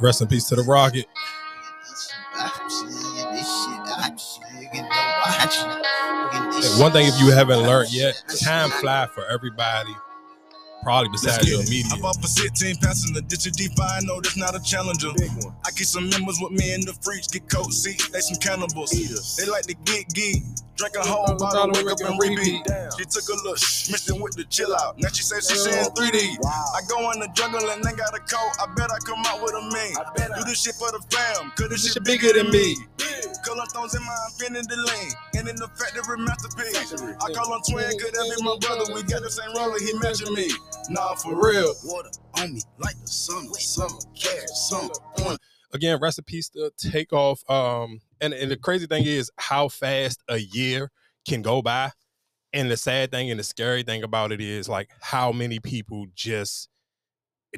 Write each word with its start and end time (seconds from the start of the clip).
Rest 0.00 0.22
in 0.22 0.28
peace 0.28 0.44
to 0.48 0.56
the 0.56 0.62
Rocket. 0.62 1.06
One 6.78 6.92
thing, 6.92 7.06
if 7.06 7.20
you 7.20 7.30
haven't 7.30 7.60
learned 7.62 7.92
yet, 7.92 8.22
time 8.42 8.70
fly 8.70 9.06
for 9.14 9.26
everybody 9.26 9.94
probably 10.86 11.10
besides 11.10 11.50
your 11.50 11.66
media. 11.66 11.90
I 11.90 11.98
bought 11.98 12.14
for 12.22 12.30
16 12.30 12.76
passing 12.76 13.12
the 13.12 13.22
ditch 13.22 13.50
I 13.50 14.00
know 14.06 14.20
that's 14.22 14.36
not 14.36 14.54
a 14.54 14.62
challenger. 14.62 15.10
I 15.66 15.70
keep 15.74 15.86
some 15.86 16.08
members 16.08 16.38
with 16.38 16.52
me 16.52 16.74
in 16.74 16.86
the 16.86 16.94
fridge, 17.02 17.26
get 17.26 17.50
coat 17.50 17.74
seats, 17.74 18.08
they 18.10 18.20
some 18.22 18.38
cannibals. 18.38 18.94
They 18.94 19.50
like 19.50 19.66
to 19.66 19.74
get 19.82 20.06
geek. 20.14 20.46
Drink 20.76 20.94
a 20.94 21.02
whole 21.02 21.34
bottle, 21.40 21.72
wake 21.72 21.90
up 21.90 21.98
and 22.04 22.20
repeat. 22.20 22.62
She 22.94 23.04
took 23.08 23.26
a 23.26 23.36
look, 23.48 23.58
mixed 23.90 24.12
it 24.12 24.20
with 24.20 24.36
the 24.36 24.44
chill 24.46 24.70
out. 24.76 24.94
Now 25.00 25.08
she 25.08 25.24
says 25.24 25.48
she 25.48 25.56
seeing 25.56 25.90
3D. 25.90 26.36
I 26.44 26.80
go 26.86 27.10
in 27.10 27.18
the 27.18 27.32
jungle 27.34 27.66
and 27.66 27.82
they 27.82 27.96
got 27.96 28.14
a 28.14 28.22
coat. 28.22 28.52
I 28.62 28.70
bet 28.76 28.92
I 28.92 29.00
come 29.02 29.24
out 29.26 29.42
with 29.42 29.56
a 29.58 29.64
man. 29.74 29.90
Do 30.38 30.44
this 30.44 30.62
shit 30.62 30.76
for 30.76 30.92
the 30.92 31.02
fam, 31.10 31.50
cause 31.58 31.70
this 31.70 31.90
shit 31.90 32.04
bigger 32.04 32.30
than 32.30 32.52
me. 32.54 32.76
Color 33.42 33.66
stones 33.72 33.94
in 33.94 34.02
my 34.04 34.14
infinity 34.30 34.76
lane. 34.76 35.12
And 35.34 35.48
in 35.48 35.56
the 35.56 35.68
factory 35.74 36.18
masterpiece. 36.18 36.92
I 36.92 37.32
call 37.32 37.54
him 37.54 37.62
twin, 37.64 37.90
could 37.98 38.12
that 38.12 38.26
be 38.36 38.44
my 38.44 38.58
brother? 38.60 38.92
We 38.92 39.02
got 39.02 39.22
the 39.22 39.30
same 39.30 39.54
roller, 39.56 39.78
he 39.80 39.96
matching 39.98 40.34
me. 40.34 40.50
Nah, 40.90 41.14
for 41.14 41.34
real. 41.34 41.74
Water 41.84 42.10
on 42.38 42.54
me 42.54 42.60
like 42.78 42.98
the 43.00 43.06
summer, 43.06 43.52
summer, 43.54 43.98
cash, 44.14 44.48
summer 44.54 44.94
on 45.26 45.36
again, 45.76 45.98
recipes 46.00 46.48
to 46.50 46.72
take 46.76 47.12
off. 47.12 47.48
Um, 47.48 48.00
and, 48.20 48.34
and 48.34 48.50
the 48.50 48.56
crazy 48.56 48.86
thing 48.86 49.04
is 49.04 49.30
how 49.36 49.68
fast 49.68 50.22
a 50.28 50.38
year 50.38 50.90
can 51.26 51.42
go 51.42 51.62
by. 51.62 51.92
And 52.52 52.70
the 52.70 52.76
sad 52.76 53.10
thing 53.10 53.30
and 53.30 53.38
the 53.38 53.44
scary 53.44 53.82
thing 53.82 54.02
about 54.02 54.32
it 54.32 54.40
is 54.40 54.68
like 54.68 54.90
how 55.00 55.30
many 55.30 55.60
people 55.60 56.06
just 56.14 56.68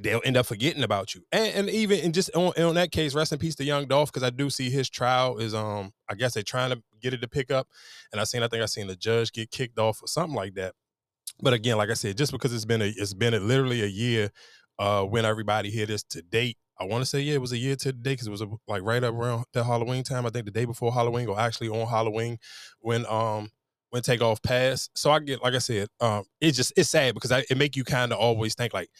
they'll 0.03 0.21
end 0.25 0.37
up 0.37 0.47
forgetting 0.47 0.83
about 0.83 1.15
you. 1.15 1.23
And, 1.31 1.55
and 1.55 1.71
even 1.71 2.01
and 2.01 2.13
just 2.13 2.35
on, 2.35 2.53
on 2.61 2.75
that 2.75 2.91
case, 2.91 3.15
rest 3.15 3.33
in 3.33 3.39
peace 3.39 3.55
to 3.57 3.65
Young 3.65 3.87
Dolph, 3.87 4.13
because 4.13 4.27
I 4.27 4.31
do 4.31 4.51
see 4.51 4.71
his 4.71 4.91
trial 4.91 5.39
is 5.39 5.55
um 5.55 5.93
I 6.09 6.15
guess 6.15 6.35
they're 6.35 6.43
trying 6.43 6.71
to 6.71 6.83
get 7.01 7.15
it 7.15 7.21
to 7.21 7.29
pick 7.29 7.51
up. 7.51 7.69
And 8.11 8.21
I 8.21 8.25
seen 8.25 8.43
I 8.43 8.49
think 8.49 8.63
I 8.63 8.67
seen 8.67 8.89
the 8.89 8.97
judge 8.97 9.33
get 9.33 9.53
kicked 9.53 9.79
off 9.79 10.03
or 10.03 10.09
something 10.09 10.35
like 10.35 10.55
that. 10.55 10.75
But 11.41 11.53
again, 11.53 11.77
like 11.77 11.91
I 11.91 11.95
said, 11.95 12.17
just 12.17 12.33
because 12.33 12.53
it's 12.53 12.65
been 12.65 12.83
a 12.83 12.93
it's 12.97 13.15
been 13.15 13.35
a, 13.35 13.41
literally 13.41 13.83
a 13.83 13.87
year 13.87 14.31
uh 14.79 15.03
when 15.05 15.25
everybody 15.25 15.71
hear 15.71 15.87
this 15.87 16.03
to 16.05 16.23
date, 16.23 16.57
I 16.81 16.85
want 16.85 17.03
to 17.03 17.07
say 17.07 17.21
yeah, 17.21 17.35
it 17.35 17.41
was 17.41 17.53
a 17.53 17.59
year 17.59 17.77
to 17.77 17.93
day 17.93 18.13
because 18.13 18.27
it 18.27 18.31
was 18.31 18.43
a, 18.43 18.49
like 18.67 18.83
right 18.83 19.03
up 19.03 19.15
around 19.15 19.45
the 19.53 19.65
Halloween 19.65 20.03
time. 20.05 20.27
I 20.27 20.31
think 20.31 20.47
the 20.47 20.51
day 20.53 20.65
before 20.65 20.93
Halloween, 20.93 21.29
or 21.29 21.39
actually 21.39 21.69
on 21.69 21.87
Halloween, 21.89 22.39
when 22.81 23.07
um 23.07 23.51
when 23.91 24.03
Takeoff 24.03 24.43
passed. 24.43 24.91
So 24.97 25.11
I 25.11 25.21
get 25.21 25.43
like 25.43 25.55
I 25.55 25.59
said, 25.59 25.89
um, 26.01 26.25
it's 26.41 26.57
just 26.57 26.73
it's 26.77 26.91
sad 26.91 27.15
because 27.15 27.33
I, 27.33 27.45
it 27.51 27.57
make 27.57 27.77
you 27.77 27.85
kind 27.85 28.13
of 28.13 28.19
always 28.19 28.55
think 28.55 28.75
like, 28.75 28.91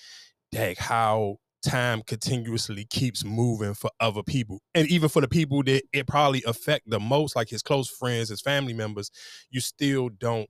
dang, 0.53 0.77
how 0.79 1.37
time 1.63 2.03
continuously 2.07 2.85
keeps 2.85 3.25
moving 3.25 3.75
for 3.75 3.91
other 4.01 4.23
people, 4.23 4.61
and 4.75 4.89
even 4.89 5.09
for 5.09 5.21
the 5.21 5.29
people 5.29 5.63
that 5.65 5.83
it 5.93 6.07
probably 6.07 6.43
affect 6.47 6.89
the 6.89 7.01
most, 7.01 7.37
like 7.37 7.49
his 7.49 7.63
close 7.63 7.89
friends, 7.89 8.29
his 8.29 8.41
family 8.41 8.73
members, 8.73 9.11
you 9.51 9.61
still 9.61 10.09
don't 10.09 10.49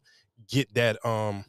get 0.49 0.73
that 0.75 1.05
um 1.05 1.45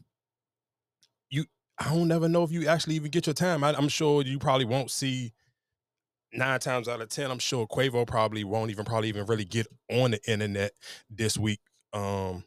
I 1.79 1.93
don't 1.93 2.07
never 2.07 2.27
know 2.27 2.43
if 2.43 2.51
you 2.51 2.67
actually 2.67 2.95
even 2.95 3.09
get 3.09 3.25
your 3.25 3.33
time. 3.33 3.63
I, 3.63 3.77
am 3.77 3.87
sure 3.87 4.21
you 4.21 4.37
probably 4.37 4.65
won't 4.65 4.91
see 4.91 5.31
nine 6.33 6.59
times 6.59 6.87
out 6.87 7.01
of 7.01 7.09
ten, 7.09 7.31
I'm 7.31 7.39
sure 7.39 7.67
Quavo 7.67 8.05
probably 8.05 8.43
won't 8.43 8.71
even 8.71 8.85
probably 8.85 9.09
even 9.09 9.25
really 9.25 9.45
get 9.45 9.67
on 9.91 10.11
the 10.11 10.31
internet 10.31 10.71
this 11.09 11.37
week. 11.37 11.61
Um, 11.93 12.43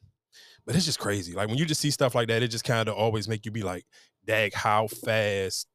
but 0.67 0.77
it's 0.77 0.85
just 0.85 0.99
crazy. 0.99 1.33
Like 1.33 1.49
when 1.49 1.59
you 1.59 1.65
just 1.65 1.81
see 1.81 1.91
stuff 1.91 2.15
like 2.15 2.29
that, 2.29 2.43
it 2.43 2.49
just 2.49 2.65
kind 2.65 2.89
of 2.89 2.95
always 2.95 3.29
make 3.29 3.45
you 3.45 3.51
be 3.51 3.63
like, 3.63 3.85
dag, 4.25 4.55
how 4.55 4.87
fast 4.87 5.67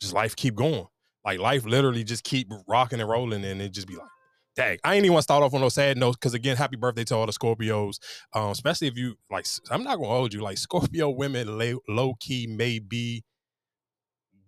just 0.00 0.12
life 0.12 0.36
keep 0.36 0.54
going. 0.54 0.86
Like 1.24 1.38
life 1.38 1.64
literally 1.64 2.04
just 2.04 2.24
keep 2.24 2.50
rocking 2.66 3.00
and 3.00 3.08
rolling, 3.08 3.44
and 3.44 3.62
it 3.62 3.72
just 3.72 3.86
be 3.86 3.94
like, 3.96 4.08
dang. 4.56 4.78
I 4.84 4.94
ain't 4.94 5.04
even 5.04 5.14
want 5.14 5.22
to 5.22 5.24
start 5.24 5.42
off 5.42 5.54
on 5.54 5.60
those 5.60 5.74
sad 5.74 5.96
notes 5.96 6.16
because 6.16 6.34
again, 6.34 6.56
happy 6.56 6.76
birthday 6.76 7.04
to 7.04 7.16
all 7.16 7.26
the 7.26 7.32
Scorpios. 7.32 7.98
Um, 8.34 8.50
especially 8.50 8.88
if 8.88 8.96
you 8.96 9.16
like, 9.30 9.46
I'm 9.70 9.84
not 9.84 9.96
gonna 9.96 10.08
hold 10.08 10.34
you. 10.34 10.40
Like 10.40 10.58
Scorpio 10.58 11.10
women, 11.10 11.58
low, 11.58 11.78
low 11.88 12.14
key 12.20 12.46
may 12.46 12.78
be 12.78 13.24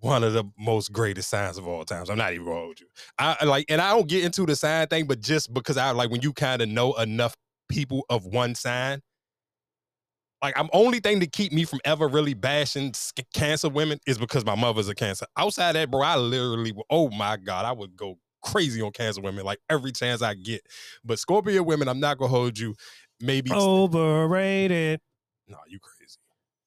one 0.01 0.23
of 0.23 0.34
the 0.34 0.45
most 0.59 0.93
greatest 0.93 1.31
signs 1.31 1.56
of 1.56 1.67
all 1.67 1.84
times. 1.84 2.11
I'm 2.11 2.19
not 2.19 2.33
even 2.33 2.47
gonna 2.47 2.59
hold 2.59 2.81
you. 2.81 2.87
I 3.19 3.43
like, 3.45 3.65
and 3.71 3.81
I 3.81 3.91
don't 3.91 4.09
get 4.09 4.25
into 4.25 4.45
the 4.45 4.55
sign 4.55 4.87
thing, 4.89 5.06
but 5.06 5.21
just 5.21 5.53
because 5.55 5.77
I 5.77 5.91
like 5.93 6.11
when 6.11 6.21
you 6.21 6.33
kind 6.33 6.61
of 6.61 6.69
know 6.69 6.93
enough 6.95 7.34
people 7.71 8.05
of 8.11 8.27
one 8.27 8.55
sign, 8.55 9.00
like 10.43 10.59
I'm 10.59 10.69
only 10.75 11.00
thing 11.00 11.21
to 11.21 11.27
keep 11.27 11.53
me 11.53 11.65
from 11.65 11.81
ever 11.87 12.06
really 12.06 12.34
bashing 12.34 12.93
cancer 13.33 13.71
women 13.71 13.99
is 14.06 14.19
because 14.19 14.45
my 14.45 14.55
mother's 14.55 14.91
a 14.91 14.95
cancer. 14.95 15.25
Outside 15.39 15.73
that, 15.73 15.91
bro, 15.91 16.03
I 16.03 16.17
literally, 16.17 16.75
oh 16.91 17.09
my 17.09 17.39
god, 17.39 17.65
I 17.65 17.73
would 17.73 17.97
go 17.97 18.19
crazy 18.44 18.82
on 18.82 18.93
cancer 18.93 19.21
women 19.21 19.44
like 19.44 19.60
every 19.69 19.93
chance 19.93 20.22
I 20.22 20.34
get. 20.34 20.62
But 21.05 21.19
Scorpio 21.19 21.62
women, 21.62 21.88
I'm 21.88 22.00
not 22.00 22.19
gonna 22.19 22.31
hold 22.31 22.59
you. 22.59 22.75
Maybe 23.21 23.50
overrated. 23.53 25.00
No, 25.49 25.59
you 25.69 25.78
crazy. 25.81 26.19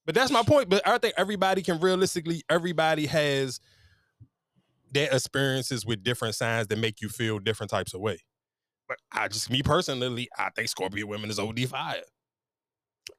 But 0.06 0.16
that's 0.16 0.32
my 0.32 0.44
point. 0.44 0.70
But 0.70 0.88
I 0.88 0.98
think 0.98 1.14
everybody 1.18 1.62
can 1.62 1.80
realistically, 1.80 2.44
everybody 2.50 3.06
has 3.06 3.60
their 4.92 5.14
experiences 5.14 5.86
with 5.86 6.04
different 6.04 6.36
signs 6.36 6.68
that 6.68 6.80
make 6.80 7.02
you 7.02 7.10
feel 7.10 7.40
different 7.40 7.70
types 7.70 7.94
of 7.94 8.02
way. 8.02 8.20
But 8.88 8.98
I 9.12 9.28
just, 9.28 9.50
me 9.50 9.62
personally, 9.62 10.30
I 10.38 10.50
think 10.56 10.70
Scorpio 10.70 11.06
women 11.06 11.30
is 11.30 11.40
OD 11.40 11.68
fire. 11.68 12.04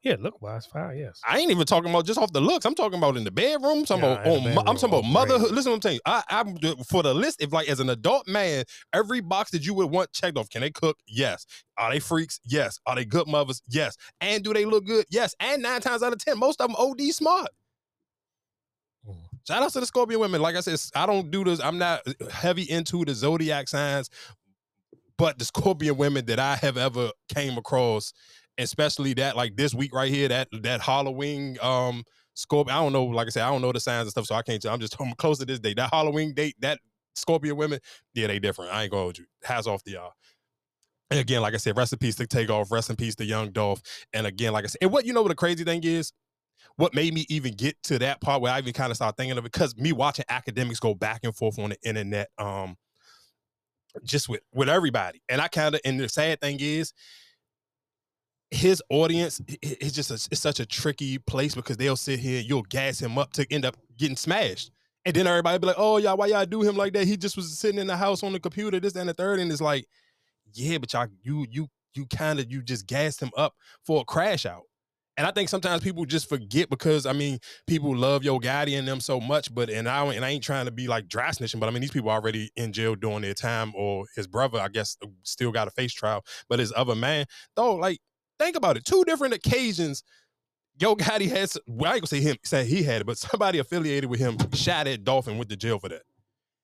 Yeah, 0.02 0.16
look 0.20 0.40
wise, 0.40 0.66
fire. 0.66 0.94
Yes. 0.94 1.20
I 1.26 1.38
ain't 1.38 1.50
even 1.50 1.66
talking 1.66 1.90
about 1.90 2.06
just 2.06 2.18
off 2.18 2.32
the 2.32 2.40
looks. 2.40 2.64
I'm 2.64 2.74
talking 2.74 2.98
about 2.98 3.16
in 3.16 3.24
the 3.24 3.30
bedroom. 3.30 3.78
I'm 3.78 3.84
talking 3.84 4.04
yeah, 4.04 4.12
about 4.12 4.26
on, 4.26 4.44
bedroom, 4.44 4.58
I'm 4.58 4.76
talking 4.76 4.88
about 4.88 5.04
motherhood. 5.04 5.50
Listen, 5.50 5.72
what 5.72 5.76
I'm 5.76 5.82
saying. 5.82 6.00
I, 6.06 6.22
I'm 6.28 6.56
for 6.84 7.02
the 7.02 7.14
list. 7.14 7.42
If 7.42 7.52
like 7.52 7.68
as 7.68 7.80
an 7.80 7.90
adult 7.90 8.28
man, 8.28 8.64
every 8.92 9.20
box 9.20 9.50
that 9.52 9.66
you 9.66 9.74
would 9.74 9.90
want 9.90 10.12
checked 10.12 10.38
off. 10.38 10.48
Can 10.50 10.60
they 10.60 10.70
cook? 10.70 10.98
Yes. 11.06 11.46
Are 11.76 11.90
they 11.90 11.98
freaks? 11.98 12.40
Yes. 12.44 12.78
Are 12.86 12.94
they 12.94 13.04
good 13.04 13.26
mothers? 13.26 13.62
Yes. 13.68 13.96
And 14.20 14.44
do 14.44 14.52
they 14.52 14.64
look 14.64 14.86
good? 14.86 15.06
Yes. 15.10 15.34
And 15.40 15.62
nine 15.62 15.80
times 15.80 16.02
out 16.02 16.12
of 16.12 16.24
ten, 16.24 16.38
most 16.38 16.60
of 16.60 16.68
them 16.68 16.76
OD 16.78 17.00
smart. 17.12 17.48
Mm. 19.08 19.14
Shout 19.46 19.62
out 19.62 19.72
to 19.72 19.80
the 19.80 19.86
Scorpio 19.86 20.18
women. 20.18 20.40
Like 20.42 20.56
I 20.56 20.60
said, 20.60 20.80
I 20.94 21.06
don't 21.06 21.30
do 21.30 21.44
this. 21.44 21.60
I'm 21.60 21.78
not 21.78 22.02
heavy 22.30 22.70
into 22.70 23.04
the 23.04 23.14
zodiac 23.14 23.68
signs, 23.68 24.10
but 25.16 25.38
the 25.38 25.44
Scorpion 25.44 25.96
women 25.96 26.26
that 26.26 26.38
I 26.38 26.56
have 26.56 26.76
ever 26.76 27.10
came 27.34 27.58
across 27.58 28.12
especially 28.58 29.14
that 29.14 29.36
like 29.36 29.56
this 29.56 29.74
week 29.74 29.94
right 29.94 30.12
here, 30.12 30.28
that 30.28 30.48
that 30.62 30.80
Halloween 30.80 31.56
um 31.62 32.04
Scorpio. 32.34 32.72
I 32.72 32.78
don't 32.78 32.92
know, 32.92 33.04
like 33.04 33.26
I 33.26 33.30
said, 33.30 33.42
I 33.42 33.50
don't 33.50 33.62
know 33.62 33.72
the 33.72 33.80
signs 33.80 34.02
and 34.02 34.10
stuff, 34.10 34.26
so 34.26 34.34
I 34.36 34.42
can't. 34.42 34.62
Tell. 34.62 34.72
I'm 34.72 34.80
just 34.80 34.96
I'm 35.00 35.12
close 35.14 35.38
to 35.38 35.44
this 35.44 35.58
date. 35.58 35.76
That 35.76 35.90
Halloween 35.92 36.34
date, 36.34 36.54
that 36.60 36.78
Scorpio 37.14 37.54
women, 37.54 37.80
yeah, 38.14 38.28
they 38.28 38.38
different. 38.38 38.72
I 38.72 38.82
ain't 38.84 38.92
gonna 38.92 39.02
hold 39.02 39.18
you. 39.18 39.26
Hats 39.42 39.66
off 39.66 39.82
to 39.84 39.90
y'all. 39.90 40.12
And 41.10 41.18
again, 41.18 41.40
like 41.40 41.54
I 41.54 41.56
said, 41.56 41.76
rest 41.76 41.92
in 41.92 41.98
peace 41.98 42.16
to 42.16 42.26
Takeoff, 42.26 42.70
rest 42.70 42.90
in 42.90 42.96
peace 42.96 43.14
to 43.16 43.24
Young 43.24 43.50
Dolph. 43.50 43.80
And 44.12 44.26
again, 44.26 44.52
like 44.52 44.64
I 44.64 44.68
said, 44.68 44.78
and 44.82 44.92
what 44.92 45.06
you 45.06 45.12
know 45.12 45.22
what 45.22 45.30
the 45.30 45.34
crazy 45.34 45.64
thing 45.64 45.82
is? 45.82 46.12
What 46.76 46.94
made 46.94 47.12
me 47.12 47.26
even 47.28 47.54
get 47.54 47.82
to 47.84 47.98
that 48.00 48.20
part 48.20 48.40
where 48.40 48.52
I 48.52 48.58
even 48.58 48.72
kind 48.72 48.90
of 48.90 48.96
started 48.96 49.16
thinking 49.16 49.36
of 49.36 49.44
it, 49.44 49.52
because 49.52 49.76
me 49.76 49.92
watching 49.92 50.26
Akademiks 50.30 50.78
go 50.78 50.94
back 50.94 51.20
and 51.24 51.34
forth 51.34 51.58
on 51.58 51.70
the 51.70 51.76
internet, 51.82 52.28
um, 52.38 52.76
just 54.04 54.28
with 54.28 54.42
with 54.52 54.68
everybody. 54.68 55.22
And 55.28 55.40
I 55.40 55.48
kind 55.48 55.74
of 55.74 55.80
and 55.84 55.98
the 55.98 56.08
sad 56.08 56.40
thing 56.40 56.58
is 56.60 56.92
his 58.50 58.82
audience 58.88 59.42
it's 59.60 59.92
just 59.92 60.10
a, 60.10 60.14
it's 60.14 60.40
such 60.40 60.58
a 60.58 60.66
tricky 60.66 61.18
place 61.18 61.54
because 61.54 61.76
they'll 61.76 61.96
sit 61.96 62.18
here 62.18 62.40
you'll 62.40 62.62
gas 62.62 62.98
him 63.00 63.18
up 63.18 63.32
to 63.32 63.46
end 63.52 63.64
up 63.64 63.76
getting 63.96 64.16
smashed. 64.16 64.70
And 65.04 65.14
then 65.14 65.26
everybody 65.26 65.58
be 65.58 65.66
like 65.66 65.76
oh 65.78 65.98
y'all 65.98 66.16
why 66.16 66.26
y'all 66.26 66.46
do 66.46 66.62
him 66.62 66.76
like 66.76 66.92
that? 66.94 67.06
He 67.06 67.16
just 67.16 67.36
was 67.36 67.58
sitting 67.58 67.78
in 67.78 67.86
the 67.86 67.96
house 67.96 68.22
on 68.22 68.32
the 68.32 68.40
computer 68.40 68.80
this 68.80 68.96
and 68.96 69.08
the 69.08 69.14
third. 69.14 69.38
And 69.40 69.52
it's 69.52 69.60
like 69.60 69.86
yeah 70.54 70.78
but 70.78 70.92
y'all 70.92 71.08
you 71.22 71.46
you 71.50 71.68
you 71.94 72.06
kind 72.06 72.38
of 72.38 72.50
you 72.50 72.62
just 72.62 72.86
gassed 72.86 73.20
him 73.20 73.30
up 73.36 73.54
for 73.84 74.00
a 74.00 74.04
crash 74.04 74.46
out. 74.46 74.62
And 75.18 75.26
I 75.26 75.32
think 75.32 75.48
sometimes 75.48 75.82
people 75.82 76.04
just 76.04 76.28
forget 76.28 76.70
because 76.70 77.04
I 77.04 77.12
mean 77.12 77.40
people 77.66 77.94
love 77.94 78.22
Yo 78.22 78.38
Gotti 78.38 78.78
and 78.78 78.86
them 78.86 79.00
so 79.00 79.20
much, 79.20 79.52
but 79.52 79.68
and 79.68 79.88
I 79.88 80.04
and 80.14 80.24
I 80.24 80.30
ain't 80.30 80.44
trying 80.44 80.66
to 80.66 80.70
be 80.70 80.86
like 80.86 81.08
dry 81.08 81.30
snitching, 81.30 81.58
but 81.58 81.68
I 81.68 81.72
mean 81.72 81.80
these 81.80 81.90
people 81.90 82.08
already 82.08 82.52
in 82.54 82.72
jail 82.72 82.94
doing 82.94 83.22
their 83.22 83.34
time, 83.34 83.72
or 83.74 84.06
his 84.14 84.28
brother 84.28 84.60
I 84.60 84.68
guess 84.68 84.96
still 85.24 85.50
got 85.50 85.66
a 85.66 85.72
face 85.72 85.92
trial, 85.92 86.24
but 86.48 86.60
his 86.60 86.72
other 86.74 86.94
man 86.94 87.26
though 87.56 87.74
like 87.74 87.98
Think 88.38 88.56
about 88.56 88.76
it. 88.76 88.84
Two 88.84 89.04
different 89.04 89.34
occasions. 89.34 90.02
Yo 90.78 90.94
Gotti 90.96 91.28
has, 91.30 91.58
well, 91.66 91.90
I 91.90 91.94
ain't 91.94 92.02
gonna 92.02 92.06
say 92.08 92.20
him, 92.20 92.36
say 92.44 92.64
he 92.64 92.82
had 92.82 93.02
it, 93.02 93.06
but 93.06 93.18
somebody 93.18 93.58
affiliated 93.58 94.08
with 94.08 94.20
him 94.20 94.36
shot 94.52 94.86
at 94.86 95.04
Dolphin, 95.04 95.38
went 95.38 95.50
to 95.50 95.56
jail 95.56 95.78
for 95.78 95.88
that. 95.88 96.02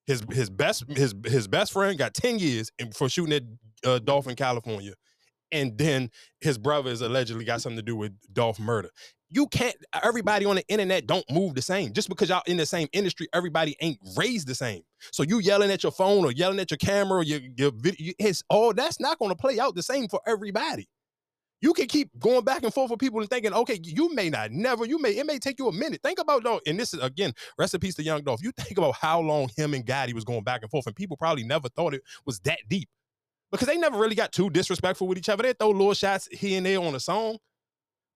His 0.07 0.23
his 0.31 0.51
best 0.51 0.85
his 0.89 1.15
his 1.25 1.49
best 1.49 1.73
friend 1.73 1.99
got 1.99 2.13
10 2.13 2.39
years 2.39 2.71
for 2.95 3.09
shooting 3.09 3.33
at 3.33 3.43
uh, 3.89 3.99
Dolphin, 3.99 4.37
California. 4.37 4.93
And 5.51 5.79
then 5.79 6.11
his 6.41 6.59
brother 6.59 6.91
is 6.91 7.01
allegedly 7.01 7.45
got 7.45 7.63
something 7.63 7.77
to 7.77 7.83
do 7.83 7.97
with 7.97 8.13
Dolph 8.33 8.59
murder. 8.59 8.91
You 9.31 9.47
can't, 9.47 9.75
everybody 10.03 10.45
on 10.45 10.57
the 10.57 10.67
internet 10.69 11.07
don't 11.07 11.25
move 11.31 11.55
the 11.55 11.63
same. 11.63 11.93
Just 11.93 12.09
because 12.09 12.29
y'all 12.29 12.43
in 12.47 12.57
the 12.57 12.67
same 12.67 12.89
industry, 12.93 13.29
everybody 13.33 13.77
ain't 13.81 13.99
raised 14.17 14.47
the 14.47 14.55
same. 14.55 14.83
So 15.13 15.23
you 15.23 15.39
yelling 15.39 15.71
at 15.71 15.83
your 15.83 15.93
phone 15.93 16.25
or 16.25 16.33
yelling 16.33 16.61
at 16.61 16.71
your 16.71 16.79
camera 16.79 17.19
or 17.19 17.25
your, 17.25 17.41
your 17.57 17.73
video, 17.75 18.13
it's 18.19 18.43
all 18.51 18.75
that's 18.75 19.01
not 19.01 19.19
gonna 19.19 19.37
play 19.37 19.59
out 19.59 19.75
the 19.75 19.83
same 19.83 20.09
for 20.09 20.21
everybody 20.27 20.89
You 21.65 21.73
can 21.73 21.87
keep 21.87 22.11
going 22.19 22.45
back 22.45 22.63
and 22.63 22.75
forth 22.75 22.91
with 22.91 23.01
people 23.01 23.21
and 23.21 23.31
thinking, 23.31 23.55
okay, 23.55 23.81
you 23.83 24.15
may 24.15 24.29
not 24.29 24.51
never, 24.51 24.85
you 24.85 25.01
may, 25.01 25.13
it 25.13 25.25
may 25.25 25.39
take 25.39 25.59
you 25.59 25.67
a 25.67 25.73
minute. 25.73 26.03
Think 26.03 26.19
about 26.19 26.45
though, 26.45 26.61
and 26.67 26.79
this 26.79 26.93
is 26.93 27.01
again, 27.03 27.33
recipes 27.57 27.95
to 27.95 28.03
Young 28.03 28.23
Dolph. 28.23 28.43
You 28.43 28.53
think 28.53 28.77
about 28.77 28.97
how 28.97 29.19
long 29.21 29.49
him 29.57 29.73
and 29.73 29.87
Gotti 29.87 30.13
was 30.13 30.25
going 30.25 30.45
back 30.45 30.61
and 30.61 30.71
forth, 30.71 30.87
and 30.87 30.95
people 30.95 31.17
probably 31.17 31.43
never 31.43 31.71
thought 31.71 31.95
it 31.95 32.03
was 32.27 32.39
that 32.41 32.59
deep. 32.69 32.91
Because 33.51 33.67
they 33.67 33.79
never 33.79 33.97
really 33.97 34.15
got 34.15 34.31
too 34.31 34.51
disrespectful 34.51 35.09
with 35.09 35.17
each 35.17 35.31
other. 35.31 35.43
They 35.43 35.55
throw 35.55 35.71
little 35.71 35.95
shots 35.95 36.29
here 36.31 36.59
and 36.59 36.67
there 36.67 36.81
on 36.81 36.95
a 36.95 37.01
song 37.01 37.39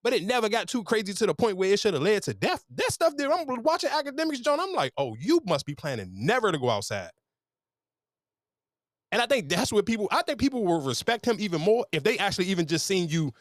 but 0.03 0.13
it 0.13 0.23
never 0.23 0.47
got 0.47 0.67
too 0.67 0.83
crazy 0.83 1.13
to 1.13 1.25
the 1.25 1.33
point 1.33 1.57
where 1.57 1.73
it 1.73 1.79
should 1.79 1.93
have 1.93 2.03
led 2.03 2.23
to 2.23 2.33
death. 2.33 2.63
That 2.75 2.93
stuff 2.93 3.17
there, 3.17 3.33
I'm 3.33 3.45
watching 3.63 3.89
Akademiks, 3.89 4.41
John. 4.41 4.59
I'm 4.59 4.73
like, 4.73 4.93
oh, 4.97 5.15
you 5.19 5.41
must 5.45 5.65
be 5.65 5.75
planning 5.75 6.09
never 6.13 6.51
to 6.51 6.57
go 6.57 6.69
outside. 6.69 7.09
And 9.11 9.21
I 9.21 9.25
think 9.25 9.49
that's 9.49 9.71
what 9.71 9.85
people, 9.85 10.07
I 10.11 10.21
think 10.21 10.39
people 10.39 10.63
will 10.63 10.81
respect 10.81 11.25
him 11.25 11.37
even 11.39 11.61
more 11.61 11.85
if 11.91 12.03
they 12.03 12.17
actually 12.17 12.45
even 12.45 12.67
just 12.67 12.85
seen 12.85 13.09
you 13.09 13.33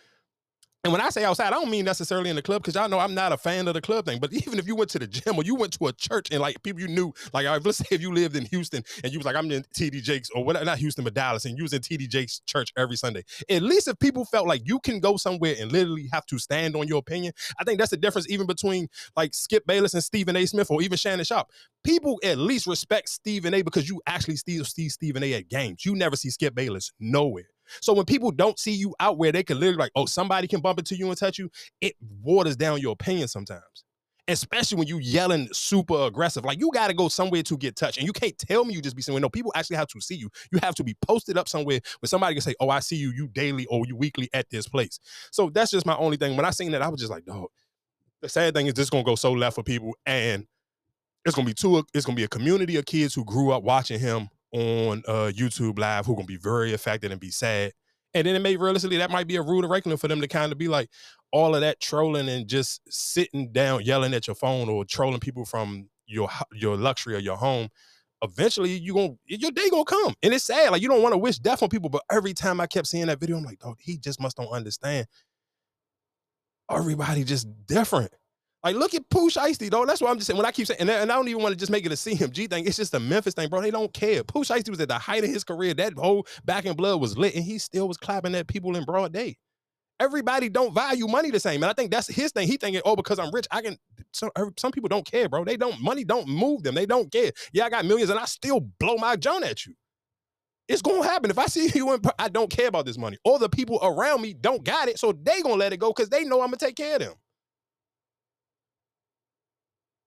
and 0.85 0.93
when 0.93 1.03
I 1.03 1.11
say 1.11 1.25
outside, 1.25 1.49
I 1.49 1.51
don't 1.51 1.71
mean 1.71 1.85
necessarily 1.85 2.31
in 2.31 2.37
the 2.37 2.43
club 2.43 2.63
because 2.63 2.77
y'all 2.77 2.89
know 2.89 3.01
I'm 3.01 3.15
not 3.15 3.33
a 3.33 3.37
fan 3.37 3.67
of 3.67 3.75
the 3.75 3.81
club 3.81 4.07
thing. 4.07 4.21
But 4.21 4.33
even 4.47 4.61
if 4.61 4.67
you 4.69 4.77
went 4.77 4.91
to 4.91 5.01
the 5.01 5.09
gym 5.09 5.37
or 5.37 5.43
you 5.43 5.57
went 5.57 5.73
to 5.75 5.89
a 5.89 5.93
church 5.93 6.29
and 6.31 6.41
like 6.41 6.63
people 6.63 6.81
you 6.81 6.87
knew, 6.87 7.13
like 7.33 7.47
let's 7.65 7.79
say 7.79 7.87
if 7.91 8.01
you 8.01 8.13
lived 8.13 8.37
in 8.37 8.45
Houston 8.47 8.85
and 9.03 9.13
you 9.13 9.19
was 9.19 9.27
like, 9.27 9.35
I'm 9.35 9.51
in 9.51 9.65
TD 9.77 10.03
Jakes 10.03 10.31
or 10.35 10.45
whatever, 10.45 10.65
not 10.65 10.79
Houston, 10.79 11.03
but 11.03 11.15
Dallas, 11.15 11.47
and 11.47 11.57
you 11.57 11.65
was 11.65 11.73
in 11.73 11.83
TD 11.83 12.09
Jakes 12.09 12.41
church 12.47 12.73
every 12.77 12.95
Sunday. 12.95 13.25
At 13.51 13.63
least 13.63 13.89
if 13.89 13.99
people 13.99 14.25
felt 14.25 14.47
like 14.47 14.63
you 14.65 14.79
can 14.79 15.01
go 15.01 15.17
somewhere 15.17 15.57
and 15.59 15.73
literally 15.73 16.09
have 16.13 16.27
to 16.27 16.39
stand 16.39 16.77
on 16.77 16.87
your 16.87 16.99
opinion, 16.99 17.33
I 17.59 17.65
think 17.65 17.79
that's 17.81 17.91
the 17.91 17.97
difference 17.97 18.31
even 18.31 18.47
between 18.47 18.89
like 19.17 19.35
Skip 19.35 19.67
Bayless 19.67 19.95
and 19.95 20.05
Stephen 20.05 20.37
A. 20.37 20.47
Smith 20.47 20.71
or 20.71 20.81
even 20.81 20.97
Shannon 20.97 21.25
Sharpe. 21.25 21.49
People 21.83 22.21
at 22.23 22.39
least 22.39 22.69
respect 22.69 23.09
Stephen 23.09 23.53
A. 23.53 23.63
because 23.63 23.89
you 23.89 24.01
actually 24.07 24.37
still 24.37 24.65
see 24.65 24.89
Stephen 24.89 25.25
A. 25.25 25.35
at 25.35 25.49
games. 25.49 25.85
You 25.85 25.97
never 25.97 26.15
see 26.15 26.31
Skip 26.31 26.55
Bayless 26.55 26.93
nowhere. 27.01 27.49
So 27.81 27.93
when 27.93 28.05
people 28.05 28.31
don't 28.31 28.59
see 28.59 28.73
you 28.73 28.95
out 29.01 29.19
where 29.19 29.33
they 29.33 29.43
can 29.43 29.59
literally 29.59 29.79
like, 29.79 29.93
oh, 29.97 30.07
somebody 30.07 30.49
can 30.49 30.61
bump 30.61 30.79
into 30.79 30.97
you 30.97 31.09
and 31.09 31.17
touch 31.17 31.39
you, 31.39 31.51
it 31.81 31.95
waters 32.23 32.57
down 32.57 32.81
your 32.81 32.93
opinion 32.93 33.29
sometimes. 33.29 33.63
Especially 34.27 34.77
when 34.77 34.87
you 34.87 34.99
yelling 34.99 35.49
super 35.53 36.03
aggressive. 36.03 36.45
Like 36.45 36.61
you 36.61 36.71
gotta 36.73 36.93
go 36.93 37.09
somewhere 37.09 37.43
to 37.45 37.57
get 37.57 37.77
touched. 37.77 37.97
And 37.97 38.07
you 38.07 38.13
can't 38.13 38.37
tell 38.39 38.65
me 38.65 38.75
you 38.75 38.83
just 38.83 38.95
be 38.95 39.01
somewhere. 39.01 39.23
No, 39.23 39.31
people 39.31 39.53
actually 39.55 39.77
have 39.77 39.89
to 39.89 40.01
see 40.03 40.17
you. 40.17 40.29
You 40.53 40.59
have 40.63 40.75
to 40.75 40.85
be 40.85 40.95
posted 41.01 41.39
up 41.39 41.49
somewhere 41.49 41.81
where 42.01 42.09
somebody 42.09 42.35
can 42.35 42.43
say, 42.43 42.55
Oh, 42.61 42.69
I 42.69 42.81
see 42.81 42.97
you, 42.97 43.11
you 43.13 43.29
daily 43.29 43.65
or 43.67 43.85
you 43.87 43.97
weekly 43.97 44.29
at 44.35 44.51
this 44.51 44.69
place. 44.69 45.01
So 45.33 45.49
that's 45.49 45.71
just 45.71 45.87
my 45.87 45.97
only 45.97 46.19
thing. 46.19 46.37
When 46.37 46.45
I 46.45 46.51
seen 46.51 46.73
that, 46.73 46.83
I 46.83 46.89
was 46.89 47.01
just 47.01 47.11
like, 47.11 47.25
dog. 47.25 47.49
The 48.21 48.29
sad 48.29 48.53
thing 48.53 48.67
is 48.67 48.75
this 48.75 48.91
gonna 48.91 49.05
go 49.05 49.15
so 49.15 49.33
left 49.33 49.55
for 49.55 49.63
people. 49.63 49.95
And 50.05 50.47
it's 51.25 51.35
gonna 51.35 51.47
be 51.47 51.55
two, 51.55 51.83
it's 51.95 52.05
gonna 52.05 52.17
be 52.17 52.25
a 52.25 52.29
community 52.29 52.77
of 52.77 52.85
kids 52.85 53.15
who 53.15 53.25
grew 53.25 53.53
up 53.53 53.63
watching 53.63 53.99
him 53.99 54.29
on 54.53 55.03
uh, 55.07 55.31
YouTube 55.35 55.79
Live 55.79 56.07
who 56.07 56.15
gonna 56.15 56.27
be 56.27 56.37
very 56.37 56.73
affected 56.73 57.13
and 57.13 57.21
be 57.21 57.31
sad. 57.31 57.73
And 58.15 58.27
then 58.27 58.35
it 58.35 58.41
may 58.41 58.57
realistically 58.57 58.97
that 58.99 59.11
might 59.11 59.27
be 59.27 59.37
a 59.37 59.43
rude 59.43 59.65
awakening 59.65 59.99
for 59.99 60.09
them 60.09 60.21
to 60.21 60.29
kind 60.29 60.51
of 60.51 60.59
be 60.59 60.69
like 60.69 60.89
all 61.33 61.55
of 61.55 61.61
that 61.61 61.81
trolling 61.81 62.29
and 62.29 62.49
just 62.49 62.81
sitting 62.89 63.53
down 63.53 63.83
yelling 63.85 64.15
at 64.15 64.27
your 64.27 64.37
phone 64.37 64.69
or 64.69 64.85
trolling 64.85 65.21
people 65.21 65.45
from 65.45 65.89
your 66.07 66.29
your 66.53 66.77
luxury 66.77 67.15
or 67.15 67.19
your 67.19 67.37
home. 67.37 67.69
Eventually, 68.23 68.73
you 68.73 68.95
gonna 68.95 69.15
your 69.27 69.51
day 69.51 69.69
gonna 69.71 69.85
come, 69.85 70.15
and 70.23 70.35
it's 70.35 70.45
sad. 70.45 70.73
Like 70.73 70.83
you 70.83 70.89
don't 70.89 71.03
want 71.03 71.13
to 71.13 71.19
wish 71.19 71.39
death 71.39 71.63
on 71.63 71.69
people, 71.69 71.91
but 71.91 72.03
every 72.11 72.35
time 72.35 72.61
I 72.61 72.67
kept 72.67 72.89
seeing 72.89 73.07
that 73.07 73.21
video, 73.21 73.37
I'm 73.37 73.45
like, 73.45 73.61
oh, 73.63 73.77
he 73.79 73.99
just 73.99 74.21
must 74.21 74.37
don't 74.37 74.49
understand. 74.49 75.07
Everybody 76.71 77.25
just 77.25 77.47
different. 77.67 78.13
Like, 78.65 78.77
look 78.77 78.95
at 78.95 79.09
Pooh 79.09 79.31
Shiesty, 79.31 79.71
though. 79.71 79.87
That's 79.87 80.01
what 80.01 80.11
I'm 80.11 80.17
just 80.17 80.27
saying. 80.27 80.37
When 80.37 80.47
I 80.47 80.51
keep 80.51 80.67
saying, 80.67 80.81
and, 80.81 80.91
and 80.91 81.13
I 81.13 81.15
don't 81.15 81.29
even 81.29 81.43
want 81.43 81.53
to 81.53 81.59
just 81.59 81.71
make 81.71 81.87
it 81.87 81.93
a 81.93 81.95
CMG 81.95 82.51
thing. 82.51 82.67
It's 82.67 82.77
just 82.77 82.93
a 82.95 83.01
Memphis 83.01 83.35
thing, 83.35 83.49
bro. 83.49 83.61
They 83.61 83.71
don't 83.71 83.93
care. 83.95 84.25
Pooh 84.25 84.45
Shiesty 84.45 84.71
was 84.71 84.81
at 84.81 84.89
the 84.89 84.99
height 84.99 85.25
of 85.25 85.31
his 85.31 85.45
career. 85.45 85.75
That 85.75 85.95
whole 85.95 86.27
back 86.45 86.67
in 86.67 86.75
blood 86.77 87.01
was 87.01 87.17
lit, 87.17 87.35
and 87.35 87.45
he 87.45 87.59
still 87.59 87.87
was 87.89 87.97
clapping 87.97 88.35
at 88.35 88.49
people 88.49 88.77
in 88.77 88.85
broad 88.85 89.13
day. 89.13 89.37
Everybody 90.01 90.49
don't 90.49 90.75
value 90.75 91.09
money 91.09 91.31
the 91.31 91.41
same, 91.41 91.63
and 91.63 91.71
I 91.71 91.73
think 91.73 91.91
that's 91.91 92.09
his 92.09 92.33
thing. 92.33 92.49
He 92.49 92.57
thinking, 92.57 92.83
oh, 92.85 92.97
because 92.97 93.19
I'm 93.19 93.33
rich, 93.33 93.47
I 93.51 93.63
can. 93.63 93.79
Some 94.13 94.31
er, 94.39 94.53
some 94.59 94.73
people 94.73 94.89
don't 94.89 95.07
care, 95.07 95.29
bro. 95.29 95.45
They 95.45 95.57
don't. 95.57 95.81
Money 95.81 96.05
don't 96.05 96.29
move 96.29 96.63
them. 96.63 96.75
They 96.75 96.87
don't 96.87 97.11
care. 97.11 97.33
Yeah, 97.53 97.65
I 97.67 97.71
got 97.71 97.85
millions, 97.85 98.11
and 98.11 98.19
I 98.21 98.27
still 98.27 98.61
blow 98.61 98.97
my 98.97 99.17
joint 99.17 99.45
at 99.45 99.67
you. 99.67 99.75
It's 100.69 100.83
gonna 100.83 101.05
happen. 101.05 101.31
If 101.31 101.39
I 101.39 101.47
see 101.47 101.71
you 101.77 101.91
and 101.93 102.07
I 102.19 102.29
don't 102.29 102.51
care 102.51 102.69
about 102.69 102.87
this 102.87 102.99
money, 102.99 103.19
All 103.25 103.39
the 103.39 103.49
people 103.49 103.79
around 103.83 104.23
me 104.23 104.35
don't 104.35 104.65
got 104.65 104.89
it, 104.89 104.99
so 104.99 105.13
they 105.13 105.43
gonna 105.43 105.57
let 105.57 105.73
it 105.73 105.79
go 105.79 105.89
because 105.93 106.11
they 106.11 106.25
know 106.25 106.41
I'm 106.43 106.49
gonna 106.49 106.59
take 106.59 106.77
care 106.77 106.97
of 106.97 107.01
them. 107.03 107.15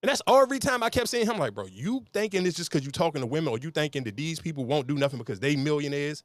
And 0.02 0.10
that's 0.10 0.22
every 0.28 0.60
time 0.60 0.82
I 0.82 0.90
kept 0.90 1.10
seeing 1.10 1.28
him, 1.28 1.38
like, 1.38 1.54
bro, 1.54 1.68
you 1.68 2.04
thinking 2.12 2.46
it's 2.46 2.58
just 2.58 2.72
because 2.72 2.86
you 2.86 2.92
talking 2.92 3.22
to 3.22 3.28
women, 3.28 3.52
or 3.52 3.60
you 3.60 3.70
thinking 3.70 4.04
that 4.06 4.18
these 4.18 4.40
people 4.40 4.66
won't 4.66 4.88
do 4.88 4.96
nothing 4.96 5.20
because 5.20 5.40
they 5.40 5.56
millionaires, 5.56 6.24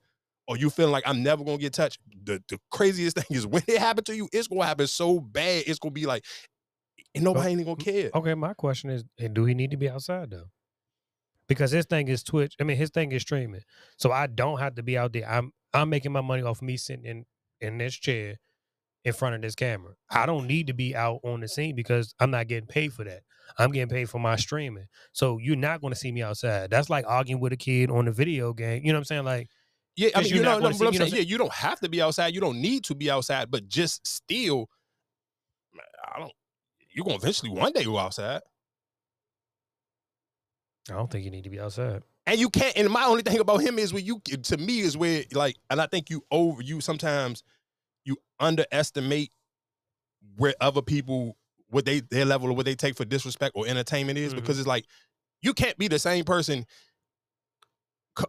or 0.49 0.57
you 0.57 0.71
feeling 0.71 0.93
like 0.93 1.05
I'm 1.07 1.23
never 1.23 1.45
gonna 1.45 1.59
get 1.59 1.75
touched. 1.75 1.99
The, 2.25 2.43
the 2.49 2.59
craziest 2.71 3.17
thing 3.19 3.37
is 3.37 3.47
when 3.47 3.63
it 3.67 3.79
happened 3.79 4.07
to 4.07 4.17
you, 4.17 4.29
it's 4.33 4.49
gonna 4.49 4.65
happen 4.65 4.87
so 4.87 5.21
bad, 5.21 5.65
it's 5.67 5.79
gonna 5.79 5.93
be 5.93 6.07
like, 6.07 6.25
and 7.15 7.25
nobody 7.25 7.51
ain't 7.51 7.65
gonna 7.65 7.77
care. 7.77 8.11
Okay, 8.15 8.35
my 8.35 8.55
question 8.55 8.91
is, 8.91 9.05
do 9.33 9.45
he 9.45 9.55
need 9.55 9.71
to 9.73 9.77
be 9.77 9.91
outside 9.91 10.31
though? 10.31 10.51
Because 11.49 11.71
his 11.71 11.87
thing 11.87 12.09
is 12.09 12.23
Twitch. 12.23 12.55
I 12.61 12.65
mean, 12.65 12.77
his 12.77 12.91
thing 12.91 13.13
is 13.13 13.23
streaming. 13.23 13.63
So 13.97 14.11
I 14.11 14.27
don't 14.27 14.59
have 14.59 14.75
to 14.77 14.83
be 14.83 14.99
out 14.99 15.13
there. 15.13 15.29
I'm 15.29 15.53
I'm 15.73 15.91
making 15.91 16.13
my 16.13 16.21
money 16.23 16.43
off 16.43 16.63
me 16.63 16.77
sitting 16.77 17.05
in 17.05 17.25
in 17.61 17.79
this 17.79 17.95
chair 17.95 18.39
in 19.05 19.13
front 19.13 19.35
of 19.35 19.43
this 19.43 19.55
camera. 19.55 19.95
I 20.11 20.27
don't 20.27 20.47
need 20.47 20.67
to 20.67 20.75
be 20.75 20.97
out 20.97 21.21
on 21.23 21.41
the 21.41 21.49
scene 21.49 21.77
because 21.77 22.15
I'm 22.19 22.31
not 22.31 22.49
getting 22.49 22.67
paid 22.67 22.93
for 22.93 23.05
that. 23.05 23.21
I'm 23.59 23.73
getting 23.73 23.89
paid 23.89 24.11
for 24.11 24.19
my 24.19 24.37
streaming. 24.37 24.87
So 25.13 25.39
you're 25.39 25.57
not 25.57 25.81
going 25.81 25.93
to 25.93 25.99
see 25.99 26.13
me 26.13 26.23
outside. 26.23 26.71
That's 26.71 26.91
like 26.91 27.05
arguing 27.07 27.41
with 27.41 27.53
a 27.53 27.57
kid 27.57 27.91
on 27.91 28.09
a 28.09 28.13
video 28.13 28.53
game. 28.53 28.83
You 28.85 28.93
know 28.93 28.97
what 28.97 29.01
I'm 29.01 29.05
saying? 29.05 29.25
Like, 29.25 29.49
yeah, 29.97 30.11
I 30.15 30.23
mean, 30.23 30.35
you 30.35 30.43
know, 30.43 30.59
no, 30.59 30.73
see, 30.73 30.87
I'm 30.87 30.93
saying, 30.93 31.15
yeah, 31.15 31.23
you 31.23 31.39
don't 31.39 31.53
have 31.53 31.81
to 31.81 31.89
be 31.89 32.03
outside. 32.03 32.35
You 32.35 32.41
don't 32.41 32.61
need 32.61 32.85
to 32.85 32.95
be 32.95 33.11
outside, 33.11 33.51
but 33.51 33.67
just 33.67 34.07
still, 34.07 34.69
I 36.15 36.19
don't. 36.19 36.33
You're 36.91 37.05
gonna 37.05 37.17
eventually 37.17 37.51
one 37.51 37.73
day 37.73 37.85
go 37.85 37.99
outside. 37.99 38.43
I 40.91 40.95
don't 40.95 41.11
think 41.11 41.25
you 41.25 41.31
need 41.31 41.45
to 41.45 41.51
be 41.51 41.61
outside. 41.61 42.03
And 42.27 42.39
you 42.39 42.51
can't. 42.51 42.77
And 42.77 42.91
my 42.91 43.05
only 43.05 43.23
thing 43.23 43.39
about 43.39 43.59
him 43.59 43.79
is 43.79 43.93
where 43.93 44.03
you, 44.03 44.21
to 44.21 44.57
me, 44.57 44.81
is 44.81 44.97
where 44.97 45.25
like, 45.33 45.57
and 45.71 45.81
I 45.81 45.87
think 45.87 46.11
you 46.11 46.23
over 46.31 46.63
you 46.63 46.81
sometimes 46.81 47.43
you 48.05 48.17
underestimate 48.39 49.33
where 50.37 50.55
other 50.61 50.83
people 50.83 51.37
what 51.69 51.85
they 51.85 52.01
their 52.01 52.25
level 52.25 52.51
of 52.51 52.57
what 52.57 52.67
they 52.67 52.75
take 52.75 52.97
for 52.97 53.05
disrespect 53.05 53.53
or 53.55 53.67
entertainment 53.67 54.19
is 54.19 54.33
mm-hmm. 54.33 54.41
because 54.41 54.59
it's 54.59 54.69
like 54.69 54.87
you 55.43 55.55
can't 55.55 55.79
be 55.79 55.89
the 55.89 55.99
same 55.99 56.25
person. 56.25 56.67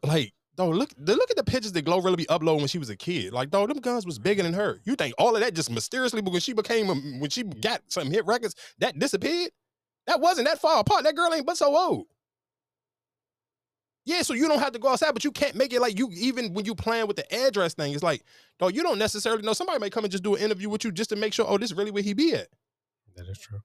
Like, 0.04 0.34
though, 0.56 0.70
look, 0.70 0.90
look 0.98 1.32
at 1.32 1.38
the 1.38 1.44
pictures 1.44 1.72
that 1.72 1.86
Glorilla 1.86 2.18
be 2.18 2.28
uploading 2.28 2.62
when 2.62 2.68
she 2.68 2.78
was 2.78 2.90
a 2.90 2.96
kid. 2.96 3.32
Like, 3.32 3.52
though, 3.52 3.66
them 3.66 3.80
guns 3.80 4.06
was 4.06 4.20
bigger 4.20 4.44
than 4.44 4.54
her. 4.54 4.82
You 4.84 4.96
think 4.96 5.16
all 5.18 5.34
of 5.36 5.42
that 5.42 5.54
just 5.54 5.72
mysteriously 5.72 6.22
because 6.22 6.44
she 6.44 6.54
became 6.54 6.90
a, 6.90 6.96
when 7.20 7.30
she 7.30 7.44
got 7.44 7.82
some 7.88 8.12
hit 8.12 8.26
records 8.26 8.56
that 8.80 9.00
disappeared? 9.00 9.52
That 10.08 10.20
wasn't 10.20 10.48
that 10.48 10.60
far 10.60 10.80
apart. 10.80 11.04
That 11.04 11.16
girl 11.16 11.34
ain't 11.34 11.46
but 11.46 11.58
so 11.58 11.76
old. 11.76 12.06
Yeah, 14.06 14.22
so 14.22 14.34
you 14.34 14.48
don't 14.48 14.60
have 14.60 14.72
to 14.72 14.80
go 14.80 14.88
outside, 14.88 15.12
but 15.12 15.26
you 15.26 15.32
can't 15.32 15.56
make 15.56 15.74
it 15.74 15.82
like 15.82 16.00
you 16.00 16.10
even 16.14 16.54
when 16.54 16.64
you 16.64 16.74
playing 16.74 17.08
with 17.08 17.18
the 17.18 17.46
address 17.46 17.74
thing. 17.74 17.94
It's 17.94 18.04
like, 18.04 18.24
dog, 18.58 18.74
you 18.74 18.82
don't 18.82 19.00
necessarily 19.00 19.42
know. 19.42 19.52
Somebody 19.52 19.80
may 19.80 19.90
come 19.90 20.06
and 20.06 20.12
just 20.12 20.24
do 20.24 20.36
an 20.36 20.42
interview 20.42 20.70
with 20.70 20.86
you 20.86 20.94
just 20.94 21.10
to 21.10 21.18
make 21.18 21.34
sure, 21.34 21.46
oh, 21.48 21.58
this 21.58 21.72
is 21.72 21.78
really 21.78 21.92
where 21.92 22.04
he 22.04 22.14
be 22.14 22.34
at. 22.34 22.48
That 23.18 23.28
is 23.28 23.40
true. 23.40 23.60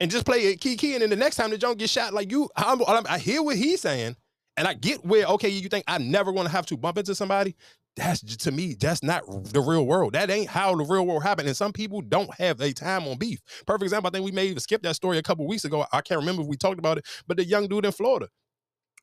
And 0.00 0.10
just 0.10 0.26
play 0.26 0.38
it 0.38 0.60
key 0.60 0.76
key, 0.76 0.92
and 0.92 1.02
then 1.02 1.10
the 1.10 1.16
next 1.16 1.36
time 1.36 1.50
the 1.50 1.58
joint 1.58 1.78
get 1.78 1.90
shot, 1.90 2.14
like 2.14 2.30
you, 2.30 2.48
I'm, 2.56 2.82
i 3.08 3.18
hear 3.18 3.42
what 3.42 3.56
he's 3.56 3.80
saying, 3.80 4.16
and 4.56 4.68
I 4.68 4.74
get 4.74 5.04
where 5.04 5.26
okay, 5.26 5.48
you 5.48 5.68
think 5.68 5.84
I'm 5.88 6.10
never 6.10 6.32
going 6.32 6.46
to 6.46 6.52
have 6.52 6.66
to 6.66 6.76
bump 6.76 6.98
into 6.98 7.14
somebody. 7.14 7.56
That's 7.96 8.20
to 8.20 8.52
me, 8.52 8.76
that's 8.78 9.02
not 9.02 9.24
the 9.26 9.60
real 9.60 9.84
world. 9.84 10.12
That 10.12 10.30
ain't 10.30 10.48
how 10.48 10.76
the 10.76 10.84
real 10.84 11.04
world 11.04 11.24
happened. 11.24 11.48
And 11.48 11.56
some 11.56 11.72
people 11.72 12.00
don't 12.00 12.32
have 12.34 12.60
a 12.60 12.72
time 12.72 13.08
on 13.08 13.18
beef. 13.18 13.40
Perfect 13.66 13.84
example. 13.84 14.08
I 14.08 14.10
think 14.12 14.24
we 14.24 14.30
may 14.30 14.46
even 14.46 14.60
skip 14.60 14.82
that 14.82 14.94
story 14.94 15.18
a 15.18 15.22
couple 15.22 15.48
weeks 15.48 15.64
ago. 15.64 15.84
I 15.92 16.00
can't 16.00 16.20
remember 16.20 16.42
if 16.42 16.48
we 16.48 16.56
talked 16.56 16.78
about 16.78 16.98
it, 16.98 17.06
but 17.26 17.36
the 17.36 17.44
young 17.44 17.66
dude 17.66 17.84
in 17.84 17.90
Florida 17.90 18.28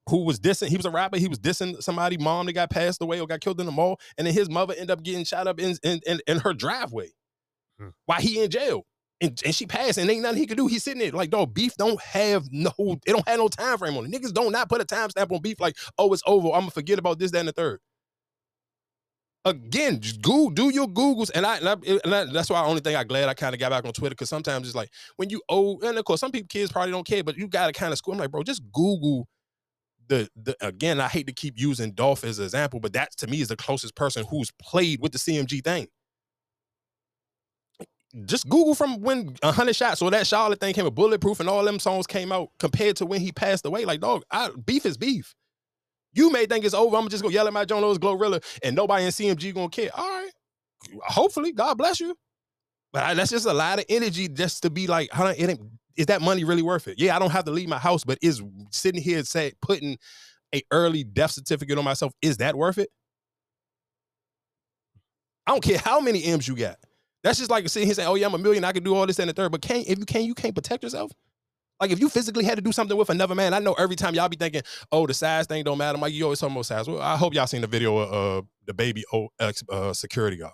who 0.10 0.24
was 0.24 0.40
dissing, 0.40 0.68
he 0.68 0.78
was 0.78 0.86
a 0.86 0.92
rapper, 0.92 1.18
he 1.18 1.28
was 1.28 1.40
dissing 1.40 1.82
somebody, 1.82 2.18
mom 2.18 2.46
that 2.46 2.54
got 2.54 2.70
passed 2.70 3.02
away 3.02 3.20
or 3.20 3.28
got 3.28 3.42
killed 3.42 3.60
in 3.60 3.66
the 3.66 3.72
mall, 3.72 4.00
and 4.18 4.28
then 4.28 4.34
his 4.34 4.50
mother 4.50 4.74
ended 4.74 4.92
up 4.92 5.04
getting 5.04 5.26
shot 5.26 5.48
up 5.48 5.60
in 5.60 5.76
in, 5.84 6.00
in, 6.06 6.22
in 6.28 6.40
her 6.40 6.54
driveway 6.54 7.10
hmm. 7.80 7.90
while 8.06 8.22
he 8.22 8.42
in 8.42 8.50
jail 8.50 8.86
and, 9.22 9.42
and 9.46 9.56
she 9.56 9.66
passed 9.66 9.98
and 9.98 10.10
ain't 10.10 10.22
nothing 10.22 10.40
he 10.40 10.48
could 10.48 10.58
do. 10.58 10.68
He's 10.68 10.84
sitting 10.84 11.00
there 11.00 11.12
like, 11.12 11.30
dog, 11.30 11.54
beef 11.54 11.76
don't 11.78 12.02
have 12.02 12.52
no, 12.52 12.72
it 12.80 13.12
don't 13.12 13.28
have 13.28 13.40
no 13.40 13.48
time 13.48 13.78
frame 13.78 13.98
on 13.98 14.06
it. 14.06 14.12
Niggas 14.12 14.34
don't 14.34 14.52
not 14.52 14.70
put 14.70 14.82
a 14.82 14.86
timestamp 14.86 15.32
on 15.32 15.42
beef 15.42 15.60
like, 15.60 15.78
oh, 15.98 16.12
it's 16.14 16.24
over. 16.26 16.50
I'm 16.50 16.62
gonna 16.62 16.72
forget 16.72 17.00
about 17.00 17.20
this, 17.20 17.32
that, 17.32 17.40
and 17.40 17.48
the 17.48 17.54
third. 17.54 17.80
Again, 19.46 20.00
just 20.02 20.24
Google, 20.24 20.50
do 20.50 20.70
your 20.74 20.88
Googles, 20.88 21.30
and 21.34 21.46
I, 21.46 21.58
and, 21.58 21.70
I, 21.70 21.76
and 22.04 22.16
I, 22.16 22.26
that's 22.26 22.50
why 22.50 22.64
the 22.64 22.68
only 22.68 22.82
thing 22.82 22.96
I 22.96 23.04
glad 23.04 23.30
I 23.30 23.36
kind 23.36 23.54
of 23.54 23.60
got 23.60 23.70
back 23.70 23.86
on 23.86 23.94
Twitter 23.94 24.16
because 24.16 24.30
sometimes 24.30 24.66
it's 24.66 24.76
like 24.76 24.90
when 25.18 25.30
you 25.30 25.40
oh, 25.50 25.80
and 25.82 25.98
of 25.98 26.04
course 26.04 26.20
some 26.20 26.32
people 26.32 26.48
kids 26.48 26.72
probably 26.72 26.92
don't 26.92 27.06
care, 27.06 27.24
but 27.24 27.38
you 27.38 27.48
gotta 27.48 27.72
kind 27.72 27.92
of 27.92 27.98
school. 28.00 28.14
I'm 28.16 28.20
like, 28.20 28.32
bro, 28.32 28.42
just 28.44 28.64
Google 28.74 29.28
the 30.08 30.28
the 30.36 30.56
again. 30.62 31.00
I 31.00 31.08
hate 31.08 31.28
to 31.28 31.34
keep 31.34 31.54
using 31.58 31.92
Dolph 31.92 32.24
as 32.24 32.40
an 32.40 32.46
example, 32.46 32.80
but 32.80 32.94
that 32.94 33.16
to 33.18 33.28
me 33.28 33.40
is 33.40 33.50
the 33.50 33.56
closest 33.56 33.96
person 33.96 34.26
who's 34.30 34.52
played 34.60 35.00
with 35.00 35.12
the 35.12 35.20
CMG 35.20 35.64
thing 35.64 35.88
just 38.26 38.48
Google 38.48 38.76
from 38.76 39.02
when 39.02 39.36
hundred 39.44 39.76
shots 39.76 40.02
or 40.02 40.12
that 40.12 40.28
Charlotte 40.28 40.60
thing 40.60 40.74
came, 40.74 40.86
a 40.86 40.92
bulletproof, 40.92 41.40
and 41.40 41.50
all 41.50 41.64
them 41.64 41.80
songs 41.80 42.08
came 42.08 42.32
out 42.32 42.50
compared 42.60 42.96
to 42.98 43.06
when 43.06 43.22
he 43.22 43.32
passed 43.32 43.66
away. 43.66 43.86
Like, 43.86 44.00
dog, 44.00 44.24
I, 44.32 44.50
beef 44.66 44.86
is 44.86 44.98
beef. 44.98 45.36
You 46.14 46.32
may 46.32 46.46
think 46.46 46.64
it's 46.64 46.74
over. 46.74 46.96
I'm 46.96 47.10
just 47.10 47.24
gonna 47.24 47.34
yell 47.34 47.48
at 47.48 47.54
my 47.54 47.66
John 47.66 47.82
Lewis 47.82 47.98
Glorilla, 47.98 48.44
and 48.64 48.76
nobody 48.76 49.06
in 49.06 49.12
CMG 49.12 49.54
gonna 49.54 49.70
care. 49.70 49.90
All 49.94 50.08
right, 50.08 50.32
hopefully, 51.04 51.52
God 51.52 51.78
bless 51.78 52.00
you. 52.00 52.16
But 52.94 53.04
I, 53.04 53.14
that's 53.14 53.32
just 53.32 53.46
a 53.46 53.54
lot 53.54 53.80
of 53.80 53.86
energy 53.90 54.30
just 54.30 54.64
to 54.64 54.70
be 54.70 54.88
like, 54.88 55.10
how 55.12 55.28
it 55.28 55.38
ain't, 55.38 55.60
is 55.98 56.06
that 56.06 56.22
money 56.22 56.46
really 56.46 56.62
worth 56.62 56.88
it? 56.88 56.98
Yeah, 56.98 57.16
I 57.16 57.20
don't 57.20 57.32
have 57.32 57.44
to 57.46 57.52
leave 57.52 57.68
my 57.68 57.78
house, 57.78 58.06
but 58.06 58.18
is 58.22 58.42
sitting 58.72 59.02
here 59.02 59.18
and 59.18 59.28
say 59.28 59.52
putting 59.62 59.98
a 60.54 60.64
early 60.72 61.04
death 61.04 61.32
certificate 61.32 61.78
on 61.78 61.84
myself, 61.84 62.14
is 62.22 62.38
that 62.38 62.56
worth 62.56 62.78
it? 62.78 62.90
I 65.46 65.52
don't 65.52 65.64
care 65.64 65.78
how 65.78 66.00
many 66.00 66.24
M's 66.24 66.48
you 66.48 66.56
got. 66.56 66.78
That's 67.26 67.40
just 67.40 67.50
like 67.50 67.68
sitting 67.70 67.88
here 67.88 67.96
saying, 67.96 68.08
"Oh 68.08 68.14
yeah, 68.14 68.28
I'm 68.28 68.36
a 68.36 68.38
million. 68.38 68.64
I 68.64 68.72
can 68.72 68.84
do 68.84 68.94
all 68.94 69.08
this 69.08 69.18
and 69.18 69.28
the 69.28 69.34
third. 69.34 69.52
But 69.52 69.64
can't 69.64 69.88
if 69.88 69.98
you 69.98 70.06
can't, 70.06 70.26
you 70.26 70.36
can't 70.36 70.54
protect 70.54 70.84
yourself. 70.84 71.12
Like 71.82 71.90
if 71.90 72.00
you 72.00 72.08
physically 72.08 72.46
had 72.46 72.56
to 72.58 72.62
do 72.62 72.72
something 72.72 72.96
with 72.96 73.10
another 73.10 73.34
man, 73.34 73.56
I 73.56 73.58
know 73.58 73.74
every 73.74 73.96
time 73.96 74.14
y'all 74.14 74.30
be 74.30 74.38
thinking, 74.38 74.62
"Oh, 74.92 75.08
the 75.08 75.14
size 75.16 75.48
thing 75.48 75.64
don't 75.64 75.80
matter." 75.80 75.98
Like 75.98 76.14
you 76.14 76.24
always 76.26 76.40
talking 76.40 76.56
about 76.56 76.68
size. 76.68 76.88
Well, 76.88 77.02
I 77.02 77.18
hope 77.18 77.34
y'all 77.34 77.48
seen 77.48 77.62
the 77.62 77.68
video 77.68 77.98
of 77.98 78.44
uh, 78.44 78.48
the 78.68 78.76
baby 78.76 79.04
oh, 79.12 79.30
uh, 79.40 79.92
security 79.94 80.38
guard 80.38 80.54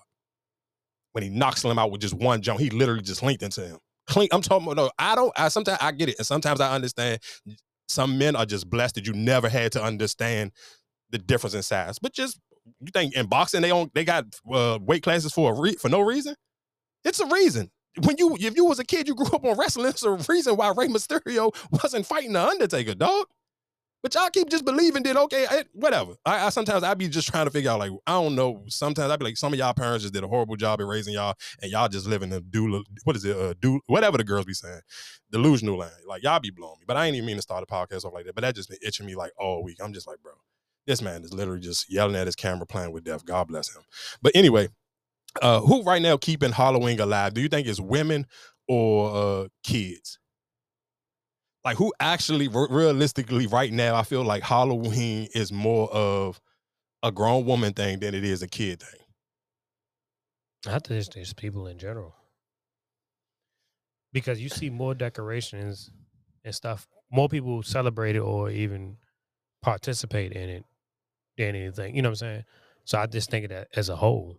when 1.12 1.25
he 1.25 1.30
knocks 1.30 1.62
him 1.62 1.78
out 1.78 1.92
with 1.92 2.00
just 2.00 2.13
one 2.13 2.42
jump. 2.42 2.62
He 2.62 2.70
literally 2.70 3.01
just 3.01 3.22
linked 3.22 3.44
into 3.44 3.68
him. 3.68 3.78
Clean. 4.08 4.30
I'm 4.32 4.42
talking 4.42 4.66
about. 4.66 4.78
No, 4.78 4.92
I 4.98 5.16
don't. 5.16 5.34
I 5.38 5.50
sometimes 5.50 5.80
I 5.82 5.92
get 5.92 6.08
it, 6.08 6.20
and 6.20 6.25
sometimes 6.25 6.62
I 6.62 6.74
understand. 6.74 7.20
Some 7.90 8.18
men 8.18 8.38
are 8.38 8.46
just 8.46 8.70
blessed 8.70 8.96
that 8.96 9.06
you 9.06 9.12
never 9.12 9.50
had 9.50 9.74
to 9.74 9.84
understand 9.84 10.54
the 11.10 11.18
difference 11.18 11.54
in 11.54 11.63
size. 11.63 12.00
But 12.00 12.13
just 12.13 12.40
you 12.80 12.88
think 12.94 13.13
in 13.13 13.25
boxing 13.25 13.62
they 13.62 13.68
don't 13.68 13.94
they 13.94 14.06
got 14.06 14.24
uh, 14.50 14.80
weight 14.82 15.04
classes 15.04 15.34
for 15.34 15.51
a 15.51 15.60
re- 15.60 15.75
for 15.75 15.90
no 15.90 16.00
reason? 16.00 16.34
It's 17.03 17.20
a 17.20 17.27
reason. 17.27 17.72
When 18.03 18.15
you 18.17 18.38
if 18.39 18.55
you 18.55 18.65
was 18.65 18.79
a 18.79 18.86
kid, 18.86 19.08
you 19.08 19.15
grew 19.15 19.27
up 19.27 19.43
on 19.43 19.58
wrestling. 19.58 19.88
It's 19.88 20.03
a 20.03 20.12
reason 20.12 20.55
why 20.55 20.74
Rey 20.75 20.88
Mysterio 20.88 21.53
wasn't 21.84 22.05
fighting 22.05 22.34
the 22.34 22.41
Undertaker, 22.41 22.96
dog. 22.96 23.27
But 24.03 24.15
y'all 24.15 24.29
keep 24.31 24.50
just 24.50 24.65
believing 24.65 25.03
that 25.03 25.15
okay, 25.15 25.46
whatever. 25.74 26.13
I, 26.25 26.48
I 26.48 26.50
sometimes 26.50 26.84
I 26.84 26.96
be 26.96 27.08
just 27.08 27.27
trying 27.27 27.46
to 27.46 27.51
figure 27.51 27.70
out 27.70 27.79
like 27.79 27.91
I 28.08 28.13
don't 28.13 28.34
know. 28.34 28.63
Sometimes 28.67 29.12
I 29.12 29.15
be 29.15 29.25
like 29.25 29.38
some 29.38 29.53
of 29.53 29.60
y'all 29.60 29.74
parents 29.74 30.03
just 30.03 30.13
did 30.13 30.24
a 30.24 30.27
horrible 30.27 30.55
job 30.55 30.81
at 30.81 30.88
raising 30.88 31.13
y'all, 31.13 31.36
and 31.62 31.72
y'all 31.72 31.88
just 31.88 32.08
living 32.08 32.34
a 32.34 32.39
do 32.41 32.84
what 33.03 33.15
is 33.15 33.25
it? 33.25 33.38
Uh, 33.38 33.53
do 33.60 33.79
whatever 33.88 34.17
the 34.17 34.24
girls 34.24 34.46
be 34.46 34.53
saying, 34.53 34.81
delusional 35.31 35.77
land. 35.77 35.91
Like 36.08 36.24
y'all 36.24 36.39
be 36.39 36.50
blowing 36.50 36.77
me. 36.79 36.86
But 36.88 36.98
I 36.98 37.05
ain't 37.05 37.15
even 37.15 37.27
mean 37.27 37.36
to 37.36 37.43
start 37.43 37.63
a 37.63 37.67
podcast 37.67 38.03
off 38.05 38.13
like 38.13 38.25
that. 38.25 38.34
But 38.34 38.41
that 38.41 38.55
just 38.55 38.70
been 38.70 38.79
itching 38.84 39.05
me 39.05 39.15
like 39.15 39.34
all 39.38 39.63
week. 39.63 39.77
I'm 39.84 39.93
just 39.93 40.08
like, 40.08 40.17
bro, 40.24 40.34
this 40.88 41.01
man 41.01 41.24
is 41.24 41.31
literally 41.31 41.62
just 41.62 41.91
yelling 41.91 42.15
at 42.15 42.25
his 42.25 42.36
camera, 42.36 42.65
playing 42.65 42.93
with 42.93 43.03
death. 43.03 43.24
God 43.24 43.50
bless 43.50 43.75
him. 43.75 43.84
But 44.22 44.31
anyway, 44.34 44.70
uh, 45.41 45.61
who 45.61 45.83
right 45.83 46.01
now 46.01 46.17
keeping 46.17 46.51
Halloween 46.51 47.00
alive? 47.00 47.33
Do 47.33 47.41
you 47.41 47.50
think 47.50 47.67
it's 47.67 47.79
women 47.79 48.25
or 48.67 49.15
uh, 49.43 49.47
kids? 49.63 50.19
like 51.63 51.77
who 51.77 51.93
actually 52.00 52.47
realistically 52.47 53.47
right 53.47 53.71
now 53.71 53.95
i 53.95 54.03
feel 54.03 54.23
like 54.23 54.43
halloween 54.43 55.27
is 55.33 55.51
more 55.51 55.91
of 55.91 56.39
a 57.03 57.11
grown 57.11 57.45
woman 57.45 57.73
thing 57.73 58.00
than 58.00 58.13
it 58.13 58.23
is 58.23 58.41
a 58.41 58.47
kid 58.47 58.81
thing 58.81 59.00
i 60.67 60.79
think 60.79 60.91
it's 60.91 61.07
just 61.07 61.35
people 61.35 61.67
in 61.67 61.77
general 61.77 62.15
because 64.13 64.41
you 64.41 64.50
see 64.50 64.69
more 64.69 64.93
decorations 64.93 65.91
and 66.43 66.53
stuff 66.53 66.88
more 67.11 67.29
people 67.29 67.61
celebrate 67.63 68.15
it 68.15 68.19
or 68.19 68.50
even 68.50 68.97
participate 69.61 70.31
in 70.31 70.50
it 70.50 70.65
than 71.38 71.55
anything 71.55 71.95
you 71.95 72.01
know 72.01 72.09
what 72.09 72.13
i'm 72.13 72.15
saying 72.15 72.43
so 72.85 72.97
i 72.97 73.05
just 73.05 73.29
think 73.29 73.45
of 73.45 73.50
that 73.50 73.67
as 73.75 73.89
a 73.89 73.95
whole 73.95 74.38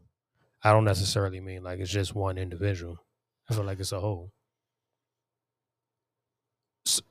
i 0.64 0.72
don't 0.72 0.84
necessarily 0.84 1.40
mean 1.40 1.62
like 1.62 1.80
it's 1.80 1.90
just 1.90 2.14
one 2.14 2.38
individual. 2.38 2.98
I 3.48 3.54
feel 3.54 3.64
like 3.64 3.80
it's 3.80 3.92
a 3.92 4.00
whole. 4.00 4.32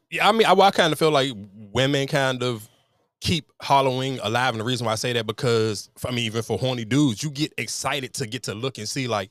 Yeah, 0.10 0.28
I 0.28 0.32
mean, 0.32 0.46
I, 0.46 0.54
I 0.54 0.72
kind 0.72 0.92
of 0.92 1.00
feel 1.00 1.12
like 1.12 1.32
women 1.72 2.08
kind 2.08 2.44
of 2.44 2.68
keep 3.22 3.50
Halloween 3.62 4.20
alive, 4.24 4.54
and 4.54 4.60
the 4.60 4.66
reason 4.66 4.86
why 4.86 4.94
I 4.94 4.96
say 4.96 5.14
that 5.14 5.26
because 5.26 5.90
I 6.06 6.10
mean, 6.10 6.26
even 6.26 6.42
for 6.42 6.58
horny 6.58 6.86
dudes, 6.86 7.24
you 7.24 7.30
get 7.30 7.54
excited 7.58 8.14
to 8.16 8.28
get 8.28 8.44
to 8.44 8.54
look 8.54 8.78
and 8.78 8.88
see 8.88 9.08
like, 9.08 9.30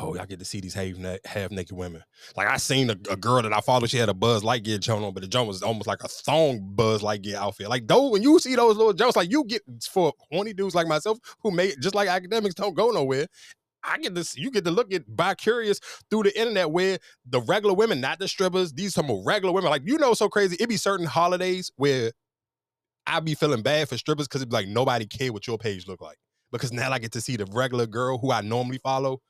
oh, 0.00 0.16
I 0.18 0.26
get 0.26 0.38
to 0.38 0.44
see 0.44 0.60
these 0.60 0.74
half 0.74 0.96
half 1.24 1.50
naked 1.50 1.76
women. 1.76 2.02
Like 2.36 2.48
I 2.48 2.56
seen 2.56 2.90
a, 2.90 2.96
a, 3.10 3.16
girl 3.16 3.42
that 3.42 3.52
I 3.52 3.60
followed, 3.60 3.90
she 3.90 3.96
had 3.98 4.08
a 4.08 4.14
Buzz 4.14 4.42
Lightyear 4.42 4.80
joint 4.80 5.04
on, 5.04 5.12
but 5.12 5.22
the 5.22 5.28
joint 5.28 5.48
was 5.48 5.62
almost 5.62 5.86
like 5.86 6.02
a 6.02 6.08
thong 6.08 6.60
Buzz 6.74 7.02
Lightyear 7.02 7.34
outfit. 7.34 7.68
Like 7.68 7.86
though, 7.86 8.10
when 8.10 8.22
you 8.22 8.38
see 8.38 8.54
those 8.54 8.76
little 8.76 8.92
jokes, 8.92 9.16
like 9.16 9.30
you 9.30 9.44
get 9.44 9.62
for 9.90 10.12
horny 10.30 10.52
dudes 10.52 10.74
like 10.74 10.86
myself 10.86 11.18
who 11.42 11.50
made 11.50 11.74
just 11.80 11.94
like 11.94 12.08
Akademiks 12.08 12.54
don't 12.54 12.74
go 12.74 12.90
nowhere. 12.90 13.26
I 13.84 13.98
get 13.98 14.14
this, 14.14 14.36
you 14.36 14.50
get 14.50 14.64
to 14.64 14.70
look 14.70 14.92
at 14.92 15.04
by 15.14 15.34
curious 15.34 15.80
through 16.10 16.24
the 16.24 16.38
internet 16.38 16.70
where 16.70 16.98
the 17.26 17.40
regular 17.42 17.74
women, 17.74 18.00
not 18.00 18.18
the 18.18 18.28
strippers, 18.28 18.72
these 18.72 18.94
some 18.94 19.10
regular 19.24 19.52
women, 19.52 19.70
like 19.70 19.82
you 19.84 19.98
know, 19.98 20.14
so 20.14 20.28
crazy. 20.28 20.56
It 20.60 20.68
be 20.68 20.76
certain 20.76 21.06
holidays 21.06 21.70
where 21.76 22.12
I 23.06 23.20
be 23.20 23.34
feeling 23.34 23.62
bad 23.62 23.88
for 23.88 23.96
strippers 23.96 24.28
because 24.28 24.42
it 24.42 24.50
be 24.50 24.54
like 24.54 24.68
nobody 24.68 25.06
care 25.06 25.32
what 25.32 25.46
your 25.46 25.58
page 25.58 25.86
look 25.86 26.00
like. 26.00 26.18
Because 26.50 26.72
now 26.72 26.90
I 26.90 26.98
get 26.98 27.12
to 27.12 27.20
see 27.20 27.36
the 27.36 27.46
regular 27.52 27.86
girl 27.86 28.18
who 28.18 28.32
I 28.32 28.40
normally 28.40 28.78
follow, 28.78 29.20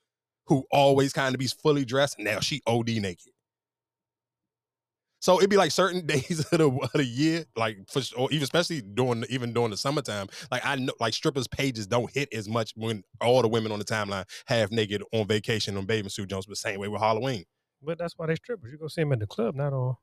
who 0.48 0.64
always 0.70 1.12
kind 1.12 1.34
of 1.34 1.38
be 1.38 1.46
fully 1.46 1.84
dressed. 1.84 2.18
Now 2.18 2.40
she 2.40 2.62
OD 2.66 2.88
naked. 2.88 3.32
So 5.20 5.38
it'd 5.38 5.50
be 5.50 5.56
like 5.56 5.70
certain 5.70 6.06
days 6.06 6.40
of 6.40 6.58
the, 6.58 6.68
of 6.68 6.92
the 6.92 7.04
year, 7.04 7.44
like 7.56 7.78
for 7.88 8.00
or 8.16 8.30
even 8.30 8.42
especially 8.42 8.80
during 8.80 9.24
even 9.28 9.52
during 9.52 9.70
the 9.70 9.76
summertime. 9.76 10.28
Like 10.50 10.64
I 10.64 10.76
know, 10.76 10.92
like 11.00 11.14
strippers' 11.14 11.48
pages 11.48 11.86
don't 11.86 12.10
hit 12.10 12.32
as 12.32 12.48
much 12.48 12.72
when 12.76 13.02
all 13.20 13.42
the 13.42 13.48
women 13.48 13.72
on 13.72 13.78
the 13.78 13.84
timeline 13.84 14.24
half 14.46 14.70
naked 14.70 15.02
on 15.12 15.26
vacation 15.26 15.76
on 15.76 15.86
bathing 15.86 16.08
suit 16.08 16.28
jumps. 16.30 16.46
But 16.46 16.56
same 16.56 16.80
way 16.80 16.88
with 16.88 17.00
Halloween. 17.00 17.44
But 17.82 17.98
that's 17.98 18.14
why 18.16 18.26
they 18.26 18.36
strippers. 18.36 18.72
You 18.72 18.78
go 18.78 18.88
see 18.88 19.02
them 19.02 19.12
at 19.12 19.20
the 19.20 19.26
club, 19.26 19.54
not 19.54 19.72
on. 19.72 19.96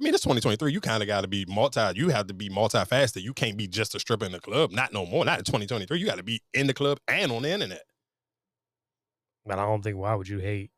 I 0.00 0.04
mean, 0.04 0.14
it's 0.14 0.22
2023. 0.22 0.72
You 0.72 0.80
kind 0.80 1.02
of 1.02 1.08
got 1.08 1.22
to 1.22 1.28
be 1.28 1.44
multi. 1.48 1.80
You 1.96 2.10
have 2.10 2.28
to 2.28 2.34
be 2.34 2.48
multifaceted. 2.48 3.22
You 3.22 3.34
can't 3.34 3.56
be 3.56 3.66
just 3.66 3.96
a 3.96 3.98
stripper 3.98 4.26
in 4.26 4.32
the 4.32 4.38
club. 4.38 4.70
Not 4.70 4.92
no 4.92 5.04
more. 5.04 5.24
Not 5.24 5.40
in 5.40 5.44
2023. 5.44 5.98
You 5.98 6.06
got 6.06 6.18
to 6.18 6.22
be 6.22 6.40
in 6.54 6.68
the 6.68 6.74
club 6.74 7.00
and 7.08 7.32
on 7.32 7.42
the 7.42 7.50
internet. 7.50 7.82
But 9.48 9.58
I 9.58 9.64
don't 9.64 9.82
think. 9.82 9.96
Why 9.96 10.14
would 10.14 10.28
you 10.28 10.38
hate 10.38 10.70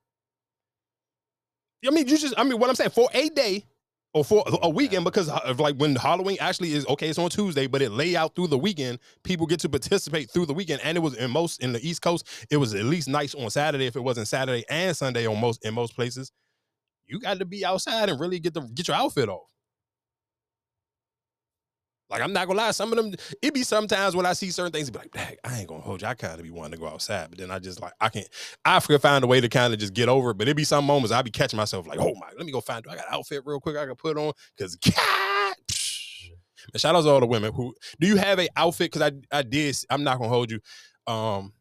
I 1.86 1.90
mean, 1.90 2.06
you 2.08 2.18
just, 2.18 2.34
I 2.36 2.44
mean, 2.44 2.58
what 2.58 2.68
I'm 2.68 2.76
saying 2.76 2.90
for 2.90 3.08
a 3.14 3.28
day 3.30 3.64
or 4.12 4.24
for 4.24 4.44
a 4.62 4.68
weekend, 4.68 5.04
because 5.04 5.28
of 5.28 5.60
like 5.60 5.76
when 5.76 5.94
Halloween 5.94 6.36
actually 6.40 6.72
is 6.72 6.86
okay, 6.88 7.08
it's 7.08 7.18
on 7.18 7.30
Tuesday, 7.30 7.66
but 7.66 7.80
it 7.80 7.90
lay 7.90 8.16
out 8.16 8.34
through 8.34 8.48
the 8.48 8.58
weekend. 8.58 8.98
People 9.22 9.46
get 9.46 9.60
to 9.60 9.68
participate 9.68 10.30
through 10.30 10.46
the 10.46 10.52
weekend, 10.52 10.80
and 10.84 10.98
it 10.98 11.00
was 11.00 11.16
in 11.16 11.30
most 11.30 11.62
in 11.62 11.72
the 11.72 11.86
East 11.86 12.02
Coast, 12.02 12.26
it 12.50 12.56
was 12.56 12.74
at 12.74 12.84
least 12.84 13.08
nice 13.08 13.34
on 13.34 13.48
Saturday. 13.50 13.86
If 13.86 13.96
it 13.96 14.00
wasn't 14.00 14.28
Saturday 14.28 14.64
and 14.68 14.96
Sunday 14.96 15.26
on 15.26 15.40
most 15.40 15.64
in 15.64 15.74
most 15.74 15.94
places, 15.94 16.32
you 17.06 17.20
got 17.20 17.38
to 17.38 17.44
be 17.44 17.64
outside 17.64 18.08
and 18.10 18.20
really 18.20 18.40
get 18.40 18.52
the 18.52 18.62
get 18.62 18.88
your 18.88 18.96
outfit 18.96 19.28
off. 19.28 19.48
Like 22.10 22.22
I'm 22.22 22.32
not 22.32 22.46
gonna 22.46 22.58
lie, 22.58 22.70
some 22.72 22.92
of 22.92 22.96
them 22.96 23.14
it 23.40 23.54
be 23.54 23.62
sometimes 23.62 24.16
when 24.16 24.26
I 24.26 24.32
see 24.32 24.50
certain 24.50 24.72
things, 24.72 24.90
be 24.90 24.98
like, 24.98 25.12
Dang, 25.12 25.36
I 25.44 25.60
ain't 25.60 25.68
gonna 25.68 25.80
hold 25.80 26.02
you. 26.02 26.08
I 26.08 26.14
kind 26.14 26.38
of 26.38 26.42
be 26.42 26.50
wanting 26.50 26.72
to 26.72 26.78
go 26.78 26.88
outside, 26.88 27.28
but 27.30 27.38
then 27.38 27.50
I 27.50 27.58
just 27.58 27.80
like 27.80 27.92
I 28.00 28.08
can't. 28.08 28.28
I 28.64 28.80
can 28.80 28.98
find 28.98 29.24
a 29.24 29.26
way 29.26 29.40
to 29.40 29.48
kind 29.48 29.72
of 29.72 29.78
just 29.78 29.94
get 29.94 30.08
over 30.08 30.30
it. 30.30 30.38
But 30.38 30.48
it 30.48 30.56
be 30.56 30.64
some 30.64 30.84
moments 30.84 31.12
I 31.12 31.22
be 31.22 31.30
catching 31.30 31.56
myself 31.56 31.86
like, 31.86 32.00
oh 32.00 32.14
my, 32.14 32.28
let 32.36 32.44
me 32.46 32.52
go 32.52 32.60
find. 32.60 32.84
I 32.88 32.96
got 32.96 33.06
an 33.06 33.14
outfit 33.14 33.42
real 33.44 33.60
quick 33.60 33.76
I 33.76 33.86
can 33.86 33.96
put 33.96 34.16
on 34.16 34.32
because 34.56 34.76
God. 34.76 35.54
And 36.72 36.80
shout 36.80 36.94
out 36.94 37.02
to 37.02 37.08
all 37.08 37.20
the 37.20 37.26
women 37.26 37.52
who 37.52 37.74
do 37.98 38.06
you 38.06 38.16
have 38.16 38.38
a 38.38 38.48
outfit? 38.54 38.92
Because 38.92 39.10
I 39.10 39.36
I 39.36 39.42
did. 39.42 39.76
I'm 39.88 40.04
not 40.04 40.18
gonna 40.18 40.28
hold 40.28 40.50
you. 40.50 40.60
Um, 41.06 41.52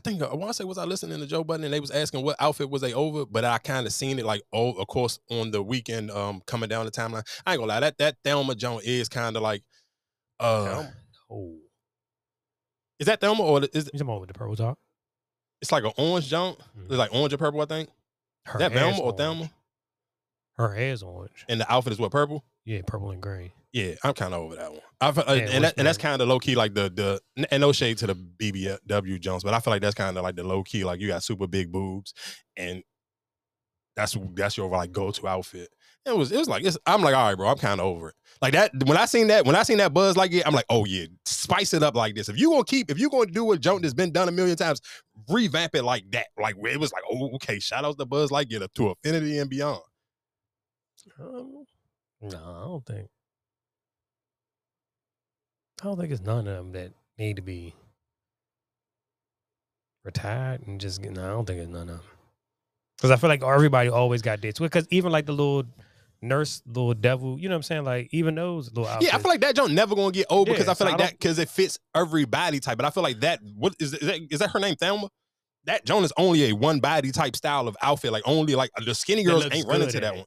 I 0.00 0.08
think 0.08 0.22
I 0.22 0.34
want 0.34 0.48
to 0.48 0.54
say 0.54 0.64
was 0.64 0.78
I 0.78 0.84
listening 0.84 1.20
to 1.20 1.26
Joe 1.26 1.44
Budden 1.44 1.64
and 1.64 1.74
they 1.74 1.80
was 1.80 1.90
asking 1.90 2.24
what 2.24 2.36
outfit 2.40 2.70
was 2.70 2.80
they 2.80 2.94
over, 2.94 3.26
but 3.26 3.44
I 3.44 3.58
kind 3.58 3.86
of 3.86 3.92
seen 3.92 4.18
it 4.18 4.24
like 4.24 4.40
oh, 4.50 4.72
of 4.72 4.86
course 4.86 5.18
on 5.30 5.50
the 5.50 5.62
weekend 5.62 6.10
um 6.10 6.40
coming 6.46 6.70
down 6.70 6.86
the 6.86 6.90
timeline. 6.90 7.26
I 7.44 7.52
ain't 7.52 7.60
gonna 7.60 7.66
lie, 7.66 7.80
that 7.80 7.98
that 7.98 8.16
Thelma 8.24 8.54
Jones 8.54 8.84
is 8.84 9.10
kind 9.10 9.36
of 9.36 9.42
like 9.42 9.62
uh. 10.38 10.84
Is 12.98 13.06
that 13.06 13.20
Thelma 13.20 13.42
or 13.42 13.62
is 13.74 13.88
it 13.88 14.04
more 14.04 14.20
with 14.20 14.28
the 14.28 14.34
purple 14.34 14.56
top? 14.56 14.78
It's 15.60 15.70
like 15.70 15.84
an 15.84 15.92
orange 15.98 16.28
jump. 16.28 16.58
Mm-hmm. 16.58 16.86
It's 16.86 16.96
like 16.96 17.12
orange 17.12 17.34
or 17.34 17.38
purple, 17.38 17.60
I 17.60 17.66
think. 17.66 17.90
Her 18.46 18.58
is 18.58 18.60
that 18.60 18.72
Thelma 18.72 19.00
or 19.00 19.12
Thelma? 19.12 19.50
Her 20.56 20.74
hair 20.74 20.92
is 20.92 21.02
orange. 21.02 21.44
And 21.46 21.60
the 21.60 21.70
outfit 21.70 21.92
is 21.92 21.98
what 21.98 22.10
purple? 22.10 22.42
Yeah, 22.64 22.82
purple 22.86 23.10
and 23.10 23.22
green. 23.22 23.52
Yeah, 23.72 23.94
I'm 24.02 24.14
kind 24.14 24.34
of 24.34 24.40
over 24.40 24.56
that 24.56 24.70
one. 24.70 24.80
I 25.00 25.08
uh, 25.08 25.34
yeah, 25.34 25.48
and 25.50 25.64
that, 25.64 25.74
and 25.78 25.86
that's 25.86 25.96
kind 25.96 26.20
of 26.20 26.28
low 26.28 26.40
key 26.40 26.56
like 26.56 26.74
the 26.74 26.90
the 27.36 27.46
and 27.50 27.60
no 27.60 27.72
shade 27.72 27.98
to 27.98 28.08
the 28.08 28.14
BBW 28.14 29.20
Jones, 29.20 29.44
but 29.44 29.54
I 29.54 29.60
feel 29.60 29.72
like 29.72 29.82
that's 29.82 29.94
kind 29.94 30.16
of 30.16 30.22
like 30.24 30.36
the 30.36 30.44
low 30.44 30.62
key 30.64 30.84
like 30.84 31.00
you 31.00 31.06
got 31.06 31.22
super 31.22 31.46
big 31.46 31.70
boobs 31.70 32.12
and 32.56 32.82
that's 33.96 34.16
that's 34.34 34.56
your 34.56 34.68
like 34.68 34.92
go 34.92 35.10
to 35.10 35.28
outfit. 35.28 35.68
It 36.06 36.16
was 36.16 36.32
it 36.32 36.38
was 36.38 36.48
like 36.48 36.64
I'm 36.86 37.02
like 37.02 37.14
all 37.14 37.28
right, 37.28 37.36
bro. 37.36 37.48
I'm 37.48 37.58
kind 37.58 37.80
of 37.80 37.86
over 37.86 38.08
it. 38.08 38.14
Like 38.40 38.54
that 38.54 38.72
when 38.86 38.96
I 38.96 39.04
seen 39.04 39.28
that 39.28 39.44
when 39.44 39.54
I 39.54 39.62
seen 39.62 39.78
that 39.78 39.92
buzz 39.92 40.16
like 40.16 40.32
it, 40.32 40.46
I'm 40.46 40.54
like 40.54 40.64
oh 40.68 40.84
yeah, 40.84 41.06
spice 41.26 41.74
it 41.74 41.82
up 41.82 41.94
like 41.94 42.14
this. 42.14 42.28
If 42.28 42.38
you 42.38 42.50
gonna 42.50 42.64
keep 42.64 42.90
if 42.90 42.98
you 42.98 43.10
gonna 43.10 43.26
do 43.30 43.44
what 43.44 43.60
joke 43.60 43.82
that's 43.82 43.94
been 43.94 44.10
done 44.10 44.28
a 44.28 44.32
million 44.32 44.56
times, 44.56 44.80
revamp 45.28 45.74
it 45.74 45.82
like 45.84 46.10
that. 46.10 46.28
Like 46.40 46.56
it 46.56 46.80
was 46.80 46.92
like 46.92 47.02
oh 47.10 47.34
okay, 47.34 47.58
shout 47.58 47.84
out 47.84 47.98
to 47.98 48.06
Buzz 48.06 48.30
like 48.30 48.52
it 48.52 48.74
to 48.74 48.88
affinity 48.88 49.38
and 49.38 49.50
beyond. 49.50 49.82
Um, 51.20 51.64
no, 52.20 52.38
I 52.38 52.64
don't 52.64 52.86
think. 52.86 53.08
I 55.80 55.84
don't 55.84 55.98
think 55.98 56.12
it's 56.12 56.20
none 56.20 56.46
of 56.46 56.56
them 56.56 56.72
that 56.72 56.92
need 57.18 57.36
to 57.36 57.42
be 57.42 57.74
retired 60.04 60.66
and 60.66 60.80
just 60.80 61.00
no. 61.02 61.24
I 61.24 61.28
don't 61.28 61.46
think 61.46 61.60
it's 61.60 61.70
none 61.70 61.88
of 61.88 61.96
them 61.96 62.00
because 62.96 63.10
I 63.10 63.16
feel 63.16 63.28
like 63.28 63.42
everybody 63.42 63.88
always 63.88 64.20
got 64.20 64.40
dates 64.40 64.58
because 64.58 64.86
even 64.90 65.10
like 65.10 65.24
the 65.24 65.32
little 65.32 65.64
nurse, 66.20 66.62
little 66.66 66.92
devil. 66.92 67.38
You 67.38 67.48
know 67.48 67.54
what 67.54 67.58
I'm 67.58 67.62
saying? 67.62 67.84
Like 67.84 68.08
even 68.12 68.34
those 68.34 68.68
little 68.68 68.86
outfits. 68.86 69.10
Yeah, 69.10 69.16
I 69.16 69.22
feel 69.22 69.30
like 69.30 69.40
that 69.40 69.56
joint 69.56 69.72
never 69.72 69.94
gonna 69.94 70.10
get 70.10 70.26
old 70.28 70.48
because 70.48 70.66
Yeah, 70.66 70.72
I 70.72 70.74
feel 70.74 70.86
so 70.86 70.92
like 70.92 71.00
I 71.00 71.04
that 71.04 71.12
because 71.12 71.38
it 71.38 71.48
fits 71.48 71.78
every 71.94 72.26
body 72.26 72.60
type. 72.60 72.76
But 72.76 72.84
I 72.84 72.90
feel 72.90 73.02
like 73.02 73.20
that 73.20 73.40
what 73.56 73.74
is, 73.78 73.94
is 73.94 74.06
that 74.06 74.20
is 74.30 74.38
that 74.40 74.50
her 74.50 74.60
name 74.60 74.76
Thelma? 74.76 75.08
That 75.64 75.84
joint 75.84 76.04
is 76.04 76.12
only 76.16 76.50
a 76.50 76.52
one 76.52 76.80
body 76.80 77.10
type 77.10 77.36
style 77.36 77.68
of 77.68 77.76
outfit. 77.82 78.12
Like 78.12 78.22
only 78.26 78.54
like 78.54 78.70
the 78.84 78.94
skinny 78.94 79.24
girls 79.24 79.46
ain't 79.50 79.66
running 79.66 79.88
to 79.88 80.00
that 80.00 80.14
one. 80.14 80.24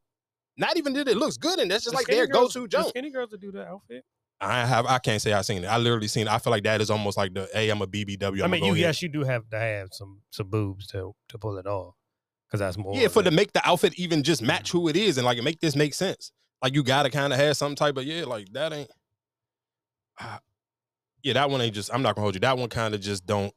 Not 0.57 0.77
even 0.77 0.93
that 0.93 1.07
it 1.07 1.17
looks 1.17 1.37
good 1.37 1.59
and 1.59 1.69
that's 1.71 1.83
just 1.83 1.93
The 1.93 1.97
like 1.97 2.07
their 2.07 2.27
girls- 2.27 2.53
go 2.53 2.61
to 2.61 2.63
the 2.63 2.67
joint. 2.67 2.87
Skinny 2.89 3.09
girls 3.11 3.29
that 3.31 3.41
do 3.41 3.51
that 3.53 3.67
outfit. 3.67 4.05
I 4.41 4.65
have 4.65 4.85
I 4.85 4.99
can't 4.99 5.21
say 5.21 5.31
I've 5.33 5.45
seen 5.45 5.63
it. 5.63 5.67
I 5.67 5.77
literally 5.77 6.07
seen 6.07 6.27
it. 6.27 6.31
I 6.33 6.37
feel 6.37 6.51
like 6.51 6.63
that 6.63 6.81
is 6.81 6.89
almost 6.89 7.17
like 7.17 7.33
the 7.33 7.49
hey, 7.53 7.69
I'm 7.69 7.81
a 7.81 7.87
BBW. 7.87 8.41
I 8.41 8.43
I'ma 8.43 8.47
mean, 8.47 8.65
you 8.65 8.73
ahead. 8.73 8.81
yes, 8.81 9.01
you 9.01 9.07
do 9.09 9.23
have 9.23 9.47
to 9.49 9.57
have 9.59 9.89
some 9.93 10.21
some 10.31 10.49
boobs 10.49 10.85
to 10.87 11.15
to 11.29 11.37
pull 11.37 11.57
it 11.57 11.65
off 11.65 11.95
because 12.47 12.59
that's 12.59 12.77
more. 12.77 12.93
Yeah, 12.95 13.07
for 13.07 13.21
it. 13.21 13.23
to 13.23 13.31
make 13.31 13.53
the 13.53 13.65
outfit 13.67 13.93
even 13.97 14.21
just 14.21 14.41
match 14.41 14.71
who 14.71 14.89
it 14.89 14.95
is 14.97 15.17
and 15.17 15.25
like 15.25 15.41
make 15.41 15.59
this 15.61 15.75
make 15.75 15.93
sense. 15.93 16.31
Like 16.61 16.73
you 16.75 16.83
gotta 16.83 17.09
kind 17.09 17.31
of 17.31 17.39
have 17.39 17.55
some 17.57 17.73
type 17.73 17.95
of 17.97 18.03
yeah, 18.03 18.25
like 18.25 18.51
that 18.53 18.73
ain't. 18.73 18.91
Ah, 20.19 20.39
yeah, 21.23 21.33
that 21.33 21.49
one 21.49 21.61
ain't 21.61 21.73
just. 21.75 21.93
I'm 21.93 22.01
not 22.01 22.15
gonna 22.15 22.23
hold 22.23 22.35
you. 22.35 22.41
That 22.41 22.57
one 22.57 22.69
kind 22.69 22.93
of 22.93 23.01
just 23.01 23.25
don't. 23.25 23.53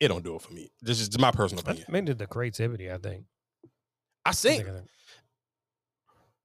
It 0.00 0.08
don't 0.08 0.24
do 0.24 0.36
it 0.36 0.42
for 0.42 0.52
me. 0.52 0.70
This 0.80 1.00
is 1.00 1.16
my 1.18 1.30
personal 1.30 1.62
That's 1.62 1.80
opinion. 1.80 1.92
mainly 1.92 2.12
the 2.14 2.26
creativity. 2.26 2.90
I 2.90 2.98
think. 2.98 3.24
I 4.24 4.30
I 4.30 4.32
think 4.32 4.64
think- 4.66 4.86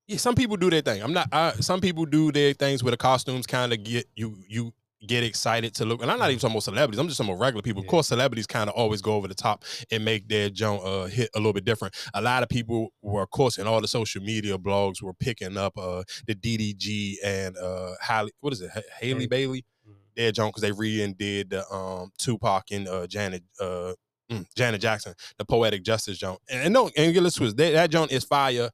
yeah, 0.08 0.18
some 0.18 0.36
people 0.36 0.58
do 0.58 0.70
their 0.70 0.82
thing. 0.82 1.02
I'm 1.02 1.14
not. 1.14 1.28
I, 1.32 1.52
some 1.60 1.82
people 1.82 2.06
do 2.06 2.32
their 2.32 2.54
things 2.54 2.84
where 2.84 2.92
the 2.92 2.98
costumes 2.98 3.46
kind 3.48 3.74
of 3.74 3.84
get 3.84 4.08
you. 4.16 4.38
You 4.48 4.74
get 5.08 5.24
excited 5.24 5.76
to 5.76 5.86
look. 5.86 6.02
And 6.02 6.10
I'm 6.10 6.18
not 6.18 6.30
even 6.32 6.40
talking 6.40 6.56
about 6.56 6.64
celebrities. 6.64 7.00
I'm 7.00 7.08
just 7.08 7.20
talking 7.20 7.32
about 7.32 7.42
regular 7.42 7.62
people. 7.62 7.82
Of 7.84 7.88
course, 7.88 8.08
celebrities 8.08 8.48
kind 8.48 8.68
of 8.68 8.76
always 8.76 9.00
go 9.00 9.14
over 9.14 9.28
the 9.28 9.36
top 9.36 9.64
and 9.92 10.04
make 10.04 10.28
their 10.28 10.50
joint 10.50 10.82
uh, 10.84 11.06
hit 11.06 11.30
a 11.36 11.38
little 11.38 11.54
bit 11.54 11.66
different. 11.66 11.94
A 12.16 12.22
lot 12.22 12.42
of 12.42 12.50
people 12.50 12.90
were, 13.04 13.22
of 13.22 13.30
course, 13.30 13.60
in 13.60 13.68
all 13.68 13.80
the 13.80 13.88
social 13.88 14.24
media 14.24 14.58
blogs 14.58 15.02
were 15.04 15.14
picking 15.14 15.56
up 15.56 15.78
uh, 15.78 16.02
the 16.26 16.34
DDG 16.34 17.18
and 17.24 17.56
uh, 17.58 17.92
Halle, 18.02 18.30
what 18.40 18.54
is 18.54 18.62
it, 18.62 18.72
Ha- 18.74 18.82
Haley 19.00 19.12
Haley. 19.14 19.28
Bailey, 19.28 19.66
Mm. 19.88 19.94
their 20.16 20.32
joint 20.32 20.54
because 20.54 20.64
they 20.64 20.72
re-did 20.72 21.52
the 21.52 21.64
um, 21.72 22.12
Tupac 22.18 22.72
and 22.72 22.88
uh, 22.88 23.06
Janet. 23.08 23.44
Uh, 23.62 23.94
mm, 24.32 24.46
Janet 24.56 24.82
Jackson, 24.82 25.14
the 25.38 25.46
poetic 25.46 25.84
justice 25.84 26.18
joint, 26.18 26.40
and, 26.50 26.62
and 26.64 26.74
no, 26.74 26.90
and 26.98 27.16
let's 27.18 27.36
twist 27.36 27.56
that, 27.58 27.72
that 27.74 27.92
joint 27.92 28.12
is 28.12 28.24
fire. 28.24 28.70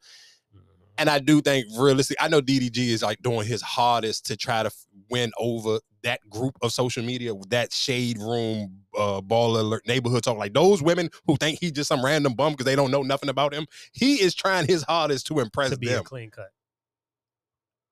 And 0.97 1.09
I 1.09 1.19
do 1.19 1.41
think 1.41 1.65
realistically, 1.77 2.23
I 2.23 2.27
know 2.27 2.41
DDG 2.41 2.89
is 2.89 3.01
like 3.01 3.21
doing 3.21 3.47
his 3.47 3.61
hardest 3.61 4.27
to 4.27 4.37
try 4.37 4.63
to 4.63 4.71
win 5.09 5.31
over 5.39 5.79
that 6.03 6.19
group 6.29 6.55
of 6.61 6.71
social 6.71 7.03
media, 7.03 7.33
that 7.49 7.73
shade 7.73 8.19
room, 8.19 8.81
uh, 8.97 9.21
ball 9.21 9.57
alert, 9.57 9.87
neighborhood 9.87 10.23
talk. 10.23 10.37
Like 10.37 10.53
those 10.53 10.83
women 10.83 11.09
who 11.25 11.35
think 11.37 11.59
he's 11.59 11.71
just 11.71 11.87
some 11.87 12.03
random 12.05 12.33
bum 12.33 12.53
because 12.53 12.65
they 12.65 12.75
don't 12.75 12.91
know 12.91 13.01
nothing 13.01 13.29
about 13.29 13.53
him. 13.53 13.65
He 13.91 14.21
is 14.21 14.35
trying 14.35 14.67
his 14.67 14.83
hardest 14.83 15.27
to 15.27 15.39
impress 15.39 15.71
to 15.71 15.77
be 15.77 15.87
a 15.87 15.95
them. 15.95 16.03
clean 16.03 16.29
cut. 16.29 16.49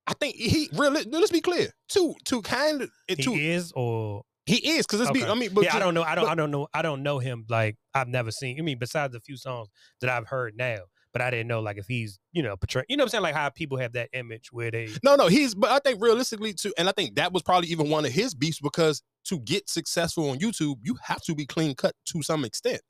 I 0.08 0.14
think 0.14 0.36
he 0.36 0.70
really. 0.74 1.04
Let's 1.04 1.32
be 1.32 1.42
clear. 1.42 1.70
Too 1.88 2.16
too 2.26 2.42
kind 2.42 2.82
of 2.82 2.90
He 3.08 3.16
to 3.16 3.34
is, 3.34 3.72
or 3.76 4.24
he 4.46 4.56
is 4.72 4.86
because 4.86 5.02
it's 5.02 5.12
be. 5.12 5.22
Okay. 5.22 5.32
I 5.32 5.36
mean, 5.36 5.52
but 5.54 5.64
yeah, 5.64 5.76
I 5.76 5.80
don't 5.80 5.94
know. 5.94 6.04
I 6.04 6.16
don't. 6.16 6.26
but- 6.26 6.32
I 6.32 6.36
don't 6.36 6.52
know. 6.52 6.68
I 6.74 6.82
don't 6.82 7.04
know 7.04 7.20
him. 7.20 7.46
Like 7.50 7.78
I've 7.94 8.08
never 8.08 8.32
seen. 8.32 8.60
I 8.60 8.62
mean, 8.62 8.78
besides 8.80 9.16
a 9.16 9.20
few 9.20 9.38
songs 9.38 9.70
that 10.02 10.10
I've 10.10 10.28
heard 10.28 10.56
now, 10.58 10.80
but 11.14 11.22
I 11.22 11.30
didn't 11.30 11.48
know 11.48 11.60
like 11.62 11.78
if 11.78 11.88
he's 11.88 12.20
you 12.32 12.44
know 12.44 12.56
portraying. 12.56 12.86
You 12.90 12.98
know 12.98 13.04
what 13.04 13.08
I'm 13.08 13.10
saying? 13.10 13.24
Like 13.24 13.36
how 13.36 13.50
people 13.50 13.78
have 13.78 13.94
that 13.94 14.10
image 14.14 14.52
where 14.52 14.72
they. 14.72 14.90
No, 15.04 15.16
no, 15.16 15.28
he's. 15.28 15.56
But 15.56 15.72
I 15.72 15.80
think 15.80 16.02
realistically, 16.02 16.54
too, 16.54 16.74
and 16.78 16.88
I 16.90 16.92
think 16.92 17.16
that 17.16 17.34
was 17.34 17.44
probably 17.44 17.70
even 17.70 17.90
one 17.90 18.06
of 18.06 18.12
his 18.12 18.34
beefs 18.34 18.60
because 18.60 19.02
to 19.26 19.40
get 19.40 19.70
successful 19.70 20.30
on 20.30 20.40
YouTube, 20.40 20.78
you 20.82 20.98
have 21.04 21.22
to 21.24 21.36
be 21.36 21.46
clean 21.46 21.76
cut 21.76 21.94
to 22.08 22.22
some 22.24 22.46
extent. 22.46 22.82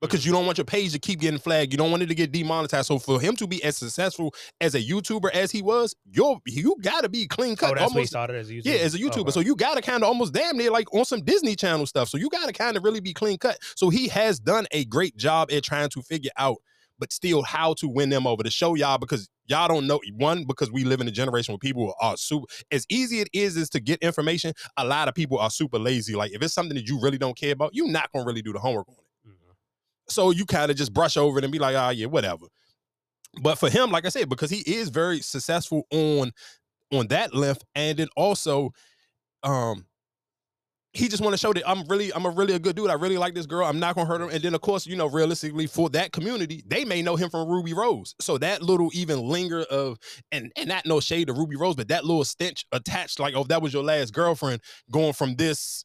Because 0.00 0.20
mm-hmm. 0.20 0.28
you 0.28 0.32
don't 0.32 0.46
want 0.46 0.58
your 0.58 0.64
page 0.64 0.92
to 0.92 1.00
keep 1.00 1.18
getting 1.18 1.40
flagged. 1.40 1.72
You 1.72 1.78
don't 1.78 1.90
want 1.90 2.04
it 2.04 2.06
to 2.06 2.14
get 2.14 2.30
demonetized. 2.30 2.86
So 2.86 3.00
for 3.00 3.20
him 3.20 3.34
to 3.34 3.48
be 3.48 3.62
as 3.64 3.76
successful 3.76 4.32
as 4.60 4.76
a 4.76 4.80
YouTuber 4.80 5.30
as 5.32 5.50
he 5.50 5.60
was, 5.60 5.92
you're 6.08 6.38
you 6.46 6.76
gotta 6.80 7.08
be 7.08 7.26
clean 7.26 7.54
oh, 7.54 7.56
cut. 7.56 7.70
Oh, 7.70 7.74
that's 7.74 7.82
what 7.82 7.90
he 7.90 7.96
almost, 7.96 8.10
started 8.10 8.36
as 8.36 8.50
a 8.50 8.52
YouTuber. 8.52 8.64
yeah, 8.64 8.74
as 8.74 8.94
a 8.94 8.98
YouTuber. 8.98 9.20
Okay. 9.20 9.30
So 9.32 9.40
you 9.40 9.56
gotta 9.56 9.82
kind 9.82 10.04
of 10.04 10.08
almost 10.08 10.32
damn 10.32 10.56
near 10.56 10.70
like 10.70 10.92
on 10.94 11.04
some 11.04 11.22
Disney 11.22 11.56
Channel 11.56 11.86
stuff. 11.86 12.08
So 12.08 12.16
you 12.16 12.28
gotta 12.28 12.52
kind 12.52 12.76
of 12.76 12.84
really 12.84 13.00
be 13.00 13.12
clean 13.12 13.38
cut. 13.38 13.58
So 13.74 13.90
he 13.90 14.06
has 14.08 14.38
done 14.38 14.66
a 14.70 14.84
great 14.84 15.16
job 15.16 15.50
at 15.50 15.64
trying 15.64 15.88
to 15.90 16.02
figure 16.02 16.30
out, 16.38 16.58
but 16.98 17.12
still 17.12 17.42
how 17.42 17.74
to 17.74 17.88
win 17.88 18.10
them 18.10 18.26
over 18.26 18.42
to 18.42 18.50
show 18.50 18.74
y'all 18.74 18.98
because 18.98 19.28
y'all 19.46 19.68
don't 19.68 19.86
know 19.86 20.00
one 20.16 20.44
because 20.44 20.70
we 20.70 20.84
live 20.84 21.00
in 21.00 21.08
a 21.08 21.12
generation 21.12 21.52
where 21.52 21.58
people 21.58 21.94
are 22.00 22.16
super. 22.16 22.46
As 22.70 22.86
easy 22.90 23.20
it 23.20 23.28
is 23.32 23.56
is 23.56 23.70
to 23.70 23.80
get 23.80 24.00
information. 24.00 24.52
A 24.76 24.84
lot 24.84 25.08
of 25.08 25.14
people 25.14 25.38
are 25.38 25.50
super 25.50 25.78
lazy. 25.78 26.14
Like 26.14 26.32
if 26.32 26.42
it's 26.42 26.54
something 26.54 26.76
that 26.76 26.88
you 26.88 27.00
really 27.00 27.18
don't 27.18 27.36
care 27.36 27.52
about, 27.52 27.70
you're 27.74 27.88
not 27.90 28.10
gonna 28.12 28.24
really 28.26 28.42
do 28.42 28.52
the 28.52 28.58
homework 28.58 28.88
on 28.88 28.94
it. 28.94 29.28
Mhm. 29.30 29.54
So 30.08 30.30
you 30.30 30.46
kind 30.46 30.70
of 30.70 30.76
just 30.76 30.92
brush 30.92 31.16
over 31.16 31.38
it 31.38 31.44
and 31.44 31.52
be 31.52 31.58
like, 31.58 31.76
ah, 31.76 31.90
yeah, 31.90 32.06
whatever. 32.06 32.46
But 33.42 33.56
for 33.58 33.68
him, 33.70 33.90
like 33.90 34.06
I 34.06 34.08
said, 34.08 34.28
because 34.28 34.50
he 34.50 34.60
is 34.60 34.88
very 34.88 35.20
successful 35.20 35.86
on 35.90 36.32
on 36.92 37.08
that 37.08 37.34
length, 37.34 37.64
and 37.74 37.98
then 37.98 38.08
also, 38.16 38.72
um, 39.42 39.86
he 40.92 41.08
just 41.08 41.22
want 41.22 41.34
to 41.34 41.38
show 41.38 41.52
that 41.52 41.68
I'm 41.68 41.86
really, 41.86 42.12
I'm 42.12 42.24
a 42.24 42.30
really 42.30 42.54
a 42.54 42.58
good 42.58 42.74
dude. 42.74 42.90
I 42.90 42.94
really 42.94 43.18
like 43.18 43.34
this 43.34 43.46
girl. 43.46 43.66
I'm 43.66 43.78
not 43.78 43.94
gonna 43.94 44.06
hurt 44.06 44.20
her. 44.20 44.30
And 44.30 44.42
then 44.42 44.54
of 44.54 44.60
course, 44.60 44.86
you 44.86 44.96
know, 44.96 45.06
realistically, 45.06 45.66
for 45.66 45.90
that 45.90 46.12
community, 46.12 46.62
they 46.66 46.84
may 46.84 47.02
know 47.02 47.16
him 47.16 47.30
from 47.30 47.48
Rubi 47.48 47.74
Rose. 47.74 48.14
So 48.20 48.38
that 48.38 48.62
little 48.62 48.90
even 48.94 49.20
linger 49.20 49.62
of 49.70 49.98
and 50.32 50.50
and 50.56 50.68
not 50.68 50.86
no 50.86 51.00
shade 51.00 51.26
to 51.28 51.34
Rubi 51.34 51.56
Rose, 51.56 51.76
but 51.76 51.88
that 51.88 52.04
little 52.04 52.24
stench 52.24 52.64
attached, 52.72 53.20
like, 53.20 53.34
oh, 53.34 53.44
that 53.44 53.60
was 53.60 53.72
your 53.72 53.84
last 53.84 54.12
girlfriend, 54.14 54.62
going 54.90 55.12
from 55.12 55.36
this 55.36 55.84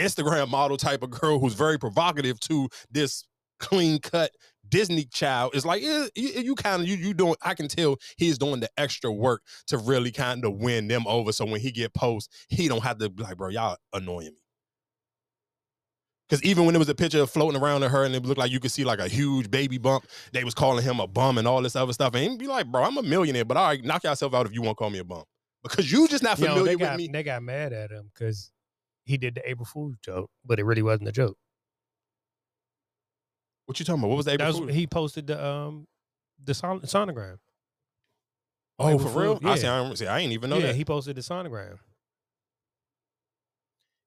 Instagram 0.00 0.48
model 0.48 0.76
type 0.76 1.02
of 1.02 1.10
girl 1.10 1.38
who's 1.38 1.54
very 1.54 1.78
provocative 1.78 2.40
to 2.40 2.68
this 2.90 3.24
clean 3.60 3.98
cut 4.00 4.30
Disney 4.74 5.04
child 5.04 5.54
is 5.54 5.64
like 5.64 5.84
eh, 5.84 6.08
you, 6.16 6.28
you 6.30 6.54
kind 6.56 6.82
of 6.82 6.88
you 6.88 6.96
you 6.96 7.14
doing 7.14 7.36
I 7.40 7.54
can 7.54 7.68
tell 7.68 7.96
he's 8.16 8.38
doing 8.38 8.58
the 8.58 8.68
extra 8.76 9.12
work 9.12 9.42
to 9.68 9.78
really 9.78 10.10
kind 10.10 10.44
of 10.44 10.54
win 10.54 10.88
them 10.88 11.06
over 11.06 11.30
so 11.30 11.44
when 11.44 11.60
he 11.60 11.70
get 11.70 11.94
post, 11.94 12.28
he 12.48 12.66
don't 12.66 12.82
have 12.82 12.98
to 12.98 13.08
be 13.08 13.22
like 13.22 13.36
bro 13.36 13.50
y'all 13.50 13.76
annoying 13.92 14.32
me. 14.34 14.42
Because 16.28 16.42
even 16.42 16.64
when 16.64 16.72
there 16.72 16.80
was 16.80 16.88
a 16.88 16.94
picture 16.96 17.24
floating 17.24 17.62
around 17.62 17.84
of 17.84 17.92
her 17.92 18.02
and 18.02 18.16
it 18.16 18.24
looked 18.24 18.40
like 18.40 18.50
you 18.50 18.58
could 18.58 18.72
see 18.72 18.82
like 18.82 18.98
a 18.98 19.06
huge 19.06 19.48
baby 19.48 19.78
bump 19.78 20.08
they 20.32 20.42
was 20.42 20.54
calling 20.54 20.82
him 20.82 20.98
a 20.98 21.06
bum 21.06 21.38
and 21.38 21.46
all 21.46 21.62
this 21.62 21.76
other 21.76 21.92
stuff 21.92 22.12
and 22.16 22.32
he'd 22.32 22.38
be 22.40 22.48
like 22.48 22.66
bro 22.66 22.82
I'm 22.82 22.98
a 22.98 23.02
millionaire 23.04 23.44
but 23.44 23.56
all 23.56 23.68
right 23.68 23.84
knock 23.84 24.02
yourself 24.02 24.34
out 24.34 24.44
if 24.44 24.52
you 24.52 24.60
want 24.60 24.76
to 24.76 24.82
call 24.82 24.90
me 24.90 24.98
a 24.98 25.04
bum. 25.04 25.22
Because 25.62 25.92
you 25.92 26.08
just 26.08 26.24
not 26.24 26.36
Yo, 26.40 26.46
familiar 26.46 26.72
with 26.72 26.80
got 26.80 26.96
me. 26.98 27.06
they 27.06 27.22
got 27.22 27.44
mad 27.44 27.72
at 27.72 27.92
him 27.92 28.10
because 28.12 28.50
he 29.04 29.18
did 29.18 29.36
the 29.36 29.48
April 29.48 29.66
Fool's 29.66 29.98
joke, 30.02 30.30
but 30.44 30.58
it 30.58 30.64
really 30.64 30.82
wasn't 30.82 31.08
a 31.08 31.12
joke. 31.12 31.36
What 33.66 33.78
you 33.78 33.84
talking 33.84 34.00
about 34.00 34.08
what 34.08 34.16
was 34.16 34.26
that, 34.26 34.38
That 34.38 34.54
was, 34.54 34.74
he 34.74 34.86
posted 34.86 35.26
the 35.26 35.44
um 35.44 35.86
the 36.42 36.54
son- 36.54 36.80
sonogram. 36.80 37.38
oh 38.78 38.88
April 38.90 39.08
for 39.08 39.20
real 39.20 39.36
Fool's, 39.36 39.52
I 39.52 39.56
see 39.56 39.66
yeah. 39.66 39.74
I, 39.74 39.82
don't- 39.84 39.98
see 39.98 40.06
I 40.06 40.18
ain't 40.20 40.32
even 40.32 40.50
know 40.50 40.58
yeah, 40.58 40.66
that 40.68 40.76
he 40.76 40.84
posted 40.84 41.16
the 41.16 41.22
sonogram. 41.22 41.78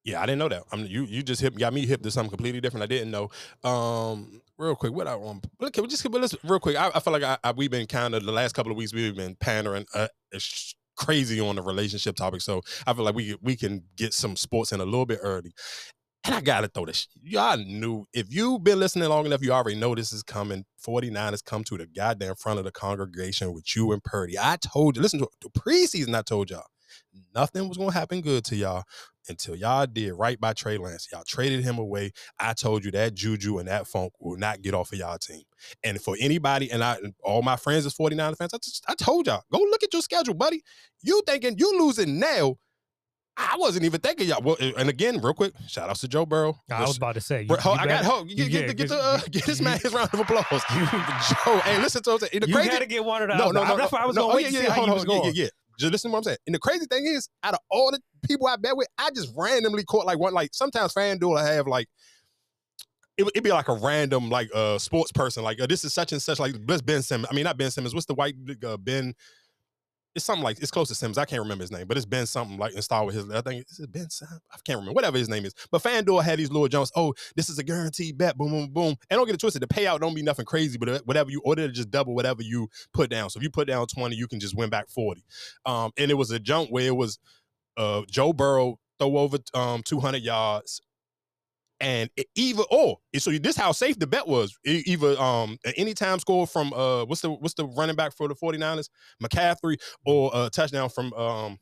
Yeah, 0.04 0.22
I 0.22 0.26
didn't 0.26 0.40
know 0.40 0.48
that. 0.48 0.64
I'm 0.72 0.86
you. 0.86 1.04
You 1.04 1.22
just 1.22 1.42
hip, 1.42 1.58
got 1.58 1.74
me 1.74 1.86
hip 1.86 2.02
to 2.04 2.12
something 2.12 2.30
completely 2.30 2.62
different. 2.62 2.84
I 2.84 2.88
didn't 2.88 3.12
know. 3.12 3.30
Um, 3.70 4.42
real 4.58 4.74
quick, 4.74 4.94
what 4.94 5.06
I 5.06 5.16
want. 5.16 5.46
Look, 5.60 5.74
can 5.74 5.84
we 5.84 5.90
just 5.90 6.10
let's 6.10 6.34
real 6.46 6.62
quick. 6.62 6.78
I, 6.78 6.92
I 6.96 7.02
feel 7.02 7.12
like 7.12 7.24
I, 7.24 7.38
I, 7.44 7.52
we've 7.52 7.70
been 7.70 7.88
kind 7.88 8.16
of 8.16 8.26
the 8.26 8.32
last 8.32 8.56
couple 8.56 8.72
of 8.72 8.78
weeks 8.78 8.94
we've 8.94 9.18
been 9.18 9.36
pandering 9.36 9.86
uh, 9.94 10.08
crazy 10.96 11.42
on 11.42 11.58
the 11.58 11.62
relationship 11.62 12.16
topic. 12.16 12.40
So 12.40 12.62
I 12.86 12.94
feel 12.94 13.04
like 13.04 13.16
we 13.16 13.36
we 13.42 13.58
can 13.58 13.84
get 13.98 14.14
some 14.14 14.38
sports 14.38 14.72
in 14.72 14.80
a 14.80 14.86
little 14.86 15.06
bit 15.06 15.20
early. 15.22 15.52
And 16.28 16.36
I 16.36 16.42
gotta 16.42 16.68
throw 16.68 16.86
this. 16.86 17.08
Y'all 17.24 17.56
knew 17.58 18.06
if 18.14 18.28
you've 18.30 18.62
been 18.62 18.80
listening 18.80 19.08
long 19.08 19.26
enough, 19.26 19.42
you 19.42 19.54
already 19.54 19.80
know 19.80 19.96
this 19.96 20.12
is 20.12 20.24
coming. 20.24 20.66
49 20.78 21.32
has 21.32 21.42
come 21.42 21.64
to 21.64 21.78
the 21.78 21.88
goddamn 21.88 22.36
front 22.36 22.60
of 22.60 22.66
the 22.66 22.72
congregation 22.72 23.54
with 23.54 23.74
you 23.78 23.94
and 23.94 24.04
Purdy. 24.04 24.38
I 24.38 24.58
told 24.58 24.98
you, 24.98 25.02
listen 25.02 25.20
to 25.20 25.30
the 25.42 25.50
preseason, 25.50 26.14
I 26.14 26.24
told 26.24 26.50
y'all 26.52 26.66
nothing 27.34 27.70
was 27.70 27.78
gonna 27.78 27.94
happen 27.94 28.20
good 28.20 28.44
to 28.46 28.58
y'all 28.58 28.84
until 29.30 29.56
y'all 29.56 29.86
did 29.86 30.14
right 30.14 30.40
by 30.40 30.54
Trey 30.54 30.78
Lance. 30.78 31.08
Y'all 31.12 31.24
traded 31.26 31.64
him 31.64 31.78
away. 31.78 32.12
I 32.40 32.54
told 32.54 32.84
you 32.84 32.92
that 32.92 33.14
Juju 33.14 33.60
and 33.60 33.68
that 33.68 33.88
Funk 33.88 34.14
will 34.20 34.38
not 34.38 34.62
get 34.62 34.74
off 34.74 34.92
of 34.92 35.00
y'all 35.00 35.18
team. 35.18 35.44
And 35.84 36.02
for 36.02 36.18
anybody, 36.20 36.70
and 36.72 36.84
I 36.84 36.96
and 36.96 37.14
all 37.24 37.42
my 37.42 37.56
friends 37.56 37.86
is 37.86 37.94
49 37.94 38.36
fans, 38.36 38.54
I, 38.54 38.58
just, 38.58 38.86
I 38.88 38.96
told 38.96 39.28
y'all, 39.28 39.44
go 39.52 39.60
look 39.60 39.84
at 39.84 39.94
your 39.94 40.02
schedule, 40.02 40.34
buddy. 40.34 40.62
You 41.02 41.22
thinking 41.26 41.56
you 41.58 41.80
losing 41.80 42.20
now. 42.20 42.56
I 43.40 43.56
wasn't 43.58 43.86
even 43.86 44.02
thinking 44.02 44.28
y'all. 44.28 44.42
Well, 44.42 44.58
and 44.60 44.90
again, 44.90 45.22
real 45.22 45.34
quick, 45.34 45.54
shout 45.68 45.90
outs 45.90 46.02
to 46.02 46.08
Joe 46.08 46.26
Burrow. 46.26 46.60
I 46.72 46.82
was 46.82 46.98
about 46.98 47.14
to 47.14 47.22
say, 47.22 47.42
you, 47.44 47.48
you 47.50 47.56
I 47.72 47.86
got 47.86 48.04
hope. 48.04 48.28
Get, 48.28 48.38
you- 48.38 48.50
get, 48.50 48.62
yeah, 48.62 48.68
the- 48.68 48.74
get, 48.74 48.90
the, 48.90 48.98
uh, 48.98 49.20
get 49.30 49.46
this 49.46 49.62
man 49.62 49.78
his 49.80 49.94
round 49.94 50.10
of 50.12 50.20
applause. 50.20 50.46
Joe, 50.50 51.60
hey, 51.60 51.80
listen 51.80 52.02
to 52.04 52.10
what 52.12 52.24
I'm 52.24 52.28
saying. 52.30 52.42
The 52.42 52.48
You 52.48 52.54
crazy, 52.56 52.70
got 52.70 52.80
to 52.80 52.86
get 52.88 53.06
one 53.06 53.22
of 53.22 53.30
the. 53.30 53.38
no, 53.38 53.52
no, 53.52 53.64
no. 53.64 53.78
That's 53.78 53.92
why 53.92 54.00
I 54.02 54.06
was 54.08 54.16
no, 54.16 54.24
going 54.24 54.36
oh, 54.36 54.38
to 54.40 54.44
wait 54.44 54.52
yeah, 54.54 54.60
to 54.60 54.66
yeah, 54.66 54.70
see 54.70 54.70
how 54.70 54.74
hold 54.76 54.88
you 54.88 54.94
was 54.94 55.04
yeah, 55.04 55.08
going. 55.08 55.24
yeah, 55.36 55.44
yeah. 55.44 55.50
Just 55.80 55.92
listen 55.92 56.10
to 56.10 56.14
what 56.14 56.18
I'm 56.20 56.24
saying. 56.24 56.38
And 56.48 56.56
the 56.56 56.60
crazy 56.60 56.86
thing 56.88 57.06
is, 57.06 57.30
out 57.44 57.54
of 57.54 57.60
all 57.70 57.92
the 57.92 58.00
people 58.28 58.48
I 58.48 58.56
bet 58.56 58.76
with, 58.76 58.88
I 58.98 59.10
just 59.12 59.32
randomly 59.38 59.84
caught 59.84 60.08
like 60.08 60.18
one. 60.18 60.34
Like 60.34 60.50
sometimes 60.54 60.94
FanDuel 60.94 61.22
will 61.22 61.38
have 61.38 61.68
like 61.68 61.88
it, 63.18 63.24
would- 63.24 63.34
it'd 63.36 63.44
be 63.44 63.52
like 63.52 63.68
a 63.68 63.74
random 63.74 64.30
like 64.30 64.50
uh 64.56 64.78
sports 64.80 65.12
person 65.12 65.44
like 65.44 65.62
uh, 65.62 65.68
this 65.68 65.84
is 65.84 65.94
such 65.94 66.12
and 66.12 66.22
such 66.22 66.40
like 66.40 66.56
this 66.66 66.82
Ben 66.82 67.04
Simmons. 67.04 67.28
I 67.32 67.36
mean 67.36 67.44
not 67.44 67.58
Ben 67.58 67.70
Simmons. 67.72 67.94
What's 67.94 68.08
the 68.08 68.16
white 68.16 68.36
uh, 68.66 68.78
Ben? 68.78 69.14
It's 70.18 70.26
something 70.26 70.44
like 70.44 70.60
it's 70.60 70.72
close 70.72 70.90
to 70.90 70.96
Sims. 70.96 71.18
I 71.18 71.26
can't 71.26 71.42
remember 71.42 71.64
his 71.64 71.72
name, 71.72 71.88
but 71.88 71.96
it's 71.96 72.06
been 72.06 72.26
something 72.26 72.58
like 72.58 72.74
installed 72.74 73.08
with 73.08 73.16
his. 73.16 73.30
I 73.30 73.42
think 73.42 73.62
it's 73.62 73.80
Ben. 73.88 74.08
I 74.52 74.58
can't 74.66 74.80
remember 74.80 74.94
whatever 74.94 75.18
his 75.18 75.30
name 75.30 75.46
is. 75.46 75.54
But 75.72 75.84
FanDuel 75.84 76.24
had 76.24 76.40
these 76.40 76.52
little 76.52 76.68
Jones. 76.68 76.92
Oh, 76.96 77.14
this 77.36 77.50
is 77.50 77.60
a 77.60 77.64
guaranteed 77.64 78.18
bet. 78.18 78.38
Boom, 78.38 78.50
boom, 78.50 78.70
boom. 78.70 78.96
And 79.10 79.18
don't 79.18 79.28
get 79.28 79.36
it 79.36 79.40
twisted. 79.40 79.62
The 79.62 79.68
payout 79.68 80.00
don't 80.00 80.16
be 80.16 80.24
nothing 80.24 80.46
crazy, 80.46 80.78
but 80.78 81.06
whatever 81.06 81.30
you 81.30 81.42
order, 81.46 81.68
just 81.70 81.92
double 81.92 82.16
whatever 82.16 82.42
you 82.42 82.68
put 82.94 83.10
down. 83.10 83.30
So 83.30 83.38
if 83.38 83.44
you 83.44 83.50
put 83.50 83.68
down 83.68 83.88
twenty, 83.88 84.16
you 84.16 84.28
can 84.28 84.40
just 84.40 84.58
win 84.58 84.70
back 84.70 84.90
forty. 84.90 85.24
Um, 85.66 85.92
and 85.98 86.12
it 86.12 86.16
was 86.16 86.32
a 86.32 86.40
jump 86.40 86.72
where 86.72 86.88
it 86.88 86.96
was 86.96 87.20
uh 87.78 88.02
Joe 88.10 88.34
Burrow 88.34 88.80
throw 89.00 89.18
over 89.18 89.38
um 89.54 89.84
200 89.84 90.22
yards 90.24 90.82
and 91.80 92.10
it 92.18 92.28
either 92.36 92.64
or 92.72 92.98
so 93.18 93.32
this 93.32 93.56
how 93.58 93.72
safe 93.72 94.00
the 94.00 94.08
bet 94.08 94.28
was. 94.28 94.58
Either 94.66 95.20
um 95.20 95.58
an 95.66 95.74
anytime 95.78 96.20
score 96.20 96.48
from 96.48 96.74
uh 96.74 97.06
what's 97.06 97.22
the 97.22 97.30
what's 97.30 97.54
the 97.54 97.66
running 97.66 97.96
back 97.96 98.16
for 98.16 98.28
the 98.28 98.36
49ers 98.36 98.90
McCaffrey 99.24 99.78
or 100.06 100.32
a 100.34 100.50
touchdown 100.50 100.90
from 100.90 101.14
um 101.14 101.58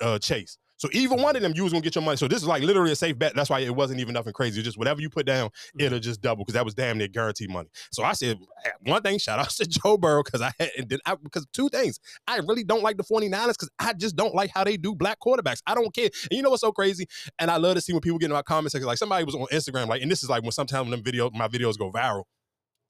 uh 0.00 0.18
Chase 0.18 0.58
so 0.80 0.88
either 0.92 1.14
one 1.14 1.36
of 1.36 1.42
them, 1.42 1.52
you 1.54 1.62
was 1.62 1.74
gonna 1.74 1.82
get 1.82 1.94
your 1.94 2.02
money. 2.02 2.16
So 2.16 2.26
this 2.26 2.40
is 2.40 2.48
like 2.48 2.62
literally 2.62 2.90
a 2.90 2.96
safe 2.96 3.18
bet. 3.18 3.34
That's 3.36 3.50
why 3.50 3.60
it 3.60 3.76
wasn't 3.76 4.00
even 4.00 4.14
nothing 4.14 4.32
crazy. 4.32 4.62
just 4.62 4.78
whatever 4.78 5.02
you 5.02 5.10
put 5.10 5.26
down, 5.26 5.48
mm-hmm. 5.50 5.82
it'll 5.82 5.98
just 5.98 6.22
double 6.22 6.42
because 6.42 6.54
that 6.54 6.64
was 6.64 6.72
damn 6.72 6.96
near 6.96 7.06
guaranteed 7.06 7.50
money. 7.50 7.68
So 7.92 8.02
I 8.02 8.14
said 8.14 8.38
one 8.80 9.02
thing, 9.02 9.18
shout 9.18 9.38
out 9.38 9.50
to 9.50 9.66
Joe 9.66 9.98
Burrow 9.98 10.22
because 10.22 10.40
I 10.40 10.52
had 10.58 10.70
and 10.78 10.88
then 10.88 10.98
I 11.04 11.16
because 11.16 11.46
two 11.52 11.68
things. 11.68 12.00
I 12.26 12.38
really 12.38 12.64
don't 12.64 12.82
like 12.82 12.96
the 12.96 13.04
49ers 13.04 13.48
because 13.48 13.68
I 13.78 13.92
just 13.92 14.16
don't 14.16 14.34
like 14.34 14.50
how 14.54 14.64
they 14.64 14.78
do 14.78 14.94
black 14.94 15.18
quarterbacks. 15.20 15.60
I 15.66 15.74
don't 15.74 15.94
care. 15.94 16.08
And 16.30 16.32
you 16.32 16.42
know 16.42 16.48
what's 16.48 16.62
so 16.62 16.72
crazy? 16.72 17.06
And 17.38 17.50
I 17.50 17.58
love 17.58 17.74
to 17.74 17.82
see 17.82 17.92
when 17.92 18.00
people 18.00 18.18
get 18.18 18.26
in 18.26 18.32
my 18.32 18.40
comment 18.40 18.72
section. 18.72 18.86
Like 18.86 18.96
somebody 18.96 19.24
was 19.24 19.34
on 19.34 19.48
Instagram, 19.52 19.86
like, 19.86 20.00
and 20.00 20.10
this 20.10 20.22
is 20.22 20.30
like 20.30 20.42
when 20.42 20.52
sometimes 20.52 20.84
when 20.84 20.92
them 20.92 21.02
video 21.02 21.30
my 21.34 21.48
videos 21.48 21.76
go 21.76 21.92
viral. 21.92 22.24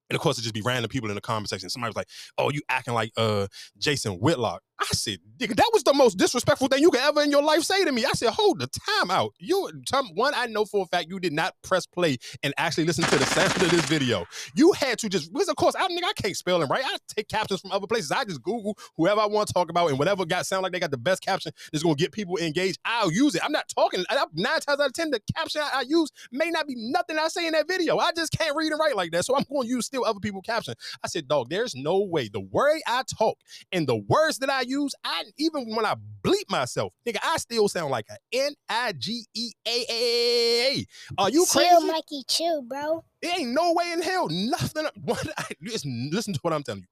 And 0.09 0.17
of 0.17 0.23
course, 0.23 0.39
it 0.39 0.43
just 0.43 0.55
be 0.55 0.63
random 0.63 0.89
people 0.89 1.09
in 1.09 1.15
the 1.15 1.21
comment 1.21 1.49
section. 1.49 1.71
Somebody 1.71 1.91
was 1.91 1.97
like, 1.97 2.09
"Oh, 2.37 2.51
you 2.51 2.61
acting 2.69 2.95
like 2.95 3.13
uh 3.17 3.47
Jason 3.79 4.15
Whitlock." 4.15 4.63
I 4.81 4.87
said, 4.93 5.19
nigga, 5.39 5.57
that 5.57 5.71
was 5.73 5.85
the 5.85 5.93
most 5.93 6.17
disrespectful 6.17 6.69
thing 6.69 6.81
you 6.83 6.91
could 6.91 7.01
ever 7.01 7.23
in 7.23 7.31
your 7.31 7.43
life 7.43 7.63
say 7.63 7.85
to 7.85 7.93
me. 7.93 8.05
I 8.05 8.13
said, 8.13 8.31
hold 8.31 8.61
the 8.61 8.67
time 8.67 9.11
out. 9.11 9.35
You 9.39 9.71
one, 10.15 10.33
I 10.35 10.47
know 10.47 10.65
for 10.65 10.83
a 10.83 10.87
fact 10.87 11.09
you 11.09 11.21
did 11.21 11.33
not 11.33 11.55
press 11.63 11.87
play 11.87 12.19
and 12.43 12.55
actually 12.57 12.85
listen 12.85 13.05
to 13.05 13.19
the 13.19 13.27
sound 13.27 13.51
of 13.63 13.71
this 13.71 13.85
video. 13.87 14.27
You 14.55 14.73
had 14.73 14.99
to 15.01 15.09
just 15.09 15.33
because 15.33 15.49
of 15.49 15.57
course 15.57 15.75
I 15.75 15.87
nigga, 15.89 16.05
I 16.05 16.13
can't 16.15 16.37
spell 16.37 16.59
them 16.61 16.71
right. 16.71 16.85
I 16.85 16.97
take 17.09 17.29
captions 17.29 17.61
from 17.61 17.73
other 17.73 17.87
places. 17.87 18.11
I 18.11 18.25
just 18.25 18.43
Google 18.43 18.77
whoever 18.97 19.21
I 19.21 19.27
want 19.27 19.49
to 19.49 19.55
talk 19.55 19.71
about 19.71 19.91
and 19.91 19.99
whatever 19.99 20.25
got 20.25 20.47
sound 20.47 20.63
like 20.63 20.73
they 20.73 20.81
got 20.81 20.91
the 20.91 20.99
best 20.99 21.23
caption 21.23 21.53
that's 21.73 21.83
gonna 21.83 21.95
get 21.95 22.13
people 22.13 22.37
engaged. 22.39 22.79
I'll 22.85 23.13
use 23.13 23.35
it. 23.35 23.45
I'm 23.45 23.53
not 23.53 23.69
talking. 23.69 24.05
Nine 24.35 24.61
times 24.61 24.81
out 24.81 24.87
of 24.87 24.93
ten, 24.93 25.11
the 25.11 25.21
caption 25.37 25.63
I, 25.63 25.81
I 25.81 25.85
use 25.87 26.11
may 26.33 26.51
not 26.51 26.67
be 26.67 26.75
nothing 26.77 27.19
I 27.19 27.29
say 27.29 27.47
in 27.47 27.53
that 27.53 27.69
video. 27.69 27.99
I 27.99 28.13
just 28.13 28.33
can't 28.37 28.57
read 28.57 28.73
and 28.73 28.81
write 28.81 28.97
like 28.97 29.13
that. 29.13 29.25
So 29.25 29.37
I'm 29.37 29.45
going 29.51 29.63
to 29.63 29.69
use 29.69 29.87
still 29.87 30.05
other 30.05 30.21
people's 30.21 30.45
caption. 30.47 30.75
I 31.03 31.09
said, 31.09 31.29
dog, 31.29 31.51
there's 31.51 31.75
no 31.75 32.01
way 32.01 32.29
the 32.29 32.41
way 32.41 32.81
I 32.87 33.03
talk 33.19 33.39
and 33.73 33.87
the 33.87 33.97
words 33.97 34.39
that 34.39 34.51
I 34.51 34.63
use, 34.71 34.95
I 35.05 35.25
even 35.39 35.75
when 35.75 35.85
I 35.85 35.95
bleep 36.23 36.49
myself, 36.49 36.93
nigga, 37.07 37.19
I 37.23 37.37
still 37.39 37.69
sound 37.69 37.91
like 37.91 38.07
a 38.11 38.17
N 38.33 38.55
I 38.69 38.93
G 38.93 39.25
E 39.35 39.53
A 39.67 39.85
A. 39.91 40.87
Are 41.19 41.31
you 41.31 41.47
crazy? 41.51 41.69
chill. 41.69 41.87
Mikey, 41.87 42.23
chill, 42.29 42.63
bro. 42.63 43.05
There 43.23 43.39
ain't 43.39 43.51
no 43.51 43.73
way 43.73 43.93
in 43.93 44.03
hell 44.03 44.29
nothing. 44.31 44.87
What 45.03 45.27
I, 45.37 45.45
listen, 45.61 46.11
listen 46.13 46.35
to 46.35 46.41
what 46.43 46.53
I'm 46.53 46.63
telling 46.63 46.83
you. 46.83 46.87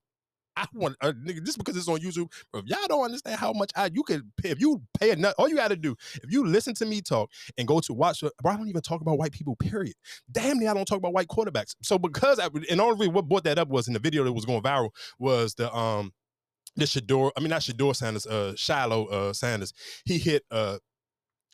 I 0.59 0.65
want 0.73 0.97
uh, 0.99 1.13
nigga 1.13 1.43
just 1.45 1.57
because 1.57 1.77
it's 1.77 1.87
on 1.87 1.99
YouTube. 1.99 2.29
Bro, 2.51 2.61
if 2.61 2.67
y'all 2.67 2.87
don't 2.87 3.05
understand 3.05 3.39
how 3.39 3.53
much 3.53 3.71
I 3.75 3.89
you 3.93 4.03
could 4.03 4.29
pay 4.35 4.49
if 4.49 4.59
you 4.59 4.81
pay 4.99 5.11
enough, 5.11 5.33
all 5.37 5.47
you 5.47 5.55
got 5.55 5.69
to 5.69 5.77
do 5.77 5.95
if 6.21 6.31
you 6.31 6.45
listen 6.45 6.73
to 6.75 6.85
me 6.85 7.01
talk 7.01 7.31
and 7.57 7.65
go 7.67 7.79
to 7.79 7.93
watch. 7.93 8.21
Bro, 8.21 8.51
I 8.51 8.57
don't 8.57 8.67
even 8.67 8.81
talk 8.81 8.99
about 8.99 9.17
white 9.17 9.31
people. 9.31 9.55
Period. 9.55 9.95
Damn 10.29 10.59
near 10.59 10.69
I 10.69 10.73
don't 10.73 10.85
talk 10.85 10.97
about 10.97 11.13
white 11.13 11.27
quarterbacks. 11.27 11.75
So 11.81 11.97
because 11.97 12.39
I 12.39 12.49
and 12.69 12.81
only 12.81 13.07
what 13.07 13.29
brought 13.29 13.45
that 13.45 13.57
up 13.57 13.69
was 13.69 13.87
in 13.87 13.93
the 13.93 13.99
video 13.99 14.25
that 14.25 14.33
was 14.33 14.45
going 14.45 14.61
viral 14.61 14.89
was 15.17 15.53
the 15.55 15.73
um 15.73 16.11
the 16.75 16.85
Shedeur, 16.85 17.31
I 17.35 17.39
mean 17.39 17.49
not 17.49 17.61
Shedeur 17.61 17.95
Sanders, 17.95 18.25
uh 18.25 18.53
Shiloh 18.55 19.05
uh 19.07 19.33
Sanders. 19.33 19.73
He 20.05 20.17
hit 20.17 20.43
uh 20.51 20.77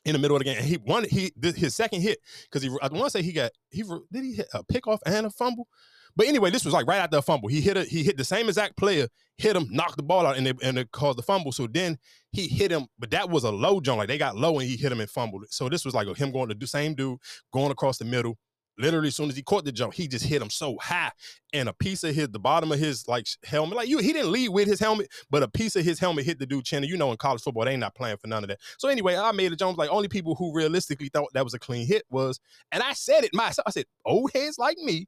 in 0.04 0.12
the 0.12 0.18
middle 0.18 0.36
of 0.36 0.40
the 0.40 0.44
game. 0.44 0.56
And 0.56 0.66
he 0.66 0.78
won 0.78 1.04
he 1.04 1.32
his 1.42 1.74
second 1.74 2.00
hit 2.00 2.18
because 2.44 2.62
he 2.62 2.70
I 2.80 2.88
want 2.88 3.04
to 3.04 3.10
say 3.10 3.22
he 3.22 3.32
got 3.32 3.50
he 3.70 3.82
did 4.12 4.24
he 4.24 4.34
hit 4.34 4.48
a 4.54 4.62
pickoff 4.64 4.98
and 5.04 5.26
a 5.26 5.30
fumble. 5.30 5.68
But 6.14 6.28
anyway, 6.28 6.50
this 6.50 6.64
was 6.64 6.72
like 6.72 6.86
right 6.86 6.98
after 6.98 7.18
a 7.18 7.22
fumble. 7.22 7.48
He 7.50 7.60
hit 7.60 7.76
a, 7.76 7.84
he 7.84 8.02
hit 8.02 8.16
the 8.16 8.24
same 8.24 8.48
exact 8.48 8.78
player, 8.78 9.08
hit 9.36 9.54
him, 9.54 9.66
knocked 9.70 9.98
the 9.98 10.02
ball 10.02 10.24
out, 10.24 10.38
and 10.38 10.48
it, 10.48 10.56
and 10.62 10.78
it 10.78 10.90
caused 10.90 11.18
the 11.18 11.22
fumble. 11.22 11.52
So 11.52 11.66
then 11.66 11.98
he 12.32 12.48
hit 12.48 12.70
him, 12.70 12.86
but 12.98 13.10
that 13.10 13.28
was 13.28 13.44
a 13.44 13.50
low 13.50 13.80
jump. 13.80 13.98
Like 13.98 14.08
they 14.08 14.16
got 14.16 14.34
low 14.34 14.58
and 14.58 14.66
he 14.66 14.76
hit 14.78 14.90
him 14.90 15.00
and 15.00 15.10
fumbled. 15.10 15.44
So 15.50 15.68
this 15.68 15.84
was 15.84 15.94
like 15.94 16.08
him 16.16 16.32
going 16.32 16.48
to 16.48 16.54
the 16.54 16.66
same 16.66 16.94
dude, 16.94 17.18
going 17.52 17.70
across 17.70 17.98
the 17.98 18.06
middle, 18.06 18.38
literally 18.78 19.08
as 19.08 19.16
soon 19.16 19.28
as 19.28 19.36
he 19.36 19.42
caught 19.42 19.64
the 19.64 19.72
jump, 19.72 19.94
he 19.94 20.08
just 20.08 20.24
hit 20.24 20.42
him 20.42 20.50
so 20.50 20.76
high, 20.80 21.12
and 21.52 21.68
a 21.68 21.72
piece 21.72 22.04
of 22.04 22.14
his 22.14 22.28
the 22.28 22.38
bottom 22.38 22.72
of 22.72 22.78
his 22.78 23.06
like 23.08 23.26
helmet, 23.44 23.76
like 23.76 23.88
you, 23.88 23.98
he 23.98 24.12
didn't 24.12 24.32
lead 24.32 24.50
with 24.50 24.68
his 24.68 24.80
helmet, 24.80 25.08
but 25.30 25.42
a 25.42 25.48
piece 25.48 25.76
of 25.76 25.84
his 25.84 25.98
helmet 25.98 26.24
hit 26.24 26.38
the 26.38 26.46
dude 26.46 26.64
chin. 26.64 26.84
You 26.84 26.96
know, 26.96 27.10
in 27.10 27.16
college 27.16 27.42
football, 27.42 27.64
they 27.64 27.72
ain't 27.72 27.80
not 27.80 27.94
playing 27.94 28.18
for 28.18 28.26
none 28.26 28.44
of 28.44 28.48
that. 28.48 28.58
So 28.78 28.88
anyway, 28.88 29.16
I 29.16 29.32
made 29.32 29.52
a 29.52 29.56
jump. 29.56 29.78
Like 29.78 29.90
only 29.90 30.08
people 30.08 30.34
who 30.34 30.54
realistically 30.54 31.08
thought 31.08 31.32
that 31.34 31.44
was 31.44 31.54
a 31.54 31.58
clean 31.58 31.86
hit 31.86 32.04
was, 32.10 32.40
and 32.72 32.82
I 32.82 32.92
said 32.92 33.24
it 33.24 33.34
myself. 33.34 33.66
I 33.66 33.70
said 33.70 33.86
old 34.04 34.30
heads 34.34 34.58
like 34.58 34.78
me. 34.78 35.06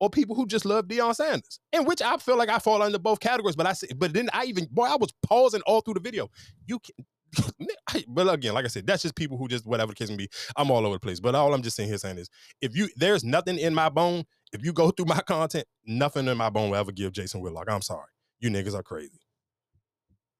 Or 0.00 0.10
people 0.10 0.34
who 0.34 0.44
just 0.44 0.64
love 0.64 0.86
Deion 0.86 1.14
Sanders, 1.14 1.60
in 1.72 1.84
which 1.84 2.02
I 2.02 2.16
feel 2.16 2.36
like 2.36 2.48
I 2.48 2.58
fall 2.58 2.82
under 2.82 2.98
both 2.98 3.20
categories. 3.20 3.54
But 3.54 3.66
I 3.66 3.74
said, 3.74 3.96
but 3.96 4.12
then 4.12 4.28
I 4.34 4.44
even, 4.44 4.66
boy, 4.70 4.86
I 4.86 4.96
was 4.96 5.10
pausing 5.22 5.62
all 5.66 5.82
through 5.82 5.94
the 5.94 6.00
video. 6.00 6.28
You 6.66 6.80
can, 6.80 7.06
but 8.08 8.32
again, 8.32 8.54
like 8.54 8.64
I 8.64 8.68
said, 8.68 8.86
that's 8.86 9.02
just 9.02 9.14
people 9.14 9.36
who 9.36 9.48
just 9.48 9.66
whatever 9.66 9.92
the 9.92 9.96
case 9.96 10.10
may 10.10 10.16
be. 10.16 10.28
I'm 10.56 10.70
all 10.70 10.84
over 10.84 10.96
the 10.96 11.00
place. 11.00 11.20
But 11.20 11.34
all 11.34 11.52
I'm 11.54 11.62
just 11.62 11.76
saying 11.76 11.88
here 11.88 11.98
saying 11.98 12.18
is, 12.18 12.28
if 12.60 12.76
you 12.76 12.88
there's 12.96 13.24
nothing 13.24 13.58
in 13.58 13.74
my 13.74 13.88
bone, 13.88 14.24
if 14.52 14.64
you 14.64 14.72
go 14.72 14.90
through 14.90 15.06
my 15.06 15.20
content, 15.26 15.66
nothing 15.86 16.26
in 16.26 16.36
my 16.36 16.50
bone 16.50 16.70
will 16.70 16.76
ever 16.76 16.92
give 16.92 17.12
Jason 17.12 17.40
Whitlock. 17.40 17.70
I'm 17.70 17.82
sorry, 17.82 18.08
you 18.40 18.50
niggas 18.50 18.74
are 18.74 18.82
crazy. 18.82 19.20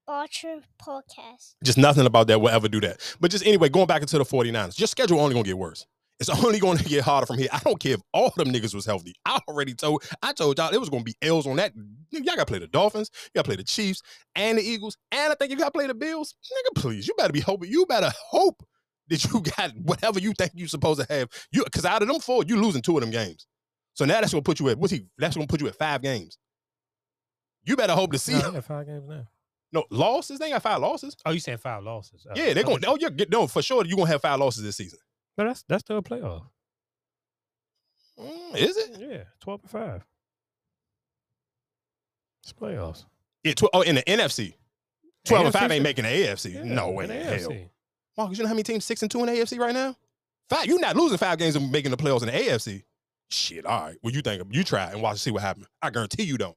Archer 0.06 0.60
podcast. 0.80 1.54
Just 1.64 1.78
nothing 1.78 2.04
about 2.04 2.26
that 2.26 2.40
will 2.40 2.50
ever 2.50 2.68
do 2.68 2.80
that. 2.82 3.00
But 3.20 3.30
just 3.30 3.46
anyway, 3.46 3.70
going 3.70 3.86
back 3.86 4.02
into 4.02 4.18
the 4.18 4.24
49ers, 4.24 4.78
your 4.78 4.86
schedule 4.86 5.18
only 5.20 5.34
gonna 5.34 5.44
get 5.44 5.56
worse. 5.56 5.86
It's 6.20 6.28
only 6.44 6.60
going 6.60 6.78
to 6.78 6.84
get 6.84 7.04
harder 7.04 7.26
from 7.26 7.38
here. 7.38 7.48
I 7.52 7.58
don't 7.58 7.80
care 7.80 7.94
if 7.94 8.00
all 8.12 8.32
them 8.36 8.52
niggas 8.52 8.74
was 8.74 8.86
healthy. 8.86 9.14
I 9.24 9.40
already 9.48 9.74
told, 9.74 10.04
I 10.22 10.32
told 10.32 10.58
y'all 10.58 10.72
it 10.72 10.80
was 10.80 10.88
going 10.88 11.04
to 11.04 11.12
be 11.12 11.16
L's 11.26 11.46
on 11.46 11.56
that. 11.56 11.72
Y'all 12.10 12.22
got 12.24 12.38
to 12.38 12.46
play 12.46 12.58
the 12.58 12.66
Dolphins, 12.68 13.10
you 13.24 13.30
got 13.34 13.44
to 13.44 13.48
play 13.48 13.56
the 13.56 13.64
Chiefs 13.64 14.02
and 14.34 14.58
the 14.58 14.62
Eagles, 14.62 14.96
and 15.10 15.32
I 15.32 15.36
think 15.36 15.50
you 15.50 15.56
got 15.56 15.66
to 15.66 15.78
play 15.78 15.86
the 15.86 15.94
Bills. 15.94 16.34
Nigga, 16.44 16.80
please, 16.80 17.08
you 17.08 17.14
better 17.16 17.32
be 17.32 17.40
hoping. 17.40 17.70
You 17.70 17.86
better 17.86 18.12
hope 18.30 18.62
that 19.08 19.24
you 19.24 19.40
got 19.56 19.72
whatever 19.76 20.18
you 20.20 20.32
think 20.38 20.52
you 20.54 20.68
supposed 20.68 21.00
to 21.00 21.06
have. 21.12 21.28
You 21.52 21.64
because 21.64 21.84
out 21.84 22.02
of 22.02 22.08
them 22.08 22.20
four, 22.20 22.44
you 22.44 22.60
losing 22.60 22.82
two 22.82 22.96
of 22.96 23.00
them 23.00 23.10
games. 23.10 23.46
So 23.94 24.04
now 24.04 24.20
that's 24.20 24.32
gonna 24.32 24.42
put 24.42 24.60
you 24.60 24.68
at 24.68 24.78
what's 24.78 24.92
he? 24.92 25.06
That's 25.18 25.36
gonna 25.36 25.46
put 25.46 25.60
you 25.60 25.68
at 25.68 25.76
five 25.76 26.02
games. 26.02 26.38
You 27.64 27.76
better 27.76 27.94
hope 27.94 28.12
to 28.12 28.18
see. 28.18 28.32
No, 28.32 28.60
five 28.60 28.86
games 28.86 29.04
now. 29.08 29.26
No 29.72 29.84
losses. 29.90 30.38
They 30.38 30.50
got 30.50 30.62
five 30.62 30.80
losses. 30.80 31.16
Oh, 31.24 31.30
you 31.30 31.40
saying 31.40 31.58
five 31.58 31.82
losses? 31.82 32.26
Oh, 32.28 32.32
yeah, 32.34 32.52
they're 32.52 32.64
gonna. 32.64 32.86
Oh, 32.86 32.96
you're 33.00 33.10
no 33.30 33.46
for 33.46 33.62
sure. 33.62 33.84
You 33.84 33.94
are 33.94 33.98
gonna 33.98 34.10
have 34.10 34.22
five 34.22 34.38
losses 34.38 34.62
this 34.62 34.76
season. 34.76 34.98
But 35.36 35.44
that's 35.44 35.64
that's 35.68 35.80
still 35.82 35.98
a 35.98 36.02
playoff. 36.02 36.42
Mm, 38.18 38.56
is 38.56 38.76
it? 38.76 38.96
Yeah, 38.98 39.24
twelve 39.40 39.60
and 39.62 39.70
five. 39.70 40.04
It's 42.42 42.52
playoffs. 42.52 43.04
Yeah, 43.42 43.54
tw- 43.54 43.70
oh, 43.72 43.82
in 43.82 43.96
the 43.96 44.02
NFC. 44.02 44.54
Twelve 45.24 45.46
and 45.46 45.52
five 45.52 45.70
ain't 45.70 45.82
making 45.82 46.04
the 46.04 46.10
AFC. 46.10 46.54
Yeah, 46.54 46.64
no 46.64 46.90
way 46.90 47.04
in 47.04 47.10
hell. 47.10 47.56
Marcus, 48.16 48.38
you 48.38 48.44
know 48.44 48.48
how 48.48 48.54
many 48.54 48.62
teams 48.62 48.84
six 48.84 49.02
and 49.02 49.10
two 49.10 49.20
in 49.20 49.26
the 49.26 49.32
AFC 49.32 49.58
right 49.58 49.74
now? 49.74 49.96
Five. 50.50 50.66
You're 50.66 50.78
not 50.78 50.96
losing 50.96 51.18
five 51.18 51.38
games 51.38 51.56
and 51.56 51.72
making 51.72 51.90
the 51.90 51.96
playoffs 51.96 52.22
in 52.22 52.26
the 52.26 52.32
AFC. 52.32 52.82
Shit. 53.30 53.66
All 53.66 53.86
right. 53.86 53.96
Well, 54.02 54.12
you 54.12 54.20
think 54.20 54.42
you 54.50 54.62
try 54.62 54.90
and 54.92 55.02
watch 55.02 55.12
and 55.12 55.20
see 55.20 55.30
what 55.30 55.42
happens. 55.42 55.66
I 55.82 55.90
guarantee 55.90 56.24
you 56.24 56.36
don't. 56.38 56.56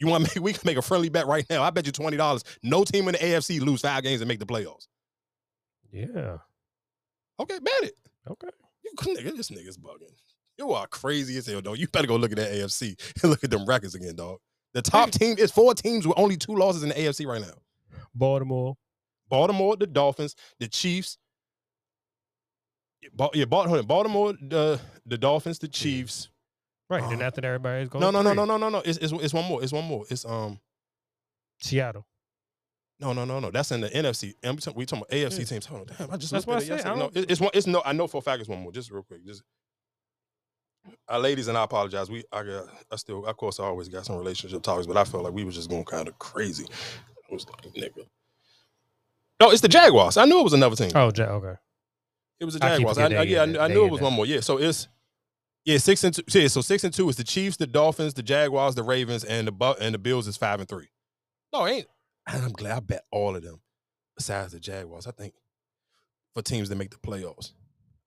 You 0.00 0.08
want 0.08 0.24
to 0.26 0.30
make? 0.40 0.44
We 0.44 0.52
can 0.52 0.62
make 0.64 0.78
a 0.78 0.82
friendly 0.82 1.10
bet 1.10 1.26
right 1.26 1.44
now. 1.50 1.62
I 1.62 1.70
bet 1.70 1.86
you 1.86 1.92
twenty 1.92 2.16
dollars. 2.16 2.42
No 2.62 2.82
team 2.84 3.06
in 3.08 3.12
the 3.12 3.18
AFC 3.18 3.60
lose 3.60 3.82
five 3.82 4.02
games 4.02 4.20
and 4.22 4.28
make 4.28 4.40
the 4.40 4.46
playoffs. 4.46 4.88
Yeah. 5.92 6.38
Okay, 7.40 7.58
bet 7.60 7.82
it. 7.82 7.94
Okay. 8.30 8.48
You 8.84 8.92
nigga, 8.94 9.36
this 9.36 9.50
nigga's 9.50 9.78
bugging. 9.78 10.12
You 10.58 10.72
are 10.72 10.86
crazy 10.86 11.36
as 11.38 11.46
hell, 11.46 11.60
dog. 11.60 11.78
You 11.78 11.86
better 11.88 12.08
go 12.08 12.16
look 12.16 12.32
at 12.32 12.38
that 12.38 12.52
AFC 12.52 12.98
and 13.22 13.30
look 13.30 13.44
at 13.44 13.50
them 13.50 13.64
records 13.66 13.94
again, 13.94 14.16
dog. 14.16 14.38
The 14.74 14.82
top 14.82 15.10
team 15.10 15.36
is 15.38 15.50
four 15.50 15.74
teams 15.74 16.06
with 16.06 16.18
only 16.18 16.36
two 16.36 16.54
losses 16.54 16.82
in 16.82 16.90
the 16.90 16.94
AFC 16.94 17.26
right 17.26 17.40
now. 17.40 17.54
Baltimore. 18.14 18.76
Baltimore, 19.28 19.76
the 19.76 19.86
Dolphins, 19.86 20.34
the 20.58 20.68
Chiefs. 20.68 21.18
Yeah, 23.34 23.44
Baltimore, 23.44 24.32
the 24.32 24.80
the 25.06 25.18
Dolphins, 25.18 25.58
the 25.58 25.68
Chiefs. 25.68 26.28
Right. 26.90 27.02
and 27.02 27.22
after 27.22 27.40
that, 27.40 27.46
everybody's 27.46 27.88
going. 27.88 28.00
No, 28.00 28.10
no, 28.10 28.22
no, 28.22 28.32
no, 28.32 28.44
no, 28.44 28.56
no, 28.56 28.68
no. 28.68 28.82
It's, 28.84 28.98
it's 28.98 29.12
it's 29.12 29.34
one 29.34 29.44
more. 29.44 29.62
It's 29.62 29.72
one 29.72 29.84
more. 29.84 30.04
It's 30.10 30.24
um 30.24 30.58
Seattle. 31.60 32.06
No, 33.00 33.12
no, 33.12 33.24
no, 33.24 33.38
no. 33.38 33.50
That's 33.50 33.70
in 33.70 33.80
the 33.80 33.88
NFC. 33.90 34.34
And 34.42 34.56
we 34.56 34.60
talking, 34.60 34.78
we 34.78 34.86
talking 34.86 35.04
about 35.08 35.16
AFC 35.16 35.38
yeah. 35.38 35.44
teams. 35.44 35.66
Hold 35.66 35.82
on, 35.82 35.96
damn. 35.96 36.10
I 36.10 36.16
just 36.16 36.32
that's 36.32 36.46
what 36.46 36.56
I 36.56 36.60
said. 36.60 36.84
No, 36.84 37.10
it's 37.14 37.40
one. 37.40 37.50
It's 37.54 37.66
no. 37.66 37.82
I 37.84 37.92
know 37.92 38.08
for 38.08 38.18
a 38.18 38.22
fact 38.22 38.40
it's 38.40 38.48
one 38.48 38.60
more. 38.60 38.72
Just 38.72 38.90
real 38.90 39.02
quick. 39.02 39.24
Just 39.24 39.42
our 41.08 41.18
ladies 41.18 41.48
and 41.48 41.56
I 41.56 41.64
apologize. 41.64 42.10
We 42.10 42.24
I 42.32 42.42
got 42.42 42.64
I 42.90 42.96
still 42.96 43.24
of 43.24 43.36
course 43.36 43.60
I 43.60 43.64
always 43.64 43.88
got 43.88 44.04
some 44.04 44.16
relationship 44.16 44.62
topics, 44.62 44.86
but 44.86 44.96
I 44.96 45.04
felt 45.04 45.24
like 45.24 45.32
we 45.32 45.44
was 45.44 45.54
just 45.54 45.70
going 45.70 45.84
kind 45.84 46.08
of 46.08 46.18
crazy. 46.18 46.66
I 47.30 47.34
was 47.34 47.46
like, 47.46 47.72
nigga. 47.74 48.06
No, 49.40 49.50
it's 49.50 49.60
the 49.60 49.68
Jaguars. 49.68 50.16
I 50.16 50.24
knew 50.24 50.40
it 50.40 50.44
was 50.44 50.52
another 50.52 50.74
team. 50.74 50.90
Oh, 50.94 51.12
ja- 51.14 51.24
okay. 51.26 51.54
It 52.40 52.44
was 52.44 52.54
the 52.54 52.60
Jaguars. 52.60 52.98
I, 52.98 53.04
I, 53.04 53.22
yeah, 53.22 53.42
I, 53.42 53.64
I 53.64 53.68
knew 53.68 53.84
it 53.84 53.92
was 53.92 54.00
one 54.00 54.12
more. 54.12 54.26
Yeah, 54.26 54.40
so 54.40 54.58
it's 54.58 54.88
yeah 55.64 55.78
six 55.78 56.02
and 56.02 56.14
two. 56.14 56.22
Yeah, 56.28 56.48
so 56.48 56.62
six 56.62 56.82
and 56.82 56.92
two 56.92 57.08
is 57.08 57.16
the 57.16 57.24
Chiefs, 57.24 57.58
the 57.58 57.66
Dolphins, 57.66 58.14
the 58.14 58.22
Jaguars, 58.22 58.74
the 58.74 58.82
Ravens, 58.82 59.22
and 59.22 59.46
the 59.46 59.76
and 59.80 59.94
the 59.94 59.98
Bills 59.98 60.26
is 60.26 60.36
five 60.36 60.58
and 60.58 60.68
three. 60.68 60.88
No, 61.52 61.66
ain't 61.66 61.86
I'm 62.28 62.52
glad 62.52 62.76
I 62.76 62.80
bet 62.80 63.04
all 63.10 63.34
of 63.36 63.42
them, 63.42 63.60
besides 64.16 64.52
the 64.52 64.60
Jaguars. 64.60 65.06
I 65.06 65.10
think 65.12 65.34
for 66.34 66.42
teams 66.42 66.68
that 66.68 66.76
make 66.76 66.90
the 66.90 66.96
playoffs. 66.98 67.52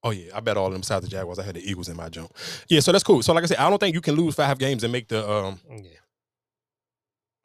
Oh 0.04 0.12
yeah, 0.12 0.32
I 0.36 0.40
bet 0.40 0.58
all 0.58 0.68
of 0.68 0.72
them 0.74 0.82
besides 0.82 1.06
the 1.06 1.12
Jaguars. 1.12 1.40
I 1.40 1.44
had 1.44 1.56
the 1.56 1.70
Eagles 1.70 1.90
in 1.90 1.96
my 1.98 2.10
jump. 2.10 2.34
Yeah, 2.68 2.80
so 2.80 2.92
that's 2.92 3.04
cool. 3.04 3.22
So 3.24 3.34
like 3.34 3.44
I 3.44 3.48
said, 3.48 3.58
I 3.58 3.70
don't 3.70 3.80
think 3.80 3.94
you 3.94 4.02
can 4.02 4.16
lose 4.16 4.36
five 4.36 4.58
games 4.58 4.84
and 4.84 4.92
make 4.92 5.08
the 5.08 5.28
um. 5.30 5.60
Yeah. 5.70 5.90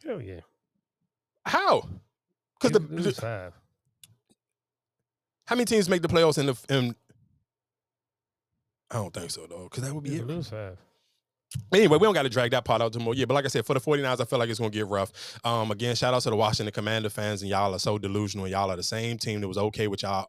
Hell 0.04 0.20
yeah. 0.22 0.40
How? 1.44 1.88
Because 2.60 2.72
the, 2.72 2.80
lose 2.94 3.16
the- 3.16 3.20
five. 3.22 3.52
how 5.46 5.56
many 5.56 5.64
teams 5.66 5.88
make 5.88 6.02
the 6.02 6.08
playoffs 6.08 6.38
in 6.38 6.46
the 6.46 6.56
in? 6.74 6.94
I 8.90 8.94
don't 8.96 9.12
think 9.12 9.30
so 9.30 9.46
though, 9.46 9.64
because 9.64 9.82
that 9.82 9.94
would 9.94 10.04
be 10.04 10.10
You 10.10 10.20
it. 10.22 10.26
lose 10.26 10.48
five. 10.48 10.78
Anyway, 11.72 11.96
we 11.96 12.04
don't 12.04 12.14
got 12.14 12.22
to 12.22 12.28
drag 12.28 12.50
that 12.50 12.64
part 12.64 12.82
out 12.82 12.92
too 12.92 12.98
more. 12.98 13.14
Yeah, 13.14 13.24
but 13.24 13.34
like 13.34 13.44
I 13.44 13.48
said, 13.48 13.64
for 13.64 13.74
the 13.74 13.80
49ers, 13.80 14.20
I 14.20 14.24
feel 14.24 14.38
like 14.38 14.48
it's 14.48 14.58
going 14.58 14.70
to 14.70 14.76
get 14.76 14.86
rough. 14.86 15.38
Um, 15.44 15.70
again, 15.70 15.94
shout 15.94 16.12
out 16.12 16.22
to 16.22 16.30
the 16.30 16.36
Washington 16.36 16.72
Commander 16.72 17.08
fans, 17.08 17.42
and 17.42 17.50
y'all 17.50 17.74
are 17.74 17.78
so 17.78 17.98
delusional. 17.98 18.48
Y'all 18.48 18.70
are 18.70 18.76
the 18.76 18.82
same 18.82 19.18
team 19.18 19.40
that 19.40 19.48
was 19.48 19.58
okay 19.58 19.86
with 19.88 20.02
y'all 20.02 20.26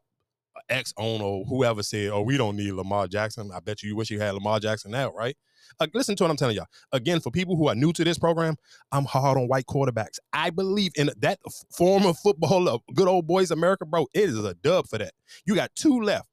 ex 0.68 0.92
owner 0.96 1.24
or 1.24 1.44
whoever 1.44 1.82
said, 1.82 2.10
"Oh, 2.10 2.22
we 2.22 2.36
don't 2.36 2.56
need 2.56 2.72
Lamar 2.72 3.06
Jackson." 3.08 3.50
I 3.52 3.60
bet 3.60 3.82
you, 3.82 3.90
you 3.90 3.96
wish 3.96 4.10
you 4.10 4.20
had 4.20 4.34
Lamar 4.34 4.60
Jackson 4.60 4.90
now, 4.90 5.12
right? 5.12 5.36
Uh, 5.80 5.86
listen 5.94 6.16
to 6.16 6.24
what 6.24 6.30
I'm 6.30 6.36
telling 6.36 6.56
y'all. 6.56 6.66
Again, 6.92 7.20
for 7.20 7.30
people 7.30 7.56
who 7.56 7.68
are 7.68 7.74
new 7.74 7.92
to 7.92 8.04
this 8.04 8.18
program, 8.18 8.56
I'm 8.90 9.04
hard 9.04 9.36
on 9.36 9.48
white 9.48 9.66
quarterbacks. 9.66 10.18
I 10.32 10.50
believe 10.50 10.92
in 10.96 11.10
that 11.18 11.38
form 11.70 12.06
of 12.06 12.18
football 12.18 12.68
of 12.68 12.80
good 12.94 13.08
old 13.08 13.26
boys 13.26 13.50
America, 13.50 13.84
bro. 13.84 14.06
It 14.14 14.30
is 14.30 14.44
a 14.44 14.54
dub 14.54 14.88
for 14.88 14.98
that. 14.98 15.12
You 15.44 15.54
got 15.54 15.74
two 15.74 16.00
left. 16.00 16.28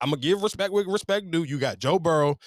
I'm 0.00 0.10
gonna 0.10 0.22
give 0.22 0.42
respect 0.42 0.72
with 0.72 0.86
respect 0.86 1.30
due. 1.30 1.42
You 1.42 1.58
got 1.58 1.78
Joe 1.78 1.98
Burrow 1.98 2.38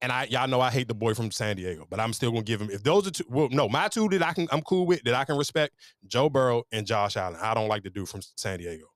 and 0.00 0.12
I 0.12 0.24
y'all 0.30 0.48
know 0.48 0.60
I 0.60 0.70
hate 0.70 0.88
the 0.88 0.94
boy 0.94 1.14
from 1.14 1.30
San 1.30 1.56
Diego, 1.56 1.86
but 1.88 2.00
I'm 2.00 2.12
still 2.12 2.30
gonna 2.30 2.42
give 2.42 2.60
him 2.60 2.70
if 2.70 2.82
those 2.82 3.06
are 3.06 3.10
two 3.10 3.24
well, 3.28 3.48
no, 3.50 3.68
my 3.68 3.88
two 3.88 4.08
that 4.10 4.22
I 4.22 4.32
can 4.32 4.48
I'm 4.50 4.62
cool 4.62 4.86
with, 4.86 5.02
that 5.04 5.14
I 5.14 5.24
can 5.24 5.36
respect, 5.36 5.74
Joe 6.06 6.28
Burrow 6.28 6.64
and 6.72 6.86
Josh 6.86 7.16
Allen. 7.16 7.38
I 7.40 7.54
don't 7.54 7.68
like 7.68 7.82
the 7.82 7.90
dude 7.90 8.08
from 8.08 8.20
San 8.36 8.58
Diego. 8.58 8.86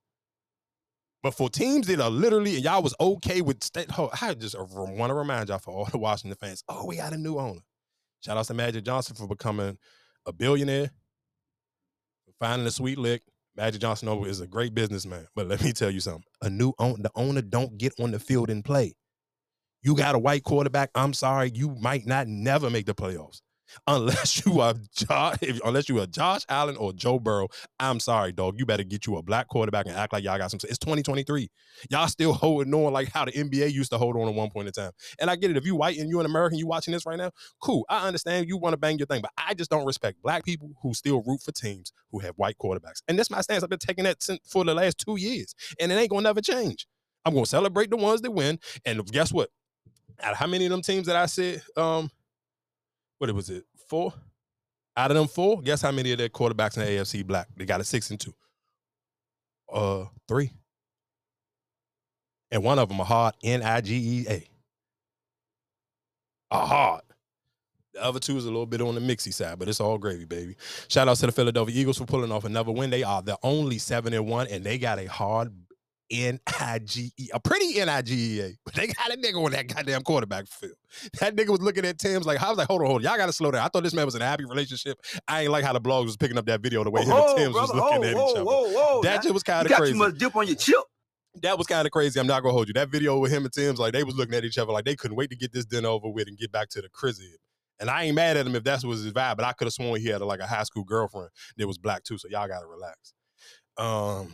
But 1.21 1.33
for 1.33 1.49
teams 1.49 1.87
that 1.87 2.01
are 2.01 2.09
literally, 2.09 2.55
and 2.55 2.65
y'all 2.65 2.83
was 2.83 2.93
okay 2.99 3.41
with 3.41 3.63
state, 3.63 3.87
oh, 3.97 4.09
I 4.21 4.33
just 4.33 4.59
want 4.59 5.09
to 5.09 5.13
remind 5.13 5.47
y'all 5.47 5.57
for 5.57 5.71
all 5.71 5.85
the 5.85 5.97
Washington 5.97 6.37
fans, 6.37 6.63
oh, 6.67 6.85
we 6.85 6.97
got 6.97 7.13
a 7.13 7.17
new 7.17 7.39
owner. 7.39 7.61
Shout 8.19 8.37
out 8.37 8.45
to 8.47 8.53
Magic 8.53 8.83
Johnson 8.83 9.15
for 9.15 9.25
becoming 9.25 9.77
a 10.25 10.33
billionaire, 10.33 10.91
finding 12.39 12.67
a 12.67 12.71
sweet 12.71 12.97
lick. 12.97 13.23
Magic 13.55 13.79
Johnson 13.79 14.09
over 14.09 14.27
is 14.27 14.41
a 14.41 14.47
great 14.47 14.73
businessman, 14.73 15.27
but 15.35 15.47
let 15.47 15.63
me 15.63 15.71
tell 15.71 15.89
you 15.89 15.99
something: 16.01 16.23
a 16.41 16.49
new 16.49 16.73
owner, 16.79 17.01
the 17.01 17.11
owner 17.15 17.41
don't 17.41 17.77
get 17.77 17.93
on 17.99 18.11
the 18.11 18.19
field 18.19 18.49
and 18.49 18.65
play. 18.65 18.93
You 19.83 19.95
got 19.95 20.15
a 20.15 20.19
white 20.19 20.43
quarterback. 20.43 20.89
I'm 20.95 21.13
sorry, 21.13 21.51
you 21.53 21.75
might 21.81 22.05
not 22.05 22.27
never 22.27 22.69
make 22.69 22.85
the 22.85 22.95
playoffs 22.95 23.41
unless 23.87 24.45
you 24.45 24.59
are 24.61 24.75
Josh, 24.95 25.37
unless 25.63 25.89
you 25.89 25.99
are 25.99 26.05
Josh 26.05 26.43
Allen 26.49 26.77
or 26.77 26.93
Joe 26.93 27.19
Burrow. 27.19 27.47
I'm 27.79 27.99
sorry, 27.99 28.31
dog. 28.31 28.57
You 28.57 28.65
better 28.65 28.83
get 28.83 29.05
you 29.05 29.17
a 29.17 29.23
black 29.23 29.47
quarterback 29.47 29.85
and 29.85 29.95
act 29.95 30.13
like 30.13 30.23
y'all 30.23 30.37
got 30.37 30.51
some. 30.51 30.59
It's 30.63 30.77
2023. 30.77 31.49
Y'all 31.89 32.07
still 32.07 32.33
holding 32.33 32.73
on 32.73 32.93
like 32.93 33.11
how 33.11 33.25
the 33.25 33.31
NBA 33.31 33.73
used 33.73 33.91
to 33.91 33.97
hold 33.97 34.15
on 34.15 34.27
at 34.27 34.33
one 34.33 34.49
point 34.49 34.67
in 34.67 34.73
time. 34.73 34.91
And 35.19 35.29
I 35.29 35.35
get 35.35 35.51
it. 35.51 35.57
If 35.57 35.65
you 35.65 35.75
white 35.75 35.97
and 35.97 36.09
you 36.09 36.19
an 36.19 36.25
American, 36.25 36.57
you 36.57 36.67
watching 36.67 36.93
this 36.93 37.05
right 37.05 37.17
now, 37.17 37.31
cool. 37.61 37.85
I 37.89 38.07
understand 38.07 38.47
you 38.47 38.57
want 38.57 38.73
to 38.73 38.77
bang 38.77 38.97
your 38.97 39.07
thing, 39.07 39.21
but 39.21 39.31
I 39.37 39.53
just 39.53 39.69
don't 39.69 39.85
respect 39.85 40.21
black 40.21 40.45
people 40.45 40.71
who 40.81 40.93
still 40.93 41.23
root 41.25 41.41
for 41.41 41.51
teams 41.51 41.91
who 42.11 42.19
have 42.19 42.35
white 42.37 42.57
quarterbacks. 42.57 43.01
And 43.07 43.17
that's 43.17 43.29
my 43.29 43.41
stance. 43.41 43.63
I've 43.63 43.69
been 43.69 43.79
taking 43.79 44.05
that 44.05 44.17
for 44.47 44.63
the 44.63 44.73
last 44.73 44.97
two 44.97 45.17
years, 45.17 45.53
and 45.79 45.91
it 45.91 45.95
ain't 45.95 46.09
gonna 46.09 46.21
never 46.21 46.41
change. 46.41 46.87
I'm 47.25 47.33
gonna 47.33 47.45
celebrate 47.45 47.89
the 47.89 47.97
ones 47.97 48.21
that 48.21 48.31
win. 48.31 48.59
And 48.85 49.05
guess 49.07 49.31
what? 49.31 49.49
Out 50.21 50.33
of 50.33 50.37
how 50.37 50.47
many 50.47 50.65
of 50.65 50.71
them 50.71 50.81
teams 50.81 51.07
that 51.07 51.15
I 51.15 51.25
said, 51.25 51.61
um, 51.75 52.09
what 53.17 53.31
was 53.33 53.49
it, 53.49 53.63
four? 53.87 54.13
Out 54.95 55.11
of 55.11 55.17
them 55.17 55.27
four, 55.27 55.61
guess 55.61 55.81
how 55.81 55.91
many 55.91 56.11
of 56.11 56.17
their 56.17 56.29
quarterbacks 56.29 56.77
in 56.77 56.85
the 56.85 56.91
AFC 56.91 57.25
black? 57.25 57.47
They 57.55 57.65
got 57.65 57.81
a 57.81 57.83
six 57.83 58.09
and 58.11 58.19
two. 58.19 58.33
Uh, 59.71 60.05
three. 60.27 60.51
And 62.51 62.63
one 62.63 62.77
of 62.77 62.89
them 62.89 62.99
a 62.99 63.03
hard 63.03 63.33
N 63.43 63.63
I 63.63 63.81
G 63.81 63.95
E 63.95 64.25
A. 64.29 64.47
A 66.51 66.65
hard. 66.65 67.01
The 67.93 68.03
other 68.03 68.19
two 68.19 68.37
is 68.37 68.45
a 68.45 68.49
little 68.49 68.65
bit 68.67 68.81
on 68.81 68.95
the 68.95 69.01
mixy 69.01 69.33
side, 69.33 69.57
but 69.57 69.67
it's 69.67 69.79
all 69.79 69.97
gravy, 69.97 70.25
baby. 70.25 70.55
Shout 70.87 71.07
out 71.07 71.17
to 71.17 71.27
the 71.27 71.31
Philadelphia 71.31 71.79
Eagles 71.79 71.97
for 71.97 72.05
pulling 72.05 72.31
off 72.31 72.43
another 72.43 72.71
win. 72.71 72.89
They 72.89 73.03
are 73.03 73.21
the 73.21 73.37
only 73.43 73.77
seven 73.79 74.13
and 74.13 74.27
one, 74.27 74.47
and 74.47 74.63
they 74.63 74.77
got 74.77 74.99
a 74.99 75.05
hard 75.05 75.51
N 76.13 76.39
I 76.61 76.79
G 76.79 77.11
E, 77.17 77.29
a 77.33 77.39
pretty 77.39 77.79
N 77.79 77.89
I 77.89 78.01
G 78.01 78.37
E 78.37 78.41
A, 78.41 78.53
but 78.63 78.73
they 78.75 78.87
got 78.87 79.11
a 79.11 79.17
nigga 79.17 79.43
on 79.43 79.51
that 79.51 79.67
goddamn 79.67 80.03
quarterback 80.03 80.47
field. 80.47 80.73
That 81.19 81.35
nigga 81.35 81.49
was 81.49 81.61
looking 81.61 81.85
at 81.85 81.97
Tim's 81.97 82.25
like, 82.27 82.41
I 82.41 82.49
was 82.49 82.57
like, 82.57 82.67
hold 82.67 82.81
on, 82.81 82.87
hold 82.87 83.01
on, 83.01 83.03
y'all 83.03 83.17
gotta 83.17 83.33
slow 83.33 83.49
down. 83.51 83.61
I 83.65 83.67
thought 83.67 83.83
this 83.83 83.93
man 83.95 84.05
was 84.05 84.13
in 84.15 84.21
a 84.21 84.25
happy 84.25 84.45
relationship. 84.45 84.99
I 85.27 85.41
ain't 85.41 85.51
like 85.51 85.63
how 85.65 85.73
the 85.73 85.81
blogs 85.81 86.05
was 86.05 86.17
picking 86.17 86.37
up 86.37 86.45
that 86.45 86.61
video 86.61 86.83
the 86.83 86.91
way 86.91 87.01
him 87.03 87.11
and 87.11 87.19
Whoa, 87.19 87.35
Tim's 87.35 87.55
was 87.55 87.73
looking 87.73 88.01
whoa, 88.01 88.03
at 88.03 88.11
each 88.11 88.35
other. 88.35 88.45
whoa, 88.45 88.71
whoa. 88.71 89.01
That 89.01 89.15
Now, 89.15 89.21
shit 89.21 89.33
was 89.33 89.43
you 89.47 89.53
kind 89.53 89.65
of 89.65 89.69
got 89.69 89.77
crazy 89.79 89.93
too 89.93 89.99
much 89.99 90.17
dip 90.17 90.35
on 90.35 90.45
your 90.47 90.55
chip. 90.55 90.75
that 91.41 91.57
was 91.57 91.65
kind 91.67 91.85
of 91.87 91.91
crazy. 91.91 92.19
I'm 92.19 92.27
not 92.27 92.43
gonna 92.43 92.53
hold 92.53 92.67
you. 92.67 92.73
That 92.75 92.89
video 92.89 93.17
with 93.17 93.31
him 93.31 93.43
and 93.45 93.53
Tim's 93.53 93.79
like 93.79 93.93
they 93.93 94.03
was 94.03 94.15
looking 94.15 94.35
at 94.35 94.43
each 94.45 94.57
other 94.59 94.71
like 94.71 94.85
they 94.85 94.95
couldn't 94.95 95.17
wait 95.17 95.31
to 95.31 95.35
get 95.35 95.51
this 95.51 95.65
dinner 95.65 95.89
over 95.89 96.09
with 96.09 96.27
and 96.27 96.37
get 96.37 96.51
back 96.51 96.69
to 96.69 96.81
the 96.81 96.89
crib. 96.89 97.15
And 97.79 97.89
I 97.89 98.03
ain't 98.03 98.15
mad 98.15 98.37
at 98.37 98.45
him 98.45 98.55
if 98.55 98.63
that 98.65 98.83
was 98.83 99.03
his 99.03 99.13
vibe, 99.13 99.35
but 99.37 99.45
I 99.45 99.53
could 99.53 99.65
have 99.65 99.73
sworn 99.73 99.99
he 99.99 100.07
had 100.07 100.21
like 100.21 100.39
a 100.39 100.45
high 100.47 100.63
school 100.63 100.83
girlfriend 100.83 101.29
that 101.57 101.67
was 101.67 101.77
black 101.79 102.03
too. 102.03 102.17
So 102.19 102.27
y'all 102.29 102.47
gotta 102.47 102.67
relax. 102.67 103.13
Um, 103.77 104.31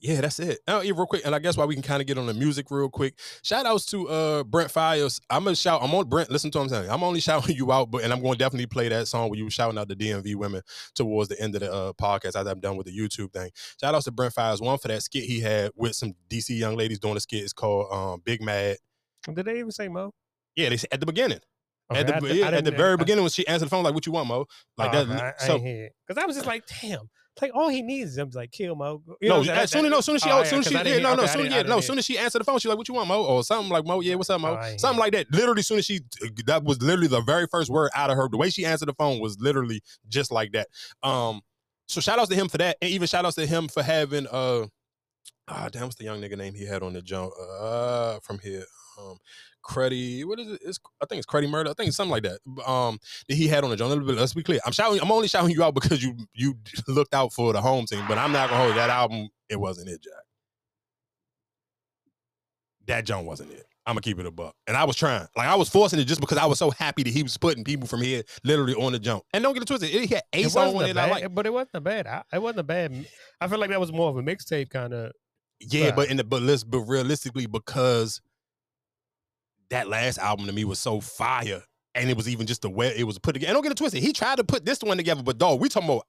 yeah, 0.00 0.20
that's 0.20 0.38
it. 0.38 0.60
Oh, 0.68 0.80
yeah, 0.82 0.92
real 0.94 1.06
quick, 1.06 1.22
and 1.24 1.34
I 1.34 1.38
guess 1.40 1.56
why 1.56 1.64
we 1.64 1.74
can 1.74 1.82
kind 1.82 2.00
of 2.00 2.06
get 2.06 2.16
on 2.16 2.26
the 2.26 2.34
music 2.34 2.70
real 2.70 2.88
quick. 2.88 3.18
Shout 3.42 3.66
outs 3.66 3.84
to 3.86 4.08
uh 4.08 4.44
Brent 4.44 4.72
Faiyaz. 4.72 5.20
I'm 5.28 5.44
gonna 5.44 5.56
shout. 5.56 5.82
I'm 5.82 5.92
on 5.94 6.08
Brent. 6.08 6.30
Listen 6.30 6.50
to 6.52 6.58
what 6.58 6.64
I'm 6.64 6.68
saying. 6.70 6.90
I'm 6.90 7.02
only 7.02 7.20
shouting 7.28 7.56
you 7.56 7.72
out, 7.72 7.90
but 7.90 8.04
and 8.04 8.12
I'm 8.12 8.22
gonna 8.22 8.36
definitely 8.36 8.66
play 8.66 8.88
that 8.88 9.08
song 9.08 9.28
where 9.30 9.38
you 9.38 9.44
were 9.44 9.50
shouting 9.50 9.78
out 9.78 9.88
the 9.88 9.96
DMV 9.96 10.36
women 10.36 10.62
towards 10.94 11.28
the 11.28 11.40
end 11.40 11.54
of 11.56 11.60
the 11.62 11.72
uh, 11.72 11.92
podcast 11.94 12.36
as 12.36 12.46
I'm 12.46 12.60
done 12.60 12.76
with 12.76 12.86
the 12.86 12.96
YouTube 12.96 13.32
thing. 13.32 13.50
Shout 13.80 13.94
outs 13.94 14.04
to 14.04 14.12
Brent 14.12 14.34
Faiyaz. 14.34 14.60
One 14.62 14.78
for 14.78 14.88
that 14.88 15.02
skit 15.02 15.24
he 15.24 15.40
had 15.40 15.72
with 15.74 15.96
some 15.96 16.14
DC 16.28 16.56
young 16.56 16.76
ladies 16.76 16.98
doing 17.00 17.16
a 17.16 17.20
skit. 17.20 17.42
It's 17.42 17.52
called 17.52 17.92
um 17.92 18.22
Big 18.24 18.40
Mad. 18.42 18.76
Did 19.32 19.44
they 19.44 19.58
even 19.58 19.72
say 19.72 19.88
Mo? 19.88 20.12
Yeah, 20.56 20.68
they 20.68 20.76
said 20.76 20.88
at 20.92 21.00
the 21.00 21.06
beginning. 21.06 21.40
Okay, 21.90 22.00
at 22.00 22.06
the, 22.06 22.14
I 22.14 22.32
yeah, 22.32 22.48
I 22.48 22.52
at 22.52 22.64
the 22.64 22.70
very 22.70 22.92
I- 22.92 22.96
beginning 22.96 23.24
when 23.24 23.30
she 23.30 23.44
answered 23.48 23.66
the 23.66 23.70
phone, 23.70 23.82
like, 23.82 23.94
"What 23.94 24.06
you 24.06 24.12
want, 24.12 24.28
Mo?" 24.28 24.46
Like 24.78 24.94
Oh, 24.94 25.04
that. 25.06 25.40
So 25.40 25.58
because 25.58 26.22
I 26.22 26.24
was 26.24 26.36
just 26.36 26.46
like, 26.46 26.62
damn, 26.80 27.10
like 27.42 27.52
all 27.54 27.68
he 27.68 27.82
needs 27.82 28.12
is 28.12 28.18
him 28.18 28.30
to 28.30 28.36
like 28.38 28.50
kill 28.50 28.74
Mo. 28.74 29.02
You 29.20 29.28
no, 29.28 29.34
know 29.34 29.40
what 29.40 29.50
I'm 29.50 29.58
as 29.58 29.70
soon 29.70 29.84
as 29.84 29.90
no, 29.90 29.98
as 29.98 30.04
soon 30.04 30.16
as 30.16 30.22
she, 30.22 30.30
oh, 30.30 30.40
as 30.40 30.50
soon 30.50 30.58
as 30.60 30.66
she, 30.66 30.74
yeah, 30.74 30.98
no, 30.98 31.14
no, 31.14 31.22
okay, 31.22 31.32
soon 31.32 31.50
yeah, 31.50 31.62
no, 31.62 31.78
as 31.78 31.86
soon 31.86 31.98
as 31.98 32.04
she 32.04 32.18
answered 32.18 32.40
the 32.40 32.44
phone, 32.44 32.58
she 32.58 32.68
like, 32.68 32.78
"What 32.78 32.88
you 32.88 32.94
want, 32.94 33.08
Mo?" 33.08 33.24
or 33.24 33.42
something 33.42 33.70
like, 33.70 33.84
"Mo, 33.84 34.00
yeah, 34.00 34.14
what's 34.14 34.30
up, 34.30 34.40
Mo?" 34.40 34.58
Oh, 34.60 34.76
something 34.76 34.98
like 34.98 35.12
that. 35.12 35.30
Literally, 35.32 35.62
soon 35.62 35.78
as 35.78 35.86
she, 35.86 36.00
that 36.46 36.64
was 36.64 36.82
literally 36.82 37.08
the 37.08 37.20
very 37.22 37.46
first 37.46 37.70
word 37.70 37.90
out 37.94 38.10
of 38.10 38.16
her. 38.16 38.28
The 38.28 38.36
way 38.36 38.50
she 38.50 38.64
answered 38.64 38.86
the 38.86 38.94
phone 38.94 39.20
was 39.20 39.38
literally 39.40 39.82
just 40.08 40.30
like 40.30 40.52
that. 40.52 40.68
Um, 41.02 41.40
so 41.86 42.00
shout 42.00 42.18
outs 42.18 42.28
to 42.30 42.36
him 42.36 42.48
for 42.48 42.58
that, 42.58 42.76
and 42.80 42.90
even 42.90 43.08
shout 43.08 43.24
outs 43.24 43.36
to 43.36 43.46
him 43.46 43.68
for 43.68 43.82
having 43.82 44.26
uh, 44.30 44.66
ah, 45.48 45.68
damn, 45.70 45.84
what's 45.84 45.96
the 45.96 46.04
young 46.04 46.20
nigga 46.20 46.36
name 46.36 46.54
he 46.54 46.66
had 46.66 46.82
on 46.82 46.92
the 46.92 47.02
jump? 47.02 47.32
Uh, 47.60 48.18
from 48.20 48.38
here, 48.38 48.64
um. 48.98 49.18
Cruddy, 49.62 50.24
what 50.24 50.38
is 50.40 50.48
it? 50.52 50.60
It's, 50.64 50.78
I 51.02 51.06
think 51.06 51.18
it's 51.18 51.26
Cruddy 51.26 51.46
Murda. 51.48 51.68
I 51.70 51.74
think 51.74 51.88
it's 51.88 51.96
something 51.96 52.10
like 52.12 52.22
that. 52.24 52.38
Um, 52.68 52.98
that 53.28 53.34
he 53.34 53.46
had 53.48 53.64
on 53.64 53.70
the 53.70 53.76
joint. 53.76 53.90
Let's 53.92 54.06
be- 54.06 54.12
Let's 54.20 54.34
be 54.34 54.42
clear. 54.42 54.60
I'm 54.66 54.72
shouting. 54.72 55.00
I'm 55.00 55.10
only 55.12 55.28
shouting 55.28 55.50
you 55.54 55.62
out 55.62 55.74
because 55.74 56.02
you 56.02 56.16
you 56.34 56.54
looked 56.88 57.14
out 57.14 57.32
for 57.32 57.52
the 57.52 57.60
home 57.60 57.86
team. 57.86 58.04
But 58.08 58.18
I'm 58.18 58.32
not 58.32 58.50
gonna 58.50 58.62
hold 58.64 58.76
that 58.76 58.90
album. 58.90 59.28
It 59.48 59.60
wasn't 59.60 59.88
it, 59.88 60.02
Jack. 60.02 60.12
That 62.86 63.04
joint 63.04 63.26
wasn't 63.26 63.52
it. 63.52 63.64
I'm 63.86 63.94
gonna 63.94 64.02
keep 64.02 64.18
it 64.18 64.26
a 64.26 64.30
buck. 64.30 64.54
And 64.66 64.76
I 64.76 64.84
was 64.84 64.94
trying. 64.96 65.26
Like 65.36 65.48
I 65.48 65.54
was 65.54 65.68
forcing 65.68 65.98
it 65.98 66.04
just 66.04 66.20
because 66.20 66.38
I 66.38 66.46
was 66.46 66.58
so 66.58 66.70
happy 66.70 67.02
that 67.02 67.10
he 67.12 67.22
was 67.22 67.36
putting 67.36 67.64
people 67.64 67.88
from 67.88 68.02
here 68.02 68.22
literally 68.44 68.74
on 68.74 68.92
the 68.92 68.98
jump. 68.98 69.24
And 69.32 69.42
don't 69.42 69.54
get 69.54 69.62
it 69.62 69.66
twisted. 69.66 69.90
It 69.90 70.10
had 70.10 70.22
a 70.32 70.42
It 70.42 70.50
song 70.50 70.74
wasn't 70.74 70.98
on 70.98 71.04
it. 71.04 71.08
I 71.08 71.10
like. 71.10 71.34
but 71.34 71.46
it 71.46 71.52
wasn't 71.52 71.74
a 71.74 71.80
bad. 71.80 72.06
I, 72.06 72.22
it 72.32 72.42
wasn't 72.42 72.60
a 72.60 72.64
bad. 72.64 73.06
I 73.40 73.48
feel 73.48 73.58
like 73.58 73.70
that 73.70 73.80
was 73.80 73.92
more 73.92 74.10
of 74.10 74.16
a 74.16 74.22
mixtape 74.22 74.70
kind 74.70 74.92
of. 74.92 75.12
Yeah, 75.60 75.90
but 75.94 76.08
in 76.10 76.16
the 76.18 76.24
but 76.24 76.40
let's 76.42 76.64
but 76.64 76.80
realistically 76.80 77.46
because 77.46 78.20
that 79.70 79.88
last 79.88 80.18
album 80.18 80.46
to 80.46 80.52
me 80.52 80.64
was 80.64 80.78
so 80.78 81.00
fire, 81.00 81.62
and 81.94 82.10
it 82.10 82.16
was 82.16 82.28
even 82.28 82.46
just 82.46 82.62
the 82.62 82.70
way 82.70 82.92
it 82.96 83.04
was 83.04 83.18
put 83.18 83.32
together. 83.32 83.50
And 83.50 83.54
don't 83.56 83.62
get 83.62 83.72
it 83.72 83.78
twisted. 83.78 84.02
He 84.02 84.12
tried 84.12 84.36
to 84.36 84.44
put 84.44 84.64
this 84.64 84.80
one 84.82 84.96
together, 84.96 85.22
but 85.22 85.38
dog, 85.38 85.60
we 85.60 85.68
talking 85.68 85.88
about 85.88 86.06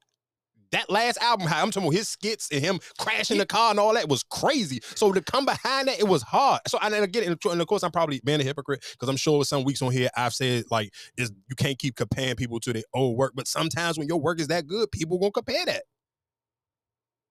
that 0.72 0.90
last 0.90 1.18
album. 1.22 1.48
How 1.48 1.62
I'm 1.62 1.72
talking 1.72 1.88
about 1.88 1.98
his 1.98 2.10
skits 2.10 2.50
and 2.52 2.64
him 2.64 2.80
crashing 2.98 3.38
the 3.38 3.46
car 3.46 3.72
and 3.72 3.80
all 3.80 3.94
that 3.94 4.10
was 4.10 4.24
crazy. 4.24 4.80
So 4.96 5.12
to 5.12 5.22
come 5.22 5.46
behind 5.46 5.88
that, 5.88 6.00
it 6.00 6.08
was 6.08 6.22
hard. 6.24 6.62
So 6.68 6.80
and 6.82 6.94
again, 6.96 7.24
and 7.24 7.62
of 7.62 7.68
course, 7.68 7.84
I'm 7.84 7.92
probably 7.92 8.22
being 8.24 8.42
a 8.42 8.44
hypocrite 8.44 8.84
because 8.92 9.10
I'm 9.10 9.18
sure 9.18 9.40
with 9.40 9.48
some 9.48 9.64
weeks 9.64 9.82
on 9.82 9.92
here 9.92 10.10
I've 10.16 10.34
said 10.34 10.66
like 10.72 10.94
is 11.18 11.32
you 11.50 11.56
can't 11.56 11.78
keep 11.78 11.96
comparing 11.96 12.36
people 12.36 12.60
to 12.62 12.74
their 12.74 12.84
old 12.94 13.18
work, 13.18 13.34
but 13.36 13.48
sometimes 13.48 13.98
when 13.98 14.08
your 14.08 14.20
work 14.20 14.40
is 14.40 14.48
that 14.48 14.68
good, 14.68 14.92
people 14.92 15.20
gonna 15.20 15.32
compare 15.32 15.66
that. 15.66 15.84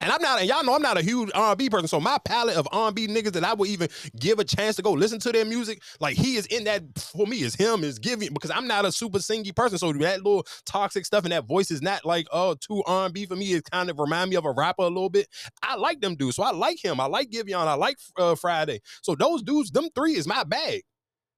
And 0.01 0.11
I'm 0.11 0.23
not, 0.23 0.41
and 0.41 0.49
y'all 0.49 0.65
know 0.65 0.75
I'm 0.75 0.83
not 0.83 0.99
a 0.99 1.03
huge 1.03 1.31
R&B 1.35 1.69
person, 1.69 1.87
so 1.87 2.01
my 2.01 2.19
palette 2.25 2.57
of 2.57 2.67
R&B 2.73 3.07
niggas 3.07 3.33
that 3.33 3.45
I 3.45 3.53
would 3.53 3.69
even 3.69 3.89
give 4.19 4.39
a 4.39 4.45
chance 4.45 4.77
to 4.77 4.83
go 4.83 4.93
listen 4.93 5.19
to 5.21 5.33
their 5.33 5.45
music, 5.45 5.83
like 6.01 6.17
he 6.17 6.37
is 6.37 6.47
in 6.47 6.65
that 6.65 6.83
for 6.97 7.27
me, 7.27 7.43
is 7.43 7.55
him, 7.55 7.85
is 7.85 7.99
giving 7.99 8.33
because 8.33 8.51
I'm 8.51 8.67
not 8.67 8.87
a 8.87 8.93
super 8.93 9.19
singy 9.19 9.55
person, 9.55 9.77
so 9.77 9.93
that 9.93 10.25
little 10.25 10.47
toxic 10.65 11.05
stuff 11.05 11.25
and 11.25 11.33
that 11.33 11.47
voice 11.47 11.71
is 11.71 11.83
not 11.83 12.05
like 12.05 12.27
oh 12.33 12.55
too 12.55 12.83
R&B 12.87 13.27
for 13.27 13.37
me. 13.37 13.53
It 13.53 13.71
kind 13.71 13.91
of 13.91 13.99
remind 13.99 14.31
me 14.31 14.37
of 14.37 14.45
a 14.47 14.53
rapper 14.53 14.83
a 14.83 14.89
little 14.89 15.11
bit. 15.11 15.29
I 15.63 15.77
like 15.77 16.01
them 16.01 16.15
dudes, 16.15 16.37
so 16.37 16.43
I 16.43 16.53
like 16.53 16.83
him. 16.83 16.99
I 16.99 17.07
like 17.07 17.31
Giveon. 17.31 17.67
I 17.67 17.75
like 17.75 17.99
uh, 18.17 18.35
Friday. 18.35 18.81
So 19.03 19.15
those 19.15 19.43
dudes, 19.43 19.71
them 19.71 19.89
three 19.95 20.15
is 20.15 20.27
my 20.27 20.45
bag. 20.45 20.83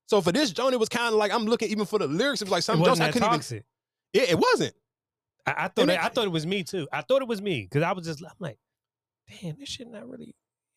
So 0.07 0.21
for 0.21 0.31
this 0.31 0.53
joint, 0.53 0.75
it 0.75 0.79
was 0.81 0.89
kind 0.89 1.09
of 1.09 1.15
like 1.15 1.33
I'm 1.33 1.47
looking 1.47 1.69
even 1.71 1.87
for 1.87 1.99
the 1.99 2.07
lyrics. 2.07 2.43
It 2.43 2.45
was 2.45 2.53
like 2.53 2.63
something 2.63 2.85
some 2.85 3.03
I 3.03 3.11
couldn't 3.11 3.27
even 3.27 3.39
toxic. 3.39 3.65
it, 4.13 4.31
it 4.31 4.39
wasn't. 4.39 4.75
I, 5.47 5.55
I 5.65 5.69
thought 5.69 5.89
it, 5.89 5.99
I 6.03 6.09
thought 6.09 6.25
it 6.25 6.33
was 6.33 6.47
me 6.47 6.63
too. 6.65 6.87
I 6.93 7.03
thought 7.03 7.23
it 7.23 7.29
was 7.29 7.43
me 7.43 7.63
because 7.63 7.83
I 7.83 7.93
was 7.93 8.07
just 8.07 8.23
I'm 8.23 8.31
like, 8.39 8.59
damn, 9.41 9.57
this 9.59 9.69
shit 9.69 9.89
not 9.89 10.09
really. 10.09 10.35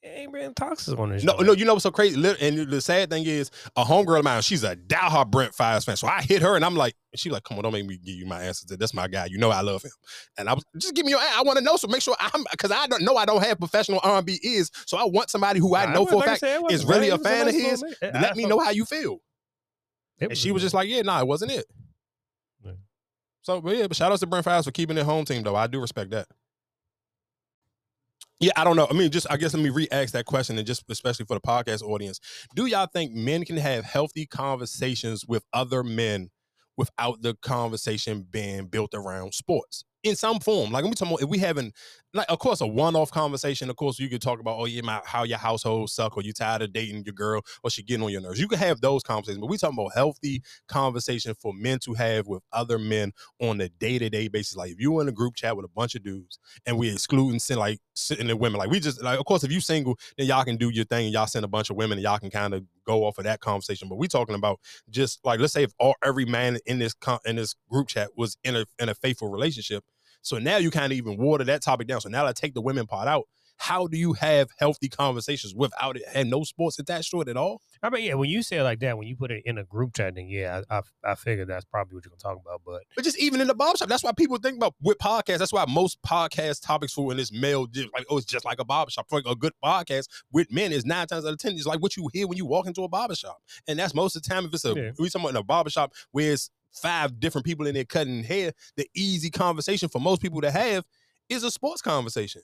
Ain't 0.08 0.32
really 0.32 0.54
toxic 0.54 1.00
on 1.00 1.10
this. 1.10 1.24
No, 1.24 1.34
joint. 1.34 1.48
no, 1.48 1.54
you 1.54 1.66
know 1.66 1.74
what's 1.74 1.82
so 1.82 1.90
crazy? 1.90 2.16
And 2.40 2.70
the 2.70 2.80
sad 2.80 3.10
thing 3.10 3.26
is, 3.26 3.50
a 3.76 3.84
homegirl 3.84 4.20
of 4.20 4.24
mine, 4.24 4.44
she's 4.44 4.64
a 4.64 4.76
diehard 4.76 5.32
Brent 5.32 5.54
Faiyaz 5.54 5.84
fan. 5.84 5.98
So 5.98 6.06
I 6.08 6.22
hit 6.22 6.44
her, 6.44 6.56
and 6.56 6.64
I'm 6.64 6.76
like, 6.76 6.94
and 7.12 7.20
she 7.20 7.32
like, 7.32 7.44
come 7.44 7.58
on, 7.58 7.64
don't 7.64 7.74
make 7.74 7.88
me 7.88 7.98
give 7.98 8.14
you 8.14 8.28
my 8.28 8.44
answers. 8.44 8.66
That's 8.78 8.94
my 8.94 9.08
guy. 9.08 9.26
You 9.26 9.40
know 9.40 9.50
I 9.50 9.62
love 9.62 9.82
him. 9.82 9.90
And 10.38 10.48
I 10.48 10.54
was 10.54 10.64
just 10.78 10.94
give 10.94 11.06
me 11.08 11.12
your. 11.14 11.20
I 11.20 11.42
want 11.44 11.58
to 11.58 11.64
know, 11.64 11.76
so 11.76 11.88
make 11.88 12.04
sure 12.04 12.16
I'm 12.20 12.44
because 12.52 12.70
I 12.70 12.86
don't 12.86 13.02
know 13.02 13.16
I 13.18 13.26
don't 13.26 13.44
have 13.44 13.58
professional 13.58 14.00
R&B 14.04 14.40
is. 14.44 14.70
So 14.86 14.96
I 14.98 15.06
want 15.06 15.32
somebody 15.32 15.60
who 15.60 15.76
I 15.76 15.92
know 15.92 16.06
for 16.06 16.14
a 16.14 16.18
like 16.18 16.28
I 16.28 16.32
fact 16.34 16.40
said, 16.42 16.62
is 16.70 16.86
really 16.86 17.10
a 17.10 17.18
fan 17.18 17.48
of 17.48 17.56
his. 17.56 17.82
little 17.82 17.98
man. 18.04 18.16
I- 18.16 18.22
Let 18.22 18.36
me 18.38 18.46
know 18.46 18.60
how 18.60 18.70
you 18.70 18.86
feel. 18.86 19.18
And 20.22 20.38
she 20.38 20.52
was 20.52 20.62
just 20.62 20.76
like, 20.76 20.88
yeah, 20.88 21.02
nah, 21.02 21.20
it 21.20 21.28
wasn't 21.28 21.52
it. 21.52 21.66
So, 23.46 23.62
but 23.62 23.78
yeah, 23.78 23.86
but 23.86 23.96
shout 23.96 24.12
out 24.12 24.20
to 24.20 24.26
Brent 24.26 24.44
Faiyaz 24.44 24.66
for 24.66 24.72
keeping 24.72 24.98
it 24.98 25.06
home 25.06 25.24
team, 25.24 25.44
though. 25.44 25.56
I 25.56 25.68
do 25.68 25.80
respect 25.80 26.10
that. 26.10 26.28
Yeah, 28.40 28.52
I 28.56 28.64
don't 28.64 28.76
know. 28.76 28.88
I 28.90 28.94
mean, 28.94 29.12
just 29.12 29.28
I 29.30 29.38
guess 29.38 29.54
let 29.54 29.62
me 29.62 29.70
re-ask 29.70 30.14
that 30.14 30.26
question, 30.26 30.58
and 30.58 30.66
just 30.66 30.84
especially 30.90 31.26
for 31.26 31.36
the 31.36 31.42
podcast 31.42 31.84
audience, 31.84 32.20
do 32.56 32.66
y'all 32.66 32.88
think 32.92 33.14
men 33.14 33.46
can 33.46 33.58
have 33.58 33.86
healthy 33.86 34.26
conversations 34.26 35.26
with 35.28 35.46
other 35.54 35.84
men 35.84 36.32
without 36.76 37.22
the 37.22 37.36
conversation 37.36 38.26
being 38.30 38.66
built 38.66 38.96
around 38.96 39.36
sports 39.36 39.86
in 40.06 40.16
some 40.16 40.40
form? 40.40 40.72
Like, 40.72 40.84
when 40.84 40.92
we 40.92 40.96
talking 40.96 41.14
about 41.14 41.24
if 41.24 41.30
we 41.30 41.38
having, 41.38 41.74
like, 42.14 42.30
of 42.30 42.40
course, 42.40 42.62
a 42.62 42.68
one-off 42.68 43.12
conversation. 43.12 43.70
Of 43.70 43.76
course, 43.76 44.00
you 44.00 44.08
could 44.08 44.22
talk 44.22 44.40
about, 44.40 44.58
oh 44.58 44.66
yeah, 44.66 44.82
my, 44.82 45.02
how 45.06 45.24
your 45.24 45.38
household 45.38 45.90
suck, 45.90 46.16
or 46.16 46.24
you 46.24 46.32
tired 46.32 46.62
of 46.62 46.72
dating 46.72 47.04
your 47.06 47.14
girl, 47.14 47.42
or 47.64 47.70
she 47.70 47.84
getting 47.84 48.04
on 48.04 48.12
your 48.12 48.22
nerves. 48.22 48.40
You 48.40 48.48
can 48.48 48.60
have 48.60 48.80
those 48.82 49.04
conversations, 49.04 49.42
but 49.42 49.50
we 49.50 49.58
talking 49.58 49.78
about 49.78 49.94
healthy 49.94 50.42
conversation 50.68 51.34
for 51.40 51.54
men 51.54 51.80
to 51.80 51.94
have 51.94 52.28
with 52.28 52.42
other 52.54 52.80
men 52.80 53.12
on 53.42 53.60
a 53.60 53.68
day-to-day 53.68 54.30
basis. 54.30 54.56
Like, 54.56 54.72
if 54.72 54.80
you 54.80 55.00
in 55.02 55.10
a 55.10 55.12
group 55.12 55.36
chat 55.36 55.56
with 55.56 55.66
a 55.66 55.70
bunch 55.70 55.96
of 55.96 56.04
dudes 56.04 56.40
and 56.66 56.78
we 56.78 56.90
excluding 56.92 57.40
sin 57.40 57.58
like 57.58 57.80
sitting 57.94 58.28
the 58.28 58.36
women. 58.38 58.60
Like 58.60 58.70
we 58.70 58.80
just 58.80 59.02
like 59.02 59.20
of 59.20 59.26
course 59.26 59.44
if 59.44 59.52
you 59.52 59.60
single, 59.60 59.98
then 60.18 60.28
y'all 60.28 60.44
can 60.44 60.58
do 60.58 60.70
your 60.70 60.86
thing 60.86 61.06
and 61.06 61.14
y'all 61.14 61.28
send 61.28 61.46
a 61.46 61.48
bunch 61.48 61.70
of 61.70 61.76
women 61.76 61.98
and 61.98 62.04
y'all 62.04 62.20
can 62.20 62.30
kind 62.30 62.54
of 62.54 62.64
go 62.86 63.06
off 63.06 63.18
of 63.18 63.24
that 63.24 63.40
conversation. 63.40 63.90
But 63.90 63.98
we 63.98 64.08
talking 64.08 64.36
about 64.36 64.60
just 64.90 65.24
like 65.26 65.40
let's 65.40 65.54
say 65.54 65.64
if 65.64 65.74
all 65.80 65.96
every 66.04 66.26
man 66.26 66.60
in 66.66 66.80
this 66.80 66.94
con- 66.94 67.20
in 67.26 67.36
this 67.38 67.56
group 67.70 67.88
chat 67.88 68.10
was 68.16 68.38
in 68.44 68.56
a 68.56 68.66
in 68.80 68.90
a 68.90 68.96
faithful 68.96 69.30
relationship. 69.30 69.84
So 70.26 70.40
now 70.40 70.58
you 70.58 70.72
kind 70.72 70.92
of 70.92 70.98
even 70.98 71.18
water 71.18 71.44
that 71.44 71.62
topic 71.62 71.88
down. 71.88 72.02
So 72.02 72.10
now 72.10 72.26
I 72.26 72.34
take 72.34 72.56
the 72.56 72.62
women 72.62 72.88
part 72.88 73.08
out. 73.08 73.26
How 73.58 73.86
do 73.88 73.96
you 73.96 74.14
have 74.14 74.50
healthy 74.60 74.90
conversations 74.90 75.54
without 75.56 75.96
it 75.96 76.04
and 76.14 76.30
no 76.30 76.44
sports 76.44 76.78
attached 76.80 77.12
to 77.12 77.22
it 77.22 77.28
at 77.30 77.38
all? 77.38 77.62
I 77.84 77.90
mean, 77.90 78.04
yeah, 78.04 78.16
when 78.16 78.30
you 78.30 78.42
say 78.42 78.58
it 78.58 78.64
like 78.64 78.80
that, 78.80 78.98
when 78.98 79.08
you 79.08 79.16
put 79.16 79.32
it 79.32 79.44
in 79.46 79.58
a 79.60 79.64
group 79.64 79.94
chat, 79.96 80.16
then 80.16 80.28
yeah, 80.28 80.62
I, 80.70 80.78
I, 80.80 81.12
I 81.12 81.16
figured 81.16 81.48
that's 81.48 81.64
probably 81.64 81.96
what 81.96 82.04
you're 82.04 82.10
gonna 82.10 82.36
talk 82.36 82.44
about. 82.44 82.62
But 82.66 82.82
But 82.96 83.06
just 83.06 83.18
even 83.20 83.40
in 83.40 83.48
the 83.48 83.54
barbershop, 83.56 83.88
that's 83.88 84.04
why 84.04 84.12
people 84.12 84.38
think 84.40 84.58
about 84.58 84.74
with 84.82 84.98
podcasts. 84.98 85.38
That's 85.38 85.54
why 85.54 85.64
most 85.70 86.02
podcast 86.02 86.66
topics 86.66 86.92
for 86.92 87.12
in 87.12 87.18
this 87.18 87.32
male, 87.32 87.68
like 87.94 88.06
oh, 88.10 88.18
it's 88.18 88.26
just 88.26 88.44
like 88.44 88.60
a 88.60 88.66
barbershop. 88.66 89.08
For 89.08 89.18
like 89.20 89.28
a 89.28 89.36
good 89.36 89.54
podcast 89.64 90.08
with 90.34 90.52
men 90.52 90.74
is 90.74 90.84
nine 90.84 91.08
times 91.08 91.26
out 91.26 91.32
of 91.32 91.38
ten 91.40 91.54
is 91.54 91.66
like 91.68 91.82
what 91.82 91.96
you 91.96 92.10
hear 92.12 92.28
when 92.28 92.38
you 92.38 92.46
walk 92.48 92.68
into 92.68 92.82
a 92.82 92.90
barbershop, 92.90 93.38
and 93.68 93.80
that's 93.80 93.94
most 93.94 94.16
of 94.18 94.24
the 94.24 94.28
time. 94.28 94.46
If 94.46 94.54
it's 94.56 94.66
a 94.66 94.74
Yeah. 94.76 94.92
we 95.00 95.08
talking 95.08 95.22
about 95.22 95.30
in 95.30 95.36
a 95.38 95.44
barbershop 95.44 95.94
where 96.12 96.34
it's 96.34 96.50
five 96.76 97.20
different 97.20 97.46
people 97.46 97.68
in 97.68 97.76
there 97.76 97.86
cutting 97.86 98.24
hair, 98.24 98.54
the 98.78 98.88
easy 98.96 99.30
conversation 99.30 99.90
for 99.90 100.00
most 100.00 100.22
people 100.22 100.42
to 100.42 100.52
have 100.52 100.86
is 101.30 101.44
a 101.44 101.52
sports 101.52 101.82
conversation. 101.82 102.42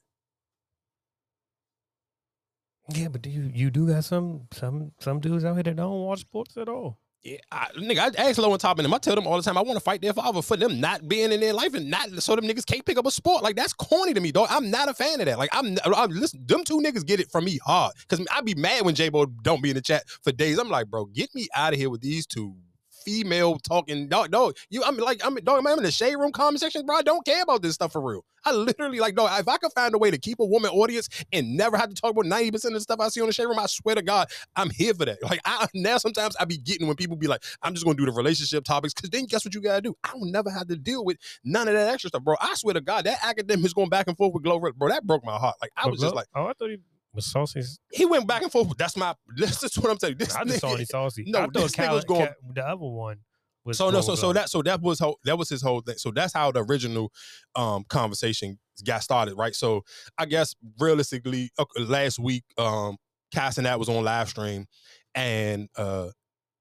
yeah, 2.94 3.08
but 3.08 3.22
do 3.22 3.30
you 3.30 3.50
you 3.54 3.70
do 3.70 3.88
got 3.88 4.04
some 4.04 4.48
some 4.52 4.92
some 5.00 5.20
dudes 5.20 5.46
out 5.46 5.56
here 5.56 5.64
that 5.64 5.76
don't 5.76 6.02
watch 6.02 6.22
sports 6.22 6.58
at 6.58 6.68
all? 6.68 6.98
Yeah, 7.24 7.38
I, 7.52 7.68
nigga, 7.78 8.18
I 8.18 8.30
ask 8.30 8.40
low 8.40 8.52
and 8.52 8.60
top 8.60 8.80
of 8.80 8.84
them. 8.84 8.92
I 8.96 8.98
tell 8.98 9.14
them 9.14 9.28
all 9.28 9.38
the 9.38 9.44
time, 9.44 9.56
I 9.56 9.62
want 9.62 9.78
to 9.78 9.84
fight 9.84 10.02
their 10.02 10.14
father 10.14 10.42
for 10.42 10.58
them 10.58 10.80
not 10.80 11.08
being 11.08 11.32
in 11.32 11.40
their 11.40 11.54
life 11.54 11.76
and 11.76 11.88
not 11.88 12.10
so 12.24 12.36
them 12.36 12.46
niggas 12.46 12.66
can't 12.66 12.84
pick 12.84 12.98
up 12.98 13.06
a 13.06 13.12
sport. 13.12 13.44
Like 13.44 13.56
that's 13.56 13.74
corny 13.74 14.16
to 14.16 14.20
me, 14.20 14.32
dog. 14.32 14.48
I'm 14.50 14.72
not 14.72 14.90
a 14.90 14.94
fan 14.96 15.20
of 15.20 15.28
that. 15.28 15.38
Like 15.38 15.52
I'm, 15.54 15.78
I'm 15.86 16.10
listen, 16.10 16.44
them 16.48 16.64
two 16.64 16.80
niggas 16.80 17.06
get 17.06 17.20
it 17.20 17.30
from 17.32 17.46
me 17.46 17.60
hard 17.64 17.94
because 18.10 18.26
I 18.32 18.42
be 18.42 18.56
mad 18.56 18.86
when 18.86 18.96
J 18.96 19.10
Bo 19.10 19.28
don't 19.28 19.62
be 19.62 19.70
in 19.70 19.76
the 19.76 19.82
chat 19.82 20.04
for 20.24 20.32
days. 20.32 20.58
I'm 20.58 20.70
like, 20.70 20.88
bro, 20.88 21.06
get 21.06 21.34
me 21.36 21.48
out 21.56 21.74
of 21.74 21.80
here 21.80 21.92
with 21.92 22.02
these 22.02 22.26
two 22.26 22.56
female 23.04 23.58
talking 23.60 24.08
dog. 24.08 24.32
Dog, 24.32 24.58
you, 24.70 24.84
I'm 24.84 24.98
like, 24.98 25.26
I'm 25.26 25.36
dog. 25.36 25.66
I'm 25.66 25.78
in 25.78 25.84
the 25.84 25.92
shade 25.92 26.16
room 26.16 26.32
comment 26.32 26.60
section, 26.60 26.86
bro. 26.86 26.98
I 26.98 27.02
don't 27.02 27.26
care 27.26 27.44
about 27.44 27.62
this 27.62 27.76
stuff 27.76 27.92
for 27.94 28.02
real. 28.02 28.26
I 28.44 28.54
literally 28.54 29.00
like, 29.00 29.16
dog. 29.16 29.30
If 29.40 29.48
I 29.48 29.58
could 29.58 29.72
find 29.74 29.94
a 29.94 29.98
way 29.98 30.10
to 30.10 30.18
keep 30.18 30.40
a 30.40 30.46
woman 30.46 30.72
audience 30.72 31.08
and 31.32 31.56
never 31.56 31.78
have 31.78 31.90
to 31.90 31.96
talk 31.96 32.12
about 32.12 32.26
ninety 32.26 32.52
percent 32.52 32.74
of 32.74 32.80
the 32.80 32.84
stuff 32.84 33.00
I 33.00 33.10
see 33.10 33.22
on 33.22 33.28
the 33.28 33.34
shade 33.34 33.46
room, 33.46 33.60
I 33.60 33.68
swear 33.68 33.96
to 33.96 34.02
God, 34.02 34.30
I'm 34.56 34.70
here 34.70 34.94
for 34.94 35.06
that. 35.06 35.22
Like 35.22 35.40
I 35.46 35.68
now 35.74 35.98
sometimes 35.98 36.36
I 36.40 36.46
be 36.46 36.58
getting 36.58 36.88
when 36.88 36.96
people 36.96 37.16
be 37.18 37.28
like, 37.28 37.44
I'm 37.62 37.74
just 37.74 37.86
gonna 37.86 37.98
do 37.98 38.06
the 38.06 38.12
relationship 38.12 38.64
topics, 38.64 38.94
because 38.94 39.10
then 39.10 39.26
guess 39.26 39.46
what 39.46 39.54
you 39.54 39.62
gotta 39.62 39.82
do? 39.82 39.96
I 40.04 40.12
don't 40.12 40.32
never 40.32 40.50
have 40.50 40.68
to 40.68 40.76
deal 40.76 41.06
with 41.06 41.18
none 41.44 41.68
of 41.68 41.74
that 41.76 41.92
extra 41.94 42.10
stuff, 42.10 42.24
bro. 42.24 42.36
I 42.42 42.56
swear 42.56 42.74
to 42.74 42.82
God, 42.82 43.06
that 43.06 43.20
academic 43.24 43.66
is 43.66 43.74
going 43.74 43.90
back 43.90 44.08
and 44.08 44.18
forth 44.18 44.34
with 44.34 44.44
Glover, 44.44 44.72
bro. 44.74 44.90
That 44.90 45.06
broke 45.06 45.24
my 45.24 45.38
heart. 45.38 45.56
Like 45.62 45.72
I 45.78 45.88
was 45.88 46.00
just 46.00 46.16
like, 46.16 46.28
oh, 46.36 46.46
I 46.46 46.54
thought 46.54 46.70
he 46.70 46.78
was 47.14 47.26
saucy. 47.26 47.62
he 47.92 48.06
went 48.06 48.28
back 48.28 48.42
and 48.42 48.52
forth. 48.52 48.76
That's 48.78 48.96
my. 48.98 49.14
This 49.36 49.64
is 49.64 49.76
what 49.78 49.92
I'm 49.92 49.98
telling 49.98 50.16
you. 50.20 50.26
This 50.26 50.36
I 50.36 50.44
just 50.44 50.60
saw 50.60 50.70
nigga- 50.70 50.76
any 50.76 50.86
saucy. 50.86 51.24
No, 51.28 51.40
I 51.40 51.42
thought 51.44 51.54
this 51.54 51.72
Cal, 51.74 51.96
was 51.96 52.06
going- 52.06 52.26
Cal- 52.28 52.36
the 52.54 52.68
other 52.68 52.86
one 52.86 53.18
was 53.64 53.78
So 53.78 53.90
no, 53.90 54.02
so 54.02 54.16
so 54.16 54.34
that 54.34 54.50
so 54.50 54.62
that 54.64 54.82
was 54.82 55.00
whole 55.00 55.20
that 55.26 55.38
was 55.38 55.50
his 55.50 55.62
whole 55.62 55.82
thing. 55.82 55.98
So 55.98 56.12
that's 56.12 56.34
how 56.34 56.52
the 56.52 56.64
original 56.64 57.12
um 57.56 57.84
conversation 57.90 58.58
got 58.86 59.04
started, 59.04 59.36
right? 59.36 59.54
So 59.56 59.84
I 60.18 60.26
guess 60.26 60.56
realistically, 60.80 61.52
uh, 61.60 61.66
last 61.80 62.18
week, 62.18 62.44
um, 62.58 62.98
Kai 63.34 63.50
Cenat 63.50 63.78
was 63.78 63.90
on 63.90 64.04
live 64.04 64.30
stream, 64.30 64.66
and 65.14 65.70
uh, 65.78 66.10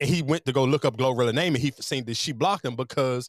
and 0.00 0.10
he 0.10 0.22
went 0.22 0.44
to 0.46 0.52
go 0.52 0.64
look 0.64 0.84
up 0.84 0.96
Glorilla 0.96 1.32
name, 1.34 1.54
and 1.54 1.62
he 1.62 1.72
seen 1.80 2.04
that 2.04 2.16
she 2.16 2.32
blocked 2.32 2.64
him 2.64 2.76
because 2.76 3.28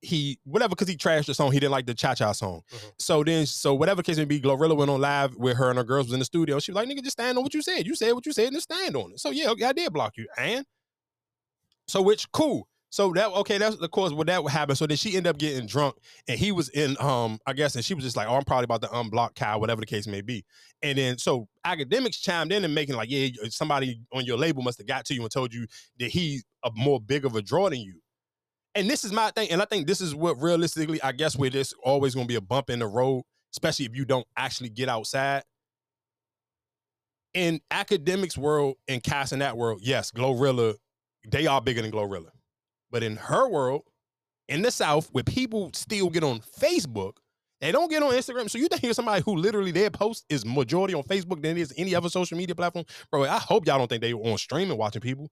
he 0.00 0.38
whatever 0.44 0.70
because 0.70 0.88
he 0.88 0.96
trashed 0.96 1.26
the 1.26 1.34
song. 1.34 1.52
He 1.52 1.60
didn't 1.60 1.72
like 1.72 1.86
the 1.86 1.94
cha 1.94 2.14
cha 2.14 2.32
song. 2.32 2.62
Mhm. 2.72 2.92
So 2.98 3.24
then, 3.24 3.46
so 3.46 3.74
whatever 3.74 4.02
case 4.02 4.16
may 4.16 4.24
be, 4.24 4.40
Glorilla 4.40 4.76
went 4.76 4.90
on 4.90 5.00
live 5.00 5.34
with 5.36 5.56
her 5.56 5.70
and 5.70 5.78
her 5.78 5.84
girls 5.84 6.06
was 6.06 6.12
in 6.14 6.18
the 6.20 6.24
studio. 6.24 6.60
She 6.60 6.70
was 6.72 6.76
like, 6.76 6.88
"Nigga, 6.88 7.02
just 7.02 7.16
stand 7.16 7.36
on 7.36 7.44
what 7.44 7.54
you 7.54 7.62
said. 7.62 7.86
You 7.86 7.94
said 7.94 8.12
what 8.12 8.24
you 8.26 8.32
said, 8.32 8.46
and 8.46 8.54
just 8.54 8.70
stand 8.70 8.96
on 8.96 9.12
it." 9.12 9.20
So 9.20 9.30
yeah, 9.30 9.50
okay, 9.50 9.64
I 9.64 9.72
did 9.72 9.92
block 9.92 10.16
you, 10.16 10.28
and 10.36 10.64
so 11.88 12.02
which 12.02 12.30
cool. 12.32 12.68
So 12.90 13.12
that 13.12 13.28
okay, 13.28 13.58
that's 13.58 13.76
of 13.76 13.90
course 13.90 14.12
what 14.12 14.28
that 14.28 14.42
would 14.42 14.52
happen. 14.52 14.74
So 14.74 14.86
then 14.86 14.96
she 14.96 15.16
ended 15.16 15.28
up 15.28 15.38
getting 15.38 15.66
drunk, 15.66 15.96
and 16.26 16.38
he 16.38 16.52
was 16.52 16.70
in 16.70 16.96
um, 17.00 17.38
I 17.46 17.52
guess, 17.52 17.74
and 17.74 17.84
she 17.84 17.92
was 17.92 18.02
just 18.04 18.16
like, 18.16 18.28
"Oh, 18.28 18.34
I'm 18.34 18.44
probably 18.44 18.64
about 18.64 18.80
to 18.82 18.88
unblock 18.88 19.34
Kyle, 19.34 19.60
whatever 19.60 19.80
the 19.80 19.86
case 19.86 20.06
may 20.06 20.22
be." 20.22 20.44
And 20.82 20.96
then 20.96 21.18
so 21.18 21.48
Akademiks 21.66 22.20
chimed 22.20 22.50
in 22.52 22.64
and 22.64 22.74
making 22.74 22.96
like, 22.96 23.10
"Yeah, 23.10 23.28
somebody 23.50 24.00
on 24.12 24.24
your 24.24 24.38
label 24.38 24.62
must 24.62 24.78
have 24.78 24.86
got 24.86 25.04
to 25.06 25.14
you 25.14 25.20
and 25.22 25.30
told 25.30 25.52
you 25.52 25.66
that 25.98 26.08
he's 26.10 26.44
a 26.64 26.70
more 26.74 26.98
big 27.00 27.26
of 27.26 27.36
a 27.36 27.42
draw 27.42 27.68
than 27.68 27.80
you." 27.80 28.00
And 28.78 28.88
this 28.88 29.02
is 29.04 29.10
my 29.10 29.32
thing, 29.32 29.50
and 29.50 29.60
I 29.60 29.64
think 29.64 29.88
this 29.88 30.00
is 30.00 30.14
what 30.14 30.40
realistically, 30.40 31.02
I 31.02 31.10
guess, 31.10 31.34
where 31.34 31.50
there's 31.50 31.74
always 31.82 32.14
going 32.14 32.28
to 32.28 32.28
be 32.28 32.36
a 32.36 32.40
bump 32.40 32.70
in 32.70 32.78
the 32.78 32.86
road, 32.86 33.24
especially 33.52 33.86
if 33.86 33.96
you 33.96 34.04
don't 34.04 34.26
actually 34.36 34.68
get 34.68 34.88
outside. 34.88 35.42
In 37.34 37.60
Akademiks 37.72 38.38
world 38.38 38.76
and 38.86 39.02
Kai 39.02 39.24
Cenat 39.24 39.54
world, 39.54 39.80
yes, 39.82 40.12
Glorilla, 40.12 40.76
they 41.28 41.48
are 41.48 41.60
bigger 41.60 41.82
than 41.82 41.90
Glorilla. 41.90 42.30
But 42.88 43.02
in 43.02 43.16
her 43.16 43.48
world, 43.48 43.82
in 44.48 44.62
the 44.62 44.70
South, 44.70 45.08
where 45.10 45.24
people 45.24 45.70
still 45.74 46.08
get 46.08 46.22
on 46.22 46.38
Facebook, 46.38 47.14
they 47.60 47.72
don't 47.72 47.90
get 47.90 48.04
on 48.04 48.12
Instagram. 48.12 48.48
So 48.48 48.58
you 48.58 48.68
think 48.68 48.84
you're 48.84 48.94
somebody 48.94 49.24
who 49.24 49.34
literally 49.34 49.72
their 49.72 49.90
post 49.90 50.24
is 50.28 50.46
majority 50.46 50.94
on 50.94 51.02
Facebook 51.02 51.42
than 51.42 51.56
it 51.56 51.62
is 51.62 51.74
any 51.76 51.96
other 51.96 52.10
social 52.10 52.38
media 52.38 52.54
platform? 52.54 52.84
Bro, 53.10 53.24
I 53.24 53.38
hope 53.38 53.66
y'all 53.66 53.78
don't 53.78 53.88
think 53.88 54.02
they 54.02 54.12
on 54.12 54.38
streaming 54.38 54.78
watching 54.78 55.02
people. 55.02 55.28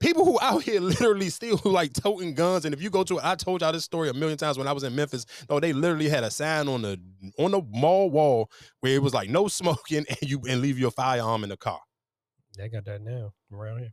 People 0.00 0.24
who 0.24 0.38
out 0.40 0.62
here 0.62 0.80
literally 0.80 1.28
still 1.28 1.58
who 1.58 1.70
like 1.70 1.92
toting 1.92 2.34
guns, 2.34 2.64
and 2.64 2.74
if 2.74 2.82
you 2.82 2.90
go 2.90 3.04
to, 3.04 3.20
I 3.22 3.34
told 3.34 3.60
y'all 3.60 3.72
this 3.72 3.84
story 3.84 4.08
a 4.08 4.14
million 4.14 4.38
times 4.38 4.58
when 4.58 4.66
I 4.66 4.72
was 4.72 4.82
in 4.82 4.94
Memphis. 4.96 5.26
Though 5.46 5.60
they 5.60 5.72
literally 5.72 6.08
had 6.08 6.24
a 6.24 6.30
sign 6.30 6.68
on 6.68 6.82
the 6.82 7.00
on 7.38 7.50
the 7.52 7.62
mall 7.70 8.10
wall 8.10 8.50
where 8.80 8.94
it 8.94 9.02
was 9.02 9.14
like 9.14 9.28
no 9.28 9.48
smoking 9.48 10.06
and 10.08 10.18
you 10.22 10.40
and 10.48 10.60
leave 10.60 10.78
your 10.78 10.90
firearm 10.90 11.44
in 11.44 11.50
the 11.50 11.56
car. 11.56 11.80
They 12.56 12.68
got 12.68 12.84
that 12.86 13.02
now 13.02 13.32
around 13.52 13.80
here. 13.80 13.92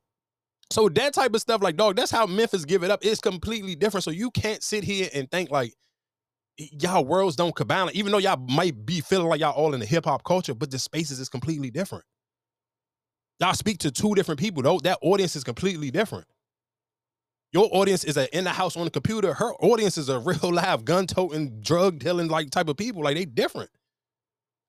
So 0.72 0.89
that 0.89 1.13
type 1.13 1.34
of 1.34 1.41
stuff, 1.41 1.62
like 1.62 1.76
dog, 1.76 1.96
that's 1.96 2.12
how 2.12 2.26
Memphis 2.26 2.65
give 2.65 2.84
it 2.84 2.91
up. 2.91 3.00
It's 3.04 3.22
completely 3.22 3.76
different. 3.76 4.04
So 4.04 4.12
you 4.12 4.32
can't 4.32 4.63
sit 4.63 4.84
here 4.84 5.10
and 5.13 5.30
think 5.30 5.52
like 5.52 5.74
y'all 6.58 7.06
worlds 7.06 7.36
don't 7.36 7.56
combine. 7.56 7.89
Even 7.93 8.12
though 8.12 8.17
y'all 8.17 8.38
might 8.38 8.86
be 8.86 9.02
feeling 9.02 9.28
like 9.28 9.39
y'all 9.39 9.54
all 9.54 9.74
in 9.74 9.80
the 9.80 9.86
hip 9.86 10.06
hop 10.06 10.24
culture, 10.24 10.54
but 10.54 10.72
the 10.72 10.80
spaces 10.80 11.20
is 11.20 11.30
completely 11.30 11.70
different. 11.70 12.04
Y'all 13.39 13.54
speak 13.54 13.78
to 13.80 13.91
two 13.91 14.15
different 14.15 14.39
people, 14.39 14.63
though. 14.63 14.80
That 14.80 14.97
audience 15.02 15.36
is 15.36 15.43
completely 15.43 15.91
different. 15.91 16.26
Your 17.54 17.69
audience 17.71 18.04
is 18.04 18.17
a 18.17 18.36
in 18.36 18.43
the 18.43 18.50
house 18.52 18.76
on 18.76 18.86
the 18.86 18.91
computer. 18.91 19.34
Her 19.34 19.54
audience 19.56 19.97
is 19.97 20.10
a 20.10 20.19
real 20.19 20.54
live 20.54 20.86
gun 20.86 21.08
toting, 21.08 21.62
drug 21.62 22.00
dealing 22.00 22.28
like 22.28 22.50
type 22.50 22.67
of 22.67 22.78
people. 22.78 23.04
Like 23.04 23.15
they 23.15 23.26
different. 23.26 23.69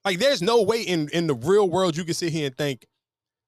Like 0.04 0.18
there's 0.18 0.42
no 0.42 0.62
way 0.62 0.82
in 0.82 1.08
in 1.10 1.26
the 1.26 1.34
real 1.34 1.68
world 1.68 1.96
you 1.96 2.04
can 2.04 2.14
sit 2.14 2.32
here 2.32 2.46
and 2.46 2.56
think 2.56 2.86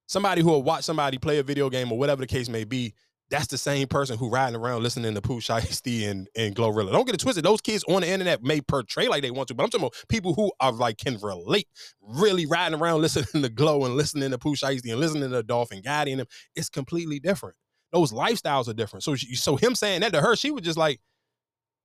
somebody 0.07 0.43
who 0.43 0.49
will 0.49 0.63
watch 0.63 0.85
somebody 0.85 1.19
play 1.19 1.39
a 1.39 1.43
video 1.43 1.71
game 1.71 1.93
or 1.93 1.99
whatever 1.99 2.21
the 2.21 2.27
case 2.27 2.49
may 2.49 2.65
be, 2.65 2.95
that's 3.31 3.47
the 3.47 3.59
same 3.59 3.87
person 3.87 4.19
who 4.19 4.29
riding 4.29 4.57
around 4.57 4.83
listening 4.83 5.15
to 5.15 5.21
Pooh 5.23 5.41
Shiesty 5.41 6.09
and, 6.09 6.29
and 6.37 6.55
Glorilla. 6.55 6.93
Don't 6.93 7.07
get 7.07 7.15
it 7.15 7.21
twisted. 7.21 7.45
Those 7.45 7.61
kids 7.61 7.85
on 7.89 8.03
the 8.03 8.09
internet 8.09 8.43
may 8.43 8.61
portray 8.61 9.09
like 9.09 9.23
they 9.23 9.31
want 9.31 9.49
to, 9.49 9.55
but 9.55 9.63
I'm 9.63 9.71
talking 9.71 9.87
about 9.87 10.05
people 10.09 10.35
who 10.35 10.51
are 10.61 10.73
like 10.73 10.99
can 10.99 11.17
relate, 11.19 11.69
really 12.03 12.47
riding 12.47 12.79
around 12.79 13.01
listening 13.03 13.43
to 13.43 13.49
Glow 13.49 13.85
and 13.85 13.95
listening 13.95 14.33
to 14.33 14.39
Pooh 14.39 14.57
Shiesty 14.57 14.91
and 14.91 15.01
listening 15.01 15.31
to 15.31 15.43
Dolphin 15.43 15.83
and 15.85 16.21
them. 16.21 16.27
It's 16.57 16.69
completely 16.69 17.21
different. 17.21 17.57
Those 17.93 18.13
lifestyles 18.13 18.69
are 18.69 18.73
different. 18.75 19.05
So 19.05 19.15
she, 19.15 19.35
so 19.35 19.57
him 19.57 19.75
saying 19.75 20.01
that 20.01 20.13
to 20.13 20.21
her, 20.21 20.37
she 20.37 20.51
was 20.51 20.63
just 20.63 20.79
like, 20.79 21.01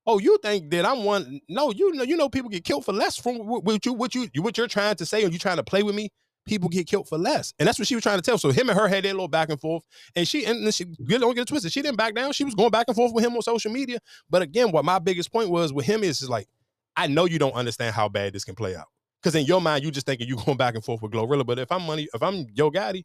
Oh, 0.08 0.20
you 0.20 0.38
think 0.44 0.70
that 0.70 0.86
I'm 0.86 1.04
one? 1.04 1.42
No, 1.50 1.72
you 1.72 1.92
know, 1.94 2.04
you 2.04 2.16
know, 2.16 2.30
people 2.30 2.50
get 2.50 2.64
killed 2.64 2.86
for 2.86 2.94
less 2.94 3.18
from 3.18 3.38
what, 3.48 3.64
what 3.64 3.84
you, 3.86 3.94
what 3.94 4.14
you, 4.14 4.30
what 4.38 4.56
you're 4.56 4.68
trying 4.68 4.96
to 4.98 5.06
say, 5.06 5.24
and 5.24 5.34
you 5.34 5.40
trying 5.40 5.58
to 5.58 5.64
play 5.64 5.82
with 5.82 5.96
me. 5.96 6.10
People 6.46 6.70
get 6.70 6.88
killed 6.88 7.08
for 7.08 7.18
less, 7.18 7.54
and 7.58 7.68
that's 7.68 7.80
what 7.80 7.88
she 7.88 7.96
was 7.96 8.04
trying 8.04 8.18
to 8.18 8.22
tell. 8.22 8.38
So 8.38 8.52
him 8.52 8.70
and 8.70 8.78
her 8.78 8.88
had 8.88 9.04
that 9.04 9.14
little 9.14 9.28
back 9.28 9.50
and 9.50 9.60
forth, 9.60 9.84
and 10.16 10.28
she 10.28 10.46
and 10.46 10.64
then 10.64 10.72
she 10.72 10.86
really 11.00 11.22
don't 11.22 11.34
get 11.34 11.42
it 11.42 11.48
twisted. 11.48 11.72
She 11.72 11.82
didn't 11.82 11.98
back 11.98 12.14
down. 12.14 12.34
She 12.34 12.44
was 12.44 12.54
going 12.54 12.70
back 12.70 12.86
and 12.88 12.96
forth 12.96 13.14
with 13.14 13.24
him 13.24 13.36
on 13.36 13.42
social 13.42 13.72
media. 13.72 14.00
But 14.30 14.42
again, 14.42 14.72
what 14.72 14.86
my 14.86 15.00
biggest 15.00 15.32
point 15.32 15.50
was 15.50 15.74
with 15.74 15.86
him 15.86 16.04
is, 16.04 16.22
is 16.22 16.30
like, 16.30 16.48
I 16.96 17.08
know 17.08 17.26
you 17.26 17.40
don't 17.40 17.54
understand 17.54 17.96
how 17.96 18.10
bad 18.10 18.34
this 18.34 18.44
can 18.44 18.56
play 18.56 18.76
out, 18.76 18.88
because 19.22 19.36
in 19.36 19.46
your 19.46 19.60
mind 19.60 19.84
you 19.84 19.92
just 19.92 20.06
thinking 20.06 20.28
you 20.28 20.36
going 20.46 20.58
back 20.58 20.76
and 20.76 20.84
forth 20.84 21.02
with 21.02 21.12
Glorilla. 21.12 21.46
But 21.46 21.60
if 21.60 21.72
I'm 21.72 21.84
money, 21.84 22.08
if 22.14 22.22
I'm 22.22 22.46
Yo 22.54 22.70
Gotti, 22.70 23.04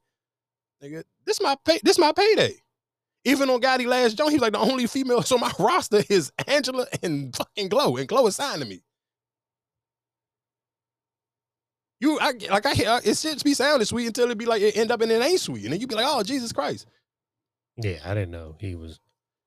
nigga, 0.82 1.02
this 1.24 1.40
my 1.40 1.56
pay, 1.64 1.80
this 1.82 1.98
my 1.98 2.12
payday. 2.12 2.54
Even 3.24 3.50
on 3.50 3.60
Gotti 3.60 3.86
last 3.86 4.16
John, 4.16 4.32
was 4.32 4.40
like 4.40 4.52
the 4.52 4.58
only 4.58 4.86
female 4.86 5.22
So 5.22 5.36
my 5.36 5.52
roster 5.58 6.02
is 6.08 6.32
Angela 6.46 6.86
and 7.02 7.34
fucking 7.34 7.68
Glow, 7.68 7.96
and 7.96 8.08
Glow 8.08 8.26
is 8.26 8.36
signed 8.36 8.62
to 8.62 8.68
me. 8.68 8.82
You, 12.00 12.18
I 12.18 12.32
like 12.50 12.64
I 12.64 12.72
hear 12.72 13.00
it 13.04 13.16
should 13.16 13.42
be 13.44 13.54
sounding 13.54 13.84
sweet 13.84 14.06
until 14.06 14.30
it 14.30 14.38
be 14.38 14.46
like 14.46 14.62
it 14.62 14.76
end 14.76 14.90
up 14.90 15.02
and 15.02 15.12
it 15.12 15.22
ain't 15.22 15.40
sweet, 15.40 15.64
and 15.64 15.72
then 15.72 15.80
you 15.80 15.86
be 15.86 15.94
like, 15.94 16.06
oh 16.08 16.22
Jesus 16.22 16.52
Christ. 16.52 16.86
Yeah, 17.76 17.98
I 18.04 18.14
didn't 18.14 18.30
know 18.30 18.56
he 18.58 18.74
was. 18.74 18.98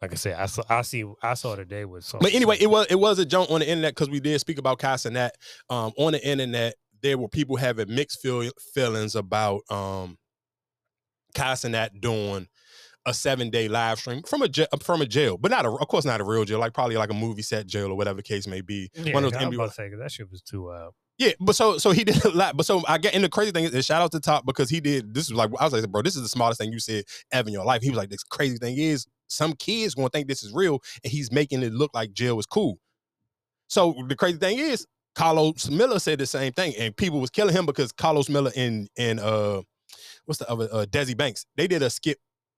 Like 0.02 0.12
I 0.12 0.16
said, 0.16 0.36
I 0.36 0.48
saw, 0.48 0.64
I 0.70 0.82
see, 0.82 1.06
I 1.22 1.34
saw 1.34 1.56
today 1.56 1.86
with. 1.86 2.12
But 2.20 2.34
anyway, 2.34 2.58
it 2.60 2.70
was 2.70 2.88
it 2.90 3.00
was 3.00 3.20
a 3.20 3.26
jump 3.26 3.50
on 3.50 3.62
the 3.62 3.68
internet 3.70 3.96
because 3.96 4.10
we 4.10 4.20
did 4.20 4.40
speak 4.40 4.58
about 4.60 4.78
Kai 4.78 4.96
Cenat. 4.96 5.30
Um, 5.70 5.94
on 5.98 6.12
the 6.12 6.28
internet, 6.28 6.76
there 7.02 7.18
were 7.18 7.30
people 7.30 7.56
having 7.56 7.94
mixed 7.94 8.22
feel, 8.22 8.50
feelings 8.74 9.16
about 9.16 9.62
um, 9.70 10.18
doing 12.02 12.48
a 13.06 13.14
seven 13.14 13.50
day 13.50 13.68
live 13.68 14.00
stream 14.00 14.24
from 14.24 14.42
a 14.44 14.50
from 14.82 15.02
a 15.02 15.06
jail, 15.06 15.38
but 15.38 15.52
not 15.52 15.66
a, 15.66 15.70
of 15.70 15.88
course 15.88 16.06
not 16.06 16.22
a 16.22 16.24
real 16.24 16.46
jail, 16.46 16.60
like 16.60 16.74
probably 16.74 16.98
like 16.98 17.10
a 17.10 17.14
movie 17.14 17.42
set 17.42 17.66
jail 17.66 17.88
or 17.88 17.96
whatever 17.96 18.18
the 18.18 18.24
case 18.24 18.46
may 18.46 18.62
be. 18.62 18.90
Yeah, 18.96 19.14
One 19.14 19.24
of 19.24 19.32
those 19.32 19.42
I 19.42 19.46
was 19.48 19.56
about 19.56 19.68
to 19.70 19.74
say, 19.74 19.90
that 19.90 20.12
shit 20.12 20.30
was 20.30 20.42
too. 20.42 20.70
Uh... 20.70 20.90
Yeah, 21.24 21.32
but 21.40 21.56
so 21.56 21.78
so 21.78 21.92
he 21.92 22.04
did 22.04 22.24
a 22.26 22.30
lot. 22.30 22.58
But 22.58 22.66
so 22.66 22.84
I 22.88 22.98
get 22.98 23.14
in 23.14 23.22
the 23.22 23.30
crazy 23.30 23.52
thing 23.52 23.64
is 23.64 23.86
shout 23.86 24.02
out 24.02 24.12
to 24.12 24.20
Top 24.20 24.46
because 24.46 24.70
he 24.70 24.82
did 24.82 25.14
this 25.14 25.30
was 25.30 25.38
like 25.38 25.52
I 25.60 25.64
was 25.64 25.74
like, 25.74 25.90
bro, 25.90 26.02
this 26.02 26.16
is 26.16 26.24
the 26.24 26.30
smartest 26.30 26.60
thing 26.60 26.74
you 26.74 26.80
said 26.80 27.06
ever 27.32 27.48
in 27.48 27.54
your 27.54 27.64
life. 27.64 27.82
He 27.82 27.90
was 27.90 27.98
like, 27.98 28.10
this 28.10 28.24
crazy 28.24 28.58
thing 28.58 28.78
is 28.78 29.06
some 29.28 29.54
kids 29.54 29.96
gonna 29.96 30.10
think 30.10 30.28
this 30.28 30.44
is 30.44 30.52
real, 30.52 30.80
and 31.04 31.12
he's 31.12 31.32
making 31.32 31.64
it 31.64 31.72
look 31.72 31.92
like 31.94 32.12
jail 32.12 32.40
is 32.40 32.46
cool. 32.46 32.78
So 33.68 33.96
the 34.08 34.16
crazy 34.16 34.38
thing 34.38 34.60
is, 34.60 34.86
Karlous 35.16 35.70
Miller 35.70 36.00
said 36.00 36.20
the 36.20 36.26
same 36.26 36.52
thing, 36.52 36.74
and 36.78 36.96
people 36.96 37.22
was 37.22 37.30
killing 37.30 37.56
him 37.56 37.66
because 37.66 37.94
Karlous 37.94 38.30
Miller 38.30 38.52
and 38.56 38.90
and 38.98 39.20
uh 39.22 39.62
what's 40.26 40.40
the 40.40 40.50
other 40.50 40.68
uh 40.74 40.86
Desi 40.90 41.16
Banks, 41.16 41.46
they 41.56 41.68
did 41.68 41.82
a 41.82 41.90
skit 41.90 42.18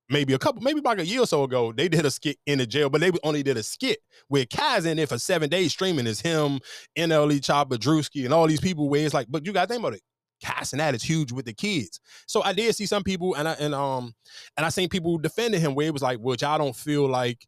maybe 0.09 0.33
a 0.33 0.39
couple, 0.39 0.61
maybe 0.61 0.81
like 0.81 0.99
a 0.99 1.05
year 1.05 1.21
or 1.21 1.27
so 1.27 1.43
ago, 1.43 1.71
they 1.71 1.87
did 1.87 2.05
a 2.05 2.11
skit 2.11 2.37
in 2.45 2.59
the 2.59 2.65
jail, 2.65 2.89
but 2.89 3.01
they 3.01 3.11
only 3.23 3.43
did 3.43 3.57
a 3.57 3.63
skit 3.63 3.99
with 4.29 4.49
Kaz 4.49 4.85
in 4.85 4.99
it 4.99 5.09
for 5.09 5.17
seven 5.17 5.49
days 5.49 5.71
streaming 5.71 6.07
is 6.07 6.21
him, 6.21 6.59
NLE 6.97 7.39
Choppa, 7.39 7.77
Drewski, 7.77 8.25
and 8.25 8.33
all 8.33 8.47
these 8.47 8.61
people 8.61 8.89
where 8.89 9.05
it's 9.05 9.13
like, 9.13 9.27
but 9.29 9.45
you 9.45 9.53
gotta 9.53 9.67
think 9.67 9.79
about 9.79 9.93
it. 9.93 10.01
Kai 10.43 10.61
Cenat 10.61 10.77
that 10.77 10.95
is 10.95 11.03
huge 11.03 11.31
with 11.31 11.45
the 11.45 11.53
kids. 11.53 11.99
So 12.27 12.43
I 12.43 12.53
did 12.53 12.75
see 12.75 12.85
some 12.85 13.03
people 13.03 13.35
and 13.35 13.47
I 13.47 13.53
and 13.53 13.73
um 13.73 14.13
and 14.57 14.65
I 14.65 14.69
seen 14.69 14.89
people 14.89 15.17
defending 15.17 15.61
him 15.61 15.75
where 15.75 15.87
it 15.87 15.93
was 15.93 16.01
like, 16.01 16.19
which 16.19 16.43
I 16.43 16.57
don't 16.57 16.75
feel 16.75 17.07
like 17.07 17.47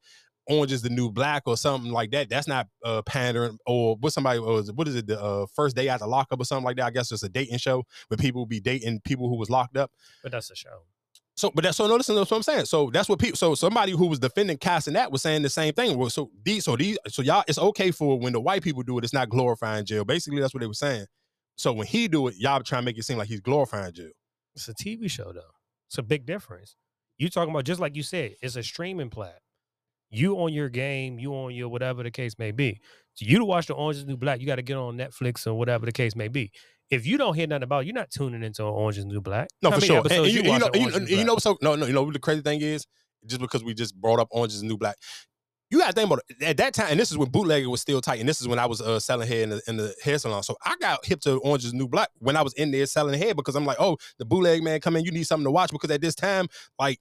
Orange 0.49 0.72
is 0.72 0.82
the 0.82 0.89
New 0.89 1.12
Black 1.12 1.43
or 1.45 1.58
something 1.58 1.91
like 1.91 2.12
that. 2.12 2.30
That's 2.30 2.47
not 2.47 2.68
uh, 2.84 3.01
pandering 3.01 3.58
or 3.66 3.97
what 3.97 4.14
somebody 4.14 4.39
was. 4.39 4.72
What 4.72 4.88
is 4.88 4.95
it? 4.95 5.05
The 5.05 5.22
uh, 5.22 5.45
first 5.53 5.76
day 5.76 5.89
after 5.89 6.08
lockup 6.08 6.39
or 6.39 6.45
something 6.45 6.64
like 6.64 6.78
that. 6.78 6.86
I 6.86 6.91
guess 6.91 7.12
it's 7.12 7.24
a 7.24 7.30
dating 7.30 7.58
show 7.58 7.84
where 8.08 8.18
people 8.18 8.45
be 8.45 8.62
dating 8.62 9.01
people 9.01 9.28
who 9.28 9.36
was 9.36 9.49
locked 9.49 9.76
up. 9.76 9.91
But 10.24 10.32
that's 10.32 10.49
a 10.49 10.55
show. 10.55 10.86
So, 11.38 11.51
but 11.53 11.71
so 11.75 11.85
notice 11.85 12.07
that's 12.07 12.31
what 12.31 12.38
I'm 12.38 12.43
saying. 12.43 12.65
So 12.65 12.89
that's 12.91 13.07
what 13.07 13.19
people. 13.19 13.38
So 13.38 13.53
somebody 13.53 13.91
who 13.91 14.07
was 14.07 14.17
defending 14.17 14.57
Kai 14.57 14.77
Cenat 14.77 15.11
was 15.11 15.21
saying 15.21 15.43
the 15.43 15.49
same 15.51 15.71
thing. 15.71 15.95
Well, 15.95 16.09
so 16.09 16.31
these, 16.43 16.65
so 16.65 16.75
these, 16.75 16.97
so 17.07 17.21
y'all, 17.21 17.43
it's 17.47 17.59
okay 17.59 17.91
for 17.91 18.19
when 18.19 18.33
the 18.33 18.41
white 18.41 18.63
people 18.63 18.81
do 18.81 18.97
it. 18.97 19.03
It's 19.03 19.13
not 19.13 19.29
glorifying 19.29 19.85
jail. 19.85 20.03
Basically, 20.03 20.41
that's 20.41 20.55
what 20.55 20.61
they 20.61 20.67
were 20.67 20.73
saying. 20.73 21.05
So 21.55 21.73
when 21.73 21.85
he 21.85 22.07
do 22.07 22.27
it, 22.27 22.35
y'all 22.38 22.61
trying 22.61 22.81
to 22.81 22.85
make 22.85 22.97
it 22.97 23.03
seem 23.03 23.19
like 23.19 23.27
he's 23.27 23.39
glorifying 23.39 23.93
jail. 23.93 24.09
It's 24.55 24.67
a 24.67 24.73
TV 24.73 25.09
show 25.09 25.31
though. 25.31 25.53
It's 25.88 25.99
a 25.99 26.03
big 26.03 26.25
difference. 26.25 26.75
You 27.19 27.29
talking 27.29 27.51
about 27.51 27.65
just 27.65 27.79
like 27.79 27.95
you 27.95 28.03
said, 28.03 28.35
it's 28.41 28.55
a 28.55 28.63
streaming 28.63 29.11
plat. 29.11 29.39
You 30.09 30.39
on 30.39 30.53
your 30.53 30.69
game, 30.69 31.19
you 31.19 31.33
on 31.35 31.53
your 31.53 31.69
whatever 31.69 32.01
the 32.01 32.11
case 32.11 32.39
may 32.39 32.51
be. 32.51 32.79
So 33.13 33.25
you 33.27 33.38
to 33.38 33.45
watch 33.45 33.67
the 33.67 33.73
Orange 33.75 33.97
is 33.97 34.05
New 34.05 34.17
Black, 34.17 34.39
you 34.39 34.47
got 34.47 34.55
to 34.55 34.61
get 34.63 34.77
on 34.77 34.97
Netflix 34.97 35.45
or 35.45 35.53
whatever 35.53 35.85
the 35.85 35.91
case 35.91 36.15
may 36.15 36.29
be 36.29 36.51
if 36.89 37.05
you 37.05 37.17
don't 37.17 37.33
hear 37.33 37.47
nothing 37.47 37.63
about, 37.63 37.83
it, 37.83 37.88
you're 37.88 37.95
not 37.95 38.09
tuning 38.09 38.43
into 38.43 38.63
Orange 38.63 38.97
is 38.97 39.05
New 39.05 39.21
Black. 39.21 39.49
No, 39.61 39.71
How 39.71 39.79
for 39.79 39.85
sure. 39.85 39.97
And, 39.97 40.11
and 40.11 40.25
you, 40.27 40.41
you, 40.41 40.59
know, 40.59 40.69
you, 40.73 41.17
you 41.17 41.23
know, 41.23 41.38
so 41.38 41.57
no, 41.61 41.75
no, 41.75 41.85
you 41.85 41.93
know 41.93 42.03
what 42.03 42.13
the 42.13 42.19
crazy 42.19 42.41
thing 42.41 42.61
is, 42.61 42.85
just 43.25 43.41
because 43.41 43.63
we 43.63 43.73
just 43.73 43.95
brought 43.95 44.19
up 44.19 44.27
Orange 44.31 44.53
is 44.53 44.63
New 44.63 44.77
Black, 44.77 44.95
you 45.69 45.79
got 45.79 45.88
to 45.88 45.93
think 45.93 46.07
about 46.07 46.21
it. 46.29 46.43
At 46.43 46.57
that 46.57 46.73
time, 46.73 46.88
and 46.91 46.99
this 46.99 47.11
is 47.11 47.17
when 47.17 47.29
bootlegger 47.29 47.69
was 47.69 47.81
still 47.81 47.99
tight, 47.99 48.19
and 48.19 48.29
this 48.29 48.39
is 48.39 48.47
when 48.47 48.59
I 48.59 48.65
was 48.65 48.79
uh, 48.79 48.99
selling 48.99 49.27
hair 49.27 49.43
in 49.43 49.49
the, 49.49 49.61
in 49.67 49.77
the 49.77 49.93
hair 50.01 50.17
salon. 50.17 50.43
So 50.43 50.55
I 50.65 50.75
got 50.79 51.05
hip 51.05 51.19
to 51.21 51.38
Orange 51.39 51.65
is 51.65 51.73
New 51.73 51.88
Black 51.88 52.09
when 52.19 52.38
I 52.38 52.41
was 52.41 52.53
in 52.53 52.71
there 52.71 52.85
selling 52.85 53.19
hair 53.19 53.35
because 53.35 53.55
I'm 53.55 53.65
like, 53.65 53.77
oh, 53.79 53.97
the 54.17 54.25
bootleg 54.25 54.63
man 54.63 54.79
come 54.79 54.95
in, 54.95 55.03
you 55.03 55.11
need 55.11 55.25
something 55.25 55.45
to 55.45 55.51
watch 55.51 55.71
because 55.71 55.91
at 55.91 56.01
this 56.01 56.15
time, 56.15 56.47
like 56.79 56.99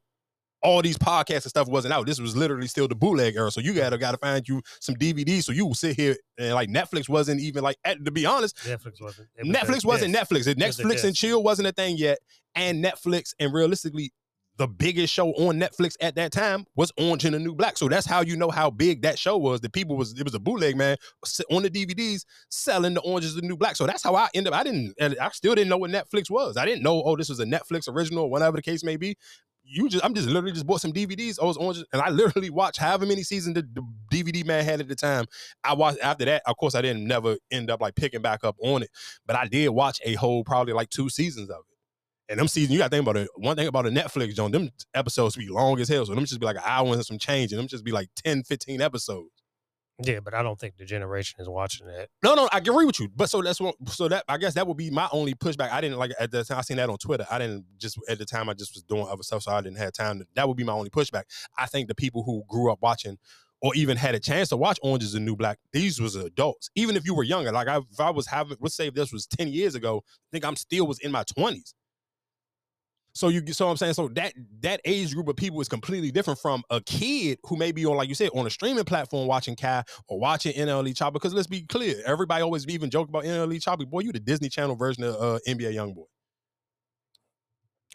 all 0.63 0.83
these 0.83 0.99
podcasts 0.99 1.43
and 1.43 1.51
stuff 1.51 1.69
wasn't 1.69 1.93
out. 1.95 2.07
This 2.07 2.21
was 2.21 2.37
literally 2.37 2.67
still 2.67 2.89
the 2.89 2.95
bootleg 2.95 3.37
era. 3.37 3.51
So 3.51 3.61
you 3.61 3.73
gotta 3.73 3.97
mm-hmm. 3.97 4.01
gotta 4.01 4.19
find 4.19 4.47
you 4.49 4.63
some 4.81 4.95
DVDs. 4.97 5.45
So 5.45 5.53
you 5.53 5.67
will 5.67 5.75
sit 5.75 5.97
here 5.97 6.17
and 6.39 6.55
like 6.55 6.69
Netflix 6.69 7.09
wasn't 7.09 7.41
even 7.41 7.63
like 7.63 7.77
to 7.85 8.11
be 8.11 8.27
honest. 8.27 8.57
Netflix 8.59 9.01
wasn't. 9.01 9.29
Was 9.39 9.49
Netflix 9.49 9.85
wasn't 9.85 10.15
Netflix. 10.15 10.55
Netflix 10.55 11.05
and 11.05 11.15
chill 11.15 11.43
wasn't 11.43 11.69
a 11.69 11.73
thing 11.73 11.97
yet. 11.97 12.19
And 12.55 12.83
Netflix 12.83 13.35
and 13.39 13.53
realistically, 13.53 14.13
the 14.59 14.67
biggest 14.67 15.13
show 15.13 15.33
on 15.33 15.61
Netflix 15.61 15.97
at 16.01 16.15
that 16.15 16.33
time 16.33 16.65
was 16.77 16.91
Orange 16.99 17.27
and 17.27 17.35
the 17.35 17.39
New 17.39 17.55
Black. 17.55 17.77
So 17.77 17.89
that's 17.89 18.07
how 18.07 18.23
you 18.23 18.37
know 18.37 18.51
how 18.51 18.71
big 18.71 19.03
that 19.03 19.19
show 19.19 19.37
was. 19.37 19.61
The 19.61 19.69
people 19.69 19.97
was 19.97 20.19
it 20.19 20.25
was 20.25 20.35
a 20.35 20.41
bootleg 20.41 20.77
man 20.77 20.97
on 21.51 21.63
the 21.63 21.71
DVDs 21.71 22.25
selling 22.49 22.95
the 22.95 23.01
Orange 23.03 23.27
is 23.27 23.35
the 23.35 23.43
New 23.43 23.57
Black. 23.57 23.77
So 23.77 23.87
that's 23.87 24.03
how 24.03 24.15
I 24.15 24.29
ended 24.35 24.53
up. 24.53 24.59
I 24.59 24.65
didn't. 24.65 24.95
I 24.99 25.29
still 25.31 25.55
didn't 25.55 25.69
know 25.69 25.77
what 25.77 25.91
Netflix 25.91 26.31
was. 26.31 26.57
I 26.57 26.65
didn't 26.65 26.83
know. 26.83 27.03
Oh, 27.05 27.17
this 27.17 27.29
was 27.29 27.41
a 27.41 27.45
Netflix 27.45 27.89
original, 27.89 28.25
or 28.25 28.31
whatever 28.31 28.57
the 28.57 28.63
case 28.63 28.83
may 28.83 28.97
be 28.97 29.17
you 29.67 29.89
just 29.89 30.05
I'm 30.05 30.15
just 30.15 30.29
literally 30.29 30.53
just 30.53 30.67
bought 30.67 30.81
some 30.81 30.93
DVDs. 30.93 31.39
I 31.41 31.45
was 31.45 31.57
on 31.57 31.75
and 31.93 32.03
I 32.03 32.11
literally 32.11 32.51
watched 32.51 32.79
however 32.79 33.07
many 33.07 33.23
seasons 33.23 33.55
the, 33.55 33.63
the, 33.63 33.83
DVD 34.13 34.45
man 34.47 34.65
had 34.65 34.81
at 34.81 34.89
the 34.89 34.95
time. 34.95 35.27
I 35.65 35.75
watched 35.75 35.99
after 36.01 36.25
that. 36.27 36.43
Of 36.47 36.57
course, 36.57 36.75
I 36.75 36.83
didn't 36.83 37.07
never 37.07 37.37
end 37.51 37.71
up 37.71 37.81
like 37.81 37.95
picking 37.97 38.23
back 38.23 38.45
up 38.45 38.57
on 38.63 38.83
it, 38.83 38.91
but 39.27 39.37
I 39.37 39.47
did 39.47 39.69
watch 39.71 40.01
a 40.05 40.15
whole 40.15 40.45
probably 40.45 40.73
like 40.73 40.91
two 40.91 41.09
seasons 41.09 41.51
of 41.51 41.59
it. 41.59 41.77
And 42.29 42.41
them 42.41 42.49
seasons, 42.49 42.73
you 42.73 42.79
got 42.79 42.91
to 42.91 42.97
think 42.97 43.03
about 43.03 43.17
it. 43.17 43.29
One 43.37 43.57
thing 43.57 43.69
about 43.69 43.87
a 43.87 43.91
Netflix, 43.91 44.35
John, 44.35 44.51
them 44.51 44.71
episodes 44.95 45.37
be 45.37 45.49
long 45.49 45.79
as 45.81 45.89
hell. 45.89 46.07
So 46.07 46.15
them 46.15 46.25
just 46.25 46.41
be 46.41 46.47
like 46.47 46.57
an 46.57 46.63
hour 46.65 46.93
and 46.93 47.05
some 47.05 47.19
change, 47.19 47.53
and 47.53 47.59
them 47.59 47.69
just 47.69 47.85
be 47.85 47.93
like 47.93 48.09
10, 48.17 48.45
15 48.45 48.81
episodes. 48.81 49.36
Yeah, 50.03 50.21
but 50.21 50.35
I 50.35 50.43
don't 50.43 50.61
think 50.61 50.77
the 50.77 50.85
generation 50.85 51.41
is 51.41 51.49
watching 51.49 51.87
that. 51.87 52.09
No, 52.23 52.35
no, 52.35 52.49
I 52.53 52.59
agree 52.59 52.85
with 52.85 53.01
you. 53.01 53.09
But 53.15 53.31
so 53.31 53.41
that's 53.41 53.61
what. 53.61 53.77
So 53.89 54.09
that 54.09 54.25
I 54.29 54.37
guess 54.37 54.55
that 54.55 54.67
would 54.67 54.77
be 54.77 54.91
my 54.91 55.09
only 55.11 55.35
pushback. 55.35 55.71
I 55.71 55.81
didn't 55.81 55.99
like 55.99 56.13
at 56.21 56.31
the 56.31 56.45
time 56.45 56.59
I 56.59 56.61
seen 56.61 56.77
that 56.77 56.91
on 56.91 56.99
Twitter. 56.99 57.27
I 57.31 57.39
didn't 57.39 57.65
just 57.79 57.99
at 58.09 58.19
the 58.19 58.27
time 58.27 58.51
I 58.51 58.55
just 58.55 58.75
was 58.75 58.83
doing 58.83 59.07
other 59.09 59.23
stuff, 59.23 59.45
so 59.45 59.53
I 59.53 59.61
didn't 59.63 59.79
have 59.79 59.93
time. 59.93 60.19
To, 60.19 60.27
that 60.35 60.47
would 60.49 60.57
be 60.57 60.65
my 60.65 60.75
only 60.75 60.91
pushback. 60.91 61.25
I 61.57 61.67
think 61.67 61.89
the 61.89 61.95
people 61.95 62.25
who 62.25 62.45
grew 62.47 62.71
up 62.71 62.81
watching 62.83 63.17
or 63.63 63.75
even 63.75 63.97
had 63.97 64.15
a 64.15 64.21
chance 64.21 64.51
to 64.51 64.57
watch 64.57 64.79
Orange 64.83 65.03
is 65.03 65.13
the 65.13 65.21
New 65.21 65.35
Black, 65.35 65.59
these 65.73 66.01
was 66.01 66.15
adults. 66.15 66.69
Even 66.75 66.95
if 66.95 67.07
you 67.07 67.15
were 67.15 67.23
younger, 67.23 67.53
like 67.53 67.69
I, 67.69 67.79
if 67.79 67.99
I 67.99 68.11
was 68.11 68.27
having, 68.27 68.59
let's 68.61 68.77
say 68.77 68.89
if 68.89 68.95
this 68.95 69.13
was 69.13 69.27
ten 69.27 69.49
years 69.49 69.75
ago, 69.75 70.03
I 70.07 70.29
think 70.31 70.45
I'm 70.45 70.57
still 70.57 70.87
was 70.87 70.99
in 70.99 71.11
my 71.11 71.25
twenties. 71.25 71.75
So 73.17 73.29
you 73.29 73.43
so 73.55 73.67
I'm 73.71 73.79
saying 73.79 73.95
so 73.95 74.09
that 74.09 74.35
that 74.61 74.83
age 74.85 75.15
group 75.15 75.29
of 75.29 75.37
people 75.37 75.59
is 75.63 75.69
completely 75.69 76.11
different 76.11 76.39
from 76.39 76.63
a 76.69 76.83
kid 76.83 77.39
who 77.45 77.57
may 77.57 77.73
be 77.73 77.87
on 77.87 77.97
like 77.97 78.11
you 78.11 78.15
said 78.15 78.29
on 78.35 78.47
a 78.47 78.51
streaming 78.51 78.85
platform 78.85 79.27
watching 79.27 79.57
Kai 79.57 79.85
or 80.07 80.21
watching 80.21 80.53
NLE 80.53 80.95
Choppa. 80.95 81.15
Because 81.15 81.33
let's 81.33 81.47
be 81.47 81.63
clear, 81.63 81.97
everybody 82.05 82.43
always 82.43 82.69
even 82.69 82.91
joke 82.91 83.09
about 83.09 83.25
NLE 83.25 83.57
Choppa. 83.57 83.89
Boy, 83.89 84.01
you 84.01 84.13
the 84.13 84.21
Disney 84.21 84.51
Channel 84.51 84.77
version 84.77 85.03
of 85.03 85.15
uh, 85.15 85.39
NBA 85.49 85.73
YoungBoy. 85.73 86.05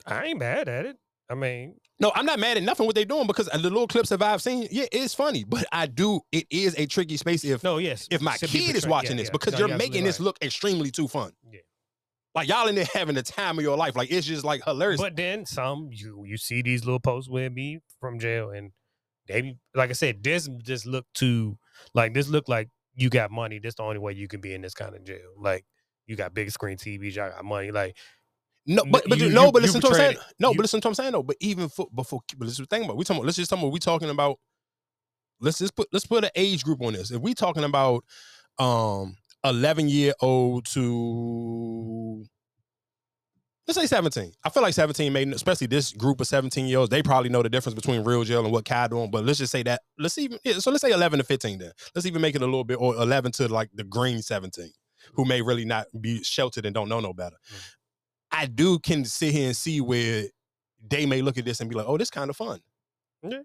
I 0.08 0.26
ain't 0.26 0.40
mad 0.40 0.68
at 0.68 0.88
it. 0.88 0.98
I 1.30 1.36
mean, 1.36 1.76
no, 2.00 2.12
I'm 2.16 2.26
not 2.26 2.40
mad 2.40 2.58
at 2.58 2.64
nothing 2.64 2.88
what 2.88 2.96
they're 2.96 3.06
doing 3.06 3.28
because 3.28 3.46
the 3.46 3.60
little 3.60 3.88
clips 3.88 4.10
that 4.10 4.24
I've 4.24 4.42
seen, 4.42 4.68
yeah, 4.72 4.86
it's 4.92 5.14
funny. 5.14 5.44
But 5.44 5.66
I 5.72 5.86
do, 5.86 6.22
it 6.32 6.48
is 6.50 6.74
a 6.80 6.88
tricky 6.88 7.16
space 7.18 7.46
if 7.46 7.64
no, 7.64 7.78
yes, 7.78 8.08
if 8.10 8.22
my 8.22 8.38
kid 8.38 8.76
is 8.76 8.88
watching 8.88 9.12
yeah, 9.12 9.18
this 9.18 9.28
yeah. 9.28 9.34
because 9.34 9.54
no, 9.54 9.68
you're 9.68 9.78
making 9.78 10.04
this 10.04 10.20
right. 10.20 10.26
look 10.26 10.38
extremely 10.42 10.90
too 10.90 11.08
fun. 11.08 11.32
Yeah. 11.52 11.60
Like 12.34 12.48
y'all 12.48 12.68
in 12.68 12.76
there 12.76 12.88
having 12.94 13.16
the 13.16 13.24
time 13.24 13.58
of 13.58 13.64
your 13.64 13.78
life. 13.78 13.96
Like 13.96 14.12
it's 14.12 14.26
just 14.26 14.44
like 14.44 14.64
hilarious. 14.64 15.02
But 15.02 15.16
then 15.16 15.46
some 15.46 15.90
you 15.92 16.24
you 16.26 16.38
see 16.38 16.62
these 16.62 16.86
little 16.86 17.00
posts 17.00 17.30
with 17.30 17.52
me 17.52 17.80
from 18.00 18.20
jail 18.20 18.52
and 18.52 18.72
they 19.28 19.58
like 19.76 19.90
I 19.90 19.94
said, 19.94 20.24
this 20.24 20.50
just 20.64 20.86
look 20.86 21.06
too 21.14 21.58
like 21.94 22.14
this 22.14 22.28
look 22.28 22.48
like 22.48 22.70
you 22.96 23.10
got 23.10 23.32
money. 23.32 23.60
This 23.60 23.76
the 23.76 23.84
only 23.84 24.00
way 24.00 24.14
you 24.14 24.28
can 24.28 24.42
be 24.42 24.54
in 24.54 24.62
this 24.62 24.74
kind 24.74 24.96
of 24.96 25.04
jail. 25.04 25.32
Like 25.38 25.66
you 26.08 26.16
got 26.16 26.34
big 26.34 26.52
screen 26.52 26.78
TVs, 26.78 27.16
y'all 27.16 27.30
got 27.30 27.46
money. 27.46 27.72
Like 27.72 27.98
no, 28.66 28.84
but 28.90 29.04
but 29.10 29.18
you, 29.18 29.30
no, 29.30 29.48
you, 29.48 29.52
but 29.52 29.62
listen 29.62 29.82
to 29.82 29.88
what 29.88 29.94
I'm 29.94 30.00
saying. 30.00 30.18
No, 30.40 30.50
you, 30.50 30.56
but 30.56 30.62
listen 30.62 30.82
to 30.82 30.88
what 30.88 30.92
I'm 30.92 30.96
saying 30.96 31.12
though. 31.14 31.24
But 31.24 31.38
even 31.40 31.68
for 31.68 31.88
before, 31.94 32.22
but 32.38 32.46
let's 32.46 32.58
think 32.58 32.86
about. 32.86 32.96
We 32.96 33.04
talking 33.04 33.18
about. 33.18 33.26
Let's 33.26 33.38
just 33.38 33.50
talk 33.50 33.60
about. 33.60 33.72
We 33.72 33.80
talking 33.80 34.10
about. 34.10 34.40
Let's 35.40 35.58
just 35.58 35.76
put. 35.76 35.88
Let's 35.92 36.06
put 36.06 36.24
an 36.24 36.30
age 36.36 36.64
group 36.64 36.82
on 36.84 36.94
this. 36.94 37.10
If 37.10 37.22
we 37.22 37.34
talking 37.34 37.64
about, 37.64 38.06
um, 38.60 39.18
11 39.44 39.90
year 39.90 40.14
old 40.22 40.66
to 40.68 42.26
Let's 43.68 43.80
say 43.80 43.86
17. 43.86 44.34
I 44.44 44.50
feel 44.50 44.64
like 44.64 44.74
17 44.74 45.14
made, 45.14 45.30
especially 45.30 45.68
this 45.68 45.94
group 45.94 46.20
of 46.20 46.28
17 46.28 46.66
year 46.66 46.80
olds, 46.80 46.90
they 46.90 47.02
probably 47.02 47.30
know 47.30 47.42
the 47.42 47.50
difference 47.50 47.76
between 47.76 48.04
real 48.04 48.24
jail 48.24 48.44
and 48.44 48.52
what 48.52 48.66
Kai 48.66 48.88
doing. 48.88 49.12
But 49.12 49.24
let's 49.24 49.40
just 49.40 49.52
say 49.52 49.64
that, 49.64 49.82
let's 49.98 50.18
even, 50.18 50.40
yeah, 50.44 50.54
so 50.54 50.72
let's 50.72 50.82
say 50.82 50.92
11 50.92 51.20
to 51.20 51.24
15 51.26 51.60
then. 51.60 51.72
Let's 51.96 52.06
even 52.06 52.22
make 52.22 52.36
it 52.36 52.42
a 52.42 52.46
little 52.46 52.64
bit, 52.66 52.76
or 52.82 52.96
11 52.96 53.32
to 53.34 53.48
like 53.48 53.70
the 53.74 53.84
green 53.84 54.22
17, 54.22 54.72
who 55.14 55.26
may 55.26 55.42
really 55.42 55.64
not 55.64 55.86
be 56.02 56.22
sheltered 56.24 56.66
and 56.66 56.74
don't 56.74 56.90
know 56.90 57.00
no 57.00 57.14
better. 57.14 57.38
Mm. 57.54 57.76
I 58.32 58.46
do 58.48 58.80
can 58.80 59.06
sit 59.06 59.32
here 59.32 59.48
and 59.48 59.56
see 59.56 59.80
where 59.80 60.26
they 60.90 61.06
may 61.06 61.22
look 61.22 61.38
at 61.38 61.46
this 61.46 61.60
and 61.60 61.70
be 61.70 61.76
like, 61.76 61.88
oh, 61.88 61.98
this 61.98 62.10
kind 62.10 62.30
of 62.30 62.36
fun. 62.36 62.60
Yeah. 63.24 63.42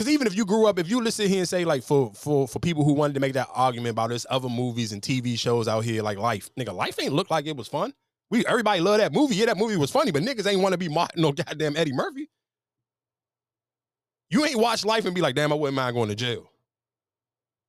Because 0.00 0.14
even 0.14 0.26
if 0.26 0.34
you 0.34 0.46
grew 0.46 0.66
up, 0.66 0.78
if 0.78 0.88
you 0.88 1.02
listen 1.02 1.28
here 1.28 1.40
and 1.40 1.48
say 1.48 1.66
like 1.66 1.82
for 1.82 2.10
for 2.14 2.48
for 2.48 2.58
people 2.58 2.84
who 2.84 2.94
wanted 2.94 3.12
to 3.12 3.20
make 3.20 3.34
that 3.34 3.48
argument 3.54 3.90
about 3.90 4.08
this 4.08 4.24
other 4.30 4.48
movies 4.48 4.92
and 4.92 5.02
TV 5.02 5.38
shows 5.38 5.68
out 5.68 5.84
here 5.84 6.02
like 6.02 6.16
Life, 6.16 6.48
nigga, 6.58 6.74
Life 6.74 6.96
ain't 7.02 7.12
look 7.12 7.30
like 7.30 7.44
it 7.44 7.54
was 7.54 7.68
fun. 7.68 7.92
We 8.30 8.46
everybody 8.46 8.80
love 8.80 8.96
that 8.96 9.12
movie. 9.12 9.34
Yeah, 9.34 9.44
that 9.44 9.58
movie 9.58 9.76
was 9.76 9.90
funny, 9.90 10.10
but 10.10 10.22
niggas 10.22 10.50
ain't 10.50 10.62
want 10.62 10.72
to 10.72 10.78
be 10.78 10.88
Martin 10.88 11.22
or 11.22 11.34
goddamn 11.34 11.76
Eddie 11.76 11.92
Murphy. 11.92 12.30
You 14.30 14.42
ain't 14.46 14.58
watch 14.58 14.86
Life 14.86 15.04
and 15.04 15.14
be 15.14 15.20
like, 15.20 15.34
damn, 15.34 15.52
I 15.52 15.56
wouldn't 15.56 15.76
mind 15.76 15.94
going 15.94 16.08
to 16.08 16.14
jail. 16.14 16.50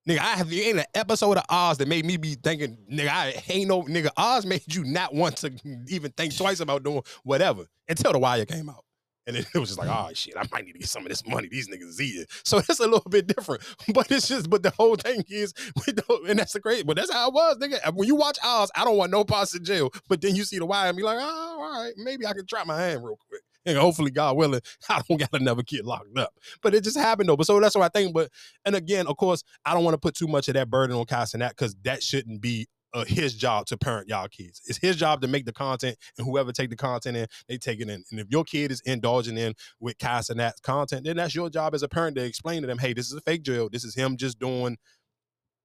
Nigga, 0.07 0.19
I 0.19 0.37
have 0.37 0.53
ain't 0.53 0.79
an 0.79 0.85
episode 0.95 1.35
of 1.35 1.43
Oz 1.49 1.79
that 1.79 1.89
made 1.89 2.05
me 2.05 2.15
be 2.15 2.35
thinking, 2.35 2.77
nigga, 2.89 3.09
I 3.09 3.43
ain't 3.49 3.67
no 3.67 3.83
nigga. 3.83 4.07
Oz 4.15 4.45
made 4.45 4.73
you 4.73 4.85
not 4.85 5.13
want 5.13 5.35
to 5.39 5.51
even 5.89 6.11
think 6.11 6.37
twice 6.37 6.61
about 6.61 6.83
doing 6.83 7.01
whatever 7.23 7.65
until 7.89 8.13
the 8.13 8.19
wire 8.19 8.45
came 8.45 8.69
out. 8.69 8.85
And 9.27 9.35
then 9.35 9.45
it 9.53 9.57
was 9.57 9.69
just 9.69 9.79
like, 9.79 9.89
mm. 9.89 10.09
oh 10.09 10.13
shit, 10.13 10.35
I 10.37 10.43
might 10.51 10.65
need 10.65 10.73
to 10.73 10.79
get 10.79 10.89
some 10.89 11.03
of 11.03 11.09
this 11.09 11.25
money. 11.27 11.47
These 11.49 11.69
niggas 11.69 11.89
is 11.89 12.01
eating. 12.01 12.25
So 12.43 12.57
it's 12.69 12.79
a 12.79 12.87
little 12.87 13.09
bit 13.09 13.27
different. 13.27 13.63
But 13.93 14.09
it's 14.09 14.27
just, 14.27 14.49
but 14.49 14.63
the 14.63 14.69
whole 14.71 14.95
thing 14.95 15.23
is, 15.27 15.53
we 15.85 15.93
don't, 15.93 16.29
and 16.29 16.39
that's 16.39 16.53
the 16.53 16.59
great, 16.59 16.85
but 16.85 16.95
that's 16.95 17.11
how 17.11 17.27
it 17.27 17.33
was, 17.33 17.57
nigga. 17.57 17.93
When 17.93 18.07
you 18.07 18.15
watch 18.15 18.37
Oz, 18.43 18.71
I 18.73 18.85
don't 18.85 18.95
want 18.95 19.11
no 19.11 19.23
parts 19.25 19.53
of 19.53 19.63
jail. 19.63 19.89
But 20.07 20.21
then 20.21 20.35
you 20.35 20.43
see 20.43 20.59
the 20.59 20.65
wire 20.65 20.87
and 20.87 20.97
be 20.97 21.03
like, 21.03 21.17
oh, 21.19 21.57
all 21.59 21.83
right, 21.83 21.93
maybe 21.97 22.25
I 22.25 22.33
can 22.33 22.45
try 22.45 22.63
my 22.63 22.79
hand 22.79 23.03
real 23.03 23.17
quick. 23.27 23.41
And 23.65 23.77
hopefully, 23.77 24.11
God 24.11 24.37
willing, 24.37 24.61
I 24.89 25.01
don't 25.07 25.17
got 25.17 25.29
another 25.33 25.63
kid 25.63 25.85
locked 25.85 26.17
up. 26.17 26.33
But 26.61 26.73
it 26.73 26.83
just 26.83 26.97
happened 26.97 27.29
though. 27.29 27.37
But 27.37 27.47
so 27.47 27.59
that's 27.59 27.75
what 27.75 27.83
I 27.83 27.89
think. 27.89 28.13
But 28.13 28.29
and 28.65 28.75
again, 28.75 29.07
of 29.07 29.17
course, 29.17 29.43
I 29.65 29.73
don't 29.73 29.83
want 29.83 29.93
to 29.93 29.99
put 29.99 30.15
too 30.15 30.27
much 30.27 30.47
of 30.47 30.53
that 30.55 30.69
burden 30.69 30.95
on 30.95 31.05
Kai 31.05 31.23
Cenat 31.23 31.49
because 31.49 31.75
that 31.83 32.01
shouldn't 32.01 32.41
be 32.41 32.67
uh, 32.93 33.05
his 33.05 33.33
job 33.33 33.65
to 33.67 33.77
parent 33.77 34.09
y'all 34.09 34.27
kids. 34.27 34.61
It's 34.65 34.77
his 34.77 34.95
job 34.95 35.21
to 35.21 35.27
make 35.27 35.45
the 35.45 35.53
content, 35.53 35.97
and 36.17 36.25
whoever 36.25 36.51
take 36.51 36.69
the 36.69 36.75
content 36.75 37.17
in, 37.17 37.27
they 37.47 37.57
take 37.57 37.79
it 37.79 37.89
in. 37.89 38.03
And 38.11 38.19
if 38.19 38.27
your 38.29 38.43
kid 38.43 38.71
is 38.71 38.81
indulging 38.81 39.37
in 39.37 39.53
with 39.79 39.97
Kai 39.97 40.21
that 40.35 40.61
content, 40.61 41.05
then 41.05 41.17
that's 41.17 41.33
your 41.33 41.49
job 41.49 41.73
as 41.73 41.83
a 41.83 41.87
parent 41.87 42.15
to 42.17 42.23
explain 42.23 42.61
to 42.61 42.67
them, 42.67 42.77
hey, 42.77 42.93
this 42.93 43.07
is 43.07 43.13
a 43.13 43.21
fake 43.21 43.43
jail. 43.43 43.69
This 43.69 43.83
is 43.83 43.95
him 43.95 44.17
just 44.17 44.39
doing 44.39 44.77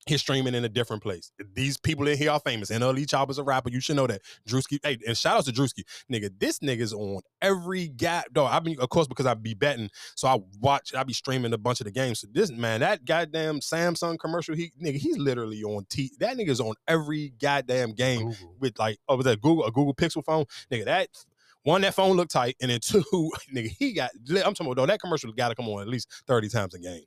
his 0.07 0.21
streaming 0.21 0.55
in 0.55 0.65
a 0.65 0.69
different 0.69 1.03
place. 1.03 1.33
These 1.55 1.77
people 1.77 2.07
in 2.07 2.17
here 2.17 2.31
are 2.31 2.41
famous. 2.41 2.71
And 2.71 2.83
Elite 2.83 3.09
Chop 3.09 3.31
is 3.31 3.39
a 3.39 3.43
rapper. 3.45 3.71
You 3.71 3.81
should 3.81 3.97
know 3.97 4.07
that. 4.07 4.23
Drewski, 4.49 4.79
hey, 4.83 4.99
and 5.07 5.17
shout 5.17 5.37
out 5.37 5.45
to 5.47 5.53
Drewski. 5.53 5.83
Nigga, 6.11 6.31
this 6.39 6.61
nigga's 6.61 6.93
on 6.93 7.21
every 7.43 7.89
gap. 7.89 8.33
Dog, 8.33 8.51
I 8.53 8.61
mean, 8.61 8.79
of 8.81 8.89
course, 8.89 9.09
because 9.09 9.27
I 9.27 9.35
be 9.35 9.55
betting. 9.55 9.91
So 10.15 10.29
I 10.29 10.39
watch, 10.61 10.95
I 10.95 11.03
be 11.03 11.13
streaming 11.13 11.53
a 11.53 11.59
bunch 11.59 11.81
of 11.81 11.87
the 11.87 11.91
games. 11.91 12.21
So 12.21 12.29
this 12.33 12.51
man, 12.51 12.81
that 12.81 13.05
goddamn 13.05 13.61
Samsung 13.61 14.19
commercial, 14.19 14.55
he 14.55 14.73
nigga, 14.83 14.97
he's 14.97 15.19
literally 15.19 15.63
on 15.63 15.85
T. 15.89 16.13
That 16.21 16.37
nigga's 16.37 16.61
on 16.61 16.75
every 16.87 17.33
goddamn 17.41 17.93
game 17.93 18.31
Google. 18.31 18.57
with 18.61 18.79
like, 18.79 18.99
oh, 19.09 19.17
was 19.17 19.27
that 19.27 19.41
Google, 19.41 19.65
a 19.65 19.73
Google 19.73 19.95
Pixel 19.95 20.25
phone? 20.25 20.45
Nigga, 20.71 20.85
that 20.85 21.09
one, 21.65 21.81
that 21.81 21.95
phone 21.95 22.17
looked 22.17 22.31
tight, 22.31 22.57
and 22.61 22.71
then 22.71 22.79
two, 22.83 23.03
nigga, 23.53 23.69
he 23.77 23.93
got. 23.93 24.11
I'm 24.31 24.55
talking 24.55 24.67
about 24.67 24.77
though, 24.77 24.87
that 24.87 25.01
commercial 25.01 25.33
got 25.33 25.49
to 25.49 25.57
come 25.57 25.69
on 25.69 25.83
at 25.83 25.89
least 25.89 26.09
30 26.29 26.49
times 26.49 26.75
a 26.75 26.79
game. 26.79 27.03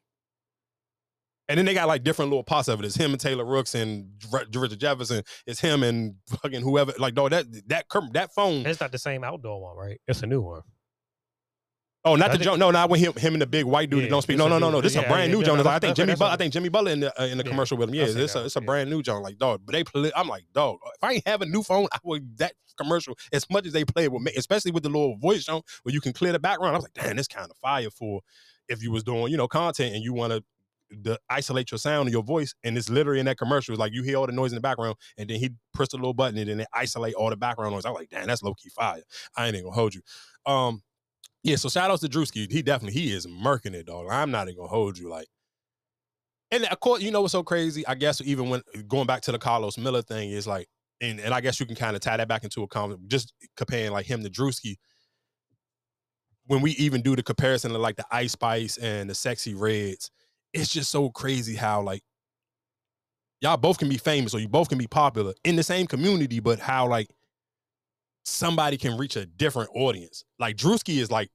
And 1.49 1.57
then 1.57 1.65
they 1.65 1.73
got 1.73 1.87
like 1.87 2.03
different 2.03 2.29
little 2.29 2.43
parts 2.43 2.67
of 2.67 2.79
it. 2.79 2.85
It's 2.85 2.95
him 2.95 3.11
and 3.11 3.19
Taylor 3.19 3.43
Rooks 3.43 3.73
and 3.75 4.11
Richard 4.31 4.79
Jefferson. 4.79 5.23
It's 5.47 5.59
him 5.59 5.81
and 5.81 6.15
fucking 6.27 6.61
whoever. 6.61 6.93
Like, 6.99 7.15
dog, 7.15 7.31
that 7.31 7.45
that 7.67 7.85
that 8.13 8.31
phone. 8.33 8.65
It's 8.67 8.79
not 8.79 8.91
the 8.91 8.99
same 8.99 9.23
outdoor 9.23 9.59
one, 9.61 9.75
right? 9.75 9.99
It's 10.07 10.21
a 10.21 10.27
new 10.27 10.41
one. 10.41 10.61
Oh, 12.05 12.15
not 12.15 12.25
I 12.25 12.27
the 12.27 12.37
think- 12.37 12.43
Joan. 12.45 12.59
No, 12.59 12.71
not 12.71 12.89
with 12.89 13.01
him. 13.01 13.13
Him 13.13 13.33
and 13.33 13.41
the 13.41 13.47
big 13.47 13.65
white 13.65 13.89
dude 13.89 14.03
that 14.03 14.09
don't 14.09 14.21
speak. 14.21 14.37
No, 14.37 14.47
no, 14.47 14.57
no, 14.57 14.69
no. 14.69 14.79
This 14.79 14.93
is 14.93 14.97
yeah, 14.97 15.01
a 15.01 15.09
brand 15.09 15.29
yeah, 15.31 15.35
new 15.35 15.41
yeah, 15.41 15.47
Joan. 15.47 15.63
no, 15.63 15.69
I 15.69 15.79
think 15.79 15.97
Jimmy. 15.97 16.13
Butler. 16.13 16.27
I 16.27 16.35
think 16.37 16.53
Jimmy 16.53 16.69
Butler 16.69 16.91
in 16.91 16.99
the 17.01 17.21
uh, 17.21 17.25
in 17.25 17.37
the 17.37 17.43
Yeah, 17.43 17.49
commercial 17.49 17.77
with 17.77 17.89
him. 17.89 17.95
Yeah, 17.95 18.05
it's 18.05 18.35
a, 18.35 18.45
it's 18.45 18.55
a 18.55 18.61
brand 18.61 18.89
new 18.89 19.01
Joan. 19.01 19.21
Like, 19.23 19.37
dog. 19.37 19.61
But 19.65 19.73
they 19.73 19.83
play. 19.83 20.11
I'm 20.15 20.27
like, 20.27 20.45
dog. 20.53 20.77
If 20.85 21.03
I 21.03 21.13
ain't 21.13 21.27
have 21.27 21.41
a 21.41 21.45
new 21.47 21.63
phone, 21.63 21.87
I 21.91 21.97
would 22.03 22.37
that 22.37 22.53
commercial 22.77 23.17
as 23.33 23.49
much 23.49 23.65
as 23.65 23.73
they 23.73 23.83
play 23.83 24.05
it 24.05 24.11
with 24.11 24.21
me, 24.21 24.31
especially 24.37 24.71
with 24.71 24.83
the 24.83 24.89
little 24.89 25.17
voice 25.17 25.45
Joan 25.45 25.61
where 25.83 25.93
you 25.93 25.99
can 25.99 26.13
clear 26.13 26.31
the 26.31 26.39
background. 26.39 26.75
I 26.75 26.77
was 26.77 26.83
like, 26.85 26.93
damn, 26.93 27.17
this 27.17 27.27
kind 27.27 27.49
of 27.49 27.57
fire 27.57 27.89
for 27.89 28.21
if 28.69 28.81
you 28.83 28.91
was 28.91 29.03
doing 29.03 29.31
you 29.31 29.37
know 29.37 29.47
content 29.47 29.95
and 29.95 30.03
you 30.03 30.13
want 30.13 30.31
to 30.31 30.43
the 30.91 31.19
isolate 31.29 31.71
your 31.71 31.77
sound 31.77 32.07
and 32.07 32.13
your 32.13 32.23
voice, 32.23 32.53
and 32.63 32.77
it's 32.77 32.89
literally 32.89 33.19
in 33.19 33.25
that 33.27 33.37
commercial. 33.37 33.73
It's 33.73 33.79
like 33.79 33.93
you 33.93 34.03
hear 34.03 34.17
all 34.17 34.25
the 34.25 34.31
noise 34.31 34.51
in 34.51 34.55
the 34.55 34.61
background, 34.61 34.95
and 35.17 35.29
then 35.29 35.39
he 35.39 35.51
pressed 35.73 35.93
a 35.93 35.97
little 35.97 36.13
button, 36.13 36.37
and 36.37 36.49
then 36.49 36.59
it 36.61 36.67
isolate 36.73 37.13
all 37.15 37.29
the 37.29 37.37
background 37.37 37.73
noise. 37.73 37.85
I'm 37.85 37.93
like, 37.93 38.09
damn, 38.09 38.27
that's 38.27 38.43
low 38.43 38.53
key 38.53 38.69
fire. 38.69 39.01
I 39.35 39.47
ain't 39.47 39.55
even 39.55 39.65
gonna 39.65 39.75
hold 39.75 39.93
you. 39.95 40.01
Um, 40.45 40.81
yeah. 41.43 41.55
So 41.55 41.69
shout 41.69 41.91
outs 41.91 42.01
to 42.01 42.09
Drewski. 42.09 42.51
He 42.51 42.61
definitely 42.61 42.99
he 42.99 43.13
is 43.13 43.27
murking 43.27 43.73
it, 43.73 43.85
dog. 43.85 44.07
I'm 44.09 44.31
not 44.31 44.47
even 44.47 44.57
gonna 44.57 44.69
hold 44.69 44.97
you. 44.97 45.09
Like, 45.09 45.27
and 46.51 46.65
of 46.65 46.79
course, 46.79 47.01
you 47.01 47.11
know 47.11 47.21
what's 47.21 47.33
so 47.33 47.43
crazy? 47.43 47.85
I 47.87 47.95
guess 47.95 48.21
even 48.21 48.49
when 48.49 48.61
going 48.87 49.07
back 49.07 49.21
to 49.23 49.31
the 49.31 49.39
Karlous 49.39 49.77
Miller 49.77 50.01
thing 50.01 50.31
is 50.31 50.47
like, 50.47 50.67
and 51.01 51.19
and 51.19 51.33
I 51.33 51.41
guess 51.41 51.59
you 51.59 51.65
can 51.65 51.75
kind 51.75 51.95
of 51.95 52.01
tie 52.01 52.17
that 52.17 52.27
back 52.27 52.43
into 52.43 52.63
a 52.63 52.67
comment, 52.67 53.07
just 53.07 53.33
comparing 53.55 53.91
like 53.91 54.05
him 54.05 54.23
to 54.23 54.29
Drewski. 54.29 54.75
When 56.47 56.61
we 56.61 56.71
even 56.71 57.03
do 57.03 57.15
the 57.15 57.21
comparison 57.21 57.75
of 57.75 57.79
like 57.79 57.95
the 57.95 58.05
Ice 58.11 58.31
Spice 58.31 58.77
and 58.77 59.07
the 59.07 59.13
Sexy 59.13 59.53
Reds, 59.53 60.09
it's 60.53 60.71
just 60.71 60.89
so 60.91 61.09
crazy 61.09 61.55
how 61.55 61.81
like 61.81 62.01
y'all 63.41 63.57
both 63.57 63.77
can 63.77 63.89
be 63.89 63.97
famous 63.97 64.33
or 64.33 64.39
you 64.39 64.47
both 64.47 64.69
can 64.69 64.77
be 64.77 64.87
popular 64.87 65.33
in 65.43 65.55
the 65.55 65.63
same 65.63 65.87
community, 65.87 66.39
but 66.39 66.59
how 66.59 66.87
like 66.87 67.07
somebody 68.25 68.77
can 68.77 68.97
reach 68.97 69.15
a 69.15 69.25
different 69.25 69.69
audience. 69.75 70.23
Like 70.39 70.55
Drewski 70.57 70.97
is 70.99 71.09
like 71.11 71.29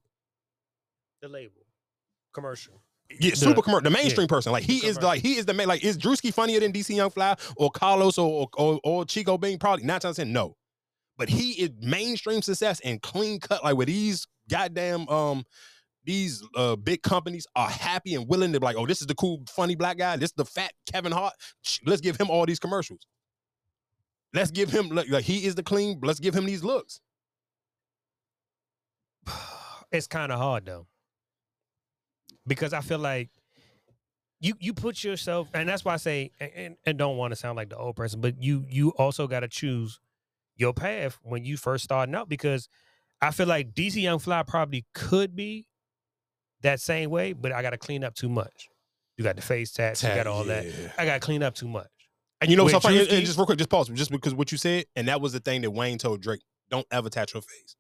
The 1.23 1.29
label, 1.29 1.63
commercial. 2.33 2.81
yeah, 3.21 3.35
super 3.35 3.63
commercial, 3.63 3.83
the 3.85 3.91
mainstream 3.91 4.29
person. 4.29 4.53
Like 4.53 4.65
he 4.65 4.81
The 4.81 4.87
is 4.89 5.01
like 5.03 5.23
he 5.23 5.37
is 5.37 5.47
the 5.47 5.55
main. 5.55 5.69
Like 5.69 5.85
is 5.85 5.97
Drewski 5.97 6.33
funnier 6.33 6.61
than 6.61 6.73
DC 6.73 6.95
Young 6.95 7.11
Fly 7.11 7.37
or 7.57 7.71
Karlous 7.71 8.19
or 8.19 8.49
or, 8.57 8.81
or 8.85 9.05
Chico 9.05 9.39
Bean? 9.39 9.59
Probably 9.59 9.85
not. 9.85 10.05
I'm 10.05 10.15
saying 10.15 10.33
no, 10.33 10.57
but 11.17 11.29
he 11.29 11.53
is 11.53 11.71
mainstream 11.81 12.43
success 12.43 12.81
and 12.81 13.01
clean 13.01 13.41
cut. 13.41 13.65
Like 13.65 13.77
with 13.77 13.89
these 13.89 14.27
goddamn 14.51 15.09
um 15.09 15.45
these 16.05 16.43
uh 16.57 16.77
big 16.77 17.03
companies 17.03 17.47
are 17.57 17.69
happy 17.69 18.15
and 18.15 18.29
willing 18.29 18.53
to 18.53 18.61
be 18.61 18.65
like, 18.65 18.77
oh, 18.77 18.87
this 18.87 19.01
is 19.01 19.07
the 19.07 19.15
cool, 19.15 19.43
funny 19.49 19.75
black 19.75 19.99
guy. 19.99 20.17
This 20.17 20.31
is 20.31 20.35
the 20.37 20.45
fat 20.45 20.73
Kevin 20.91 21.13
Hart. 21.13 21.35
Let's 21.87 22.01
give 22.01 22.17
him 22.17 22.31
all 22.31 22.47
these 22.47 22.59
commercials. 22.59 23.07
Let's 24.33 24.51
give 24.51 24.71
him 24.71 24.89
like, 24.89 25.09
like 25.09 25.25
he 25.25 25.47
is 25.47 25.55
the 25.55 25.63
clean. 25.63 26.01
Let's 26.03 26.21
give 26.21 26.35
him 26.35 26.47
these 26.47 26.65
looks. 26.65 27.01
It's 29.93 30.09
kind 30.09 30.33
of 30.33 30.41
hard 30.41 30.67
though, 30.67 30.89
because 32.49 32.73
I 32.73 32.81
feel 32.81 32.99
like 32.99 33.31
you 34.41 34.55
you 34.59 34.75
put 34.75 35.05
yourself, 35.05 35.49
and 35.55 35.69
that's 35.69 35.85
why 35.85 35.95
I 35.95 35.99
say, 35.99 36.33
and, 36.41 36.77
and, 36.85 36.99
don't 36.99 37.17
want 37.17 37.31
to 37.31 37.37
sound 37.37 37.55
like 37.57 37.69
the 37.69 37.77
old 37.77 37.95
person, 37.95 38.21
but 38.21 38.43
you 38.43 38.65
you 38.69 38.91
also 38.91 39.29
got 39.29 39.41
to 39.41 39.49
choose 39.49 40.01
your 40.57 40.75
path 40.75 41.19
when 41.23 41.45
you 41.45 41.57
first 41.57 41.85
starting 41.85 42.15
out 42.15 42.29
because 42.29 42.69
I 43.21 43.31
feel 43.31 43.47
like 43.47 43.73
DC 43.73 44.03
Young 44.03 44.19
Fly 44.19 44.43
probably 44.43 44.85
could 44.95 45.37
be 45.37 45.67
that 46.65 46.81
same 46.81 47.11
way, 47.11 47.33
but 47.33 47.53
I 47.53 47.63
got 47.63 47.71
to 47.71 47.79
clean 47.79 48.05
up 48.05 48.15
too 48.15 48.29
much. 48.29 48.69
You 49.17 49.25
got 49.25 49.37
the 49.37 49.43
face 49.43 49.71
tats, 49.71 50.03
you 50.03 50.09
got 50.09 50.27
all 50.27 50.45
that. 50.45 50.67
I 50.99 51.07
got 51.07 51.15
to 51.15 51.21
clean 51.21 51.43
up 51.43 51.55
too 51.55 51.69
much. 51.69 51.87
And 52.41 52.51
you 52.51 52.57
know 52.57 52.65
what's 52.65 52.75
so 52.75 52.81
funny? 52.81 52.99
And- 52.99 53.25
just 53.25 53.39
real 53.39 53.47
quick, 53.47 53.59
just 53.59 53.71
pause, 53.71 53.89
me, 53.89 53.97
just 53.97 54.11
because 54.11 54.35
what 54.35 54.51
you 54.53 54.59
said, 54.59 54.85
and 54.97 55.09
that 55.09 55.21
was 55.21 55.33
the 55.33 55.41
thing 55.41 55.63
that 55.63 55.71
Wayne 55.71 55.99
told 55.99 56.21
Drake: 56.21 56.41
don't 56.69 56.87
ever 56.91 57.09
touch 57.09 57.33
your 57.33 57.43
face. 57.43 57.77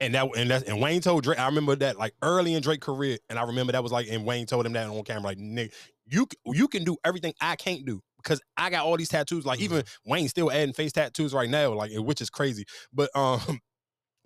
And 0.00 0.14
that 0.14 0.28
and 0.36 0.50
that 0.50 0.68
and 0.68 0.80
Wayne 0.80 1.00
told 1.00 1.24
Drake, 1.24 1.38
I 1.38 1.46
remember 1.46 1.76
that 1.76 1.98
like 1.98 2.14
early 2.22 2.54
in 2.54 2.62
Drake's 2.62 2.84
career, 2.84 3.18
and 3.28 3.38
I 3.38 3.42
remember 3.42 3.72
that 3.72 3.82
was 3.82 3.92
like, 3.92 4.06
and 4.08 4.24
Wayne 4.24 4.46
told 4.46 4.66
him 4.66 4.72
that 4.72 4.86
on 4.86 5.02
camera, 5.04 5.22
like, 5.22 5.38
nigga, 5.38 5.72
you 6.06 6.26
you 6.46 6.68
can 6.68 6.84
do 6.84 6.96
everything 7.04 7.34
I 7.40 7.56
can't 7.56 7.84
do 7.84 8.00
because 8.22 8.40
I 8.56 8.70
got 8.70 8.86
all 8.86 8.96
these 8.96 9.08
tattoos. 9.08 9.44
Like 9.44 9.60
even 9.60 9.82
Wayne 10.06 10.28
still 10.28 10.50
adding 10.50 10.72
face 10.72 10.92
tattoos 10.92 11.34
right 11.34 11.48
now, 11.48 11.72
like 11.72 11.92
which 11.96 12.20
is 12.20 12.30
crazy. 12.30 12.64
But 12.92 13.10
um, 13.14 13.60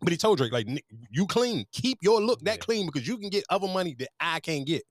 but 0.00 0.12
he 0.12 0.16
told 0.16 0.38
Drake, 0.38 0.52
like, 0.52 0.66
you 1.10 1.26
clean, 1.26 1.64
keep 1.72 1.98
your 2.02 2.20
look 2.20 2.40
that 2.42 2.58
Yeah. 2.58 2.60
clean 2.60 2.86
because 2.86 3.06
you 3.06 3.18
can 3.18 3.30
get 3.30 3.44
other 3.50 3.68
money 3.68 3.94
that 3.98 4.08
I 4.20 4.40
can't 4.40 4.66
get. 4.66 4.82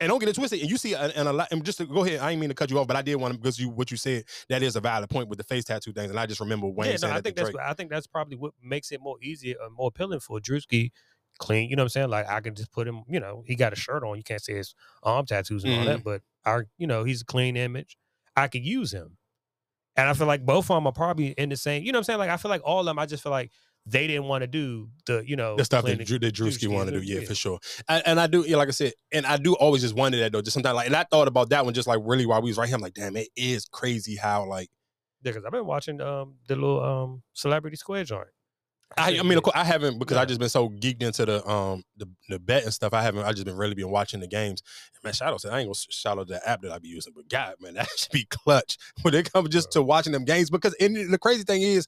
And 0.00 0.08
don't 0.08 0.18
get 0.18 0.28
it 0.28 0.34
twisted. 0.34 0.60
And 0.60 0.70
you 0.70 0.76
see, 0.78 0.94
and 0.94 1.28
a 1.28 1.32
lot. 1.32 1.48
And 1.52 1.64
just 1.64 1.78
to 1.78 1.86
go 1.86 2.04
ahead, 2.04 2.18
I 2.20 2.30
didn't 2.30 2.40
mean 2.40 2.48
to 2.50 2.54
cut 2.56 2.70
you 2.70 2.78
off, 2.78 2.88
but 2.88 2.96
I 2.96 3.02
did 3.02 3.14
want 3.16 3.34
to 3.34 3.38
because 3.38 3.58
you 3.60 3.68
what 3.68 3.90
you 3.92 3.96
said 3.96 4.24
that 4.48 4.62
is 4.62 4.74
a 4.74 4.80
valid 4.80 5.08
point 5.10 5.28
with 5.28 5.38
the 5.38 5.44
face 5.44 5.64
tattoo 5.64 5.92
things. 5.92 6.10
And 6.10 6.18
I 6.18 6.26
just 6.26 6.40
remember 6.40 6.66
Wayne 6.66 6.88
yeah, 6.90 6.96
no, 6.98 7.08
I 7.08 7.18
that 7.18 7.22
think 7.22 7.36
that's 7.36 7.50
Drake. 7.50 7.56
I 7.64 7.72
think 7.74 7.90
that's 7.90 8.06
probably 8.06 8.36
what 8.36 8.52
makes 8.62 8.90
it 8.90 9.00
more 9.00 9.16
easier 9.22 9.56
and 9.62 9.74
more 9.74 9.88
appealing 9.88 10.20
for 10.20 10.40
Drewski. 10.40 10.90
Clean, 11.38 11.68
you 11.68 11.76
know 11.76 11.82
what 11.82 11.86
I'm 11.86 11.90
saying? 11.90 12.08
Like 12.10 12.28
I 12.28 12.40
can 12.40 12.54
just 12.54 12.72
put 12.72 12.86
him, 12.86 13.04
you 13.08 13.18
know, 13.18 13.42
he 13.46 13.54
got 13.54 13.72
a 13.72 13.76
shirt 13.76 14.04
on. 14.04 14.16
You 14.16 14.22
can't 14.22 14.42
say 14.42 14.54
his 14.54 14.74
arm 15.02 15.24
tattoos 15.26 15.64
and 15.64 15.72
all 15.72 15.84
Mm-hmm. 15.84 15.86
that, 15.86 16.04
but 16.04 16.22
our, 16.44 16.66
you 16.76 16.86
know, 16.86 17.04
he's 17.04 17.22
a 17.22 17.24
clean 17.24 17.56
image. 17.56 17.96
I 18.36 18.48
could 18.48 18.64
use 18.64 18.92
him, 18.92 19.16
and 19.96 20.08
I 20.08 20.14
feel 20.14 20.26
like 20.26 20.44
both 20.44 20.70
of 20.70 20.76
them 20.76 20.86
are 20.86 20.92
probably 20.92 21.28
in 21.28 21.48
the 21.48 21.56
same. 21.56 21.84
You 21.84 21.92
know 21.92 21.98
what 21.98 22.00
I'm 22.00 22.04
saying? 22.04 22.18
Like 22.18 22.30
I 22.30 22.36
feel 22.36 22.50
like 22.50 22.62
all 22.64 22.80
of 22.80 22.86
them. 22.86 22.98
I 22.98 23.06
just 23.06 23.22
feel 23.22 23.32
like 23.32 23.50
they 23.86 24.06
didn't 24.06 24.24
want 24.24 24.42
to 24.42 24.46
do 24.46 24.88
the, 25.06 25.24
you 25.26 25.36
know, 25.36 25.56
the 25.56 25.64
stuff 25.64 25.84
that, 25.84 26.04
Drew, 26.04 26.18
that 26.18 26.34
Drewski 26.34 26.68
wanted 26.68 26.92
to 26.92 27.00
do, 27.00 27.06
yeah, 27.06 27.20
yeah. 27.20 27.26
for 27.26 27.34
sure. 27.34 27.58
And, 27.88 28.02
and 28.06 28.20
I 28.20 28.26
do, 28.26 28.44
yeah, 28.46 28.56
like 28.56 28.68
I 28.68 28.72
said, 28.72 28.92
and 29.12 29.26
I 29.26 29.36
do 29.36 29.54
always 29.54 29.82
just 29.82 29.94
wonder 29.94 30.18
that 30.18 30.32
though. 30.32 30.42
Just 30.42 30.54
sometimes, 30.54 30.76
like, 30.76 30.86
and 30.86 30.96
I 30.96 31.04
thought 31.04 31.28
about 31.28 31.50
that 31.50 31.64
one 31.64 31.74
just 31.74 31.88
like 31.88 32.00
really 32.02 32.26
while 32.26 32.40
we 32.42 32.50
was 32.50 32.58
right 32.58 32.68
here. 32.68 32.76
I'm 32.76 32.82
like, 32.82 32.94
damn, 32.94 33.16
it 33.16 33.28
is 33.36 33.66
crazy 33.66 34.16
how 34.16 34.46
like 34.46 34.68
Yeah, 35.22 35.32
because 35.32 35.44
I've 35.44 35.52
been 35.52 35.66
watching 35.66 36.00
um 36.00 36.34
the 36.46 36.54
little 36.54 36.82
um 36.82 37.22
Celebrity 37.32 37.76
Square 37.76 38.04
joint. 38.04 38.28
I, 38.96 39.18
I 39.18 39.22
mean, 39.22 39.38
of 39.38 39.44
course, 39.44 39.56
I 39.56 39.64
haven't 39.64 39.98
because 39.98 40.16
I 40.16 40.24
just 40.24 40.40
been 40.40 40.48
so 40.48 40.68
geeked 40.68 41.02
into 41.02 41.24
the 41.24 41.48
um 41.48 41.82
the 41.96 42.08
the 42.28 42.38
bet 42.38 42.64
and 42.64 42.72
stuff. 42.72 42.92
I 42.92 43.02
haven't. 43.02 43.24
I 43.24 43.32
just 43.32 43.44
been 43.44 43.56
really 43.56 43.74
been 43.74 43.90
watching 43.90 44.20
the 44.20 44.26
games. 44.26 44.62
And 44.94 45.04
Man, 45.04 45.12
shout 45.12 45.32
out 45.32 45.40
to 45.40 45.52
I 45.52 45.60
ain't 45.60 45.66
gonna 45.66 45.74
shout 45.74 46.18
out 46.18 46.28
the 46.28 46.46
app 46.48 46.62
that 46.62 46.72
I 46.72 46.78
be 46.78 46.88
using, 46.88 47.12
but 47.14 47.28
God, 47.28 47.54
man, 47.60 47.74
that 47.74 47.88
should 47.96 48.12
be 48.12 48.24
clutch 48.24 48.76
when 49.02 49.14
it 49.14 49.32
comes 49.32 49.48
just 49.50 49.72
to 49.72 49.82
watching 49.82 50.12
them 50.12 50.24
games. 50.24 50.50
Because 50.50 50.74
and 50.74 51.12
the 51.12 51.18
crazy 51.18 51.44
thing 51.44 51.62
is, 51.62 51.86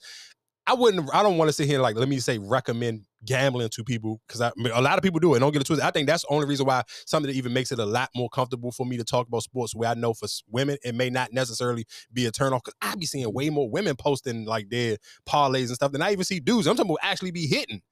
I 0.67 0.73
wouldn't. 0.73 1.11
I 1.15 1.23
don't 1.23 1.37
want 1.37 1.49
to 1.51 1.53
sit 1.53 1.67
here 1.67 1.77
and 1.77 1.83
like 1.83 1.97
let 1.97 2.09
me 2.09 2.19
say 2.21 2.39
recommend 2.39 3.05
gambling 3.25 3.69
to 3.71 3.85
people 3.85 4.21
because 4.27 4.41
I, 4.41 4.49
I 4.49 4.53
mean, 4.57 4.73
a 4.73 4.81
lot 4.81 4.97
of 4.97 5.03
people 5.03 5.21
do 5.21 5.35
it. 5.35 5.41
Don't 5.41 5.53
get 5.53 5.61
it 5.61 5.67
twisted. 5.67 5.85
I 5.87 5.91
think 5.91 6.07
that's 6.07 6.23
the 6.23 6.33
only 6.33 6.47
reason 6.47 6.65
why 6.67 6.83
something 7.07 7.31
that 7.31 7.37
even 7.37 7.53
makes 7.53 7.71
it 7.71 7.79
a 7.79 7.85
lot 7.85 8.09
more 8.15 8.31
comfortable 8.31 8.73
for 8.73 8.87
me 8.87 8.97
to 8.97 9.05
talk 9.05 9.29
about 9.29 9.43
sports. 9.43 9.75
Where 9.75 9.91
I 9.91 9.95
know 9.95 10.15
for 10.15 10.27
women 10.51 10.79
it 10.83 10.95
may 10.95 11.11
not 11.11 11.33
necessarily 11.33 11.85
be 12.13 12.25
a 12.27 12.31
turn 12.31 12.55
off 12.55 12.63
because 12.65 12.77
I 12.81 12.95
be 12.95 13.05
seeing 13.05 13.31
way 13.33 13.51
more 13.51 13.69
women 13.69 13.95
posting 13.97 14.47
like 14.47 14.71
their 14.71 14.97
parlays 15.29 15.67
and 15.67 15.75
stuff 15.75 15.93
than 15.93 16.03
I 16.03 16.13
even 16.13 16.25
see 16.25 16.41
dudes. 16.41 16.67
I'm 16.67 16.77
talking 16.77 16.91
about 16.91 16.99
actually 17.03 17.31
be 17.31 17.47
hitting. 17.47 17.83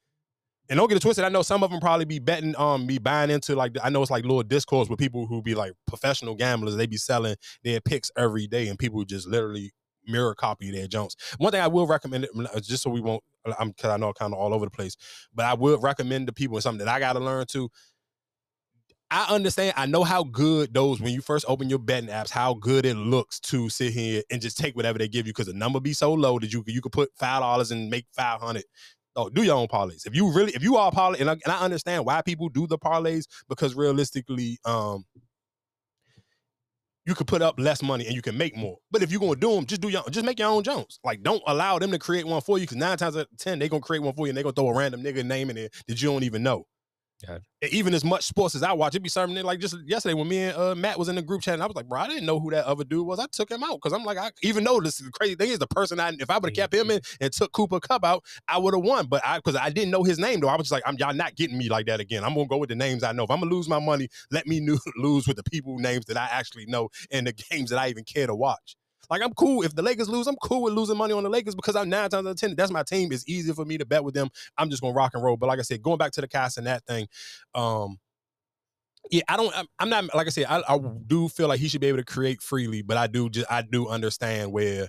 And 0.70 0.78
don't 0.78 0.88
get 0.88 0.96
it 0.96 1.00
twisted. 1.00 1.24
I 1.24 1.28
know 1.28 1.42
some 1.42 1.62
of 1.62 1.70
them 1.70 1.80
probably 1.80 2.06
be 2.06 2.20
betting, 2.20 2.54
um, 2.56 2.86
be 2.86 2.96
buying 2.96 3.30
into 3.30 3.54
like 3.54 3.76
I 3.82 3.90
know 3.90 4.00
it's 4.00 4.10
like 4.10 4.24
little 4.24 4.42
discourse 4.42 4.88
with 4.88 4.98
people 4.98 5.26
who 5.26 5.42
be 5.42 5.54
like 5.54 5.72
professional 5.86 6.34
gamblers. 6.34 6.76
They 6.76 6.86
be 6.86 6.96
selling 6.96 7.36
their 7.62 7.80
picks 7.80 8.10
every 8.16 8.46
day, 8.46 8.68
and 8.68 8.78
people 8.78 9.04
just 9.04 9.28
literally 9.28 9.72
mirror 10.06 10.34
copy 10.34 10.70
their 10.70 10.86
jumps. 10.86 11.16
One 11.38 11.52
thing 11.52 11.60
I 11.60 11.68
will 11.68 11.86
recommend, 11.86 12.26
uh, 12.36 12.60
just 12.60 12.82
so 12.82 12.90
we 12.90 13.00
won't, 13.00 13.22
I'm 13.58 13.70
because 13.70 13.90
I 13.90 13.96
know 13.96 14.08
I'm 14.08 14.14
kind 14.14 14.32
of 14.32 14.38
all 14.38 14.54
over 14.54 14.66
the 14.66 14.70
place, 14.70 14.96
but 15.34 15.46
I 15.46 15.54
will 15.54 15.78
recommend 15.78 16.26
to 16.28 16.32
people 16.32 16.60
something 16.60 16.84
that 16.84 16.94
I 16.94 16.98
got 16.98 17.14
to 17.14 17.20
learn 17.20 17.46
too. 17.46 17.70
I 19.10 19.26
understand. 19.28 19.74
I 19.76 19.84
know 19.84 20.04
how 20.04 20.24
good 20.24 20.72
those 20.72 20.98
when 20.98 21.12
you 21.12 21.20
first 21.20 21.44
open 21.46 21.68
your 21.68 21.78
betting 21.78 22.08
apps, 22.08 22.30
how 22.30 22.54
good 22.54 22.86
it 22.86 22.94
looks 22.94 23.38
to 23.40 23.68
sit 23.68 23.92
here 23.92 24.22
and 24.30 24.40
just 24.40 24.56
take 24.56 24.74
whatever 24.74 24.98
they 24.98 25.06
give 25.06 25.26
you 25.26 25.34
because 25.34 25.48
the 25.48 25.52
number 25.52 25.80
be 25.80 25.92
so 25.92 26.14
low 26.14 26.38
that 26.38 26.50
you 26.50 26.64
you 26.66 26.80
could 26.80 26.92
put 26.92 27.10
five 27.18 27.40
dollars 27.40 27.70
and 27.70 27.90
make 27.90 28.06
five 28.16 28.40
hundred. 28.40 28.64
Oh, 29.14 29.28
do 29.28 29.42
your 29.42 29.56
own 29.56 29.68
parlays. 29.68 30.06
If 30.06 30.16
you 30.16 30.32
really, 30.32 30.52
if 30.54 30.62
you 30.62 30.76
are 30.76 30.90
parlay, 30.90 31.20
and 31.20 31.28
I, 31.28 31.34
and 31.34 31.52
I 31.52 31.60
understand 31.60 32.06
why 32.06 32.22
people 32.22 32.48
do 32.48 32.66
the 32.66 32.78
parlays 32.78 33.26
because 33.50 33.74
realistically, 33.74 34.58
um, 34.64 35.04
you 37.06 37.14
could 37.14 37.26
put 37.26 37.42
up 37.42 37.58
less 37.58 37.82
money 37.82 38.06
and 38.06 38.14
you 38.14 38.22
can 38.22 38.36
make 38.36 38.56
more. 38.56 38.78
But 38.90 39.02
if 39.02 39.10
you're 39.10 39.20
gonna 39.20 39.36
do 39.36 39.54
them, 39.54 39.66
just 39.66 39.80
do 39.80 39.88
your 39.88 40.02
just 40.10 40.24
make 40.24 40.38
your 40.38 40.48
own 40.48 40.62
Jones. 40.62 41.00
Like 41.04 41.22
don't 41.22 41.42
allow 41.46 41.78
them 41.78 41.90
to 41.90 41.98
create 41.98 42.26
one 42.26 42.40
for 42.40 42.58
you 42.58 42.64
because 42.64 42.76
nine 42.76 42.96
times 42.96 43.16
out 43.16 43.28
of 43.30 43.38
ten 43.38 43.58
they're 43.58 43.68
gonna 43.68 43.80
create 43.80 44.02
one 44.02 44.14
for 44.14 44.26
you 44.26 44.30
and 44.30 44.36
they're 44.36 44.44
gonna 44.44 44.54
throw 44.54 44.68
a 44.68 44.76
random 44.76 45.02
nigga 45.02 45.24
name 45.24 45.50
in 45.50 45.56
there 45.56 45.70
that 45.88 46.00
you 46.00 46.08
don't 46.08 46.22
even 46.24 46.42
know. 46.42 46.66
Even 47.70 47.94
as 47.94 48.04
much 48.04 48.24
sports 48.24 48.54
as 48.54 48.62
I 48.62 48.72
watch, 48.72 48.94
it'd 48.94 49.02
be 49.02 49.10
it 49.14 49.44
like 49.44 49.60
just 49.60 49.76
yesterday 49.86 50.14
when 50.14 50.28
me 50.28 50.38
and 50.38 50.56
uh, 50.56 50.74
Matt 50.74 50.98
was 50.98 51.08
in 51.08 51.14
the 51.14 51.22
group 51.22 51.42
chat, 51.42 51.54
and 51.54 51.62
I 51.62 51.66
was 51.66 51.76
like, 51.76 51.88
bro, 51.88 52.00
I 52.00 52.08
didn't 52.08 52.26
know 52.26 52.40
who 52.40 52.50
that 52.50 52.64
other 52.66 52.84
dude 52.84 53.06
was. 53.06 53.20
I 53.20 53.26
took 53.30 53.50
him 53.50 53.62
out 53.62 53.76
because 53.76 53.92
I'm 53.92 54.04
like, 54.04 54.18
I 54.18 54.30
even 54.42 54.64
though 54.64 54.80
this 54.80 54.98
is 55.00 55.06
the 55.06 55.12
crazy 55.12 55.34
thing 55.36 55.50
is 55.50 55.58
the 55.58 55.66
person 55.66 56.00
I 56.00 56.12
if 56.18 56.28
I 56.28 56.38
would 56.38 56.50
have 56.50 56.54
kept 56.54 56.74
him 56.74 56.90
in 56.90 57.00
and 57.20 57.32
took 57.32 57.52
Cooper 57.52 57.80
Kupp 57.80 58.04
out, 58.04 58.24
I 58.48 58.58
would 58.58 58.74
have 58.74 58.82
won. 58.82 59.06
But 59.06 59.22
I 59.24 59.38
because 59.38 59.56
I 59.56 59.70
didn't 59.70 59.90
know 59.90 60.02
his 60.02 60.18
name 60.18 60.40
though, 60.40 60.48
I 60.48 60.56
was 60.56 60.64
just 60.64 60.72
like, 60.72 60.82
I'm 60.86 60.96
y'all 60.98 61.14
not 61.14 61.36
getting 61.36 61.56
me 61.56 61.68
like 61.68 61.86
that 61.86 62.00
again. 62.00 62.24
I'm 62.24 62.34
gonna 62.34 62.46
go 62.46 62.58
with 62.58 62.68
the 62.68 62.74
names 62.76 63.04
I 63.04 63.12
know. 63.12 63.24
If 63.24 63.30
I'm 63.30 63.40
gonna 63.40 63.54
lose 63.54 63.68
my 63.68 63.78
money, 63.78 64.08
let 64.30 64.46
me 64.46 64.60
knew, 64.60 64.78
lose 64.96 65.26
with 65.26 65.36
the 65.36 65.44
people 65.44 65.78
names 65.78 66.06
that 66.06 66.16
I 66.16 66.28
actually 66.30 66.66
know 66.66 66.88
and 67.10 67.26
the 67.26 67.32
games 67.32 67.70
that 67.70 67.78
I 67.78 67.88
even 67.88 68.04
care 68.04 68.26
to 68.26 68.34
watch. 68.34 68.76
Like 69.12 69.20
I'm 69.20 69.34
cool 69.34 69.62
if 69.62 69.74
the 69.74 69.82
Lakers 69.82 70.08
lose, 70.08 70.26
I'm 70.26 70.36
cool 70.36 70.62
with 70.62 70.72
losing 70.72 70.96
money 70.96 71.12
on 71.12 71.22
the 71.22 71.28
Lakers 71.28 71.54
because 71.54 71.76
I'm 71.76 71.90
nine 71.90 72.08
times 72.08 72.26
out 72.26 72.30
of 72.30 72.36
ten. 72.36 72.56
That's 72.56 72.70
my 72.70 72.82
team. 72.82 73.12
It's 73.12 73.28
easier 73.28 73.52
for 73.52 73.66
me 73.66 73.76
to 73.76 73.84
bet 73.84 74.02
with 74.02 74.14
them. 74.14 74.30
I'm 74.56 74.70
just 74.70 74.80
gonna 74.80 74.94
rock 74.94 75.10
and 75.12 75.22
roll. 75.22 75.36
But 75.36 75.48
like 75.48 75.58
I 75.58 75.62
said, 75.62 75.82
going 75.82 75.98
back 75.98 76.12
to 76.12 76.22
the 76.22 76.28
Kai 76.28 76.46
Cenat 76.46 76.86
thing, 76.86 77.08
um, 77.54 77.98
yeah, 79.10 79.20
I 79.28 79.36
don't. 79.36 79.54
I'm, 79.78 79.90
not 79.90 80.14
like 80.14 80.28
I 80.28 80.30
said. 80.30 80.46
I, 80.48 80.62
I 80.66 80.78
do 81.06 81.28
feel 81.28 81.46
like 81.46 81.60
he 81.60 81.68
should 81.68 81.82
be 81.82 81.88
able 81.88 81.98
to 81.98 82.06
create 82.06 82.40
freely, 82.40 82.80
but 82.80 82.96
I 82.96 83.06
do 83.06 83.28
just 83.28 83.52
I 83.52 83.60
do 83.60 83.86
understand 83.86 84.50
where 84.50 84.88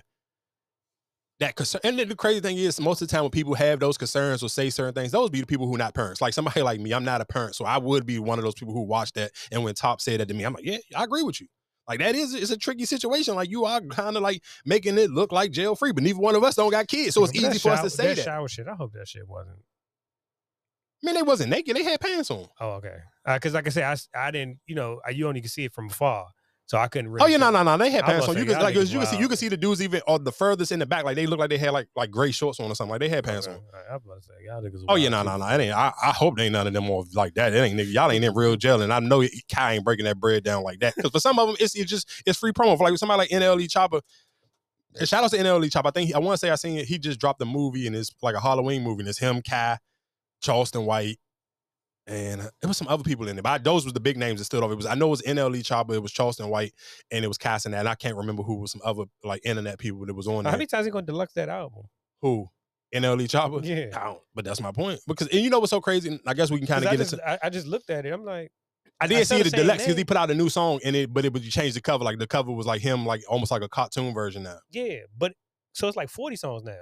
that 1.40 1.54
concern. 1.54 1.82
And 1.84 1.98
then 1.98 2.08
the 2.08 2.16
crazy 2.16 2.40
thing 2.40 2.56
is, 2.56 2.80
most 2.80 3.02
of 3.02 3.08
the 3.08 3.12
time 3.12 3.24
when 3.24 3.30
people 3.30 3.52
have 3.52 3.78
those 3.78 3.98
concerns 3.98 4.42
or 4.42 4.48
say 4.48 4.70
certain 4.70 4.94
things, 4.94 5.12
those 5.12 5.28
be 5.28 5.40
the 5.40 5.46
people 5.46 5.66
who 5.66 5.74
are 5.74 5.78
not 5.78 5.94
parents. 5.94 6.22
Like 6.22 6.32
somebody 6.32 6.62
like 6.62 6.80
me, 6.80 6.94
I'm 6.94 7.04
not 7.04 7.20
a 7.20 7.26
parent, 7.26 7.56
so 7.56 7.66
I 7.66 7.76
would 7.76 8.06
be 8.06 8.18
one 8.18 8.38
of 8.38 8.44
those 8.46 8.54
people 8.54 8.72
who 8.72 8.84
watch 8.84 9.12
that. 9.12 9.32
And 9.52 9.64
when 9.64 9.74
Top 9.74 10.00
said 10.00 10.20
that 10.20 10.28
to 10.28 10.34
me, 10.34 10.44
I'm 10.44 10.54
like, 10.54 10.64
yeah, 10.64 10.78
I 10.96 11.04
agree 11.04 11.22
with 11.22 11.42
you. 11.42 11.48
Like 11.86 11.98
that 11.98 12.14
is 12.14 12.34
it's 12.34 12.50
a 12.50 12.56
tricky 12.56 12.86
situation. 12.86 13.34
Like 13.34 13.50
you 13.50 13.64
are 13.64 13.80
kind 13.80 14.16
of 14.16 14.22
like 14.22 14.42
making 14.64 14.96
it 14.98 15.10
look 15.10 15.32
like 15.32 15.50
jail 15.50 15.74
free, 15.74 15.92
but 15.92 16.02
neither 16.02 16.18
one 16.18 16.34
of 16.34 16.42
us 16.42 16.54
don't 16.54 16.70
got 16.70 16.88
kids, 16.88 17.14
so 17.14 17.24
it's 17.24 17.32
that 17.32 17.50
easy 17.50 17.58
for 17.58 17.70
us 17.70 17.82
to 17.82 17.90
say 17.90 18.14
that. 18.14 18.24
shower 18.24 18.48
shit. 18.48 18.66
I 18.68 18.74
hope 18.74 18.92
that 18.94 19.08
shit 19.08 19.28
wasn't. 19.28 19.58
I 21.02 21.06
mean, 21.06 21.14
they 21.16 21.22
wasn't 21.22 21.50
naked; 21.50 21.76
they 21.76 21.84
had 21.84 22.00
pants 22.00 22.30
on. 22.30 22.46
Oh, 22.60 22.70
okay. 22.74 22.96
Uh, 23.26 23.34
because 23.34 23.52
like 23.52 23.66
I 23.66 23.70
said, 23.70 23.84
I, 24.14 24.26
I 24.28 24.30
didn't. 24.30 24.60
You 24.66 24.74
know, 24.74 25.00
you 25.12 25.28
only 25.28 25.42
can 25.42 25.50
see 25.50 25.64
it 25.64 25.72
from 25.74 25.86
afar, 25.86 26.28
so 26.66 26.78
I 26.78 26.88
couldn't. 26.88 27.10
Really 27.10 27.24
Oh 27.24 27.26
yeah, 27.26 27.36
no, 27.36 27.50
no, 27.50 27.62
no. 27.62 27.76
They 27.76 27.90
had 27.90 28.04
pants 28.04 28.26
on. 28.28 28.36
You 28.38 28.46
could 28.46 28.56
like 28.60 28.74
you 28.74 28.86
can 28.86 29.06
see 29.06 29.18
you 29.18 29.28
can 29.28 29.36
see 29.36 29.48
the 29.48 29.56
dudes 29.56 29.82
even 29.82 30.00
on 30.06 30.24
the 30.24 30.32
furthest 30.32 30.72
in 30.72 30.78
the 30.78 30.86
back. 30.86 31.04
Like 31.04 31.16
they 31.16 31.26
look 31.26 31.38
like 31.38 31.50
they 31.50 31.58
had 31.58 31.72
like 31.72 31.88
like 31.94 32.10
gray 32.10 32.30
shorts 32.30 32.58
on 32.58 32.70
or 32.70 32.74
something. 32.74 32.90
Like 32.92 33.00
they 33.00 33.08
had 33.08 33.24
pants 33.24 33.46
Okay. 33.46 33.56
on. 33.56 33.62
All 33.62 33.72
right, 33.72 33.84
I 33.90 33.94
was 33.94 34.02
about 34.04 34.22
to 34.22 34.22
say. 34.22 34.84
Oh 34.88 34.94
yeah, 34.96 35.10
no, 35.10 35.22
no, 35.22 35.36
no. 35.36 35.46
It 35.48 35.60
ain't. 35.60 35.74
I, 35.74 35.92
I 36.02 36.10
hope 36.10 36.36
they 36.36 36.44
ain't 36.44 36.52
none 36.52 36.66
of 36.66 36.72
them 36.72 36.84
more 36.84 37.04
like 37.14 37.34
that. 37.34 37.52
It 37.52 37.58
ain't 37.58 37.78
nigga. 37.78 37.92
Y'all 37.92 38.10
ain't 38.10 38.24
in 38.24 38.34
real 38.34 38.56
jail, 38.56 38.80
and 38.80 38.92
I 38.92 39.00
know 39.00 39.22
Kai 39.52 39.74
ain't 39.74 39.84
breaking 39.84 40.06
that 40.06 40.18
bread 40.18 40.42
down 40.42 40.62
like 40.62 40.80
that. 40.80 40.94
Because 40.96 41.10
for 41.10 41.20
some 41.20 41.38
of 41.38 41.48
them, 41.48 41.56
it's, 41.60 41.74
it's 41.74 41.90
just 41.90 42.10
it's 42.24 42.38
free 42.38 42.52
promo. 42.52 42.78
For 42.78 42.88
like 42.88 42.96
somebody 42.98 43.18
like 43.18 43.30
NLE 43.30 43.68
Choppa. 43.68 44.00
And 44.98 45.08
shout 45.08 45.24
out 45.24 45.30
to 45.32 45.36
NLE 45.36 45.70
Choppa. 45.70 45.88
I 45.88 45.90
think 45.90 46.06
he, 46.08 46.14
I 46.14 46.18
want 46.18 46.34
to 46.34 46.38
say 46.38 46.50
I 46.50 46.54
seen 46.54 46.78
it. 46.78 46.86
He 46.86 46.98
just 46.98 47.18
dropped 47.18 47.42
a 47.42 47.44
movie 47.44 47.86
and 47.88 47.96
it's 47.96 48.14
like 48.22 48.36
a 48.36 48.40
Halloween 48.40 48.82
movie. 48.84 49.00
And 49.00 49.08
it's 49.08 49.18
him, 49.18 49.42
Kai, 49.42 49.78
Charleston 50.40 50.86
White, 50.86 51.18
and 52.06 52.42
it 52.62 52.66
was 52.66 52.76
some 52.76 52.88
other 52.88 53.02
people 53.02 53.28
in 53.28 53.38
it. 53.38 53.42
But 53.42 53.50
I, 53.50 53.58
those 53.58 53.84
was 53.84 53.94
the 53.94 54.00
big 54.00 54.16
names 54.16 54.40
that 54.40 54.44
stood 54.44 54.62
off. 54.62 54.70
It 54.70 54.76
was 54.76 54.86
I 54.86 54.94
know 54.94 55.06
it 55.06 55.10
was 55.10 55.22
NLE 55.22 55.60
Choppa, 55.60 55.94
it 55.94 56.02
was 56.02 56.12
Charleston 56.12 56.48
White, 56.48 56.72
and 57.10 57.24
it 57.24 57.28
was 57.28 57.38
Kai 57.38 57.56
Cenat. 57.56 57.80
And 57.80 57.88
I 57.88 57.94
can't 57.94 58.16
remember 58.16 58.42
who 58.42 58.56
was 58.56 58.72
some 58.72 58.82
other 58.84 59.04
like 59.22 59.42
internet 59.44 59.78
people 59.78 60.04
that 60.06 60.14
was 60.14 60.26
on 60.26 60.34
it. 60.34 60.44
How 60.44 60.50
there. 60.50 60.58
many 60.58 60.66
times 60.66 60.86
he 60.86 60.92
gonna 60.92 61.06
deluxe 61.06 61.32
that 61.34 61.48
album? 61.48 61.84
Who? 62.22 62.48
NLE 62.94 63.28
Choppa? 63.28 63.64
Yeah. 63.64 63.98
I 63.98 64.04
don't, 64.06 64.20
but 64.34 64.44
that's 64.44 64.60
my 64.60 64.70
point. 64.70 65.00
Because 65.06 65.28
and 65.28 65.40
you 65.40 65.50
know 65.50 65.58
what's 65.58 65.70
so 65.70 65.80
crazy? 65.80 66.10
And 66.10 66.20
I 66.26 66.34
guess 66.34 66.50
we 66.50 66.58
can 66.58 66.66
kind 66.66 66.84
of 66.84 66.90
get 66.90 66.98
just, 66.98 67.14
into 67.14 67.28
I, 67.28 67.38
I 67.44 67.50
just 67.50 67.66
looked 67.66 67.90
at 67.90 68.06
it. 68.06 68.12
I'm 68.12 68.24
like, 68.24 68.52
I 69.00 69.04
I 69.04 69.08
did 69.08 69.26
saw 69.26 69.36
see 69.36 69.42
the 69.42 69.50
the 69.50 69.56
deluxe 69.58 69.82
because 69.82 69.96
he 69.96 70.04
put 70.04 70.16
out 70.16 70.30
a 70.30 70.34
new 70.34 70.48
song 70.48 70.80
and 70.84 70.94
it, 70.94 71.12
but 71.12 71.24
it 71.24 71.32
was 71.32 71.44
you 71.44 71.50
changed 71.50 71.76
the 71.76 71.80
cover. 71.80 72.04
Like 72.04 72.18
the 72.18 72.26
cover 72.26 72.52
was 72.52 72.66
like 72.66 72.80
him, 72.80 73.04
like 73.04 73.22
almost 73.28 73.50
like 73.50 73.62
a 73.62 73.68
cartoon 73.68 74.14
version 74.14 74.44
now. 74.44 74.58
yeah, 74.70 74.98
but 75.16 75.32
so 75.72 75.88
it's 75.88 75.96
like 75.96 76.08
40 76.08 76.36
songs 76.36 76.62
now. 76.62 76.78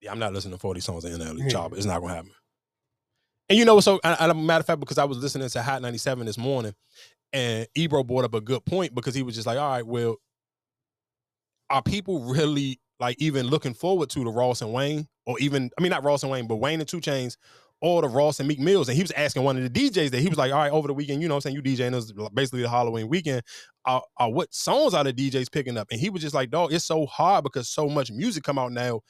Yeah, 0.00 0.12
I'm 0.12 0.18
not 0.18 0.32
listening 0.32 0.54
to 0.54 0.60
40 0.60 0.80
songs 0.80 1.04
in 1.04 1.18
NLE. 1.18 1.50
Chopper. 1.50 1.76
It's 1.76 1.86
not 1.86 2.00
gonna 2.00 2.14
happen. 2.14 2.30
And 3.48 3.58
you 3.58 3.64
know 3.64 3.78
so? 3.80 4.00
And 4.02 4.30
a 4.30 4.34
matter 4.34 4.60
of 4.60 4.66
fact, 4.66 4.80
because 4.80 4.98
I 4.98 5.04
was 5.04 5.18
listening 5.18 5.48
to 5.48 5.62
Hot 5.62 5.80
97 5.82 6.26
this 6.26 6.38
morning, 6.38 6.74
and 7.32 7.66
Ebro 7.76 8.04
brought 8.04 8.24
up 8.24 8.34
a 8.34 8.40
good 8.40 8.64
point 8.66 8.94
because 8.94 9.14
he 9.14 9.22
was 9.22 9.34
just 9.34 9.46
like, 9.46 9.58
"All 9.58 9.70
right, 9.70 9.86
well, 9.86 10.16
are 11.70 11.82
people 11.82 12.20
really 12.20 12.80
like 13.00 13.16
even 13.18 13.46
looking 13.46 13.74
forward 13.74 14.08
to 14.10 14.20
the 14.24 14.30
Ross 14.30 14.62
and 14.62 14.72
Wayne, 14.72 15.06
or 15.26 15.38
even 15.38 15.70
I 15.78 15.82
mean 15.82 15.90
not 15.90 16.04
Ross 16.04 16.22
and 16.22 16.32
Wayne, 16.32 16.46
but 16.46 16.56
Wayne 16.56 16.80
and 16.80 16.88
2 16.88 17.00
Chainz, 17.00 17.36
or 17.82 18.00
the 18.02 18.08
Ross 18.08 18.38
and 18.40 18.48
Meek 18.48 18.58
Mills?" 18.60 18.88
And 18.88 18.96
he 18.96 19.02
was 19.02 19.10
asking 19.12 19.42
one 19.42 19.56
of 19.56 19.62
the 19.62 19.70
DJs 19.90 20.10
that 20.10 20.20
he 20.20 20.28
was 20.28 20.38
like, 20.38 20.52
"All 20.52 20.58
right, 20.58 20.72
over 20.72 20.88
the 20.88 20.94
weekend, 20.94 21.22
you 21.22 21.28
know, 21.28 21.34
I'm 21.34 21.40
saying 21.40 21.56
you 21.56 21.62
DJing 21.62 21.92
this 21.92 22.12
basically 22.34 22.62
the 22.62 22.68
Halloween 22.70 23.08
weekend. 23.08 23.42
Uh, 23.84 24.00
what 24.28 24.52
songs 24.54 24.94
are 24.94 25.04
the 25.04 25.12
DJs 25.12 25.50
picking 25.50 25.76
up?" 25.76 25.88
And 25.90 26.00
he 26.00 26.10
was 26.10 26.22
just 26.22 26.34
like, 26.34 26.50
"Dog, 26.50 26.72
it's 26.72 26.84
so 26.84 27.06
hard 27.06 27.44
because 27.44 27.68
so 27.68 27.88
much 27.88 28.10
music 28.10 28.44
come 28.44 28.58
out 28.58 28.72
now." 28.72 29.00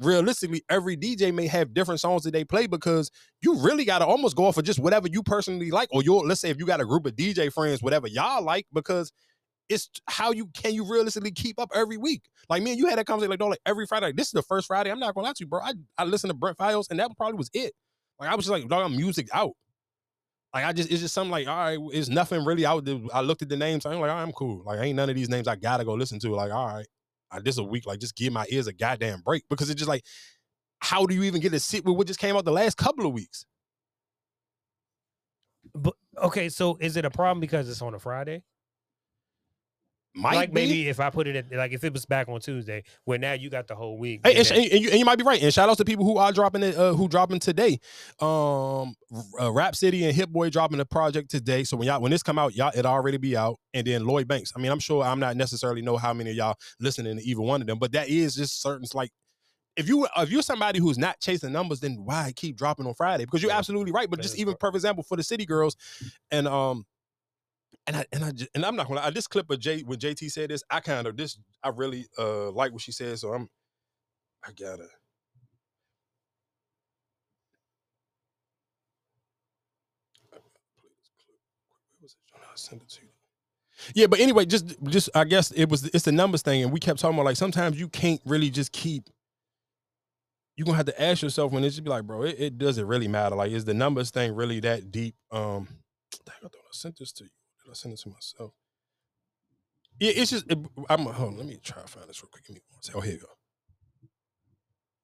Realistically, 0.00 0.62
every 0.68 0.96
DJ 0.96 1.32
may 1.32 1.46
have 1.46 1.72
different 1.72 2.00
songs 2.00 2.24
that 2.24 2.32
they 2.32 2.44
play 2.44 2.66
because 2.66 3.10
you 3.42 3.56
really 3.60 3.84
got 3.84 4.00
to 4.00 4.06
almost 4.06 4.34
go 4.34 4.46
off 4.46 4.56
of 4.56 4.64
just 4.64 4.80
whatever 4.80 5.06
you 5.08 5.22
personally 5.22 5.70
like, 5.70 5.88
or 5.92 6.02
your 6.02 6.26
let's 6.26 6.40
say 6.40 6.50
if 6.50 6.58
you 6.58 6.66
got 6.66 6.80
a 6.80 6.84
group 6.84 7.06
of 7.06 7.14
DJ 7.14 7.52
friends, 7.52 7.82
whatever 7.82 8.08
y'all 8.08 8.42
like, 8.42 8.66
because 8.72 9.12
it's 9.68 9.88
how 10.08 10.32
you 10.32 10.48
can 10.54 10.74
you 10.74 10.84
realistically 10.84 11.30
keep 11.30 11.58
up 11.58 11.70
every 11.74 11.96
week. 11.96 12.22
Like 12.48 12.62
me 12.62 12.72
and 12.72 12.78
you 12.78 12.88
had 12.88 12.98
that 12.98 13.06
conversation 13.06 13.30
like, 13.30 13.38
dog, 13.38 13.50
like 13.50 13.60
every 13.64 13.86
Friday. 13.86 14.06
Like, 14.06 14.16
this 14.16 14.26
is 14.26 14.32
the 14.32 14.42
first 14.42 14.66
Friday. 14.66 14.90
I'm 14.90 14.98
not 14.98 15.14
gonna 15.14 15.28
lie 15.28 15.32
to 15.32 15.36
you, 15.40 15.46
bro. 15.46 15.60
I 15.60 15.72
I 15.96 16.04
listened 16.04 16.30
to 16.30 16.34
Brent 16.34 16.58
Faiyaz 16.58 16.90
and 16.90 16.98
that 16.98 17.10
probably 17.16 17.36
was 17.36 17.50
it. 17.54 17.72
Like 18.18 18.30
I 18.30 18.34
was 18.34 18.46
just 18.46 18.52
like, 18.52 18.68
dog, 18.68 18.84
I'm 18.84 18.96
music 18.96 19.28
out. 19.32 19.52
Like 20.52 20.64
I 20.64 20.72
just 20.72 20.90
it's 20.90 21.00
just 21.00 21.14
something 21.14 21.30
like, 21.30 21.48
all 21.48 21.56
right, 21.56 21.78
it's 21.92 22.08
nothing 22.08 22.44
really 22.44 22.66
out. 22.66 22.88
I 23.12 23.22
looked 23.22 23.42
at 23.42 23.48
the 23.48 23.56
names, 23.56 23.86
I'm 23.86 24.00
like, 24.00 24.10
I'm 24.10 24.32
cool. 24.32 24.62
Like 24.64 24.80
ain't 24.80 24.96
none 24.96 25.10
of 25.10 25.16
these 25.16 25.28
names 25.28 25.48
I 25.48 25.56
gotta 25.56 25.84
go 25.84 25.94
listen 25.94 26.18
to. 26.20 26.30
Like, 26.34 26.52
all 26.52 26.66
right, 26.66 26.86
This 27.42 27.58
a 27.58 27.64
week. 27.64 27.86
Like 27.86 28.00
just 28.00 28.16
give 28.16 28.32
my 28.32 28.46
ears 28.50 28.66
a 28.66 28.72
goddamn 28.72 29.20
break 29.20 29.44
because 29.48 29.70
it's 29.70 29.78
just 29.78 29.88
like, 29.88 30.04
how 30.80 31.06
do 31.06 31.14
you 31.14 31.22
even 31.24 31.40
get 31.40 31.52
to 31.52 31.60
sit 31.60 31.84
with 31.84 31.96
what 31.96 32.06
just 32.06 32.20
came 32.20 32.36
out 32.36 32.44
the 32.44 32.52
last 32.52 32.76
couple 32.76 33.06
of 33.06 33.12
weeks? 33.12 33.44
But 35.74 35.94
okay, 36.22 36.48
so 36.48 36.76
is 36.80 36.96
it 36.96 37.04
a 37.04 37.10
problem 37.10 37.40
because 37.40 37.68
it's 37.68 37.82
on 37.82 37.94
a 37.94 37.98
Friday? 37.98 38.42
Might 40.16 40.34
like 40.34 40.50
be. 40.50 40.54
maybe 40.54 40.88
if 40.88 41.00
I 41.00 41.10
put 41.10 41.26
it 41.26 41.34
at, 41.34 41.52
like 41.52 41.72
if 41.72 41.82
it 41.82 41.92
was 41.92 42.06
back 42.06 42.28
on 42.28 42.40
Tuesday, 42.40 42.84
where 43.04 43.18
now 43.18 43.32
you 43.32 43.50
got 43.50 43.66
the 43.66 43.74
whole 43.74 43.98
week. 43.98 44.20
Hey, 44.24 44.36
and 44.36 44.50
and, 44.52 44.64
you, 44.82 44.90
and 44.90 44.98
you 45.00 45.04
might 45.04 45.18
be 45.18 45.24
right. 45.24 45.42
And 45.42 45.52
shout 45.52 45.68
out 45.68 45.76
to 45.78 45.84
people 45.84 46.04
who 46.04 46.18
are 46.18 46.30
dropping 46.30 46.62
it, 46.62 46.76
uh, 46.76 46.94
who 46.94 47.08
dropping 47.08 47.40
today. 47.40 47.80
Um, 48.20 48.94
uh, 49.40 49.50
Rap 49.50 49.74
City 49.74 50.04
and 50.04 50.14
Hit 50.14 50.32
Boy 50.32 50.50
dropping 50.50 50.78
the 50.78 50.86
project 50.86 51.30
today. 51.30 51.64
So 51.64 51.76
when 51.76 51.88
y'all 51.88 52.00
when 52.00 52.12
this 52.12 52.22
come 52.22 52.38
out, 52.38 52.54
y'all 52.54 52.70
it 52.76 52.86
already 52.86 53.16
be 53.16 53.36
out. 53.36 53.58
And 53.72 53.84
then 53.84 54.06
Lloyd 54.06 54.28
Banks. 54.28 54.52
I 54.56 54.60
mean, 54.60 54.70
I'm 54.70 54.78
sure 54.78 55.02
I'm 55.02 55.18
not 55.18 55.36
necessarily 55.36 55.82
know 55.82 55.96
how 55.96 56.14
many 56.14 56.30
of 56.30 56.36
y'all 56.36 56.56
listening 56.78 57.16
to 57.16 57.22
either 57.24 57.40
one 57.40 57.60
of 57.60 57.66
them, 57.66 57.80
but 57.80 57.90
that 57.92 58.08
is 58.08 58.36
just 58.36 58.62
certain 58.62 58.86
like. 58.94 59.10
If 59.76 59.88
you 59.88 60.06
if 60.16 60.30
you're 60.30 60.42
somebody 60.42 60.78
who's 60.78 60.98
not 60.98 61.18
chasing 61.18 61.50
numbers, 61.50 61.80
then 61.80 61.96
why 62.04 62.32
keep 62.36 62.56
dropping 62.56 62.86
on 62.86 62.94
Friday? 62.94 63.24
Because 63.24 63.42
you're 63.42 63.50
absolutely 63.50 63.90
right. 63.90 64.08
But 64.08 64.20
just 64.20 64.38
even 64.38 64.54
for 64.60 64.68
example, 64.68 65.02
for 65.02 65.16
the 65.16 65.24
City 65.24 65.44
Girls, 65.44 65.74
and 66.30 66.46
um, 66.46 66.86
and 67.86 67.96
I 67.96 68.06
and 68.12 68.24
I 68.24 68.32
and 68.54 68.64
I'm 68.66 68.76
not 68.76 68.88
gonna 68.88 69.00
lie, 69.00 69.10
this 69.10 69.26
clip 69.26 69.50
of 69.50 69.60
J 69.60 69.82
when 69.82 69.98
JT 69.98 70.30
said 70.30 70.50
this, 70.50 70.62
I 70.70 70.80
kind 70.80 71.06
of 71.06 71.16
this 71.16 71.38
I 71.62 71.70
really 71.70 72.06
uh 72.18 72.50
like 72.52 72.72
what 72.72 72.82
she 72.82 72.92
said, 72.92 73.18
so 73.18 73.32
I'm 73.32 73.48
I 74.46 74.50
gotta. 74.52 74.88
you. 83.02 83.08
Yeah, 83.94 84.06
but 84.06 84.20
anyway, 84.20 84.46
just 84.46 84.76
just 84.84 85.10
I 85.14 85.24
guess 85.24 85.50
it 85.52 85.68
was 85.68 85.84
it's 85.86 86.04
the 86.04 86.12
numbers 86.12 86.42
thing, 86.42 86.62
and 86.62 86.72
we 86.72 86.80
kept 86.80 87.00
talking 87.00 87.16
about 87.16 87.26
like 87.26 87.36
sometimes 87.36 87.78
you 87.78 87.88
can't 87.88 88.20
really 88.24 88.50
just 88.50 88.72
keep. 88.72 89.10
You're 90.56 90.66
gonna 90.66 90.76
have 90.76 90.86
to 90.86 91.02
ask 91.02 91.22
yourself 91.22 91.52
when 91.52 91.64
it 91.64 91.70
just 91.70 91.84
be 91.84 91.90
like, 91.90 92.04
bro, 92.04 92.22
it, 92.22 92.36
it 92.38 92.58
doesn't 92.58 92.86
really 92.86 93.08
matter. 93.08 93.34
Like, 93.36 93.52
is 93.52 93.64
the 93.64 93.74
numbers 93.74 94.10
thing 94.10 94.34
really 94.34 94.60
that 94.60 94.92
deep? 94.92 95.16
Um, 95.32 95.68
I 96.28 96.32
thought 96.42 96.52
I 96.54 96.68
sent 96.72 96.98
this 96.98 97.12
to 97.14 97.24
you. 97.24 97.30
Did 97.74 97.78
I 97.78 97.82
send 97.82 97.94
it 97.94 98.00
to 98.00 98.08
myself? 98.08 98.52
Yeah, 99.98 100.12
it's 100.14 100.30
just 100.30 100.50
it, 100.50 100.58
I'm. 100.88 101.00
Hold 101.00 101.32
on, 101.32 101.36
let 101.38 101.46
me 101.46 101.58
try 101.62 101.82
to 101.82 101.88
find 101.88 102.08
this 102.08 102.22
real 102.22 102.30
quick. 102.30 102.46
Give 102.46 102.54
me 102.54 102.62
one 102.70 102.82
second. 102.82 102.98
Oh, 102.98 103.02
here 103.02 103.14
you 103.14 103.20
go 103.20 103.26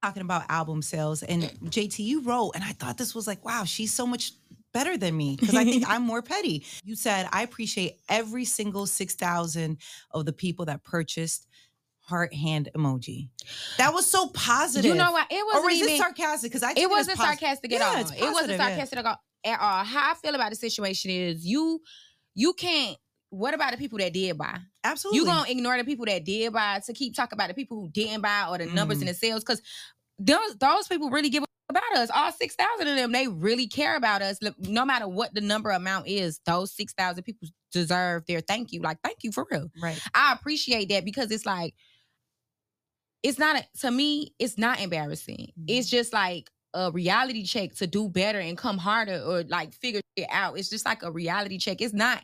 talking 0.03 0.23
about 0.23 0.45
album 0.49 0.81
sales 0.81 1.23
and 1.23 1.43
JT 1.43 1.99
you 1.99 2.23
wrote 2.23 2.53
and 2.55 2.65
I 2.65 2.73
thought 2.73 2.97
this 2.97 3.15
was 3.15 3.27
like 3.27 3.45
wow 3.45 3.65
she's 3.65 3.93
so 3.93 4.07
much 4.07 4.33
better 4.73 4.97
than 4.97 5.17
me 5.17 5.37
because 5.39 5.55
I 5.55 5.65
think 5.65 5.85
I'm 5.89 6.03
more 6.03 6.23
petty. 6.23 6.65
You 6.85 6.97
said 6.97 7.29
I 7.33 7.43
appreciate 7.43 7.97
every 8.09 8.45
single 8.45 8.87
6,000 8.87 9.79
of 10.13 10.25
the 10.25 10.33
people 10.33 10.65
that 10.67 10.85
purchased 10.85 11.47
heart 12.01 12.35
hand 12.35 12.69
emoji. 12.77 13.29
That 13.79 13.93
was 13.93 14.11
so 14.11 14.29
positive. 14.29 14.91
You 14.91 14.95
know 14.95 15.13
what? 15.13 15.27
It 15.31 15.45
wasn't 15.47 15.65
or 15.65 15.71
is 15.71 15.79
even 15.79 15.95
it 15.95 15.99
sarcastic 15.99 16.51
because 16.51 16.63
I 16.63 16.73
it 16.77 16.89
wasn't 16.89 17.19
pos- 17.19 17.27
sarcastic 17.27 17.73
at 17.73 17.81
yeah, 17.81 17.87
all. 17.87 18.01
It's 18.01 18.13
it 18.13 18.33
wasn't 18.33 18.59
sarcastic 18.59 18.99
yeah. 18.99 19.15
at 19.45 19.61
all. 19.61 19.85
How 19.85 20.13
I 20.13 20.15
feel 20.15 20.35
about 20.35 20.51
the 20.51 20.57
situation 20.57 21.11
is 21.11 21.45
you 21.47 21.81
you 22.41 22.53
can't 22.55 22.97
what 23.33 23.55
about 23.55 23.71
the 23.71 23.77
people 23.79 23.99
that 23.99 24.13
did 24.13 24.37
buy? 24.37 24.59
Absolutely. 24.83 25.21
You 25.21 25.25
gonna 25.27 25.49
ignore 25.49 25.77
the 25.77 25.85
people 25.85 26.05
that 26.07 26.25
did 26.25 26.53
buy 26.53 26.81
to 26.85 26.93
keep 26.93 27.15
talking 27.15 27.37
about 27.37 27.47
the 27.49 27.55
people 27.55 27.81
who 27.81 27.89
didn't 27.91 28.23
buy 28.23 28.47
or 28.49 28.59
the 28.59 28.67
numbers 28.67 28.99
Mm. 28.99 29.03
and 29.03 29.09
the 29.11 29.15
sales 29.15 29.45
because 29.45 29.63
those 30.19 30.57
those 30.59 30.89
people 30.89 31.11
really 31.11 31.29
give 31.31 31.45
a 31.45 31.47
about 31.71 31.97
us. 31.97 32.11
All 32.13 32.33
six 32.33 32.57
thousand 32.57 32.89
of 32.89 32.97
them, 32.97 33.13
they 33.13 33.29
really 33.29 33.69
care 33.69 33.95
about 33.97 34.23
us. 34.23 34.39
No 34.59 34.85
matter 34.85 35.07
what 35.09 35.33
the 35.35 35.41
number 35.41 35.71
amount 35.71 36.09
is, 36.09 36.41
those 36.45 36.75
six 36.75 36.93
thousand 36.93 37.23
people 37.23 37.49
deserve 37.73 38.27
their 38.27 38.41
thank 38.41 38.73
you. 38.73 38.81
Like 38.83 38.99
thank 39.05 39.19
you 39.23 39.31
for 39.31 39.47
real. 39.51 39.71
right. 39.81 40.01
I 40.13 40.33
appreciate 40.33 40.89
that 40.89 41.05
because 41.05 41.31
it's 41.31 41.47
like 41.47 41.75
it's 43.23 43.39
not 43.39 43.57
a, 43.57 43.65
to 43.81 43.91
me. 43.91 44.35
It's 44.39 44.59
not 44.59 44.81
embarrassing. 44.81 45.53
It's 45.69 45.89
just 45.89 46.13
like 46.13 46.51
a 46.75 46.91
reality 46.93 47.45
check 47.45 47.75
to 47.77 47.87
do 47.87 48.09
better 48.09 48.39
and 48.39 48.57
come 48.57 48.79
harder 48.79 49.21
or 49.27 49.43
like 49.45 49.73
figure 49.75 50.01
it 50.17 50.27
out. 50.31 50.59
It's 50.59 50.71
just 50.71 50.85
like 50.85 51.03
a 51.03 51.11
reality 51.11 51.59
check. 51.59 51.81
It's 51.81 51.95
not. 51.95 52.23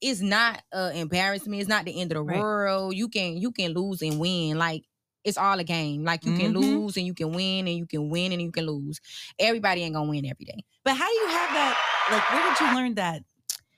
It's 0.00 0.20
not 0.20 0.62
uh, 0.72 0.92
embarrassment. 0.94 1.60
It's 1.60 1.68
not 1.68 1.84
the 1.84 2.00
end 2.00 2.12
of 2.12 2.16
the 2.16 2.22
Right. 2.22 2.38
world. 2.38 2.94
You 2.94 3.08
can 3.08 3.36
you 3.36 3.50
can 3.52 3.72
lose 3.72 4.00
and 4.02 4.20
win. 4.20 4.58
Like 4.58 4.84
it's 5.24 5.36
all 5.36 5.58
a 5.58 5.64
game. 5.64 6.04
Like 6.04 6.24
you 6.24 6.32
can 6.32 6.52
Mhm. 6.52 6.60
lose 6.60 6.96
and 6.96 7.04
you 7.04 7.14
can 7.14 7.32
win 7.32 7.66
and 7.66 7.76
you 7.76 7.86
can 7.86 8.08
win 8.08 8.32
and 8.32 8.40
you 8.40 8.52
can 8.52 8.66
lose. 8.66 9.00
Everybody 9.38 9.82
ain't 9.82 9.94
gonna 9.94 10.08
win 10.08 10.24
every 10.24 10.44
day. 10.44 10.64
But 10.84 10.94
how 10.96 11.06
do 11.08 11.14
you 11.14 11.26
have 11.28 11.50
that? 11.50 11.76
Like, 12.10 12.30
where 12.30 12.48
did 12.48 12.60
you 12.60 12.74
learn 12.74 12.94
that 12.94 13.22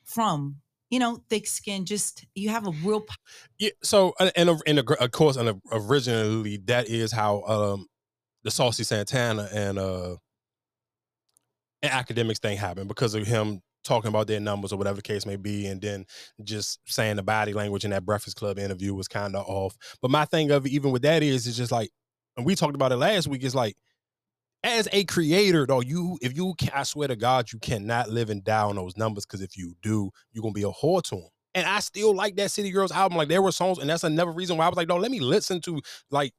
from? 0.05 0.57
You 0.91 0.99
know, 0.99 1.23
thick 1.31 1.47
skin. 1.47 1.87
Just 1.87 2.27
you 2.35 2.51
have 2.51 2.67
a 2.67 2.73
real. 2.85 3.07
Yeah. 3.59 3.71
So 3.83 4.13
and 4.21 4.33
and, 4.37 4.61
and 4.67 4.79
of 4.81 5.11
course, 5.13 5.37
and 5.37 5.61
originally 5.73 6.59
that 6.67 6.89
is 6.89 7.13
how 7.13 7.43
um 7.45 7.87
the 8.43 8.51
Saucy 8.51 8.85
Santana 8.85 9.49
and 9.53 9.79
uh 9.79 10.17
and 11.83 11.93
Akademiks 11.93 12.39
thing 12.39 12.59
happened 12.59 12.89
because 12.89 13.15
of 13.15 13.27
him 13.27 13.63
talking 13.83 14.09
about 14.09 14.27
their 14.27 14.41
numbers 14.41 14.73
or 14.73 14.77
whatever 14.77 14.97
the 14.97 15.03
case 15.03 15.25
may 15.25 15.37
be, 15.37 15.67
and 15.67 15.81
then 15.81 16.05
just 16.45 16.81
saying 16.85 17.17
the 17.17 17.23
body 17.23 17.53
language 17.53 17.85
in 17.85 17.91
that 17.91 18.05
Breakfast 18.05 18.37
Club 18.37 18.59
interview 18.59 18.95
was 18.95 19.09
kind 19.09 19.35
of 19.35 19.47
off. 19.47 19.77
But 20.03 20.11
my 20.11 20.25
thing 20.25 20.51
of 20.51 20.67
even 20.67 20.91
with 20.91 21.03
that 21.03 21.23
is, 21.23 21.47
it's 21.47 21.57
just 21.57 21.73
like, 21.73 21.91
and 22.37 22.45
we 22.45 22.55
talked 22.55 22.75
about 22.75 22.93
it 22.93 22.97
last 22.97 23.29
week. 23.29 23.43
It's 23.43 23.55
like, 23.55 23.77
as 24.63 24.89
a 24.93 25.05
creator, 25.05 25.67
though, 25.67 25.81
you 25.81 26.19
if 26.21 26.37
you 26.37 26.55
can, 26.59 26.71
I 26.75 26.83
swear 26.83 27.09
to 27.09 27.17
God, 27.17 27.51
you 27.53 27.59
cannot 27.59 28.11
live 28.11 28.29
and 28.29 28.45
die 28.45 28.63
on 28.63 28.77
those 28.77 28.97
numbers 28.97 29.25
because 29.25 29.41
if 29.41 29.57
you 29.57 29.75
do, 29.83 30.11
you're 30.33 30.43
gonna 30.43 30.53
be 30.53 30.63
a 30.63 30.67
whore 30.67 31.03
to 31.05 31.17
them. 31.17 31.29
And 31.55 31.67
I 31.67 31.81
still 31.81 32.15
like 32.15 32.37
that 32.37 32.51
City 32.51 32.71
Girls 32.71 32.93
album. 32.93 33.17
Like 33.17 33.29
there 33.29 33.43
were 33.43 33.53
songs, 33.53 33.79
and 33.79 33.89
that's 33.89 34.05
another 34.05 34.33
reason 34.33 34.59
why 34.59 34.67
I 34.67 34.69
was 34.69 34.77
like, 34.77 34.89
no, 34.89 34.99
let 34.99 35.11
me 35.11 35.21
listen 35.21 35.63
to 35.63 35.81
like 36.11 36.35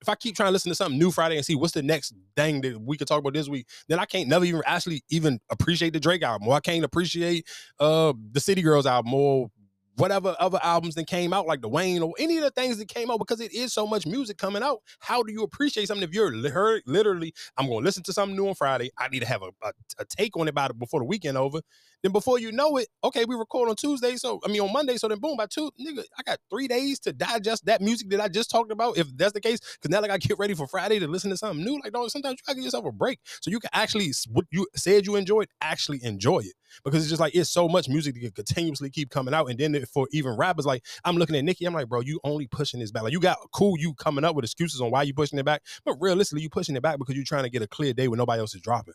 if 0.00 0.08
I 0.08 0.14
keep 0.14 0.36
trying 0.36 0.48
to 0.48 0.52
listen 0.52 0.70
to 0.70 0.74
something 0.74 0.98
new 0.98 1.10
Friday 1.10 1.36
and 1.36 1.44
see 1.44 1.54
what's 1.54 1.72
the 1.72 1.82
next 1.82 2.14
thing 2.36 2.60
that 2.62 2.80
we 2.80 2.96
could 2.96 3.08
talk 3.08 3.20
about 3.20 3.34
this 3.34 3.48
week, 3.48 3.66
then 3.88 3.98
I 3.98 4.04
can't 4.04 4.28
never 4.28 4.44
even 4.44 4.62
actually 4.66 5.02
even 5.08 5.40
appreciate 5.50 5.92
the 5.92 6.00
Drake 6.00 6.22
album, 6.22 6.48
or 6.48 6.54
I 6.54 6.60
can't 6.60 6.84
appreciate 6.84 7.46
uh 7.80 8.12
the 8.32 8.40
City 8.40 8.62
Girls 8.62 8.86
album, 8.86 9.14
or 9.14 9.50
whatever 9.96 10.36
other 10.38 10.58
albums 10.62 10.94
that 10.94 11.06
came 11.06 11.32
out, 11.32 11.46
like 11.46 11.62
the 11.62 11.68
Wayne 11.68 12.02
or 12.02 12.12
any 12.18 12.36
of 12.36 12.44
the 12.44 12.50
things 12.50 12.76
that 12.78 12.88
came 12.88 13.10
out, 13.10 13.18
because 13.18 13.40
it 13.40 13.54
is 13.54 13.72
so 13.72 13.86
much 13.86 14.06
music 14.06 14.36
coming 14.36 14.62
out. 14.62 14.82
How 15.00 15.22
do 15.22 15.32
you 15.32 15.42
appreciate 15.42 15.88
something 15.88 16.06
if 16.06 16.14
you're 16.14 16.32
li- 16.32 16.82
literally, 16.86 17.32
I'm 17.56 17.66
going 17.66 17.80
to 17.80 17.84
listen 17.84 18.02
to 18.02 18.12
something 18.12 18.36
new 18.36 18.48
on 18.48 18.54
Friday. 18.54 18.90
I 18.98 19.08
need 19.08 19.20
to 19.20 19.26
have 19.26 19.42
a, 19.42 19.50
a, 19.62 19.72
a 19.98 20.04
take 20.04 20.36
on 20.36 20.48
it 20.48 20.54
by 20.54 20.68
the, 20.68 20.74
before 20.74 21.00
the 21.00 21.06
weekend 21.06 21.38
over. 21.38 21.60
Then 22.06 22.12
before 22.12 22.38
you 22.38 22.52
know 22.52 22.76
it, 22.76 22.86
okay, 23.02 23.24
we 23.24 23.34
record 23.34 23.68
on 23.68 23.74
Tuesday, 23.74 24.14
so 24.14 24.38
I 24.44 24.48
mean 24.48 24.60
on 24.60 24.72
Monday, 24.72 24.96
so 24.96 25.08
then 25.08 25.18
boom, 25.18 25.36
by 25.36 25.46
two, 25.46 25.72
nigga, 25.84 26.04
I 26.16 26.22
got 26.22 26.38
three 26.48 26.68
days 26.68 27.00
to 27.00 27.12
digest 27.12 27.66
that 27.66 27.80
music 27.80 28.10
that 28.10 28.20
I 28.20 28.28
just 28.28 28.48
talked 28.48 28.70
about. 28.70 28.96
If 28.96 29.08
that's 29.16 29.32
the 29.32 29.40
case, 29.40 29.58
because 29.58 29.90
now 29.90 30.00
like 30.00 30.12
I 30.12 30.18
get 30.18 30.38
ready 30.38 30.54
for 30.54 30.68
Friday 30.68 31.00
to 31.00 31.08
listen 31.08 31.30
to 31.30 31.36
something 31.36 31.64
new. 31.64 31.80
Like, 31.82 31.92
dog, 31.92 32.08
sometimes 32.10 32.34
you 32.34 32.44
gotta 32.46 32.54
give 32.54 32.64
yourself 32.64 32.84
a 32.84 32.92
break 32.92 33.18
so 33.40 33.50
you 33.50 33.58
can 33.58 33.70
actually 33.72 34.12
what 34.30 34.44
you 34.52 34.68
said 34.76 35.04
you 35.04 35.16
enjoyed, 35.16 35.48
actually 35.60 35.98
enjoy 36.04 36.38
it. 36.38 36.52
Because 36.84 37.00
it's 37.00 37.10
just 37.10 37.20
like 37.20 37.34
it's 37.34 37.50
so 37.50 37.66
much 37.66 37.88
music 37.88 38.14
that 38.22 38.34
continuously 38.36 38.88
keep 38.88 39.10
coming 39.10 39.34
out. 39.34 39.50
And 39.50 39.58
then 39.58 39.84
for 39.86 40.06
even 40.12 40.36
rappers, 40.36 40.64
like 40.64 40.84
I'm 41.04 41.16
looking 41.16 41.34
at 41.34 41.42
Nicki, 41.42 41.64
I'm 41.64 41.74
like, 41.74 41.88
bro, 41.88 42.02
you 42.02 42.20
only 42.22 42.46
pushing 42.46 42.78
this 42.78 42.92
back. 42.92 43.02
Like 43.02 43.14
you 43.14 43.20
got 43.20 43.38
cool, 43.52 43.76
you 43.80 43.94
coming 43.94 44.24
up 44.24 44.36
with 44.36 44.44
excuses 44.44 44.80
on 44.80 44.92
why 44.92 45.02
you 45.02 45.12
pushing 45.12 45.40
it 45.40 45.44
back, 45.44 45.62
but 45.84 45.96
realistically, 45.98 46.42
you 46.42 46.50
pushing 46.50 46.76
it 46.76 46.82
back 46.82 46.98
because 46.98 47.16
you're 47.16 47.24
trying 47.24 47.42
to 47.42 47.50
get 47.50 47.62
a 47.62 47.66
clear 47.66 47.92
day 47.92 48.06
when 48.06 48.18
nobody 48.18 48.38
else 48.38 48.54
is 48.54 48.60
dropping. 48.60 48.94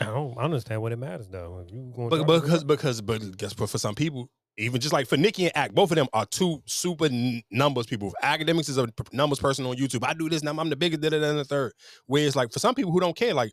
I 0.00 0.06
don't 0.06 0.36
understand 0.36 0.82
what 0.82 0.92
it 0.92 0.98
matters 0.98 1.28
though. 1.28 1.64
If 1.66 1.72
you 1.72 1.92
gonna 1.94 2.10
But 2.10 2.26
because 2.26 2.64
because 2.64 3.00
but 3.00 3.36
guess 3.36 3.58
what? 3.58 3.70
For 3.70 3.78
some 3.78 3.94
people, 3.94 4.28
even 4.58 4.80
just 4.80 4.92
like 4.92 5.06
for 5.06 5.16
Nicki 5.16 5.44
and 5.44 5.56
Act, 5.56 5.74
both 5.74 5.90
of 5.90 5.96
them 5.96 6.08
are 6.12 6.26
two 6.26 6.62
super 6.66 7.06
n- 7.06 7.42
numbers 7.50 7.86
people. 7.86 8.12
Akademiks 8.22 8.68
is 8.68 8.78
a 8.78 8.86
p- 8.86 9.04
numbers 9.12 9.38
person 9.38 9.64
on 9.66 9.76
YouTube. 9.76 10.06
I 10.06 10.12
do 10.14 10.28
this 10.28 10.42
now. 10.42 10.54
I'm 10.58 10.68
the 10.68 10.76
biggest. 10.76 11.00
Da, 11.00 11.08
da, 11.08 11.20
da, 11.20 11.30
and 11.30 11.38
the 11.38 11.44
third. 11.44 11.72
Whereas 12.06 12.36
like 12.36 12.52
for 12.52 12.58
some 12.58 12.74
people 12.74 12.92
who 12.92 13.00
don't 13.00 13.16
care, 13.16 13.32
like 13.32 13.52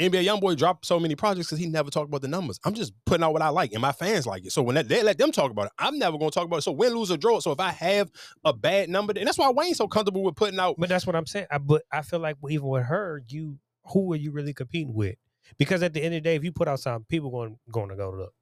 NBA 0.00 0.26
YoungBoy 0.26 0.56
dropped 0.56 0.84
so 0.84 1.00
many 1.00 1.14
projects 1.14 1.48
because 1.48 1.58
he 1.58 1.66
never 1.66 1.90
talked 1.90 2.08
about 2.08 2.20
the 2.20 2.28
numbers. 2.28 2.58
I'm 2.64 2.74
just 2.74 2.92
putting 3.06 3.24
out 3.24 3.32
what 3.32 3.42
I 3.42 3.48
like, 3.48 3.72
and 3.72 3.80
my 3.80 3.92
fans 3.92 4.26
like 4.26 4.44
it. 4.44 4.52
So 4.52 4.62
when 4.62 4.74
that, 4.74 4.88
they 4.88 5.02
let 5.02 5.16
them 5.18 5.32
talk 5.32 5.50
about 5.50 5.66
it, 5.66 5.72
I'm 5.78 5.98
never 5.98 6.18
gonna 6.18 6.30
talk 6.30 6.44
about 6.44 6.58
it. 6.58 6.62
So 6.62 6.72
win, 6.72 6.94
lose, 6.94 7.10
or 7.10 7.16
draw. 7.16 7.40
So 7.40 7.50
if 7.52 7.60
I 7.60 7.70
have 7.70 8.10
a 8.44 8.52
bad 8.52 8.90
number, 8.90 9.14
and 9.16 9.26
that's 9.26 9.38
why 9.38 9.50
Wayne's 9.50 9.78
so 9.78 9.88
comfortable 9.88 10.22
with 10.22 10.36
putting 10.36 10.58
out. 10.58 10.76
But 10.78 10.88
that's 10.88 11.06
what 11.06 11.16
I'm 11.16 11.26
saying. 11.26 11.46
I, 11.50 11.58
but 11.58 11.82
I 11.90 12.02
feel 12.02 12.18
like 12.18 12.36
even 12.48 12.66
with 12.66 12.84
her, 12.84 13.22
you 13.28 13.58
who 13.92 14.12
are 14.12 14.16
you 14.16 14.32
really 14.32 14.52
competing 14.52 14.94
with? 14.94 15.16
Because 15.58 15.82
at 15.82 15.92
the 15.94 16.00
end 16.02 16.14
of 16.14 16.18
the 16.22 16.28
day, 16.28 16.34
if 16.36 16.44
you 16.44 16.52
put 16.52 16.68
out 16.68 16.80
something, 16.80 17.06
people 17.08 17.30
going 17.30 17.58
going 17.70 17.88
to 17.88 17.96
go 17.96 18.10
look. 18.10 18.32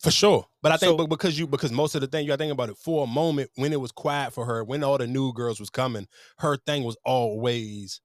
For 0.00 0.10
sure. 0.10 0.46
But 0.60 0.72
I 0.72 0.76
think 0.76 0.90
So- 0.90 0.96
but 0.96 1.06
because 1.08 1.38
you 1.38 1.46
because 1.46 1.72
most 1.72 1.94
of 1.94 2.00
the 2.00 2.06
thing 2.06 2.24
you 2.24 2.28
gotta 2.28 2.38
think 2.38 2.52
about 2.52 2.68
it 2.68 2.76
for 2.76 3.04
a 3.04 3.06
moment 3.06 3.50
when 3.54 3.72
it 3.72 3.80
was 3.80 3.92
quiet 3.92 4.32
for 4.32 4.44
her, 4.44 4.62
when 4.64 4.82
all 4.84 4.98
the 4.98 5.06
new 5.06 5.32
girls 5.32 5.60
was 5.60 5.70
coming, 5.70 6.06
her 6.38 6.56
thing 6.56 6.84
was 6.84 6.96
always, 7.04 8.00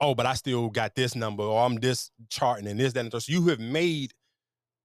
oh, 0.00 0.14
but 0.14 0.26
I 0.26 0.34
still 0.34 0.70
got 0.70 0.94
this 0.94 1.14
number, 1.14 1.42
or 1.44 1.64
I'm 1.64 1.76
this 1.76 2.10
charting 2.30 2.66
and 2.66 2.80
this, 2.80 2.94
that, 2.94 3.00
and. 3.00 3.12
So 3.22 3.32
you 3.32 3.46
have 3.48 3.60
made 3.60 4.12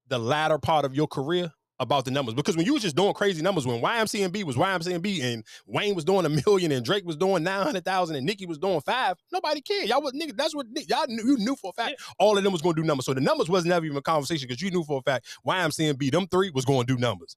the 0.08 0.20
latter 0.20 0.58
part 0.60 0.86
of 0.86 0.94
your 0.94 1.08
career 1.08 1.52
about 1.80 2.06
the 2.06 2.12
numbers. 2.12 2.36
Because 2.36 2.58
when 2.58 2.66
you 2.66 2.74
was 2.74 2.82
just 2.82 2.96
doing 2.96 3.14
crazy 3.14 3.42
numbers, 3.42 3.66
when 3.66 3.82
YMCMB 3.82 4.44
was 4.44 4.56
YMCMB 4.56 5.24
and 5.24 5.44
Wayne 5.66 5.96
was 5.96 6.04
doing 6.04 6.26
a 6.26 6.30
million 6.30 6.72
and 6.72 6.84
Drake 6.84 7.06
was 7.06 7.16
doing 7.16 7.44
900,000 7.44 8.16
and 8.16 8.26
Nicki 8.26 8.46
was 8.46 8.58
doing 8.58 8.82
five, 8.82 9.16
nobody 9.32 9.62
cared. 9.62 9.88
Y'all 9.88 10.02
was 10.02 10.14
nigga, 10.14 10.36
that's 10.36 10.56
what 10.56 10.68
y'all 10.88 11.06
knew, 11.08 11.24
you 11.24 11.38
knew 11.38 11.56
for 11.56 11.72
a 11.72 11.82
fact 11.82 12.02
all 12.18 12.38
of 12.38 12.44
them 12.44 12.54
was 12.54 12.62
gonna 12.62 12.76
do 12.76 12.84
numbers. 12.84 13.06
So 13.06 13.14
the 13.14 13.22
numbers 13.22 13.50
was 13.50 13.66
never 13.66 13.86
even 13.86 13.98
a 13.98 14.02
conversation 14.02 14.48
because 14.48 14.62
you 14.62 14.72
knew 14.72 14.84
for 14.84 15.00
a 15.00 15.02
fact 15.02 15.28
YMCMB, 15.46 16.12
them 16.12 16.28
three 16.28 16.52
was 16.52 16.66
gonna 16.66 16.86
do 16.86 16.98
numbers. 16.98 17.36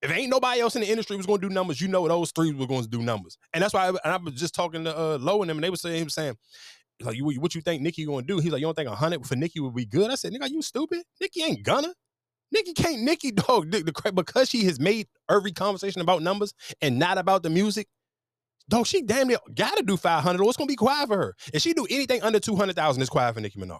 If 0.00 0.12
ain't 0.12 0.30
nobody 0.30 0.60
else 0.60 0.76
in 0.76 0.82
the 0.82 0.88
industry 0.88 1.16
was 1.16 1.26
gonna 1.26 1.40
do 1.40 1.48
numbers, 1.48 1.80
you 1.80 1.88
know 1.88 2.06
those 2.06 2.30
three 2.30 2.52
were 2.52 2.66
going 2.66 2.82
to 2.82 2.88
do 2.88 3.02
numbers. 3.02 3.36
And 3.52 3.62
that's 3.62 3.74
why 3.74 3.86
I, 3.86 3.88
and 3.88 3.98
I 4.04 4.16
was 4.16 4.34
just 4.34 4.54
talking 4.54 4.84
to 4.84 4.96
uh, 4.96 5.18
Low 5.18 5.42
and 5.42 5.50
them, 5.50 5.56
and 5.58 5.64
they 5.64 5.70
were 5.70 5.76
saying, 5.76 5.96
he 5.96 6.04
was 6.04 6.14
saying, 6.14 6.36
like, 7.02 7.16
you, 7.16 7.24
what 7.40 7.54
you 7.54 7.60
think 7.60 7.82
Nicki 7.82 8.04
gonna 8.04 8.22
do? 8.22 8.38
He's 8.38 8.52
like, 8.52 8.60
you 8.60 8.66
don't 8.66 8.74
think 8.74 8.88
100 8.88 9.26
for 9.26 9.36
Nicki 9.36 9.60
would 9.60 9.74
be 9.74 9.86
good? 9.86 10.10
I 10.10 10.14
said, 10.14 10.32
nigga, 10.32 10.42
are 10.42 10.48
you 10.48 10.62
stupid? 10.62 11.02
Nicki 11.20 11.42
ain't 11.42 11.64
gonna. 11.64 11.92
Nicki 12.52 12.72
can't, 12.72 13.02
Nicki, 13.02 13.30
dog, 13.32 13.70
the, 13.70 14.12
because 14.14 14.48
she 14.48 14.64
has 14.64 14.80
made 14.80 15.06
every 15.30 15.52
conversation 15.52 16.00
about 16.00 16.22
numbers 16.22 16.54
and 16.80 16.98
not 16.98 17.18
about 17.18 17.42
the 17.42 17.50
music, 17.50 17.88
dog, 18.68 18.86
she 18.86 19.02
damn 19.02 19.28
near 19.28 19.38
gotta 19.54 19.82
do 19.82 19.96
500 19.96 20.42
or 20.42 20.48
it's 20.48 20.56
gonna 20.56 20.68
be 20.68 20.76
quiet 20.76 21.08
for 21.08 21.16
her. 21.16 21.34
If 21.52 21.62
she 21.62 21.74
do 21.74 21.86
anything 21.90 22.22
under 22.22 22.40
200,000, 22.40 23.00
it's 23.02 23.10
quiet 23.10 23.34
for 23.34 23.40
Nicki 23.40 23.58
Minaj. 23.58 23.78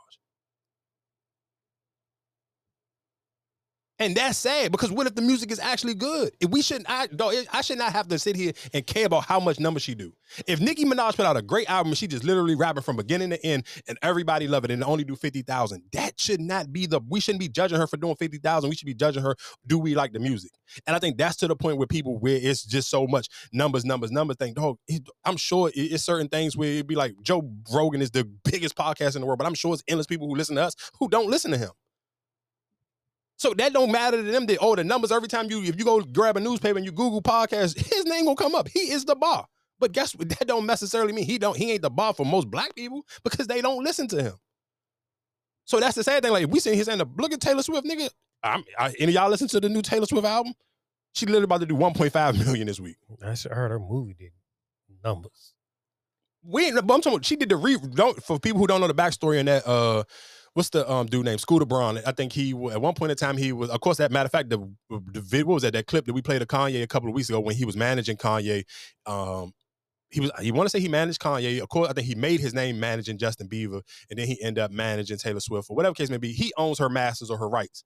And 4.01 4.17
that's 4.17 4.39
sad 4.39 4.71
because 4.71 4.93
what 4.93 5.07
if 5.07 5.15
the 5.15 5.23
music 5.23 5.51
is 5.51 5.59
actually 5.59 5.95
good? 5.95 6.31
If 6.41 6.51
we 6.51 6.63
shouldn't, 6.63 6.87
I, 6.89 7.09
I 7.53 7.63
should 7.63 7.79
not 7.79 7.93
have 7.93 8.07
to 8.09 8.19
sit 8.19 8.37
here 8.37 8.53
and 8.73 8.87
care 8.87 9.07
about 9.07 9.25
how 9.25 9.41
much 9.41 9.59
numbers 9.59 9.83
she 9.83 9.95
do. 9.95 10.13
If 10.47 10.61
Nicki 10.61 10.85
Minaj 10.85 11.17
put 11.17 11.27
out 11.27 11.37
a 11.37 11.43
great 11.43 11.69
album, 11.69 11.91
and 11.91 11.99
she 11.99 12.07
just 12.07 12.23
literally 12.23 12.55
rapping 12.55 12.83
from 12.83 12.97
beginning 12.97 13.31
to 13.31 13.45
end, 13.45 13.65
and 13.89 13.99
everybody 14.03 14.47
love 14.47 14.65
it, 14.65 14.71
and 14.71 14.85
only 14.85 15.03
do 15.05 15.17
fifty 15.17 15.43
thousand. 15.43 15.83
That 15.93 16.19
should 16.21 16.41
not 16.41 16.73
be 16.73 16.87
the. 16.87 17.01
We 17.09 17.21
shouldn't 17.21 17.41
be 17.41 17.49
judging 17.49 17.79
her 17.79 17.87
for 17.87 17.97
doing 17.97 18.15
fifty 18.17 18.39
thousand. 18.39 18.71
We 18.71 18.77
should 18.77 18.87
be 18.87 18.95
judging 18.95 19.23
her. 19.23 19.35
Do 19.67 19.79
we 19.79 19.95
like 19.95 20.13
the 20.13 20.21
music? 20.21 20.53
And 20.87 20.95
I 20.95 20.99
think 20.99 21.17
that's 21.17 21.37
to 21.39 21.49
the 21.49 21.57
point 21.57 21.79
where 21.79 21.87
people 21.87 22.19
where 22.19 22.39
it's 22.41 22.65
just 22.65 22.91
so 22.91 23.07
much 23.07 23.29
numbers, 23.53 23.85
numbers, 23.85 24.11
numbers. 24.13 24.37
thing. 24.37 24.55
dog. 24.55 24.77
it- 24.87 25.09
I'm 25.25 25.37
sure 25.37 25.69
it- 25.71 25.75
it's 25.77 26.05
certain 26.05 26.29
things 26.29 26.57
where 26.57 26.69
it'd 26.69 26.87
be 26.87 26.95
like 26.95 27.15
Joe 27.23 27.51
Rogan 27.75 28.03
is 28.03 28.11
the 28.11 28.25
biggest 28.45 28.77
podcast 28.77 29.15
in 29.17 29.23
the 29.23 29.27
world, 29.27 29.39
but 29.39 29.47
I'm 29.47 29.55
sure 29.55 29.73
it's 29.75 29.83
endless 29.89 30.07
people 30.07 30.29
who 30.29 30.37
listen 30.37 30.57
to 30.57 30.63
us 30.63 30.75
who 31.01 31.09
don't 31.09 31.29
listen 31.31 31.51
to 31.53 31.59
him. 31.59 31.71
So 33.39 33.55
that 33.55 33.73
don't 33.73 33.91
matter 33.93 34.19
to 34.19 34.23
them. 34.23 34.47
That 34.47 34.59
oh, 34.61 34.75
the 34.77 34.85
numbers 34.85 35.11
every 35.13 35.29
time 35.29 35.49
you 35.51 35.63
if 35.63 35.79
you 35.79 35.85
go 35.85 36.01
grab 36.03 36.37
a 36.37 36.41
newspaper 36.41 36.77
and 36.77 36.85
you 36.85 36.93
Google 36.93 37.23
podcast, 37.23 37.77
his 37.95 38.05
name 38.05 38.25
gonna 38.25 38.37
come 38.37 38.55
up. 38.55 38.69
He 38.69 38.91
is 38.91 39.05
the 39.05 39.15
bar. 39.17 39.47
But 39.79 39.93
guess 39.93 40.15
what? 40.15 40.29
That 40.39 40.47
don't 40.49 40.67
necessarily 40.67 41.13
mean 41.13 41.25
he 41.25 41.39
don't. 41.39 41.57
He 41.57 41.73
ain't 41.73 41.83
the 41.83 41.91
bar 41.91 42.13
for 42.13 42.27
most 42.27 42.51
black 42.51 42.75
people 42.75 43.03
because 43.25 43.47
they 43.47 43.61
don't 43.63 43.83
listen 43.85 44.09
to 44.09 44.23
him. 44.23 44.35
So 45.65 45.79
that's 45.81 45.95
the 45.95 46.03
sad 46.05 46.23
thing. 46.23 46.33
Like 46.33 46.45
if 46.45 46.51
we 46.51 46.61
sitting 46.61 46.77
here 46.77 46.85
saying, 46.85 47.01
"Look 47.17 47.33
at 47.33 47.41
Taylor 47.41 47.63
Swift, 47.63 47.87
nigga." 47.87 48.11
I'm, 48.43 48.65
I, 48.79 48.93
any 48.99 49.13
of 49.13 49.15
y'all 49.15 49.31
listen 49.31 49.49
to 49.49 49.61
the 49.61 49.69
new 49.69 49.83
Taylor 49.83 50.07
Swift 50.07 50.27
album? 50.27 50.55
She 51.15 51.27
literally 51.27 51.45
about 51.45 51.61
to 51.61 51.67
do 51.67 51.75
1.5 51.75 52.39
million 52.45 52.67
this 52.67 52.79
week. 52.79 52.97
I 53.25 53.35
should 53.35 53.51
heard 53.53 53.71
her 53.71 53.79
movie 53.81 54.15
did 54.15 54.31
numbers. 55.05 55.55
We 56.45 56.67
ain't. 56.67 56.75
but 56.75 56.95
I'm 56.95 57.01
talking. 57.01 57.15
about- 57.15 57.25
She 57.25 57.37
did 57.37 57.49
the 57.49 57.57
re. 57.57 57.77
Don't 57.95 58.23
for 58.23 58.39
people 58.39 58.59
who 58.61 58.67
don't 58.67 58.81
know 58.81 58.87
the 58.89 58.95
backstory 58.95 59.39
on 59.41 59.47
that. 59.47 59.67
Uh, 59.67 60.05
what's 60.59 60.71
the 60.71 60.91
um 60.91 61.07
dude 61.07 61.25
named 61.25 61.41
Scooter 61.41 61.65
Braun? 61.65 62.01
I 62.05 62.11
think 62.11 62.33
he 62.33 62.51
at 62.51 62.83
one 62.83 62.95
point 62.95 63.13
in 63.13 63.17
time 63.17 63.37
he 63.37 63.53
was. 63.53 63.71
Of 63.71 63.81
course, 63.81 63.99
that 63.99 64.11
matter 64.11 64.27
of 64.27 64.33
fact, 64.33 64.51
the 64.51 64.59
the 64.91 65.21
vid, 65.21 65.47
what 65.47 65.55
was 65.55 65.63
that? 65.63 65.73
That 65.73 65.87
clip 65.87 66.05
that 66.07 66.13
we 66.13 66.21
played 66.21 66.43
of 66.43 66.49
Kanye 66.49 66.83
a 66.83 66.87
couple 66.89 67.09
of 67.09 67.15
weeks 67.15 67.29
ago 67.29 67.39
when 67.39 67.55
he 67.55 67.65
was 67.65 67.77
managing 67.77 68.17
Kanye. 68.17 68.65
Um, 69.07 69.53
he 70.11 70.21
was. 70.21 70.33
He 70.41 70.51
want 70.51 70.67
to 70.67 70.71
say 70.71 70.81
he 70.81 70.89
managed 70.89 71.21
Kanye. 71.21 71.61
Of 71.61 71.69
course, 71.69 71.89
I 71.89 71.93
think 71.93 72.09
he 72.09 72.17
made 72.17 72.41
his 72.41 72.55
name 72.55 72.81
managing 72.81 73.19
Justin 73.19 73.49
Bieber, 73.49 73.83
and 74.11 74.19
then 74.19 74.27
he 74.27 74.43
ended 74.43 74.65
up 74.65 74.73
managing 74.73 75.17
Taylor 75.19 75.39
Swift 75.39 75.71
or 75.71 75.77
whatever 75.77 75.95
case 75.95 76.11
may 76.11 76.17
be. 76.17 76.33
He 76.33 76.53
owns 76.57 76.81
her 76.81 76.89
masters 76.89 77.31
or 77.31 77.39
her 77.39 77.49
rights. 77.49 77.85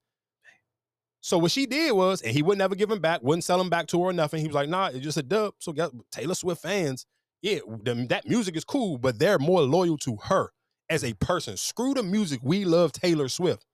So 1.20 1.36
what 1.36 1.50
she 1.50 1.66
did 1.66 1.92
was, 1.92 2.22
and 2.22 2.32
he 2.32 2.42
would 2.42 2.58
never 2.58 2.74
give 2.74 2.90
him 2.90 3.00
back, 3.00 3.22
wouldn't 3.22 3.44
sell 3.44 3.60
him 3.60 3.68
back 3.70 3.86
to 3.88 3.98
her 4.00 4.08
or 4.08 4.12
nothing. 4.14 4.40
He 4.40 4.46
was 4.46 4.54
like, 4.54 4.70
"Nah, 4.70 4.86
it's 4.86 5.00
just 5.00 5.18
a 5.18 5.22
dub." 5.22 5.54
So 5.58 5.74
Taylor 6.10 6.34
Swift 6.34 6.62
fans 6.62 7.04
yeah, 7.42 7.58
that 8.08 8.22
music 8.24 8.56
is 8.56 8.64
cool, 8.64 8.98
but 8.98 9.18
they're 9.18 9.38
more 9.38 9.62
loyal 9.62 9.98
to 9.98 10.16
her 10.24 10.52
as 10.92 11.02
a 11.04 11.14
person. 11.14 11.56
Screw 11.56 11.94
the 11.94 12.02
music. 12.02 12.40
We 12.42 12.66
love 12.66 12.92
Taylor 12.92 13.28
Swift. 13.28 13.64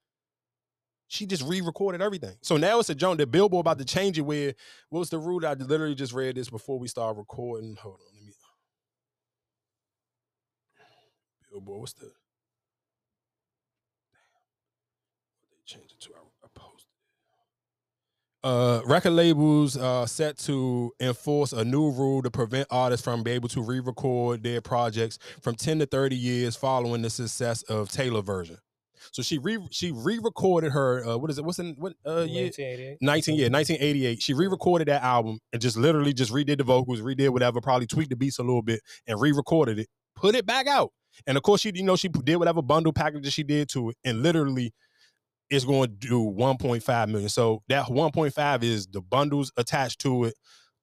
She 1.09 1.27
just 1.27 1.43
re-recorded 1.43 2.01
everything. 2.01 2.37
So 2.43 2.57
now 2.57 2.79
it's 2.79 2.91
a 2.91 2.95
joint 2.95 3.19
that 3.19 3.31
Billboard 3.31 3.63
about 3.63 3.79
to 3.79 3.85
change 3.85 4.19
it 4.19 4.23
where 4.23 4.55
what 4.91 5.01
was 5.01 5.11
the 5.11 5.19
rule? 5.19 5.45
I 5.45 5.55
literally 5.55 5.97
just 5.97 6.13
read 6.13 6.37
this 6.37 6.51
before 6.51 6.79
we 6.79 6.87
start 6.87 7.17
recording. 7.17 7.77
Hold 7.77 7.97
on, 7.97 8.01
let 8.07 8.15
me 8.15 8.33
Billboard, 11.51 11.81
what's 11.81 11.93
the 11.95 12.05
Damn. 12.05 12.13
What 15.41 15.51
they 15.51 15.63
changed 15.65 15.93
it 15.93 16.01
to? 16.03 16.11
I, 16.15 16.21
I 16.45 16.49
posted. 16.55 16.93
Uh, 18.45 18.81
record 18.87 19.11
labels 19.11 19.77
uh, 19.77 20.07
set 20.07 20.39
to 20.39 20.93
enforce 21.01 21.53
a 21.53 21.65
new 21.65 21.91
rule 21.91 22.23
to 22.23 22.31
prevent 22.31 22.69
artists 22.71 23.03
from 23.03 23.25
being 23.25 23.35
able 23.35 23.49
to 23.49 23.61
re-record 23.61 24.45
their 24.45 24.61
projects 24.61 25.19
from 25.43 25.57
10 25.57 25.81
to 25.81 25.87
30 25.87 26.15
years 26.15 26.55
following 26.55 27.03
the 27.03 27.11
success 27.11 27.63
of 27.65 27.91
Taylor 27.91 28.23
version. 28.23 28.57
So 29.13 29.23
she 29.23 29.39
re 29.39 29.59
she 29.71 29.91
re-recorded 29.93 30.71
her 30.71 31.05
uh, 31.05 31.17
what 31.17 31.31
is 31.31 31.39
it? 31.39 31.45
What's 31.45 31.59
in 31.59 31.75
what 31.79 31.95
uh 32.07 32.27
year? 32.29 32.45
1988. 32.45 32.99
19 33.01 33.35
yeah 33.37 33.49
1988 33.49 34.23
she 34.23 34.35
re-recorded 34.35 34.89
that 34.89 35.03
album 35.03 35.39
and 35.53 35.63
just 35.63 35.77
literally 35.77 36.13
just 36.13 36.33
redid 36.33 36.59
the 36.59 36.65
vocals 36.65 37.01
redid 37.01 37.31
whatever 37.31 37.61
probably 37.61 37.87
tweaked 37.87 38.11
the 38.11 38.17
beats 38.17 38.39
a 38.39 38.43
little 38.43 38.61
bit 38.61 38.81
and 39.07 39.21
re-recorded 39.21 39.79
it 39.79 39.89
put 40.15 40.35
it 40.35 40.45
back 40.45 40.67
out 40.67 40.93
and 41.27 41.37
of 41.37 41.43
course 41.43 41.61
she 41.61 41.73
you 41.75 41.85
know 41.85 41.97
she 41.97 42.09
did 42.09 42.37
whatever 42.37 42.61
bundle 42.61 42.93
packages 42.93 43.33
she 43.33 43.45
did 43.45 43.69
to 43.69 43.91
it 43.91 43.97
and 44.05 44.23
literally 44.23 44.73
is 45.51 45.65
going 45.65 45.89
to 45.89 45.95
do 45.95 46.21
1.5 46.21 47.09
million. 47.09 47.29
So 47.29 47.63
that 47.69 47.87
1.5 47.87 48.63
is 48.63 48.87
the 48.87 49.01
bundles 49.01 49.53
attached 49.57 50.01
to 50.01 50.25
it 50.25 50.35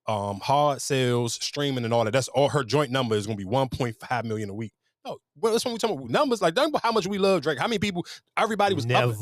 um 0.08 0.40
hard 0.40 0.82
sales 0.82 1.34
streaming 1.34 1.84
and 1.84 1.94
all 1.94 2.04
that. 2.04 2.12
That's 2.12 2.28
all 2.28 2.50
her 2.50 2.64
joint 2.64 2.92
number 2.92 3.16
is 3.16 3.26
going 3.26 3.38
to 3.40 3.44
be 3.44 3.50
1.5 3.50 4.24
million 4.24 4.50
a 4.50 4.54
week. 4.54 4.72
No 5.06 5.18
well, 5.38 5.52
that's 5.52 5.66
when 5.66 5.74
we 5.74 5.80
talking 5.80 5.98
about. 5.98 6.10
Numbers 6.10 6.42
like 6.42 6.56
think 6.56 6.70
about 6.70 6.84
how 6.84 6.92
much 6.92 7.08
we 7.08 7.18
love 7.18 7.42
drake. 7.42 7.60
How 7.60 7.68
many 7.68 7.80
people 7.80 8.06
everybody 8.38 8.76
was 8.76 8.86
never 8.86 9.14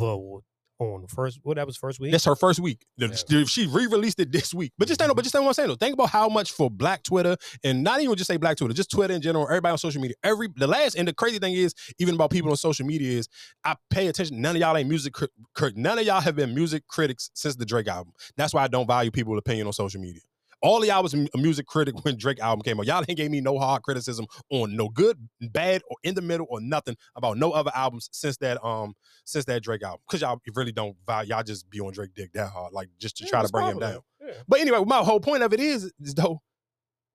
on 0.80 1.02
the 1.04 1.08
first. 1.08 1.40
What 1.44 1.56
that 1.58 1.66
was 1.68 1.78
first 1.78 2.00
week. 2.00 2.12
that's 2.12 2.26
her 2.26 2.36
first 2.36 2.60
week. 2.60 2.86
The- 2.98 3.46
She 3.46 3.68
re-released 3.68 4.20
it 4.20 4.32
this 4.32 4.54
week. 4.54 4.72
But 4.78 4.88
just 4.88 5.00
think, 5.00 5.16
but 5.16 5.22
just 5.24 5.32
think 5.34 5.44
what 5.44 5.50
I'm 5.50 5.54
saying 5.54 5.70
though. 5.70 5.76
Think 5.76 5.94
about 5.94 6.10
how 6.10 6.28
much 6.30 6.52
for 6.52 6.70
Black 6.70 7.04
Twitter 7.04 7.38
and 7.64 7.84
not 7.84 8.02
even 8.02 8.16
just 8.16 8.28
say 8.28 8.38
Black 8.38 8.58
Twitter, 8.58 8.74
just 8.74 8.92
Twitter 8.92 9.14
in 9.14 9.22
general. 9.22 9.46
Everybody 9.48 9.72
on 9.72 9.78
social 9.78 10.02
media. 10.02 10.16
Every 10.24 10.50
the 10.56 10.68
last 10.68 10.96
and 10.96 11.08
the 11.08 11.14
crazy 11.14 11.40
thing 11.40 11.54
is 11.54 11.74
even 12.00 12.16
about 12.16 12.32
people 12.32 12.50
on 12.50 12.58
social 12.58 12.86
media 12.86 13.18
is 13.20 13.28
I 13.64 13.76
pay 13.90 14.08
attention. 14.08 14.42
None 14.42 14.56
of 14.56 14.62
y'all 14.62 14.76
ain't 14.76 14.90
music. 14.90 15.14
cri- 15.14 15.74
None 15.76 16.00
of 16.00 16.06
y'all 16.06 16.22
have 16.22 16.36
been 16.36 16.54
music 16.56 16.88
critics 16.88 17.30
since 17.34 17.56
the 17.56 17.66
Drake 17.66 17.88
album. 17.88 18.14
That's 18.36 18.54
why 18.54 18.64
I 18.64 18.68
don't 18.68 18.88
value 18.88 19.12
people's 19.12 19.40
opinion 19.40 19.68
on 19.68 19.74
social 19.74 20.02
media. 20.02 20.22
All 20.64 20.82
of 20.82 20.88
y'all 20.88 21.04
was 21.04 21.14
a 21.14 21.28
music 21.38 21.68
critic 21.68 21.94
when 22.06 22.18
Drake 22.18 22.40
album 22.40 22.64
came 22.64 22.80
out. 22.80 22.86
Y'all 22.86 23.04
ain't 23.08 23.18
gave 23.18 23.30
me 23.30 23.42
no 23.42 23.60
hard 23.60 23.84
criticism 23.84 24.26
on 24.50 24.76
no 24.76 24.88
good, 24.88 25.18
bad, 25.52 25.82
or 25.90 25.98
in 26.04 26.16
the 26.16 26.22
middle 26.22 26.48
or 26.50 26.62
nothing 26.62 26.96
about 27.16 27.38
no 27.38 27.52
other 27.52 27.72
albums 27.76 28.10
since 28.14 28.38
that 28.38 28.64
um 28.64 28.94
since 29.26 29.46
that 29.46 29.62
Drake 29.62 29.84
album. 29.84 30.00
Cause 30.10 30.22
y'all 30.22 30.40
really 30.56 30.72
don't 30.72 30.96
value 31.06 31.32
y'all 31.32 31.44
just 31.44 31.70
be 31.70 31.82
on 31.82 31.92
Drake 31.92 32.14
dick 32.16 32.32
that 32.34 32.50
hard, 32.50 32.72
like 32.74 32.88
just 32.98 33.18
to 33.18 33.26
Yeah, 33.26 33.30
try 33.30 33.42
to 33.44 33.50
bring 33.50 33.68
him 33.68 33.80
down. 33.80 34.00
Yeah. 34.22 34.32
But 34.48 34.62
anyway, 34.62 34.84
my 34.86 35.00
whole 35.00 35.20
point 35.20 35.44
of 35.44 35.54
it 35.54 35.60
is, 35.60 35.92
is 36.00 36.16
though, 36.16 36.42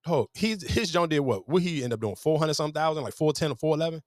oh, 0.05 0.27
he's 0.35 0.61
his 0.69 0.91
John 0.91 1.09
did 1.09 1.19
what? 1.21 1.49
What 1.49 1.63
he 1.63 1.83
end 1.83 1.93
up 1.93 1.99
doing? 2.01 2.15
400 2.15 2.53
some 2.53 2.71
thousand, 2.71 3.03
like 3.03 3.13
410 3.13 3.51
or 3.51 3.55
411? 3.55 4.01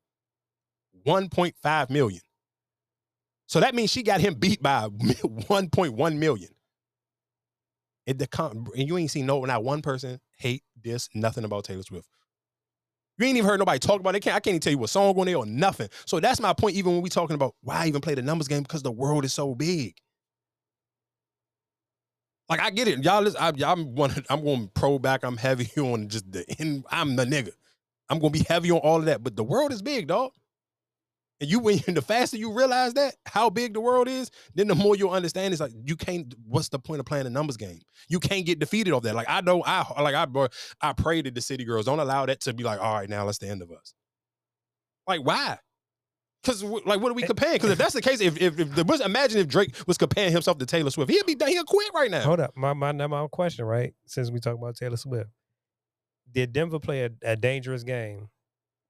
1.5 1.07 1.91
million. 1.91 2.21
So 3.47 3.61
that 3.61 3.75
means 3.75 3.91
she 3.91 4.03
got 4.03 4.21
him 4.21 4.35
beat 4.35 4.63
by 4.63 4.89
1.1 4.89 6.17
million. 6.17 6.49
It 8.07 8.19
the 8.19 8.27
con- 8.27 8.67
and 8.77 8.89
you 8.89 8.99
ain't 8.99 9.11
seen 9.11 9.27
no 9.27 9.45
not 9.45 9.65
one 9.65 9.83
person 9.83 10.21
hate 10.39 10.63
this 10.83 11.09
nothing 11.15 11.45
about 11.45 11.65
Taylor 11.65 11.83
Swift. 11.83 12.09
You 13.19 13.27
ain't 13.27 13.37
even 13.37 13.49
heard 13.49 13.59
nobody 13.59 13.79
talk 13.79 14.01
about 14.01 14.17
it. 14.17 14.21
Can't, 14.21 14.35
I 14.35 14.41
can't 14.41 14.55
even 14.55 14.61
tell 14.61 14.73
you 14.73 14.79
what 14.79 14.91
song 14.91 15.17
on 15.19 15.27
there 15.27 15.37
or 15.37 15.47
nothing. 15.47 15.89
So 16.07 16.19
that's 16.19 16.41
my 16.41 16.53
point. 16.53 16.77
Even 16.77 16.95
when 16.95 17.03
we 17.03 17.11
talking 17.11 17.35
about 17.35 17.55
why 17.63 17.87
even 17.87 18.01
play 18.01 18.15
the 18.15 18.23
numbers 18.23 18.49
game 18.49 18.63
because 18.63 18.83
the 18.83 18.91
world 18.91 19.25
is 19.25 19.33
so 19.33 19.55
big. 19.55 19.97
Like 22.49 22.61
I 22.61 22.71
get 22.71 22.89
it, 22.89 23.05
y'all. 23.05 23.23
Listen, 23.23 23.41
I, 23.41 23.53
I'm 23.71 23.95
one. 23.95 24.13
I'm 24.29 24.45
going 24.45 24.71
pro 24.75 24.99
back. 24.99 25.25
I'm 25.25 25.37
heavy 25.37 25.69
on 25.81 26.09
just 26.09 26.31
the. 26.33 26.45
In, 26.59 26.85
I'm 26.91 27.17
the 27.17 27.25
nigga. 27.25 27.53
I'm 28.09 28.19
gonna 28.19 28.31
be 28.31 28.45
heavy 28.49 28.71
on 28.71 28.79
all 28.79 28.99
of 28.99 29.05
that. 29.07 29.23
But 29.23 29.37
the 29.37 29.45
world 29.45 29.73
is 29.73 29.83
big, 29.83 30.09
dog. 30.09 30.33
And 31.43 31.51
you, 31.51 31.59
when 31.59 31.81
the 31.89 32.01
faster 32.01 32.37
you 32.37 32.53
realize 32.53 32.95
that 32.95 33.17
how 33.27 33.51
big 33.51 33.75
the 33.75 33.81
world 33.81 34.07
is, 34.07 34.31
then 34.55 34.69
the 34.69 34.77
more 34.77 34.95
you'll 34.95 35.11
understand. 35.11 35.53
It's 35.53 35.61
like 35.61 35.73
you 35.85 35.97
can't. 35.97 36.33
What's 36.47 36.69
the 36.69 36.79
point 36.79 37.01
of 37.01 37.07
playing 37.07 37.27
a 37.27 37.31
numbers 37.31 37.57
game? 37.57 37.81
You 38.09 38.21
can't 38.21 38.47
get 38.47 38.61
defeated 38.61 38.93
off 38.93 39.03
that. 39.03 39.17
Like 39.17 39.27
I 39.29 39.41
know, 39.41 39.61
I 39.67 40.01
like 40.01 40.15
I, 40.15 40.27
I 40.81 40.93
pray 40.93 41.21
that 41.21 41.35
the 41.35 41.41
city 41.41 41.65
girls 41.65 41.87
don't 41.87 41.99
allow 41.99 42.27
that 42.27 42.43
to 42.43 42.55
be 42.55 42.63
like, 42.63 42.81
all 42.81 42.95
right, 42.95 43.11
now 43.11 43.27
that's 43.27 43.39
the 43.39 43.49
end 43.49 43.61
of 43.61 43.73
us. 43.73 43.93
Like 45.09 45.27
why? 45.27 45.59
Because 46.45 46.63
like, 46.63 47.01
what 47.01 47.11
are 47.11 47.15
we 47.15 47.25
eh, 47.25 47.27
comparing? 47.27 47.55
Because 47.55 47.71
if 47.71 47.79
that's 47.79 47.95
the 47.95 48.03
case, 48.03 48.21
if 48.21 48.41
if, 48.41 48.61
if 48.61 48.75
the, 48.77 49.03
imagine 49.05 49.41
if 49.41 49.49
Drake 49.49 49.75
was 49.89 49.99
comparing 49.99 50.31
himself 50.31 50.59
to 50.59 50.67
Taylor 50.67 50.91
Swift, 50.91 51.11
he'd 51.11 51.27
be 51.27 51.35
done. 51.35 51.49
He'll 51.49 51.65
quit 51.65 51.91
right 51.93 52.11
now. 52.11 52.21
Hold 52.21 52.39
up, 52.39 52.57
my 52.57 52.73
my 52.73 52.93
now 52.93 53.09
my 53.09 53.27
question, 53.27 53.65
right? 53.65 53.95
Since 54.07 54.31
we 54.31 54.39
talk 54.39 54.57
about 54.57 54.77
Taylor 54.77 54.97
Swift, 54.97 55.31
did 56.31 56.53
Denver 56.53 56.79
play 56.79 57.03
a, 57.07 57.11
a 57.23 57.35
dangerous 57.35 57.83
game 57.83 58.29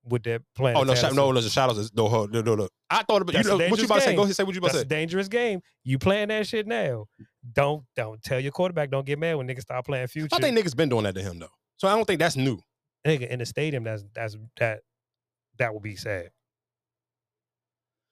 with 0.05 0.22
that 0.24 0.42
plan? 0.55 0.76
Oh 0.76 0.82
no, 0.82 0.94
shout, 0.94 1.14
no, 1.14 1.32
no, 1.32 1.40
shout 1.40 1.70
out 1.70 1.76
to 1.76 1.90
no, 1.94 2.26
no, 2.26 2.40
no, 2.40 2.55
no. 2.55 2.68
I 2.90 3.03
thought 3.03 3.22
about 3.22 3.34
That's 3.34 3.48
you 3.48 3.59
know 3.59 3.68
what 3.68 3.78
you 3.78 3.84
about 3.84 3.94
to 3.96 4.00
say. 4.03 4.14
Go 4.16 4.22
ahead, 4.22 4.36
say 4.36 4.42
what 4.44 4.55
you 4.55 4.59
about 4.59 4.72
to 4.72 4.78
a 4.78 4.80
say. 4.80 4.86
dangerous 4.86 5.28
game. 5.28 5.61
You 5.84 5.98
playing 5.98 6.28
that 6.28 6.46
shit 6.46 6.66
now? 6.66 7.07
Don't 7.53 7.84
don't 7.96 8.22
tell 8.22 8.40
your 8.40 8.53
quarterback. 8.53 8.90
Don't 8.90 9.07
get 9.07 9.18
mad 9.18 9.36
when 9.36 9.46
niggas 9.48 9.62
start 9.62 9.84
playing 9.84 10.07
future. 10.09 10.34
I 10.34 10.38
think 10.38 10.57
niggas 10.59 10.76
been 10.76 10.88
doing 10.88 11.05
that 11.05 11.14
to 11.14 11.22
him 11.22 11.38
though, 11.38 11.48
so 11.76 11.88
I 11.88 11.94
don't 11.94 12.05
think 12.05 12.20
that's 12.20 12.36
new. 12.36 12.59
nigga 13.07 13.28
in 13.28 13.38
the 13.38 13.46
stadium. 13.46 13.84
That's 13.84 14.05
that's 14.14 14.36
that 14.59 14.80
that 15.59 15.72
would 15.74 15.82
be 15.82 15.96
sad. 15.96 16.30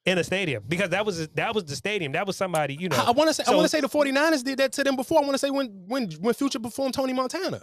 In 0.07 0.17
a 0.17 0.25
stadium 0.25 0.65
because 0.67 0.91
that 0.91 1.05
was 1.05 1.29
that 1.29 1.55
was 1.55 1.65
the 1.67 1.77
stadium. 1.77 2.13
That 2.13 2.27
was 2.27 2.37
somebody 2.37 2.75
you 2.75 2.89
know. 2.89 2.97
I, 2.97 3.11
want 3.11 3.29
to 3.29 3.35
say 3.35 3.45
I 3.47 3.51
want 3.51 3.65
to 3.65 3.69
say 3.69 3.81
the 3.81 3.89
49ers 3.89 4.43
did 4.43 4.59
that 4.59 4.73
to 4.73 4.83
them 4.83 4.97
before. 4.97 5.19
I 5.19 5.21
want 5.21 5.33
to 5.33 5.39
say 5.39 5.51
when 5.51 5.85
when 5.87 6.11
when 6.21 6.33
Future 6.33 6.59
performed 6.59 6.95
Tony 6.95 7.13
Montana 7.13 7.63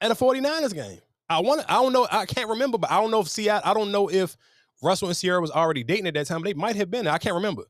at 0.00 0.10
a 0.10 0.14
49ers 0.14 0.74
game. 0.74 0.98
I 1.30 1.40
want 1.40 1.62
I 1.68 1.74
don't 1.74 1.92
know 1.92 2.06
I 2.10 2.26
can't 2.26 2.48
remember, 2.50 2.76
but 2.76 2.90
I 2.90 3.00
don't 3.00 3.10
know 3.10 3.20
if 3.20 3.28
Seattle. 3.28 3.68
I 3.68 3.72
don't 3.72 3.92
know 3.92 4.10
if 4.10 4.36
Russell 4.82 5.08
and 5.08 5.16
Ciara 5.16 5.40
was 5.40 5.50
already 5.50 5.84
dating 5.84 6.06
at 6.08 6.14
that 6.14 6.26
time. 6.26 6.42
They 6.42 6.54
might 6.54 6.76
have 6.76 6.90
been. 6.90 7.06
I 7.06 7.18
can't 7.18 7.34
remember. 7.36 7.64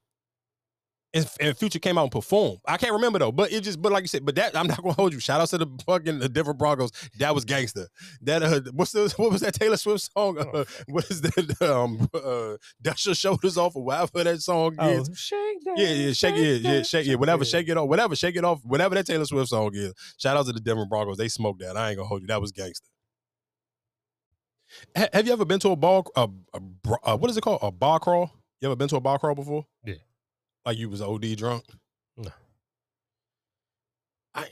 and, 1.12 1.28
and 1.40 1.56
Future 1.58 1.80
came 1.80 1.98
out 1.98 2.04
and 2.04 2.12
performed. 2.12 2.58
I 2.66 2.76
can't 2.76 2.92
remember 2.92 3.18
though, 3.18 3.32
but 3.32 3.52
it 3.52 3.62
just 3.62 3.82
but 3.82 3.90
like 3.92 4.02
you 4.04 4.08
said, 4.08 4.24
but 4.24 4.36
that 4.36 4.56
I'm 4.56 4.66
not 4.68 4.80
gonna 4.80 4.94
hold 4.94 5.12
you. 5.12 5.18
Shout 5.20 5.40
out 5.40 5.48
to 5.48 5.58
the 5.58 5.66
fucking 5.84 6.20
the 6.20 6.28
Denver 6.28 6.54
Broncos. 6.54 6.90
That 7.18 7.34
was 7.34 7.44
gangster. 7.44 7.88
That 8.22 8.42
uh, 8.44 8.60
what's 8.72 8.92
the 8.92 9.12
what 9.16 9.32
was 9.32 9.40
that 9.42 9.54
Taylor 9.54 9.76
Swift 9.76 10.08
song? 10.16 10.38
Uh, 10.38 10.64
what 10.88 11.10
is 11.10 11.20
that? 11.20 11.56
Um, 11.60 12.08
uh, 12.14 12.56
dust 12.80 13.04
your 13.06 13.14
shoulders 13.14 13.58
off 13.58 13.76
or 13.76 13.82
whatever 13.84 14.24
that 14.24 14.40
song 14.40 14.76
Oh, 14.78 14.88
is. 14.88 15.10
shake 15.18 15.62
that. 15.64 15.74
Yeah, 15.76 15.88
yeah, 15.90 16.12
shake 16.12 16.36
it, 16.36 16.62
yeah, 16.62 16.72
that, 16.76 16.86
shake 16.86 17.06
it, 17.08 17.16
whatever, 17.16 17.44
shake 17.44 17.68
it 17.68 17.76
off, 17.76 17.88
whatever, 17.88 18.16
shake 18.16 18.36
it 18.36 18.44
off, 18.44 18.60
whatever 18.64 18.94
that 18.94 19.04
Taylor 19.06 19.24
Swift 19.26 19.50
song 19.50 19.70
is. 19.74 19.92
Shout 20.16 20.36
out 20.36 20.46
to 20.46 20.52
the 20.52 20.60
Denver 20.60 20.86
Broncos. 20.86 21.16
They 21.18 21.28
smoked 21.28 21.60
that. 21.60 21.76
I 21.76 21.88
ain't 21.90 21.96
gonna 21.98 22.08
hold 22.08 22.22
you. 22.22 22.28
That 22.28 22.40
was 22.40 22.52
gangster. 22.52 22.86
Ha- 24.96 25.08
have 25.12 25.26
you 25.26 25.32
ever 25.32 25.44
been 25.44 25.60
to 25.60 25.70
a 25.70 25.76
ball? 25.76 26.10
A, 26.16 26.28
a, 26.54 26.60
br- 26.60 26.94
uh, 27.04 27.16
what 27.16 27.30
is 27.30 27.36
it 27.36 27.42
called? 27.42 27.60
A 27.62 27.70
bar 27.70 27.98
crawl? 28.00 28.30
You 28.60 28.68
ever 28.68 28.76
been 28.76 28.88
to 28.88 28.96
a 28.96 29.00
bar 29.00 29.18
crawl 29.18 29.34
before? 29.34 29.66
Yeah. 29.84 29.94
Like 30.66 30.76
you 30.78 30.88
was 30.90 31.00
OD 31.00 31.36
drunk? 31.36 31.64
No. 32.16 32.30
I 34.34 34.46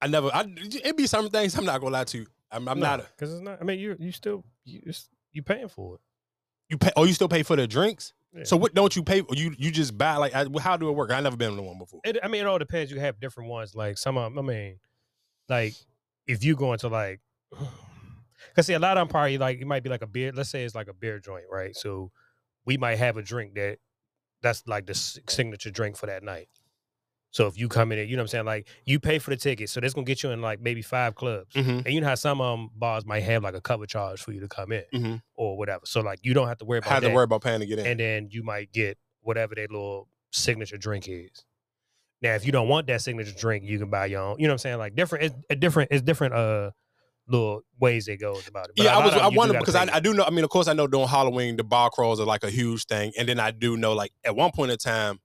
I 0.00 0.06
never. 0.08 0.30
I 0.32 0.44
it 0.56 0.96
be 0.96 1.06
some 1.06 1.28
things. 1.30 1.56
I'm 1.56 1.64
not 1.64 1.80
gonna 1.80 1.92
lie 1.92 2.04
to 2.04 2.18
you. 2.18 2.26
I'm, 2.50 2.68
I'm 2.68 2.80
not. 2.80 2.98
Because 3.16 3.32
it's 3.32 3.42
not. 3.42 3.58
I 3.60 3.64
mean, 3.64 3.78
you 3.78 3.96
you 3.98 4.12
still 4.12 4.44
you 4.64 4.78
it's- 4.80 5.08
you 5.32 5.42
paying 5.42 5.68
for 5.68 5.94
it. 5.94 6.00
you 6.68 6.76
pay? 6.78 6.90
Oh, 6.96 7.04
you 7.04 7.14
still 7.14 7.28
pay 7.28 7.42
for 7.42 7.56
the 7.56 7.66
drinks? 7.66 8.12
Yeah. 8.36 8.44
So 8.44 8.56
what? 8.56 8.74
Don't 8.74 8.94
you 8.96 9.02
pay? 9.02 9.22
You 9.30 9.54
you 9.58 9.70
just 9.70 9.96
buy 9.96 10.16
like? 10.16 10.34
I, 10.34 10.46
how 10.60 10.76
do 10.76 10.88
it 10.88 10.92
work? 10.92 11.10
I 11.10 11.20
never 11.20 11.36
been 11.36 11.54
to 11.56 11.62
one 11.62 11.78
before. 11.78 12.00
It, 12.04 12.18
I 12.22 12.28
mean, 12.28 12.42
it 12.42 12.46
all 12.46 12.58
depends. 12.58 12.90
You 12.90 13.00
have 13.00 13.20
different 13.20 13.48
ones. 13.50 13.74
Like 13.74 13.96
some 13.98 14.16
of 14.18 14.26
'em, 14.26 14.38
I 14.38 14.42
mean, 14.42 14.78
like 15.48 15.74
if 16.26 16.44
you 16.44 16.54
go 16.56 16.72
into 16.72 16.88
like, 16.88 17.20
cause 18.54 18.66
see, 18.66 18.74
a 18.74 18.78
lot 18.78 18.96
of 18.96 19.02
them 19.02 19.08
probably 19.08 19.38
like 19.38 19.60
it 19.60 19.66
might 19.66 19.82
be 19.82 19.90
like 19.90 20.02
a 20.02 20.06
beer. 20.06 20.32
Let's 20.34 20.50
say 20.50 20.64
it's 20.64 20.74
like 20.74 20.88
a 20.88 20.94
beer 20.94 21.18
joint, 21.18 21.44
right? 21.50 21.74
So 21.76 22.10
we 22.64 22.76
might 22.76 22.96
have 22.98 23.16
a 23.16 23.22
drink 23.22 23.54
that 23.54 23.78
that's 24.42 24.62
like 24.66 24.86
the 24.86 24.94
signature 24.94 25.70
drink 25.70 25.96
for 25.96 26.06
that 26.06 26.22
night. 26.22 26.48
So 27.30 27.46
if 27.46 27.58
you 27.58 27.66
come 27.68 27.92
in, 27.92 27.98
there, 27.98 28.04
you 28.04 28.14
know 28.16 28.20
what 28.20 28.24
I'm 28.24 28.28
saying? 28.28 28.44
Like 28.44 28.68
you 28.84 29.00
pay 29.00 29.18
for 29.18 29.30
the 29.30 29.36
ticket, 29.36 29.70
so 29.70 29.80
that's 29.80 29.94
gonna 29.94 30.04
get 30.04 30.22
you 30.22 30.30
in 30.32 30.42
like 30.42 30.60
maybe 30.60 30.82
five 30.82 31.14
clubs. 31.14 31.54
Mm-hmm. 31.54 31.70
And 31.70 31.86
you 31.88 32.00
know 32.02 32.08
how 32.08 32.14
some 32.14 32.40
um 32.42 32.70
bars 32.76 33.06
might 33.06 33.22
have 33.22 33.42
like 33.42 33.54
a 33.54 33.60
cover 33.60 33.86
charge 33.86 34.20
for 34.22 34.32
you 34.32 34.40
to 34.40 34.48
come 34.48 34.70
in 34.72 34.84
Mm-hmm. 34.92 35.14
or 35.34 35.56
whatever. 35.56 35.80
So 35.86 36.00
like 36.02 36.18
you 36.22 36.34
don't 36.34 36.48
have 36.48 36.58
to 36.58 36.64
worry 36.66 36.78
about 36.80 36.90
Had 36.90 37.02
to 37.04 37.08
worry 37.10 37.24
about 37.24 37.42
paying 37.42 37.60
to 37.60 37.66
get 37.66 37.78
in. 37.78 37.86
and 37.86 37.98
then 38.00 38.28
you 38.30 38.42
might 38.42 38.70
get 38.72 38.98
whatever 39.22 39.54
their 39.54 39.68
little 39.68 40.08
signature 40.30 40.76
drink 40.76 41.08
is. 41.08 41.44
Now, 42.20 42.34
if 42.34 42.44
you 42.46 42.52
don't 42.52 42.68
want 42.68 42.86
that 42.88 43.00
signature 43.00 43.32
drink, 43.36 43.64
you 43.64 43.78
can 43.78 43.88
buy 43.90 44.06
your 44.06 44.20
own. 44.20 44.36
You 44.38 44.46
know 44.46 44.52
what 44.52 44.54
I'm 44.54 44.58
saying? 44.58 44.78
Like 44.78 44.94
different, 44.94 45.24
it's 45.24 45.34
a 45.50 45.56
different, 45.56 45.90
it's 45.90 46.02
different 46.02 46.34
uh 46.34 46.70
little 47.32 47.62
ways 47.80 48.08
it 48.08 48.18
goes 48.18 48.46
about 48.46 48.66
it. 48.66 48.72
But 48.76 48.84
yeah, 48.84 48.96
I 48.96 49.04
was. 49.04 49.14
I 49.14 49.28
wonder 49.28 49.58
because 49.58 49.74
I. 49.74 49.88
I 49.92 50.00
do 50.00 50.14
know. 50.14 50.24
I 50.24 50.30
mean, 50.30 50.44
of 50.44 50.50
course, 50.50 50.68
I 50.68 50.72
know 50.72 50.86
during 50.86 51.08
Halloween 51.08 51.56
the 51.56 51.64
bar 51.64 51.90
crawls 51.90 52.20
are 52.20 52.26
like 52.26 52.44
a 52.44 52.50
huge 52.50 52.86
thing, 52.86 53.12
and 53.18 53.28
then 53.28 53.40
I 53.40 53.50
do 53.50 53.76
know 53.76 53.92
like 53.92 54.12
at 54.24 54.36
one 54.36 54.52
point 54.52 54.70
in 54.70 54.78
time, 54.78 55.18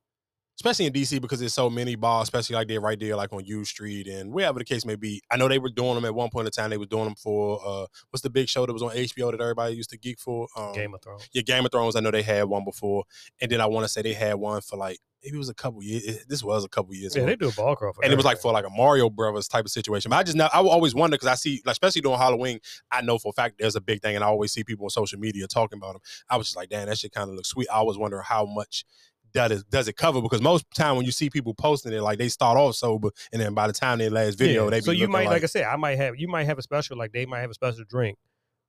especially 0.57 0.85
in 0.85 0.93
DC 0.93 1.21
because 1.21 1.39
there's 1.39 1.53
so 1.53 1.69
many 1.69 1.95
bars, 1.95 2.23
especially 2.23 2.55
like 2.55 2.67
they're 2.67 2.81
right 2.81 2.99
there 2.99 3.15
like 3.15 3.31
on 3.31 3.45
U 3.45 3.63
Street 3.63 4.07
and 4.07 4.31
wherever 4.31 4.57
the 4.59 4.65
case 4.65 4.85
may 4.85 4.95
be. 4.95 5.21
I 5.31 5.37
know 5.37 5.47
they 5.47 5.59
were 5.59 5.69
doing 5.69 5.95
them 5.95 6.05
at 6.05 6.15
one 6.15 6.29
point 6.29 6.47
in 6.47 6.51
time. 6.51 6.69
They 6.69 6.77
were 6.77 6.85
doing 6.85 7.05
them 7.05 7.15
for 7.15 7.59
uh, 7.63 7.85
what's 8.09 8.23
the 8.23 8.29
big 8.29 8.49
show 8.49 8.65
that 8.65 8.73
was 8.73 8.81
on 8.81 8.91
HBO 8.91 9.31
that 9.31 9.41
everybody 9.41 9.75
used 9.75 9.91
to 9.91 9.97
geek 9.97 10.19
for? 10.19 10.47
Um, 10.57 10.73
Game 10.73 10.93
of 10.93 11.01
Thrones. 11.01 11.29
yeah, 11.33 11.43
Game 11.43 11.65
of 11.65 11.71
Thrones. 11.71 11.95
I 11.95 11.99
know 11.99 12.11
they 12.11 12.23
had 12.23 12.45
one 12.45 12.63
before, 12.63 13.03
and 13.39 13.51
then 13.51 13.61
I 13.61 13.67
want 13.67 13.85
to 13.85 13.89
say 13.89 14.01
they 14.01 14.13
had 14.13 14.35
one 14.35 14.61
for 14.61 14.77
like 14.77 14.97
maybe 15.27 15.35
it 15.35 15.39
was 15.39 15.49
a 15.49 15.53
couple 15.53 15.83
years. 15.83 16.03
it- 16.03 16.29
This 16.29 16.43
was 16.43 16.63
a 16.63 16.69
couple 16.69 16.93
years 16.95 17.15
Yeah, 17.15 17.23
ago 17.23 17.29
they 17.31 17.35
do 17.35 17.49
a 17.49 17.51
ball 17.51 17.75
crawl 17.75 17.93
for 17.93 18.03
and 18.03 18.11
it 18.11 18.15
was 18.15 18.25
like 18.25 18.39
for 18.39 18.51
like 18.51 18.65
a 18.65 18.69
Mario 18.69 19.09
Brothers 19.09 19.47
type 19.47 19.65
of 19.65 19.71
situation. 19.71 20.09
But 20.09 20.17
I 20.17 20.23
just 20.23 20.37
now 20.37 20.49
I 20.53 20.59
always 20.59 20.95
wonder 20.95 21.15
because 21.15 21.27
I 21.27 21.35
see, 21.35 21.61
like, 21.65 21.73
especially 21.73 22.01
during 22.01 22.17
Halloween, 22.17 22.59
I 22.91 23.01
know 23.01 23.17
for 23.17 23.29
a 23.29 23.33
fact 23.33 23.55
there's 23.59 23.75
a 23.75 23.81
big 23.81 24.01
thing, 24.01 24.15
and 24.15 24.23
I 24.23 24.27
always 24.27 24.51
see 24.53 24.63
people 24.63 24.85
on 24.85 24.89
social 24.89 25.19
media 25.19 25.47
talking 25.47 25.77
about 25.77 25.93
them. 25.93 26.01
I 26.29 26.37
was 26.37 26.47
just 26.47 26.57
like, 26.57 26.69
damn, 26.69 26.87
that 26.87 26.97
shit 26.97 27.11
kind 27.11 27.29
of 27.29 27.35
looks 27.35 27.49
sweet. 27.49 27.67
I 27.71 27.75
always 27.75 27.97
wonder 27.97 28.21
how 28.21 28.45
much 28.45 28.85
that 29.33 29.51
is 29.51 29.63
does 29.65 29.87
it 29.87 29.97
cover 29.97 30.21
because 30.21 30.41
most 30.41 30.65
time 30.73 30.95
when 30.95 31.05
you 31.05 31.11
see 31.11 31.29
people 31.29 31.53
posting 31.53 31.91
it, 31.93 32.01
like 32.01 32.17
they 32.17 32.29
start 32.29 32.57
off 32.57 32.75
sober, 32.75 33.09
and 33.33 33.41
then 33.41 33.53
by 33.53 33.67
the 33.67 33.73
time 33.73 33.99
their 33.99 34.09
last 34.09 34.37
video, 34.39 34.63
Yeah, 34.65 34.69
they 34.69 34.79
be 34.79 34.83
so 34.85 34.91
you 34.91 35.07
might, 35.09 35.25
like, 35.25 35.29
like, 35.29 35.43
I 35.43 35.47
said, 35.47 35.63
I 35.65 35.75
might 35.75 35.97
have, 35.97 36.17
you 36.17 36.27
might 36.27 36.45
have 36.45 36.57
a 36.57 36.61
special, 36.61 36.97
like 36.97 37.11
they 37.11 37.25
might 37.25 37.41
have 37.41 37.51
a 37.51 37.53
special 37.53 37.83
drink 37.87 38.17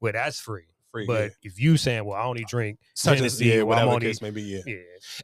where 0.00 0.12
that's 0.12 0.40
free. 0.40 0.66
Free, 0.92 1.06
But 1.06 1.22
yeah. 1.22 1.28
if 1.42 1.60
you 1.60 1.76
saying, 1.76 2.04
well, 2.04 2.16
I 2.16 2.24
only 2.24 2.44
drink 2.48 2.78
such 2.94 3.14
as 3.14 3.18
Hennessy, 3.20 3.44
yeah, 3.46 3.60
I'm 3.60 3.66
whatever 3.66 3.86
the 3.90 3.94
only- 3.94 4.06
case 4.06 4.22
may 4.22 4.30
be, 4.30 4.42
yeah. 4.42 4.60
yeah, 4.66 4.76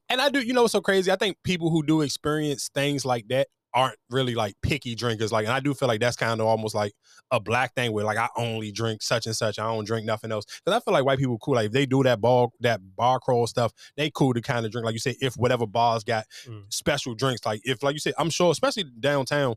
And 0.08 0.20
I 0.20 0.28
do, 0.28 0.40
you 0.40 0.52
know, 0.52 0.62
what's 0.62 0.72
so 0.72 0.80
crazy. 0.80 1.10
I 1.10 1.16
think 1.16 1.36
people 1.44 1.70
who 1.70 1.82
do 1.84 2.00
experience 2.02 2.70
things 2.74 3.04
like 3.04 3.28
that 3.28 3.48
aren't 3.76 3.96
really 4.08 4.36
like 4.36 4.54
picky 4.62 4.94
drinkers. 4.94 5.32
Like, 5.32 5.46
and 5.46 5.52
I 5.52 5.58
do 5.58 5.74
feel 5.74 5.88
like 5.88 5.98
that's 5.98 6.14
kind 6.16 6.40
of 6.40 6.46
almost 6.46 6.76
like 6.76 6.92
a 7.32 7.40
black 7.40 7.74
thing 7.74 7.92
where 7.92 8.04
like 8.04 8.16
I 8.18 8.28
only 8.36 8.70
drink 8.70 9.02
such 9.02 9.26
and 9.26 9.34
such. 9.34 9.58
I 9.58 9.64
don't 9.64 9.84
drink 9.84 10.06
nothing 10.06 10.30
else. 10.30 10.44
Because 10.64 10.76
I 10.76 10.84
feel 10.84 10.94
like 10.94 11.04
white 11.04 11.18
people 11.18 11.38
cool. 11.38 11.54
Like 11.56 11.66
if 11.66 11.72
they 11.72 11.84
do 11.84 12.04
that 12.04 12.20
ball, 12.20 12.52
that 12.60 12.80
bar 12.94 13.18
crawl 13.18 13.48
stuff, 13.48 13.72
they 13.96 14.10
cool 14.10 14.32
to 14.32 14.40
kind 14.40 14.64
of 14.64 14.70
drink. 14.70 14.84
Like 14.84 14.92
you 14.92 15.00
say, 15.00 15.16
if 15.20 15.34
whatever 15.34 15.66
bars 15.66 16.04
got 16.04 16.24
Mm. 16.48 16.72
special 16.72 17.14
drinks, 17.16 17.44
like 17.44 17.62
if 17.64 17.82
like 17.82 17.94
you 17.94 17.98
said, 17.98 18.14
I'm 18.16 18.30
sure, 18.30 18.52
especially 18.52 18.84
downtown, 19.00 19.56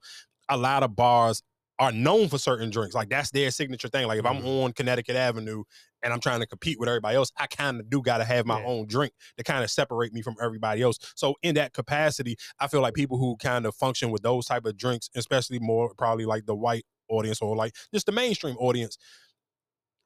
a 0.50 0.58
lot 0.58 0.82
of 0.82 0.96
bars 0.96 1.44
are 1.80 1.92
known 1.92 2.28
for 2.28 2.38
certain 2.38 2.70
drinks. 2.70 2.96
Like 2.96 3.10
that's 3.10 3.32
their 3.32 3.52
signature 3.52 3.88
thing. 3.88 4.08
Like 4.08 4.20
if 4.20 4.26
I'm 4.26 4.38
Mm-hmm. 4.38 4.48
on 4.48 4.74
Connecticut 4.74 5.16
Avenue 5.16 5.64
and 6.02 6.12
I'm 6.14 6.20
trying 6.20 6.40
to 6.40 6.48
compete 6.48 6.80
with 6.80 6.90
everybody 6.90 7.16
else, 7.16 7.32
I 7.38 7.48
kind 7.48 7.80
of 7.80 7.90
do 7.90 8.02
got 8.02 8.18
to 8.18 8.24
have 8.26 8.46
my 8.46 8.60
Yeah. 8.60 8.66
own 8.66 8.88
drink 8.88 9.14
to 9.38 9.44
kind 9.44 9.64
of 9.64 9.70
separate 9.70 10.14
me 10.14 10.22
from 10.22 10.36
everybody 10.42 10.82
else. 10.82 10.98
So 11.16 11.36
in 11.44 11.56
that 11.56 11.74
capacity, 11.74 12.38
I 12.60 12.68
feel 12.68 12.82
like 12.82 12.94
people 12.94 13.18
who 13.18 13.38
kind 13.38 13.66
of 13.66 13.76
function 13.76 14.10
with 14.12 14.24
those 14.24 14.46
type 14.46 14.66
of 14.66 14.78
drinks, 14.78 15.10
especially 15.16 15.60
more 15.60 15.94
probably 15.98 16.26
like 16.26 16.46
the 16.46 16.56
white 16.56 16.86
audience 17.10 17.42
or 17.42 17.56
like 17.56 17.76
just 17.94 18.06
the 18.06 18.12
mainstream 18.12 18.58
audience, 18.58 18.98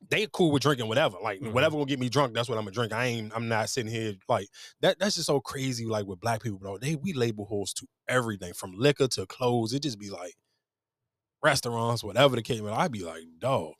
they 0.09 0.28
cool 0.34 0.51
with 0.51 0.63
drinking 0.63 0.88
whatever. 0.88 1.17
Like 1.22 1.41
Mhm. 1.41 1.53
whatever 1.53 1.78
will 1.78 1.86
get 1.86 1.99
me 1.99 2.09
drunk, 2.09 2.34
that's 2.34 2.49
what 2.49 2.57
I'm 2.57 2.63
gonna 2.65 2.74
drink. 2.74 2.91
I 2.91 3.05
ain't 3.05 3.32
I'm 3.36 3.47
not 3.47 3.69
sitting 3.69 3.91
here 3.91 4.15
like 4.28 4.47
that 4.82 4.97
that's 4.99 5.15
just 5.15 5.28
so 5.28 5.39
crazy 5.39 5.86
like 5.86 6.05
with 6.07 6.19
black 6.19 6.41
people, 6.41 6.57
bro. 6.59 6.78
They 6.80 6.95
we 6.95 7.13
label 7.13 7.45
holes 7.45 7.74
to 7.76 7.88
everything 8.07 8.53
from 8.53 8.74
liquor 8.76 9.07
to 9.09 9.26
clothes. 9.28 9.74
It 9.74 9.84
just 9.84 9.99
be 9.99 10.09
like 10.09 10.34
restaurants, 11.44 12.04
whatever 12.04 12.36
the 12.36 12.42
case. 12.42 12.62
I'd 12.62 12.92
be 12.92 13.04
like, 13.04 13.24
dog. 13.39 13.74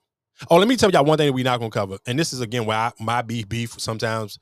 Oh, 0.50 0.58
let 0.58 0.68
me 0.68 0.76
tell 0.76 0.90
y'all 0.90 1.06
one 1.06 1.18
thing 1.18 1.28
that 1.28 1.34
we 1.34 1.44
not 1.44 1.60
gonna 1.60 1.70
cover, 1.70 1.98
and 2.08 2.18
this 2.18 2.34
is 2.34 2.42
again 2.42 2.66
why 2.66 2.76
I, 2.76 2.92
my 3.04 3.22
beef 3.22 3.48
beef 3.48 3.80
sometimes 3.80 4.40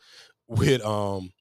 with 0.47 0.81
um 0.85 1.31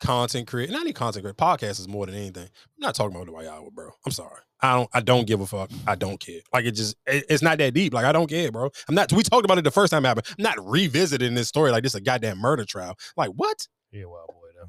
content 0.00 0.46
create. 0.46 0.70
Not 0.70 0.82
even 0.82 0.92
content 0.94 1.24
create. 1.24 1.36
Podcast 1.36 1.80
is 1.80 1.88
more 1.88 2.06
than 2.06 2.14
anything. 2.14 2.44
I'm 2.44 2.80
not 2.80 2.94
talking 2.94 3.14
about 3.14 3.26
the 3.26 3.32
white 3.32 3.46
hour, 3.46 3.68
bro. 3.70 3.90
I'm 4.06 4.12
sorry. 4.12 4.40
I 4.60 4.74
don't. 4.74 4.90
I 4.94 5.00
don't 5.00 5.26
give 5.26 5.40
a 5.40 5.46
fuck. 5.46 5.70
I 5.86 5.94
don't 5.96 6.18
care. 6.18 6.40
Like 6.52 6.64
it 6.64 6.72
just. 6.72 6.96
it- 7.06 7.26
it's 7.28 7.42
not 7.42 7.58
that 7.58 7.74
deep. 7.74 7.92
Like 7.92 8.04
I 8.04 8.12
don't 8.12 8.28
care, 8.28 8.50
bro. 8.50 8.70
I'm 8.88 8.94
not. 8.94 9.12
We 9.12 9.22
talked 9.22 9.44
about 9.44 9.58
it 9.58 9.64
the 9.64 9.70
first 9.70 9.90
time 9.90 10.04
it 10.04 10.08
happened. 10.08 10.26
I'm 10.38 10.42
not 10.42 10.56
revisiting 10.66 11.34
this 11.34 11.48
story 11.48 11.70
like 11.70 11.82
this 11.82 11.92
is 11.92 11.96
a 11.96 12.00
goddamn 12.00 12.38
murder 12.38 12.64
trial. 12.64 12.96
Like 13.16 13.30
what? 13.30 13.66
yeah, 13.92 14.04
wild 14.06 14.28
boy 14.28 14.48
though. 14.60 14.68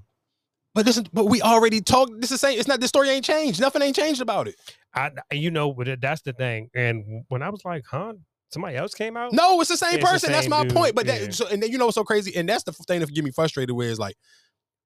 But 0.76 0.86
this 0.86 0.98
is. 0.98 1.04
But 1.14 1.26
we 1.26 1.42
already 1.42 1.82
talked. 1.82 2.20
This 2.22 2.32
is 2.32 2.42
saying 2.42 2.60
it's 2.60 2.68
not. 2.68 2.80
This 2.82 2.90
story 2.90 3.10
ain't 3.10 3.26
changed. 3.26 3.62
Nothing 3.62 3.82
ain't 3.82 3.96
changed 3.96 4.22
about 4.22 4.48
it. 4.48 4.56
I, 4.94 5.12
you 5.32 5.52
know, 5.52 5.74
but 5.74 6.02
that's 6.02 6.22
the 6.22 6.34
thing. 6.34 6.70
And 6.74 7.24
when 7.28 7.42
I 7.42 7.50
was 7.50 7.64
like, 7.64 7.86
huh, 7.90 8.14
somebody 8.50 8.76
else 8.76 8.94
came 8.94 9.16
out. 9.16 9.34
No, 9.34 9.60
it's 9.62 9.70
the 9.70 9.78
same 9.78 9.96
It's 9.96 10.04
the 10.04 10.12
person. 10.12 10.32
that's 10.32 10.48
my 10.48 10.64
dude, 10.64 10.74
point. 10.74 10.96
But 10.96 11.06
that, 11.08 11.22
yeah. 11.22 11.30
so, 11.30 11.48
and 11.48 11.62
then 11.62 11.72
you 11.72 11.78
know 11.78 11.86
what's 11.86 11.96
so 11.96 12.04
crazy, 12.04 12.36
and 12.36 12.50
that's 12.50 12.64
the 12.64 12.72
thing 12.72 13.00
that 13.00 13.14
get 13.14 13.24
me 13.24 13.32
frustrated 13.32 13.76
with 13.76 13.88
is 13.88 14.00
like, 14.00 14.16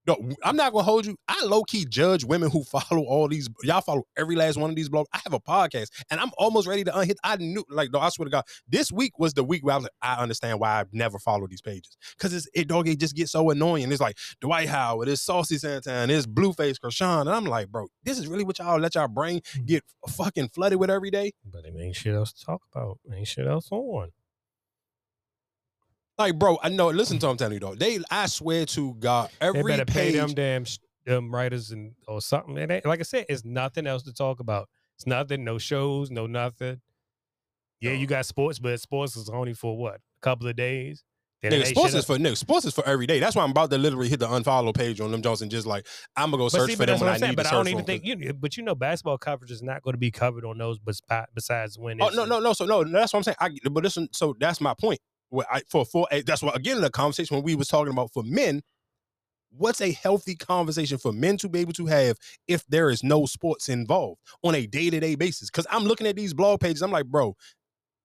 no, 0.06 0.18
I'm 0.44 0.56
not 0.56 0.74
gonna 0.74 0.84
hold 0.84 1.06
you. 1.06 1.16
I 1.28 1.44
low 1.46 1.64
key 1.64 1.86
judge 1.86 2.26
women 2.26 2.52
who 2.52 2.64
follow 2.90 3.04
all 3.04 3.28
these. 3.28 3.50
Y'all 3.64 3.82
follow 3.82 4.04
every 4.18 4.36
last 4.36 4.58
one 4.58 4.70
of 4.70 4.76
these 4.76 4.90
blogs. 4.90 5.06
I 5.14 5.20
have 5.24 5.34
a 5.34 5.40
podcast, 5.40 5.88
and 6.10 6.20
I'm 6.20 6.32
almost 6.38 6.68
ready 6.68 6.84
to 6.84 6.98
unhit. 6.98 7.18
I 7.24 7.38
knew, 7.38 7.64
like, 7.70 7.92
no, 7.92 8.00
I 8.00 8.10
swear 8.10 8.26
to 8.26 8.32
God, 8.32 8.44
this 8.68 8.92
week 8.92 9.18
was 9.18 9.34
the 9.34 9.44
week 9.44 9.64
where 9.64 9.74
I 9.74 9.78
was 9.78 9.84
like, 9.84 9.92
I 10.02 10.22
understand 10.22 10.60
why 10.60 10.80
I've 10.80 10.94
never 10.94 11.20
followed 11.20 11.50
these 11.50 11.62
pages 11.62 11.98
because 12.18 12.34
it's 12.34 12.48
it 12.54 12.68
dog. 12.68 12.88
It 12.88 13.00
just 13.00 13.16
gets 13.16 13.32
so 13.32 13.50
annoying. 13.50 13.92
It's 13.92 14.02
like 14.02 14.18
Dwight 14.42 14.70
Howard, 14.70 15.08
it's 15.08 15.22
Saucy 15.22 15.58
Santana, 15.58 16.12
it's 16.12 16.28
Blueface 16.28 16.78
Chrisean, 16.80 17.22
and 17.22 17.30
I'm 17.30 17.46
like, 17.46 17.70
bro, 17.70 17.88
this 18.04 18.20
is 18.20 18.28
really 18.28 18.44
what 18.44 18.60
y'all 18.60 18.80
let 18.80 18.96
y'all 18.96 19.08
brain 19.08 19.42
mm. 19.56 19.66
get 19.66 19.84
fucking 20.10 20.50
flooded 20.50 20.80
with 20.80 20.90
every 20.90 21.12
day. 21.12 21.32
But 21.46 21.66
it 21.66 21.74
ain't 21.80 21.96
shit 21.96 22.16
else 22.16 22.34
to 22.34 22.46
talk 22.46 22.62
about. 22.74 23.00
Ain't 23.14 23.28
shit 23.28 23.48
else 23.48 23.70
on. 23.72 24.12
Like, 26.18 26.38
bro, 26.38 26.58
I 26.62 26.70
know. 26.70 26.90
Listen 26.90 27.18
to 27.20 27.26
what 27.26 27.32
I'm 27.32 27.38
telling 27.38 27.54
you, 27.56 27.60
though. 27.60 27.76
They, 27.76 28.00
I 28.12 28.28
swear 28.28 28.66
to 28.68 28.94
God, 28.96 29.30
every 29.42 29.64
they 29.64 29.68
better 29.68 29.86
pay 29.86 30.12
page. 30.12 30.14
them 30.16 30.34
damn 30.34 30.66
sh- 30.66 30.78
them 31.06 31.34
writers 31.34 31.72
and 31.72 31.94
or 32.08 32.22
something. 32.22 32.58
It 32.58 32.70
ain't, 32.72 32.86
like 32.86 33.00
I 33.00 33.04
said, 33.04 33.26
it's 33.30 33.44
nothing 33.44 33.88
else 33.88 34.04
to 34.04 34.14
talk 34.14 34.40
about. 34.40 34.70
It's 34.96 35.08
nothing. 35.08 35.44
No 35.44 35.58
shows. 35.58 36.12
No 36.12 36.28
nothing. 36.28 36.82
Yeah, 37.82 37.94
you 37.94 38.08
got 38.08 38.26
sports, 38.26 38.60
but 38.60 38.80
sports 38.80 39.18
is 39.18 39.28
only 39.28 39.54
for 39.54 39.78
what 39.78 39.96
a 39.96 40.00
couple 40.22 40.48
of 40.48 40.56
days. 40.56 41.04
Nigga, 41.44 41.66
sports 41.66 41.94
is 41.94 42.06
for 42.06 42.16
nigga, 42.16 42.38
sports 42.38 42.66
is 42.66 42.74
for 42.74 42.88
every 42.88 43.06
day. 43.06 43.20
That's 43.20 43.36
why 43.36 43.44
I'm 43.44 43.50
about 43.52 43.70
to 43.72 43.78
literally 43.78 44.08
hit 44.08 44.22
the 44.22 44.28
unfollow 44.28 44.74
page 44.74 45.02
on 45.02 45.12
them 45.12 45.22
Johnson. 45.22 45.50
Just 45.50 45.68
like 45.68 45.86
I'm 46.16 46.32
gonna 46.32 46.38
go 46.38 46.46
But 46.46 46.52
search 46.52 46.70
see, 46.70 46.76
for 46.76 46.86
but 46.86 46.86
them 46.86 47.00
when 47.02 47.10
I 47.10 47.18
saying. 47.18 47.32
need 47.32 47.36
But 47.36 47.44
to 47.44 47.50
I 47.50 47.52
search 47.52 47.58
don't 47.58 47.66
for 47.66 47.70
even 47.72 47.86
them. 47.86 48.00
think 48.02 48.06
you. 48.06 48.34
But 48.34 48.56
you 48.56 48.64
know, 48.64 48.76
basketball 48.76 49.18
coverage 49.18 49.52
is 49.52 49.62
not 49.62 49.82
going 49.82 49.94
to 49.94 49.98
be 49.98 50.10
covered 50.12 50.46
on 50.46 50.58
those. 50.58 50.80
Besides, 50.80 51.28
besides 51.36 51.78
when 51.78 52.02
Oh 52.02 52.08
no, 52.14 52.24
no, 52.24 52.40
no. 52.40 52.54
So 52.54 52.64
no, 52.64 52.86
that's 52.86 53.12
what 53.12 53.20
I'm 53.20 53.24
saying. 53.24 53.36
I, 53.42 53.50
but 53.70 53.84
listen, 53.84 54.08
so 54.14 54.34
that's 54.40 54.62
my 54.62 54.74
point. 54.74 55.02
I 55.52 55.62
for 55.70 55.86
for 55.86 56.08
eh, 56.12 56.24
that's 56.26 56.42
what 56.42 56.56
again 56.56 56.78
in 56.78 56.84
the 56.84 56.90
conversation 56.90 57.36
when 57.36 57.44
we 57.44 57.56
was 57.56 57.68
talking 57.68 57.92
about 57.92 58.12
for 58.14 58.24
men. 58.24 58.62
What's 59.56 59.82
a 59.82 59.92
healthy 59.92 60.36
conversation 60.36 60.98
for 60.98 61.12
men 61.12 61.38
to 61.38 61.48
be 61.48 61.60
able 61.60 61.74
to 61.74 61.86
have 61.86 62.18
if 62.48 62.66
there 62.68 62.90
is 62.90 63.04
no 63.04 63.28
sports 63.28 63.70
involved 63.70 64.20
on 64.44 64.56
a 64.56 64.66
day 64.66 64.90
to 64.90 65.00
day 65.00 65.14
basis? 65.14 65.52
Because 65.52 65.68
I'm 65.70 65.84
looking 65.84 66.08
at 66.08 66.16
these 66.16 66.34
blog 66.34 66.60
pages, 66.60 66.82
I'm 66.82 66.90
like, 66.90 67.06
bro, 67.06 67.36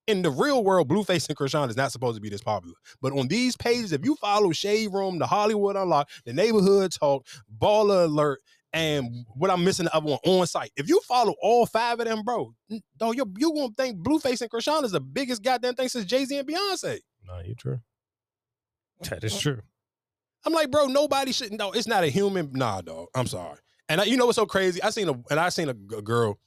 in 0.08 0.22
the 0.22 0.30
real 0.30 0.64
world, 0.64 0.88
Blueface 0.88 1.28
and 1.28 1.38
Chrisean 1.38 1.68
is 1.68 1.76
not 1.76 1.92
supposed 1.92 2.16
to 2.16 2.20
be 2.20 2.30
this 2.30 2.42
popular. 2.42 2.74
But 3.00 3.12
on 3.12 3.28
these 3.28 3.56
pages, 3.56 3.92
if 3.92 4.04
you 4.04 4.16
follow 4.16 4.52
Shade 4.52 4.92
Room, 4.92 5.18
the 5.18 5.26
Hollywood 5.26 5.76
Unlock, 5.76 6.08
the 6.24 6.32
Neighborhood 6.32 6.92
Talk, 6.92 7.26
Baller 7.60 8.04
Alert, 8.04 8.40
and 8.72 9.24
what 9.34 9.50
I'm 9.50 9.64
missing 9.64 9.84
the 9.84 9.94
other 9.94 10.06
one 10.06 10.18
on 10.24 10.46
site. 10.46 10.72
If 10.76 10.88
you 10.88 11.00
follow 11.06 11.34
all 11.42 11.66
five 11.66 12.00
of 12.00 12.06
them, 12.06 12.22
bro, 12.22 12.54
though 12.98 13.12
you 13.12 13.24
you 13.36 13.52
gonna 13.54 13.68
think 13.76 13.98
Blueface 13.98 14.40
and 14.40 14.50
Chrisean 14.50 14.84
is 14.84 14.92
the 14.92 15.00
biggest 15.00 15.42
goddamn 15.42 15.74
thing 15.74 15.88
since 15.88 16.04
Jay 16.04 16.24
Z 16.24 16.38
and 16.38 16.48
Beyonce. 16.48 16.98
No, 17.28 17.40
you're 17.44 17.54
true. 17.54 17.80
That 19.02 19.22
is 19.22 19.38
true. 19.38 19.60
I'm 20.44 20.52
like, 20.52 20.70
bro, 20.70 20.86
nobody 20.86 21.32
should. 21.32 21.52
No, 21.52 21.72
it's 21.72 21.86
not 21.86 22.04
a 22.04 22.08
human. 22.08 22.50
Nah, 22.52 22.80
dog. 22.80 23.08
I'm 23.14 23.26
sorry. 23.26 23.58
And 23.88 24.00
I, 24.00 24.04
you 24.04 24.16
know 24.16 24.26
what's 24.26 24.36
so 24.36 24.46
crazy? 24.46 24.82
I 24.82 24.90
seen 24.90 25.08
a 25.08 25.12
and 25.30 25.38
I 25.38 25.50
seen 25.50 25.68
a, 25.68 25.74
g- 25.74 26.00
girl, 26.02 26.38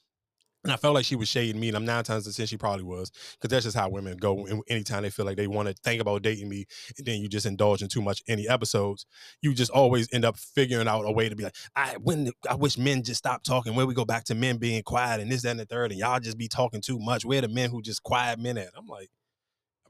and 0.64 0.72
I 0.72 0.78
felt 0.78 0.94
like 0.96 1.06
she 1.06 1.16
was 1.16 1.28
shading 1.28 1.60
me. 1.60 1.68
And 1.68 1.78
I'm 1.78 1.86
nine 1.86 2.04
times 2.04 2.26
the 2.26 2.34
ten 2.34 2.46
she 2.46 2.58
probably 2.58 2.84
was, 2.84 3.12
because 3.34 3.50
that's 3.50 3.66
just 3.66 3.76
how 3.76 3.90
women 3.90 4.18
go. 4.18 4.46
And 4.48 4.64
anytime 4.70 5.04
they 5.04 5.10
feel 5.10 5.26
like 5.26 5.38
they 5.38 5.48
want 5.48 5.68
to 5.68 5.76
think 5.84 6.02
about 6.02 6.24
dating 6.24 6.50
me, 6.50 6.66
and 6.98 7.06
then 7.06 7.22
you 7.22 7.30
just 7.30 7.46
indulge 7.46 7.82
in 7.82 7.90
too 7.90 8.02
much 8.02 8.22
any 8.28 8.48
episodes, 8.50 9.06
you 9.42 9.54
just 9.54 9.72
always 9.72 10.08
end 10.14 10.26
up 10.26 10.38
figuring 10.38 10.88
out 10.88 11.04
a 11.04 11.12
way 11.12 11.30
to 11.30 11.36
be 11.36 11.44
like, 11.44 11.56
I 11.76 11.96
when 12.02 12.32
I 12.50 12.56
wish 12.56 12.78
men 12.78 13.04
just 13.04 13.20
stop 13.20 13.44
talking. 13.44 13.76
Where 13.76 13.86
we 13.86 13.94
go 13.94 14.06
back 14.06 14.24
to 14.26 14.36
men 14.36 14.58
being 14.58 14.84
quiet 14.84 15.22
and 15.22 15.32
this, 15.32 15.44
that, 15.44 15.52
and 15.52 15.60
the 15.60 15.66
third, 15.66 15.92
and 15.92 16.00
y'all 16.00 16.20
just 16.20 16.38
be 16.38 16.48
talking 16.48 16.82
too 16.82 17.00
much. 17.00 17.26
Where 17.26 17.42
the 17.42 17.50
men 17.50 17.72
who 17.72 17.82
just 17.82 18.04
quiet 18.04 18.40
men 18.40 18.58
at? 18.58 18.70
I'm 18.76 18.88
like. 18.88 19.10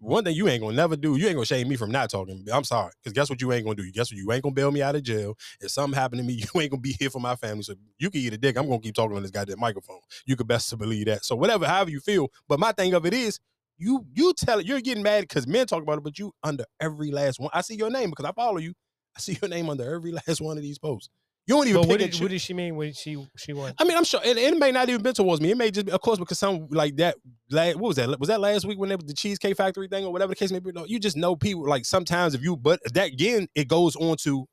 One 0.02 0.26
thing 0.26 0.36
you 0.36 0.50
ain't 0.50 0.62
gonna 0.64 0.76
never 0.78 0.98
do, 0.98 1.18
you 1.18 1.28
ain't 1.28 1.36
gonna 1.38 1.48
shame 1.48 1.70
me 1.70 1.78
from 1.78 1.92
not 1.92 2.12
talking. 2.12 2.46
I'm 2.54 2.66
sorry, 2.66 2.94
because 3.04 3.14
guess 3.14 3.32
what 3.32 3.42
you 3.42 3.52
ain't 3.54 3.66
gonna 3.66 3.78
do? 3.78 3.92
Guess 3.92 4.12
what 4.14 4.20
you 4.20 4.32
ain't 4.32 4.44
gonna 4.44 4.56
bail 4.56 4.72
me 4.72 4.84
out 4.84 4.96
of 4.96 5.04
jail. 5.04 5.38
If 5.62 5.72
something 5.72 6.00
happened 6.00 6.22
to 6.22 6.28
me, 6.28 6.34
you 6.56 6.62
ain't 6.62 6.72
gonna 6.72 6.82
be 6.82 6.98
here 7.00 7.12
for 7.12 7.22
my 7.22 7.38
family. 7.38 7.64
So 7.64 7.76
you 8.00 8.12
can 8.12 8.22
eat 8.22 8.34
a 8.34 8.40
dick. 8.40 8.58
I'm 8.58 8.68
gonna 8.68 8.82
keep 8.82 8.96
talking 8.96 9.18
on 9.18 9.24
this 9.24 9.32
goddamn 9.32 9.60
microphone. 9.62 10.02
You 10.28 10.38
could 10.38 10.48
best 10.50 10.78
believe 10.78 11.08
that. 11.08 11.26
So 11.26 11.36
whatever, 11.36 11.68
however 11.68 11.92
you 11.92 12.02
feel. 12.02 12.30
But 12.50 12.62
my 12.62 12.74
thing 12.74 12.94
of 12.96 13.08
it 13.08 13.16
is, 13.16 13.40
you 13.80 14.06
you 14.16 14.34
tell 14.38 14.60
it, 14.60 14.68
you're 14.68 14.82
getting 14.82 15.04
mad 15.04 15.24
because 15.24 15.48
men 15.48 15.68
talk 15.68 15.84
about 15.84 16.00
it, 16.00 16.06
but 16.06 16.20
you 16.20 16.34
under 16.44 16.66
every 16.82 17.12
last 17.12 17.40
one. 17.40 17.52
I 17.54 17.62
see 17.62 17.76
your 17.78 17.92
name 17.92 18.12
because 18.12 18.26
I 18.26 18.34
follow 18.34 18.60
you. 18.60 18.76
I 19.18 19.22
see 19.22 19.40
your 19.42 19.50
name 19.50 19.70
under 19.70 19.96
every 19.96 20.14
last 20.28 20.42
one 20.42 20.58
of 20.58 20.64
these 20.64 20.80
posts. 20.80 21.10
You 21.52 21.58
don't 21.58 21.68
even 21.68 21.82
But 21.82 21.90
what 21.90 22.00
did, 22.00 22.16
what 22.22 22.30
did 22.30 22.40
she 22.40 22.54
mean 22.54 22.78
when 22.78 22.94
she 22.94 23.28
she 23.36 23.52
went? 23.52 23.76
I 23.78 23.84
mean, 23.84 23.98
I'm 23.98 24.06
sure, 24.06 24.22
and, 24.24 24.40
and 24.40 24.56
it 24.56 24.58
may 24.58 24.72
not 24.72 24.88
even 24.88 25.02
been 25.02 25.14
towards 25.14 25.42
me. 25.42 25.52
It 25.52 25.58
may 25.58 25.70
just, 25.70 25.86
be, 25.86 25.92
of 25.92 26.00
course, 26.00 26.18
because 26.18 26.40
some 26.40 26.70
like 26.70 26.96
that. 26.96 27.18
la 27.50 27.72
what 27.72 27.82
was 27.90 27.96
that? 27.98 28.18
Was 28.22 28.30
that 28.30 28.40
last 28.40 28.66
week 28.66 28.80
when 28.80 28.88
was 28.88 29.04
the 29.04 29.14
Cheesecake 29.14 29.58
Factory 29.58 29.90
thing 29.90 30.06
or 30.06 30.14
whatever 30.14 30.30
the 30.30 30.38
case 30.38 30.50
may 30.50 30.60
be? 30.60 30.72
No, 30.72 30.86
you 30.86 30.98
just 30.98 31.18
know 31.18 31.36
people. 31.36 31.68
Like 31.68 31.84
sometimes 31.84 32.36
if 32.36 32.42
you, 32.42 32.56
but 32.56 32.80
that 32.94 33.08
again, 33.08 33.50
it 33.54 33.68
goes 33.68 33.98
on 33.98 34.16
to 34.22 34.46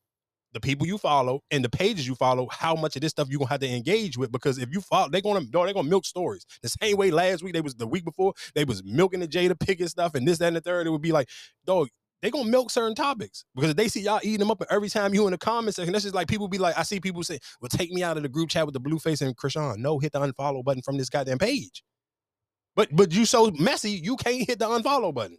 the 0.54 0.58
people 0.58 0.88
you 0.88 0.98
follow 0.98 1.40
and 1.52 1.64
the 1.64 1.68
pages 1.68 2.04
you 2.04 2.16
follow. 2.16 2.48
How 2.50 2.74
much 2.74 2.96
of 2.96 3.02
this 3.02 3.12
stuff 3.12 3.28
you 3.30 3.38
gonna 3.38 3.50
have 3.50 3.60
to 3.60 3.68
engage 3.68 4.18
with? 4.18 4.32
Because 4.32 4.58
if 4.58 4.72
you 4.72 4.80
follow, 4.80 5.08
they're 5.08 5.20
gonna, 5.20 5.44
they're 5.52 5.72
gonna 5.72 5.84
milk 5.84 6.04
stories 6.04 6.46
the 6.62 6.68
same 6.68 6.96
way 6.96 7.12
last 7.12 7.44
week 7.44 7.54
they 7.54 7.60
was 7.60 7.76
the 7.76 7.86
week 7.86 8.04
before 8.04 8.32
they 8.56 8.64
was 8.64 8.82
milking 8.82 9.20
the 9.20 9.28
Jada 9.28 9.56
Pickett 9.56 9.90
stuff 9.90 10.16
and 10.16 10.26
this, 10.26 10.38
that, 10.38 10.48
and 10.48 10.56
the 10.56 10.60
third. 10.60 10.88
It 10.88 10.90
would 10.90 11.00
be 11.02 11.12
like, 11.12 11.28
dog, 11.64 11.90
they 12.22 12.30
gonna 12.30 12.50
milk 12.50 12.70
certain 12.70 12.94
topics 12.94 13.44
because 13.54 13.70
if 13.70 13.76
they 13.76 13.88
see 13.88 14.00
y'all 14.00 14.20
eating 14.22 14.40
them 14.40 14.50
up 14.50 14.62
every 14.70 14.88
time 14.88 15.14
you 15.14 15.26
in 15.26 15.32
the 15.32 15.38
comments 15.38 15.76
section, 15.76 15.92
that's 15.92 16.04
just 16.04 16.14
like 16.14 16.26
people 16.26 16.48
be 16.48 16.58
like, 16.58 16.76
I 16.78 16.82
see 16.82 17.00
people 17.00 17.22
say, 17.22 17.38
Well, 17.60 17.68
take 17.68 17.92
me 17.92 18.02
out 18.02 18.16
of 18.16 18.22
the 18.22 18.28
group 18.28 18.50
chat 18.50 18.66
with 18.66 18.74
the 18.74 18.80
Blueface 18.80 19.20
and 19.20 19.36
Chrisean. 19.36 19.78
No, 19.78 19.98
hit 19.98 20.12
the 20.12 20.20
unfollow 20.20 20.64
button 20.64 20.82
from 20.82 20.96
this 20.98 21.08
goddamn 21.08 21.38
page. 21.38 21.84
But 22.74 22.88
but 22.92 23.12
you 23.12 23.24
so 23.24 23.50
messy, 23.52 23.92
you 23.92 24.16
can't 24.16 24.46
hit 24.46 24.58
the 24.58 24.66
unfollow 24.66 25.14
button. 25.14 25.38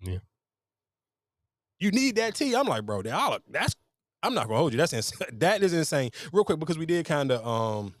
Yeah. 0.00 0.18
You 1.78 1.90
need 1.90 2.16
that 2.16 2.34
T. 2.34 2.54
I'm 2.54 2.66
like, 2.66 2.86
bro, 2.86 3.02
that's 3.02 3.74
I'm 4.22 4.34
not 4.34 4.48
gonna 4.48 4.58
hold 4.58 4.72
you. 4.72 4.78
That's 4.78 4.92
insane. 4.92 5.28
That 5.38 5.62
is 5.62 5.72
insane. 5.72 6.10
Real 6.32 6.44
quick, 6.44 6.58
because 6.58 6.78
we 6.78 6.86
did 6.86 7.04
kind 7.06 7.30
of 7.30 7.46
um 7.46 7.94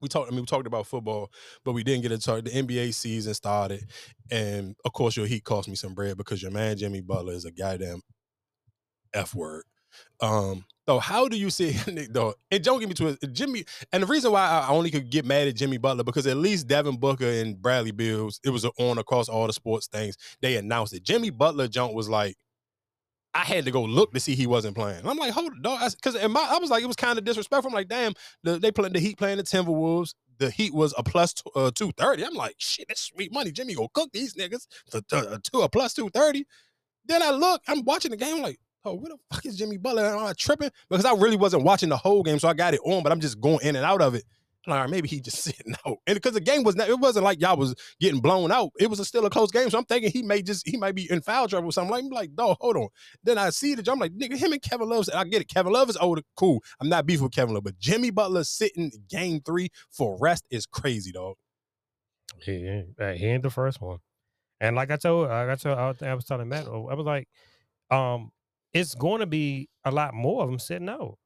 we 0.00 0.08
talked, 0.08 0.28
I 0.28 0.30
mean, 0.30 0.40
we 0.40 0.46
talked 0.46 0.66
about 0.66 0.86
football, 0.86 1.30
but 1.64 1.72
we 1.72 1.84
didn't 1.84 2.02
get 2.02 2.12
into 2.12 2.24
talk. 2.26 2.44
The 2.44 2.50
NBA 2.50 2.94
season 2.94 3.34
started, 3.34 3.84
and 4.30 4.76
of 4.84 4.92
course, 4.92 5.16
your 5.16 5.26
Heat 5.26 5.44
cost 5.44 5.68
me 5.68 5.74
some 5.74 5.94
bread 5.94 6.16
because 6.16 6.42
your 6.42 6.50
man 6.50 6.76
Jimmy 6.76 7.00
Butler 7.00 7.32
is 7.32 7.44
a 7.44 7.50
goddamn 7.50 8.02
f 9.14 9.34
word. 9.34 9.64
Um, 10.20 10.64
so 10.88 10.98
how 10.98 11.28
do 11.28 11.36
you 11.36 11.50
see 11.50 11.70
though? 12.10 12.34
And 12.50 12.62
don't 12.62 12.80
get 12.80 12.88
me 12.88 12.94
to 12.94 13.08
it, 13.20 13.32
Jimmy. 13.32 13.64
And 13.92 14.02
the 14.02 14.06
reason 14.06 14.32
why 14.32 14.46
I 14.46 14.68
only 14.68 14.90
could 14.90 15.10
get 15.10 15.24
mad 15.24 15.48
at 15.48 15.56
Jimmy 15.56 15.78
Butler 15.78 16.04
because 16.04 16.26
at 16.26 16.36
least 16.36 16.68
Devin 16.68 16.98
Booker 16.98 17.26
and 17.26 17.60
Bradley 17.60 17.90
Beals, 17.90 18.40
it 18.44 18.50
was 18.50 18.64
on 18.78 18.98
across 18.98 19.28
all 19.28 19.46
the 19.46 19.52
sports 19.52 19.86
things. 19.88 20.16
They 20.42 20.56
announced 20.56 20.94
it. 20.94 21.02
Jimmy 21.02 21.30
Butler 21.30 21.68
jump 21.68 21.94
was 21.94 22.08
like. 22.08 22.36
I 23.36 23.44
had 23.44 23.66
to 23.66 23.70
go 23.70 23.82
look 23.82 24.14
to 24.14 24.20
see 24.20 24.34
he 24.34 24.46
wasn't 24.46 24.74
playing. 24.74 25.06
I'm 25.06 25.18
like, 25.18 25.32
hold 25.32 25.52
on. 25.66 25.90
Because 25.90 26.16
I 26.16 26.58
was 26.58 26.70
like, 26.70 26.82
it 26.82 26.86
was 26.86 26.96
kind 26.96 27.18
of 27.18 27.24
disrespectful. 27.24 27.68
I'm 27.68 27.74
like, 27.74 27.88
damn, 27.88 28.14
the, 28.42 28.58
they 28.58 28.72
playing 28.72 28.94
the 28.94 28.98
Heat 28.98 29.18
playing 29.18 29.36
the 29.36 29.42
Timberwolves. 29.42 30.14
The 30.38 30.50
Heat 30.50 30.72
was 30.72 30.94
a 30.96 31.02
plus 31.02 31.34
uh, 31.54 31.70
two 31.74 31.92
thirty. 31.98 32.24
I'm 32.24 32.32
like, 32.32 32.54
shit, 32.56 32.88
that's 32.88 33.02
sweet 33.02 33.32
money. 33.32 33.52
Jimmy 33.52 33.74
go 33.74 33.88
cook 33.88 34.10
these 34.12 34.34
niggas 34.34 34.66
to, 34.90 35.04
uh, 35.12 35.38
two 35.42 35.60
a 35.60 35.68
plus 35.68 35.92
two 35.92 36.08
thirty. 36.08 36.46
Then 37.04 37.22
I 37.22 37.30
look, 37.30 37.60
I'm 37.68 37.84
watching 37.84 38.10
the 38.10 38.16
game. 38.16 38.36
I'm 38.36 38.42
like, 38.42 38.58
oh, 38.86 38.94
where 38.94 39.10
the 39.10 39.18
fuck 39.30 39.44
is 39.44 39.58
Jimmy 39.58 39.76
Butler? 39.76 40.06
Am 40.06 40.24
I 40.24 40.32
tripping? 40.32 40.70
Because 40.88 41.04
I 41.04 41.12
really 41.12 41.36
wasn't 41.36 41.64
watching 41.64 41.90
the 41.90 41.96
whole 41.98 42.22
game, 42.22 42.38
so 42.38 42.48
I 42.48 42.54
got 42.54 42.72
it 42.72 42.80
on, 42.84 43.02
but 43.02 43.12
I'm 43.12 43.20
just 43.20 43.38
going 43.40 43.60
in 43.62 43.76
and 43.76 43.84
out 43.84 44.00
of 44.00 44.14
it. 44.14 44.24
Maybe 44.66 45.08
he 45.08 45.20
just 45.20 45.38
sitting 45.42 45.74
out, 45.86 45.98
and 46.06 46.14
because 46.16 46.32
the 46.32 46.40
game 46.40 46.62
was 46.64 46.76
not, 46.76 46.88
it 46.88 46.98
wasn't 46.98 47.24
like 47.24 47.40
y'all 47.40 47.56
was 47.56 47.74
getting 48.00 48.20
blown 48.20 48.50
out. 48.50 48.70
It 48.78 48.90
was 48.90 48.98
a, 49.00 49.04
still 49.04 49.24
a 49.26 49.30
close 49.30 49.50
game, 49.50 49.70
so 49.70 49.78
I'm 49.78 49.84
thinking 49.84 50.10
he 50.10 50.22
may 50.22 50.42
just 50.42 50.66
he 50.68 50.76
might 50.76 50.94
be 50.94 51.10
in 51.10 51.20
foul 51.20 51.48
trouble 51.48 51.68
or 51.68 51.72
something. 51.72 51.90
Like, 51.92 52.04
I'm 52.04 52.10
like, 52.10 52.34
dog, 52.34 52.56
hold 52.60 52.76
on. 52.76 52.88
Then 53.24 53.38
I 53.38 53.50
see 53.50 53.74
the 53.74 53.82
jump, 53.82 54.02
I'm 54.02 54.10
like, 54.10 54.12
nigga, 54.18 54.36
him 54.36 54.52
and 54.52 54.62
Kevin 54.62 54.88
Love. 54.88 55.08
I 55.14 55.24
get 55.24 55.42
it. 55.42 55.48
Kevin 55.48 55.72
Love 55.72 55.88
is 55.90 55.96
older, 55.96 56.22
cool. 56.36 56.62
I'm 56.80 56.88
not 56.88 57.06
beef 57.06 57.20
with 57.20 57.32
Kevin 57.32 57.54
Love, 57.54 57.64
but 57.64 57.78
Jimmy 57.78 58.10
Butler 58.10 58.44
sitting 58.44 58.90
game 59.08 59.40
three 59.44 59.68
for 59.90 60.16
rest 60.20 60.44
is 60.50 60.66
crazy, 60.66 61.12
dog. 61.12 61.36
He, 62.42 62.52
ain't- 62.66 63.16
he 63.18 63.26
ain't 63.26 63.42
the 63.42 63.50
first 63.50 63.80
one. 63.80 63.98
And 64.60 64.74
like 64.76 64.90
I 64.90 64.96
told, 64.96 65.28
like 65.28 65.48
I 65.48 65.54
told, 65.54 65.78
I 66.02 66.14
was- 66.14 66.24
telling 66.24 66.48
Matt, 66.48 66.66
I 66.66 66.70
was 66.94 67.06
like, 67.06 67.28
um, 67.90 68.30
it's 68.72 68.94
going 68.94 69.20
to 69.20 69.26
be 69.26 69.68
a 69.84 69.90
lot 69.90 70.12
more 70.14 70.42
of 70.42 70.48
them 70.50 70.58
sitting 70.58 70.88
out. 70.88 71.18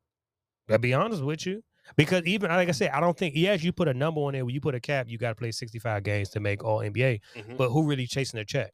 I'll 0.68 0.78
be 0.78 0.94
honest 0.94 1.22
with 1.24 1.46
you, 1.46 1.62
because 1.96 2.24
even 2.24 2.50
like 2.50 2.68
I 2.68 2.72
said, 2.72 2.90
I 2.90 3.00
don't 3.00 3.16
think 3.16 3.34
yes, 3.36 3.62
you 3.62 3.72
put 3.72 3.88
a 3.88 3.94
number 3.94 4.20
on 4.22 4.34
it. 4.34 4.44
When 4.44 4.54
you 4.54 4.60
put 4.60 4.74
a 4.74 4.80
cap, 4.80 5.06
you 5.08 5.18
got 5.18 5.30
to 5.30 5.34
play 5.34 5.52
sixty 5.52 5.78
five 5.78 6.02
games 6.02 6.30
to 6.30 6.40
make 6.40 6.64
All 6.64 6.78
NBA. 6.78 7.20
Mm-hmm. 7.36 7.56
But 7.56 7.70
who 7.70 7.86
really 7.86 8.06
chasing 8.06 8.38
the 8.38 8.44
check? 8.44 8.72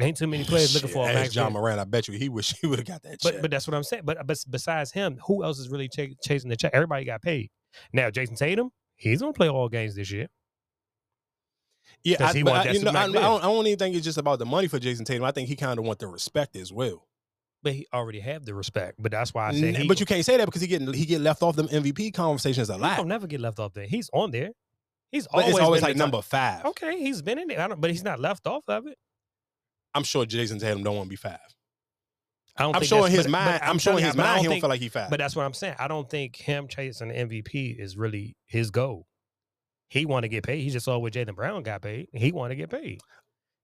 Ain't 0.00 0.16
too 0.16 0.26
many 0.26 0.44
oh, 0.44 0.46
players 0.46 0.74
looking 0.74 0.88
Shit, 0.88 0.94
for 0.94 1.10
a 1.10 1.12
max. 1.12 1.32
John. 1.32 1.52
Morant. 1.52 1.78
I 1.78 1.84
bet 1.84 2.08
you 2.08 2.14
he 2.14 2.28
wish 2.28 2.54
he 2.60 2.66
would 2.66 2.78
have 2.78 2.88
got 2.88 3.02
that. 3.02 3.18
But 3.22 3.32
check. 3.32 3.42
but 3.42 3.50
that's 3.50 3.66
what 3.66 3.74
I'm 3.74 3.82
saying. 3.82 4.02
But 4.04 4.18
uh, 4.18 4.22
but 4.24 4.38
besides 4.48 4.92
him, 4.92 5.18
who 5.26 5.44
else 5.44 5.58
is 5.58 5.68
really 5.68 5.88
ch- 5.88 6.16
chasing 6.22 6.48
the 6.48 6.56
check? 6.56 6.72
Everybody 6.72 7.04
got 7.04 7.22
paid. 7.22 7.50
Now 7.92 8.10
Jayson 8.10 8.36
Tatum, 8.36 8.70
he's 8.96 9.20
gonna 9.20 9.32
play 9.32 9.48
all 9.48 9.68
games 9.68 9.94
this 9.94 10.10
year. 10.10 10.28
Yeah, 12.02 12.28
I, 12.28 12.32
he 12.32 12.46
I, 12.46 12.70
you 12.70 12.82
know, 12.82 12.92
I, 12.92 13.04
I 13.04 13.08
don't, 13.08 13.44
I 13.44 13.46
don't 13.46 13.66
even 13.66 13.78
think 13.78 13.94
it's 13.94 14.04
just 14.04 14.16
about 14.16 14.38
the 14.38 14.46
money 14.46 14.68
for 14.68 14.78
Jayson 14.78 15.04
Tatum. 15.04 15.24
I 15.24 15.32
think 15.32 15.48
he 15.48 15.56
kind 15.56 15.78
of 15.78 15.84
want 15.84 15.98
the 15.98 16.06
respect 16.06 16.56
as 16.56 16.72
well. 16.72 17.06
But 17.62 17.74
he 17.74 17.86
already 17.92 18.20
have 18.20 18.44
the 18.46 18.54
respect. 18.54 18.94
But 18.98 19.12
that's 19.12 19.34
why 19.34 19.48
I 19.48 19.52
say. 19.52 19.68
N- 19.68 19.74
he. 19.74 19.88
but 19.88 20.00
you 20.00 20.06
can't 20.06 20.24
say 20.24 20.36
that 20.38 20.46
because 20.46 20.62
he 20.62 20.66
getting 20.66 20.92
he 20.94 21.04
get 21.04 21.20
left 21.20 21.42
off 21.42 21.56
them 21.56 21.68
MVP 21.68 22.14
conversations 22.14 22.70
a 22.70 22.74
he 22.74 22.80
lot. 22.80 22.96
don't 22.96 23.08
never 23.08 23.26
get 23.26 23.40
left 23.40 23.58
off 23.58 23.74
there. 23.74 23.84
He's 23.86 24.08
on 24.14 24.30
there. 24.30 24.50
He's 25.12 25.26
But 25.26 25.40
always 25.40 25.48
it's 25.50 25.58
always 25.60 25.82
like 25.82 25.94
the 25.94 25.98
number 25.98 26.22
five. 26.22 26.64
Okay, 26.64 26.98
he's 27.00 27.20
been 27.20 27.38
in 27.38 27.48
there, 27.48 27.60
I 27.60 27.66
don't, 27.68 27.80
but 27.80 27.90
he's 27.90 28.04
not 28.04 28.18
left 28.20 28.46
off 28.46 28.64
of 28.68 28.86
it. 28.86 28.96
I'm 29.94 30.04
sure 30.04 30.24
Jayson 30.24 30.58
Tatum 30.60 30.82
don't 30.84 30.96
want 30.96 31.06
to 31.06 31.10
be 31.10 31.16
five. 31.16 31.38
I 32.56 32.62
don't. 32.62 32.76
I'm 32.76 32.82
sure 32.84 33.06
in 33.06 33.12
his 33.12 33.24
but- 33.26 33.30
mind. 33.32 33.60
but 33.60 33.68
I'm, 33.68 33.78
sure 33.78 33.98
in 33.98 34.04
his 34.04 34.16
mind 34.16 34.38
he 34.38 34.44
don't 34.44 34.52
think- 34.52 34.62
feel 34.62 34.70
like 34.70 34.80
he 34.80 34.88
five. 34.88 35.10
But 35.10 35.18
that's 35.18 35.34
what 35.36 35.44
I'm 35.44 35.52
saying. 35.54 35.74
I 35.78 35.88
don't 35.88 36.08
think 36.08 36.36
him 36.36 36.68
chasing 36.68 37.08
the 37.08 37.14
MVP 37.14 37.78
is 37.78 37.96
really 37.96 38.36
his 38.46 38.70
goal. 38.70 39.06
He 39.88 40.06
want 40.06 40.22
to 40.22 40.28
get 40.28 40.44
paid. 40.44 40.62
He 40.62 40.70
just 40.70 40.84
saw 40.84 40.96
what 40.98 41.12
Jaylen 41.12 41.34
Brown 41.34 41.62
got 41.64 41.82
paid. 41.82 42.06
He 42.12 42.30
want 42.32 42.52
to 42.52 42.54
get 42.56 42.70
paid. 42.70 43.00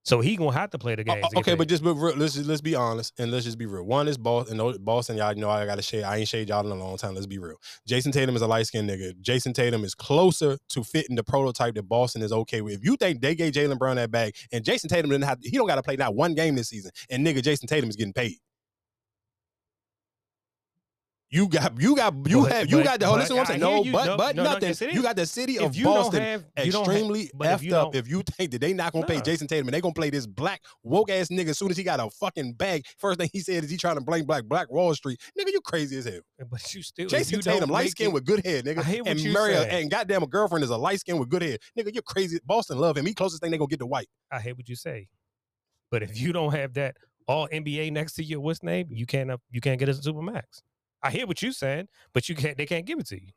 So 0.06 0.20
he 0.20 0.36
gonna 0.36 0.52
have 0.52 0.70
to 0.70 0.78
play 0.78 0.94
the 0.94 1.02
O- 1.02 1.14
games. 1.14 1.26
to 1.30 1.38
okay, 1.40 1.56
but 1.56 1.66
just 1.66 1.82
be 1.82 1.90
real, 1.90 2.16
let's 2.16 2.34
just, 2.34 2.46
let's 2.46 2.60
be 2.60 2.76
honest 2.76 3.12
and 3.18 3.32
let's 3.32 3.44
just 3.44 3.58
be 3.58 3.66
real. 3.66 3.82
One 3.82 4.06
is 4.06 4.16
Boston. 4.16 4.56
No, 4.56 4.72
Boston, 4.78 5.16
y'all 5.16 5.34
know 5.34 5.50
I 5.50 5.66
got 5.66 5.74
to 5.74 5.82
shade. 5.82 6.04
I 6.04 6.18
ain't 6.18 6.28
shade 6.28 6.48
y'all 6.48 6.64
in 6.64 6.70
a 6.70 6.76
long 6.76 6.96
time. 6.96 7.14
Let's 7.14 7.26
be 7.26 7.38
real. 7.38 7.56
Jayson 7.88 8.12
Tatum 8.12 8.36
is 8.36 8.42
a 8.42 8.46
light 8.46 8.68
skinned 8.68 8.88
nigga. 8.88 9.20
Jayson 9.20 9.52
Tatum 9.52 9.82
is 9.82 9.96
closer 9.96 10.58
to 10.68 10.84
fitting 10.84 11.16
the 11.16 11.24
prototype 11.24 11.74
that 11.74 11.88
Boston 11.88 12.22
is 12.22 12.32
okay 12.32 12.60
with. 12.60 12.74
If 12.74 12.84
you 12.84 12.96
think 12.96 13.20
they 13.20 13.34
gave 13.34 13.52
Jaylen 13.52 13.78
Brown 13.78 13.96
that 13.96 14.12
bag 14.12 14.36
and 14.52 14.64
Jayson 14.64 14.88
Tatum 14.88 15.10
didn't 15.10 15.24
have, 15.24 15.40
he 15.42 15.50
don't 15.50 15.66
got 15.66 15.74
to 15.74 15.82
play 15.82 15.96
not 15.96 16.14
one 16.14 16.34
game 16.34 16.54
this 16.54 16.68
season, 16.68 16.92
and 17.10 17.26
nigga 17.26 17.42
Jayson 17.42 17.66
Tatum 17.66 17.90
is 17.90 17.96
getting 17.96 18.12
paid. 18.12 18.36
You 21.36 21.48
got, 21.48 21.80
you 21.80 21.94
got, 21.96 22.14
you 22.26 22.42
But- 22.42 22.52
have, 22.52 22.70
you 22.70 22.76
but- 22.78 22.84
got 22.84 23.00
the. 23.00 23.06
But 23.06 23.18
listen, 23.18 23.36
what 23.36 23.40
I'm 23.42 23.46
saying. 23.46 23.60
No, 23.60 23.84
you. 23.84 23.92
but, 23.92 24.06
No, 24.06 24.16
but 24.16 24.36
no, 24.36 24.42
no, 24.44 24.52
nothing. 24.52 24.70
it 24.70 24.94
you 24.94 25.02
got 25.02 25.16
the 25.16 25.26
city 25.26 25.58
of 25.58 25.76
Boston 25.82 26.22
have, 26.22 26.44
have- 26.56 26.66
extremely 26.66 27.22
if 27.24 27.32
effed 27.32 27.62
you 27.62 27.76
up 27.76 27.94
if 27.94 28.08
you 28.08 28.22
think 28.22 28.52
that 28.52 28.60
they 28.60 28.72
not 28.72 28.92
gonna 28.92 29.06
pay 29.06 29.16
Nah. 29.16 29.22
Jayson 29.22 29.46
Tatum 29.46 29.68
and 29.68 29.74
they 29.74 29.80
gonna 29.82 29.92
play 29.92 30.08
this 30.08 30.26
black 30.26 30.62
woke 30.82 31.10
ass 31.10 31.28
nigga 31.28 31.48
as 31.48 31.58
soon 31.58 31.70
as 31.70 31.76
he 31.76 31.82
got 31.84 32.00
a 32.00 32.08
fucking 32.10 32.54
bag. 32.54 32.84
First 32.98 33.20
thing 33.20 33.28
he 33.32 33.40
said 33.40 33.64
is 33.64 33.70
he 33.70 33.76
trying 33.76 33.96
to 33.96 34.00
blame 34.00 34.24
black 34.24 34.44
Black 34.44 34.70
Wall 34.70 34.94
Street. 34.94 35.20
Nigga, 35.38 35.52
you 35.52 35.60
crazy 35.60 35.98
as 35.98 36.06
hell. 36.06 36.20
but 36.50 36.74
you 36.74 36.82
still 36.82 37.06
Jayson 37.08 37.32
you 37.36 37.42
Tatum, 37.42 37.68
light 37.70 37.90
skin 37.90 38.06
it- 38.08 38.12
with 38.14 38.24
good 38.24 38.44
hair, 38.44 38.62
nigga. 38.62 38.78
I 38.78 38.96
what 39.00 39.08
and 39.08 39.20
you 39.20 39.32
marry 39.32 39.54
saying. 39.54 39.82
and 39.82 39.90
goddamn 39.90 40.22
a 40.22 40.26
girlfriend 40.26 40.64
is 40.64 40.70
a 40.70 40.76
light 40.76 41.00
skin 41.00 41.18
with 41.18 41.28
good 41.28 41.42
hair. 41.42 41.58
Nigga, 41.78 41.92
you're 41.92 42.02
crazy. 42.02 42.38
Boston 42.46 42.78
love 42.78 42.96
him. 42.96 43.04
He 43.04 43.12
closest 43.12 43.42
thing 43.42 43.50
they 43.50 43.58
gonna 43.58 43.68
get 43.68 43.80
to 43.80 43.86
white. 43.86 44.08
I 44.32 44.40
hate 44.40 44.56
what 44.56 44.68
you 44.68 44.76
say. 44.76 45.08
But 45.90 46.02
if 46.02 46.18
you 46.18 46.32
don't 46.32 46.52
have 46.54 46.72
that 46.74 46.96
all 47.28 47.46
NBA 47.52 47.90
next 47.92 48.14
to 48.14 48.24
your 48.24 48.40
what's 48.40 48.62
name, 48.62 48.86
you 48.90 49.04
can't 49.04 49.30
you 49.50 49.60
can't 49.60 49.78
get 49.78 49.88
us 49.90 49.98
a 49.98 50.10
supermax. 50.10 50.42
I 51.06 51.10
hear 51.10 51.26
what 51.26 51.40
you're 51.40 51.52
saying, 51.52 51.88
but 52.12 52.28
you 52.28 52.34
can't. 52.34 52.56
They 52.56 52.66
can't 52.66 52.84
give 52.84 52.98
it 52.98 53.06
to 53.08 53.20
you. 53.20 53.28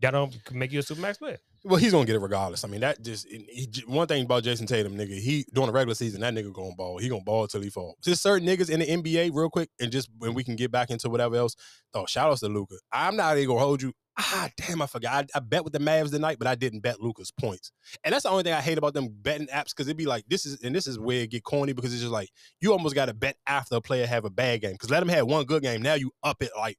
That 0.00 0.12
don't 0.12 0.36
make 0.52 0.72
you 0.72 0.78
a 0.78 0.82
supermax 0.82 1.18
player. 1.18 1.38
Well, 1.64 1.76
he's 1.80 1.90
gonna 1.90 2.04
get 2.04 2.14
it 2.14 2.20
regardless. 2.20 2.62
I 2.62 2.68
mean, 2.68 2.80
that 2.82 3.02
just 3.02 3.26
he, 3.26 3.68
one 3.86 4.06
thing 4.06 4.24
about 4.24 4.44
Jayson 4.44 4.68
Tatum, 4.68 4.96
nigga. 4.96 5.18
He 5.18 5.44
during 5.52 5.66
the 5.66 5.72
regular 5.72 5.96
season, 5.96 6.20
that 6.20 6.32
nigga 6.32 6.52
gonna 6.52 6.76
ball. 6.76 6.98
He 6.98 7.08
gonna 7.08 7.24
ball 7.24 7.48
till 7.48 7.60
he 7.60 7.70
fall. 7.70 7.96
Just 8.02 8.22
certain 8.22 8.46
niggas 8.46 8.70
in 8.70 8.78
the 8.78 8.86
NBA, 8.86 9.30
real 9.34 9.50
quick, 9.50 9.70
and 9.80 9.90
just 9.90 10.08
when 10.18 10.34
we 10.34 10.44
can 10.44 10.54
get 10.54 10.70
back 10.70 10.90
into 10.90 11.10
whatever 11.10 11.34
else. 11.34 11.56
Oh, 11.94 12.06
shout 12.06 12.30
outs 12.30 12.40
to 12.40 12.48
Luka. 12.48 12.76
I'm 12.92 13.16
not 13.16 13.36
even 13.36 13.48
gonna 13.48 13.60
hold 13.60 13.82
you. 13.82 13.92
Ah, 14.20 14.48
damn, 14.56 14.82
I 14.82 14.86
forgot. 14.86 15.30
I, 15.34 15.38
I 15.38 15.40
bet 15.40 15.62
with 15.62 15.72
the 15.72 15.78
Mavs 15.78 16.10
tonight, 16.10 16.38
but 16.40 16.48
I 16.48 16.56
didn't 16.56 16.80
bet 16.80 17.00
Luka's 17.00 17.30
points. 17.30 17.70
And 18.02 18.12
that's 18.12 18.24
the 18.24 18.30
only 18.30 18.42
thing 18.42 18.52
I 18.52 18.60
hate 18.60 18.76
about 18.76 18.92
them 18.92 19.08
betting 19.10 19.46
apps 19.46 19.70
because 19.70 19.86
it'd 19.86 19.96
be 19.96 20.06
like 20.06 20.24
this 20.28 20.44
is 20.44 20.60
and 20.62 20.74
this 20.74 20.86
is 20.86 20.98
where 20.98 21.22
it 21.22 21.30
get 21.30 21.44
corny 21.44 21.72
because 21.72 21.92
it's 21.92 22.02
just 22.02 22.12
like 22.12 22.30
you 22.60 22.72
almost 22.72 22.94
got 22.94 23.06
to 23.06 23.14
bet 23.14 23.36
after 23.46 23.76
a 23.76 23.80
player 23.80 24.06
have 24.06 24.24
a 24.24 24.30
bad 24.30 24.60
game 24.60 24.72
because 24.72 24.90
let 24.90 25.02
him 25.02 25.08
have 25.08 25.26
one 25.26 25.44
good 25.44 25.62
game. 25.62 25.82
Now 25.82 25.94
you 25.94 26.10
up 26.22 26.42
it 26.42 26.50
like 26.56 26.78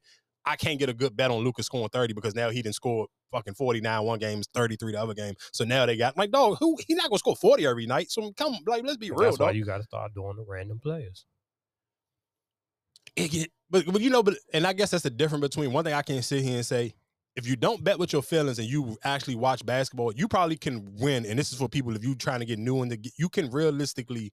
I 0.50 0.56
can't 0.56 0.80
get 0.80 0.90
a 0.90 0.94
good 0.94 1.16
bet 1.16 1.30
on 1.30 1.44
Luka's 1.44 1.68
scoring 1.68 1.90
30 1.90 2.14
because 2.14 2.34
now 2.34 2.50
he 2.50 2.64
didn't 2.64 2.74
score 2.74 3.08
fucking 3.32 3.54
49 3.54 4.04
one 4.04 4.18
game, 4.18 4.42
33 4.56 4.94
the 4.94 5.00
other 5.02 5.14
game. 5.14 5.36
So 5.52 5.64
now 5.64 5.86
they 5.86 5.96
got 5.96 6.18
like, 6.18 6.32
dog, 6.32 6.58
who 6.60 6.76
he 6.88 6.96
not 6.96 7.10
gonna 7.10 7.20
score 7.20 7.36
40 7.36 7.68
every 7.68 7.86
night. 7.86 8.10
So 8.10 8.32
come 8.34 8.58
like 8.66 8.84
let's 8.84 8.98
be 8.98 9.12
real, 9.12 9.20
That's 9.22 9.40
why 9.40 9.48
dog. 9.48 9.56
you 9.56 9.64
got 9.64 9.78
to 9.78 9.84
start 9.84 10.14
doing 10.16 10.38
the 10.38 10.46
random 10.48 10.80
players. 10.80 11.26
It 13.16 13.30
get, 13.30 13.52
but 13.70 13.86
but 13.86 14.02
you 14.02 14.10
know, 14.10 14.24
but 14.24 14.36
and 14.54 14.66
I 14.66 14.74
guess 14.74 14.92
that's 14.92 15.04
the 15.04 15.12
difference 15.12 15.42
between 15.42 15.72
one 15.72 15.84
thing 15.84 15.94
I 15.94 16.02
can't 16.02 16.24
sit 16.24 16.44
here 16.44 16.56
and 16.56 16.66
say, 16.66 16.94
if 17.36 17.48
you 17.48 17.56
don't 17.56 17.84
bet 17.84 18.00
with 18.00 18.12
your 18.12 18.24
feelings 18.24 18.58
and 18.58 18.68
you 18.68 18.98
actually 19.04 19.36
watch 19.36 19.64
basketball, 19.66 20.14
you 20.14 20.28
probably 20.28 20.58
can 20.58 20.96
win. 20.96 21.26
And 21.26 21.38
this 21.38 21.52
is 21.52 21.60
for 21.60 21.70
people 21.70 21.96
if 21.96 22.04
you 22.04 22.16
trying 22.16 22.40
to 22.40 22.46
get 22.46 22.58
new 22.60 22.82
in 22.82 22.90
the 22.90 22.98
g- 22.98 23.12
you 23.18 23.30
can 23.30 23.52
realistically 23.52 24.32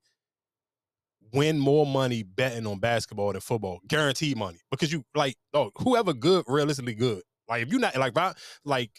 win 1.32 1.58
more 1.58 1.86
money 1.86 2.22
betting 2.22 2.66
on 2.66 2.78
basketball 2.78 3.32
than 3.32 3.40
football, 3.40 3.80
guaranteed 3.88 4.36
money. 4.36 4.58
Because 4.70 4.92
you 4.92 5.04
like, 5.14 5.36
oh, 5.54 5.70
whoever 5.76 6.12
good, 6.12 6.44
realistically 6.46 6.94
good. 6.94 7.22
Like 7.48 7.62
if 7.62 7.70
you're 7.70 7.80
not 7.80 7.96
like 7.96 8.16
like 8.64 8.90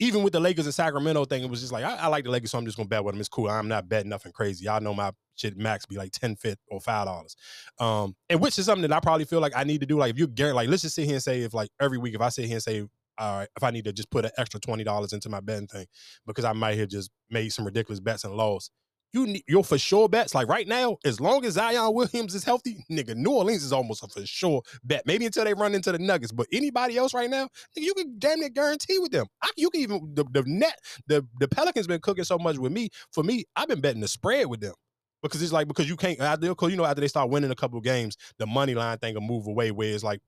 even 0.00 0.22
with 0.22 0.32
the 0.32 0.40
Lakers 0.40 0.66
and 0.66 0.74
Sacramento 0.74 1.24
thing, 1.24 1.42
it 1.42 1.50
was 1.50 1.60
just 1.60 1.72
like 1.72 1.84
I, 1.84 1.96
I 1.96 2.06
like 2.06 2.24
the 2.24 2.30
Lakers, 2.30 2.50
so 2.52 2.58
I'm 2.58 2.64
just 2.64 2.76
gonna 2.76 2.88
bet 2.88 3.04
with 3.04 3.14
them. 3.14 3.20
It's 3.20 3.28
cool. 3.28 3.48
I'm 3.48 3.68
not 3.68 3.88
betting 3.88 4.08
nothing 4.08 4.32
crazy. 4.32 4.64
Y'all 4.66 4.80
know 4.80 4.94
my 4.94 5.12
shit 5.34 5.56
max 5.56 5.86
be 5.86 5.96
like 5.96 6.12
10 6.12 6.36
fit 6.36 6.58
or 6.68 6.80
five 6.80 7.06
dollars. 7.06 7.36
Um, 7.78 8.14
and 8.28 8.40
which 8.40 8.58
is 8.58 8.66
something 8.66 8.88
that 8.88 8.96
I 8.96 9.00
probably 9.00 9.24
feel 9.24 9.40
like 9.40 9.52
I 9.56 9.64
need 9.64 9.80
to 9.80 9.86
do. 9.86 9.98
Like 9.98 10.10
if 10.10 10.18
you 10.18 10.26
guarantee, 10.26 10.56
like 10.56 10.68
let's 10.68 10.82
just 10.82 10.94
sit 10.94 11.06
here 11.06 11.14
and 11.14 11.22
say 11.22 11.42
if 11.42 11.54
like 11.54 11.70
every 11.80 11.98
week, 11.98 12.14
if 12.14 12.20
I 12.20 12.28
sit 12.28 12.44
here 12.44 12.54
and 12.56 12.62
say, 12.62 12.80
all 13.18 13.38
right, 13.38 13.48
if 13.56 13.64
I 13.64 13.70
need 13.70 13.84
to 13.84 13.92
just 13.92 14.10
put 14.10 14.24
an 14.24 14.30
extra 14.38 14.60
twenty 14.60 14.84
dollars 14.84 15.12
into 15.12 15.28
my 15.28 15.40
betting 15.40 15.66
thing 15.66 15.86
because 16.26 16.44
I 16.44 16.52
might 16.52 16.78
have 16.78 16.88
just 16.88 17.10
made 17.30 17.52
some 17.52 17.64
ridiculous 17.64 18.00
bets 18.00 18.24
and 18.24 18.34
lost. 18.34 18.70
You 19.12 19.26
need 19.26 19.44
your 19.48 19.64
for 19.64 19.78
sure 19.78 20.08
bets. 20.08 20.34
Like 20.34 20.48
right 20.48 20.68
now, 20.68 20.98
as 21.04 21.20
long 21.20 21.44
as 21.46 21.54
Zion 21.54 21.94
Williams 21.94 22.34
is 22.34 22.44
healthy, 22.44 22.84
nigga, 22.90 23.14
New 23.14 23.30
Orleans 23.30 23.64
is 23.64 23.72
almost 23.72 24.04
a 24.04 24.08
for 24.08 24.26
sure 24.26 24.62
bet. 24.84 25.06
Maybe 25.06 25.24
until 25.24 25.44
they 25.44 25.54
run 25.54 25.74
into 25.74 25.92
the 25.92 25.98
Nuggets, 25.98 26.32
but 26.32 26.46
anybody 26.52 26.98
else 26.98 27.14
right 27.14 27.30
now, 27.30 27.44
nigga, 27.44 27.84
you 27.84 27.94
can 27.94 28.16
damn 28.18 28.40
near 28.40 28.50
guarantee 28.50 28.98
with 28.98 29.12
them. 29.12 29.26
I, 29.42 29.50
you 29.56 29.70
can 29.70 29.80
even 29.80 30.12
the, 30.14 30.24
the 30.24 30.42
net 30.46 30.78
the 31.06 31.26
the 31.40 31.48
Pelicans 31.48 31.86
been 31.86 32.00
cooking 32.00 32.24
so 32.24 32.38
much 32.38 32.58
with 32.58 32.72
me. 32.72 32.90
For 33.12 33.22
me, 33.24 33.44
I've 33.56 33.68
been 33.68 33.80
betting 33.80 34.02
the 34.02 34.08
spread 34.08 34.46
with 34.46 34.60
them 34.60 34.74
because 35.22 35.42
it's 35.42 35.52
like 35.52 35.68
because 35.68 35.88
you 35.88 35.96
can't 35.96 36.18
because 36.40 36.70
you 36.70 36.76
know 36.76 36.84
after 36.84 37.00
they 37.00 37.08
start 37.08 37.30
winning 37.30 37.50
a 37.50 37.56
couple 37.56 37.80
games, 37.80 38.16
the 38.38 38.46
money 38.46 38.74
line 38.74 38.98
thing 38.98 39.14
will 39.14 39.22
move 39.22 39.46
away 39.46 39.70
where 39.70 39.92
it's 39.94 40.04
like 40.04 40.20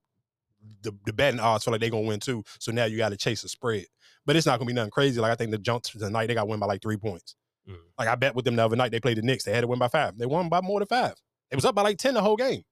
the, 0.83 0.93
the 1.07 1.13
betting 1.13 1.41
odds 1.41 1.65
feel 1.65 1.73
like 1.73 1.81
they're 1.81 1.91
gonna 1.91 2.07
win 2.07 2.21
too. 2.21 2.43
So 2.59 2.73
now 2.73 2.85
you 2.85 2.97
got 2.97 3.11
to 3.11 3.17
chase 3.17 3.43
the 3.43 3.49
spread. 3.49 3.87
But 4.27 4.37
it's 4.37 4.47
not 4.47 4.59
gonna 4.59 4.69
be 4.69 4.75
nothing 4.75 4.91
crazy. 4.91 5.21
Like 5.21 5.33
I 5.33 5.35
think 5.35 5.51
the 5.51 5.59
jump 5.59 5.85
tonight 5.85 6.27
they 6.27 6.35
got 6.35 6.49
win 6.49 6.61
by 6.61 6.67
like 6.67 6.83
three 6.83 6.97
points. 6.97 7.37
Mm. 7.69 7.77
Like 7.99 8.09
I 8.09 8.15
bet 8.15 8.35
with 8.35 8.45
them 8.45 8.57
the 8.57 8.65
other 8.65 8.77
night 8.77 8.93
they 8.93 9.01
played 9.01 9.19
the 9.19 9.23
Knicks. 9.23 9.45
They 9.45 9.53
had 9.53 9.63
to 9.63 9.67
win 9.67 9.79
by 9.79 9.89
five. 9.89 10.19
They 10.19 10.27
won 10.27 10.49
by 10.49 10.61
more 10.61 10.81
than 10.81 10.89
five. 10.89 11.15
It 11.51 11.57
was 11.57 11.65
up 11.65 11.75
by 11.75 11.83
like 11.83 11.99
10 11.99 12.15
the 12.15 12.23
whole 12.23 12.37
game. 12.37 12.63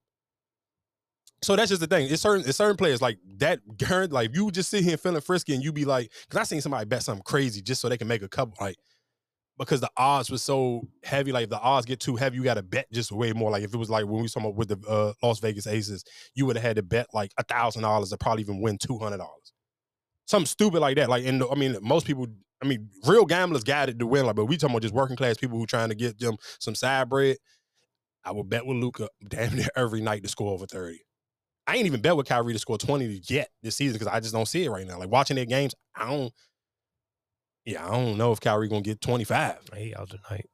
So 1.42 1.54
that's 1.54 1.68
just 1.68 1.80
the 1.80 1.86
thing. 1.86 2.08
It's 2.10 2.22
certain 2.22 2.44
it's 2.46 2.58
certain 2.58 2.76
players 2.76 3.00
like 3.00 3.18
that 3.36 3.60
like 4.10 4.34
you 4.34 4.50
just 4.50 4.70
sit 4.70 4.84
here 4.84 4.96
feeling 4.96 5.20
frisky 5.20 5.54
and 5.54 5.62
you 5.62 5.72
be 5.72 5.84
like, 5.84 6.10
because 6.28 6.40
I 6.40 6.44
seen 6.44 6.60
somebody 6.60 6.86
bet 6.86 7.02
something 7.02 7.22
crazy 7.22 7.62
just 7.62 7.80
so 7.80 7.88
they 7.88 7.98
can 7.98 8.08
make 8.08 8.22
a 8.22 8.28
couple 8.28 8.56
like 8.60 8.76
because 9.58 9.80
the 9.80 9.90
odds 9.96 10.30
was 10.30 10.42
so 10.42 10.82
heavy. 11.02 11.32
Like 11.32 11.44
if 11.44 11.50
the 11.50 11.58
odds 11.58 11.84
get 11.84 12.00
too 12.00 12.16
heavy, 12.16 12.36
you 12.36 12.44
got 12.44 12.54
to 12.54 12.62
bet 12.62 12.86
just 12.92 13.12
way 13.12 13.32
more. 13.32 13.50
Like 13.50 13.64
if 13.64 13.74
it 13.74 13.76
was 13.76 13.90
like 13.90 14.06
when 14.06 14.22
we 14.22 14.28
talking 14.28 14.54
with 14.54 14.68
the 14.68 14.88
uh, 14.88 15.12
Las 15.22 15.40
Vegas 15.40 15.66
Aces, 15.66 16.04
you 16.34 16.46
would 16.46 16.56
have 16.56 16.64
had 16.64 16.76
to 16.76 16.82
bet 16.82 17.08
like 17.12 17.32
a 17.38 17.42
thousand 17.42 17.82
dollars 17.82 18.10
to 18.10 18.16
probably 18.16 18.42
even 18.42 18.60
win 18.60 18.78
two 18.78 18.98
hundred 18.98 19.18
dollars. 19.18 19.52
Something 20.26 20.46
stupid 20.46 20.80
like 20.80 20.96
that. 20.96 21.08
Like 21.08 21.24
the, 21.24 21.48
I 21.50 21.54
mean, 21.56 21.76
most 21.82 22.06
people. 22.06 22.26
I 22.62 22.66
mean, 22.66 22.90
real 23.06 23.24
gamblers 23.24 23.62
got 23.64 23.88
it 23.88 23.98
to 23.98 24.06
win. 24.06 24.26
Like, 24.26 24.36
but 24.36 24.46
we 24.46 24.56
talking 24.56 24.74
about 24.74 24.82
just 24.82 24.94
working 24.94 25.16
class 25.16 25.36
people 25.36 25.58
who 25.58 25.66
trying 25.66 25.90
to 25.90 25.94
get 25.94 26.18
them 26.18 26.36
some 26.58 26.74
side 26.74 27.08
bread. 27.08 27.36
I 28.24 28.32
would 28.32 28.48
bet 28.48 28.66
with 28.66 28.78
Luka 28.78 29.08
damn 29.28 29.54
near 29.56 29.68
every 29.76 30.00
night 30.00 30.22
to 30.24 30.28
score 30.28 30.52
over 30.52 30.66
thirty. 30.66 31.00
I 31.66 31.76
ain't 31.76 31.86
even 31.86 32.00
bet 32.00 32.16
with 32.16 32.26
Kyrie 32.26 32.52
to 32.54 32.58
score 32.58 32.78
twenty 32.78 33.20
yet 33.28 33.50
this 33.62 33.76
season 33.76 33.94
because 33.98 34.08
I 34.12 34.20
just 34.20 34.32
don't 34.32 34.48
see 34.48 34.64
it 34.64 34.70
right 34.70 34.86
now. 34.86 34.98
Like 34.98 35.10
watching 35.10 35.36
their 35.36 35.44
games, 35.44 35.74
I 35.94 36.06
don't. 36.10 36.32
Yeah, 37.64 37.86
I 37.86 37.90
don't 37.90 38.16
know 38.16 38.32
if 38.32 38.40
Kyrie 38.40 38.68
gonna 38.68 38.80
get 38.80 39.00
twenty 39.00 39.24
five 39.24 39.58
He 39.76 39.94
out 39.94 40.08
tonight. 40.10 40.46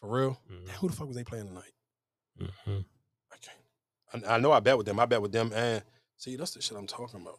for 0.00 0.10
real. 0.10 0.40
Mhm. 0.50 0.66
Damn, 0.66 0.76
who 0.76 0.88
the 0.88 0.94
fuck 0.96 1.06
was 1.06 1.16
they 1.16 1.24
playing 1.24 1.46
tonight? 1.46 1.72
Mhm. 2.40 2.84
I 3.32 3.36
can't. 3.40 4.26
I, 4.26 4.34
I 4.34 4.38
know 4.38 4.52
I 4.52 4.60
bet 4.60 4.76
with 4.76 4.86
them. 4.86 4.98
I 5.00 5.06
bet 5.06 5.22
with 5.22 5.32
them 5.32 5.52
and 5.54 5.82
see 6.16 6.36
that's 6.36 6.52
the 6.54 6.60
shit 6.60 6.76
I'm 6.76 6.86
talking 6.88 7.22
about. 7.22 7.38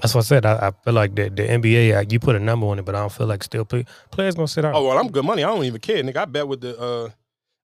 they? 0.00 0.02
That's 0.02 0.14
what 0.14 0.20
I 0.22 0.24
said. 0.24 0.46
I, 0.46 0.68
I 0.68 0.72
feel 0.84 0.94
like 0.94 1.14
the, 1.14 1.30
the 1.30 1.42
NBA, 1.44 1.94
like, 1.94 2.12
you 2.12 2.20
put 2.20 2.36
a 2.36 2.40
number 2.40 2.66
on 2.66 2.78
it, 2.78 2.84
but 2.84 2.94
I 2.94 3.00
don't 3.00 3.12
feel 3.12 3.26
like 3.26 3.42
still 3.42 3.64
play, 3.64 3.84
players 4.10 4.34
gonna 4.34 4.48
sit 4.48 4.64
out. 4.64 4.74
Oh 4.74 4.86
well, 4.88 4.98
I'm 4.98 5.10
good 5.10 5.24
money. 5.24 5.44
I 5.44 5.48
don't 5.48 5.64
even 5.64 5.80
care, 5.80 6.02
nigga. 6.02 6.16
I 6.18 6.24
bet 6.26 6.48
with 6.48 6.60
the 6.62 6.78
uh, 6.80 7.10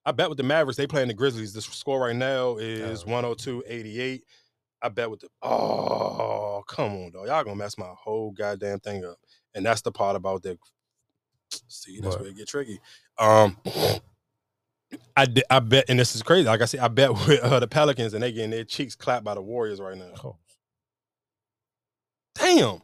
I 0.07 0.13
bet 0.13 0.29
with 0.29 0.39
the 0.39 0.45
Mavericks. 0.45 0.77
They 0.77 0.87
playing 0.87 1.09
the 1.09 1.15
Grizzlies. 1.15 1.53
The 1.53 1.63
score 1.63 2.01
right 2.01 2.17
now 2.17 2.57
is 2.57 3.05
Oh. 3.05 3.09
102-88. 3.09 4.23
I 4.81 4.89
bet 4.91 5.11
with 5.11 5.21
the 5.21 5.29
oh 5.43 6.63
come 6.69 6.93
on 6.93 7.13
dog, 7.13 7.27
y'all 7.29 7.45
gonna 7.45 7.57
mess 7.57 7.79
my 7.79 7.93
whole 7.99 8.31
goddamn 8.33 8.81
thing 8.81 9.05
up. 9.05 9.17
And 9.55 9.67
that's 9.67 9.83
the 9.83 9.93
part 9.93 10.17
about 10.17 10.43
the 10.43 10.59
see 11.69 12.01
that's 12.01 12.15
What? 12.17 12.21
where 12.23 12.31
it 12.31 12.37
get 12.37 12.49
tricky. 12.49 12.79
Um, 13.19 13.57
I 15.17 15.27
I 15.51 15.61
bet, 15.61 15.87
and 15.89 15.99
this 15.99 16.15
is 16.15 16.23
crazy. 16.23 16.47
Like 16.47 16.63
I 16.63 16.67
said, 16.67 16.81
I 16.81 16.89
bet 16.89 17.11
with 17.27 17.41
uh, 17.41 17.61
the 17.61 17.69
Pelicans, 17.69 18.15
and 18.15 18.23
they 18.23 18.33
getting 18.33 18.51
their 18.51 18.65
cheeks 18.65 18.95
clapped 18.95 19.25
by 19.25 19.35
the 19.35 19.43
Warriors 19.43 19.81
right 19.81 19.97
now. 19.99 20.13
Oh, 20.25 20.37
Damn. 22.39 22.81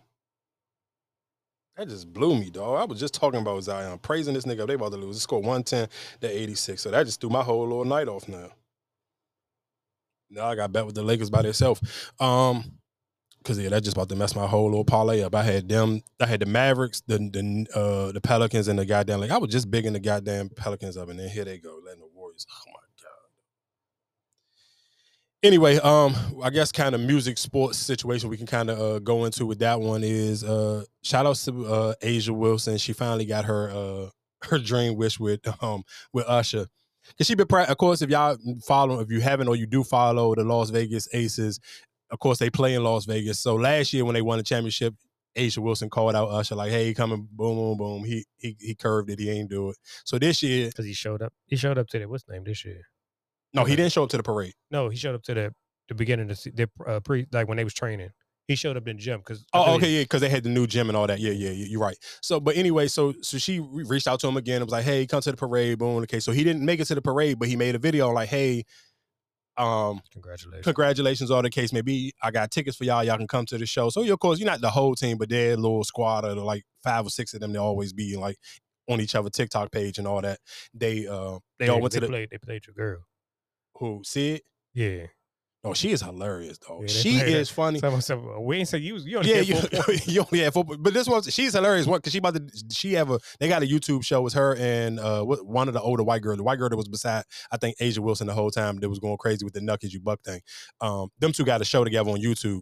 That 1.77 1.89
just 1.89 2.13
blew 2.13 2.39
me, 2.39 2.51
dog. 2.51 2.81
I 2.81 2.85
was 2.85 3.01
just 3.01 3.15
talking 3.15 3.41
about 3.41 3.63
Zion, 3.63 3.99
praising 3.99 4.35
this 4.35 4.45
nigga. 4.45 4.67
They 4.67 4.75
about 4.75 4.93
to 4.93 4.99
lose. 4.99 5.17
It 5.17 5.21
scored 5.21 5.45
110 5.45 5.89
to 6.21 6.29
86. 6.43 6.81
So 6.81 6.91
that 6.91 7.05
just 7.05 7.21
threw 7.21 7.31
my 7.31 7.43
whole 7.43 7.63
little 7.67 7.85
night 7.85 8.09
off 8.09 8.29
now. 8.29 8.51
Now 10.31 10.47
I 10.47 10.55
got 10.55 10.73
bet 10.73 10.87
with 10.87 10.95
the 10.95 11.03
Lakers 11.03 11.31
by 11.31 11.43
themselves. 11.43 11.81
Um, 12.21 12.79
cause 13.45 13.59
yeah, 13.59 13.71
that 13.71 13.83
just 13.83 13.97
about 13.97 14.09
to 14.09 14.17
mess 14.17 14.37
my 14.37 14.47
whole 14.47 14.67
little 14.67 14.85
parlay 14.85 15.23
up. 15.23 15.35
I 15.35 15.43
had 15.43 15.69
them, 15.69 16.03
I 16.21 16.27
had 16.27 16.41
the 16.41 16.47
Mavericks, 16.47 17.03
the 17.07 17.19
the 17.19 17.67
uh 17.75 18.13
the 18.13 18.21
Pelicans, 18.21 18.69
and 18.69 18.79
the 18.79 18.87
goddamn 18.87 19.21
like 19.21 19.31
I 19.31 19.39
was 19.39 19.51
just 19.51 19.71
bigging 19.71 19.93
the 19.93 20.01
goddamn 20.01 20.49
Pelicans 20.51 20.97
up, 20.97 21.09
and 21.09 21.19
then 21.19 21.29
here 21.29 21.45
they 21.45 21.59
go, 21.59 21.79
letting 21.85 22.01
the 22.01 22.09
Warriors. 22.15 22.47
Oh. 22.51 22.74
Anyway, 25.45 25.77
um, 25.77 26.17
I 26.43 26.49
guess 26.49 26.73
kind 26.73 26.95
of 26.95 27.03
music 27.03 27.37
sports 27.37 27.77
situation 27.77 28.31
we 28.31 28.39
can 28.39 28.47
kind 28.47 28.71
of 28.71 28.81
uh, 28.81 28.99
go 29.01 29.27
into 29.27 29.45
with 29.45 29.59
that 29.59 29.79
one 29.79 30.03
is 30.03 30.43
uh 30.43 30.85
shout 31.03 31.27
out 31.27 31.37
to 31.37 31.67
uh 31.67 31.95
A'ja 32.03 32.31
Wilson. 32.31 32.79
She 32.79 32.95
finally 32.95 33.27
got 33.27 33.45
her 33.45 33.69
uh 33.71 34.09
her 34.49 34.59
dream 34.59 34.97
wish 34.97 35.21
with 35.21 35.41
um 35.63 35.83
with 36.15 36.25
Usher. 36.27 36.67
Cause 37.19 37.27
she 37.27 37.35
been 37.35 37.47
pra- 37.47 37.65
of 37.65 37.77
course 37.77 38.01
if 38.01 38.09
y'all 38.09 38.39
follow 38.67 39.01
if 39.01 39.11
you 39.11 39.21
haven't 39.21 39.49
or 39.49 39.55
you 39.55 39.67
do 39.67 39.85
follow 39.85 40.35
the 40.35 40.45
Las 40.45 40.71
Vegas 40.71 41.09
Aces, 41.13 41.61
of 42.11 42.19
course 42.21 42.39
they 42.39 42.49
play 42.49 42.73
in 42.73 42.83
Las 42.83 43.05
Vegas. 43.05 43.39
So 43.39 43.55
last 43.55 43.93
year 43.93 44.07
when 44.07 44.15
they 44.15 44.23
won 44.23 44.39
the 44.39 44.45
championship, 44.45 44.95
A'ja 45.37 45.59
Wilson 45.59 45.91
called 45.91 46.15
out 46.15 46.31
Usher 46.31 46.55
like, 46.55 46.71
"Hey, 46.71 46.87
he 46.87 46.95
coming, 46.95 47.29
boom, 47.31 47.57
boom, 47.57 47.77
boom." 47.77 48.05
He 48.05 48.25
he 48.39 48.57
he 48.59 48.75
curved 48.75 49.11
it. 49.11 49.19
He 49.19 49.29
ain't 49.29 49.51
do 49.51 49.69
it. 49.69 49.77
So 50.07 50.19
this 50.19 50.43
year, 50.43 50.69
because 50.69 50.87
he 50.87 50.95
showed 50.95 51.21
up. 51.21 51.35
He 51.45 51.57
showed 51.57 51.77
up 51.77 51.89
to 51.89 52.07
what's 52.07 52.25
name 52.31 52.45
this 52.45 52.65
year? 52.65 52.81
No, 53.55 53.65
he 53.65 53.77
didn't 53.77 53.93
show 53.93 54.03
up 54.03 54.11
to 54.11 54.17
the 54.17 54.23
parade. 54.23 54.55
No, 54.71 54.89
he 54.89 54.97
showed 54.97 55.15
up 55.15 55.23
to 55.25 55.35
the 55.35 55.55
the 55.89 55.95
beginning 55.95 56.31
of 56.31 56.41
the, 56.43 56.69
uh, 56.87 57.01
pre 57.01 57.27
like 57.33 57.49
when 57.49 57.57
they 57.57 57.65
was 57.65 57.75
training. 57.75 58.11
He 58.49 58.57
showed 58.57 58.77
up 58.77 58.87
in 58.87 58.97
the 58.97 59.03
gym 59.03 59.21
because 59.21 59.45
Oh, 59.55 59.77
okay, 59.77 59.89
yeah, 59.89 60.03
because 60.03 60.21
they 60.21 60.29
had 60.29 60.43
the 60.43 60.51
new 60.51 60.67
gym 60.67 60.91
and 60.91 60.97
all 60.97 61.07
that. 61.07 61.19
Yeah, 61.19 61.33
yeah, 61.33 61.51
yeah, 61.51 61.67
you're 61.67 61.81
right. 61.81 61.97
So, 62.21 62.41
but 62.41 62.57
anyway, 62.57 62.89
so 62.89 63.15
so 63.23 63.39
she 63.39 63.61
re- 63.61 63.85
reached 63.87 64.07
out 64.07 64.21
to 64.21 64.29
him 64.29 64.37
again 64.37 64.57
and 64.57 64.67
was 64.67 64.73
like, 64.73 64.85
"Hey, 64.85 65.07
come 65.07 65.23
to 65.23 65.31
the 65.31 65.37
parade." 65.37 65.79
Boom. 65.79 66.03
Okay, 66.03 66.21
so 66.21 66.33
he 66.33 66.45
didn't 66.45 66.63
make 66.63 66.79
it 66.81 66.85
to 66.87 66.95
the 66.95 67.01
parade, 67.03 67.39
but 67.39 67.49
he 67.49 67.57
made 67.57 67.75
a 67.75 67.79
video 67.79 68.11
like, 68.11 68.29
"Hey, 68.29 68.65
um, 69.57 70.03
Congratulations. 70.13 70.65
congratulations, 70.65 71.31
all 71.31 71.41
the 71.41 71.49
case 71.49 71.73
may 71.73 71.81
be. 71.81 72.13
I 72.23 72.31
got 72.33 72.51
tickets 72.51 72.77
for 72.77 72.85
y'all. 72.85 73.03
Y'all 73.05 73.17
can 73.17 73.29
come 73.29 73.47
to 73.47 73.57
the 73.57 73.67
show." 73.67 73.89
So, 73.89 74.03
yeah, 74.03 74.13
of 74.13 74.19
course, 74.19 74.39
you're 74.39 74.47
not 74.51 74.61
the 74.61 74.71
whole 74.71 74.95
team, 74.95 75.17
but 75.17 75.31
they're 75.31 75.55
a 75.55 75.57
little 75.57 75.85
squad 75.85 76.25
of 76.25 76.37
like 76.39 76.65
five 76.83 77.07
or 77.07 77.11
six 77.11 77.33
of 77.33 77.41
them. 77.41 77.53
They 77.53 77.59
always 77.59 77.95
be 77.95 78.17
like 78.17 78.37
on 78.89 79.01
each 79.01 79.15
other 79.15 79.31
TikTok 79.31 79.73
page 79.73 79.97
and 79.99 80.07
all 80.07 80.21
that. 80.21 80.41
They 80.75 81.07
uh 81.07 81.39
they 81.59 81.69
all 81.69 81.81
went 81.81 81.93
they 81.93 82.01
to 82.01 82.07
the 82.07 82.09
played. 82.09 82.29
They 82.31 82.39
played 82.39 82.67
your 82.67 82.75
girl. 82.75 83.07
Who 83.77 84.03
it. 84.15 84.43
Yeah. 84.73 85.07
Oh, 85.67 85.73
she 85.73 85.93
is 85.93 86.03
hilarious, 86.03 86.59
though. 86.59 86.83
Yeah, 86.83 86.89
she 86.89 87.17
her. 87.17 87.25
is 87.27 87.49
funny. 87.49 87.79
So, 87.79 87.99
so 88.01 88.41
we 88.41 88.59
ain't 88.59 88.69
say 88.69 88.79
you. 88.79 88.93
was- 88.95 89.07
You 89.07 89.17
only 89.17 89.31
Yeah, 89.31 89.41
you, 89.41 89.57
you 90.05 90.21
only 90.21 90.41
had 90.45 90.53
four, 90.53 90.63
but 90.65 90.93
this 90.93 91.09
one 91.09 91.23
she's 91.23 91.55
hilarious. 91.55 91.87
What? 91.87 92.03
because 92.03 92.13
she 92.13 92.19
about 92.19 92.35
to 92.35 92.43
she 92.71 92.93
have 92.93 93.11
a 93.11 93.19
they 93.41 93.49
got 93.49 93.63
a 93.63 93.67
YouTube 93.67 94.05
show 94.05 94.21
with 94.21 94.35
her 94.35 94.55
and 94.57 95.01
uh 95.01 95.23
what- 95.23 95.47
one 95.47 95.69
of 95.69 95.73
the 95.75 95.81
older 95.81 96.03
white 96.03 96.21
girl, 96.21 96.37
the 96.37 96.43
white 96.43 96.59
girl 96.59 96.69
that 96.69 96.77
was 96.77 96.89
beside 96.89 97.25
I 97.51 97.57
think 97.57 97.79
A'ja 97.79 98.01
Wilson 98.01 98.27
the 98.27 98.35
whole 98.35 98.51
time 98.51 98.77
that 98.81 98.91
was 98.91 98.99
going 98.99 99.17
crazy 99.17 99.43
with 99.43 99.55
the 99.55 99.63
Nuckers 99.63 99.95
You 99.95 100.01
Buck 100.01 100.21
thing. 100.23 100.43
Um, 100.83 101.09
them 101.19 101.33
two 101.33 101.45
got 101.47 101.63
a 101.63 101.65
show 101.65 101.83
together 101.83 102.11
on 102.11 102.19
YouTube. 102.21 102.61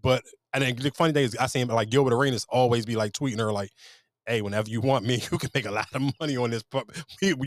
But 0.00 0.22
and 0.52 0.62
then 0.62 0.76
the 0.76 0.90
funny 0.90 1.12
thing 1.12 1.24
is, 1.24 1.36
I 1.36 1.46
see 1.46 1.60
him 1.60 1.68
like 1.68 1.90
Gilbert 1.90 2.12
Arenas 2.14 2.46
always 2.48 2.84
be 2.84 2.94
like 2.96 3.12
tweeting 3.12 3.38
her 3.38 3.52
like, 3.52 3.70
"Hey, 4.26 4.42
whenever 4.42 4.70
you 4.70 4.80
want 4.80 5.04
me, 5.04 5.14
you 5.32 5.38
can 5.38 5.50
make 5.54 5.66
a 5.66 5.70
lot 5.70 5.88
of 5.94 6.02
money 6.20 6.36
on 6.36 6.50
this. 6.50 6.62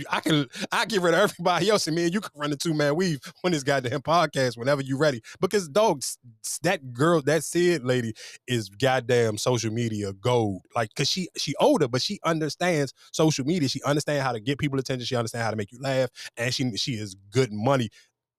I 0.10 0.20
can, 0.20 0.48
I 0.72 0.86
get 0.86 1.02
rid 1.02 1.14
of 1.14 1.20
everybody 1.20 1.70
else, 1.70 1.88
and 1.88 1.96
me 1.96 2.06
and 2.06 2.14
you 2.14 2.22
can 2.22 2.32
run 2.36 2.50
the 2.50 2.58
two 2.58 2.74
man 2.74 2.96
weave 2.96 3.20
on 3.44 3.52
this 3.52 3.64
goddamn 3.64 4.02
podcast 4.02 4.58
whenever 4.58 4.82
you 4.82 4.98
ready. 4.98 5.22
Because 5.40 5.68
dogs, 5.68 6.18
that 6.64 6.94
girl, 6.94 7.22
that 7.24 7.44
Sid 7.44 7.84
lady 7.84 8.14
is 8.48 8.70
goddamn 8.70 9.38
social 9.38 9.72
media 9.72 10.14
gold. 10.14 10.64
Like, 10.76 10.94
cause 10.96 11.10
she 11.10 11.30
she 11.38 11.56
older, 11.60 11.88
but 11.88 12.02
she 12.02 12.20
understands 12.24 12.94
social 13.12 13.46
media. 13.46 13.70
She 13.70 13.82
understands 13.84 14.24
how 14.24 14.32
to 14.32 14.40
get 14.40 14.58
people 14.58 14.80
attention. 14.80 15.06
She 15.06 15.16
understands 15.16 15.44
how 15.44 15.52
to 15.52 15.58
make 15.58 15.72
you 15.72 15.80
laugh, 15.82 16.10
and 16.38 16.54
she 16.54 16.76
she 16.78 16.94
is 16.94 17.16
good 17.32 17.52
money 17.52 17.90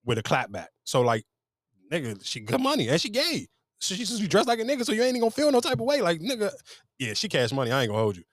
with 0.04 0.18
a 0.18 0.22
clapback. 0.22 0.68
So 0.84 1.00
like, 1.00 1.24
nigga, 1.92 2.24
she 2.24 2.40
good 2.40 2.60
money, 2.60 2.88
and 2.88 3.00
she 3.00 3.10
gay. 3.10 3.46
So 3.78 3.94
she 3.94 4.04
says 4.04 4.20
you 4.20 4.28
dressed 4.28 4.48
like 4.48 4.58
a 4.58 4.64
nigga, 4.64 4.84
so 4.84 4.92
you 4.92 5.02
ain't 5.02 5.18
gonna 5.18 5.30
feel 5.30 5.50
no 5.52 5.60
type 5.60 5.74
of 5.74 5.80
way. 5.80 6.00
Like 6.00 6.20
nigga, 6.20 6.50
yeah, 6.98 7.14
she 7.14 7.28
cash 7.28 7.52
money. 7.52 7.72
I 7.72 7.82
ain't 7.82 7.90
gonna 7.90 8.02
hold 8.02 8.16
you. 8.16 8.24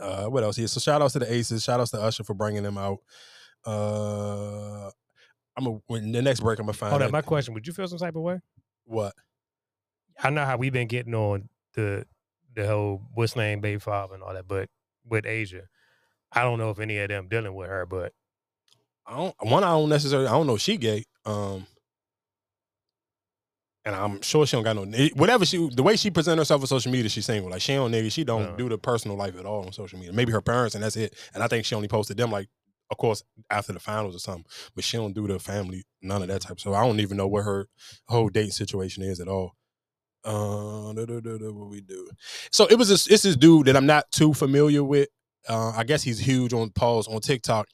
Uh, 0.00 0.26
what 0.26 0.42
else 0.42 0.56
here? 0.56 0.66
So 0.66 0.80
shout 0.80 1.02
outs 1.02 1.12
to 1.12 1.20
the 1.20 1.32
Aces. 1.32 1.62
Shout 1.62 1.80
outs 1.80 1.92
to 1.92 2.00
Usher 2.00 2.24
for 2.24 2.34
bringing 2.34 2.62
them 2.62 2.76
out. 2.76 2.98
Uh, 3.64 4.90
I'm 5.56 5.66
a 5.66 5.70
when 5.86 6.12
the 6.12 6.20
next 6.20 6.40
break. 6.40 6.58
I'm 6.58 6.66
gonna 6.66 6.72
find. 6.72 6.90
Hold 6.90 7.02
on, 7.02 7.10
my 7.12 7.22
question: 7.22 7.54
Would 7.54 7.66
you 7.66 7.72
feel 7.72 7.86
some 7.86 7.98
type 7.98 8.16
of 8.16 8.22
way? 8.22 8.40
what? 8.84 9.14
I 10.22 10.30
know 10.30 10.44
how 10.44 10.56
we've 10.56 10.72
been 10.72 10.88
getting 10.88 11.14
on 11.14 11.48
the 11.74 12.06
the 12.54 12.66
whole 12.66 13.02
what's 13.14 13.36
name 13.36 13.60
baby 13.60 13.78
father 13.78 14.14
and 14.14 14.22
all 14.22 14.34
that, 14.34 14.46
but 14.46 14.68
with 15.08 15.24
A'ja, 15.24 15.62
I 16.32 16.42
don't 16.42 16.58
know 16.58 16.70
if 16.70 16.78
any 16.78 16.98
of 16.98 17.08
them 17.08 17.28
dealing 17.28 17.54
with 17.54 17.68
her, 17.68 17.86
but 17.86 18.12
I 19.06 19.16
don't. 19.16 19.34
One, 19.40 19.64
I 19.64 19.70
don't 19.70 19.88
necessarily. 19.88 20.28
I 20.28 20.32
don't 20.32 20.46
know. 20.46 20.54
if 20.54 20.60
She 20.60 20.76
gay. 20.76 21.04
Um, 21.24 21.66
and 23.84 23.94
I'm 23.94 24.22
sure 24.22 24.46
she 24.46 24.56
don't 24.56 24.64
got 24.64 24.76
no 24.76 24.86
whatever 25.14 25.44
she 25.44 25.68
the 25.70 25.82
way 25.82 25.96
she 25.96 26.10
present 26.10 26.38
herself 26.38 26.62
on 26.62 26.66
social 26.66 26.90
media. 26.92 27.08
She's 27.08 27.26
single. 27.26 27.50
Like 27.50 27.60
she 27.60 27.74
don't 27.74 27.90
nigga. 27.92 28.10
She 28.10 28.24
don't 28.24 28.46
Uh. 28.46 28.56
do 28.56 28.68
the 28.68 28.78
personal 28.78 29.16
life 29.16 29.36
at 29.38 29.44
all 29.46 29.66
on 29.66 29.72
social 29.72 29.98
media. 29.98 30.12
Maybe 30.12 30.32
her 30.32 30.40
parents 30.40 30.74
and 30.74 30.82
that's 30.82 30.96
it. 30.96 31.14
And 31.34 31.42
I 31.42 31.48
think 31.48 31.64
she 31.66 31.74
only 31.74 31.88
posted 31.88 32.16
them 32.16 32.30
like, 32.30 32.48
of 32.90 32.96
course, 32.96 33.22
after 33.50 33.72
the 33.72 33.80
finals 33.80 34.16
or 34.16 34.18
something. 34.20 34.44
But 34.74 34.84
she 34.84 34.96
don't 34.96 35.12
do 35.14 35.26
the 35.26 35.38
family 35.38 35.84
none 36.02 36.22
of 36.22 36.28
that 36.28 36.42
type. 36.42 36.60
So 36.60 36.72
I 36.74 36.84
don't 36.86 37.00
even 37.00 37.16
know 37.16 37.26
what 37.26 37.44
her 37.44 37.66
whole 38.08 38.28
dating 38.28 38.52
situation 38.52 39.02
is 39.02 39.20
at 39.20 39.28
all. 39.28 39.52
Uh, 40.24 40.94
da, 40.94 41.04
da, 41.04 41.20
da, 41.20 41.36
da, 41.36 41.52
what 41.52 41.68
we 41.68 41.82
do? 41.82 42.08
So 42.50 42.66
it 42.66 42.76
was 42.78 42.88
this. 42.88 43.06
It's 43.06 43.24
this 43.24 43.36
dude 43.36 43.66
that 43.66 43.76
I'm 43.76 43.84
not 43.86 44.10
too 44.10 44.32
familiar 44.32 44.82
with. 44.82 45.08
Uh, 45.46 45.72
I 45.76 45.84
guess 45.84 46.02
he's 46.02 46.18
huge 46.20 46.54
on 46.54 46.70
pause 46.70 47.06
on 47.06 47.20
TikTok 47.20 47.68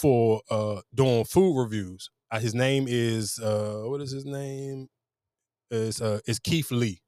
for 0.00 0.40
uh 0.50 0.80
doing 0.94 1.24
food 1.24 1.58
reviews. 1.60 2.08
Uh, 2.30 2.38
his 2.40 2.54
name 2.54 2.86
is 2.88 3.38
uh 3.38 3.82
what 3.84 4.00
is 4.00 4.10
his 4.10 4.24
name? 4.24 4.88
Is 5.70 6.00
uh 6.00 6.20
is 6.26 6.38
Keith 6.38 6.70
Lee. 6.70 7.00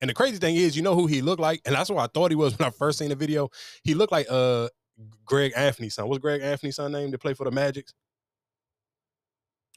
And 0.00 0.10
the 0.10 0.14
crazy 0.14 0.36
thing 0.36 0.56
is, 0.56 0.76
you 0.76 0.82
know 0.82 0.94
who 0.94 1.06
he 1.06 1.22
looked 1.22 1.40
like, 1.40 1.62
and 1.64 1.74
that's 1.74 1.90
what 1.90 2.02
I 2.02 2.06
thought 2.12 2.30
he 2.30 2.36
was 2.36 2.56
when 2.58 2.66
I 2.66 2.70
first 2.70 2.98
seen 2.98 3.08
the 3.08 3.16
video. 3.16 3.48
He 3.82 3.94
looked 3.94 4.12
like 4.12 4.26
uh 4.30 4.68
Greg 5.24 5.52
Anthony's 5.56 5.94
son. 5.94 6.08
What's 6.08 6.20
Greg 6.20 6.42
Anthony's 6.42 6.76
son 6.76 6.92
name 6.92 7.10
to 7.12 7.18
play 7.18 7.34
for 7.34 7.44
the 7.44 7.50
Magics? 7.50 7.94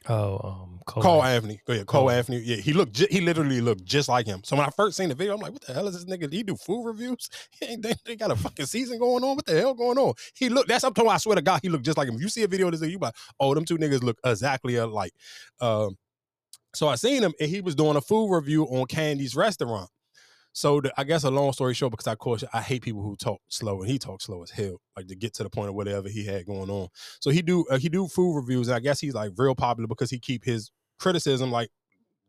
oh, 0.10 0.40
um, 0.44 0.80
Cole, 0.86 1.04
Cole 1.04 1.24
Anthony. 1.24 1.60
Go 1.66 1.74
ahead, 1.74 1.86
Cole 1.86 2.02
Cole. 2.02 2.12
Anthony. 2.12 2.40
Yeah, 2.40 2.58
he 2.58 2.74
looked. 2.74 2.98
He 2.98 3.22
literally 3.22 3.62
looked 3.62 3.84
just 3.84 4.10
like 4.10 4.26
him. 4.26 4.42
So 4.44 4.56
when 4.56 4.66
I 4.66 4.70
first 4.70 4.98
seen 4.98 5.10
the 5.10 5.16
video, 5.16 5.36
I'm 5.36 5.42
like, 5.42 5.54
"What 5.54 5.62
the 5.64 5.74
hell 5.74 5.88
is 5.88 5.96
this 5.96 6.06
nigga? 6.06 6.32
He 6.32 6.44
do 6.44 6.56
food 6.56 6.86
reviews? 6.86 7.30
He 7.60 7.66
ain't, 7.66 7.82
they, 7.82 7.94
they 8.06 8.16
got 8.16 8.32
a 8.32 8.36
fucking 8.36 8.66
season 8.66 9.00
going 9.00 9.24
on. 9.24 9.36
What 9.36 9.46
the 9.46 9.60
hell 9.60 9.74
going 9.74 9.98
on?" 9.98 10.14
He 10.36 10.50
looked. 10.50 10.70
That's 10.70 10.84
up 10.84 10.96
to 10.96 11.08
I 11.08 11.18
swear 11.18 11.36
to 11.36 11.42
God, 11.42 11.60
he 11.62 11.70
looked 11.70 11.86
just 11.86 11.98
like 11.98 12.08
him. 12.08 12.16
If 12.16 12.22
you 12.22 12.30
see 12.30 12.44
a 12.44 12.48
video 12.48 12.68
of 12.68 12.72
this, 12.74 12.82
nigga, 12.82 12.92
you 12.92 13.00
like, 13.00 13.16
"Oh, 13.40 13.54
them 13.54 13.66
two 13.66 13.78
niggas 13.78 14.04
look 14.04 14.18
exactly 14.24 14.76
alike." 14.76 15.14
Um, 15.60 15.98
so 16.78 16.88
I 16.88 16.96
seen 16.96 17.24
him, 17.24 17.34
and 17.40 17.50
he 17.50 17.62
was 17.62 17.76
doing 17.76 17.98
a 17.98 18.02
food 18.02 18.34
review 18.34 18.66
on 18.66 18.86
Kandi's 18.86 19.36
restaurant. 19.36 19.90
So 20.54 20.82
the, 20.82 20.92
I 21.00 21.04
guess 21.04 21.24
a 21.24 21.30
long 21.30 21.54
story 21.54 21.74
short, 21.74 21.92
because 21.92 22.08
I 22.08 22.16
course 22.16 22.44
I 22.54 22.62
hate 22.62 22.82
people 22.82 23.04
who 23.04 23.16
talk 23.16 23.42
slow, 23.48 23.82
and 23.82 23.90
he 23.90 24.00
talks 24.00 24.26
slow 24.26 24.42
as 24.44 24.50
hell, 24.50 24.82
like 24.96 25.08
to 25.08 25.16
get 25.16 25.34
to 25.36 25.44
the 25.44 25.50
point 25.50 25.70
of 25.70 25.76
whatever 25.76 26.10
he 26.10 26.26
had 26.26 26.46
going 26.46 26.70
on. 26.70 26.88
So 27.20 27.30
he 27.30 27.42
do 27.42 27.66
uh, 27.70 27.78
he 27.78 27.90
do 27.90 28.08
food 28.08 28.36
reviews, 28.36 28.68
and 28.68 28.76
I 28.76 28.80
guess 28.80 29.00
he's 29.00 29.14
like 29.14 29.34
real 29.38 29.56
popular 29.56 29.88
because 29.88 30.10
he 30.10 30.20
keep 30.20 30.44
his 30.44 30.72
criticism 31.00 31.52
like 31.52 31.70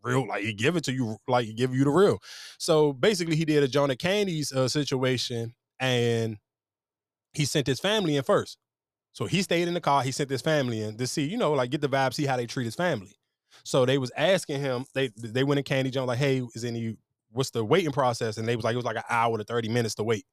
real, 0.03 0.27
like 0.27 0.45
he 0.45 0.53
give 0.53 0.77
it 0.77 0.85
to 0.85 0.93
you, 0.93 1.17
like 1.27 1.47
he 1.47 1.55
give 1.55 1.75
you 1.75 1.85
the 1.85 1.91
real. 1.91 2.19
So 2.59 2.93
basically, 2.93 3.37
he 3.37 3.45
did 3.45 3.63
a 3.63 3.69
Jonah 3.69 3.97
Kandi's 3.97 4.53
uh, 4.53 4.69
situation, 4.69 5.55
and 5.81 6.37
he 7.33 7.45
sent 7.45 7.67
his 7.67 7.81
family 7.81 8.17
in 8.17 8.25
first. 8.25 8.59
So 9.13 9.27
he 9.27 9.43
stayed 9.43 9.69
in 9.69 9.75
the 9.75 9.81
car. 9.81 10.03
He 10.03 10.13
sent 10.13 10.31
his 10.31 10.43
family 10.43 10.83
in 10.83 10.97
to 10.99 11.07
see, 11.07 11.25
you 11.25 11.37
know, 11.37 11.53
like 11.53 11.71
get 11.71 11.81
the 11.81 11.89
vibe, 11.89 12.15
see 12.15 12.27
how 12.27 12.37
they 12.37 12.47
treat 12.47 12.67
his 12.67 12.75
family. 12.75 13.15
So 13.65 13.85
they 13.85 13.99
was 13.99 14.11
asking 14.17 14.61
him. 14.61 14.85
They 14.95 15.11
they 15.17 15.45
went 15.45 15.59
in 15.59 15.65
Kandi 15.65 15.91
John 15.91 16.07
like, 16.07 16.19
hey, 16.19 16.43
is 16.55 16.65
any 16.65 16.97
what's 17.31 17.51
the 17.51 17.65
waiting 17.65 17.93
process? 17.93 18.39
And 18.39 18.49
they 18.49 18.57
was 18.57 18.65
like, 18.65 18.75
it 18.75 18.77
was 18.77 18.85
like 18.85 18.97
an 18.97 19.03
hour 19.09 19.39
to 19.39 19.45
thirty 19.45 19.69
minutes 19.69 19.95
to 19.97 20.05
wait. 20.05 20.25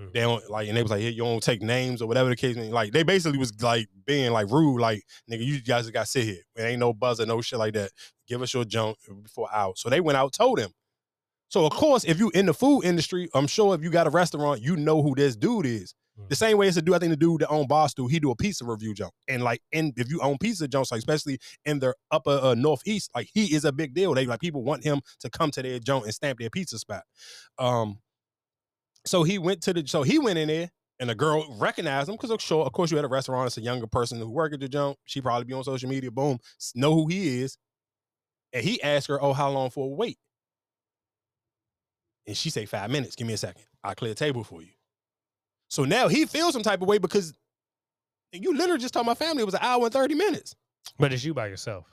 Mm. 0.00 0.12
They 0.12 0.20
don't 0.20 0.48
like, 0.50 0.68
and 0.68 0.76
they 0.76 0.82
was 0.82 0.90
like, 0.90 1.00
hey, 1.00 1.10
you 1.10 1.24
don't 1.24 1.42
take 1.42 1.62
names 1.62 2.00
or 2.00 2.06
whatever 2.06 2.28
the 2.28 2.36
case. 2.36 2.56
may. 2.56 2.68
Like 2.68 2.92
they 2.92 3.02
basically 3.02 3.38
was 3.38 3.60
like 3.62 3.88
being 4.06 4.32
like 4.32 4.50
rude, 4.50 4.80
like 4.80 5.02
nigga, 5.30 5.44
you 5.44 5.60
guys 5.60 5.84
just 5.84 5.92
got 5.92 6.04
to 6.04 6.10
sit 6.10 6.24
here. 6.24 6.42
There 6.54 6.68
ain't 6.68 6.80
no 6.80 6.92
buzzer, 6.92 7.26
no 7.26 7.40
shit 7.40 7.58
like 7.58 7.74
that. 7.74 7.90
Give 8.26 8.42
us 8.42 8.54
your 8.54 8.64
junk 8.64 8.98
before 9.22 9.48
out. 9.52 9.78
So 9.78 9.88
they 9.88 10.00
went 10.00 10.18
out, 10.18 10.32
told 10.32 10.58
him. 10.58 10.70
So 11.48 11.64
of 11.64 11.72
course, 11.72 12.04
if 12.04 12.18
you 12.18 12.30
in 12.34 12.46
the 12.46 12.54
food 12.54 12.82
industry, 12.82 13.28
I'm 13.34 13.46
sure 13.46 13.74
if 13.74 13.82
you 13.82 13.90
got 13.90 14.06
a 14.06 14.10
restaurant, 14.10 14.62
you 14.62 14.76
know 14.76 15.02
who 15.02 15.14
this 15.14 15.34
dude 15.34 15.66
is. 15.66 15.94
The 16.28 16.36
same 16.36 16.58
way 16.58 16.68
as 16.68 16.74
the 16.74 16.82
dude, 16.82 16.94
I 16.94 16.98
think 16.98 17.10
the 17.10 17.16
dude 17.16 17.40
that 17.40 17.48
own 17.48 17.68
Barstool, 17.68 18.10
he 18.10 18.18
do 18.20 18.30
a 18.30 18.36
pizza 18.36 18.64
review 18.64 18.92
jump. 18.94 19.12
And 19.28 19.42
like, 19.42 19.62
in 19.72 19.92
if 19.96 20.10
you 20.10 20.20
own 20.20 20.38
pizza 20.38 20.68
jumps, 20.68 20.90
like 20.90 20.98
especially 20.98 21.38
in 21.64 21.78
the 21.78 21.94
upper 22.10 22.38
uh, 22.42 22.54
northeast, 22.54 23.10
like 23.14 23.30
he 23.32 23.54
is 23.54 23.64
a 23.64 23.72
big 23.72 23.94
deal. 23.94 24.14
They 24.14 24.26
like 24.26 24.40
people 24.40 24.62
want 24.62 24.84
him 24.84 25.00
to 25.20 25.30
come 25.30 25.50
to 25.52 25.62
their 25.62 25.78
joint 25.78 26.04
and 26.04 26.14
stamp 26.14 26.38
their 26.38 26.50
pizza 26.50 26.78
spot. 26.78 27.02
Um, 27.58 27.98
so 29.06 29.22
he 29.22 29.38
went 29.38 29.62
to 29.62 29.72
the 29.72 29.86
so 29.86 30.02
he 30.02 30.18
went 30.18 30.38
in 30.38 30.48
there 30.48 30.70
and 31.00 31.08
the 31.08 31.14
girl 31.14 31.46
recognized 31.58 32.08
him 32.08 32.16
because 32.16 32.30
of 32.30 32.42
sure, 32.42 32.64
of 32.64 32.72
course, 32.72 32.90
you 32.90 32.98
at 32.98 33.04
a 33.04 33.08
restaurant, 33.08 33.46
it's 33.46 33.58
a 33.58 33.62
younger 33.62 33.86
person 33.86 34.18
who 34.18 34.28
work 34.28 34.52
at 34.52 34.60
the 34.60 34.68
jump. 34.68 34.98
She 35.04 35.20
probably 35.20 35.44
be 35.44 35.54
on 35.54 35.64
social 35.64 35.88
media, 35.88 36.10
boom, 36.10 36.38
know 36.74 36.94
who 36.94 37.06
he 37.06 37.40
is. 37.40 37.56
And 38.52 38.64
he 38.64 38.82
asked 38.82 39.08
her, 39.08 39.22
Oh, 39.22 39.32
how 39.32 39.50
long 39.50 39.70
for 39.70 39.86
a 39.86 39.88
wait? 39.88 40.18
And 42.26 42.36
she 42.36 42.50
say 42.50 42.66
five 42.66 42.90
minutes. 42.90 43.14
Give 43.14 43.26
me 43.26 43.34
a 43.34 43.38
second. 43.38 43.62
I'll 43.84 43.94
clear 43.94 44.12
a 44.12 44.14
table 44.14 44.44
for 44.44 44.62
you. 44.62 44.70
So 45.68 45.84
now 45.84 46.08
he 46.08 46.24
feels 46.26 46.52
some 46.54 46.62
type 46.62 46.80
of 46.82 46.88
way 46.88 46.98
because 46.98 47.34
you 48.32 48.56
literally 48.56 48.80
just 48.80 48.94
told 48.94 49.06
my 49.06 49.14
family 49.14 49.42
it 49.42 49.46
was 49.46 49.54
an 49.54 49.60
hour 49.62 49.84
and 49.84 49.92
30 49.92 50.14
minutes. 50.14 50.54
but 50.98 51.12
it's 51.12 51.24
you 51.24 51.34
by 51.34 51.46
yourself. 51.46 51.84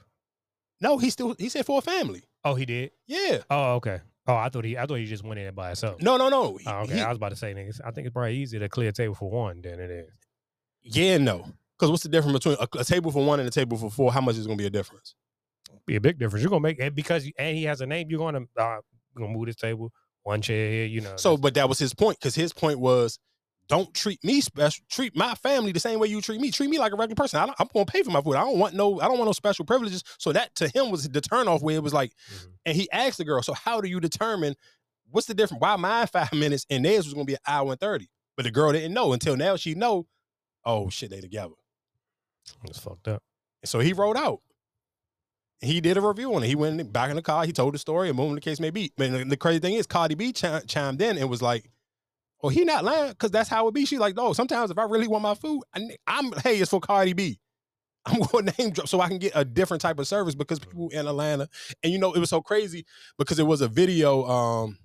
No, 0.82 0.98
he 0.98 1.10
still 1.10 1.36
he 1.40 1.50
said 1.50 1.66
for 1.66 1.80
a 1.80 1.82
family. 1.82 2.24
Oh, 2.44 2.56
he 2.56 2.66
did. 2.66 2.92
Yeah. 3.08 3.40
Oh, 3.50 3.76
okay. 3.76 4.00
Oh, 4.28 4.36
I 4.36 4.50
thought 4.50 4.66
he. 4.66 4.78
I 4.78 4.86
thought 4.86 4.96
he 4.96 5.06
just 5.06 5.24
went 5.24 5.40
in 5.40 5.54
by 5.54 5.68
himself. 5.68 6.02
No, 6.02 6.18
no, 6.18 6.30
no. 6.30 6.58
He- 6.58 6.66
Oh, 6.68 6.80
okay. 6.82 6.96
he- 6.96 7.02
I 7.02 7.10
was 7.10 7.18
about 7.18 7.30
to 7.30 7.36
say, 7.36 7.54
niggas. 7.54 7.80
I 7.86 7.92
think 7.92 8.08
it's 8.08 8.14
probably 8.14 8.36
easier 8.36 8.60
to 8.60 8.68
clear 8.70 8.90
a 8.90 8.92
table 8.92 9.16
for 9.16 9.30
one 9.30 9.62
than 9.62 9.80
it 9.80 9.90
is. 9.92 10.10
yeah, 10.84 11.18
no. 11.18 11.46
Because 11.78 11.92
what's 11.92 12.04
the 12.04 12.10
difference 12.10 12.34
between 12.40 12.58
a, 12.60 12.80
a 12.80 12.84
table 12.84 13.12
for 13.12 13.26
one 13.26 13.40
and 13.40 13.48
a 13.48 13.52
table 13.52 13.78
for 13.78 13.90
four? 13.92 14.12
How 14.14 14.22
much 14.22 14.36
is 14.38 14.46
gonna 14.48 14.58
be 14.58 14.66
a 14.66 14.70
difference? 14.70 15.14
Be 15.86 15.96
a 15.96 16.02
big 16.02 16.18
difference. 16.18 16.42
You're 16.42 16.50
gonna 16.50 16.62
make 16.62 16.80
it 16.80 16.96
because 16.96 17.30
and 17.38 17.58
he 17.58 17.64
has 17.66 17.82
a 17.82 17.86
name. 17.86 18.08
You're 18.10 18.20
gonna 18.20 18.46
uh, 18.58 18.78
gonna 19.16 19.32
move 19.34 19.46
this 19.48 19.56
table 19.58 19.92
one 20.24 20.42
chair 20.42 20.72
here. 20.72 20.86
You 20.86 21.02
know. 21.02 21.14
So, 21.18 21.38
but 21.38 21.54
that 21.56 21.70
was 21.70 21.78
his 21.80 21.94
point, 21.94 22.18
because 22.20 22.34
his 22.36 22.52
point 22.54 22.80
was 22.80 23.20
don't 23.68 23.94
treat 23.94 24.24
me 24.24 24.42
special, 24.42 24.84
treat 24.90 25.16
my 25.16 25.34
family 25.36 25.72
the 25.72 25.80
same 25.80 26.00
way 26.00 26.08
you 26.08 26.22
treat 26.22 26.40
me. 26.40 26.52
Treat 26.52 26.70
me 26.70 26.78
like 26.78 26.92
a 26.94 26.96
regular 26.96 27.16
person. 27.16 27.40
I 27.40 27.46
don't, 27.48 27.56
I'm 27.60 27.68
gonna 27.74 27.86
pay 27.86 28.04
for 28.04 28.12
my 28.12 28.22
food. 28.22 28.36
I 28.36 28.42
don't 28.44 28.60
want 28.60 28.76
no, 28.76 29.00
I 29.02 29.08
don't 29.08 29.18
want 29.18 29.28
no 29.28 29.32
special 29.34 29.66
privileges. 29.66 30.04
So 30.20 30.32
that 30.34 30.54
to 30.56 30.68
him 30.68 30.92
was 30.92 31.08
the 31.10 31.22
turn 31.22 31.48
off 31.48 31.62
where 31.64 31.76
it 31.76 31.84
was 31.84 31.94
like, 31.94 32.12
Mhm. 32.32 32.48
and 32.66 32.76
he 32.78 32.90
asked 32.92 33.18
the 33.18 33.26
girl, 33.26 33.42
so 33.42 33.54
how 33.54 33.82
do 33.82 33.88
you 33.90 34.00
determine 34.00 34.56
what's 35.10 35.28
the 35.28 35.34
difference? 35.34 35.62
Why 35.62 35.76
mine 35.78 36.08
five 36.08 36.32
minutes 36.34 36.66
and 36.70 36.86
theirs 36.86 37.06
was 37.06 37.14
gonna 37.14 37.26
be 37.26 37.34
an 37.34 37.40
hour 37.48 37.72
and 37.72 37.80
30? 37.80 38.08
But 38.38 38.44
the 38.44 38.52
girl 38.52 38.72
didn't 38.72 38.94
know 38.94 39.14
until 39.14 39.36
now 39.36 39.56
she 39.56 39.74
know, 39.76 40.06
oh 40.64 40.90
shit, 40.90 41.10
they 41.10 41.22
together. 41.22 41.54
it's 42.66 42.80
fucked 42.80 43.08
up. 43.08 43.24
And 43.64 43.70
so 43.70 43.80
he 43.80 43.94
wrote 43.94 44.18
out. 44.18 44.42
He 45.62 45.80
did 45.82 45.98
a 45.98 46.02
review 46.02 46.36
on 46.36 46.44
it. 46.44 46.48
He 46.48 46.56
went 46.56 46.92
back 46.94 47.10
in 47.10 47.16
the 47.16 47.22
car. 47.22 47.46
He 47.46 47.54
told 47.54 47.74
the 47.74 47.80
story, 47.80 48.10
and 48.10 48.18
boom, 48.18 48.36
the 48.36 48.42
case 48.42 48.60
may 48.60 48.70
be. 48.70 48.92
But 48.98 49.30
the, 49.30 49.38
crazy 49.38 49.60
thing 49.60 49.74
is, 49.76 49.88
Cardi 49.88 50.14
B 50.14 50.34
chi- 50.34 50.60
chimed 50.68 51.02
in 51.02 51.18
and 51.18 51.30
was 51.30 51.42
like, 51.42 51.72
"Oh, 52.46 52.50
he 52.50 52.64
not 52.64 52.84
lying 52.84 53.10
because 53.10 53.32
that's 53.32 53.50
how 53.50 53.68
it 53.68 53.74
be." 53.74 53.86
She 53.86 53.98
like, 53.98 54.16
"No, 54.16 54.34
sometimes 54.34 54.72
if 54.72 54.78
I 54.78 54.84
really 54.84 55.08
want 55.08 55.24
my 55.24 55.36
food, 55.36 55.64
I, 55.74 55.90
I'm, 56.08 56.32
hey, 56.44 56.58
it's 56.58 56.72
for 56.72 56.80
Cardi 56.80 57.14
B. 57.14 57.40
I'm 58.06 58.22
going 58.22 58.46
to 58.46 58.54
name 58.58 58.72
drop 58.72 58.88
so 58.88 59.02
I 59.02 59.08
can 59.08 59.18
get 59.18 59.32
a 59.36 59.44
different 59.44 59.82
type 59.82 59.98
of 59.98 60.08
service 60.08 60.36
because 60.36 60.60
people 60.60 60.90
in 60.90 61.08
Atlanta, 61.08 61.50
and 61.84 61.92
you 61.92 61.98
know, 61.98 62.14
it 62.14 62.20
was 62.20 62.30
so 62.30 62.42
crazy 62.42 62.86
because 63.18 63.40
it 63.40 63.48
was 63.48 63.62
a 63.62 63.68
video. 63.68 64.26
Um, 64.26 64.78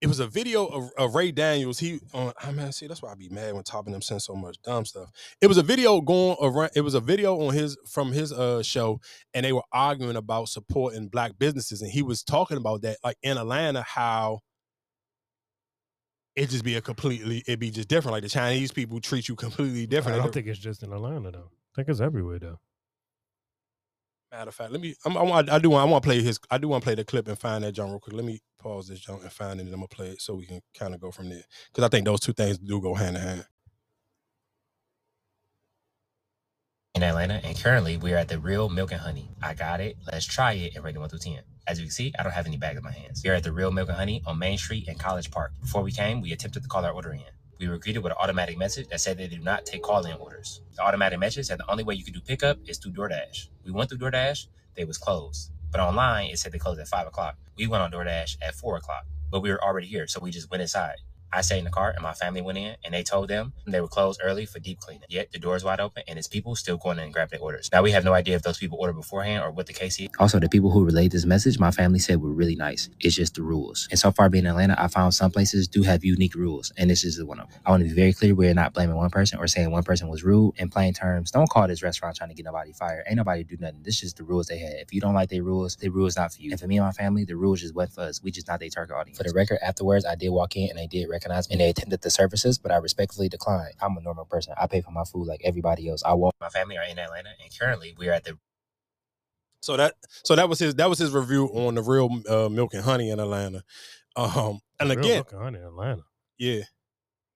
it 0.00 0.06
was 0.06 0.20
a 0.20 0.26
video 0.28 0.66
of, 0.66 0.90
of 0.96 1.14
Ray 1.14 1.32
Daniels. 1.32 1.78
He, 1.78 2.00
uh, 2.14 2.32
I 2.40 2.52
mean, 2.52 2.70
see, 2.70 2.86
that's 2.86 3.02
why 3.02 3.10
I 3.10 3.14
be 3.16 3.28
mad 3.28 3.54
when 3.54 3.64
Top 3.64 3.86
of 3.86 3.92
them 3.92 4.02
send 4.02 4.22
so 4.22 4.34
much 4.34 4.60
dumb 4.62 4.84
stuff. 4.84 5.10
It 5.40 5.48
was 5.48 5.58
a 5.58 5.62
video 5.62 6.00
going 6.00 6.36
around. 6.40 6.70
It 6.76 6.82
was 6.82 6.94
a 6.94 7.00
video 7.00 7.40
on 7.40 7.54
his 7.54 7.76
from 7.86 8.12
his 8.12 8.32
uh 8.32 8.62
show, 8.62 9.00
and 9.34 9.44
they 9.44 9.52
were 9.52 9.64
arguing 9.72 10.16
about 10.16 10.48
supporting 10.48 11.08
black 11.08 11.38
businesses, 11.38 11.82
and 11.82 11.90
he 11.90 12.02
was 12.02 12.22
talking 12.22 12.56
about 12.56 12.82
that, 12.82 12.98
like 13.04 13.16
in 13.22 13.38
Atlanta, 13.38 13.82
how 13.82 14.40
it 16.38 16.50
just 16.50 16.64
be 16.64 16.76
a 16.76 16.80
completely, 16.80 17.42
it 17.46 17.58
be 17.58 17.70
just 17.70 17.88
different. 17.88 18.12
Like 18.12 18.22
the 18.22 18.28
Chinese 18.28 18.70
people 18.70 19.00
treat 19.00 19.28
you 19.28 19.34
completely 19.34 19.86
different. 19.86 20.18
I 20.18 20.22
don't 20.22 20.32
think 20.32 20.46
it's 20.46 20.58
just 20.58 20.82
in 20.82 20.92
Atlanta 20.92 21.32
though. 21.32 21.50
I 21.50 21.72
think 21.74 21.88
it's 21.88 22.00
everywhere 22.00 22.38
though. 22.38 22.60
Matter 24.30 24.48
of 24.48 24.54
fact, 24.54 24.72
let 24.72 24.80
me. 24.80 24.94
I'm, 25.04 25.16
I, 25.16 25.22
want, 25.22 25.50
I 25.50 25.58
do 25.58 25.70
want. 25.70 25.88
I 25.88 25.90
want 25.90 26.02
to 26.04 26.06
play 26.06 26.22
his. 26.22 26.38
I 26.50 26.58
do 26.58 26.68
want 26.68 26.82
to 26.82 26.86
play 26.86 26.94
the 26.94 27.04
clip 27.04 27.28
and 27.28 27.38
find 27.38 27.64
that 27.64 27.72
John 27.72 27.90
real 27.90 27.98
quick. 27.98 28.14
Let 28.14 28.24
me 28.24 28.40
pause 28.58 28.88
this 28.88 29.00
John 29.00 29.20
and 29.22 29.32
find 29.32 29.58
it, 29.58 29.64
and 29.64 29.72
I'm 29.72 29.80
gonna 29.80 29.88
play 29.88 30.08
it 30.08 30.20
so 30.20 30.34
we 30.34 30.46
can 30.46 30.60
kind 30.78 30.94
of 30.94 31.00
go 31.00 31.10
from 31.10 31.30
there. 31.30 31.42
Because 31.72 31.84
I 31.84 31.88
think 31.88 32.04
those 32.04 32.20
two 32.20 32.34
things 32.34 32.58
do 32.58 32.80
go 32.80 32.94
hand 32.94 33.16
in 33.16 33.22
hand. 33.22 33.46
In 36.98 37.04
Atlanta, 37.04 37.40
and 37.44 37.56
currently 37.56 37.96
we 37.96 38.12
are 38.12 38.16
at 38.16 38.26
the 38.26 38.40
Real 38.40 38.68
Milk 38.68 38.90
and 38.90 39.00
Honey. 39.00 39.30
I 39.40 39.54
got 39.54 39.80
it. 39.80 39.96
Let's 40.10 40.26
try 40.26 40.54
it 40.54 40.74
and 40.74 40.82
rate 40.82 40.96
it 40.96 40.98
1 40.98 41.08
through 41.08 41.20
10. 41.20 41.38
As 41.68 41.78
you 41.78 41.84
can 41.84 41.92
see, 41.92 42.12
I 42.18 42.24
don't 42.24 42.32
have 42.32 42.48
any 42.48 42.56
bags 42.56 42.76
in 42.76 42.82
my 42.82 42.90
hands. 42.90 43.22
We 43.22 43.30
are 43.30 43.34
at 43.34 43.44
the 43.44 43.52
Real 43.52 43.70
Milk 43.70 43.88
and 43.88 43.96
Honey 43.96 44.20
on 44.26 44.36
Main 44.36 44.58
Street 44.58 44.88
in 44.88 44.96
College 44.96 45.30
Park. 45.30 45.52
Before 45.60 45.82
we 45.82 45.92
came, 45.92 46.20
we 46.20 46.32
attempted 46.32 46.64
to 46.64 46.68
call 46.68 46.84
our 46.84 46.90
order 46.90 47.12
in. 47.12 47.22
We 47.60 47.68
were 47.68 47.78
greeted 47.78 48.02
with 48.02 48.10
an 48.10 48.18
automatic 48.20 48.58
message 48.58 48.88
that 48.88 49.00
said 49.00 49.16
they 49.16 49.28
do 49.28 49.38
not 49.38 49.64
take 49.64 49.84
call-in 49.84 50.16
orders. 50.16 50.60
The 50.74 50.82
automatic 50.82 51.20
message 51.20 51.46
said 51.46 51.60
the 51.60 51.70
only 51.70 51.84
way 51.84 51.94
you 51.94 52.02
can 52.02 52.14
do 52.14 52.20
pickup 52.20 52.58
is 52.66 52.78
through 52.78 52.92
DoorDash. 52.94 53.46
We 53.64 53.70
went 53.70 53.90
through 53.90 53.98
DoorDash, 53.98 54.48
they 54.74 54.84
was 54.84 54.98
closed. 54.98 55.52
But 55.70 55.80
online, 55.80 56.30
it 56.30 56.40
said 56.40 56.50
they 56.50 56.58
closed 56.58 56.80
at 56.80 56.88
5 56.88 57.06
o'clock. 57.06 57.36
We 57.56 57.68
went 57.68 57.84
on 57.84 57.92
DoorDash 57.92 58.38
at 58.42 58.56
4 58.56 58.76
o'clock, 58.76 59.06
but 59.30 59.40
we 59.40 59.52
were 59.52 59.62
already 59.62 59.86
here, 59.86 60.08
so 60.08 60.18
we 60.18 60.32
just 60.32 60.50
went 60.50 60.62
inside. 60.62 60.96
I 61.32 61.42
stayed 61.42 61.58
in 61.58 61.64
the 61.64 61.70
car 61.70 61.90
and 61.90 62.02
my 62.02 62.14
family 62.14 62.40
went 62.42 62.58
in 62.58 62.76
and 62.84 62.94
they 62.94 63.02
told 63.02 63.28
them 63.28 63.52
they 63.66 63.80
were 63.80 63.88
closed 63.88 64.20
early 64.24 64.46
for 64.46 64.58
deep 64.58 64.80
cleaning. 64.80 65.04
Yet 65.08 65.32
the 65.32 65.38
doors 65.38 65.64
wide 65.64 65.80
open 65.80 66.02
and 66.08 66.18
it's 66.18 66.28
people 66.28 66.56
still 66.56 66.76
going 66.76 66.98
in 66.98 67.04
and 67.04 67.12
grabbing 67.12 67.38
their 67.38 67.44
orders. 67.44 67.68
Now 67.72 67.82
we 67.82 67.90
have 67.92 68.04
no 68.04 68.14
idea 68.14 68.36
if 68.36 68.42
those 68.42 68.58
people 68.58 68.78
ordered 68.80 68.94
beforehand 68.94 69.44
or 69.44 69.50
what 69.50 69.66
the 69.66 69.72
case 69.72 70.00
is. 70.00 70.08
Also, 70.18 70.38
the 70.38 70.48
people 70.48 70.70
who 70.70 70.84
relayed 70.84 71.12
this 71.12 71.24
message, 71.26 71.58
my 71.58 71.70
family 71.70 71.98
said 71.98 72.20
were 72.22 72.32
really 72.32 72.56
nice. 72.56 72.88
It's 73.00 73.14
just 73.16 73.34
the 73.34 73.42
rules. 73.42 73.88
And 73.90 73.98
so 73.98 74.10
far 74.10 74.28
being 74.28 74.44
in 74.44 74.50
Atlanta, 74.50 74.76
I 74.78 74.88
found 74.88 75.14
some 75.14 75.30
places 75.30 75.68
do 75.68 75.82
have 75.82 76.04
unique 76.04 76.34
rules, 76.34 76.72
and 76.76 76.90
this 76.90 77.04
is 77.04 77.22
one 77.22 77.40
of 77.40 77.50
them. 77.50 77.60
I 77.66 77.70
want 77.70 77.82
to 77.82 77.88
be 77.88 77.94
very 77.94 78.12
clear, 78.12 78.34
we're 78.34 78.54
not 78.54 78.74
blaming 78.74 78.96
one 78.96 79.10
person 79.10 79.38
or 79.38 79.46
saying 79.46 79.70
one 79.70 79.82
person 79.82 80.08
was 80.08 80.22
rude. 80.24 80.54
In 80.56 80.68
plain 80.70 80.94
terms, 80.94 81.30
don't 81.30 81.48
call 81.48 81.68
this 81.68 81.82
restaurant 81.82 82.16
trying 82.16 82.30
to 82.30 82.34
get 82.34 82.44
nobody 82.44 82.72
fired. 82.72 83.04
Ain't 83.06 83.16
nobody 83.16 83.44
do 83.44 83.56
nothing. 83.60 83.82
This 83.82 83.96
is 83.96 84.00
just 84.00 84.16
the 84.16 84.24
rules 84.24 84.46
they 84.46 84.58
had. 84.58 84.74
If 84.74 84.92
you 84.92 85.00
don't 85.00 85.14
like 85.14 85.30
their 85.30 85.42
rules, 85.42 85.76
their 85.76 85.90
rules 85.90 86.16
not 86.16 86.32
for 86.32 86.40
you. 86.40 86.50
And 86.50 86.60
for 86.60 86.66
me 86.66 86.78
and 86.78 86.86
my 86.86 86.92
family, 86.92 87.24
the 87.24 87.36
rules 87.36 87.60
just 87.60 87.74
went 87.74 87.92
for 87.92 88.02
us. 88.02 88.22
We 88.22 88.30
just 88.30 88.48
not 88.48 88.60
their 88.60 88.68
target 88.70 88.96
audience. 88.96 89.18
For 89.18 89.24
the 89.24 89.32
record, 89.34 89.58
afterwards, 89.62 90.04
I 90.04 90.14
did 90.14 90.30
walk 90.30 90.56
in 90.56 90.70
and 90.70 90.78
they 90.78 90.86
did 90.86 91.08
recognize 91.18 91.48
me 91.48 91.54
and 91.54 91.60
they 91.60 91.70
attended 91.70 92.00
the 92.00 92.10
services, 92.10 92.58
but 92.58 92.70
I 92.70 92.76
respectfully 92.76 93.28
declined. 93.28 93.74
I'm 93.82 93.96
a 93.96 94.00
normal 94.00 94.24
person. 94.24 94.54
I 94.60 94.66
pay 94.66 94.80
for 94.80 94.92
my 94.92 95.04
food 95.04 95.26
like 95.26 95.40
everybody 95.44 95.88
else. 95.88 96.02
I 96.04 96.14
walk. 96.14 96.34
My 96.40 96.48
family 96.48 96.76
are 96.76 96.84
in 96.84 96.98
Atlanta, 96.98 97.30
and 97.42 97.58
currently 97.58 97.94
we 97.98 98.08
are 98.08 98.12
at 98.12 98.24
the 98.24 98.38
So 99.62 99.76
that 99.76 99.94
so 100.24 100.36
that 100.36 100.48
was 100.48 100.58
his 100.58 100.74
that 100.76 100.88
was 100.88 100.98
his 100.98 101.12
review 101.12 101.46
on 101.46 101.74
the 101.74 101.82
real 101.82 102.08
uh, 102.28 102.48
milk 102.48 102.74
and 102.74 102.84
honey 102.84 103.10
in 103.10 103.18
Atlanta. 103.20 103.64
Um, 104.16 104.60
and 104.80 104.90
Real 104.90 104.98
again, 104.98 105.14
Milk 105.14 105.32
and 105.32 105.42
Honey 105.42 105.58
in 105.58 105.64
Atlanta. 105.64 106.02
yeah. 106.38 106.62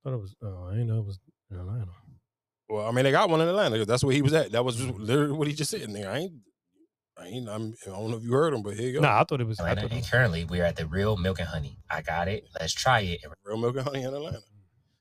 thought 0.03 0.15
it 0.15 0.21
was. 0.21 0.35
Oh, 0.43 0.69
I 0.69 0.73
didn't 0.73 0.89
know 0.89 0.99
it 0.99 1.07
was 1.07 1.19
in 1.51 1.59
Atlanta. 1.59 1.93
Well, 2.69 2.87
I 2.87 2.93
mean, 2.93 3.05
they 3.05 3.11
got 3.11 3.29
one 3.29 3.41
in 3.41 3.49
Atlanta. 3.49 3.85
That's 3.85 4.03
where 4.03 4.15
he 4.15 4.23
was 4.23 4.33
at. 4.33 4.53
That 4.53 4.65
was 4.65 4.77
just 4.77 4.95
literally 4.95 5.33
what 5.33 5.47
he 5.47 5.53
just 5.53 5.71
said. 5.71 5.83
Nigga, 5.83 6.09
I 6.09 6.19
ain't, 6.19 6.33
I 7.23 7.27
ain't. 7.29 7.49
I'm, 7.49 7.75
I 7.87 7.91
don't 7.91 8.11
know 8.11 8.17
if 8.17 8.25
you 8.25 8.33
heard 8.33 8.53
him, 8.53 8.63
but 8.63 8.75
here 8.75 8.89
you 8.89 8.95
go. 8.95 9.01
Nah, 9.01 9.21
I 9.21 9.25
thought 9.25 9.41
it 9.41 9.47
was. 9.47 9.61
I 9.61 9.71
Atlanta, 9.71 9.81
thought 9.83 9.87
it 9.87 9.93
and 9.93 10.01
was 10.01 10.11
currently 10.11 10.45
we 10.45 10.61
are 10.61 10.65
at 10.65 10.77
the 10.77 10.87
Real 10.87 11.17
Milk 11.17 11.39
and 11.39 11.49
Honey. 11.49 11.79
I 11.91 12.03
got 12.03 12.29
it. 12.29 12.49
Let's 12.59 12.73
try 12.73 13.01
it. 13.01 13.21
Real 13.45 13.57
milk 13.59 13.77
and 13.77 13.85
honey 13.85 14.03
in 14.03 14.15
Atlanta. 14.15 14.41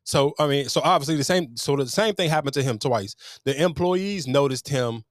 So 0.03 0.33
I 0.39 0.47
mean, 0.47 0.69
so 0.69 0.81
obviously 0.83 1.15
the 1.15 1.23
same. 1.23 1.55
So 1.57 1.75
the 1.75 1.87
same 1.87 2.15
thing 2.15 2.29
happened 2.29 2.53
to 2.55 2.63
him 2.63 2.77
twice. 2.77 3.15
The 3.45 3.61
employees 3.61 4.27
noticed 4.27 4.67
him, 4.67 5.03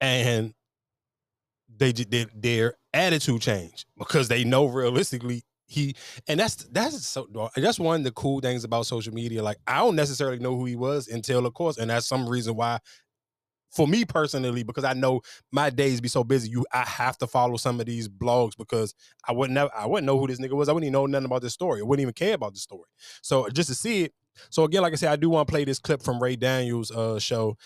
and 0.00 0.54
they 1.78 1.92
did 1.92 2.10
their 2.10 2.26
their 2.34 2.74
attitude 2.92 3.40
change 3.40 3.86
because 3.98 4.28
they 4.28 4.44
know 4.44 4.66
realistically 4.66 5.42
he. 5.66 5.94
And 6.28 6.40
that's 6.40 6.56
that's 6.56 7.06
so 7.06 7.50
that's 7.56 7.78
one 7.78 8.00
of 8.00 8.04
the 8.04 8.12
cool 8.12 8.40
things 8.40 8.64
about 8.64 8.86
social 8.86 9.14
media. 9.14 9.42
Like 9.42 9.58
I 9.66 9.78
don't 9.78 9.96
necessarily 9.96 10.38
know 10.38 10.56
who 10.56 10.64
he 10.64 10.76
was 10.76 11.08
until, 11.08 11.46
of 11.46 11.54
course, 11.54 11.78
and 11.78 11.90
that's 11.90 12.06
some 12.06 12.28
reason 12.28 12.56
why. 12.56 12.78
For 13.70 13.86
me 13.86 14.04
personally, 14.04 14.62
because 14.62 14.84
I 14.84 14.94
know 14.94 15.20
my 15.52 15.70
days 15.70 16.00
be 16.00 16.08
so 16.08 16.24
busy, 16.24 16.50
you 16.50 16.66
I 16.72 16.80
have 16.80 17.16
to 17.18 17.26
follow 17.26 17.56
some 17.56 17.78
of 17.80 17.86
these 17.86 18.08
blogs 18.08 18.56
because 18.56 18.94
I 19.26 19.32
wouldn't 19.32 19.54
never 19.54 19.70
I 19.74 19.86
wouldn't 19.86 20.06
know 20.06 20.18
who 20.18 20.26
this 20.26 20.40
nigga 20.40 20.52
was. 20.52 20.68
I 20.68 20.72
wouldn't 20.72 20.86
even 20.86 20.92
know 20.94 21.06
nothing 21.06 21.26
about 21.26 21.42
this 21.42 21.54
story. 21.54 21.80
I 21.80 21.84
wouldn't 21.84 22.02
even 22.02 22.14
care 22.14 22.34
about 22.34 22.54
the 22.54 22.60
story. 22.60 22.88
So 23.22 23.48
just 23.48 23.68
to 23.68 23.74
see 23.74 24.04
it. 24.04 24.14
So 24.50 24.64
again, 24.64 24.82
like 24.82 24.92
I 24.92 24.96
said, 24.96 25.12
I 25.12 25.16
do 25.16 25.28
want 25.30 25.46
to 25.46 25.52
play 25.52 25.64
this 25.64 25.78
clip 25.78 26.02
from 26.02 26.22
Ray 26.22 26.36
Daniels' 26.36 26.90
uh, 26.90 27.18
show 27.18 27.56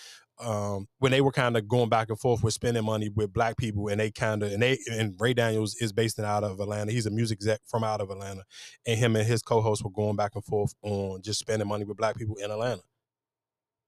um, 0.41 0.89
when 0.99 1.13
they 1.13 1.21
were 1.21 1.33
kind 1.33 1.57
of 1.57 1.69
going 1.69 1.89
back 1.89 2.09
and 2.09 2.19
forth 2.19 2.43
with 2.43 2.55
spending 2.55 2.85
money 2.85 3.09
with 3.09 3.33
black 3.33 3.57
people, 3.57 3.89
and 3.89 4.01
they 4.01 4.11
kind 4.11 4.43
of 4.43 4.53
and 4.53 4.63
they 4.63 4.79
and 4.91 5.15
Ray 5.19 5.35
Daniels 5.35 5.77
is 5.77 5.93
based 5.93 6.19
in 6.19 6.25
out 6.25 6.45
of 6.45 6.61
Atlanta. 6.61 6.93
He's 6.93 7.07
a 7.07 7.11
music 7.11 7.39
exec 7.39 7.61
from 7.67 7.85
out 7.85 8.01
of 8.01 8.11
Atlanta, 8.11 8.43
and 8.87 8.99
him 8.99 9.17
and 9.17 9.27
his 9.27 9.43
co-host 9.43 9.85
were 9.85 9.91
going 9.91 10.17
back 10.17 10.33
and 10.35 10.45
forth 10.45 10.75
on 10.83 11.23
just 11.23 11.39
spending 11.39 11.69
money 11.69 11.85
with 11.85 11.97
black 11.97 12.17
people 12.17 12.37
in 12.37 12.51
Atlanta. 12.51 12.83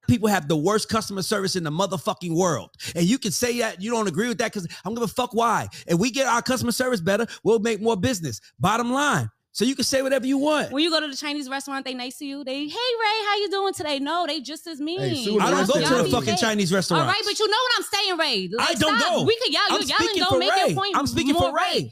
People 0.07 0.29
have 0.29 0.49
the 0.49 0.57
worst 0.57 0.89
customer 0.89 1.23
service 1.23 1.57
in 1.57 1.65
the 1.65 1.71
motherfucking 1.71 2.35
world. 2.35 2.71
And 2.95 3.05
you 3.05 3.19
can 3.19 3.33
say 3.33 3.59
that 3.61 3.81
you 3.83 3.91
don't 3.91 4.09
agree 4.09 4.29
with 4.29 4.39
that 4.39 4.53
because 4.53 4.69
I'm 4.85 4.95
gonna 4.95 5.09
fuck 5.09 5.35
why. 5.35 5.69
If 5.87 5.99
we 5.99 6.11
get 6.11 6.27
our 6.27 6.43
customer 6.43 6.73
service 6.73 7.01
better, 7.01 7.27
we'll 7.43 7.59
make 7.59 7.81
more 7.81 7.97
business. 7.97 8.41
Bottom 8.59 8.93
line. 8.93 9.31
So 9.53 9.65
you 9.65 9.75
can 9.75 9.85
say 9.85 10.03
whatever 10.03 10.27
you 10.27 10.37
want. 10.37 10.71
When 10.71 10.83
you 10.85 10.91
go 10.91 11.01
to 11.01 11.09
the 11.09 11.17
Chinese 11.17 11.49
restaurant, 11.49 11.87
they 11.87 11.95
nice 11.95 12.19
to 12.19 12.27
you. 12.27 12.45
They, 12.45 12.69
hey 12.69 12.69
Ray, 12.69 13.25
how 13.27 13.37
you 13.37 13.49
doing 13.51 13.73
today? 13.73 13.99
No, 13.99 14.27
they 14.27 14.43
just 14.43 14.67
as 14.67 14.81
mean. 14.81 15.01
Hey, 15.01 15.39
I 15.41 15.51
don't 15.51 15.67
go 15.67 15.81
to 15.81 16.03
the 16.03 16.11
fucking. 16.11 16.37
Chinese 16.37 16.71
restaurant. 16.75 17.09
right, 17.09 17.23
but 17.25 17.39
you 17.39 17.49
know 17.49 17.57
what 17.57 17.73
I'm 17.79 17.85
saying, 17.85 18.19
Ray. 18.19 18.51
I 18.61 18.75
don't 18.75 18.99
stop. 18.99 19.13
know. 19.13 19.23
We 19.23 19.35
could 19.39 19.51
yell. 19.51 19.63
I'm 19.71 19.81
You're 19.81 19.89
yelling. 19.89 20.05
speaking 20.05 20.21
Don't 20.21 20.33
for 20.33 20.39
make 20.39 20.53
Ray. 20.53 20.67
your 20.67 20.77
point. 20.77 20.95
I'm 20.95 21.07
speaking 21.07 21.33
more 21.33 21.51
for 21.51 21.57
Ray. 21.57 21.91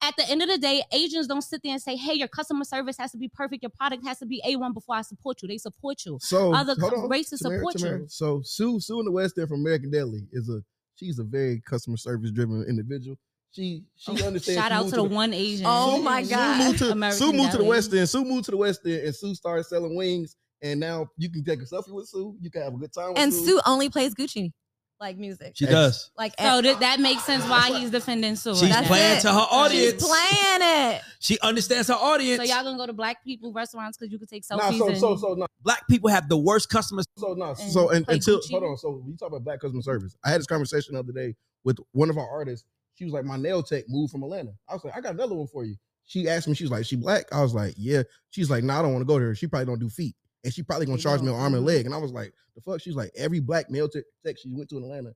At 0.00 0.14
the 0.16 0.28
end 0.30 0.42
of 0.42 0.48
the 0.48 0.58
day, 0.58 0.82
Asians 0.92 1.26
don't 1.26 1.42
sit 1.42 1.60
there 1.64 1.72
and 1.72 1.82
say, 1.82 1.96
"Hey, 1.96 2.14
your 2.14 2.28
customer 2.28 2.64
service 2.64 2.96
has 2.98 3.10
to 3.12 3.18
be 3.18 3.28
perfect. 3.28 3.62
Your 3.62 3.70
product 3.70 4.06
has 4.06 4.18
to 4.20 4.26
be 4.26 4.40
a1 4.46 4.72
before 4.72 4.94
I 4.94 5.02
support 5.02 5.42
you." 5.42 5.48
They 5.48 5.58
support 5.58 6.04
you. 6.06 6.18
So 6.20 6.54
Other 6.54 6.76
hold 6.78 6.94
on, 6.94 7.08
races 7.08 7.40
Tamara, 7.40 7.58
support 7.58 7.76
Tamara. 7.76 7.98
you. 8.00 8.06
So 8.08 8.40
Sue, 8.44 8.78
Sue 8.80 9.00
in 9.00 9.06
the 9.06 9.12
West 9.12 9.36
End 9.38 9.48
from 9.48 9.60
American 9.60 9.90
Deli 9.90 10.28
is 10.32 10.48
a 10.48 10.62
she's 10.94 11.18
a 11.18 11.24
very 11.24 11.60
customer 11.66 11.96
service 11.96 12.30
driven 12.30 12.64
individual. 12.68 13.16
She 13.50 13.82
she 13.96 14.12
oh, 14.22 14.26
understands. 14.26 14.48
Oh, 14.58 14.60
Shout 14.62 14.70
she 14.70 14.74
out 14.74 14.82
moved 14.82 14.94
to 14.94 15.02
the 15.02 15.08
the- 15.08 15.14
one 15.14 15.32
Asian. 15.34 15.66
Oh 15.68 15.96
Sue- 15.96 16.02
my 16.02 16.22
Sue 16.22 16.30
God. 16.30 16.64
moved 16.66 16.78
to, 16.78 16.90
American 16.92 17.18
Sue 17.18 17.32
moved 17.32 17.52
to 17.52 17.58
the 17.58 17.64
West 17.64 17.94
End. 17.94 18.08
Sue 18.08 18.24
moved 18.24 18.44
to 18.44 18.50
the 18.52 18.56
West 18.56 18.80
End, 18.84 19.00
and 19.04 19.14
Sue 19.16 19.34
started 19.34 19.64
selling 19.64 19.96
wings. 19.96 20.36
And 20.62 20.80
now 20.80 21.08
you 21.16 21.30
can 21.30 21.44
take 21.44 21.60
a 21.60 21.64
selfie 21.64 21.90
with 21.92 22.08
Sue. 22.08 22.36
You 22.40 22.50
can 22.50 22.62
have 22.62 22.74
a 22.74 22.76
good 22.76 22.92
time 22.92 23.10
with 23.10 23.18
And 23.18 23.32
Sue. 23.32 23.46
Sue 23.46 23.60
only 23.66 23.88
plays 23.88 24.14
Gucci 24.14 24.52
like 25.00 25.16
music. 25.16 25.52
She 25.54 25.66
does. 25.66 26.10
Like 26.16 26.34
So 26.38 26.58
eh, 26.58 26.60
that, 26.62 26.80
that 26.80 27.00
makes 27.00 27.24
sense 27.24 27.44
why 27.48 27.78
he's 27.78 27.90
defending 27.90 28.36
Sue. 28.36 28.54
She's 28.54 28.68
That's 28.68 28.86
playing 28.88 29.18
it. 29.18 29.20
to 29.20 29.32
her 29.32 29.38
audience. 29.38 29.92
She's 29.94 30.04
playing 30.04 30.60
it. 30.94 31.02
She 31.20 31.38
understands 31.40 31.88
her 31.88 31.94
audience. 31.94 32.38
So 32.38 32.54
y'all 32.54 32.64
gonna 32.64 32.76
go 32.78 32.86
to 32.86 32.92
black 32.92 33.22
people 33.24 33.52
restaurants 33.52 33.96
because 33.96 34.12
you 34.12 34.18
can 34.18 34.26
take 34.28 34.44
selfies. 34.44 34.58
Nah, 34.58 34.78
so 34.78 34.88
and, 34.88 34.98
so 34.98 35.16
so 35.16 35.34
no, 35.34 35.46
Black 35.62 35.86
people 35.88 36.10
have 36.10 36.28
the 36.28 36.36
worst 36.36 36.68
customer. 36.70 37.02
so 37.16 37.34
no, 37.34 37.50
And 37.50 37.56
so 37.58 37.90
and, 37.90 38.04
play 38.06 38.14
until 38.16 38.38
Gucci? 38.38 38.50
hold 38.50 38.64
on. 38.64 38.76
So 38.76 39.02
we 39.06 39.16
talk 39.16 39.28
about 39.28 39.44
black 39.44 39.60
customer 39.60 39.82
service. 39.82 40.16
I 40.24 40.30
had 40.30 40.40
this 40.40 40.46
conversation 40.46 40.94
the 40.94 41.00
other 41.00 41.12
day 41.12 41.34
with 41.64 41.78
one 41.92 42.10
of 42.10 42.18
our 42.18 42.28
artists. 42.28 42.66
She 42.94 43.04
was 43.04 43.12
like, 43.12 43.24
"My 43.24 43.36
nail 43.36 43.62
tech 43.62 43.84
moved 43.88 44.10
from 44.12 44.22
Atlanta." 44.24 44.50
I 44.68 44.74
was 44.74 44.84
like, 44.84 44.96
"I 44.96 45.00
got 45.00 45.14
another 45.14 45.34
one 45.34 45.46
for 45.46 45.64
you." 45.64 45.76
She 46.04 46.28
asked 46.28 46.48
me, 46.48 46.54
she 46.54 46.64
was 46.64 46.70
like, 46.70 46.84
"She 46.86 46.96
black?" 46.96 47.26
I 47.32 47.42
was 47.42 47.54
like, 47.54 47.74
"Yeah." 47.76 48.02
She's 48.30 48.50
like, 48.50 48.64
"No, 48.64 48.72
nah, 48.72 48.78
I 48.80 48.82
don't 48.82 48.92
want 48.94 49.02
to 49.02 49.06
go 49.06 49.18
there. 49.18 49.34
She 49.34 49.46
probably 49.46 49.66
don't 49.66 49.78
do 49.78 49.88
feet, 49.88 50.16
and 50.44 50.52
she 50.52 50.62
probably 50.62 50.86
gonna 50.86 50.96
They 50.98 51.02
charge 51.02 51.20
me 51.20 51.26
don't. 51.26 51.36
an 51.36 51.40
arm 51.40 51.54
and 51.54 51.62
Mhm. 51.64 51.66
leg." 51.66 51.86
And 51.86 51.94
I 51.94 51.98
was 51.98 52.12
like, 52.12 52.32
"The 52.54 52.60
fuck?" 52.62 52.80
She's 52.80 52.94
like, 52.94 53.10
"Every 53.16 53.40
black 53.40 53.70
male 53.70 53.88
tech 53.88 54.04
tech 54.24 54.36
she 54.38 54.50
went 54.50 54.68
to 54.70 54.76
in 54.78 54.84
Atlanta." 54.84 55.14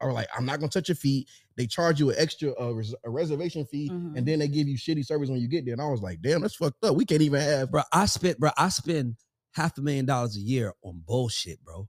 Are 0.00 0.12
like, 0.12 0.26
I'm 0.36 0.44
not 0.44 0.58
gonna 0.58 0.68
touch 0.68 0.88
your 0.88 0.96
feet. 0.96 1.28
They 1.56 1.64
charge 1.68 2.00
you 2.00 2.10
an 2.10 2.16
extra 2.18 2.52
uh, 2.60 2.72
res- 2.72 2.92
a 3.04 3.10
reservation 3.10 3.64
fee, 3.64 3.88
Mhm. 3.88 4.16
and 4.16 4.26
then 4.26 4.40
they 4.40 4.48
give 4.48 4.66
you 4.66 4.76
shitty 4.76 5.06
service 5.06 5.28
when 5.30 5.40
you 5.40 5.46
get 5.46 5.64
there. 5.64 5.74
And 5.74 5.80
I 5.80 5.86
was 5.88 6.00
like, 6.00 6.20
damn, 6.20 6.40
that's 6.40 6.56
fucked 6.56 6.82
up. 6.84 6.96
We 6.96 7.04
can't 7.04 7.22
even 7.22 7.40
have 7.40 7.70
Bro, 7.70 7.84
I 7.92 8.06
spent, 8.06 8.40
bro, 8.40 8.50
I 8.58 8.68
spend 8.70 9.14
half 9.52 9.78
a 9.78 9.80
million 9.80 10.04
dollars 10.04 10.34
a 10.34 10.40
year 10.40 10.72
on 10.82 11.02
bullshit, 11.06 11.62
bro. 11.62 11.88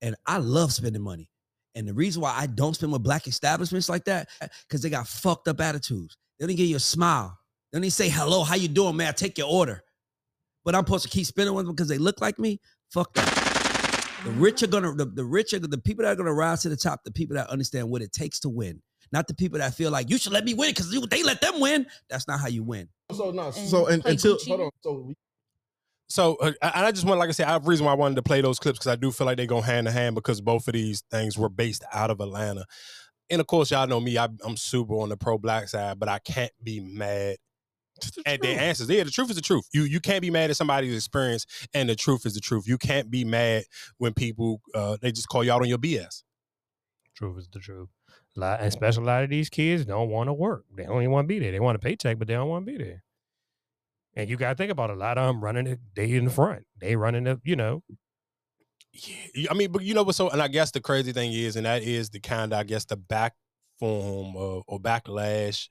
And 0.00 0.16
I 0.26 0.38
love 0.38 0.72
spending 0.72 1.02
money. 1.02 1.30
And 1.74 1.86
the 1.86 1.92
reason 1.92 2.22
why 2.22 2.32
I 2.34 2.46
don't 2.46 2.72
spend 2.72 2.92
with 2.92 3.02
black 3.02 3.26
establishments 3.26 3.90
like 3.90 4.06
that, 4.06 4.30
because 4.66 4.80
they 4.80 4.88
got 4.88 5.06
fucked 5.06 5.46
up 5.46 5.60
attitudes. 5.60 6.16
They 6.38 6.46
don't 6.46 6.56
give 6.56 6.66
you 6.66 6.76
a 6.76 6.80
smile. 6.80 7.38
They 7.72 7.76
don't 7.76 7.84
even 7.84 7.90
say 7.90 8.08
hello, 8.08 8.42
how 8.42 8.54
you 8.54 8.68
doing, 8.68 8.96
man? 8.96 9.12
Take 9.12 9.36
your 9.36 9.48
order. 9.48 9.82
But 10.64 10.74
I'm 10.74 10.84
supposed 10.84 11.04
to 11.04 11.10
keep 11.10 11.26
spending 11.26 11.54
with 11.54 11.66
them 11.66 11.74
because 11.74 11.88
they 11.88 11.98
look 11.98 12.20
like 12.20 12.38
me. 12.38 12.60
Fuck 12.90 13.14
that. 13.14 13.50
The 14.24 14.30
rich 14.32 14.62
are 14.62 14.66
gonna, 14.66 14.92
the, 14.94 15.06
the 15.06 15.24
rich 15.24 15.54
are 15.54 15.58
the 15.58 15.78
people 15.78 16.04
that 16.04 16.12
are 16.12 16.16
gonna 16.16 16.34
rise 16.34 16.62
to 16.62 16.68
the 16.68 16.76
top, 16.76 17.04
the 17.04 17.10
people 17.10 17.36
that 17.36 17.48
understand 17.48 17.88
what 17.88 18.02
it 18.02 18.12
takes 18.12 18.40
to 18.40 18.50
win. 18.50 18.82
Not 19.12 19.26
the 19.26 19.34
people 19.34 19.58
that 19.58 19.74
feel 19.74 19.90
like 19.90 20.10
you 20.10 20.18
should 20.18 20.32
let 20.32 20.44
me 20.44 20.54
win 20.54 20.70
because 20.70 20.90
they 21.08 21.22
let 21.22 21.40
them 21.40 21.58
win. 21.58 21.86
That's 22.08 22.28
not 22.28 22.38
how 22.38 22.48
you 22.48 22.62
win. 22.62 22.88
so 23.12 23.30
no. 23.30 23.50
So 23.50 23.86
and, 23.86 24.04
until 24.04 24.36
Gucci? 24.36 24.48
hold 24.48 24.60
on. 24.60 24.70
So 24.82 24.92
we 25.08 25.14
So, 26.08 26.36
uh, 26.36 26.52
and 26.62 26.86
I 26.86 26.92
just 26.92 27.06
want, 27.06 27.18
like 27.18 27.28
I 27.28 27.32
said, 27.32 27.46
I 27.46 27.52
have 27.52 27.66
a 27.66 27.68
reason 27.68 27.86
why 27.86 27.92
I 27.92 27.96
wanted 27.96 28.16
to 28.16 28.22
play 28.22 28.40
those 28.40 28.58
clips 28.58 28.78
because 28.78 28.92
I 28.92 28.96
do 28.96 29.10
feel 29.10 29.26
like 29.26 29.36
they 29.36 29.46
go 29.46 29.60
hand 29.60 29.88
in 29.88 29.92
hand 29.92 30.14
because 30.14 30.40
both 30.40 30.68
of 30.68 30.74
these 30.74 31.02
things 31.10 31.36
were 31.38 31.48
based 31.48 31.82
out 31.92 32.10
of 32.10 32.20
Atlanta. 32.20 32.66
And 33.30 33.40
of 33.40 33.46
course, 33.46 33.70
y'all 33.70 33.86
know 33.86 34.00
me, 34.00 34.18
I, 34.18 34.28
I'm 34.44 34.56
super 34.56 34.94
on 34.94 35.08
the 35.08 35.16
pro 35.16 35.38
black 35.38 35.68
side, 35.68 35.98
but 35.98 36.08
I 36.08 36.18
can't 36.18 36.52
be 36.62 36.80
mad 36.80 37.36
at 38.26 38.42
their 38.42 38.58
answers. 38.58 38.88
Yeah, 38.88 39.04
the 39.04 39.10
truth 39.10 39.30
is 39.30 39.36
the 39.36 39.42
truth. 39.42 39.68
You 39.72 39.82
you 39.82 40.00
can't 40.00 40.22
be 40.22 40.30
mad 40.30 40.50
at 40.50 40.56
somebody's 40.56 40.94
experience, 40.94 41.46
and 41.74 41.88
the 41.88 41.96
truth 41.96 42.26
is 42.26 42.34
the 42.34 42.40
truth. 42.40 42.66
You 42.66 42.78
can't 42.78 43.10
be 43.10 43.24
mad 43.24 43.64
when 43.98 44.12
people 44.14 44.60
uh, 44.74 44.96
they 45.00 45.12
just 45.12 45.28
call 45.28 45.44
you 45.44 45.52
out 45.52 45.62
on 45.62 45.68
your 45.68 45.78
BS. 45.78 46.22
truth 47.14 47.38
is 47.38 47.48
the 47.48 47.58
truth. 47.60 47.88
A 48.36 48.40
lot, 48.40 48.62
especially 48.62 49.02
a 49.04 49.06
lot 49.06 49.24
of 49.24 49.30
these 49.30 49.48
kids 49.50 49.84
don't 49.84 50.08
want 50.10 50.28
to 50.28 50.32
work. 50.32 50.64
They 50.74 50.84
don't 50.84 51.02
even 51.02 51.10
want 51.10 51.24
to 51.24 51.28
be 51.28 51.38
there. 51.38 51.52
They 51.52 51.60
want 51.60 51.76
a 51.76 51.80
paycheck, 51.80 52.18
but 52.18 52.28
they 52.28 52.34
don't 52.34 52.48
want 52.48 52.66
to 52.66 52.72
be 52.72 52.78
there. 52.82 53.02
And 54.14 54.28
you 54.28 54.36
got 54.36 54.50
to 54.50 54.54
think 54.56 54.72
about 54.72 54.90
it. 54.90 54.94
a 54.94 54.96
lot 54.96 55.18
of 55.18 55.26
them 55.26 55.42
running 55.42 55.66
it. 55.66 55.80
They 55.94 56.10
in 56.12 56.24
the 56.26 56.30
front. 56.30 56.66
They 56.80 56.96
running 56.96 57.24
the, 57.24 57.40
you 57.44 57.56
know, 57.56 57.82
Yeah, 59.34 59.50
I 59.50 59.54
mean, 59.54 59.70
but 59.70 59.82
you 59.82 59.94
know 59.94 60.02
what? 60.02 60.16
So, 60.16 60.28
and 60.30 60.42
I 60.42 60.48
guess 60.48 60.72
the 60.72 60.80
crazy 60.80 61.12
thing 61.12 61.32
is, 61.32 61.56
and 61.56 61.64
that 61.66 61.82
is 61.82 62.10
the 62.10 62.20
kind 62.20 62.52
of, 62.52 62.58
I 62.58 62.64
guess, 62.64 62.84
the 62.84 62.96
back 62.96 63.34
form 63.78 64.36
of 64.36 64.64
or 64.66 64.80
backlash, 64.80 65.68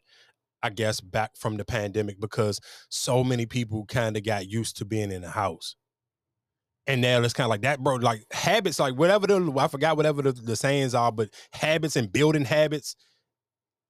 I 0.62 0.70
guess, 0.70 1.02
back 1.02 1.32
from 1.38 1.58
the 1.58 1.66
pandemic 1.66 2.20
because 2.20 2.60
so 2.90 3.24
many 3.24 3.46
people 3.46 3.86
kind 3.86 4.18
of 4.18 4.24
got 4.24 4.48
used 4.48 4.78
to 4.78 4.86
being 4.86 5.12
in 5.12 5.22
the 5.22 5.30
house. 5.30 5.76
And 6.88 7.02
now 7.02 7.22
it's 7.22 7.34
kind 7.34 7.46
of 7.46 7.52
like 7.52 7.62
that, 7.62 7.82
bro. 7.82 7.96
Like 7.96 8.26
habits, 8.32 8.80
like 8.80 8.96
whatever 8.96 9.28
the 9.28 9.54
I 9.58 9.68
forgot 9.68 9.96
whatever 9.96 10.22
the, 10.22 10.32
the 10.32 10.56
sayings 10.56 10.96
are, 10.96 11.12
but 11.12 11.30
habits 11.54 11.96
and 11.96 12.12
building 12.12 12.46
habits 12.46 12.96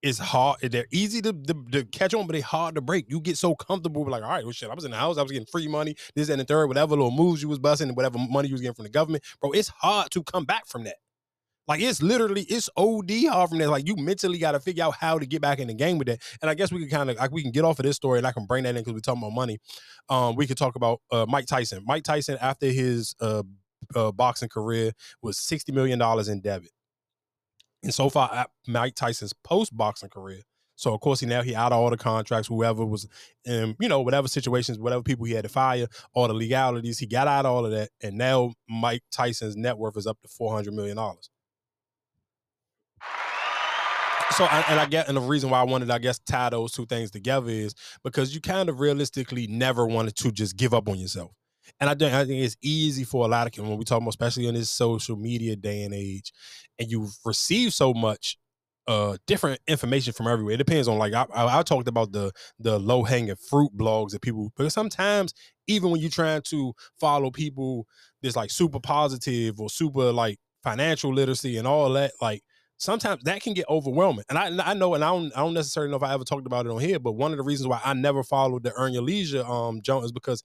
is 0.02 0.20
hard. 0.20 0.60
They're 0.62 0.86
easy 0.92 1.22
to, 1.22 1.34
to, 1.34 1.66
to 1.72 1.86
catch 1.86 2.14
on, 2.14 2.28
but 2.28 2.34
they're 2.34 2.42
hard 2.42 2.76
to 2.76 2.82
break. 2.82 3.10
You 3.10 3.20
get 3.20 3.38
so 3.38 3.56
comfortable, 3.56 4.06
like, 4.06 4.24
all 4.24 4.30
right, 4.30 4.44
well, 4.44 4.54
shit, 4.54 4.70
I 4.70 4.76
was 4.76 4.86
in 4.86 4.92
the 4.92 4.98
house, 4.98 5.18
I 5.18 5.22
was 5.22 5.32
getting 5.32 5.48
free 5.48 5.68
money, 5.68 5.96
this 6.16 6.30
and 6.30 6.40
the 6.40 6.46
third, 6.46 6.68
whatever 6.68 6.92
little 6.92 7.12
moves 7.12 7.42
you 7.42 7.50
was 7.50 7.60
busting, 7.60 7.94
whatever 7.96 8.18
money 8.18 8.48
you 8.48 8.54
was 8.54 8.62
getting 8.62 8.76
from 8.76 8.84
the 8.84 8.90
government, 8.90 9.24
bro. 9.42 9.52
It's 9.52 9.70
hard 9.70 10.12
to 10.12 10.24
come 10.24 10.46
back 10.46 10.68
from 10.68 10.84
that. 10.86 10.96
Like 11.70 11.82
it's 11.82 12.02
literally 12.02 12.42
it's 12.42 12.68
OD 12.76 13.12
hard 13.30 13.50
from 13.50 13.60
that. 13.60 13.70
Like 13.70 13.88
you 13.88 13.96
mentally 13.96 14.40
got 14.40 14.54
to 14.54 14.60
figure 14.60 14.84
out 14.84 14.96
how 14.96 15.20
to 15.20 15.26
get 15.28 15.40
back 15.40 15.60
in 15.60 15.68
the 15.68 15.76
game 15.76 16.00
with 16.00 16.08
that. 16.08 16.20
And 16.42 16.50
I 16.50 16.56
guess 16.56 16.72
we 16.72 16.80
can 16.80 16.90
kind 16.90 17.12
of 17.12 17.18
like 17.18 17.32
we 17.32 17.44
can 17.44 17.52
get 17.52 17.64
off 17.64 17.78
of 17.78 17.86
this 17.86 17.96
story 17.96 18.18
and 18.18 18.26
I 18.26 18.32
can 18.32 18.48
bring 18.48 18.64
that 18.64 18.76
in 18.76 18.82
because 18.82 18.94
we're 18.94 19.02
talking 19.02 19.22
about 19.22 19.36
money. 19.36 19.60
Um, 20.10 20.36
we 20.36 20.48
could 20.48 20.58
talk 20.58 20.76
about 20.76 21.00
uh, 21.12 21.28
Mike 21.30 21.46
Tyson. 21.46 21.84
Mike 21.86 22.04
Tyson 22.04 22.40
after 22.42 22.66
his 22.66 23.16
uh, 23.22 23.44
uh 23.96 24.12
boxing 24.12 24.50
career 24.50 24.94
was 25.22 25.38
sixty 25.38 25.72
million 25.72 26.00
dollars 26.00 26.28
in 26.28 26.42
debit. 26.42 26.72
And 27.84 27.94
so 27.94 28.10
far, 28.10 28.48
Mike 28.68 28.96
Tyson's 28.96 29.34
post 29.44 29.78
boxing 29.78 30.10
career. 30.10 30.42
So 30.76 30.96
of 30.96 31.02
course 31.02 31.20
he 31.20 31.28
now 31.28 31.44
he 31.44 31.54
out 31.54 31.72
of 31.72 31.78
all 31.78 31.92
the 31.92 31.98
contracts, 31.98 32.48
whoever 32.48 32.84
was, 32.84 33.08
in, 33.46 33.76
you 33.80 33.90
know, 33.90 34.02
whatever 34.02 34.28
situations, 34.28 34.80
whatever 34.80 35.04
people 35.04 35.26
he 35.26 35.34
had 35.34 35.44
to 35.44 35.50
fire, 35.50 35.86
all 36.16 36.28
the 36.28 36.34
legalities, 36.34 36.98
he 36.98 37.06
got 37.06 37.28
out 37.28 37.46
of 37.46 37.52
all 37.52 37.66
of 37.66 37.72
that, 37.74 37.90
and 38.02 38.18
now 38.18 38.54
Mike 38.68 39.04
Tyson's 39.12 39.56
net 39.56 39.78
worth 39.78 39.98
is 39.98 40.08
up 40.08 40.20
to 40.22 40.28
four 40.28 40.52
hundred 40.52 40.74
million 40.74 40.96
dollars 40.96 41.30
so 44.32 44.44
I, 44.46 44.64
and 44.70 44.80
I 44.80 44.86
get 44.86 45.08
and 45.08 45.18
the 45.18 45.22
reason 45.22 45.50
why 45.50 45.60
I 45.60 45.64
wanted 45.64 45.90
I 45.92 45.98
guess 46.00 46.20
tie 46.20 46.50
those 46.50 46.72
two 46.72 46.86
things 46.86 47.12
together 47.12 47.50
is 47.50 47.74
because 48.04 48.34
you 48.34 48.42
kind 48.42 48.70
of 48.70 48.80
realistically 48.80 49.48
never 49.48 49.86
wanted 49.86 50.16
to 50.18 50.32
just 50.32 50.56
give 50.58 50.74
up 50.74 50.88
on 50.88 50.98
yourself. 51.00 51.32
And 51.80 51.90
I 51.90 51.96
think 51.96 52.14
I 52.14 52.26
think 52.26 52.44
it's 52.44 52.58
easy 52.62 53.04
for 53.04 53.26
a 53.26 53.28
lot 53.28 53.48
of 53.48 53.66
when 53.68 53.78
we 53.78 53.86
talk 53.86 54.02
about 54.02 54.10
especially 54.10 54.48
in 54.48 54.56
this 54.56 54.70
social 54.72 55.16
media 55.16 55.56
day 55.56 55.84
and 55.84 55.94
age, 55.94 56.32
and 56.78 56.90
you 56.90 57.10
receive 57.26 57.74
so 57.74 57.94
much 57.94 58.38
uh 58.88 59.18
different 59.28 59.60
information 59.68 60.14
from 60.14 60.28
everywhere. 60.28 60.56
It 60.56 60.58
depends 60.58 60.88
on 60.88 60.98
like 60.98 61.14
I, 61.14 61.26
I, 61.34 61.60
I 61.60 61.64
talked 61.64 61.88
about 61.88 62.12
the 62.12 62.32
the 62.60 62.80
low 62.80 63.04
hanging 63.04 63.36
fruit 63.36 63.72
blogs 63.78 64.12
that 64.12 64.22
people 64.22 64.52
because 64.56 64.74
sometimes 64.74 65.34
even 65.68 65.92
when 65.92 66.02
you're 66.02 66.10
trying 66.10 66.42
to 66.50 66.74
follow 67.00 67.30
people 67.30 67.86
that's 68.22 68.36
like 68.36 68.52
super 68.52 68.80
positive 68.80 69.60
or 69.60 69.70
super 69.70 70.12
like 70.12 70.40
financial 70.64 71.14
literacy 71.14 71.58
and 71.58 71.68
all 71.68 71.90
that 71.94 72.12
like 72.22 72.42
sometimes 72.80 73.24
that 73.26 73.44
can 73.44 73.54
get 73.54 73.68
overwhelming. 73.70 74.26
And 74.30 74.40
I 74.40 74.72
I 74.72 74.74
know, 74.74 74.96
and 74.96 75.04
I 75.04 75.10
don't 75.10 75.32
I 75.38 75.42
don't 75.42 75.54
necessarily 75.54 75.92
know 75.92 75.98
if 75.98 76.04
I 76.04 76.14
ever 76.14 76.24
talked 76.26 76.48
about 76.48 76.66
it 76.66 76.72
on 76.72 76.82
here, 76.82 77.00
but 77.00 77.14
one 77.14 77.32
of 77.32 77.38
the 77.38 77.44
reasons 77.44 77.68
why 77.68 77.82
I 77.86 77.94
never 77.94 78.24
followed 78.24 78.64
the 78.64 78.74
Earn 78.74 78.94
Your 78.94 79.04
Leisure 79.04 79.46
um 79.46 79.82
Jones 79.84 80.06
is 80.08 80.14
because 80.14 80.44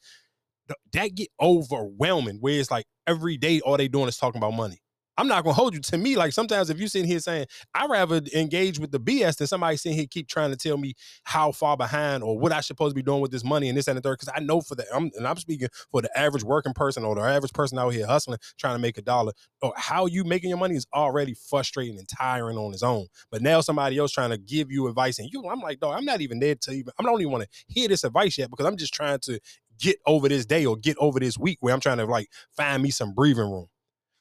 th- 0.68 0.78
that 0.94 1.14
get 1.16 1.28
overwhelming. 1.40 2.38
Where 2.40 2.60
it's 2.60 2.70
like 2.70 2.86
every 3.06 3.38
day 3.38 3.60
all 3.62 3.78
they 3.78 3.88
doing 3.88 4.08
is 4.08 4.18
talking 4.18 4.40
about 4.40 4.54
money. 4.54 4.80
I'm 5.16 5.28
not 5.28 5.44
gonna 5.44 5.54
hold 5.54 5.74
you 5.74 5.80
to 5.80 5.98
me. 5.98 6.16
Like 6.16 6.32
sometimes 6.32 6.70
if 6.70 6.80
you 6.80 6.88
sitting 6.88 7.08
here 7.08 7.20
saying 7.20 7.46
I 7.74 7.86
rather 7.86 8.20
engage 8.34 8.78
with 8.78 8.90
the 8.90 8.98
BS 8.98 9.36
than 9.36 9.46
somebody 9.46 9.76
sitting 9.76 9.96
here 9.96 10.06
keep 10.10 10.28
trying 10.28 10.50
to 10.50 10.56
tell 10.56 10.76
me 10.76 10.94
how 11.24 11.52
far 11.52 11.76
behind 11.76 12.22
or 12.22 12.38
what 12.38 12.52
I 12.52 12.60
supposed 12.60 12.92
to 12.92 12.94
be 12.94 13.02
doing 13.02 13.20
with 13.20 13.30
this 13.30 13.44
money 13.44 13.68
and 13.68 13.78
this 13.78 13.86
and 13.86 13.96
the 13.96 14.00
third. 14.02 14.18
Because 14.18 14.32
I 14.34 14.40
know 14.40 14.60
for 14.60 14.74
the 14.74 14.84
I'm, 14.92 15.10
and 15.16 15.26
I'm 15.26 15.36
speaking 15.36 15.68
for 15.90 16.02
the 16.02 16.18
average 16.18 16.42
working 16.42 16.72
person 16.72 17.04
or 17.04 17.14
the 17.14 17.20
average 17.22 17.52
person 17.52 17.78
out 17.78 17.90
here 17.90 18.06
hustling 18.06 18.38
trying 18.58 18.74
to 18.74 18.80
make 18.80 18.98
a 18.98 19.02
dollar 19.02 19.32
or 19.62 19.72
how 19.76 20.06
you 20.06 20.24
making 20.24 20.50
your 20.50 20.58
money 20.58 20.74
is 20.76 20.86
already 20.94 21.34
frustrating 21.34 21.98
and 21.98 22.08
tiring 22.08 22.56
on 22.58 22.72
its 22.72 22.82
own. 22.82 23.06
But 23.30 23.42
now 23.42 23.60
somebody 23.60 23.98
else 23.98 24.10
trying 24.10 24.30
to 24.30 24.38
give 24.38 24.70
you 24.70 24.88
advice 24.88 25.18
and 25.18 25.28
you, 25.32 25.44
I'm 25.48 25.60
like, 25.60 25.80
dog, 25.80 25.96
I'm 25.96 26.04
not 26.04 26.20
even 26.22 26.40
there 26.40 26.56
to 26.62 26.72
even. 26.72 26.92
I 26.98 27.02
don't 27.02 27.20
even 27.20 27.32
want 27.32 27.44
to 27.44 27.50
hear 27.68 27.88
this 27.88 28.04
advice 28.04 28.36
yet 28.36 28.50
because 28.50 28.66
I'm 28.66 28.76
just 28.76 28.92
trying 28.94 29.20
to 29.20 29.38
get 29.78 29.96
over 30.06 30.28
this 30.28 30.46
day 30.46 30.64
or 30.66 30.76
get 30.76 30.96
over 30.98 31.20
this 31.20 31.38
week 31.38 31.58
where 31.60 31.74
I'm 31.74 31.80
trying 31.80 31.98
to 31.98 32.06
like 32.06 32.28
find 32.56 32.82
me 32.82 32.90
some 32.90 33.12
breathing 33.12 33.50
room. 33.50 33.66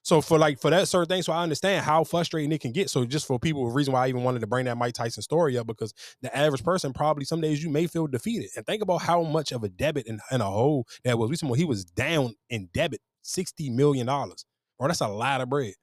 So 0.04 0.20
for 0.20 0.38
like 0.38 0.60
for 0.60 0.70
that 0.70 0.90
certain 0.90 1.08
thing, 1.08 1.22
so 1.24 1.32
I 1.32 1.44
understand 1.44 1.86
how 1.86 2.04
frustrating 2.04 2.52
it 2.52 2.60
can 2.60 2.74
get. 2.74 2.90
So 2.90 3.06
just 3.06 3.26
for 3.26 3.40
people, 3.40 3.68
the 3.68 3.74
reason 3.74 3.94
why 3.94 4.06
I 4.06 4.10
even 4.10 4.24
wanted 4.24 4.42
to 4.42 4.48
bring 4.48 4.66
that 4.66 4.78
Mike 4.78 4.94
Tyson 4.94 5.24
story 5.24 5.58
up 5.58 5.66
because 5.66 5.94
the 6.22 6.36
average 6.36 6.64
person 6.64 6.92
probably 6.92 7.24
some 7.24 7.40
days 7.40 7.64
you 7.64 7.70
may 7.70 7.88
feel 7.88 8.08
defeated. 8.08 8.50
And 8.58 8.66
think 8.66 8.84
about 8.84 9.02
how 9.02 9.24
much 9.24 9.54
of 9.54 9.64
a 9.64 9.70
debit 9.70 10.08
and, 10.08 10.20
and 10.30 10.42
a 10.42 10.46
hole 10.46 10.86
that 11.06 11.18
was. 11.18 11.30
Recently, 11.30 11.58
he 11.58 11.66
was 11.66 11.86
down 11.86 12.36
in 12.50 12.70
debit 12.74 13.00
sixty 13.22 13.70
million 13.70 14.06
dollars. 14.06 14.46
Or 14.78 14.90
that's 14.90 15.02
a 15.02 15.08
lot 15.08 15.40
of 15.40 15.50
bread. 15.50 15.74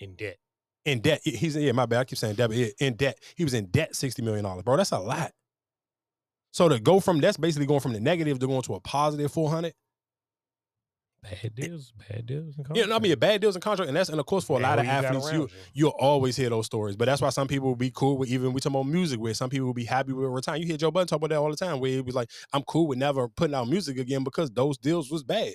In 0.00 0.16
debt. 0.16 0.38
In 0.84 1.00
debt. 1.00 1.20
He's 1.22 1.54
yeah, 1.54 1.70
my 1.72 1.86
bad. 1.86 2.00
I 2.00 2.04
keep 2.04 2.18
saying 2.18 2.34
debit. 2.34 2.74
In 2.80 2.94
debt. 2.96 3.18
He 3.36 3.44
was 3.44 3.54
in 3.54 3.66
debt 3.66 3.94
sixty 3.94 4.22
million 4.22 4.44
dollars, 4.44 4.64
bro. 4.64 4.76
That's 4.76 4.90
a 4.90 4.98
lot. 4.98 5.30
So 6.52 6.68
to 6.68 6.80
go 6.80 6.98
from 6.98 7.20
that's 7.20 7.36
basically 7.36 7.66
going 7.66 7.80
from 7.80 7.92
the 7.92 8.00
negative 8.00 8.40
to 8.40 8.46
going 8.48 8.62
to 8.62 8.74
a 8.74 8.80
positive 8.80 9.30
four 9.30 9.50
hundred 9.50 9.74
Bad 11.22 11.54
deals, 11.54 11.92
bad 12.08 12.24
deals, 12.24 12.56
and 12.56 12.66
yeah, 12.72 12.86
no, 12.86 12.96
I 12.96 12.98
mean 12.98 13.18
bad 13.18 13.42
deals 13.42 13.54
and 13.54 13.62
contract, 13.62 13.88
and 13.88 13.96
that's 13.96 14.08
and 14.08 14.18
of 14.18 14.24
course 14.24 14.42
for 14.42 14.56
a 14.56 14.60
lot 14.62 14.78
of 14.78 14.86
athletes, 14.86 15.30
you, 15.30 15.40
you 15.40 15.48
you'll 15.74 15.96
always 15.98 16.34
hear 16.34 16.48
those 16.48 16.64
stories. 16.64 16.96
But 16.96 17.06
that's 17.06 17.20
why 17.20 17.28
some 17.28 17.46
people 17.46 17.68
will 17.68 17.76
be 17.76 17.90
cool 17.90 18.16
with 18.16 18.30
even 18.30 18.54
we 18.54 18.60
talk 18.60 18.70
about 18.70 18.84
music, 18.84 19.20
where 19.20 19.34
some 19.34 19.50
people 19.50 19.66
will 19.66 19.74
be 19.74 19.84
happy 19.84 20.14
with 20.14 20.30
retirement. 20.30 20.62
You 20.62 20.68
hear 20.68 20.78
Joe 20.78 20.90
Budden 20.90 21.08
talk 21.08 21.18
about 21.18 21.28
that 21.28 21.38
all 21.38 21.50
the 21.50 21.56
time, 21.56 21.78
where 21.78 21.90
he 21.90 22.00
was 22.00 22.14
like, 22.14 22.30
"I'm 22.54 22.62
cool 22.62 22.86
with 22.86 22.96
never 22.98 23.28
putting 23.28 23.54
out 23.54 23.68
music 23.68 23.98
again 23.98 24.24
because 24.24 24.50
those 24.50 24.78
deals 24.78 25.10
was 25.10 25.22
bad. 25.22 25.52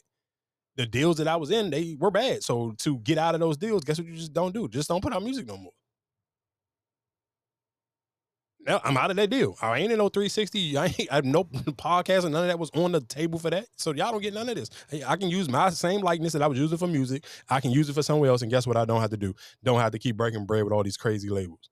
The 0.75 0.85
deals 0.85 1.17
that 1.17 1.27
I 1.27 1.37
was 1.37 1.51
in, 1.51 1.71
they 1.71 1.97
were 1.99 2.11
bad. 2.11 2.43
So 2.43 2.73
to 2.79 2.99
get 2.99 3.17
out 3.17 3.33
of 3.35 3.41
those 3.41 3.57
deals, 3.57 3.83
guess 3.83 3.97
what 3.97 4.07
you 4.07 4.15
just 4.15 4.33
don't 4.33 4.53
do? 4.53 4.67
Just 4.67 4.89
don't 4.89 5.01
put 5.01 5.13
out 5.13 5.23
music 5.23 5.47
no 5.47 5.57
more." 5.57 5.73
I'm 8.67 8.97
out 8.97 9.11
of 9.11 9.17
that 9.17 9.29
deal. 9.29 9.55
I 9.61 9.79
ain't 9.79 9.91
in 9.91 9.99
no 9.99 10.09
360. 10.09 10.77
I 10.77 10.85
ain't 10.85 11.11
I 11.11 11.15
have 11.15 11.25
no 11.25 11.43
podcast 11.73 12.23
and 12.23 12.33
none 12.33 12.43
of 12.43 12.47
that 12.47 12.59
was 12.59 12.71
on 12.71 12.91
the 12.91 13.01
table 13.01 13.39
for 13.39 13.49
that. 13.49 13.67
So 13.77 13.93
y'all 13.93 14.11
don't 14.11 14.21
get 14.21 14.33
none 14.33 14.49
of 14.49 14.55
this. 14.55 14.69
I 15.05 15.15
can 15.15 15.29
use 15.29 15.49
my 15.49 15.69
same 15.69 16.01
likeness 16.01 16.33
that 16.33 16.41
I 16.41 16.47
was 16.47 16.57
using 16.57 16.77
for 16.77 16.87
music. 16.87 17.25
I 17.49 17.59
can 17.59 17.71
use 17.71 17.89
it 17.89 17.93
for 17.93 18.03
somewhere 18.03 18.29
else. 18.29 18.41
And 18.41 18.51
guess 18.51 18.65
what? 18.65 18.77
I 18.77 18.85
don't 18.85 19.01
have 19.01 19.11
to 19.11 19.17
do. 19.17 19.33
Don't 19.63 19.79
have 19.79 19.91
to 19.91 19.99
keep 19.99 20.17
breaking 20.17 20.45
bread 20.45 20.63
with 20.63 20.73
all 20.73 20.83
these 20.83 20.97
crazy 20.97 21.29
labels. 21.29 21.69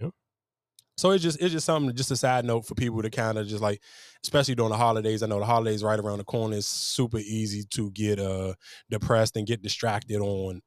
Yep. 0.00 0.10
So 0.96 1.10
it's 1.10 1.22
just 1.22 1.40
it's 1.40 1.52
just 1.52 1.66
something 1.66 1.94
just 1.96 2.10
a 2.10 2.16
side 2.16 2.44
note 2.44 2.66
for 2.66 2.74
people 2.74 3.02
to 3.02 3.10
kind 3.10 3.38
of 3.38 3.48
just 3.48 3.62
like, 3.62 3.80
especially 4.22 4.54
during 4.54 4.70
the 4.70 4.76
holidays. 4.76 5.22
I 5.22 5.26
know 5.26 5.40
the 5.40 5.46
holidays 5.46 5.82
right 5.82 5.98
around 5.98 6.18
the 6.18 6.24
corner. 6.24 6.56
is 6.56 6.66
super 6.66 7.18
easy 7.18 7.64
to 7.70 7.90
get 7.90 8.20
uh 8.20 8.54
depressed 8.88 9.36
and 9.36 9.46
get 9.46 9.62
distracted 9.62 10.20
on 10.20 10.60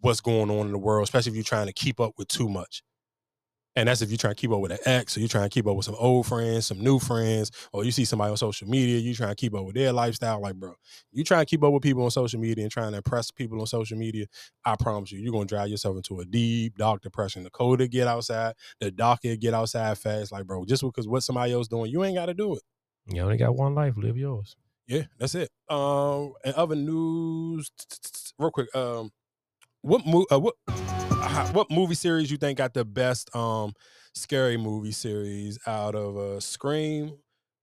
what's 0.00 0.20
going 0.20 0.50
on 0.50 0.66
in 0.66 0.72
the 0.72 0.78
world, 0.78 1.02
especially 1.02 1.30
if 1.30 1.36
you're 1.36 1.44
trying 1.44 1.66
to 1.66 1.74
keep 1.74 2.00
up 2.00 2.14
with 2.16 2.28
too 2.28 2.48
much. 2.48 2.82
And 3.76 3.88
that's 3.88 4.02
if 4.02 4.10
you're 4.10 4.18
trying 4.18 4.34
to 4.34 4.40
keep 4.40 4.50
up 4.50 4.60
with 4.60 4.72
an 4.72 4.78
ex, 4.84 5.16
or 5.16 5.20
you're 5.20 5.28
trying 5.28 5.48
to 5.48 5.54
keep 5.54 5.66
up 5.66 5.76
with 5.76 5.86
some 5.86 5.94
old 5.98 6.26
friends, 6.26 6.66
some 6.66 6.80
new 6.80 6.98
friends, 6.98 7.52
or 7.72 7.84
you 7.84 7.92
see 7.92 8.04
somebody 8.04 8.30
on 8.30 8.36
social 8.36 8.68
media, 8.68 8.98
you're 8.98 9.14
trying 9.14 9.30
to 9.30 9.36
keep 9.36 9.54
up 9.54 9.64
with 9.64 9.76
their 9.76 9.92
lifestyle. 9.92 10.40
Like, 10.40 10.56
bro, 10.56 10.74
you 11.12 11.22
trying 11.22 11.42
to 11.42 11.46
keep 11.46 11.62
up 11.62 11.72
with 11.72 11.82
people 11.82 12.02
on 12.02 12.10
social 12.10 12.40
media 12.40 12.64
and 12.64 12.72
trying 12.72 12.90
to 12.90 12.96
impress 12.96 13.30
people 13.30 13.60
on 13.60 13.66
social 13.66 13.96
media. 13.96 14.26
I 14.64 14.74
promise 14.74 15.12
you, 15.12 15.20
you're 15.20 15.32
gonna 15.32 15.44
drive 15.44 15.68
yourself 15.68 15.96
into 15.96 16.18
a 16.20 16.24
deep, 16.24 16.76
dark 16.78 17.02
depression. 17.02 17.44
The 17.44 17.50
colder 17.50 17.86
get 17.86 18.08
outside, 18.08 18.54
the 18.80 18.90
darker 18.90 19.36
get 19.36 19.54
outside 19.54 19.96
fast. 19.98 20.32
Like, 20.32 20.46
bro, 20.46 20.64
just 20.64 20.82
because 20.82 21.06
what 21.06 21.22
somebody 21.22 21.52
else 21.52 21.68
doing, 21.68 21.92
you 21.92 22.02
ain't 22.04 22.16
got 22.16 22.26
to 22.26 22.34
do 22.34 22.56
it. 22.56 22.62
You 23.06 23.22
only 23.22 23.36
got 23.36 23.54
one 23.54 23.74
life. 23.74 23.94
Live 23.96 24.16
yours. 24.16 24.56
Yeah, 24.86 25.04
that's 25.18 25.36
it. 25.36 25.50
Um, 25.68 26.32
and 26.44 26.54
other 26.54 26.74
news, 26.74 27.70
real 28.38 28.50
quick. 28.50 28.74
Um, 28.74 29.10
what 29.82 30.04
move? 30.04 30.26
uh, 30.30 30.40
what 30.40 30.54
what 31.52 31.70
movie 31.70 31.94
series 31.94 32.30
you 32.30 32.36
think 32.36 32.58
got 32.58 32.74
the 32.74 32.84
best 32.84 33.34
um 33.36 33.72
scary 34.14 34.56
movie 34.56 34.92
series 34.92 35.58
out 35.66 35.94
of 35.94 36.16
uh 36.16 36.40
Scream, 36.40 37.16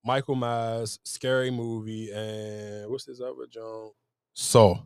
Michael 0.06 0.36
Myers, 0.36 1.00
Scary 1.04 1.52
Movie, 1.52 2.12
and 2.12 2.90
what's 2.90 3.06
this 3.06 3.20
other 3.20 3.46
John? 3.50 3.92
So. 4.34 4.80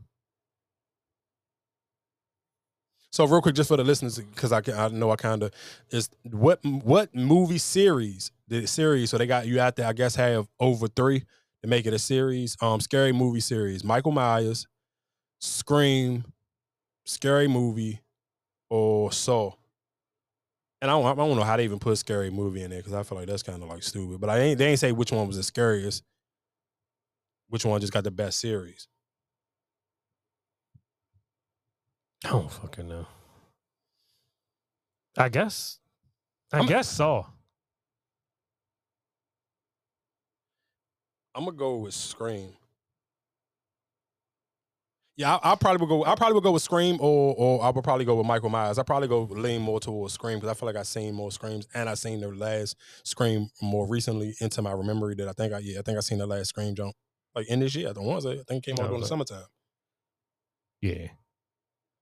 So 3.11 3.25
real 3.27 3.41
quick, 3.41 3.55
just 3.55 3.67
for 3.67 3.75
the 3.75 3.83
listeners, 3.83 4.17
because 4.19 4.53
I 4.53 4.61
can, 4.61 4.73
I 4.73 4.87
know 4.87 5.11
I 5.11 5.17
kind 5.17 5.43
of 5.43 5.51
is 5.89 6.09
what 6.23 6.63
what 6.63 7.13
movie 7.13 7.57
series 7.57 8.31
the 8.47 8.65
series? 8.65 9.09
So 9.09 9.17
they 9.17 9.27
got 9.27 9.47
you 9.47 9.59
out 9.59 9.75
there. 9.75 9.85
I 9.85 9.93
guess 9.93 10.15
have 10.15 10.47
over 10.61 10.87
three 10.87 11.25
to 11.61 11.67
make 11.67 11.85
it 11.85 11.93
a 11.93 11.99
series. 11.99 12.55
Um, 12.61 12.79
scary 12.79 13.11
movie 13.11 13.41
series. 13.41 13.83
Michael 13.83 14.13
Myers, 14.13 14.65
Scream, 15.39 16.23
Scary 17.05 17.49
Movie, 17.49 17.99
or 18.71 19.11
Saw. 19.11 19.51
And 20.81 20.89
I 20.89 20.95
don't, 20.95 21.05
I 21.05 21.13
don't 21.13 21.37
know 21.37 21.43
how 21.43 21.57
they 21.57 21.65
even 21.65 21.77
put 21.77 21.97
scary 21.99 22.31
movie 22.31 22.63
in 22.63 22.71
there 22.71 22.79
because 22.79 22.93
I 22.93 23.03
feel 23.03 23.19
like 23.19 23.27
that's 23.27 23.43
kind 23.43 23.61
of 23.61 23.69
like 23.69 23.83
stupid. 23.83 24.19
But 24.19 24.31
I 24.31 24.39
ain't 24.39 24.57
they 24.57 24.67
ain't 24.67 24.79
say 24.79 24.91
which 24.91 25.11
one 25.11 25.27
was 25.27 25.37
the 25.37 25.43
scariest. 25.43 26.03
Which 27.49 27.65
one 27.65 27.79
just 27.81 27.93
got 27.93 28.03
the 28.05 28.09
best 28.11 28.39
series? 28.39 28.87
I 32.25 32.29
don't 32.29 32.51
fucking 32.51 32.87
know. 32.87 33.05
I 35.17 35.29
guess. 35.29 35.77
I 36.53 36.57
I'm- 36.57 36.65
guess 36.67 36.87
so. 36.89 37.27
I'm 41.35 41.45
gonna 41.45 41.55
go 41.57 41.77
with 41.77 41.93
Scream. 41.93 42.53
Yeah, 45.17 45.35
I, 45.35 45.51
I 45.51 45.55
probably 45.55 45.85
would 45.85 45.89
go. 45.89 46.05
I 46.05 46.15
probably 46.15 46.35
would 46.35 46.43
go 46.43 46.51
with 46.51 46.63
Scream, 46.63 46.97
or 46.99 47.35
or 47.37 47.63
I 47.63 47.69
would 47.69 47.83
probably 47.83 48.05
go 48.05 48.15
with 48.15 48.25
Michael 48.25 48.49
Myers. 48.49 48.79
I 48.79 48.83
probably 48.83 49.07
go 49.07 49.23
lean 49.23 49.61
more 49.61 49.79
towards 49.79 50.13
Scream 50.13 50.39
because 50.39 50.49
I 50.49 50.53
feel 50.57 50.67
like 50.67 50.75
I've 50.75 50.87
seen 50.87 51.13
more 51.13 51.31
Screams, 51.31 51.67
and 51.73 51.89
I've 51.89 51.99
seen 51.99 52.21
the 52.21 52.29
last 52.29 52.77
Scream 53.03 53.49
more 53.61 53.87
recently 53.87 54.33
into 54.39 54.61
my 54.61 54.75
memory. 54.75 55.15
That 55.15 55.27
I 55.27 55.33
think 55.33 55.53
I 55.53 55.59
yeah, 55.59 55.79
I 55.79 55.81
think 55.81 55.97
I 55.97 56.01
seen 56.01 56.17
the 56.17 56.27
last 56.27 56.47
Scream 56.49 56.73
jump 56.75 56.95
like 57.35 57.47
in 57.49 57.59
this 57.59 57.75
year. 57.75 57.93
The 57.93 58.01
ones 58.01 58.25
I 58.25 58.37
think 58.47 58.63
came 58.63 58.73
out 58.73 58.83
Yeah, 58.83 58.87
during 58.87 59.01
the 59.01 59.07
summertime. 59.07 59.43
Yeah. 60.81 61.07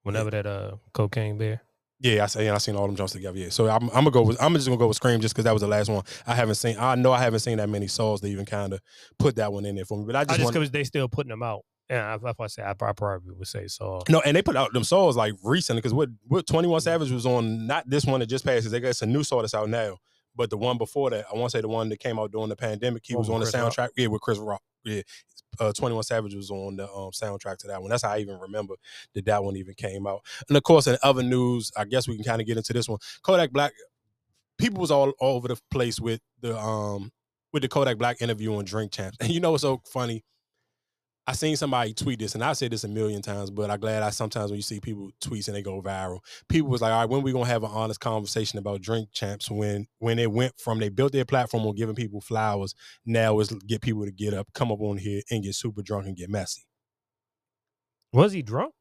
Whenever 0.04 0.32
that 0.32 0.46
uh 0.46 0.76
cocaine 0.94 1.38
bear. 1.38 1.62
Yeah, 2.02 2.24
I 2.24 2.28
say, 2.28 2.48
and 2.48 2.56
I 2.56 2.60
seen 2.60 2.78
all 2.78 2.88
them 2.88 2.96
jumps 2.96 3.12
together. 3.12 3.38
Yeah, 3.38 3.50
so 3.50 3.68
I'm, 3.68 3.90
I'm 3.90 4.06
gonna 4.06 4.12
go 4.12 4.22
with 4.22 4.42
I'm 4.42 4.54
just 4.54 4.68
gonna 4.68 4.78
go 4.78 4.88
with 4.88 4.96
Scream 4.96 5.20
just 5.20 5.34
because 5.36 5.44
that 5.44 5.52
was 5.52 5.62
the 5.62 5.68
last 5.68 5.90
one. 5.90 6.04
I 6.26 6.34
haven't 6.34 6.56
seen. 6.56 6.78
I 6.80 6.96
know 6.96 7.12
I 7.12 7.20
haven't 7.20 7.42
seen 7.42 7.58
that 7.58 7.68
many 7.68 7.88
souls 7.88 8.22
to 8.22 8.28
even 8.28 8.46
kind 8.46 8.72
of 8.72 8.80
put 9.18 9.36
that 9.36 9.52
one 9.52 9.66
in 9.66 9.76
there 9.76 9.84
for 9.84 9.98
me. 9.98 10.06
But 10.06 10.16
I 10.16 10.22
I 10.22 10.38
just, 10.38 10.54
because 10.54 10.72
they 10.72 10.86
still 10.86 11.10
putting 11.10 11.30
them 11.30 11.44
out. 11.44 11.66
Yeah, 11.90 12.18
I- 12.24 12.30
if 12.30 12.40
I 12.40 12.48
say 12.48 12.64
I 12.64 12.74
probably 12.74 13.34
would 13.34 13.48
say 13.48 13.68
so. 13.68 14.02
no, 14.10 14.22
and 14.22 14.36
they 14.38 14.42
put 14.42 14.56
out 14.56 14.74
them 14.74 14.84
souls 14.84 15.18
like 15.18 15.34
recently 15.44 15.80
because 15.82 15.94
what 15.94 16.10
what 16.28 16.46
21 16.48 16.82
Savage 16.82 17.12
was 17.12 17.26
on 17.26 17.66
not 17.66 17.90
this 17.90 18.06
one 18.06 18.20
that 18.20 18.28
just 18.28 18.46
passes. 18.46 18.72
They 18.72 18.80
got 18.80 19.02
a 19.02 19.06
new 19.06 19.24
saw 19.24 19.42
that's 19.42 19.54
out 19.56 19.70
now, 19.70 19.98
but 20.36 20.50
the 20.50 20.58
one 20.58 20.78
before 20.78 21.10
that, 21.10 21.26
I 21.32 21.36
want 21.38 21.52
to 21.52 21.58
say 21.58 21.62
the 21.62 21.68
one 21.68 21.90
that 21.90 22.00
came 22.00 22.20
out 22.20 22.32
during 22.32 22.50
the 22.50 22.56
pandemic. 22.56 23.04
He 23.06 23.16
One 23.16 23.22
was 23.22 23.30
on 23.30 23.40
the 23.40 23.46
Chris 23.48 23.56
Rock? 23.56 23.74
soundtrack. 23.74 23.90
Yeah, 23.98 24.08
with 24.08 24.22
Chris 24.22 24.38
Rock. 24.38 24.62
Yeah, 24.86 25.02
uh, 25.60 25.74
21 25.74 26.04
Savage 26.04 26.36
was 26.36 26.52
on 26.52 26.78
the 26.78 26.84
um, 26.86 27.12
soundtrack 27.12 27.58
to 27.58 27.68
that 27.68 27.82
one. 27.82 27.90
That's 27.90 28.04
how 28.04 28.12
I 28.12 28.20
even 28.20 28.40
remember 28.40 28.76
that 29.16 29.26
that 29.26 29.44
one 29.44 29.58
even 29.58 29.74
came 29.74 30.06
out. 30.08 30.22
And 30.48 30.56
of 30.56 30.64
course, 30.64 30.86
in 30.88 30.98
other 31.04 31.24
news, 31.24 31.72
I 31.76 31.86
guess 31.86 32.08
we 32.08 32.16
can 32.16 32.24
kind 32.24 32.40
of 32.40 32.48
get 32.48 32.56
into 32.58 32.72
this 32.72 32.88
one. 32.88 33.00
Kodak 33.24 33.52
Black, 33.52 33.74
people 34.58 34.80
was 34.80 34.92
all, 34.92 35.10
all 35.20 35.36
over 35.38 35.48
the 35.50 35.60
place 35.72 36.00
with 36.00 36.22
the 36.42 36.58
um 36.58 37.12
with 37.52 37.64
the 37.64 37.68
Kodak 37.68 37.98
Black 37.98 38.22
interview 38.22 38.56
on 38.56 38.64
Drink 38.66 38.92
Champs. 38.92 39.18
And 39.22 39.32
you 39.32 39.40
know 39.40 39.52
what's 39.52 39.64
so 39.64 39.82
funny? 39.92 40.24
I 41.30 41.34
seen 41.34 41.56
somebody 41.56 41.94
tweet 41.94 42.18
this, 42.18 42.34
and 42.34 42.44
I 42.44 42.54
said 42.54 42.72
this 42.72 42.84
a 42.84 42.88
million 42.88 43.22
times, 43.22 43.52
but 43.52 43.70
I'm 43.70 43.80
glad 43.80 44.02
I 44.02 44.10
sometimes 44.10 44.50
when 44.50 44.58
you 44.58 44.64
see 44.64 44.80
people 44.80 45.12
tweets 45.24 45.48
and 45.48 45.56
they 45.56 45.62
go 45.62 45.80
viral, 45.80 46.22
people 46.48 46.72
was 46.72 46.82
like, 46.82 46.92
all 46.92 47.02
right, 47.02 47.10
when 47.10 47.22
we 47.22 47.32
gonna 47.32 47.46
have 47.46 47.64
an 47.64 47.70
honest 47.72 48.00
conversation 48.00 48.58
about 48.58 48.82
drink 48.82 49.10
champs 49.14 49.52
when 49.52 49.86
when 50.00 50.18
it 50.18 50.32
went 50.32 50.60
from 50.60 50.80
they 50.80 50.90
built 50.90 51.12
their 51.12 51.26
platform 51.26 51.68
on 51.68 51.76
giving 51.76 51.94
people 51.94 52.20
flowers, 52.20 52.74
now 53.06 53.40
is 53.40 53.50
get 53.68 53.82
people 53.82 54.06
to 54.06 54.12
get 54.12 54.34
up, 54.34 54.48
come 54.56 54.72
up 54.72 54.82
on 54.82 54.98
here 54.98 55.22
and 55.30 55.44
get 55.44 55.54
super 55.54 55.84
drunk 55.84 56.08
and 56.08 56.18
get 56.18 56.32
messy. 56.32 56.64
Was 58.12 58.32
he 58.32 58.42
drunk? 58.42 58.74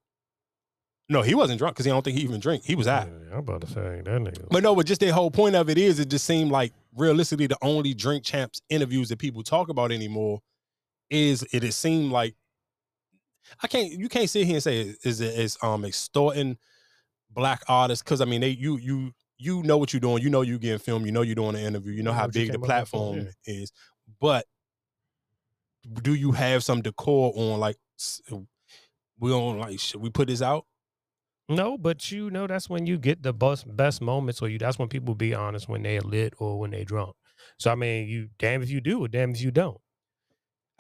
No, 1.11 1.20
he 1.20 1.35
wasn't 1.35 1.59
drunk 1.59 1.75
because 1.77 1.85
he 1.85 1.91
don't 1.91 2.03
think 2.03 2.16
he 2.16 2.25
even 2.25 2.41
drink. 2.41 2.65
He 2.65 2.77
was 2.77 2.87
Yeah, 2.87 3.01
out. 3.01 3.09
I'm 3.31 3.41
about 3.41 3.61
to 3.61 3.66
say 3.66 4.01
that 4.03 4.07
nigga. 4.07 4.49
But 4.51 4.62
no, 4.62 4.75
but 4.75 4.87
just 4.87 5.03
the 5.03 5.09
whole 5.09 5.31
point 5.31 5.55
of 5.55 5.69
it 5.69 5.77
is, 5.77 5.99
it 5.99 6.09
just 6.09 6.25
seemed 6.25 6.51
like 6.51 6.73
realistically 6.97 7.47
the 7.47 7.59
only 7.61 7.93
drink 7.93 8.25
champs 8.25 8.62
interviews 8.70 9.11
that 9.11 9.19
people 9.19 9.43
talk 9.43 9.69
about 9.69 9.93
anymore 9.93 10.41
is 11.10 11.44
it. 11.52 11.64
It 11.64 11.72
seemed 11.72 12.12
like 12.12 12.35
I 13.62 13.66
can't. 13.66 13.93
You 13.93 14.09
can't 14.09 14.28
sit 14.28 14.47
here 14.47 14.56
and 14.56 14.62
say 14.62 14.94
is 15.02 15.20
it 15.20 15.39
is 15.39 15.59
um 15.62 15.85
extorting 15.85 16.59
black 17.30 17.62
artists 17.68 18.02
because 18.02 18.20
I 18.20 18.24
mean 18.24 18.40
they 18.40 18.51
you 18.51 18.76
you 18.78 19.12
you 19.39 19.62
know 19.62 19.78
what 19.78 19.93
you're 19.93 20.01
doing. 20.01 20.22
You 20.22 20.30
know 20.30 20.43
you 20.43 20.59
getting 20.59 20.78
filmed. 20.78 21.06
You 21.06 21.12
know 21.12 21.22
you're 21.22 21.35
doing 21.35 21.55
an 21.55 21.62
interview. 21.62 21.93
You 21.93 22.02
know 22.02 22.12
how 22.12 22.26
big 22.26 22.48
the 22.48 22.52
came 22.52 22.56
up 22.56 22.60
with 22.60 22.68
for, 22.68 22.72
platform 22.72 23.28
is. 23.44 23.72
But 24.20 24.47
do 26.02 26.14
you 26.14 26.32
have 26.32 26.64
some 26.64 26.82
decor 26.82 27.32
on 27.36 27.60
like 27.60 27.76
we 29.20 29.30
don't 29.30 29.59
like 29.59 29.80
should 29.80 30.01
we 30.01 30.10
put 30.10 30.28
this 30.28 30.43
out? 30.43 30.66
No, 31.48 31.78
but 31.78 32.10
you 32.10 32.30
know 32.30 32.47
that's 32.47 32.68
when 32.68 32.86
you 32.86 32.98
get 32.98 33.22
the 33.22 33.32
best 33.32 33.74
best 33.74 34.02
moments, 34.02 34.43
or 34.43 34.48
you 34.48 34.59
that's 34.59 34.78
when 34.78 34.89
people 34.89 35.14
be 35.14 35.35
honest 35.35 35.68
when 35.68 35.82
they're 35.82 36.01
lit 36.02 36.35
or 36.39 36.59
when 36.59 36.70
they 36.70 36.85
drunk. 36.85 37.16
So 37.59 37.70
I 37.70 37.74
mean, 37.74 38.09
you 38.09 38.28
damn 38.39 38.62
if 38.62 38.70
you 38.70 38.80
do, 38.80 39.05
or 39.05 39.09
damn 39.09 39.30
if 39.30 39.40
you 39.40 39.51
don't. 39.51 39.78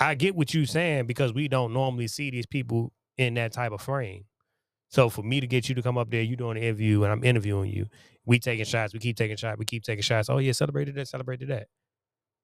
I 0.00 0.14
get 0.14 0.34
what 0.36 0.54
you're 0.54 0.66
saying 0.66 1.06
because 1.06 1.32
we 1.34 1.48
don't 1.48 1.72
normally 1.72 2.06
see 2.08 2.30
these 2.30 2.46
people 2.46 2.92
in 3.16 3.34
that 3.34 3.52
type 3.52 3.72
of 3.72 3.80
frame. 3.80 4.24
So 4.90 5.10
for 5.10 5.22
me 5.22 5.40
to 5.40 5.46
get 5.46 5.68
you 5.68 5.74
to 5.74 5.82
come 5.82 5.98
up 5.98 6.10
there, 6.10 6.22
you 6.22 6.36
doing 6.36 6.56
an 6.56 6.62
interview 6.62 7.02
and 7.02 7.12
I'm 7.12 7.24
interviewing 7.24 7.70
you, 7.70 7.86
we 8.24 8.38
taking 8.38 8.64
shots, 8.64 8.92
we 8.94 9.00
keep 9.00 9.16
taking 9.16 9.36
shots, 9.36 9.58
we 9.58 9.64
keep 9.64 9.82
taking 9.82 10.02
shots. 10.02 10.30
Oh 10.30 10.38
yeah, 10.38 10.52
celebrated 10.52 10.94
that, 10.94 11.08
celebrated 11.08 11.48
that. 11.48 11.66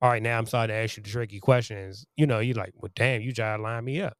All 0.02 0.10
right, 0.10 0.22
now 0.22 0.36
I'm 0.36 0.44
starting 0.46 0.74
to 0.74 0.82
ask 0.82 0.96
you 0.96 1.02
the 1.02 1.08
tricky 1.10 1.38
questions. 1.40 2.04
You 2.16 2.26
know, 2.26 2.40
you're 2.40 2.56
like, 2.56 2.72
well, 2.76 2.90
damn, 2.94 3.22
you 3.22 3.32
try 3.32 3.56
to 3.56 3.62
line 3.62 3.84
me 3.84 4.02
up. 4.02 4.14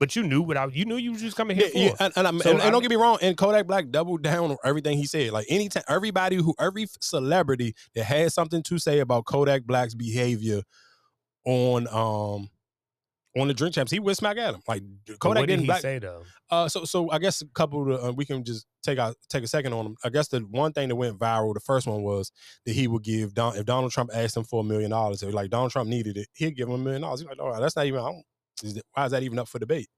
But 0.00 0.16
you 0.16 0.24
knew 0.24 0.42
what 0.42 0.56
I 0.56 0.66
you 0.72 0.84
knew 0.84 0.96
you 0.96 1.12
was 1.12 1.20
just 1.20 1.36
coming 1.36 1.56
here 1.56 1.66
Yeah, 1.66 1.72
for. 1.72 1.78
yeah, 1.78 2.06
and, 2.06 2.12
and, 2.16 2.26
I'm- 2.26 2.40
So 2.40 2.50
and- 2.50 2.60
and 2.60 2.72
don't 2.72 2.82
get 2.82 2.90
me 2.90 2.96
wrong. 2.96 3.18
And 3.22 3.36
Kodak 3.36 3.68
Black 3.68 3.90
doubled 3.90 4.22
down 4.22 4.50
on 4.50 4.56
everything 4.64 4.98
he 4.98 5.04
said. 5.06 5.30
Like 5.30 5.46
anytime, 5.48 5.84
everybody 5.88 6.36
who, 6.36 6.54
every 6.58 6.86
celebrity 7.00 7.74
that 7.94 8.04
had 8.04 8.32
something 8.32 8.64
to 8.64 8.78
say 8.80 8.98
about 8.98 9.26
Kodak 9.26 9.62
Black's 9.64 9.94
behavior 9.94 10.62
on 11.44 11.86
um 11.88 12.48
on 13.38 13.48
the 13.48 13.54
drink 13.54 13.74
champs, 13.74 13.90
he 13.90 13.98
went 13.98 14.18
smack 14.18 14.36
at 14.36 14.54
him. 14.54 14.60
Like 14.68 14.82
Kodak 15.18 15.24
what 15.24 15.34
did 15.40 15.46
didn't 15.46 15.60
he 15.62 15.66
black. 15.66 15.80
say 15.80 15.98
though? 15.98 16.22
Uh, 16.50 16.68
so 16.68 16.84
so 16.84 17.10
I 17.10 17.18
guess 17.18 17.40
a 17.40 17.46
couple 17.54 17.92
of 17.94 18.04
uh, 18.04 18.12
we 18.12 18.24
can 18.26 18.44
just 18.44 18.66
take 18.82 18.98
out 18.98 19.16
take 19.30 19.42
a 19.42 19.48
second 19.48 19.72
on 19.72 19.86
him. 19.86 19.96
I 20.04 20.10
guess 20.10 20.28
the 20.28 20.40
one 20.40 20.72
thing 20.72 20.88
that 20.88 20.96
went 20.96 21.18
viral, 21.18 21.54
the 21.54 21.60
first 21.60 21.86
one 21.86 22.02
was 22.02 22.30
that 22.66 22.72
he 22.72 22.88
would 22.88 23.02
give 23.02 23.34
Don 23.34 23.56
if 23.56 23.64
Donald 23.64 23.92
Trump 23.92 24.10
asked 24.12 24.36
him 24.36 24.44
for 24.44 24.60
a 24.60 24.64
million 24.64 24.90
dollars, 24.90 25.22
if 25.22 25.32
like 25.32 25.50
Donald 25.50 25.72
Trump 25.72 25.88
needed 25.88 26.16
it, 26.18 26.28
he'd 26.34 26.56
give 26.56 26.68
him 26.68 26.74
a 26.74 26.78
million 26.78 27.02
dollars. 27.02 27.20
He's 27.20 27.28
like, 27.28 27.40
all 27.40 27.50
right, 27.50 27.60
that's 27.60 27.76
not 27.76 27.86
even. 27.86 28.00
I 28.00 28.04
don't, 28.12 28.24
is 28.62 28.74
that- 28.74 28.84
why 28.92 29.06
is 29.06 29.12
that 29.12 29.22
even 29.22 29.38
up 29.38 29.48
for 29.48 29.58
debate? 29.58 29.88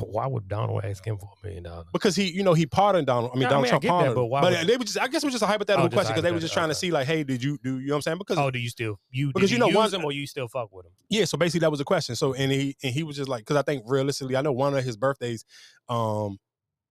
Why 0.00 0.26
would 0.26 0.48
Donald 0.48 0.84
ask 0.84 1.04
him 1.04 1.16
for 1.16 1.30
a 1.40 1.46
million 1.46 1.62
dollars? 1.62 1.86
because 1.92 2.16
he, 2.16 2.24
you 2.30 2.42
know, 2.42 2.54
he 2.54 2.66
pardoned 2.66 3.06
Donald. 3.06 3.30
I 3.32 3.34
mean, 3.36 3.42
No, 3.42 3.46
I 3.46 3.50
Donald 3.50 3.62
mean, 3.62 3.68
I 3.68 3.70
Trump 3.70 3.82
get 3.82 3.88
that, 3.88 3.92
pardoned. 3.92 4.14
but 4.16 4.24
why 4.26 4.40
but 4.40 4.52
would- 4.58 4.66
they 4.68 4.76
were 4.76 4.84
just, 4.84 4.98
I 4.98 5.06
guess, 5.06 5.22
it 5.22 5.26
was 5.26 5.34
just 5.34 5.44
a 5.44 5.46
hypothetical 5.46 5.86
Oh, 5.86 5.88
question 5.90 6.12
because 6.12 6.24
they 6.24 6.32
were 6.32 6.40
just 6.40 6.54
trying 6.54 6.70
to 6.70 6.74
see, 6.74 6.90
like, 6.90 7.06
hey, 7.06 7.22
did 7.22 7.40
you 7.42 7.56
do? 7.62 7.78
You 7.78 7.86
know 7.86 7.92
what 7.92 7.96
I'm 7.98 8.02
saying? 8.02 8.18
Because 8.18 8.36
Oh, 8.38 8.50
do 8.50 8.58
you 8.58 8.68
still 8.68 8.98
you 9.10 9.32
Because 9.32 9.50
you 9.52 9.56
you 9.56 9.60
know, 9.60 9.66
use 9.68 9.76
one- 9.76 9.94
him 9.94 10.04
or 10.04 10.10
you 10.10 10.26
still 10.26 10.48
fuck 10.48 10.72
with 10.72 10.86
him? 10.86 10.92
yeah, 11.08 11.24
so 11.24 11.38
basically 11.38 11.60
that 11.60 11.70
was 11.70 11.78
a 11.80 11.84
question. 11.84 12.16
So 12.16 12.34
and 12.34 12.50
he 12.50 12.76
and 12.82 12.92
he 12.92 13.04
was 13.04 13.16
just 13.16 13.28
like, 13.28 13.42
because 13.42 13.56
I 13.56 13.62
think 13.62 13.84
realistically, 13.86 14.34
I 14.36 14.42
know 14.42 14.50
one 14.52 14.76
of 14.76 14.82
his 14.84 14.96
birthdays, 14.96 15.44
um, 15.88 16.38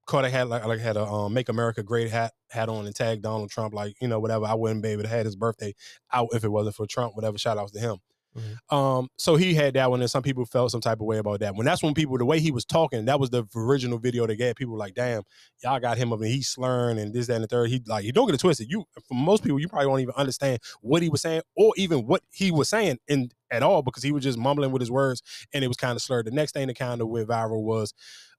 Kodak 0.08 0.32
had 0.32 0.48
like 0.48 0.64
like 0.66 0.80
had 0.80 0.98
a 0.98 1.04
um, 1.04 1.34
"Make 1.34 1.50
America 1.50 1.82
Great" 1.84 2.12
hat 2.12 2.32
hat 2.52 2.70
on 2.70 2.86
and 2.86 2.96
tagged 2.96 3.24
Donald 3.24 3.50
Trump, 3.50 3.74
like 3.74 3.96
you 4.00 4.08
know 4.08 4.20
whatever. 4.20 4.46
I 4.46 4.54
wouldn't 4.54 4.84
be 4.84 4.90
able 4.90 5.02
to 5.04 5.10
have 5.10 5.26
his 5.26 5.36
birthday 5.36 5.74
out 6.14 6.30
if 6.32 6.44
it 6.44 6.50
wasn't 6.50 6.76
for 6.76 6.86
Trump. 6.86 7.16
Whatever. 7.16 7.38
Shout 7.40 7.58
outs 7.58 7.72
to 7.72 7.80
him. 7.80 7.98
Mhm. 8.38 8.76
Um, 8.76 9.08
so 9.18 9.36
he 9.38 9.54
had 9.54 9.74
that 9.76 9.90
one, 9.90 10.02
and 10.02 10.12
some 10.12 10.22
people 10.24 10.46
felt 10.46 10.72
some 10.72 10.82
type 10.82 11.00
of 11.00 11.06
way 11.06 11.18
about 11.20 11.40
that. 11.40 11.56
When 11.56 11.66
that's 11.66 11.82
when 11.82 11.94
people, 11.94 12.18
the 12.18 12.26
way 12.26 12.40
he 12.40 12.52
was 12.52 12.66
talking, 12.66 13.06
that 13.06 13.20
was 13.20 13.30
the 13.30 13.46
original 13.56 13.98
video 13.98 14.28
that 14.28 14.36
got 14.36 14.56
people 14.58 14.78
like, 14.78 14.94
damn, 14.94 15.24
y'all 15.64 15.80
got 15.80 15.98
him 15.98 16.12
up 16.12 16.20
and 16.20 16.28
he's 16.30 16.50
slurring 16.50 17.00
and 17.00 17.14
this, 17.14 17.28
that, 17.28 17.36
and 17.36 17.44
the 17.44 17.48
third. 17.48 17.70
He 17.70 17.82
like, 17.88 18.04
you 18.04 18.12
don't 18.12 18.26
get 18.26 18.36
it 18.36 18.40
twisted. 18.42 18.70
You, 18.70 18.84
for 19.08 19.14
most 19.14 19.44
people, 19.44 19.60
you 19.60 19.70
probably 19.70 19.88
won't 19.88 20.02
even 20.02 20.16
understand 20.18 20.60
what 20.82 21.02
he 21.02 21.10
was 21.10 21.22
saying 21.22 21.42
or 21.56 21.74
even 21.78 22.06
what 22.08 22.24
he 22.32 22.52
was 22.52 22.68
saying 22.70 22.98
in 23.08 23.30
at 23.52 23.64
all 23.64 23.82
because 23.84 24.04
he 24.04 24.12
was 24.12 24.24
just 24.24 24.38
mumbling 24.38 24.72
with 24.72 24.82
his 24.82 24.92
words 24.92 25.22
and 25.54 25.64
it 25.64 25.68
was 25.68 25.78
kind 25.78 25.96
of 25.96 26.02
slurred. 26.02 26.26
The 26.26 26.32
next 26.32 26.54
thing 26.54 26.68
that 26.68 26.78
kind 26.78 27.00
of 27.00 27.08
went 27.08 27.28
viral 27.30 27.62
was 27.64 27.94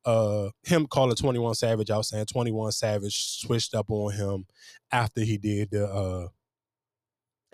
uh 0.05 0.51
him 0.64 0.86
calling 0.86 1.16
21 1.16 1.55
Savage 1.55 1.90
out 1.90 2.05
saying 2.05 2.27
21 2.27 2.73
Savage 2.73 3.39
switched 3.40 3.74
up 3.74 3.90
on 3.90 4.12
him 4.12 4.47
after 4.93 5.23
he 5.23 5.36
did 5.39 5.70
the 5.70 5.86
uh 5.86 6.28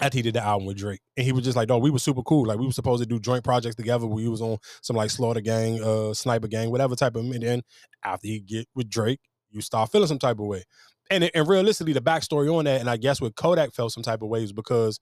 after 0.02 0.18
he 0.18 0.22
did 0.22 0.34
the 0.34 0.44
album 0.44 0.66
with 0.66 0.76
Drake. 0.76 1.00
And 1.16 1.24
he 1.24 1.32
was 1.32 1.44
just 1.44 1.56
like, 1.56 1.68
no, 1.68 1.78
we 1.78 1.90
were 1.90 1.98
super 2.00 2.22
cool. 2.22 2.46
Like 2.46 2.58
we 2.58 2.66
were 2.66 2.72
supposed 2.72 3.02
to 3.02 3.08
do 3.08 3.20
joint 3.20 3.44
projects 3.44 3.76
together. 3.76 4.06
We 4.06 4.28
was 4.28 4.42
on 4.42 4.58
some 4.82 4.96
like 4.96 5.10
Slaughter 5.10 5.40
Gang, 5.40 5.82
uh, 5.82 6.12
Sniper 6.12 6.48
Gang, 6.48 6.70
whatever 6.70 6.96
type 6.96 7.14
of 7.14 7.24
and 7.24 7.42
then 7.42 7.62
after 8.04 8.26
he 8.26 8.40
get 8.40 8.66
with 8.74 8.90
Drake, 8.90 9.20
you 9.50 9.60
start 9.60 9.92
feeling 9.92 10.08
some 10.08 10.18
type 10.18 10.40
of 10.40 10.46
way. 10.46 10.64
And 11.08 11.30
and 11.34 11.48
realistically, 11.48 11.92
the 11.92 12.00
backstory 12.00 12.52
on 12.52 12.64
that, 12.64 12.80
and 12.80 12.90
I 12.90 12.96
guess 12.96 13.20
what 13.20 13.36
Kodak 13.36 13.72
felt 13.72 13.92
some 13.92 14.02
type 14.02 14.22
of 14.22 14.28
way 14.28 14.40
was 14.40 14.52
because 14.52 14.98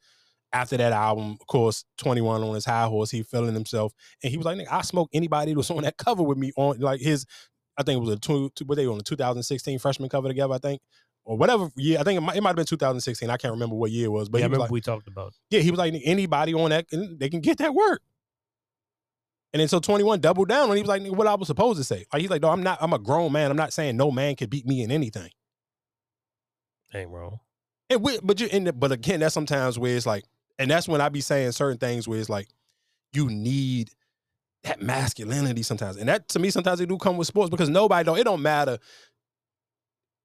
after 0.53 0.77
that 0.77 0.93
album, 0.93 1.39
of 1.41 1.47
course, 1.47 1.85
21 1.99 2.43
on 2.43 2.55
his 2.55 2.65
high 2.65 2.87
horse, 2.87 3.11
he 3.11 3.23
feeling 3.23 3.55
himself. 3.55 3.93
And 4.23 4.31
he 4.31 4.37
was 4.37 4.45
like, 4.45 4.59
nigga, 4.59 4.71
I 4.71 4.83
smoke 4.83 5.09
anybody 5.13 5.53
that 5.53 5.57
was 5.57 5.71
on 5.71 5.83
that 5.83 5.97
cover 5.97 6.23
with 6.23 6.39
me 6.39 6.53
on 6.57 6.79
like 6.81 7.01
his, 7.01 7.25
I 7.79 7.85
think 7.85 7.99
it 7.99 8.05
was 8.05 8.17
a 8.17 8.19
two, 8.19 8.51
two 8.57 8.65
they 8.65 8.87
on 8.87 8.99
the 8.99 9.05
2016 9.05 9.79
freshman 9.79 10.09
cover 10.09 10.29
together, 10.29 10.55
I 10.55 10.59
think. 10.59 10.81
Or 11.31 11.37
whatever 11.37 11.71
year, 11.77 12.01
I 12.01 12.03
think 12.03 12.17
it 12.19 12.23
might, 12.23 12.35
it 12.35 12.43
might 12.43 12.49
have 12.49 12.57
been 12.57 12.67
2016. 12.67 13.31
I 13.31 13.37
can't 13.37 13.53
remember 13.53 13.77
what 13.77 13.93
year 13.93 14.07
it 14.07 14.09
was, 14.09 14.29
but 14.29 14.39
yeah, 14.39 14.47
I 14.47 14.47
remember 14.47 14.63
like, 14.65 14.73
we 14.73 14.81
talked 14.81 15.07
about. 15.07 15.33
yeah, 15.49 15.61
he 15.61 15.71
was 15.71 15.79
like, 15.79 15.95
anybody 16.05 16.55
on 16.55 16.71
that, 16.71 16.87
they 16.91 17.29
can 17.29 17.39
get 17.41 17.59
that 17.59 17.73
work. 17.73 18.03
And 19.53 19.61
then 19.61 19.69
so 19.69 19.79
21 19.79 20.19
doubled 20.19 20.49
down 20.49 20.71
and 20.71 20.77
he 20.77 20.83
was 20.83 20.89
like, 20.89 21.07
what 21.07 21.29
I 21.29 21.37
was 21.37 21.47
supposed 21.47 21.79
to 21.79 21.85
say. 21.85 22.05
Like, 22.13 22.23
he's 22.23 22.31
like, 22.31 22.43
no, 22.43 22.51
I'm 22.51 22.65
not, 22.65 22.79
I'm 22.81 22.93
a 22.93 22.99
grown 22.99 23.31
man. 23.31 23.49
I'm 23.53 23.57
not 23.57 23.73
saying 23.73 23.97
no 23.97 24.11
man 24.11 24.35
could 24.35 24.51
beat 24.51 24.67
me 24.67 24.83
in 24.83 24.91
anything. 24.91 25.31
Ain't 26.93 27.11
wrong. 27.11 27.39
And 27.89 28.03
we, 28.03 28.19
but 28.25 28.41
you, 28.41 28.49
and, 28.53 28.67
the- 28.67 28.73
but 28.73 28.91
again, 28.91 29.21
that's 29.21 29.33
sometimes 29.33 29.79
where 29.79 29.97
it's 29.97 30.07
like, 30.07 30.25
and 30.59 30.69
that's 30.69 30.89
when 30.89 31.01
I 31.01 31.11
be 31.11 31.21
saying 31.21 31.53
certain 31.53 31.79
things 31.79 32.09
where 32.09 32.19
it's 32.19 32.29
like, 32.29 32.49
you 33.13 33.31
need 33.31 33.91
that 34.65 34.83
masculinity 34.83 35.63
sometimes. 35.63 35.97
And 35.97 36.09
that 36.09 36.29
to 36.31 36.41
me, 36.41 36.51
sometimes 36.51 36.81
it 36.81 36.89
do 36.89 36.99
come 36.99 37.17
with 37.17 37.29
sports 37.29 37.51
because 37.51 37.69
nobody 37.69 38.05
don't, 38.05 38.19
it 38.19 38.25
don't 38.25 38.43
matter. 38.43 38.79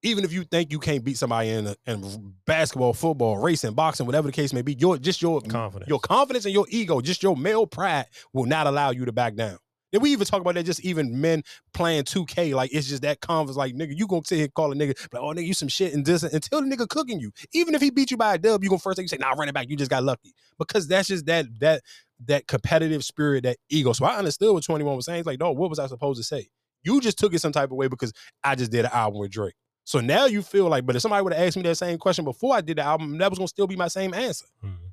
Even 0.04 0.24
if 0.24 0.32
you 0.32 0.44
think 0.44 0.72
you 0.72 0.80
can't 0.80 1.04
beat 1.04 1.18
somebody 1.18 1.50
in, 1.50 1.68
a, 1.68 1.76
in 1.88 2.34
basketball, 2.46 2.94
football, 2.94 3.38
racing, 3.38 3.74
boxing, 3.74 4.06
whatever 4.06 4.28
the 4.28 4.32
case 4.32 4.54
may 4.54 4.62
be, 4.62 4.74
your 4.74 4.98
just 4.98 5.22
your 5.22 5.42
Confidence. 5.42 5.90
your 5.90 6.00
confidence 6.00 6.46
and 6.46 6.54
your 6.54 6.68
ego, 6.70 7.02
just 7.02 7.24
your 7.24 7.36
male 7.36 7.66
pride 7.66 8.06
will 8.34 8.46
not 8.46 8.68
allow 8.68 8.92
you 8.92 9.06
to 9.06 9.12
back 9.12 9.36
down. 9.36 9.58
Then 9.92 10.02
we 10.02 10.12
even 10.12 10.26
talk 10.26 10.42
about 10.42 10.56
that, 10.56 10.66
just 10.66 10.84
even 10.84 11.22
men 11.22 11.42
playing 11.74 12.04
2K, 12.04 12.54
like 12.54 12.74
it's 12.74 12.88
just 12.88 13.04
that 13.04 13.22
confidence, 13.22 13.56
like 13.56 13.74
nigga, 13.74 13.98
you 13.98 14.08
gonna 14.08 14.24
sit 14.26 14.36
here 14.36 14.46
and 14.46 14.54
call 14.54 14.72
a 14.72 14.76
nigga, 14.76 14.94
like, 15.14 15.22
oh 15.22 15.28
nigga, 15.28 15.46
you 15.46 15.54
some 15.54 15.70
shit 15.70 15.94
and 15.94 16.06
this 16.06 16.22
until 16.22 16.62
the 16.62 16.68
nigga 16.68 16.88
cooking 16.90 17.20
you. 17.20 17.32
Even 17.54 17.74
if 17.76 17.82
he 17.82 17.92
beat 17.92 18.12
you 18.12 18.18
by 18.18 18.36
a 18.36 18.38
dub, 18.38 18.62
you 18.62 18.70
gonna 18.70 18.80
first 18.80 18.98
thing 18.98 19.06
you 19.06 19.08
say, 19.08 19.18
nah, 19.18 19.32
run 19.32 19.48
it 19.48 19.54
back, 19.54 19.70
you 19.70 19.78
just 19.78 19.90
got 19.90 20.04
lucky. 20.04 20.34
Because 20.60 20.88
that's 20.88 21.08
just 21.08 21.26
that 21.28 21.46
that 21.62 21.82
that 22.26 22.48
competitive 22.48 23.04
spirit, 23.06 23.44
that 23.44 23.58
ego. 23.70 23.94
So 23.94 24.06
I 24.06 24.18
understood 24.18 24.54
what 24.54 24.64
21 24.64 24.96
was 24.96 25.06
saying. 25.06 25.18
He's 25.18 25.26
like, 25.26 25.40
no, 25.40 25.52
what 25.52 25.70
was 25.70 25.80
I 25.80 25.88
supposed 25.88 26.20
to 26.20 26.24
say? 26.24 26.48
You 26.84 27.00
just 27.02 27.18
took 27.18 27.34
it 27.34 27.40
some 27.40 27.52
type 27.52 27.72
of 27.72 27.78
way 27.78 27.88
because 27.88 28.14
I 28.44 28.56
just 28.56 28.72
did 28.72 28.86
an 28.86 28.92
album 28.94 29.20
with 29.20 29.32
Drake. 29.32 29.56
So 29.86 30.02
now 30.02 30.26
you 30.26 30.42
feel 30.42 30.68
like, 30.68 30.86
but 30.86 30.96
if 30.96 31.02
somebody 31.02 31.24
would 31.24 31.34
have 31.34 31.48
asked 31.48 31.56
me 31.56 31.64
that 31.64 31.76
same 31.76 31.98
question 31.98 32.26
before 32.26 32.56
I 32.56 32.62
did 32.62 32.78
the 32.78 32.84
album, 32.84 33.18
that 33.20 33.30
was 33.30 33.40
gonna 33.40 33.48
still 33.48 33.68
be 33.68 33.76
my 33.76 33.88
same 33.88 34.14
answer. 34.14 34.46
Mm-hmm. 34.64 34.88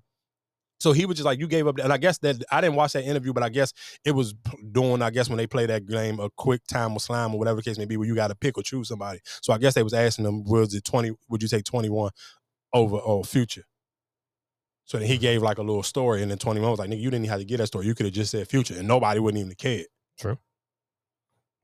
So 0.81 0.93
he 0.93 1.07
was 1.07 1.17
just 1.17 1.25
like, 1.25 1.39
you 1.39 1.47
gave 1.47 1.69
up, 1.69 1.79
and 1.79 1.93
I 1.93 1.97
guess 1.97 2.19
that 2.19 2.43
I 2.51 2.61
didn't 2.61 2.75
watch 2.75 2.93
that 2.95 3.05
interview, 3.05 3.33
but 3.33 3.45
I 3.45 3.49
guess 3.49 3.73
it 4.05 4.11
was 4.11 4.35
doing, 4.73 5.01
I 5.01 5.11
guess 5.11 5.29
when 5.29 5.39
they 5.39 5.47
play 5.47 5.65
that 5.67 5.87
game, 5.87 6.19
a 6.19 6.29
quick 6.31 6.67
time 6.67 6.93
or 6.93 7.01
slime 7.01 7.33
or 7.33 7.39
whatever 7.39 7.57
the 7.57 7.63
case 7.63 7.79
may 7.79 7.85
be, 7.85 7.97
where 7.97 8.07
you 8.09 8.17
got 8.17 8.29
to 8.29 8.35
pick 8.35 8.59
or 8.59 8.65
choose 8.65 8.89
somebody. 8.89 9.21
So 9.43 9.53
I 9.53 9.59
guess 9.59 9.75
they 9.75 9.85
was 9.85 9.95
asking 9.95 10.25
him, 10.25 10.43
was 10.43 10.75
it 10.75 10.85
twenty? 10.85 11.13
Would 11.29 11.41
you 11.41 11.49
take 11.49 11.65
twenty 11.65 11.89
one 11.89 12.11
over 12.73 12.97
or 12.97 13.25
Future? 13.25 13.63
So 14.85 14.99
then 14.99 15.07
he 15.07 15.15
mm-hmm. 15.15 15.23
gave 15.23 15.43
like 15.43 15.59
a 15.59 15.63
little 15.63 15.85
story, 15.85 16.21
and 16.21 16.31
then 16.31 16.39
twenty 16.39 16.61
one 16.61 16.71
was 16.71 16.81
like, 16.81 16.91
nigga, 16.91 17.01
you 17.01 17.11
didn't 17.11 17.27
even 17.27 17.31
have 17.31 17.39
to 17.39 17.47
get 17.47 17.59
that 17.59 17.69
story. 17.69 17.87
You 17.87 17.95
could 17.95 18.07
have 18.07 18.15
just 18.15 18.33
said 18.33 18.49
Future, 18.49 18.77
and 18.77 18.89
nobody 18.89 19.21
wouldn't 19.21 19.41
even 19.41 19.55
care." 19.55 19.85
True. 20.19 20.37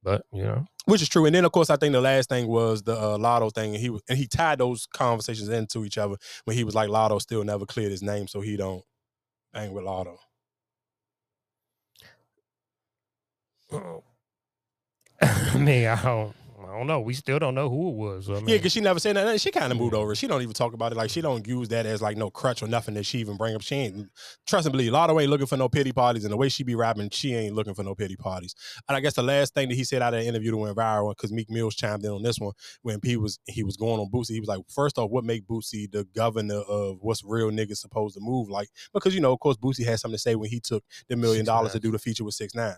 But 0.09 0.23
you 0.33 0.45
know, 0.45 0.67
Which 0.87 1.03
is 1.03 1.11
true. 1.11 1.27
And 1.27 1.35
then 1.35 1.45
of 1.45 1.53
course 1.53 1.71
I 1.71 1.77
think 1.77 1.93
the 1.93 2.01
last 2.01 2.31
thing 2.31 2.49
was 2.49 2.83
the 2.83 2.95
uh, 2.95 3.19
Latto 3.19 3.53
thing, 3.55 3.75
and 3.75 3.83
he 3.83 3.91
was 3.91 4.03
and 4.09 4.19
he 4.19 4.27
tied 4.27 4.59
those 4.59 4.87
conversations 4.87 5.51
into 5.51 5.85
each 5.85 5.99
other 5.99 6.17
when 6.47 6.57
he 6.57 6.65
was 6.65 6.75
like 6.75 6.91
Latto 6.91 7.21
still 7.21 7.45
never 7.45 7.67
cleared 7.67 7.93
his 7.93 8.03
name, 8.03 8.29
so 8.29 8.41
he 8.41 8.57
don't 8.57 8.85
bang 9.53 9.73
with 9.73 9.85
Latto. 9.85 10.17
I 15.23 15.59
mean, 15.59 15.87
I 15.89 16.03
don't, 16.03 16.37
I 16.69 16.77
don't 16.77 16.87
know. 16.87 17.01
We 17.01 17.15
still 17.15 17.39
don't 17.39 17.55
know 17.55 17.71
who 17.71 17.89
it 17.89 17.95
was. 17.95 18.27
So, 18.27 18.35
I 18.35 18.37
mean, 18.37 18.49
Yeah, 18.49 18.57
because 18.57 18.73
she 18.73 18.81
never 18.81 19.01
said 19.01 19.17
that. 19.17 19.41
She 19.41 19.51
kind 19.51 19.73
of 19.73 19.79
moved 19.79 19.95
over. 19.95 20.15
She 20.15 20.27
don't 20.27 20.43
even 20.43 20.53
talk 20.53 20.75
about 20.75 20.93
it. 20.93 20.97
Like 20.97 21.09
she 21.09 21.23
don't 21.23 21.47
use 21.47 21.69
that 21.69 21.87
as 21.87 22.03
like 22.03 22.17
no 22.19 22.31
crutch 22.31 22.63
or 22.63 22.69
nothing 22.69 22.95
that 22.95 23.07
she 23.07 23.19
even 23.19 23.37
bring 23.37 23.55
up. 23.55 23.63
She 23.63 23.75
ain't 23.77 24.09
trust 24.47 24.67
and 24.67 24.73
believe. 24.73 24.93
Latto 24.93 25.21
ain't 25.21 25.31
looking 25.31 25.47
for 25.47 25.57
no 25.57 25.69
pity 25.69 25.93
parties, 25.93 26.25
and 26.25 26.33
the 26.33 26.37
way 26.37 26.51
she 26.51 26.65
be 26.65 26.75
rapping, 26.75 27.09
she 27.11 27.35
ain't 27.35 27.55
looking 27.55 27.75
for 27.75 27.85
no 27.85 27.95
pity 27.95 28.17
parties. 28.17 28.55
And 28.87 28.97
I 28.97 29.01
guess 29.01 29.15
the 29.15 29.23
last 29.23 29.55
thing 29.55 29.69
that 29.71 29.77
he 29.77 29.85
said 29.85 30.03
out 30.03 30.13
of 30.13 30.21
the 30.21 30.27
interview 30.27 30.51
that 30.51 30.57
went 30.59 30.77
viral 30.77 31.17
because 31.17 31.33
Meek 31.33 31.49
Mills 31.49 31.75
chimed 31.75 32.05
in 32.05 32.11
on 32.11 32.23
this 32.23 32.39
one 32.39 32.53
when 32.83 33.01
he 33.03 33.17
was 33.17 33.39
he 33.47 33.63
was 33.63 33.77
going 33.77 33.99
on 33.99 34.11
Boosie. 34.11 34.33
He 34.33 34.41
was 34.41 34.49
like, 34.49 34.61
first 34.69 34.99
off, 34.99 35.11
what 35.11 35.25
make 35.25 35.47
Boosie 35.47 35.91
the 35.91 36.05
governor 36.15 36.61
of 36.69 36.99
what's 37.01 37.25
real 37.25 37.51
niggas 37.51 37.79
supposed 37.79 38.15
to 38.17 38.21
move 38.21 38.51
like? 38.51 38.69
Because 38.93 39.15
you 39.15 39.21
know, 39.21 39.33
of 39.33 39.41
course, 39.41 39.57
Boosie 39.57 39.87
had 39.87 40.01
something 40.01 40.17
to 40.17 40.21
say 40.21 40.35
when 40.35 40.51
he 40.51 40.61
took 40.61 40.85
the 41.09 41.17
million 41.17 41.47
dollars 41.47 41.73
to 41.73 41.81
do 41.81 41.91
the 41.91 41.99
feature 41.99 42.25
with 42.25 42.35
Six 42.35 42.55
Nine. 42.55 42.77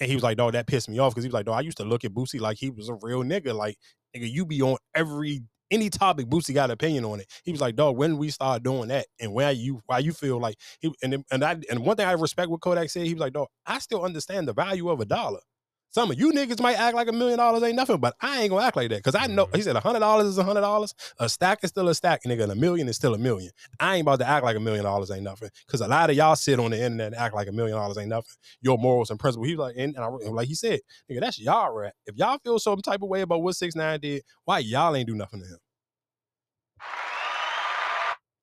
And 0.00 0.08
he 0.08 0.14
was 0.14 0.22
like, 0.22 0.36
dog, 0.36 0.52
that 0.52 0.66
pissed 0.66 0.88
me 0.88 0.98
off 0.98 1.12
because 1.12 1.24
he 1.24 1.28
was 1.28 1.34
like, 1.34 1.46
dog, 1.46 1.56
I 1.58 1.60
used 1.62 1.78
to 1.78 1.84
look 1.84 2.04
at 2.04 2.12
Boosie 2.12 2.40
like 2.40 2.58
he 2.58 2.70
was 2.70 2.88
a 2.88 2.96
real 3.02 3.22
nigga. 3.22 3.54
Like, 3.54 3.76
nigga, 4.16 4.30
you 4.30 4.46
be 4.46 4.62
on 4.62 4.76
every 4.94 5.42
any 5.70 5.90
topic 5.90 6.26
Boosie 6.26 6.54
got 6.54 6.66
an 6.66 6.70
opinion 6.72 7.04
on 7.04 7.20
it. 7.20 7.26
He 7.44 7.52
was 7.52 7.60
like, 7.60 7.76
dog, 7.76 7.96
when 7.96 8.16
we 8.16 8.30
start 8.30 8.62
doing 8.62 8.88
that 8.88 9.06
and 9.20 9.32
why 9.32 9.50
you 9.50 9.80
why 9.86 9.98
you 9.98 10.12
feel 10.12 10.38
like 10.40 10.56
he 10.80 10.90
and 11.02 11.24
and 11.30 11.44
I 11.44 11.56
and 11.70 11.84
one 11.84 11.96
thing 11.96 12.06
I 12.06 12.12
respect 12.12 12.50
what 12.50 12.60
Kodak 12.60 12.90
said, 12.90 13.06
he 13.06 13.14
was 13.14 13.20
like, 13.20 13.32
dog, 13.34 13.48
I 13.66 13.78
still 13.78 14.04
understand 14.04 14.48
the 14.48 14.54
value 14.54 14.88
of 14.88 15.00
a 15.00 15.04
dollar. 15.04 15.40
Some 15.90 16.10
of 16.10 16.18
you 16.18 16.32
niggas 16.32 16.60
might 16.60 16.78
act 16.78 16.94
like 16.94 17.08
a 17.08 17.12
million 17.12 17.38
dollars 17.38 17.62
ain't 17.62 17.76
nothing, 17.76 17.98
but 17.98 18.14
I 18.20 18.42
ain't 18.42 18.50
gonna 18.50 18.64
act 18.64 18.76
like 18.76 18.90
that. 18.90 19.02
Cause 19.02 19.14
I 19.14 19.26
know 19.26 19.46
mm-hmm. 19.46 19.56
he 19.56 19.62
said 19.62 19.74
a 19.76 19.80
hundred 19.80 20.00
dollars 20.00 20.26
is 20.26 20.38
a 20.38 20.44
hundred 20.44 20.60
dollars, 20.60 20.94
a 21.18 21.28
stack 21.28 21.60
is 21.62 21.70
still 21.70 21.88
a 21.88 21.94
stack, 21.94 22.24
nigga, 22.24 22.42
and 22.42 22.52
a 22.52 22.54
million 22.54 22.88
is 22.88 22.96
still 22.96 23.14
a 23.14 23.18
million. 23.18 23.50
I 23.80 23.96
ain't 23.96 24.02
about 24.02 24.18
to 24.20 24.28
act 24.28 24.44
like 24.44 24.56
a 24.56 24.60
million 24.60 24.84
dollars 24.84 25.10
ain't 25.10 25.22
nothing. 25.22 25.48
Cause 25.66 25.80
a 25.80 25.88
lot 25.88 26.10
of 26.10 26.16
y'all 26.16 26.36
sit 26.36 26.60
on 26.60 26.72
the 26.72 26.76
internet 26.76 27.08
and 27.08 27.16
act 27.16 27.34
like 27.34 27.48
a 27.48 27.52
million 27.52 27.76
dollars 27.76 27.96
ain't 27.96 28.08
nothing. 28.08 28.36
Your 28.60 28.76
morals 28.76 29.10
and 29.10 29.18
principles. 29.18 29.48
He 29.48 29.56
was 29.56 29.68
like, 29.68 29.76
and, 29.78 29.96
and 29.96 30.04
I, 30.04 30.08
like 30.08 30.48
he 30.48 30.54
said, 30.54 30.80
nigga, 31.10 31.20
that's 31.20 31.38
y'all 31.38 31.72
rap. 31.72 31.94
If 32.06 32.16
y'all 32.16 32.38
feel 32.44 32.58
some 32.58 32.80
type 32.80 33.02
of 33.02 33.08
way 33.08 33.22
about 33.22 33.42
what 33.42 33.56
six 33.56 33.74
nine 33.74 34.00
did, 34.00 34.22
why 34.44 34.58
y'all 34.58 34.94
ain't 34.94 35.08
do 35.08 35.14
nothing 35.14 35.40
to 35.40 35.46
him? 35.46 35.58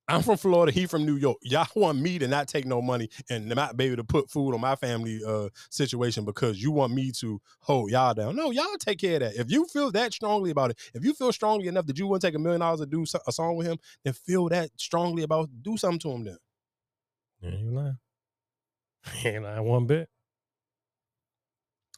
I'm 0.08 0.22
from 0.22 0.38
Florida. 0.38 0.72
He 0.72 0.86
from 0.86 1.06
New 1.06 1.16
York. 1.16 1.38
Y'all 1.42 1.68
want 1.76 2.00
me 2.00 2.20
to 2.20 2.28
not 2.28 2.48
take 2.48 2.66
no 2.66 2.82
money 2.82 3.10
and 3.30 3.48
not 3.48 3.76
be 3.76 3.86
able 3.86 3.98
to 3.98 4.04
put 4.04 4.30
food 4.30 4.54
on 4.54 4.62
my 4.62 4.76
family 4.76 5.22
uh, 5.26 5.50
situation 5.70 6.26
because 6.26 6.62
you 6.62 6.72
want 6.72 6.94
me 6.94 7.12
to 7.14 7.42
hold 7.60 7.92
y'all 7.92 8.14
down. 8.14 8.36
No, 8.36 8.52
y'all 8.52 8.66
take 8.80 9.00
care 9.00 9.16
of 9.16 9.20
that. 9.22 9.36
If 9.36 9.52
you 9.52 9.66
feel 9.66 9.92
that 9.92 10.14
strongly 10.14 10.52
about 10.52 10.72
it, 10.72 10.80
if 10.94 11.04
you 11.04 11.14
feel 11.14 11.32
strongly 11.32 11.68
enough 11.68 11.88
that 11.88 11.98
you 11.98 12.08
want 12.08 12.22
to 12.22 12.28
take 12.28 12.36
a 12.36 12.40
million 12.40 12.62
dollars 12.62 12.82
to 12.82 12.86
do 12.86 13.06
a 13.28 13.32
song 13.32 13.56
with 13.56 13.68
him, 13.68 13.78
then 14.04 14.14
feel 14.14 14.48
that 14.50 14.70
strongly 14.78 15.24
about 15.24 15.50
do 15.62 15.78
something 15.78 16.00
to 16.00 16.12
him 16.12 16.24
then. 16.26 16.38
yeah, 17.42 17.58
you 17.58 17.72
lying. 17.72 17.98
Ain't 19.24 19.44
lying 19.44 19.64
one 19.64 19.86
bit. 19.86 20.10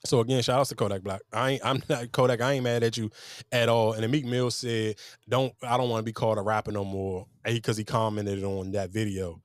So 0.06 0.19
again, 0.19 0.41
shout 0.41 0.60
out 0.60 0.68
to 0.68 0.76
Kodak 0.76 1.02
Black. 1.02 1.22
I 1.34 1.52
ain't 1.52 1.65
I'm 1.65 1.84
not 1.90 2.11
Kodak, 2.11 2.41
I 2.41 2.53
ain't 2.53 2.64
mad 2.64 2.84
at 2.84 2.98
you 2.98 3.10
at 3.52 3.69
all. 3.69 3.94
And 3.94 4.03
then 4.03 4.11
Meek 4.11 4.26
Mill 4.26 4.52
said, 4.52 4.95
Don't 5.28 5.53
I 5.64 5.78
don't 5.78 5.90
want 5.90 5.99
to 5.99 6.06
be 6.06 6.14
called 6.14 6.38
a 6.38 6.41
rapper 6.41 6.72
no 6.72 6.86
more. 6.86 7.26
Because 7.44 7.78
he 7.78 7.84
commented 7.84 8.44
on 8.44 8.72
that 8.74 8.90
video. 8.90 9.41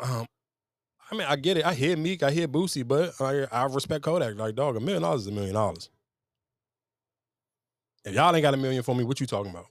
Um 0.00 0.26
I 1.10 1.14
mean, 1.14 1.26
I 1.28 1.36
get 1.36 1.58
it. 1.58 1.66
I 1.66 1.74
hear 1.74 1.94
Meek, 1.96 2.22
I 2.22 2.30
hear 2.30 2.48
Boosie, 2.48 2.88
but 2.88 3.12
I, 3.20 3.46
I 3.52 3.64
respect 3.66 4.02
Kodak. 4.02 4.34
Like, 4.36 4.54
dog, 4.54 4.76
a 4.76 4.80
million 4.80 5.02
dollars 5.02 5.22
is 5.22 5.26
a 5.26 5.32
million 5.32 5.52
dollars. 5.54 5.90
If 8.04 8.14
y'all 8.14 8.34
ain't 8.34 8.42
got 8.42 8.54
a 8.54 8.56
million 8.56 8.82
for 8.82 8.94
me, 8.94 9.04
what 9.04 9.20
you 9.20 9.26
talking 9.26 9.50
about? 9.50 9.66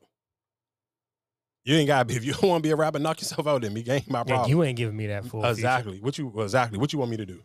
You 1.64 1.76
ain't 1.78 1.88
got. 1.88 2.10
If 2.12 2.24
you 2.24 2.34
don't 2.34 2.44
want 2.44 2.64
to 2.64 2.68
be 2.68 2.72
a 2.72 2.76
rapper, 2.76 3.00
knock 3.00 3.22
yourself 3.22 3.48
out. 3.48 3.64
Then 3.64 3.74
Meek 3.74 3.90
ain't 3.90 4.10
my 4.10 4.24
problem. 4.24 4.50
you 4.50 4.64
ain't 4.64 4.78
giving 4.78 4.96
me 4.96 5.08
that 5.08 5.26
full. 5.26 5.42
feature. 5.42 5.52
Exactly. 5.52 6.00
What 6.00 6.18
you 6.18 6.32
exactly 6.42 6.78
what 6.78 6.94
you 6.94 7.00
want 7.00 7.10
me 7.12 7.18
to 7.18 7.26
do? 7.26 7.42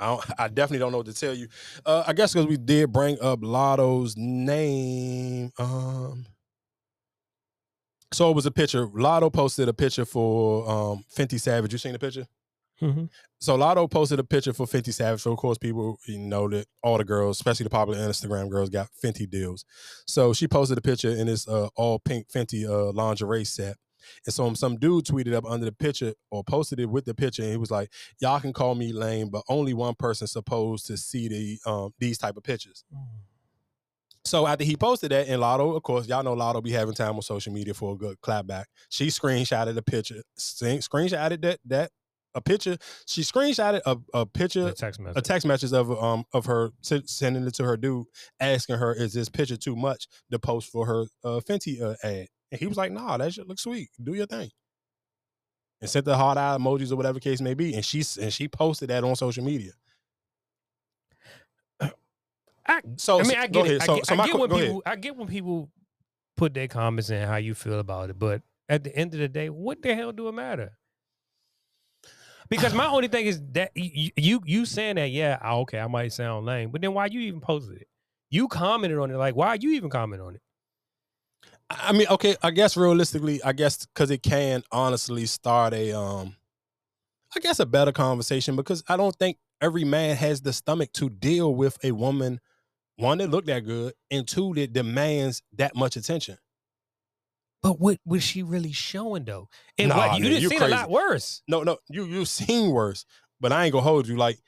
I 0.00 0.06
don't, 0.06 0.24
I 0.38 0.48
definitely 0.48 0.78
don't 0.78 0.92
know 0.92 0.98
what 0.98 1.06
to 1.06 1.14
tell 1.14 1.34
you. 1.34 1.48
Uh, 1.86 2.04
I 2.06 2.12
guess 2.12 2.32
because 2.32 2.46
we 2.48 2.56
did 2.56 2.92
bring 2.92 3.20
up 3.20 3.40
Latto's 3.40 4.16
name. 4.16 5.52
Um, 5.58 6.26
so 8.12 8.30
it 8.30 8.34
was 8.34 8.46
a 8.46 8.50
picture. 8.50 8.86
Latto 8.88 9.32
posted 9.32 9.68
a 9.68 9.72
picture 9.74 10.04
for 10.04 10.68
um 10.68 11.04
Fenty 11.16 11.40
Savage. 11.40 11.72
You 11.72 11.78
seen 11.78 11.92
the 11.92 11.98
picture? 11.98 12.26
Mhm. 12.82 13.08
So 13.40 13.56
Latto 13.56 13.88
posted 13.90 14.18
a 14.18 14.24
picture 14.24 14.52
for 14.52 14.66
Fenty 14.66 14.92
Savage. 14.92 15.20
So 15.20 15.32
of 15.32 15.38
course 15.38 15.58
people 15.58 15.98
you 16.06 16.18
know 16.18 16.48
that 16.48 16.66
all 16.82 16.98
the 16.98 17.04
girls, 17.04 17.36
especially 17.38 17.64
the 17.64 17.70
popular 17.70 18.00
Instagram 18.00 18.50
girls, 18.50 18.70
got 18.70 18.88
Fenty 19.04 19.28
deals. 19.30 19.64
So 20.06 20.32
she 20.32 20.48
posted 20.48 20.78
a 20.78 20.80
picture 20.80 21.10
in 21.10 21.26
this 21.26 21.46
uh, 21.46 21.68
all 21.76 21.98
pink 22.00 22.28
Fenty 22.28 22.68
uh, 22.68 22.90
lingerie 22.92 23.44
set. 23.44 23.76
And 24.26 24.34
so 24.34 24.52
some 24.54 24.76
dude 24.76 25.04
tweeted 25.04 25.34
up 25.34 25.44
under 25.46 25.66
the 25.66 25.72
picture 25.72 26.14
or 26.30 26.42
posted 26.44 26.80
it 26.80 26.90
with 26.90 27.04
the 27.04 27.14
picture, 27.14 27.42
and 27.42 27.50
he 27.52 27.56
was 27.56 27.70
like, 27.70 27.90
"Y'all 28.20 28.40
can 28.40 28.52
call 28.52 28.74
me 28.74 28.92
lame, 28.92 29.28
but 29.28 29.42
only 29.48 29.74
one 29.74 29.94
person 29.94 30.26
supposed 30.26 30.86
to 30.86 30.96
see 30.96 31.28
the 31.28 31.70
um, 31.70 31.94
these 31.98 32.18
type 32.18 32.36
of 32.36 32.42
pictures." 32.42 32.84
So 34.24 34.46
after 34.46 34.64
he 34.64 34.76
posted 34.76 35.12
that, 35.12 35.28
and 35.28 35.40
Latto, 35.40 35.74
of 35.74 35.82
course, 35.82 36.06
y'all 36.06 36.22
know 36.22 36.36
Latto 36.36 36.62
be 36.62 36.70
having 36.72 36.94
time 36.94 37.14
on 37.14 37.22
social 37.22 37.52
media 37.52 37.72
for 37.72 37.94
a 37.94 37.96
good 37.96 38.20
clapback. 38.20 38.64
She 38.90 39.06
screenshotted 39.06 39.76
a 39.76 39.82
picture, 39.82 40.22
screenshotted 40.38 41.40
that 41.42 41.58
that 41.66 41.90
a 42.34 42.40
picture. 42.40 42.76
She 43.06 43.22
screenshotted 43.22 43.80
a, 43.86 43.96
a 44.12 44.26
picture, 44.26 44.68
A 44.68 44.72
text 44.72 45.00
message. 45.00 45.18
a 45.18 45.22
text 45.22 45.46
message 45.46 45.72
of 45.72 45.90
um 46.02 46.24
of 46.32 46.46
her 46.46 46.70
sending 46.82 47.46
it 47.46 47.54
to 47.54 47.64
her 47.64 47.76
dude, 47.78 48.06
asking 48.38 48.76
her, 48.76 48.92
"Is 48.94 49.14
this 49.14 49.28
picture 49.30 49.56
too 49.56 49.74
much 49.74 50.06
to 50.30 50.38
post 50.38 50.70
for 50.70 50.86
her 50.86 51.04
uh, 51.24 51.40
Fenty 51.40 51.80
uh, 51.80 51.96
ad?" 52.04 52.28
And 52.52 52.58
he 52.60 52.66
was 52.66 52.76
like, 52.76 52.90
"Nah, 52.92 53.16
that 53.16 53.32
shit 53.34 53.46
looks 53.46 53.62
sweet. 53.62 53.90
Do 54.02 54.14
your 54.14 54.26
thing." 54.26 54.50
And 55.80 55.88
sent 55.88 56.04
the 56.04 56.16
heart 56.16 56.36
eye 56.36 56.56
emojis 56.58 56.92
or 56.92 56.96
whatever 56.96 57.20
case 57.20 57.40
may 57.40 57.54
be, 57.54 57.74
and 57.74 57.84
she 57.84 58.02
and 58.20 58.32
she 58.32 58.48
posted 58.48 58.90
that 58.90 59.04
on 59.04 59.16
social 59.16 59.44
media. 59.44 59.72
I, 62.66 62.82
So 62.96 63.20
I 63.20 63.22
mean, 63.24 63.36
I 63.36 63.46
get 63.46 63.66
it. 63.66 63.68
ahead. 63.70 63.82
I 63.82 63.86
So- 63.86 63.96
get, 63.96 64.06
so 64.06 64.14
I 64.14 64.26
get 64.26 64.38
when 64.38 64.50
ahead. 64.52 64.66
people. 64.66 64.82
I 64.86 64.96
get 64.96 65.16
when 65.16 65.26
people 65.28 65.70
put 66.36 66.54
their 66.54 66.68
comments 66.68 67.10
in 67.10 67.26
how 67.26 67.36
you 67.36 67.54
feel 67.54 67.78
about 67.80 68.10
it, 68.10 68.18
but 68.18 68.42
at 68.68 68.84
the 68.84 68.94
end 68.94 69.12
of 69.14 69.20
the 69.20 69.28
day, 69.28 69.48
what 69.50 69.82
the 69.82 69.94
hell 69.94 70.12
do 70.12 70.28
it 70.28 70.32
matter? 70.32 70.76
Because 72.48 72.72
my 72.74 72.86
only 72.96 73.08
thing 73.08 73.26
is 73.26 73.40
that 73.52 73.72
you 73.74 74.10
you, 74.16 74.40
you 74.44 74.66
saying 74.66 74.96
that 74.96 75.10
yeah, 75.10 75.38
ah, 75.40 75.56
okay, 75.60 75.80
I 75.80 75.86
might 75.88 76.12
sound 76.12 76.46
lame, 76.46 76.70
but 76.70 76.80
then 76.80 76.94
why 76.94 77.06
you 77.06 77.20
even 77.20 77.40
posted 77.40 77.78
it? 77.80 77.88
You 78.28 78.46
commented 78.46 78.98
on 78.98 79.10
it, 79.10 79.16
like 79.16 79.34
why 79.34 79.54
you 79.60 79.72
even 79.72 79.90
comment 79.90 80.22
on 80.22 80.36
it? 80.36 80.42
I 81.70 81.92
mean, 81.92 82.06
okay, 82.10 82.36
I 82.42 82.50
guess 82.50 82.76
realistically, 82.76 83.42
I 83.42 83.52
guess 83.52 83.86
because 83.86 84.10
it 84.10 84.22
can 84.22 84.62
honestly 84.72 85.26
start 85.26 85.72
a 85.72 85.92
um 85.92 86.36
I 87.34 87.40
guess 87.40 87.60
a 87.60 87.66
better 87.66 87.92
conversation 87.92 88.56
because 88.56 88.82
I 88.88 88.96
don't 88.96 89.14
think 89.16 89.38
every 89.60 89.84
man 89.84 90.16
has 90.16 90.40
the 90.40 90.52
stomach 90.52 90.92
to 90.94 91.08
deal 91.08 91.54
with 91.54 91.78
a 91.84 91.92
woman, 91.92 92.40
one 92.96 93.18
that 93.18 93.30
look 93.30 93.46
that 93.46 93.60
good, 93.60 93.94
and 94.10 94.26
two 94.26 94.52
that 94.54 94.72
demands 94.72 95.42
that 95.56 95.76
much 95.76 95.96
attention. 95.96 96.38
But 97.62 97.78
what 97.78 97.98
was 98.04 98.22
she 98.22 98.42
really 98.42 98.72
showing 98.72 99.24
though? 99.24 99.48
And 99.78 99.90
Nah, 99.90 99.96
what 99.96 100.18
you 100.18 100.24
nigga, 100.24 100.40
didn't 100.40 100.50
see 100.50 100.56
a 100.56 100.68
lot 100.68 100.90
worse. 100.90 101.42
No, 101.46 101.62
no, 101.62 101.78
you 101.88 102.04
you 102.04 102.24
seen 102.24 102.70
worse, 102.70 103.04
but 103.40 103.52
I 103.52 103.64
ain't 103.64 103.72
gonna 103.72 103.84
hold 103.84 104.08
you 104.08 104.16
like. 104.16 104.38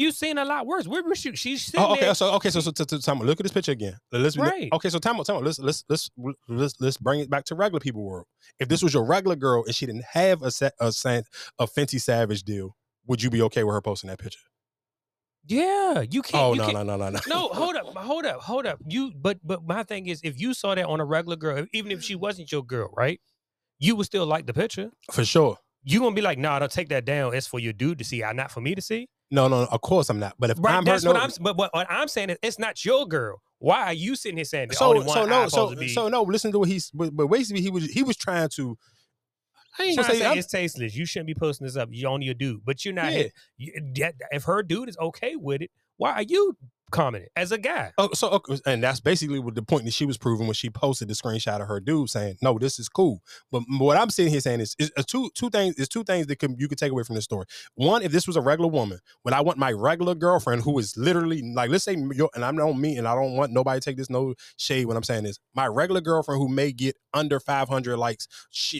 You 0.00 0.12
seen 0.12 0.38
a 0.38 0.46
lot 0.46 0.66
worse. 0.66 0.88
We're 0.88 1.14
she? 1.14 1.36
She's 1.36 1.60
oh, 1.60 1.70
sitting 1.72 1.86
Oh, 1.86 1.92
okay, 1.92 2.00
there. 2.06 2.14
so 2.14 2.32
okay, 2.36 2.48
so 2.48 2.60
so, 2.60 2.72
so, 2.74 2.84
so 2.88 2.96
time 2.96 3.18
look 3.18 3.38
at 3.38 3.42
this 3.42 3.52
picture 3.52 3.72
again. 3.72 3.98
Let's 4.10 4.34
Right. 4.34 4.70
okay, 4.72 4.88
so 4.88 4.98
time 4.98 5.20
out, 5.20 5.26
time 5.26 5.36
out. 5.36 5.44
Let's 5.44 5.58
let's 5.58 5.84
let's 5.90 6.10
let's 6.48 6.80
let's 6.80 6.96
bring 6.96 7.20
it 7.20 7.28
back 7.28 7.44
to 7.44 7.54
regular 7.54 7.80
people 7.80 8.02
world. 8.02 8.24
If 8.58 8.70
this 8.70 8.82
was 8.82 8.94
your 8.94 9.04
regular 9.04 9.36
girl 9.36 9.62
and 9.66 9.74
she 9.74 9.84
didn't 9.84 10.06
have 10.12 10.40
a 10.42 10.50
set 10.50 10.72
a 10.80 10.90
Saint 10.90 11.26
a 11.58 11.66
Fenty 11.66 12.00
Savage 12.00 12.44
deal, 12.44 12.78
would 13.06 13.22
you 13.22 13.28
be 13.28 13.42
okay 13.42 13.62
with 13.62 13.74
her 13.74 13.82
posting 13.82 14.08
that 14.08 14.18
picture? 14.18 14.40
Yeah, 15.44 16.00
you 16.10 16.22
can't. 16.22 16.42
Oh 16.42 16.52
you 16.54 16.60
no, 16.60 16.64
can't, 16.64 16.86
no 16.86 16.96
no 16.96 16.96
no 16.96 17.10
no 17.10 17.18
No, 17.28 17.48
hold 17.52 17.76
up, 17.76 17.94
hold 17.94 18.24
up, 18.24 18.40
hold 18.40 18.64
up. 18.64 18.78
You, 18.86 19.12
but 19.14 19.38
but 19.44 19.66
my 19.66 19.82
thing 19.82 20.06
is, 20.06 20.22
if 20.24 20.40
you 20.40 20.54
saw 20.54 20.74
that 20.74 20.86
on 20.86 21.00
a 21.00 21.04
regular 21.04 21.36
girl, 21.36 21.66
even 21.74 21.92
if 21.92 22.02
she 22.02 22.14
wasn't 22.14 22.50
your 22.50 22.64
girl, 22.64 22.88
right? 22.96 23.20
You 23.78 23.96
would 23.96 24.06
still 24.06 24.24
like 24.24 24.46
the 24.46 24.54
picture. 24.54 24.92
for 25.12 25.26
sure. 25.26 25.58
You 25.82 26.00
gonna 26.00 26.14
be 26.14 26.22
like, 26.22 26.38
nah, 26.38 26.56
I 26.56 26.58
don't 26.60 26.72
take 26.72 26.88
that 26.88 27.04
down. 27.04 27.34
It's 27.34 27.46
for 27.46 27.60
your 27.60 27.74
dude 27.74 27.98
to 27.98 28.04
see, 28.04 28.24
not 28.32 28.50
for 28.50 28.62
me 28.62 28.74
to 28.74 28.80
see. 28.80 29.06
No, 29.30 29.46
no, 29.48 29.66
of 29.70 29.80
course 29.80 30.08
I'm 30.10 30.18
not. 30.18 30.34
But 30.38 30.50
if 30.50 30.58
Right, 30.60 30.74
I'm 30.74 30.84
that's 30.84 31.04
hurt, 31.04 31.10
what 31.10 31.18
no, 31.18 31.24
I'm. 31.24 31.30
But 31.40 31.56
what, 31.56 31.72
what 31.72 31.86
I'm 31.88 32.08
saying 32.08 32.30
is, 32.30 32.38
it's 32.42 32.58
not 32.58 32.84
your 32.84 33.06
girl. 33.06 33.40
Why 33.58 33.84
are 33.84 33.92
you 33.92 34.16
sitting 34.16 34.36
here 34.38 34.44
saying 34.44 34.68
the 34.68 34.74
so 34.74 34.86
only 34.86 35.00
one 35.00 35.14
so 35.14 35.24
no 35.26 35.42
so 35.44 35.48
supposed 35.48 35.74
to 35.74 35.80
be? 35.80 35.88
so 35.88 36.08
no. 36.08 36.22
Listen 36.22 36.50
to 36.52 36.58
what 36.58 36.68
he's. 36.68 36.90
But, 36.90 37.14
but 37.14 37.28
basically, 37.28 37.62
he 37.62 37.70
was 37.70 37.84
he 37.86 38.02
was 38.02 38.16
trying 38.16 38.48
to. 38.56 38.76
I 39.78 39.84
ain't 39.84 39.94
trying 39.94 40.06
gonna 40.08 40.18
say. 40.18 40.24
say 40.24 40.38
it's 40.38 40.48
tasteless. 40.48 40.96
You 40.96 41.06
shouldn't 41.06 41.28
be 41.28 41.34
posting 41.34 41.66
this 41.66 41.76
up. 41.76 41.90
You're 41.92 42.10
only 42.10 42.28
a 42.28 42.34
dude, 42.34 42.64
but 42.64 42.84
you're 42.84 42.94
not. 42.94 43.12
Yeah. 43.12 43.28
If 44.32 44.44
her 44.44 44.62
dude 44.62 44.88
is 44.88 44.98
okay 44.98 45.36
with 45.36 45.62
it, 45.62 45.70
why 45.96 46.12
are 46.14 46.22
you 46.22 46.56
commenting 46.90 47.28
as 47.36 47.52
a 47.52 47.58
guy? 47.58 47.92
Oh, 47.98 48.10
so 48.14 48.30
okay, 48.30 48.58
and 48.66 48.82
that's 48.82 49.00
basically 49.00 49.38
what 49.38 49.54
the 49.54 49.62
point 49.62 49.84
that 49.84 49.92
she 49.92 50.06
was 50.06 50.18
proving 50.18 50.46
when 50.46 50.54
she 50.54 50.70
posted 50.70 51.08
the 51.08 51.14
screenshot 51.14 51.60
of 51.60 51.68
her 51.68 51.80
dude 51.80 52.10
saying, 52.10 52.36
"No, 52.42 52.58
this 52.58 52.78
is 52.78 52.88
cool." 52.88 53.20
But 53.50 53.62
what 53.68 53.96
I'm 53.96 54.10
sitting 54.10 54.30
here 54.30 54.40
saying 54.40 54.60
is, 54.60 54.76
is 54.78 54.90
uh, 54.96 55.02
two 55.06 55.30
two 55.34 55.50
things. 55.50 55.76
Is 55.76 55.88
two 55.88 56.04
things 56.04 56.26
that 56.26 56.38
can, 56.38 56.56
you 56.58 56.68
can 56.68 56.76
take 56.76 56.92
away 56.92 57.02
from 57.02 57.14
this 57.14 57.24
story. 57.24 57.46
One, 57.74 58.02
if 58.02 58.12
this 58.12 58.26
was 58.26 58.36
a 58.36 58.40
regular 58.40 58.70
woman, 58.70 58.98
when 59.22 59.34
I 59.34 59.40
want 59.40 59.58
my 59.58 59.72
regular 59.72 60.14
girlfriend 60.14 60.62
who 60.62 60.78
is 60.78 60.96
literally 60.96 61.42
like, 61.54 61.70
let's 61.70 61.84
say, 61.84 61.94
and 61.94 62.44
I 62.44 62.52
don't 62.52 62.80
mean, 62.80 62.98
and 62.98 63.08
I 63.08 63.14
don't 63.14 63.36
want 63.36 63.52
nobody 63.52 63.80
take 63.80 63.96
this 63.96 64.10
no 64.10 64.34
shade 64.56 64.86
when 64.86 64.96
I'm 64.96 65.02
saying 65.02 65.24
this. 65.24 65.38
My 65.54 65.66
regular 65.66 66.00
girlfriend 66.00 66.40
who 66.40 66.48
may 66.48 66.72
get 66.72 66.96
under 67.14 67.40
500 67.40 67.96
likes, 67.96 68.28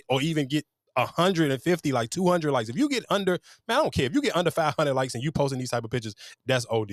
or 0.09 0.21
even 0.21 0.47
get 0.49 0.65
150 0.97 1.93
like 1.93 2.11
200 2.11 2.53
likes 2.53 2.69
if 2.69 2.77
you 2.77 2.89
get 2.89 3.05
under 3.11 3.39
man 3.69 3.79
i 3.79 3.83
don't 3.83 3.95
care 3.95 4.07
if 4.07 4.15
you 4.15 4.21
get 4.21 4.37
under 4.37 4.51
500 4.51 4.93
likes 4.95 5.15
and 5.15 5.23
you 5.23 5.33
posting 5.33 5.59
these 5.59 5.71
type 5.71 5.85
of 5.85 5.91
pictures 5.91 6.15
that's 6.47 6.67
od 6.71 6.93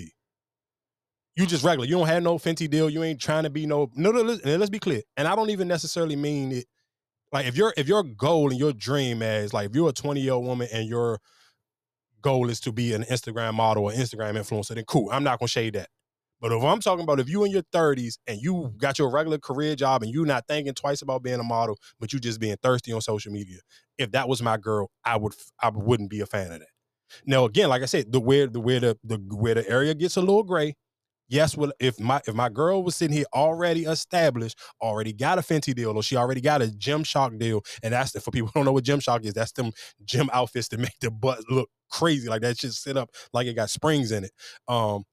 you 1.37 1.45
just 1.45 1.63
regular. 1.63 1.85
You 1.85 1.97
don't 1.97 2.07
have 2.07 2.23
no 2.23 2.37
Fenty 2.37 2.69
deal. 2.69 2.89
You 2.89 3.03
ain't 3.03 3.21
trying 3.21 3.43
to 3.43 3.49
be 3.49 3.65
no 3.67 3.89
no. 3.95 4.11
no 4.11 4.21
let's, 4.21 4.43
let's 4.43 4.69
be 4.71 4.79
clear. 4.79 5.01
And 5.15 5.27
I 5.27 5.35
don't 5.35 5.51
even 5.51 5.67
necessarily 5.67 6.15
mean 6.15 6.51
it. 6.51 6.65
Like 7.31 7.45
if 7.45 7.55
your 7.55 7.73
if 7.77 7.87
your 7.87 8.03
goal 8.03 8.49
and 8.49 8.59
your 8.59 8.73
dream 8.73 9.21
as 9.21 9.53
like 9.53 9.69
if 9.69 9.75
you're 9.75 9.89
a 9.89 9.93
20 9.93 10.19
year 10.19 10.33
old 10.33 10.45
woman 10.45 10.67
and 10.73 10.89
your 10.89 11.19
goal 12.21 12.49
is 12.49 12.59
to 12.61 12.71
be 12.71 12.93
an 12.93 13.03
Instagram 13.03 13.53
model 13.53 13.83
or 13.83 13.91
Instagram 13.91 14.33
influencer, 14.33 14.73
then 14.75 14.83
cool. 14.85 15.09
I'm 15.11 15.23
not 15.23 15.39
gonna 15.39 15.47
shade 15.47 15.75
that. 15.75 15.89
But 16.41 16.51
if 16.51 16.63
I'm 16.63 16.79
talking 16.79 17.03
about 17.03 17.19
if 17.19 17.29
you 17.29 17.43
in 17.43 17.51
your 17.51 17.63
30s 17.73 18.17
and 18.27 18.39
you 18.41 18.73
got 18.77 18.97
your 18.97 19.09
regular 19.09 19.37
career 19.37 19.75
job 19.75 20.03
and 20.03 20.11
you 20.11 20.25
not 20.25 20.45
thinking 20.47 20.73
twice 20.73 21.01
about 21.01 21.23
being 21.23 21.39
a 21.39 21.43
model, 21.43 21.77
but 21.99 22.13
you 22.13 22.19
just 22.19 22.39
being 22.39 22.55
thirsty 22.61 22.93
on 22.93 23.01
social 23.01 23.31
media, 23.31 23.59
if 23.97 24.11
that 24.11 24.27
was 24.27 24.41
my 24.41 24.57
girl, 24.57 24.89
I 25.05 25.17
would 25.17 25.33
I 25.61 25.69
wouldn't 25.69 26.09
be 26.09 26.21
a 26.21 26.25
fan 26.25 26.51
of 26.51 26.59
that. 26.59 26.69
Now 27.27 27.45
again, 27.45 27.69
like 27.69 27.83
I 27.83 27.85
said, 27.85 28.11
the 28.11 28.19
where 28.19 28.47
the 28.47 28.59
where 28.59 28.79
the, 28.79 28.97
the 29.03 29.17
where 29.17 29.53
the 29.53 29.69
area 29.69 29.93
gets 29.93 30.17
a 30.17 30.21
little 30.21 30.43
gray. 30.43 30.75
Yes, 31.29 31.57
well, 31.57 31.71
if 31.79 31.99
my 31.99 32.21
if 32.25 32.33
my 32.33 32.47
girl 32.49 32.83
was 32.83 32.95
sitting 32.95 33.15
here 33.15 33.25
already 33.33 33.83
established, 33.83 34.57
already 34.81 35.11
got 35.11 35.37
a 35.37 35.41
Fenty 35.41 35.75
deal, 35.75 35.95
or 35.95 36.01
she 36.03 36.15
already 36.15 36.39
got 36.39 36.61
a 36.61 36.67
Gymshark 36.67 37.37
deal, 37.37 37.61
and 37.83 37.93
that's 37.93 38.13
the 38.13 38.21
for 38.21 38.31
people 38.31 38.47
who 38.47 38.53
don't 38.59 38.65
know 38.65 38.71
what 38.71 38.85
Gymshark 38.85 39.25
is, 39.25 39.33
that's 39.33 39.51
them 39.51 39.71
gym 40.05 40.29
outfits 40.31 40.69
to 40.69 40.77
make 40.77 40.97
the 41.01 41.11
butt 41.11 41.39
look 41.49 41.69
crazy, 41.91 42.29
like 42.29 42.41
that 42.43 42.57
just 42.57 42.81
sit 42.81 42.95
up 42.95 43.09
like 43.33 43.45
it 43.47 43.55
got 43.55 43.69
springs 43.69 44.11
in 44.11 44.23
it. 44.23 44.31
Um, 44.69 45.03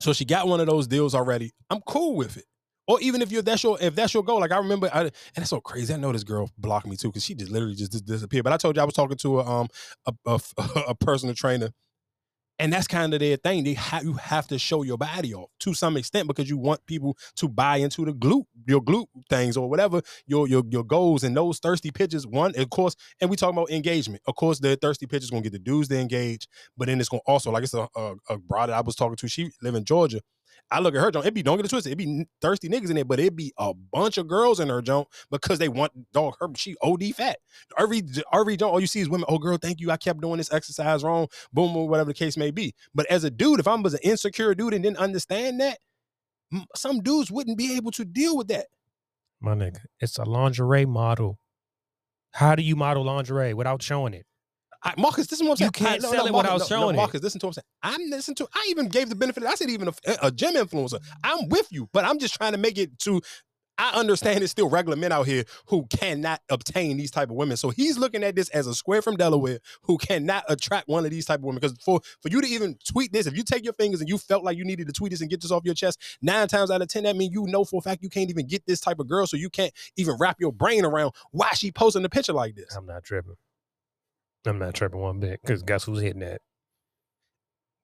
so 0.00 0.12
she 0.12 0.24
got 0.24 0.48
one 0.48 0.60
of 0.60 0.66
those 0.66 0.86
deals 0.86 1.14
already. 1.14 1.52
I'm 1.70 1.80
cool 1.86 2.16
with 2.16 2.36
it. 2.36 2.44
Or 2.88 3.00
even 3.00 3.22
if 3.22 3.32
you're 3.32 3.42
that's 3.42 3.64
your 3.64 3.78
if 3.80 3.96
that's 3.96 4.14
your 4.14 4.22
goal, 4.22 4.40
like 4.40 4.52
I 4.52 4.58
remember, 4.58 4.88
I, 4.92 5.00
and 5.02 5.12
it's 5.38 5.50
so 5.50 5.60
crazy. 5.60 5.92
I 5.92 5.96
know 5.96 6.12
this 6.12 6.22
girl 6.24 6.50
blocked 6.58 6.86
me 6.86 6.96
too 6.96 7.08
because 7.08 7.24
she 7.24 7.34
just 7.34 7.50
literally 7.50 7.74
just 7.74 7.92
dis- 7.92 8.00
disappeared. 8.02 8.44
But 8.44 8.52
I 8.52 8.58
told 8.58 8.76
you 8.76 8.82
I 8.82 8.84
was 8.84 8.94
talking 8.94 9.16
to 9.18 9.40
a 9.40 9.44
um 9.44 9.68
a, 10.06 10.12
a, 10.26 10.40
a 10.88 10.94
personal 10.94 11.34
trainer, 11.34 11.70
and 12.58 12.72
that's 12.72 12.86
kind 12.86 13.12
of 13.12 13.20
their 13.20 13.36
thing. 13.36 13.64
They 13.64 13.74
have 13.74 14.04
you 14.04 14.14
have 14.14 14.46
to 14.48 14.58
show 14.58 14.82
your 14.82 14.98
body 14.98 15.34
off 15.34 15.50
to 15.60 15.74
some 15.74 15.96
extent 15.96 16.26
because 16.28 16.48
you 16.48 16.56
want 16.56 16.84
people 16.86 17.16
to 17.36 17.48
buy 17.48 17.78
into 17.78 18.04
the 18.04 18.12
glute 18.12 18.44
your 18.66 18.80
glute 18.80 19.06
things 19.28 19.56
or 19.56 19.68
whatever 19.68 20.02
your 20.26 20.48
your 20.48 20.62
your 20.70 20.84
goals 20.84 21.24
and 21.24 21.36
those 21.36 21.58
thirsty 21.58 21.90
pitches. 21.90 22.26
One, 22.26 22.52
of 22.56 22.70
course, 22.70 22.96
and 23.20 23.30
we 23.30 23.36
talk 23.36 23.52
about 23.52 23.70
engagement. 23.70 24.22
Of 24.26 24.36
course, 24.36 24.58
the 24.58 24.76
thirsty 24.76 25.06
pitches 25.06 25.30
gonna 25.30 25.42
get 25.42 25.52
the 25.52 25.58
dudes 25.58 25.88
to 25.88 25.98
engage, 25.98 26.48
but 26.76 26.86
then 26.88 27.00
it's 27.00 27.08
gonna 27.08 27.22
also 27.26 27.50
like 27.50 27.64
it's 27.64 27.74
a 27.74 27.88
a, 27.96 28.14
a 28.30 28.38
broad 28.38 28.68
that 28.68 28.76
I 28.76 28.80
was 28.80 28.96
talking 28.96 29.16
to. 29.16 29.28
She 29.28 29.50
live 29.62 29.74
in 29.74 29.84
Georgia. 29.84 30.20
I 30.70 30.80
look 30.80 30.94
at 30.94 31.00
her 31.00 31.10
joint. 31.10 31.26
It 31.26 31.34
be 31.34 31.42
don't 31.42 31.56
get 31.56 31.66
it 31.66 31.68
twisted. 31.68 31.92
It 31.92 31.96
be 31.96 32.26
thirsty 32.40 32.68
niggas 32.68 32.88
in 32.88 32.96
there, 32.96 33.04
but 33.04 33.20
it 33.20 33.36
be 33.36 33.52
a 33.56 33.72
bunch 33.72 34.18
of 34.18 34.26
girls 34.26 34.58
in 34.58 34.68
her 34.68 34.82
joint 34.82 35.06
because 35.30 35.58
they 35.58 35.68
want 35.68 35.92
dog. 36.12 36.34
Her 36.40 36.48
she 36.56 36.74
OD 36.82 37.14
fat. 37.14 37.38
Every 37.78 38.02
every 38.32 38.56
joint, 38.56 38.72
all 38.72 38.80
you 38.80 38.88
see 38.88 39.00
is 39.00 39.08
women. 39.08 39.26
Oh 39.28 39.38
girl, 39.38 39.58
thank 39.58 39.80
you. 39.80 39.90
I 39.90 39.96
kept 39.96 40.20
doing 40.20 40.38
this 40.38 40.52
exercise 40.52 41.04
wrong. 41.04 41.28
Boom, 41.52 41.72
boom, 41.72 41.88
whatever 41.88 42.08
the 42.08 42.14
case 42.14 42.36
may 42.36 42.50
be. 42.50 42.74
But 42.94 43.06
as 43.06 43.22
a 43.22 43.30
dude, 43.30 43.60
if 43.60 43.68
I 43.68 43.74
was 43.76 43.94
an 43.94 44.00
insecure 44.02 44.54
dude 44.54 44.74
and 44.74 44.82
didn't 44.82 44.98
understand 44.98 45.60
that, 45.60 45.78
some 46.74 47.00
dudes 47.00 47.30
wouldn't 47.30 47.58
be 47.58 47.76
able 47.76 47.92
to 47.92 48.04
deal 48.04 48.36
with 48.36 48.48
that. 48.48 48.66
My 49.40 49.54
nigga, 49.54 49.80
it's 50.00 50.18
a 50.18 50.24
lingerie 50.24 50.86
model. 50.86 51.38
How 52.32 52.54
do 52.56 52.62
you 52.62 52.74
model 52.74 53.04
lingerie 53.04 53.54
without 53.54 53.82
showing 53.82 54.14
it? 54.14 54.26
I, 54.82 54.94
Marcus, 54.98 55.26
this 55.26 55.40
is 55.40 55.42
what 55.42 55.52
I'm 55.52 55.56
saying. 55.56 55.66
You 55.68 55.72
can't 55.72 56.04
I- 56.04 56.08
sell 56.08 56.26
it 56.26 56.32
Marcus, 56.32 56.52
without 56.52 56.68
showing 56.68 56.94
it. 56.94 56.98
Marcus, 56.98 57.22
listen 57.22 57.40
to 57.40 57.46
what 57.46 57.50
I'm 57.50 57.54
saying. 57.54 58.00
I'm 58.02 58.10
listening 58.10 58.36
to. 58.36 58.48
I 58.54 58.66
even 58.70 58.88
gave 58.88 59.08
the 59.08 59.16
benefit. 59.16 59.44
I 59.44 59.54
said 59.54 59.70
even 59.70 59.88
a, 59.88 59.92
a 60.22 60.30
gym 60.30 60.54
influencer. 60.54 61.00
I'm 61.24 61.48
with 61.48 61.68
you, 61.70 61.88
but 61.92 62.04
I'm 62.04 62.18
just 62.18 62.34
trying 62.34 62.52
to 62.52 62.58
make 62.58 62.78
it 62.78 62.98
to. 63.00 63.20
I 63.78 63.90
understand 63.90 64.42
it's 64.42 64.52
still 64.52 64.70
regular 64.70 64.96
men 64.96 65.12
out 65.12 65.26
here 65.26 65.44
who 65.66 65.86
cannot 65.90 66.40
obtain 66.48 66.96
these 66.96 67.10
type 67.10 67.28
of 67.28 67.36
women. 67.36 67.58
So 67.58 67.68
he's 67.70 67.98
looking 67.98 68.24
at 68.24 68.34
this 68.34 68.48
as 68.48 68.66
a 68.66 68.74
square 68.74 69.02
from 69.02 69.16
Delaware 69.16 69.58
who 69.82 69.98
cannot 69.98 70.44
attract 70.48 70.88
one 70.88 71.04
of 71.04 71.10
these 71.10 71.26
type 71.26 71.40
of 71.40 71.44
women. 71.44 71.60
Because 71.60 71.76
for 71.84 72.00
for 72.22 72.30
you 72.30 72.40
to 72.40 72.46
even 72.46 72.78
tweet 72.90 73.12
this, 73.12 73.26
if 73.26 73.36
you 73.36 73.42
take 73.44 73.64
your 73.64 73.74
fingers 73.74 74.00
and 74.00 74.08
you 74.08 74.16
felt 74.18 74.44
like 74.44 74.56
you 74.56 74.64
needed 74.64 74.86
to 74.86 74.94
tweet 74.94 75.10
this 75.10 75.20
and 75.20 75.28
get 75.28 75.42
this 75.42 75.50
off 75.50 75.62
your 75.64 75.74
chest, 75.74 76.00
nine 76.22 76.48
times 76.48 76.70
out 76.70 76.80
of 76.80 76.88
ten, 76.88 77.02
that 77.04 77.16
means 77.16 77.34
you 77.34 77.44
know 77.48 77.64
for 77.64 77.78
a 77.78 77.82
fact 77.82 78.02
you 78.02 78.08
can't 78.08 78.30
even 78.30 78.46
get 78.46 78.64
this 78.66 78.80
type 78.80 78.98
of 78.98 79.08
girl. 79.08 79.26
So 79.26 79.36
you 79.36 79.50
can't 79.50 79.72
even 79.96 80.16
wrap 80.18 80.40
your 80.40 80.52
brain 80.52 80.84
around 80.84 81.12
why 81.32 81.50
she 81.54 81.70
posting 81.70 82.04
a 82.04 82.08
picture 82.08 82.32
like 82.32 82.54
this. 82.54 82.74
I'm 82.74 82.86
not 82.86 83.04
tripping. 83.04 83.36
I'm 84.46 84.58
not 84.58 84.74
tripping 84.74 85.00
one 85.00 85.20
bit 85.20 85.40
because 85.42 85.62
guess 85.62 85.84
who's 85.84 86.00
hitting 86.00 86.20
that? 86.20 86.40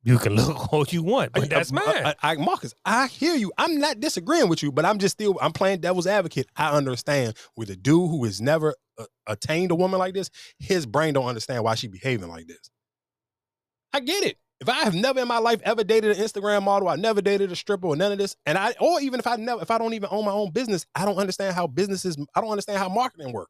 You 0.04 0.18
can 0.18 0.34
look 0.34 0.72
all 0.72 0.84
you 0.88 1.02
want, 1.02 1.32
but 1.32 1.48
that's 1.48 1.72
I- 1.72 1.74
mine. 1.74 1.86
I, 2.06 2.14
I, 2.22 2.34
Marcus, 2.36 2.74
I 2.84 3.06
hear 3.06 3.34
you. 3.34 3.52
I'm 3.56 3.78
not 3.78 4.00
disagreeing 4.00 4.48
with 4.48 4.62
you, 4.62 4.72
but 4.72 4.84
I'm 4.84 4.98
just 4.98 5.12
still 5.12 5.36
I'm 5.40 5.52
playing 5.52 5.80
devil's 5.80 6.06
advocate. 6.06 6.48
I 6.56 6.70
understand 6.70 7.36
with 7.56 7.70
a 7.70 7.76
dude 7.76 8.10
who 8.10 8.24
has 8.24 8.40
never 8.40 8.74
uh, 8.98 9.04
attained 9.26 9.70
a 9.70 9.74
woman 9.74 9.98
like 9.98 10.14
this, 10.14 10.30
his 10.58 10.86
brain 10.86 11.14
don't 11.14 11.26
understand 11.26 11.62
why 11.64 11.74
she 11.76 11.86
behaving 11.86 12.28
like 12.28 12.46
this. 12.46 12.70
I 13.92 14.00
get 14.00 14.24
it. 14.24 14.38
If 14.60 14.68
I 14.68 14.84
have 14.84 14.94
never 14.94 15.20
in 15.20 15.26
my 15.26 15.38
life 15.38 15.60
ever 15.64 15.82
dated 15.82 16.16
an 16.16 16.24
Instagram 16.24 16.62
model, 16.62 16.88
I 16.88 16.94
never 16.94 17.20
dated 17.20 17.50
a 17.50 17.56
stripper 17.56 17.88
or 17.88 17.96
none 17.96 18.12
of 18.12 18.18
this, 18.18 18.36
and 18.46 18.56
I 18.56 18.74
or 18.80 19.00
even 19.00 19.18
if 19.18 19.26
I 19.26 19.36
never 19.36 19.60
if 19.62 19.70
I 19.70 19.78
don't 19.78 19.94
even 19.94 20.08
own 20.12 20.24
my 20.24 20.30
own 20.32 20.52
business, 20.52 20.86
I 20.94 21.04
don't 21.04 21.18
understand 21.18 21.54
how 21.54 21.66
businesses. 21.66 22.16
I 22.34 22.40
don't 22.40 22.50
understand 22.50 22.78
how 22.78 22.88
marketing 22.88 23.32
work. 23.32 23.48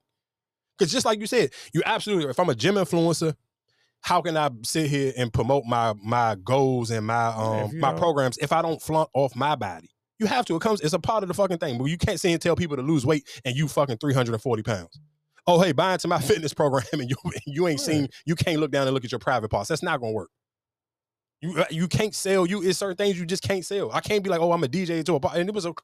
Because 0.82 0.92
just 0.92 1.06
like 1.06 1.20
you 1.20 1.26
said, 1.28 1.50
you 1.72 1.80
absolutely. 1.86 2.28
If 2.28 2.40
I'm 2.40 2.48
a 2.48 2.56
gym 2.56 2.74
influencer, 2.74 3.36
how 4.00 4.20
can 4.20 4.36
I 4.36 4.50
sit 4.64 4.90
here 4.90 5.12
and 5.16 5.32
promote 5.32 5.64
my 5.64 5.94
my 6.02 6.34
goals 6.42 6.90
and 6.90 7.06
my 7.06 7.26
um 7.26 7.78
my 7.78 7.90
don't- 7.90 8.00
programs 8.00 8.36
if 8.38 8.50
I 8.50 8.62
don't 8.62 8.82
flaunt 8.82 9.08
off 9.14 9.36
my 9.36 9.54
body? 9.54 9.88
You 10.18 10.26
have 10.26 10.44
to. 10.46 10.56
It 10.56 10.60
comes. 10.60 10.80
It's 10.80 10.92
a 10.92 10.98
part 10.98 11.22
of 11.22 11.28
the 11.28 11.34
fucking 11.34 11.58
thing. 11.58 11.78
But 11.78 11.84
you 11.84 11.96
can't 11.98 12.18
sit 12.18 12.32
and 12.32 12.42
tell 12.42 12.56
people 12.56 12.76
to 12.76 12.82
lose 12.82 13.06
weight 13.06 13.28
and 13.44 13.54
you 13.56 13.68
fucking 13.68 13.98
three 13.98 14.12
hundred 14.12 14.32
and 14.32 14.42
forty 14.42 14.64
pounds. 14.64 14.98
Oh 15.46 15.60
hey, 15.60 15.70
buy 15.70 15.92
into 15.92 16.08
my 16.08 16.18
fitness 16.20 16.52
program 16.52 16.84
and 16.92 17.08
you 17.08 17.16
you 17.46 17.68
ain't 17.68 17.80
seen. 17.80 18.08
You 18.26 18.34
can't 18.34 18.58
look 18.58 18.72
down 18.72 18.88
and 18.88 18.94
look 18.94 19.04
at 19.04 19.12
your 19.12 19.20
private 19.20 19.50
parts. 19.50 19.68
That's 19.68 19.84
not 19.84 20.00
gonna 20.00 20.12
work. 20.12 20.30
You 21.40 21.60
uh, 21.60 21.64
you 21.70 21.86
can't 21.86 22.14
sell. 22.14 22.44
You 22.44 22.62
it's 22.62 22.78
certain 22.80 22.96
things 22.96 23.20
you 23.20 23.24
just 23.26 23.44
can't 23.44 23.64
sell. 23.64 23.92
I 23.92 24.00
can't 24.00 24.24
be 24.24 24.30
like, 24.30 24.40
oh, 24.40 24.50
I'm 24.50 24.64
a 24.64 24.68
DJ 24.68 25.04
to 25.04 25.14
a 25.14 25.20
bar. 25.20 25.32
And 25.36 25.48
it 25.48 25.54
was 25.54 25.64
a. 25.64 25.74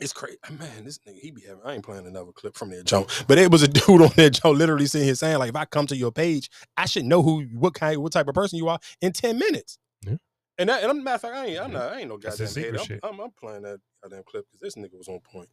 It's 0.00 0.12
crazy, 0.12 0.38
man. 0.58 0.84
This 0.84 0.98
nigga, 1.00 1.18
he 1.18 1.30
be 1.30 1.42
having. 1.42 1.62
I 1.64 1.74
ain't 1.74 1.84
playing 1.84 2.06
another 2.06 2.32
clip 2.32 2.56
from 2.56 2.70
that 2.70 2.84
joke, 2.84 3.10
but 3.28 3.38
it 3.38 3.50
was 3.50 3.62
a 3.62 3.68
dude 3.68 4.02
on 4.02 4.10
that 4.16 4.30
joke 4.30 4.56
literally 4.56 4.86
sitting 4.86 5.06
here 5.06 5.14
saying, 5.14 5.38
like, 5.38 5.50
if 5.50 5.56
I 5.56 5.66
come 5.66 5.86
to 5.88 5.96
your 5.96 6.12
page, 6.12 6.50
I 6.76 6.86
should 6.86 7.04
know 7.04 7.22
who, 7.22 7.42
what 7.54 7.74
kind, 7.74 8.02
what 8.02 8.12
type 8.12 8.28
of 8.28 8.34
person 8.34 8.58
you 8.58 8.68
are 8.68 8.78
in 9.00 9.12
ten 9.12 9.38
minutes. 9.38 9.78
Yeah. 10.06 10.16
And 10.58 10.68
that, 10.70 10.82
and 10.82 10.90
I'm 10.90 11.04
matter 11.04 11.14
of 11.16 11.20
fact, 11.22 11.34
I 11.36 11.46
ain't, 11.46 11.60
I'm 11.60 11.72
not, 11.72 11.92
I 11.92 12.00
ain't 12.00 12.08
no 12.08 12.18
goddamn 12.18 12.48
hater. 12.48 12.78
I'm. 13.02 13.14
I'm, 13.14 13.20
I'm 13.20 13.30
playing 13.38 13.62
that 13.62 13.80
goddamn 14.02 14.22
clip 14.26 14.46
because 14.50 14.60
this 14.60 14.76
nigga 14.82 14.96
was 14.96 15.08
on 15.08 15.20
point. 15.20 15.48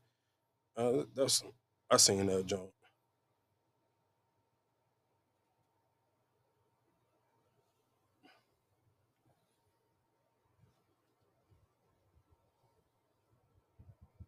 Uh, 0.78 1.03
that's 1.15 1.44
I 1.91 1.98
seen 1.98 2.28
that 2.28 2.45
joke. 2.45 2.74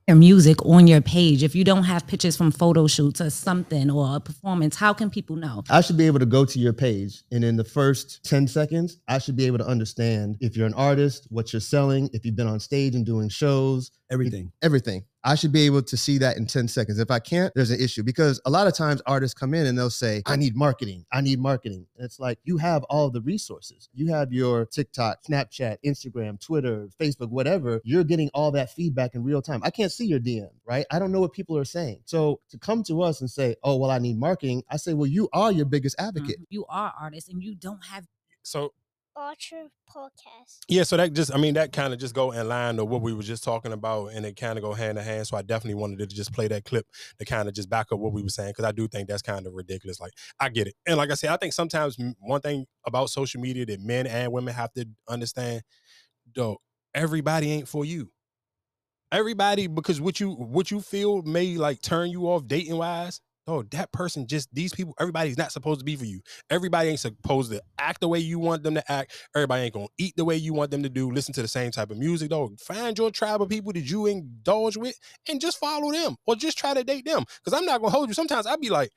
Your 0.10 0.15
music 0.15 0.65
on 0.65 0.88
your 0.88 1.02
page. 1.02 1.44
If 1.44 1.53
you 1.56 1.64
don't 1.64 1.84
have 1.84 2.07
pictures 2.07 2.36
from 2.36 2.49
photo 2.49 2.88
shoots 2.88 3.22
or 3.22 3.30
something 3.30 3.91
or 3.91 4.15
a 4.15 4.19
performance 4.19 4.76
how 4.76 4.91
can 4.91 5.11
people 5.11 5.36
know? 5.36 5.64
I 5.69 5.81
should 5.81 5.98
be 5.98 6.07
able 6.07 6.18
to 6.18 6.26
go 6.26 6.45
to 6.45 6.60
your 6.60 6.73
page 6.73 7.22
and 7.31 7.44
in 7.44 7.56
the 7.56 7.64
first 7.64 8.23
10 8.26 8.48
seconds, 8.48 8.98
I 9.07 9.19
should 9.19 9.36
be 9.36 9.45
able 9.45 9.60
to 9.60 9.68
understand 9.68 10.38
if 10.41 10.57
you're 10.57 10.65
an 10.65 10.73
artist, 10.73 11.27
what 11.30 11.53
you're 11.53 11.60
selling, 11.60 12.10
if 12.11 12.26
you've 12.26 12.36
been 12.36 12.48
on 12.48 12.60
stage 12.60 12.95
and 12.95 13.06
doing 13.06 13.30
shows, 13.30 13.91
Everything. 14.11 14.52
everything. 14.61 15.06
I 15.23 15.36
should 15.36 15.52
be 15.52 15.65
able 15.65 15.81
to 15.84 15.98
see 15.98 16.18
that 16.19 16.38
in 16.38 16.45
10 16.45 16.68
seconds. 16.69 16.98
If 16.98 17.11
I 17.11 17.19
can't, 17.19 17.52
there's 17.53 17.72
an 17.72 17.80
issue 17.80 18.03
because 18.03 18.41
a 18.45 18.49
lot 18.49 18.68
of 18.68 18.73
times 18.73 19.02
artists 19.06 19.38
come 19.38 19.53
in 19.53 19.65
and 19.65 19.77
they'll 19.77 19.90
say, 19.90 20.23
I 20.26 20.38
need 20.38 20.56
marketing. 20.56 21.06
I 21.11 21.19
need 21.22 21.40
marketing. 21.40 21.86
And 21.98 22.06
it's 22.06 22.19
like 22.19 22.40
you 22.44 22.57
have 22.57 22.84
all 22.86 23.10
the 23.10 23.22
resources. 23.22 23.90
You 23.94 24.07
have 24.14 24.31
your 24.31 24.65
TikTok, 24.65 25.23
Snapchat, 25.30 25.77
Instagram, 25.86 26.40
Twitter, 26.40 26.88
Facebook, 26.99 27.30
whatever. 27.30 27.81
You're 27.84 28.06
getting 28.06 28.30
all 28.34 28.52
that 28.52 28.72
feedback 28.72 29.14
in 29.14 29.23
real 29.23 29.41
time. 29.41 29.60
I 29.64 29.72
can't 29.72 29.91
see 29.91 30.06
your 30.06 30.19
DM, 30.19 30.49
right? 30.65 30.86
I 30.90 30.99
don't 30.99 31.11
know 31.11 31.19
what 31.19 31.34
people 31.34 31.57
are 31.57 31.65
saying. 31.65 32.02
So 32.06 32.40
to 32.49 32.57
come 32.57 32.81
to 32.84 33.02
us 33.02 33.19
and 33.19 33.30
say, 33.30 33.57
oh, 33.64 33.76
well, 33.76 33.91
I 33.91 33.99
need 33.99 34.18
marketing, 34.18 34.64
I 34.69 34.77
say, 34.77 34.94
well, 34.94 35.07
you 35.07 35.27
are 35.34 35.52
your 35.52 35.65
biggest 35.65 35.98
advocate. 35.99 36.40
Mhm. 36.40 36.45
you 36.49 36.65
are 36.69 36.94
artists 36.99 37.30
and 37.30 37.44
you 37.44 37.56
don't 37.56 37.84
have 37.86 38.07
So 38.41 38.73
Archer 39.20 39.68
Podcast. 39.94 40.60
Yeah, 40.70 40.84
so 40.84 40.96
that 40.96 41.12
just 41.14 41.34
I 41.34 41.38
mean 41.38 41.54
that 41.56 41.74
kind 41.74 41.94
of 41.94 42.00
just 42.00 42.16
go 42.16 42.32
in 42.32 42.48
line 42.48 42.78
to 42.78 42.86
what 42.86 43.02
we 43.02 43.14
were 43.14 43.22
just 43.22 43.44
talking 43.44 43.74
about, 43.74 44.14
and 44.14 44.26
it 44.26 44.38
kind 44.38 44.58
of 44.58 44.64
go 44.64 44.74
hand 44.74 44.98
in 44.98 45.04
hand. 45.04 45.28
So 45.28 45.36
I 45.36 45.41
definitely 45.41 45.76
wanted 45.76 46.00
to 46.00 46.08
just 46.08 46.32
play 46.32 46.48
that 46.48 46.64
clip 46.64 46.88
to 47.20 47.26
kind 47.26 47.50
of 47.50 47.54
just 47.54 47.70
back 47.70 47.88
up 47.91 48.00
what 48.00 48.14
we 48.14 48.24
were 48.24 48.30
saying 48.30 48.52
because 48.52 48.64
I 48.64 48.72
do 48.72 48.88
think 48.88 49.10
that's 49.10 49.22
kind 49.22 49.46
of 49.46 49.54
ridiculous. 49.54 50.00
Like 50.00 50.14
I 50.40 50.48
get 50.48 50.68
it, 50.68 50.76
and 50.88 50.96
like 50.96 51.12
I 51.12 51.16
said, 51.16 51.32
I 51.32 51.38
think 51.38 51.52
sometimes 51.52 51.98
one 52.20 52.41
thing 52.41 52.66
about 52.88 53.10
social 53.10 53.41
media 53.41 53.66
that 53.66 53.82
men 53.82 54.08
and 54.08 54.32
women 54.32 54.54
have 54.54 54.72
to 54.74 54.86
understand, 55.10 55.64
though, 56.34 56.58
everybody 56.96 57.52
ain't 57.52 57.68
for 57.68 57.84
you. 57.84 58.12
Everybody 59.12 59.68
because 59.68 60.00
what 60.00 60.20
you 60.20 60.32
what 60.32 60.72
you 60.72 60.80
feel 60.80 61.24
may 61.24 61.58
like 61.58 61.82
turn 61.82 62.10
you 62.10 62.30
off 62.30 62.48
dating 62.48 62.78
wise. 62.78 63.20
Oh, 63.50 63.64
that 63.72 63.92
person 63.92 64.28
just 64.28 64.54
these 64.54 64.74
people, 64.74 64.94
everybody's 65.00 65.38
not 65.38 65.52
supposed 65.52 65.80
to 65.80 65.86
be 65.86 65.96
for 65.96 66.06
you. 66.06 66.22
Everybody 66.50 66.90
ain't 66.90 67.00
supposed 67.00 67.52
to 67.52 67.62
act 67.80 68.00
the 68.02 68.08
way 68.08 68.20
you 68.20 68.38
want 68.38 68.62
them 68.62 68.76
to 68.76 68.92
act. 68.92 69.14
Everybody 69.36 69.64
ain't 69.64 69.74
gonna 69.74 69.88
eat 69.98 70.14
the 70.16 70.26
way 70.26 70.36
you 70.36 70.54
want 70.54 70.72
them 70.72 70.84
to 70.84 70.90
do, 70.90 71.10
listen 71.12 71.34
to 71.34 71.42
the 71.42 71.48
same 71.48 71.72
type 71.72 71.90
of 71.90 71.98
music, 71.98 72.30
though. 72.30 72.52
Find 72.60 72.98
your 72.98 73.10
tribe 73.10 73.42
of 73.42 73.50
people 73.50 73.74
that 73.74 73.90
you 73.90 74.06
indulge 74.06 74.78
with 74.78 75.00
and 75.28 75.42
just 75.42 75.58
follow 75.58 75.92
them 75.92 76.16
or 76.28 76.36
just 76.36 76.58
try 76.58 76.74
to 76.74 76.84
date 76.84 77.06
them. 77.06 77.24
Because 77.44 77.58
I'm 77.58 77.66
not 77.66 77.82
gonna 77.82 77.92
hold 77.92 78.10
you. 78.10 78.14
Sometimes 78.14 78.46
I'd 78.46 78.62
be 78.62 78.70
like, 78.70 78.92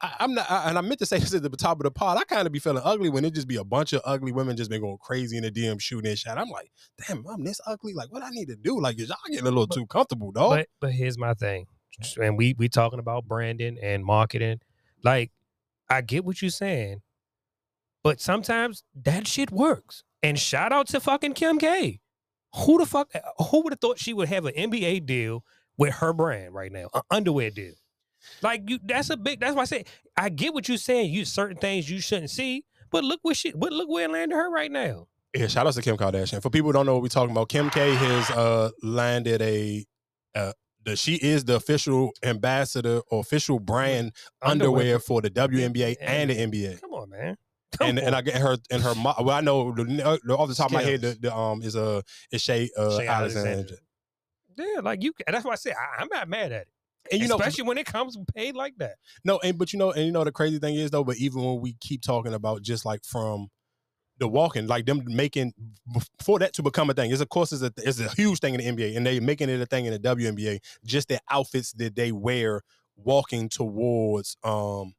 I, 0.00 0.14
I'm 0.20 0.34
not, 0.34 0.50
I, 0.50 0.68
and 0.68 0.78
I 0.78 0.80
meant 0.80 1.00
to 1.00 1.06
say 1.06 1.18
this 1.18 1.34
at 1.34 1.42
the 1.42 1.50
top 1.50 1.78
of 1.80 1.84
the 1.84 1.90
pod. 1.90 2.18
I 2.18 2.24
kind 2.24 2.46
of 2.46 2.52
be 2.52 2.58
feeling 2.58 2.82
ugly 2.84 3.10
when 3.10 3.24
it 3.24 3.34
just 3.34 3.48
be 3.48 3.56
a 3.56 3.64
bunch 3.64 3.92
of 3.92 4.02
ugly 4.04 4.32
women 4.32 4.56
just 4.56 4.70
been 4.70 4.80
going 4.80 4.98
crazy 5.00 5.36
in 5.36 5.42
the 5.42 5.50
DM 5.50 5.80
shooting 5.80 6.08
and 6.08 6.18
shit. 6.18 6.32
I'm 6.36 6.50
like, 6.50 6.70
damn, 7.06 7.26
I'm 7.26 7.44
this 7.44 7.60
ugly. 7.66 7.94
Like, 7.94 8.12
what 8.12 8.22
I 8.22 8.30
need 8.30 8.46
to 8.46 8.56
do? 8.56 8.80
Like, 8.80 8.98
is 9.00 9.08
y'all 9.08 9.18
getting 9.28 9.46
a 9.46 9.50
little 9.50 9.66
too 9.66 9.86
comfortable, 9.86 10.32
dog? 10.32 10.50
But 10.50 10.68
but 10.80 10.92
here's 10.92 11.18
my 11.18 11.34
thing, 11.34 11.66
and 12.20 12.36
we 12.36 12.54
we 12.58 12.68
talking 12.68 12.98
about 12.98 13.26
branding 13.26 13.78
and 13.82 14.04
marketing. 14.04 14.60
Like, 15.02 15.30
I 15.88 16.00
get 16.00 16.24
what 16.24 16.42
you're 16.42 16.50
saying, 16.50 17.02
but 18.02 18.20
sometimes 18.20 18.82
that 19.04 19.26
shit 19.26 19.50
works. 19.50 20.04
And 20.22 20.38
shout 20.38 20.72
out 20.72 20.88
to 20.88 21.00
fucking 21.00 21.34
Kim 21.34 21.58
K. 21.58 22.00
Who 22.54 22.78
the 22.78 22.86
fuck? 22.86 23.10
Who 23.50 23.62
would 23.62 23.72
have 23.72 23.80
thought 23.80 23.98
she 23.98 24.12
would 24.12 24.28
have 24.28 24.46
an 24.46 24.54
NBA 24.54 25.06
deal 25.06 25.44
with 25.76 25.94
her 25.94 26.12
brand 26.12 26.54
right 26.54 26.72
now, 26.72 26.88
an 26.94 27.02
underwear 27.10 27.50
deal? 27.50 27.74
Like 28.42 28.68
you, 28.68 28.78
that's 28.82 29.10
a 29.10 29.16
big. 29.16 29.40
That's 29.40 29.54
why 29.54 29.62
I 29.62 29.66
say 29.66 29.84
I 30.16 30.28
get 30.28 30.54
what 30.54 30.68
you're 30.68 30.78
saying. 30.78 31.12
You 31.12 31.24
certain 31.24 31.56
things 31.56 31.88
you 31.88 32.00
shouldn't 32.00 32.30
see, 32.30 32.64
but 32.90 33.04
look 33.04 33.20
what 33.22 33.36
she, 33.36 33.52
but 33.52 33.72
look 33.72 33.88
where 33.88 34.04
it 34.04 34.10
landed 34.10 34.34
her 34.34 34.50
right 34.50 34.70
now. 34.70 35.06
Yeah, 35.34 35.46
shout 35.46 35.66
out 35.66 35.74
to 35.74 35.82
Kim 35.82 35.96
Kardashian. 35.96 36.42
For 36.42 36.50
people 36.50 36.68
who 36.68 36.72
don't 36.72 36.86
know 36.86 36.94
what 36.94 37.02
we're 37.02 37.08
talking 37.08 37.30
about, 37.30 37.48
Kim 37.48 37.70
K 37.70 37.94
has 37.94 38.30
uh 38.30 38.70
landed 38.82 39.42
a 39.42 39.86
uh 40.34 40.52
the 40.84 40.96
she 40.96 41.14
is 41.16 41.44
the 41.44 41.56
official 41.56 42.12
ambassador 42.22 43.00
or 43.10 43.20
official 43.20 43.58
brand 43.58 44.12
underwear, 44.42 44.80
Underwear. 44.80 44.98
for 45.00 45.20
the 45.20 45.30
WNBA 45.30 45.96
and 46.00 46.30
the 46.30 46.34
NBA. 46.36 46.80
Come 46.80 46.92
on, 46.94 47.10
man. 47.10 47.36
And 47.80 47.98
and 47.98 48.14
I 48.14 48.22
get 48.22 48.36
her 48.36 48.56
and 48.70 48.82
her 48.82 48.94
mo- 48.94 49.14
well 49.20 49.30
I 49.36 49.40
know 49.40 49.72
the, 49.72 50.02
uh, 50.04 50.32
off 50.34 50.48
the 50.48 50.54
top 50.54 50.66
of 50.66 50.72
my 50.72 50.82
head 50.82 51.02
the, 51.02 51.16
the 51.20 51.34
um 51.36 51.62
is 51.62 51.74
a 51.76 52.02
is 52.32 52.40
Shai 52.42 52.68
uh 52.76 52.96
Shai 52.96 53.06
Alexander. 53.06 53.48
Alexander. 53.50 53.74
Yeah, 54.56 54.80
like 54.80 55.02
you. 55.02 55.12
That's 55.26 55.44
why 55.44 55.52
I 55.52 55.56
say 55.56 55.72
I, 55.72 56.02
I'm 56.02 56.08
not 56.10 56.28
mad 56.28 56.52
at 56.52 56.62
it. 56.62 56.68
And 57.12 57.20
you 57.22 57.28
know 57.28 57.36
especially 57.36 57.64
when 57.64 57.78
it 57.78 57.86
comes 57.86 58.16
paid 58.34 58.54
like 58.56 58.74
that. 58.78 58.96
No, 59.24 59.38
and 59.38 59.56
but 59.58 59.72
you 59.72 59.78
know, 59.78 59.92
and 59.92 60.06
you 60.06 60.12
know 60.12 60.24
the 60.24 60.32
crazy 60.32 60.58
thing 60.58 60.74
is 60.76 60.90
though, 60.90 61.04
but 61.04 61.16
even 61.18 61.44
when 61.44 61.60
we 61.60 61.74
keep 61.80 62.02
talking 62.02 62.34
about 62.34 62.62
just 62.62 62.84
like 62.84 63.04
from 63.04 63.48
the 64.18 64.28
walking, 64.28 64.66
like 64.66 64.86
them 64.86 65.02
making 65.06 65.52
for 66.20 66.38
that 66.38 66.52
to 66.54 66.62
become 66.62 66.90
a 66.90 66.94
thing, 66.94 67.10
is 67.10 67.20
of 67.20 67.28
course 67.28 67.52
is 67.52 67.62
a 67.62 67.72
is 67.78 68.00
a 68.00 68.08
huge 68.10 68.40
thing 68.40 68.54
in 68.54 68.76
the 68.76 68.82
NBA, 68.82 68.96
and 68.96 69.06
they're 69.06 69.20
making 69.20 69.48
it 69.48 69.60
a 69.60 69.66
thing 69.66 69.86
in 69.86 69.92
the 69.92 69.98
WNBA. 69.98 70.60
Just 70.84 71.08
the 71.08 71.20
outfits 71.30 71.72
that 71.74 71.94
they 71.94 72.12
wear 72.12 72.62
walking 72.96 73.48
towards 73.48 74.36
um 74.42 74.94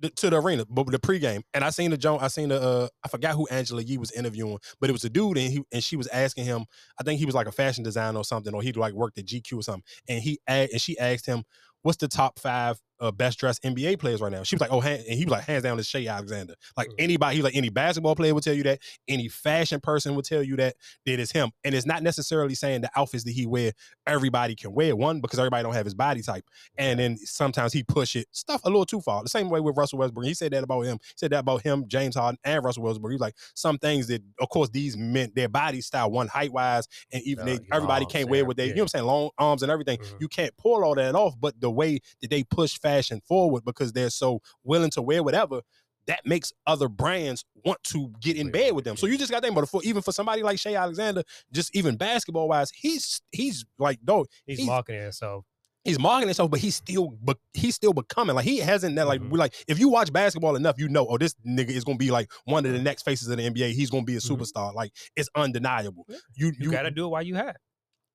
the, 0.00 0.10
to 0.10 0.30
the 0.30 0.40
arena, 0.40 0.64
but 0.68 0.86
the 0.86 0.98
pregame. 0.98 1.42
And 1.54 1.64
I 1.64 1.70
seen 1.70 1.90
the 1.90 1.96
Joan, 1.96 2.18
I 2.20 2.28
seen 2.28 2.48
the 2.48 2.60
uh, 2.60 2.88
I 3.04 3.08
forgot 3.08 3.34
who 3.34 3.46
Angela 3.48 3.82
Yee 3.82 3.98
was 3.98 4.10
interviewing, 4.12 4.58
but 4.80 4.90
it 4.90 4.92
was 4.92 5.04
a 5.04 5.10
dude, 5.10 5.38
and 5.38 5.52
he 5.52 5.62
and 5.72 5.82
she 5.82 5.96
was 5.96 6.08
asking 6.08 6.44
him. 6.44 6.66
I 7.00 7.04
think 7.04 7.18
he 7.18 7.26
was 7.26 7.34
like 7.34 7.46
a 7.46 7.52
fashion 7.52 7.84
designer 7.84 8.18
or 8.18 8.24
something, 8.24 8.54
or 8.54 8.62
he 8.62 8.72
like 8.72 8.92
worked 8.92 9.18
at 9.18 9.26
GQ 9.26 9.58
or 9.58 9.62
something. 9.62 9.84
And 10.08 10.22
he 10.22 10.38
and 10.46 10.68
she 10.80 10.98
asked 10.98 11.26
him, 11.26 11.44
"What's 11.82 11.98
the 11.98 12.08
top 12.08 12.38
five 12.38 12.80
uh, 13.00 13.10
best 13.10 13.38
dressed 13.38 13.62
NBA 13.62 13.98
players 13.98 14.20
right 14.20 14.32
now?" 14.32 14.42
She 14.42 14.56
was 14.56 14.60
like, 14.60 14.72
"Oh," 14.72 14.80
and 14.82 15.02
he 15.02 15.24
was 15.24 15.32
like, 15.32 15.44
"Hands 15.44 15.62
down, 15.62 15.78
it's 15.78 15.88
Shai 15.88 16.06
Alexander." 16.06 16.54
Like 16.76 16.88
anybody, 16.98 17.36
he 17.36 17.42
was 17.42 17.44
like 17.44 17.56
any 17.56 17.68
basketball 17.68 18.14
player 18.14 18.34
would 18.34 18.44
tell 18.44 18.54
you 18.54 18.62
that, 18.64 18.80
any 19.08 19.28
fashion 19.28 19.80
person 19.80 20.14
would 20.14 20.24
tell 20.24 20.42
you 20.42 20.56
that 20.56 20.76
that 21.06 21.18
is 21.20 21.32
him. 21.32 21.50
And 21.64 21.74
it's 21.74 21.86
not 21.86 22.02
necessarily 22.02 22.54
saying 22.54 22.82
the 22.82 22.90
outfits 22.96 23.24
that 23.24 23.32
he 23.32 23.46
wear 23.46 23.72
everybody 24.06 24.54
can 24.54 24.72
wear 24.72 24.94
one 24.94 25.20
because 25.20 25.38
everybody 25.38 25.62
don't 25.62 25.74
have 25.74 25.86
his 25.86 25.94
body 25.94 26.22
type. 26.22 26.44
And 26.76 26.98
then 26.98 27.16
sometimes 27.18 27.72
he 27.72 27.82
push 27.82 28.16
it 28.16 28.26
stuff 28.32 28.60
a 28.64 28.68
little 28.68 28.86
too 28.86 29.00
far. 29.00 29.22
The 29.22 29.28
same 29.28 29.48
way 29.48 29.60
with 29.60 29.76
Russell 29.76 29.98
Westbrook. 29.98 30.26
He 30.26 30.34
said 30.34 30.52
that 30.52 30.62
about 30.64 30.82
him. 30.82 30.98
He 31.02 31.12
said 31.16 31.30
that 31.32 31.40
about 31.40 31.62
him, 31.62 31.84
James 31.88 32.16
Harden, 32.16 32.38
and 32.44 32.64
Russell 32.64 32.82
Westbrook. 32.82 33.10
He 33.12 33.14
was 33.14 33.20
like 33.20 33.36
some 33.54 33.78
things 33.78 34.06
that, 34.08 34.22
of 34.40 34.48
course, 34.48 34.68
these 34.70 34.96
men, 34.96 35.32
their 35.34 35.48
body 35.48 35.80
style, 35.80 36.10
one 36.10 36.28
height 36.28 36.52
wise, 36.52 36.86
and 37.12 37.22
even 37.24 37.46
they, 37.46 37.58
everybody 37.72 38.04
can't 38.06 38.28
wear 38.28 38.44
what 38.44 38.56
they, 38.56 38.66
you 38.66 38.74
know 38.74 38.82
what 38.82 38.82
I'm 38.82 38.88
saying, 38.88 39.04
long 39.04 39.30
arms 39.38 39.62
and 39.62 39.70
everything. 39.72 39.98
Mhm. 39.98 40.20
You 40.20 40.28
can't 40.28 40.56
pull 40.56 40.84
all 40.84 40.94
that 40.94 41.14
off. 41.14 41.34
But 41.40 41.60
the 41.60 41.70
way 41.70 42.00
that 42.20 42.30
they 42.30 42.44
push 42.44 42.78
fashion 42.84 43.20
forward 43.26 43.64
because 43.64 43.92
they're 43.92 44.10
so 44.10 44.40
willing 44.62 44.90
to 44.90 45.02
wear 45.02 45.22
whatever. 45.24 45.60
That 46.06 46.20
makes 46.26 46.52
other 46.66 46.88
brands 46.88 47.44
want 47.64 47.82
to 47.84 48.12
get 48.20 48.36
in 48.36 48.50
bed 48.52 48.74
with 48.74 48.84
them. 48.84 48.94
So 48.96 49.06
you 49.06 49.16
just 49.16 49.30
got 49.30 49.38
to 49.38 49.46
think 49.46 49.52
about 49.54 49.64
it. 49.64 49.70
For 49.70 49.80
even 49.84 50.02
for 50.02 50.12
somebody 50.12 50.42
like 50.42 50.58
Shai 50.58 50.74
Alexander, 50.74 51.22
just 51.50 51.74
even 51.74 51.96
basketball 51.96 52.46
wise, 52.48 52.70
he's 52.74 53.22
he's 53.32 53.64
like 53.78 53.98
dog. 54.04 54.26
He's, 54.46 54.58
He's- 54.58 54.68
marketing 54.68 55.02
himself. 55.02 55.44
He's 55.82 55.98
marketing 55.98 56.28
himself, 56.28 56.50
but 56.50 56.60
he's 56.60 56.76
still, 56.76 57.10
but 57.22 57.36
he's 57.52 57.74
still 57.74 57.92
becoming 57.92 58.34
like 58.34 58.46
he 58.46 58.56
hasn't 58.58 58.96
that 58.96 59.06
like 59.06 59.20
Mhm. 59.20 59.28
we 59.30 59.38
like. 59.38 59.54
If 59.68 59.78
you 59.78 59.88
watch 59.90 60.10
basketball 60.12 60.56
enough, 60.56 60.76
you 60.78 60.88
know, 60.88 61.06
oh, 61.06 61.18
this 61.18 61.34
nigga 61.46 61.68
is 61.70 61.84
gonna 61.84 61.98
be 61.98 62.10
like 62.10 62.30
one 62.46 62.64
of 62.64 62.72
the 62.72 62.78
next 62.80 63.02
faces 63.02 63.28
of 63.28 63.36
the 63.36 63.42
NBA. 63.42 63.72
He's 63.74 63.90
gonna 63.90 64.04
be 64.04 64.16
a 64.16 64.18
Mhm. 64.18 64.30
superstar. 64.30 64.72
Like 64.74 64.92
it's 65.14 65.28
undeniable. 65.34 66.06
Yeah. 66.08 66.16
You 66.36 66.52
You, 66.58 66.70
gotta 66.70 66.90
do 66.90 67.04
it 67.04 67.08
while 67.08 67.22
you 67.22 67.34
have. 67.34 67.56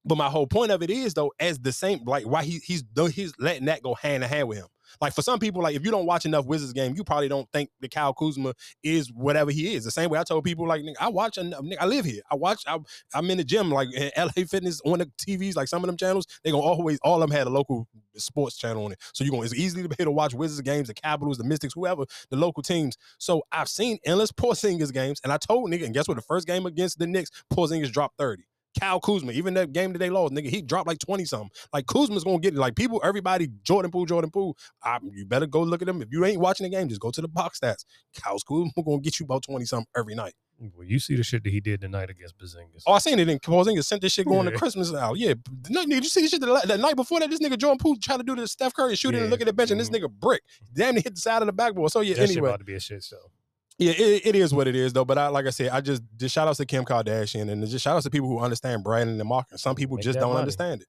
But 0.06 0.18
my 0.18 0.30
whole 0.30 0.48
point 0.48 0.72
of 0.72 0.82
it 0.82 0.90
is 0.90 1.14
though, 1.14 1.32
as 1.40 1.60
the 1.60 1.72
same, 1.72 2.04
like 2.06 2.26
why 2.26 2.44
he 2.44 2.60
he's 2.64 2.84
he's 3.14 3.34
letting 3.40 3.66
that 3.66 3.84
go 3.84 3.94
hand 3.96 4.24
in 4.24 4.30
hand 4.30 4.48
with 4.48 4.58
him. 4.60 4.68
Like 5.02 5.14
for 5.14 5.22
some 5.22 5.40
people, 5.40 5.62
like 5.62 5.76
if 5.76 5.86
you 5.86 5.92
don't 5.92 6.06
watch 6.06 6.26
enough 6.26 6.46
Wizards 6.46 6.74
game, 6.74 6.96
you 6.96 7.04
probably 7.04 7.28
don't 7.28 7.50
think 7.52 7.70
the 7.80 7.88
Kyle 7.88 8.14
Kuzma 8.14 8.54
is 8.84 9.12
whatever 9.14 9.52
he 9.52 9.74
is. 9.76 9.84
The 9.84 9.92
same 9.92 10.10
way 10.10 10.20
I 10.20 10.24
told 10.24 10.44
people, 10.44 10.68
like 10.68 10.82
nigga, 10.82 10.96
I 11.00 11.10
watch, 11.10 11.38
enough, 11.38 11.62
nigga, 11.62 11.78
I 11.80 11.86
live 11.86 12.06
here. 12.06 12.22
I 12.32 12.36
watch. 12.36 12.64
I, 12.68 12.78
I'm 13.14 13.30
in 13.30 13.38
the 13.38 13.44
gym, 13.44 13.72
like 13.72 13.90
LA 14.18 14.44
Fitness 14.48 14.82
on 14.86 15.00
the 15.00 15.06
TVs, 15.06 15.56
like 15.56 15.68
some 15.68 15.84
of 15.84 15.88
them 15.88 15.98
channels. 15.98 16.28
They 16.44 16.52
gonna 16.52 16.64
always 16.64 17.00
all 17.04 17.22
of 17.22 17.30
them 17.30 17.38
had 17.38 17.48
a 17.48 17.50
local 17.50 17.88
sports 18.16 18.58
channel 18.58 18.86
on 18.86 18.92
it, 18.94 19.00
so 19.14 19.24
you 19.24 19.32
gonna 19.32 19.44
it's 19.44 19.54
easy 19.54 19.82
to 19.82 19.90
be 19.90 19.96
able 20.00 20.12
to 20.12 20.16
watch 20.16 20.34
Wizards 20.34 20.62
games, 20.62 20.88
the 20.88 20.94
Capitals, 20.94 21.38
the 21.38 21.44
Mystics, 21.44 21.74
whoever 21.74 22.06
the 22.30 22.38
local 22.38 22.64
teams. 22.64 22.98
So 23.18 23.44
I've 23.52 23.70
seen 23.70 24.00
endless 24.06 24.32
Porzingis 24.32 24.94
games, 24.94 25.20
and 25.24 25.32
I 25.32 25.38
told 25.38 25.70
nigga, 25.72 25.86
and 25.86 25.94
guess 25.94 26.08
what? 26.08 26.16
The 26.16 26.24
first 26.24 26.48
game 26.48 26.66
against 26.66 27.00
the 27.00 27.08
Knicks, 27.08 27.32
Porzingis 27.54 27.92
dropped 27.92 28.18
thirty. 28.18 28.44
Kyle 28.80 29.00
Kuzma, 29.00 29.32
even 29.32 29.54
that 29.56 29.74
game 29.74 29.94
that 29.94 30.00
they 30.00 30.10
lost, 30.10 30.34
nigga, 30.34 30.50
he 30.50 30.62
dropped 30.62 30.88
like 30.88 31.00
20 31.00 31.26
something. 31.26 31.50
Like 31.74 31.88
Kuzma's 31.88 32.24
gonna 32.24 32.40
get 32.40 32.54
it. 32.54 32.60
Like 32.60 32.76
people, 32.76 33.02
everybody, 33.04 33.48
Jordan 33.64 33.92
Poole, 33.92 34.06
Jordan 34.06 34.32
Poole. 34.32 34.58
I, 34.84 35.00
you 35.12 35.26
better 35.26 35.48
go 35.48 35.62
look 35.62 35.82
at 35.82 35.90
him. 35.90 36.02
If 36.02 36.10
you 36.12 36.24
ain't 36.26 36.40
watching 36.40 36.66
the 36.66 36.70
game, 36.70 36.90
just 36.90 37.02
go 37.02 37.12
to 37.12 37.22
the 37.22 37.28
box 37.28 37.60
stats. 37.60 37.86
Kyle 38.16 38.38
Kuzma 38.40 38.72
gonna 38.86 39.00
get 39.00 39.20
you 39.20 39.24
about 39.24 39.44
20 39.44 39.66
something 39.66 39.88
every 39.96 40.16
night. 40.16 40.34
Well, 40.76 40.86
you 40.86 41.00
see 41.00 41.16
the 41.16 41.24
shit 41.24 41.44
that 41.46 41.52
he 41.52 41.62
did 41.62 41.80
tonight 41.80 42.10
against 42.10 42.38
Porzingis. 42.38 42.84
Oh, 42.86 42.92
I 42.92 43.00
seen 43.00 43.18
it 43.18 43.30
in 43.30 43.40
Porzingis 43.40 43.86
sent 43.86 44.02
this 44.02 44.12
shit 44.12 44.28
going 44.28 44.46
to 44.46 44.52
Christmas 44.52 44.94
out. 44.94 45.18
Yeah, 45.18 45.34
no, 45.70 45.86
nigga, 45.86 46.04
you 46.04 46.04
see 46.04 46.22
this 46.22 46.32
shit 46.32 46.42
that, 46.42 46.68
the 46.68 46.78
night 46.78 46.98
before 46.98 47.22
that? 47.22 47.30
This 47.30 47.40
nigga 47.40 47.58
Jordan 47.58 47.78
Poole 47.78 47.96
tried 47.96 48.18
to 48.18 48.24
do 48.24 48.36
the 48.36 48.46
Steph 48.46 48.74
Curry 48.74 48.96
shooting 48.96 49.22
and 49.22 49.30
look 49.30 49.40
at 49.40 49.48
the 49.48 49.54
bench, 49.54 49.72
and 49.72 49.80
this 49.80 49.90
mm-hmm. 49.90 50.06
nigga 50.06 50.10
brick 50.10 50.42
damn 50.74 50.96
near 50.96 51.02
hit 51.02 51.16
the 51.16 51.22
side 51.22 51.42
of 51.42 51.46
the 51.46 51.54
backboard. 51.54 51.92
So 51.92 52.02
yeah, 52.02 52.16
that 52.16 52.30
anyway, 52.30 52.50
about 52.50 52.60
to 52.60 52.66
be 52.66 52.76
a 52.76 52.80
shit 52.80 53.04
show. 53.04 53.32
Yeah, 53.80 53.94
it, 53.94 54.28
it 54.28 54.36
is 54.36 54.54
what 54.54 54.68
it 54.68 54.76
is 54.76 54.94
though. 54.94 55.06
But 55.06 55.18
I, 55.18 55.30
like 55.30 55.48
I 55.48 55.52
said, 55.52 55.70
I 55.70 55.82
just 55.82 56.04
just 56.18 56.36
shout 56.36 56.48
outs 56.48 56.58
to 56.60 56.66
Kim 56.68 56.86
Kardashian 56.86 57.50
and 57.52 57.68
just 57.68 57.84
shout 57.84 57.96
outs 57.96 58.04
to 58.06 58.12
people 58.12 58.30
who 58.30 58.40
understand 58.40 58.84
branding 58.84 59.20
and 59.20 59.30
marketing. 59.30 59.58
Some 59.58 59.76
people 59.76 59.98
Make 59.98 60.04
just 60.06 60.20
don't 60.20 60.30
money. 60.30 60.42
understand 60.42 60.82
it. 60.82 60.88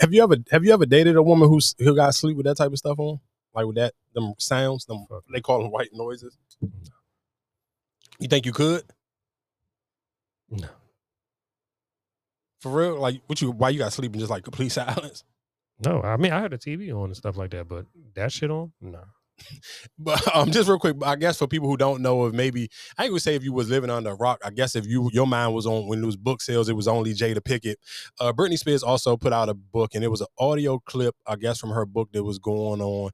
Have 0.00 0.12
you 0.12 0.22
ever 0.22 0.36
have 0.50 0.64
you 0.64 0.72
ever 0.74 0.86
dated 0.86 1.16
a 1.16 1.22
woman 1.22 1.48
who's 1.48 1.74
who 1.78 1.94
got 1.96 2.14
sleep 2.14 2.36
with 2.36 2.46
that 2.46 2.56
type 2.58 2.72
of 2.72 2.78
stuff 2.78 2.98
on? 2.98 3.20
Like 3.54 3.66
with 3.66 3.76
that 3.76 3.94
them 4.14 4.34
sounds, 4.38 4.84
them 4.86 5.06
they 5.32 5.40
call 5.40 5.62
them 5.62 5.70
white 5.72 5.90
noises. 5.92 6.36
You 8.18 8.28
think 8.28 8.46
you 8.46 8.52
could? 8.52 8.82
No. 10.50 10.68
For 12.60 12.70
real? 12.72 13.00
Like 13.00 13.22
what 13.26 13.40
you 13.40 13.52
why 13.52 13.70
you 13.70 13.78
got 13.78 13.92
sleeping 13.94 14.20
just 14.20 14.30
like 14.30 14.44
complete 14.44 14.68
silence? 14.72 15.24
No, 15.84 16.00
I 16.02 16.16
mean 16.16 16.32
I 16.32 16.40
had 16.40 16.52
a 16.52 16.58
TV 16.58 16.92
on 16.96 17.06
and 17.06 17.16
stuff 17.16 17.36
like 17.36 17.50
that, 17.50 17.68
but 17.68 17.86
that 18.14 18.32
shit 18.32 18.50
on, 18.50 18.72
no. 18.80 19.00
But 19.98 20.34
um, 20.34 20.50
just 20.50 20.68
real 20.68 20.78
quick, 20.78 20.96
I 21.02 21.16
guess 21.16 21.36
for 21.38 21.46
people 21.46 21.68
who 21.68 21.76
don't 21.76 22.00
know, 22.00 22.26
if 22.26 22.32
maybe 22.34 22.68
I 22.96 23.08
gonna 23.08 23.20
say 23.20 23.34
if 23.34 23.44
you 23.44 23.52
was 23.52 23.68
living 23.68 23.90
under 23.90 24.10
a 24.10 24.14
rock. 24.14 24.40
I 24.44 24.50
guess 24.50 24.74
if 24.76 24.86
you 24.86 25.10
your 25.12 25.26
mind 25.26 25.54
was 25.54 25.66
on 25.66 25.86
when 25.88 26.02
it 26.02 26.06
was 26.06 26.16
book 26.16 26.40
sales, 26.40 26.68
it 26.70 26.76
was 26.76 26.88
only 26.88 27.12
Jada 27.12 27.40
Pinkett. 27.40 27.76
Uh, 28.18 28.32
Britney 28.32 28.58
Spears 28.58 28.82
also 28.82 29.16
put 29.16 29.32
out 29.34 29.48
a 29.50 29.54
book, 29.54 29.94
and 29.94 30.02
it 30.02 30.08
was 30.08 30.22
an 30.22 30.26
audio 30.38 30.78
clip, 30.86 31.14
I 31.26 31.36
guess, 31.36 31.58
from 31.58 31.70
her 31.70 31.84
book 31.84 32.08
that 32.12 32.24
was 32.24 32.38
going 32.38 32.80
on. 32.80 33.10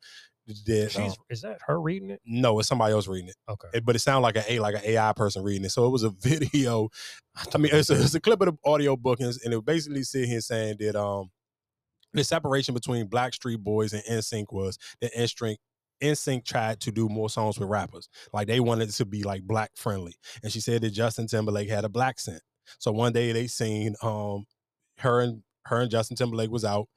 That, 0.67 0.91
She's 0.91 1.13
uh, 1.13 1.15
is 1.31 1.43
that 1.43 1.59
her 1.67 1.81
reading 1.81 2.11
it? 2.11 2.21
no, 2.25 2.59
it's 2.59 2.69
somebody 2.69 2.93
else 2.93 3.07
reading 3.09 3.29
it. 3.29 3.37
Okay. 3.49 3.69
It- 3.75 3.85
but 3.85 3.95
it 3.97 4.01
sounded 4.01 4.23
like 4.23 4.37
an 4.37 4.45
A 4.49 4.59
like 4.61 4.75
an 4.77 4.83
AI 4.85 5.13
person 5.15 5.43
reading 5.43 5.65
it. 5.65 5.71
So 5.71 5.87
it 5.87 5.91
was 5.91 6.03
a 6.05 6.11
video. 6.21 6.89
I 7.55 7.59
mean, 7.59 7.71
it's 7.75 7.91
a, 7.91 7.95
it's 8.01 8.15
a 8.15 8.21
clip 8.21 8.41
of 8.43 8.47
the 8.49 8.71
audio 8.71 8.97
bookings, 8.97 9.43
and 9.45 9.55
it 9.55 9.65
basically 9.65 10.03
sit 10.05 10.29
here 10.29 10.41
saying 10.41 10.77
that 10.81 10.95
um 10.97 11.31
the 12.13 12.25
separation 12.25 12.75
between 12.75 13.09
Backstreet 13.09 13.59
Boys 13.61 13.93
and 13.93 14.03
NSYNC 14.05 14.47
was 14.53 14.79
that 15.01 15.15
NSYNC 15.15 15.57
NSYNC 16.03 16.45
tried 16.45 16.81
to 16.81 16.91
do 16.91 17.09
more 17.09 17.31
songs 17.31 17.59
with 17.59 17.69
rappers. 17.69 18.09
Like 18.33 18.49
they 18.49 18.61
wanted 18.61 18.89
it 18.89 18.93
to 18.93 19.05
be 19.05 19.23
like 19.23 19.43
black 19.43 19.71
friendly. 19.77 20.15
And 20.43 20.53
she 20.53 20.61
said 20.61 20.83
that 20.83 20.91
Justin 20.91 21.29
Timberlake 21.29 21.69
had 21.69 21.85
a 21.85 21.89
black 21.89 22.19
scent. 22.19 22.43
So 22.79 22.91
one 22.91 23.13
day 23.13 23.33
they 23.33 23.47
seen 23.47 23.95
um 24.03 24.45
her 24.99 25.21
and 25.21 25.43
her 25.67 25.81
and 25.81 25.91
Justin 25.91 26.17
Timberlake 26.17 26.51
was 26.51 26.65
out 26.65 26.89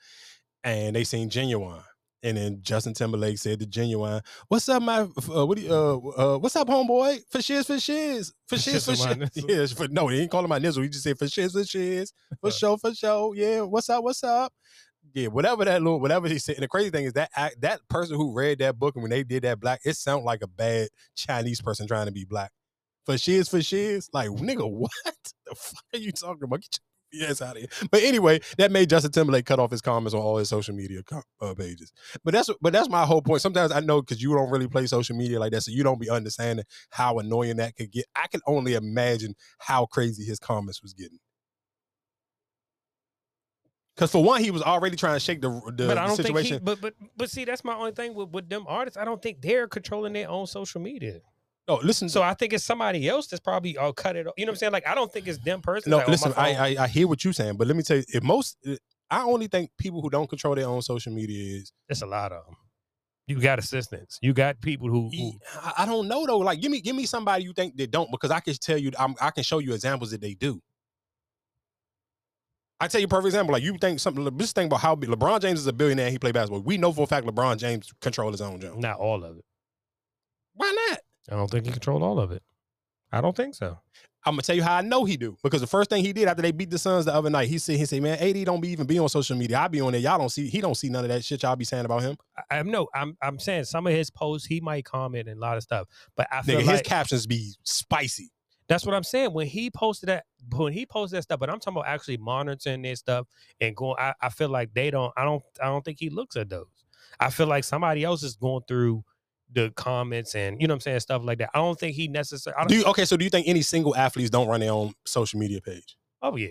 and 0.64 0.96
they 0.96 1.04
seen 1.04 1.30
Ginuwine. 1.30 1.84
And 2.24 2.38
then 2.38 2.58
Justin 2.62 2.96
Timberlake 2.96 3.38
said 3.38 3.60
to 3.60 3.68
Ginuwine, 3.68 4.26
"What's 4.48 4.68
up, 4.68 4.82
my 4.82 5.02
uh, 5.02 5.46
what 5.46 5.60
do 5.60 5.64
you, 5.64 5.72
uh, 5.72 5.98
uh, 6.18 6.38
what's 6.40 6.56
up, 6.56 6.68
homeboy? 6.68 7.20
For 7.30 7.40
shiz, 7.40 7.68
for 7.68 7.80
shiz, 7.80 8.34
for 8.48 8.58
shiz, 8.58 8.84
for 8.84 8.96
shiz, 8.96 9.06
my 9.06 9.14
shiz." 9.14 9.18
nizzle. 9.36 9.50
Yeah, 9.50 9.66
for, 9.68 9.88
no, 9.90 10.08
he 10.08 10.18
didn't 10.18 10.32
call 10.32 10.44
him 10.44 10.50
my 10.50 10.58
nizzle. 10.58 10.82
He 10.82 10.90
just 10.90 11.04
said 11.04 11.20
for 11.20 11.28
shiz, 11.28 11.52
for 11.52 11.64
shiz, 11.64 12.14
for 12.42 12.50
show, 12.50 12.78
for 12.78 12.96
show. 12.96 13.34
Yeah, 13.34 13.62
what's 13.62 13.92
up, 13.92 14.04
what's 14.04 14.24
up? 14.24 14.52
Yeah, 15.16 15.28
whatever 15.28 15.64
that 15.64 15.82
little, 15.82 16.02
whatever 16.02 16.28
he 16.28 16.38
said. 16.38 16.56
And 16.56 16.64
the 16.64 16.68
crazy 16.68 16.90
thing 16.90 17.06
is 17.06 17.14
that 17.14 17.32
act, 17.38 17.62
that 17.62 17.80
person 17.90 18.18
who 18.18 18.34
read 18.34 18.60
that 18.60 18.78
book 18.78 18.96
and 18.96 19.02
when 19.02 19.12
they 19.12 19.24
did 19.24 19.44
that 19.44 19.62
black, 19.62 19.80
it 19.86 19.96
sounded 19.96 20.26
like 20.26 20.42
a 20.44 20.48
bad 20.48 20.90
Chinese 21.16 21.62
person 21.62 21.88
trying 21.88 22.08
to 22.08 22.12
be 22.12 22.26
black. 22.26 22.52
For 23.06 23.18
shiz, 23.18 23.48
for 23.48 23.62
shiz, 23.62 24.10
like 24.12 24.30
nigga, 24.30 24.70
what 24.72 24.92
the 25.06 25.56
fuck 25.56 25.84
are 25.94 26.00
you 26.00 26.12
talking 26.12 26.44
about? 26.44 26.62
Get 26.62 26.80
your 27.14 27.30
ass 27.30 27.42
out 27.42 27.56
of 27.56 27.62
here. 27.62 27.70
But 27.92 28.04
anyway, 28.04 28.42
that 28.58 28.74
made 28.74 28.90
Justin 28.90 29.14
Timberlake 29.14 29.46
cut 29.46 29.58
off 29.58 29.72
his 29.72 29.82
comments 29.82 30.14
on 30.14 30.20
all 30.20 30.36
his 30.36 30.50
social 30.50 30.76
media 30.76 31.02
uh, 31.40 31.54
pages. 31.54 31.94
But 32.26 32.34
that's 32.34 32.50
but 32.62 32.74
that's 32.74 32.90
my 32.90 33.06
whole 33.06 33.22
point. 33.22 33.42
Sometimes 33.42 33.72
I 33.72 33.80
know 33.80 34.02
because 34.02 34.22
you 34.22 34.34
don't 34.36 34.50
really 34.50 34.68
play 34.68 34.86
social 34.86 35.16
media 35.16 35.40
like 35.40 35.54
that, 35.54 35.62
so 35.62 35.72
you 35.72 35.84
don't 35.84 36.02
be 36.02 36.10
understanding 36.10 36.66
how 36.90 37.20
annoying 37.20 37.56
that 37.58 37.78
could 37.78 37.92
get. 37.92 38.06
I 38.16 38.28
can 38.28 38.42
only 38.48 38.74
imagine 38.74 39.36
how 39.60 39.86
crazy 39.86 40.26
his 40.26 40.40
comments 40.40 40.82
was 40.82 40.94
getting. 40.94 41.20
Because 43.96 44.12
for 44.12 44.24
one, 44.24 44.44
he 44.44 44.52
was 44.52 44.62
already 44.62 44.98
trying 44.98 45.16
to 45.16 45.20
shake 45.20 45.42
the 45.42 45.50
the, 45.76 45.88
but 45.88 45.98
I 45.98 46.06
don't 46.06 46.18
situation. 46.18 46.60
think 46.60 46.62
he. 46.62 46.66
But 46.66 46.82
but 46.82 46.94
but 47.16 47.30
see, 47.30 47.46
that's 47.46 47.64
my 47.64 47.76
only 47.76 47.92
thing 47.92 48.14
with 48.14 48.30
with 48.30 48.50
them 48.50 48.66
artists. 48.68 48.98
I 48.98 49.06
don't 49.06 49.22
think 49.22 49.42
they're 49.42 49.68
controlling 49.68 50.14
their 50.14 50.30
own 50.30 50.48
social 50.48 50.82
media. 50.82 51.22
no, 51.68 51.76
listen. 51.82 52.10
So 52.10 52.22
I 52.22 52.34
think 52.34 52.52
it's 52.54 52.64
somebody 52.64 53.08
else 53.08 53.28
that's 53.28 53.40
probably 53.40 53.78
uh, 53.78 53.94
cut 53.94 54.16
it. 54.18 54.28
off. 54.28 54.34
You 54.38 54.46
know 54.46 54.50
what 54.50 54.56
I'm 54.56 54.60
saying? 54.60 54.74
Like 54.74 54.88
I 54.88 54.96
don't 54.96 55.12
think 55.12 55.28
it's 55.28 55.40
them 55.40 55.62
personally. 55.62 55.92
No, 55.92 55.98
like, 55.98 56.08
oh, 56.10 56.12
listen, 56.12 56.34
I, 56.36 56.54
I 56.54 56.84
I 56.84 56.88
hear 56.88 57.08
what 57.08 57.24
you're 57.24 57.34
saying, 57.34 57.56
but 57.56 57.68
let 57.68 57.78
me 57.78 57.84
tell 57.84 57.98
you, 57.98 58.04
if 58.10 58.22
most, 58.22 58.58
I 59.10 59.24
only 59.24 59.48
think 59.48 59.72
people 59.78 60.02
who 60.02 60.10
don't 60.10 60.30
control 60.30 60.56
their 60.56 60.68
own 60.68 60.82
social 60.82 61.14
media 61.14 61.60
is. 61.60 61.72
It's 61.88 62.02
a 62.02 62.06
lot 62.06 62.32
of 62.34 62.46
them. 62.46 62.56
You 63.28 63.40
got 63.40 63.58
assistants. 63.60 64.20
You 64.22 64.34
got 64.34 64.62
people 64.62 64.90
who. 64.90 65.10
who 65.10 65.32
I, 65.62 65.74
I 65.80 65.86
don't 65.86 66.08
know 66.08 66.26
though. 66.28 66.40
Like, 66.40 66.62
give 66.62 66.72
me 66.72 66.82
give 66.82 66.96
me 66.96 67.06
somebody 67.06 67.46
you 67.46 67.54
think 67.54 67.78
they 67.78 67.88
don't, 67.88 68.12
because 68.12 68.30
I 68.30 68.40
can 68.42 68.54
tell 68.56 68.78
you, 68.78 68.92
I'm, 69.00 69.16
I 69.22 69.32
can 69.32 69.44
show 69.44 69.60
you 69.60 69.74
examples 69.74 70.12
that 70.12 70.22
they 70.22 70.34
do. 70.34 70.62
I 72.80 72.88
tell 72.88 73.00
you 73.00 73.06
a 73.06 73.10
perfect 73.10 73.28
example. 73.28 73.54
Like 73.54 73.64
you 73.64 73.78
think 73.78 74.00
something. 74.00 74.38
Just 74.38 74.56
think 74.56 74.68
about 74.68 74.82
how 74.82 74.96
LeBron 74.96 75.40
James 75.40 75.60
is 75.60 75.68
a 75.68 75.74
billionaire. 75.74 76.10
He 76.10 76.20
play 76.20 76.32
basketball. 76.32 76.62
We 76.62 76.78
know 76.78 76.92
for 76.92 77.04
a 77.04 77.08
fact 77.08 77.26
LeBron 77.26 77.58
James 77.58 77.94
control 78.02 78.32
his 78.32 78.42
own 78.42 78.60
job. 78.60 78.78
not 78.78 79.00
all 79.00 79.24
of 79.24 79.38
it. 79.38 79.46
Why 80.54 80.74
not? 80.90 81.00
I 81.32 81.36
don't 81.36 81.50
think 81.50 81.66
he 81.66 81.72
controlled 81.72 82.04
all 82.04 82.20
of 82.20 82.32
it. 82.32 82.44
I 83.12 83.22
don't 83.22 83.36
think 83.36 83.56
so. 83.56 83.80
I'm 84.28 84.34
gonna 84.34 84.42
tell 84.42 84.56
you 84.56 84.64
how 84.64 84.76
I 84.76 84.82
know 84.82 85.06
he 85.06 85.18
do 85.18 85.38
because 85.44 85.62
the 85.62 85.68
first 85.68 85.90
thing 85.90 86.04
he 86.04 86.12
did 86.12 86.28
after 86.28 86.42
they 86.42 86.52
beat 86.52 86.72
the 86.72 86.80
Suns 86.80 87.06
the 87.06 87.14
other 87.14 87.30
night, 87.30 87.48
he 87.48 87.60
said, 87.60 87.78
"He 87.78 87.86
said, 87.86 88.02
man, 88.02 88.18
AD 88.18 88.44
don't 88.46 88.60
be 88.60 88.70
even 88.70 88.88
be 88.88 88.98
on 88.98 89.08
social 89.08 89.38
media. 89.38 89.60
I 89.60 89.68
be 89.68 89.82
on 89.82 89.92
there. 89.92 90.02
Y'all 90.02 90.18
don't 90.18 90.30
see. 90.30 90.48
He 90.48 90.62
don't 90.62 90.74
see 90.74 90.90
none 90.90 91.06
of 91.06 91.10
that 91.10 91.24
shit 91.24 91.44
y'all 91.44 91.56
be 91.56 91.64
saying 91.64 91.86
about 91.86 92.02
him. 92.02 92.18
I, 92.36 92.58
I'm 92.58 92.72
no. 92.72 92.88
I'm 92.96 93.16
I'm 93.22 93.38
saying 93.38 93.66
some 93.66 93.86
of 93.86 93.94
his 93.94 94.10
posts 94.10 94.48
he 94.48 94.62
might 94.62 94.84
comment 94.84 95.28
and 95.28 95.38
a 95.38 95.42
lot 95.42 95.58
of 95.58 95.64
stuff, 95.64 95.88
but 96.16 96.28
I 96.32 96.42
feel 96.42 96.60
Nigga, 96.60 96.66
like 96.66 96.72
his 96.78 96.82
captions 96.82 97.28
be 97.28 97.54
spicy. 97.64 98.32
That's 98.68 98.86
what 98.86 98.96
I'm 98.96 99.04
saying. 99.04 99.32
When 99.34 99.48
he 99.48 99.70
posted 99.70 100.10
that, 100.10 100.26
when 100.56 100.74
he 100.74 100.86
posted 100.86 101.18
that 101.18 101.24
stuff, 101.24 101.40
but 101.40 101.50
I'm 101.50 101.60
talking 101.60 101.78
about 101.78 101.88
actually 101.88 102.18
monitoring 102.18 102.82
this 102.82 103.00
stuff 103.00 103.28
and 103.62 103.76
going. 103.76 103.96
I, 104.00 104.14
I 104.22 104.30
feel 104.30 104.50
like 104.50 104.74
they 104.74 104.90
don't. 104.90 105.14
I 105.16 105.24
don't. 105.24 105.44
I 105.62 105.66
don't 105.66 105.86
think 105.86 106.00
he 106.00 106.10
looks 106.10 106.36
at 106.36 106.50
those. 106.50 106.66
I 107.20 107.30
feel 107.30 107.48
like 107.48 107.64
somebody 107.64 108.04
else 108.04 108.24
is 108.24 108.36
going 108.36 108.64
through 108.68 109.04
the 109.52 109.72
comments 109.76 110.34
and 110.36 110.60
you 110.60 110.68
know 110.68 110.74
what 110.74 110.78
I'm 110.78 110.82
saying 110.82 111.00
stuff 111.02 111.22
like 111.24 111.38
that. 111.38 111.52
I 111.54 111.60
don't 111.60 111.80
think 111.80 111.96
he 111.96 112.08
necessarily. 112.08 112.66
Do 112.68 112.76
you, 112.76 112.86
okay, 112.86 113.06
so 113.06 113.16
do 113.16 113.24
you 113.24 113.30
think 113.30 113.48
any 113.48 113.62
single 113.62 113.96
athletes 113.96 114.30
don't 114.30 114.48
run 114.48 114.60
their 114.60 114.72
own 114.72 114.94
social 115.06 115.40
media 115.40 115.62
page? 115.62 115.98
Oh 116.22 116.36
yeah, 116.36 116.48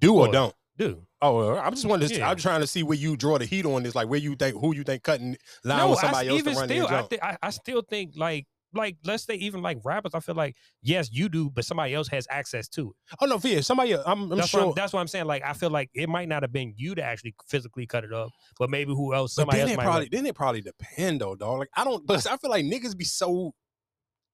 Do 0.00 0.14
or 0.14 0.20
Well, 0.22 0.32
don't? 0.32 0.54
do. 0.78 1.02
Oh, 1.20 1.56
I'm 1.56 1.72
just 1.72 1.86
wondering. 1.86 2.12
Yeah. 2.12 2.30
I'm 2.30 2.36
trying 2.36 2.60
to 2.60 2.66
see 2.66 2.82
where 2.82 2.96
you 2.98 3.16
draw 3.16 3.38
the 3.38 3.44
heat 3.44 3.64
on 3.64 3.82
this. 3.82 3.94
Like 3.94 4.08
where 4.08 4.20
you 4.20 4.34
think 4.36 4.56
who 4.60 4.74
you 4.74 4.84
think 4.84 5.02
cutting 5.02 5.36
line 5.64 5.78
no, 5.78 5.90
with 5.90 5.98
I, 5.98 6.02
somebody 6.02 6.28
else 6.28 6.42
to 6.42 6.50
even 6.50 6.58
run 6.58 6.68
still, 6.68 6.88
their 6.88 6.98
I, 6.98 7.02
thi- 7.02 7.22
I 7.22 7.36
I 7.42 7.50
still 7.50 7.82
think 7.82 8.12
like 8.16 8.46
like 8.74 8.96
let's 9.04 9.24
say 9.24 9.34
even 9.34 9.62
like 9.62 9.78
rappers. 9.84 10.12
I 10.14 10.20
feel 10.20 10.34
like 10.34 10.56
yes, 10.82 11.10
you 11.12 11.28
do, 11.28 11.50
but 11.50 11.64
somebody 11.64 11.94
else 11.94 12.08
has 12.08 12.26
access 12.30 12.68
to 12.68 12.90
it. 12.90 13.16
oh 13.20 13.26
no, 13.26 13.38
Fia, 13.38 13.62
somebody. 13.62 13.94
Uh, 13.94 14.02
I'm, 14.06 14.30
I'm 14.30 14.38
that's 14.38 14.48
sure. 14.48 14.60
What 14.60 14.68
I'm, 14.68 14.74
that's 14.74 14.92
what 14.92 15.00
I'm 15.00 15.08
saying. 15.08 15.26
Like 15.26 15.42
I 15.44 15.52
feel 15.52 15.70
like 15.70 15.90
it 15.94 16.08
might 16.08 16.28
not 16.28 16.42
have 16.42 16.52
been 16.52 16.74
you 16.76 16.94
to 16.94 17.02
actually 17.02 17.34
physically 17.48 17.86
cut 17.86 18.04
it 18.04 18.12
up, 18.12 18.30
but 18.58 18.70
maybe 18.70 18.92
who 18.92 19.14
else? 19.14 19.34
but 19.34 19.42
Somebody 19.42 19.58
then 19.58 19.68
else 19.68 19.72
it 19.72 19.76
might. 19.76 19.84
probably 19.84 20.08
then 20.10 20.26
it 20.26 20.34
probably 20.34 20.60
depend 20.62 21.20
though, 21.20 21.34
dog. 21.34 21.60
Like 21.60 21.70
I 21.76 21.84
don't, 21.84 22.06
but 22.06 22.26
I 22.26 22.36
feel 22.36 22.50
like 22.50 22.64
niggas 22.64 22.96
be 22.96 23.04
so 23.04 23.52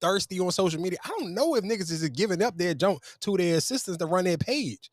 thirsty 0.00 0.40
on 0.40 0.50
social 0.50 0.80
media. 0.80 0.98
I 1.04 1.08
don't 1.08 1.34
know 1.34 1.54
if 1.56 1.64
niggas 1.64 1.90
is 1.90 2.08
giving 2.10 2.42
up 2.42 2.56
their 2.56 2.74
jump 2.74 3.02
to 3.20 3.36
their 3.36 3.56
assistants 3.56 3.98
to 3.98 4.06
run 4.06 4.24
their 4.24 4.38
page. 4.38 4.90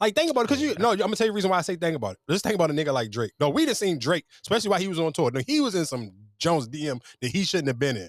Like 0.00 0.14
think 0.14 0.30
about 0.30 0.42
it, 0.42 0.48
because 0.48 0.62
you 0.62 0.74
no, 0.78 0.92
I'm 0.92 0.98
gonna 0.98 1.14
tell 1.14 1.26
you 1.26 1.32
the 1.32 1.36
reason 1.36 1.50
why 1.50 1.58
I 1.58 1.62
say 1.62 1.76
think 1.76 1.94
about 1.94 2.12
it. 2.12 2.18
Let's 2.26 2.42
think 2.42 2.54
about 2.54 2.70
a 2.70 2.72
nigga 2.72 2.92
like 2.92 3.10
Drake. 3.10 3.32
No, 3.38 3.50
we 3.50 3.66
done 3.66 3.74
seen 3.74 3.98
Drake, 3.98 4.24
especially 4.42 4.70
while 4.70 4.80
he 4.80 4.88
was 4.88 4.98
on 4.98 5.12
tour. 5.12 5.30
No, 5.30 5.40
he 5.46 5.60
was 5.60 5.74
in 5.74 5.84
some 5.84 6.10
Jones 6.38 6.68
DM 6.68 7.00
that 7.20 7.28
he 7.30 7.44
shouldn't 7.44 7.68
have 7.68 7.78
been 7.78 7.98
in. 7.98 8.08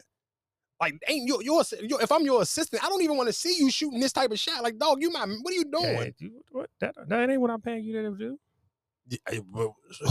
Like, 0.82 0.96
ain't 1.08 1.28
you 1.28 1.40
your 1.44 1.64
your 1.84 2.02
if 2.02 2.12
I'm 2.12 2.24
your 2.24 2.42
assistant, 2.42 2.84
I 2.84 2.90
don't 2.90 3.04
even 3.04 3.16
want 3.16 3.28
to 3.28 3.34
see 3.34 3.56
you 3.60 3.70
shooting 3.70 4.00
this 4.00 4.12
type 4.12 4.32
of 4.32 4.40
shot. 4.40 4.64
Like, 4.64 4.80
dog, 4.80 5.00
you 5.00 5.12
my 5.12 5.28
what 5.28 5.52
are 5.52 5.56
you 5.56 5.66
doing? 5.66 5.94
Yeah, 5.94 6.10
you- 6.18 6.42
what, 6.52 6.72
that, 6.80 6.96
that 7.08 7.30
ain't 7.30 7.40
what 7.40 7.52
I'm 7.52 7.62
paying 7.62 7.84
you 7.84 7.94
to 8.02 8.18
do. 8.18 8.40
Yeah, 9.08 9.18
eh, 9.28 9.40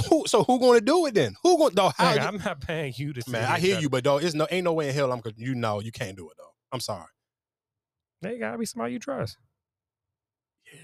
who, 0.09 0.25
so 0.27 0.45
who 0.45 0.61
gonna 0.61 0.81
do 0.81 1.07
it 1.07 1.15
then? 1.15 1.35
Who 1.43 1.59
gonna 1.59 1.75
dog? 1.75 1.95
How 1.97 2.13
Nigga, 2.13 2.23
you- 2.23 2.29
I'm 2.29 2.37
not 2.39 2.61
paying 2.61 2.93
you 2.97 3.13
to. 3.13 3.31
man, 3.31 3.51
I 3.51 3.59
hear 3.59 3.81
you, 3.81 3.89
but 3.91 4.05
dog, 4.05 4.23
it's 4.23 4.35
no 4.35 4.47
ain't 4.51 4.65
no 4.65 4.73
way 4.73 4.89
in 4.89 4.95
hell 4.95 5.11
I'm 5.13 5.23
you 5.37 5.57
know 5.57 5.81
you 5.81 5.91
can't 5.91 6.17
do 6.17 6.31
it 6.31 6.37
though. 6.39 6.53
I'm 6.73 6.81
sorry. 6.81 7.07
They 8.23 8.39
gotta 8.39 8.57
be 8.57 8.65
somebody 8.65 8.93
you 8.93 9.01
trust. 9.01 9.39
Yeah. 10.73 10.81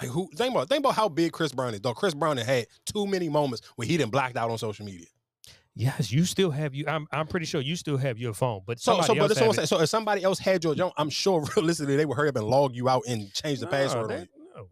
Like 0.00 0.10
who 0.10 0.30
think 0.36 0.54
about 0.54 0.68
think 0.70 0.80
about 0.80 0.94
how 0.94 1.10
big 1.10 1.32
Chris 1.32 1.52
Brown 1.52 1.74
is. 1.74 1.80
Though 1.80 1.92
Chris 1.94 2.14
Brown 2.14 2.38
had 2.38 2.46
had 2.46 2.66
too 2.86 3.06
many 3.06 3.28
moments 3.28 3.66
where 3.76 3.86
he 3.86 3.98
didn't 3.98 4.12
blacked 4.12 4.38
out 4.38 4.50
on 4.50 4.56
social 4.56 4.86
media. 4.86 5.06
Yes, 5.74 6.12
you 6.12 6.24
still 6.24 6.50
have 6.50 6.74
you. 6.74 6.84
I'm 6.86 7.06
I'm 7.12 7.26
pretty 7.26 7.46
sure 7.46 7.60
you 7.60 7.76
still 7.76 7.96
have 7.96 8.18
your 8.18 8.34
phone, 8.34 8.60
but 8.66 8.78
So, 8.78 9.00
so 9.00 9.14
but 9.14 9.18
else 9.20 9.28
that's 9.34 9.40
what 9.46 9.56
saying. 9.56 9.66
So 9.66 9.80
if 9.80 9.88
somebody 9.88 10.22
else 10.22 10.38
had 10.38 10.62
your 10.62 10.74
jump, 10.74 10.92
I'm 10.98 11.08
sure 11.08 11.42
realistically 11.56 11.96
they 11.96 12.04
would 12.04 12.16
hurry 12.16 12.28
up 12.28 12.36
and 12.36 12.46
log 12.46 12.74
you 12.76 12.88
out 12.90 13.04
and 13.08 13.32
change 13.32 13.60
the 13.60 13.64
Nah, 13.66 13.70
password 13.70 14.10
they- 14.10 14.28
no. 14.54 14.68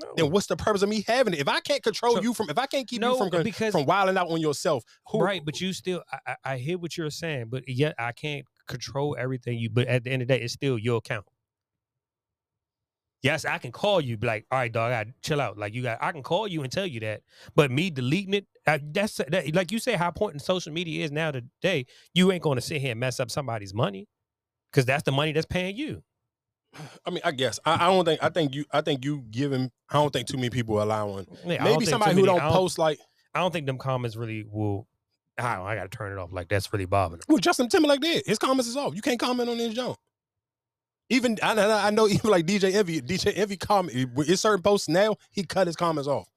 No. 0.00 0.12
Then 0.16 0.30
what's 0.32 0.46
the 0.46 0.56
purpose 0.56 0.82
of 0.82 0.88
me 0.88 1.04
having 1.06 1.34
it? 1.34 1.40
If 1.40 1.48
I 1.48 1.60
can't 1.60 1.82
control 1.82 2.16
So- 2.16 2.22
you 2.22 2.34
from, 2.34 2.50
if 2.50 2.58
I 2.58 2.66
can't 2.66 2.86
keep 2.88 3.00
No, 3.00 3.12
you 3.12 3.30
from 3.30 3.42
because- 3.44 3.72
from 3.72 3.86
wilding 3.86 4.16
out 4.16 4.28
on 4.28 4.40
yourself, 4.40 4.82
who, 5.08 5.20
right, 5.20 5.44
but 5.44 5.60
you 5.60 5.72
still. 5.72 6.02
I, 6.12 6.18
I, 6.26 6.36
I 6.54 6.56
hear 6.58 6.76
what 6.78 6.96
you're 6.96 7.10
saying, 7.10 7.46
but 7.48 7.62
yet 7.68 7.94
I 7.98 8.12
can't 8.12 8.44
control 8.66 9.16
everything 9.18 9.58
you. 9.58 9.70
But 9.70 9.86
at 9.88 10.02
the 10.04 10.10
end 10.10 10.22
of 10.22 10.28
the 10.28 10.34
day, 10.36 10.42
it's 10.42 10.52
still 10.52 10.78
your 10.78 10.98
account. 10.98 11.26
Yes, 13.22 13.44
I 13.44 13.58
can 13.58 13.72
call 13.72 14.00
you, 14.00 14.16
be 14.16 14.28
like, 14.28 14.46
all 14.50 14.58
right, 14.58 14.72
dog, 14.72 14.92
I 14.92 15.00
gotta 15.04 15.14
chill 15.22 15.40
out. 15.40 15.58
Like 15.58 15.74
you 15.74 15.82
got, 15.82 15.98
I 16.00 16.12
can 16.12 16.22
call 16.22 16.46
you 16.46 16.62
and 16.62 16.70
tell 16.70 16.86
you 16.86 17.00
that. 17.00 17.22
But 17.56 17.70
me 17.70 17.90
deleting 17.90 18.34
it, 18.34 18.46
I, 18.66 18.80
that's 18.80 19.16
that, 19.16 19.54
like 19.54 19.72
you 19.72 19.78
say, 19.80 19.94
how 19.94 20.06
important 20.06 20.42
social 20.42 20.72
media 20.72 21.04
is 21.04 21.10
now 21.10 21.32
today. 21.32 21.86
You 22.14 22.30
ain't 22.30 22.42
going 22.42 22.56
to 22.56 22.62
sit 22.62 22.80
here 22.80 22.92
and 22.92 23.00
mess 23.00 23.18
up 23.18 23.30
somebody's 23.30 23.74
money, 23.74 24.06
because 24.70 24.84
that's 24.84 25.02
the 25.02 25.10
money 25.12 25.32
that's 25.32 25.46
paying 25.46 25.76
you. 25.76 26.02
I 27.06 27.10
mean, 27.10 27.20
I 27.24 27.32
guess 27.32 27.58
I, 27.64 27.86
I 27.86 27.90
don't 27.90 28.04
think 28.04 28.22
I 28.22 28.28
think 28.28 28.54
you 28.54 28.64
I 28.70 28.82
think 28.82 29.04
you 29.04 29.24
giving 29.30 29.70
I 29.90 29.94
don't 29.94 30.12
think 30.12 30.28
too 30.28 30.36
many 30.36 30.50
people 30.50 30.76
are 30.78 30.82
allowing 30.82 31.26
Yeah, 31.46 31.64
maybe 31.64 31.86
somebody 31.86 32.12
who 32.12 32.20
many- 32.20 32.26
don't 32.26 32.38
don't- 32.40 32.52
post 32.52 32.78
like 32.78 32.98
I 33.34 33.40
don't 33.40 33.52
think 33.52 33.66
them 33.66 33.78
comments 33.78 34.16
really 34.16 34.44
will. 34.48 34.86
I 35.38 35.60
I 35.62 35.74
got 35.76 35.90
to 35.90 35.96
turn 35.96 36.12
it 36.12 36.18
off. 36.20 36.30
Like 36.30 36.48
that's 36.48 36.70
really 36.72 36.84
bothering. 36.84 37.20
them. 37.20 37.24
well 37.28 37.38
Justin 37.38 37.68
Timberlake 37.70 38.00
did 38.00 38.22
his 38.26 38.38
comments 38.38 38.68
is 38.68 38.76
off. 38.76 38.94
You 38.94 39.00
can't 39.02 39.18
comment 39.18 39.48
on 39.48 39.56
his 39.56 39.72
junk. 39.74 39.96
Even 41.10 41.38
I, 41.42 41.54
know- 41.54 41.70
I 41.70 41.90
know 41.90 42.08
even 42.08 42.30
like 42.30 42.46
DJ 42.46 42.74
Envy 42.74 43.00
DJ 43.00 43.32
Envy 43.36 43.56
comment 43.56 44.08
his 44.26 44.40
certain 44.40 44.62
posts 44.62 44.88
now 44.88 45.16
he 45.30 45.44
cut 45.44 45.66
his 45.66 45.76
comments 45.76 46.08
off. 46.08 46.28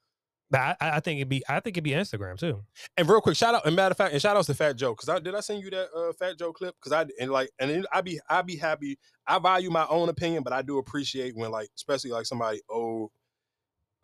But 0.52 0.60
I, 0.60 0.76
I 0.81 0.99
think 0.99 1.19
it'd 1.19 1.30
be. 1.30 1.41
I 1.48 1.61
think 1.61 1.77
it'd 1.77 1.84
be 1.84 1.91
Instagram 1.91 2.38
too. 2.38 2.61
And 2.98 3.07
real 3.10 3.22
quick, 3.22 3.38
shout 3.38 3.56
out 3.56 3.65
and 3.65 3.73
matter 3.73 3.91
of 3.91 3.98
fact, 3.98 4.11
and 4.11 4.22
shout 4.22 4.35
outs 4.35 4.48
to 4.48 4.53
Fat 4.53 4.76
Joe 4.76 4.91
because 4.91 5.07
I 5.07 5.18
did 5.19 5.34
I 5.34 5.39
send 5.39 5.64
you 5.64 5.69
that 5.69 5.88
uh, 5.95 6.11
Fat 6.11 6.38
Joe 6.38 6.52
clip 6.52 6.76
because 6.76 6.91
I 6.91 7.06
and 7.22 7.31
like 7.31 7.49
and 7.57 7.88
I 7.93 8.02
be 8.02 8.19
I 8.30 8.41
be 8.41 8.57
happy. 8.57 8.99
I 9.26 9.39
value 9.39 9.69
my 9.69 9.88
own 9.89 10.10
opinion, 10.10 10.43
but 10.43 10.52
I 10.52 10.61
do 10.61 10.77
appreciate 10.77 11.38
when 11.38 11.52
like 11.52 11.69
especially 11.77 12.11
like 12.11 12.26
somebody 12.26 12.60
old 12.69 13.11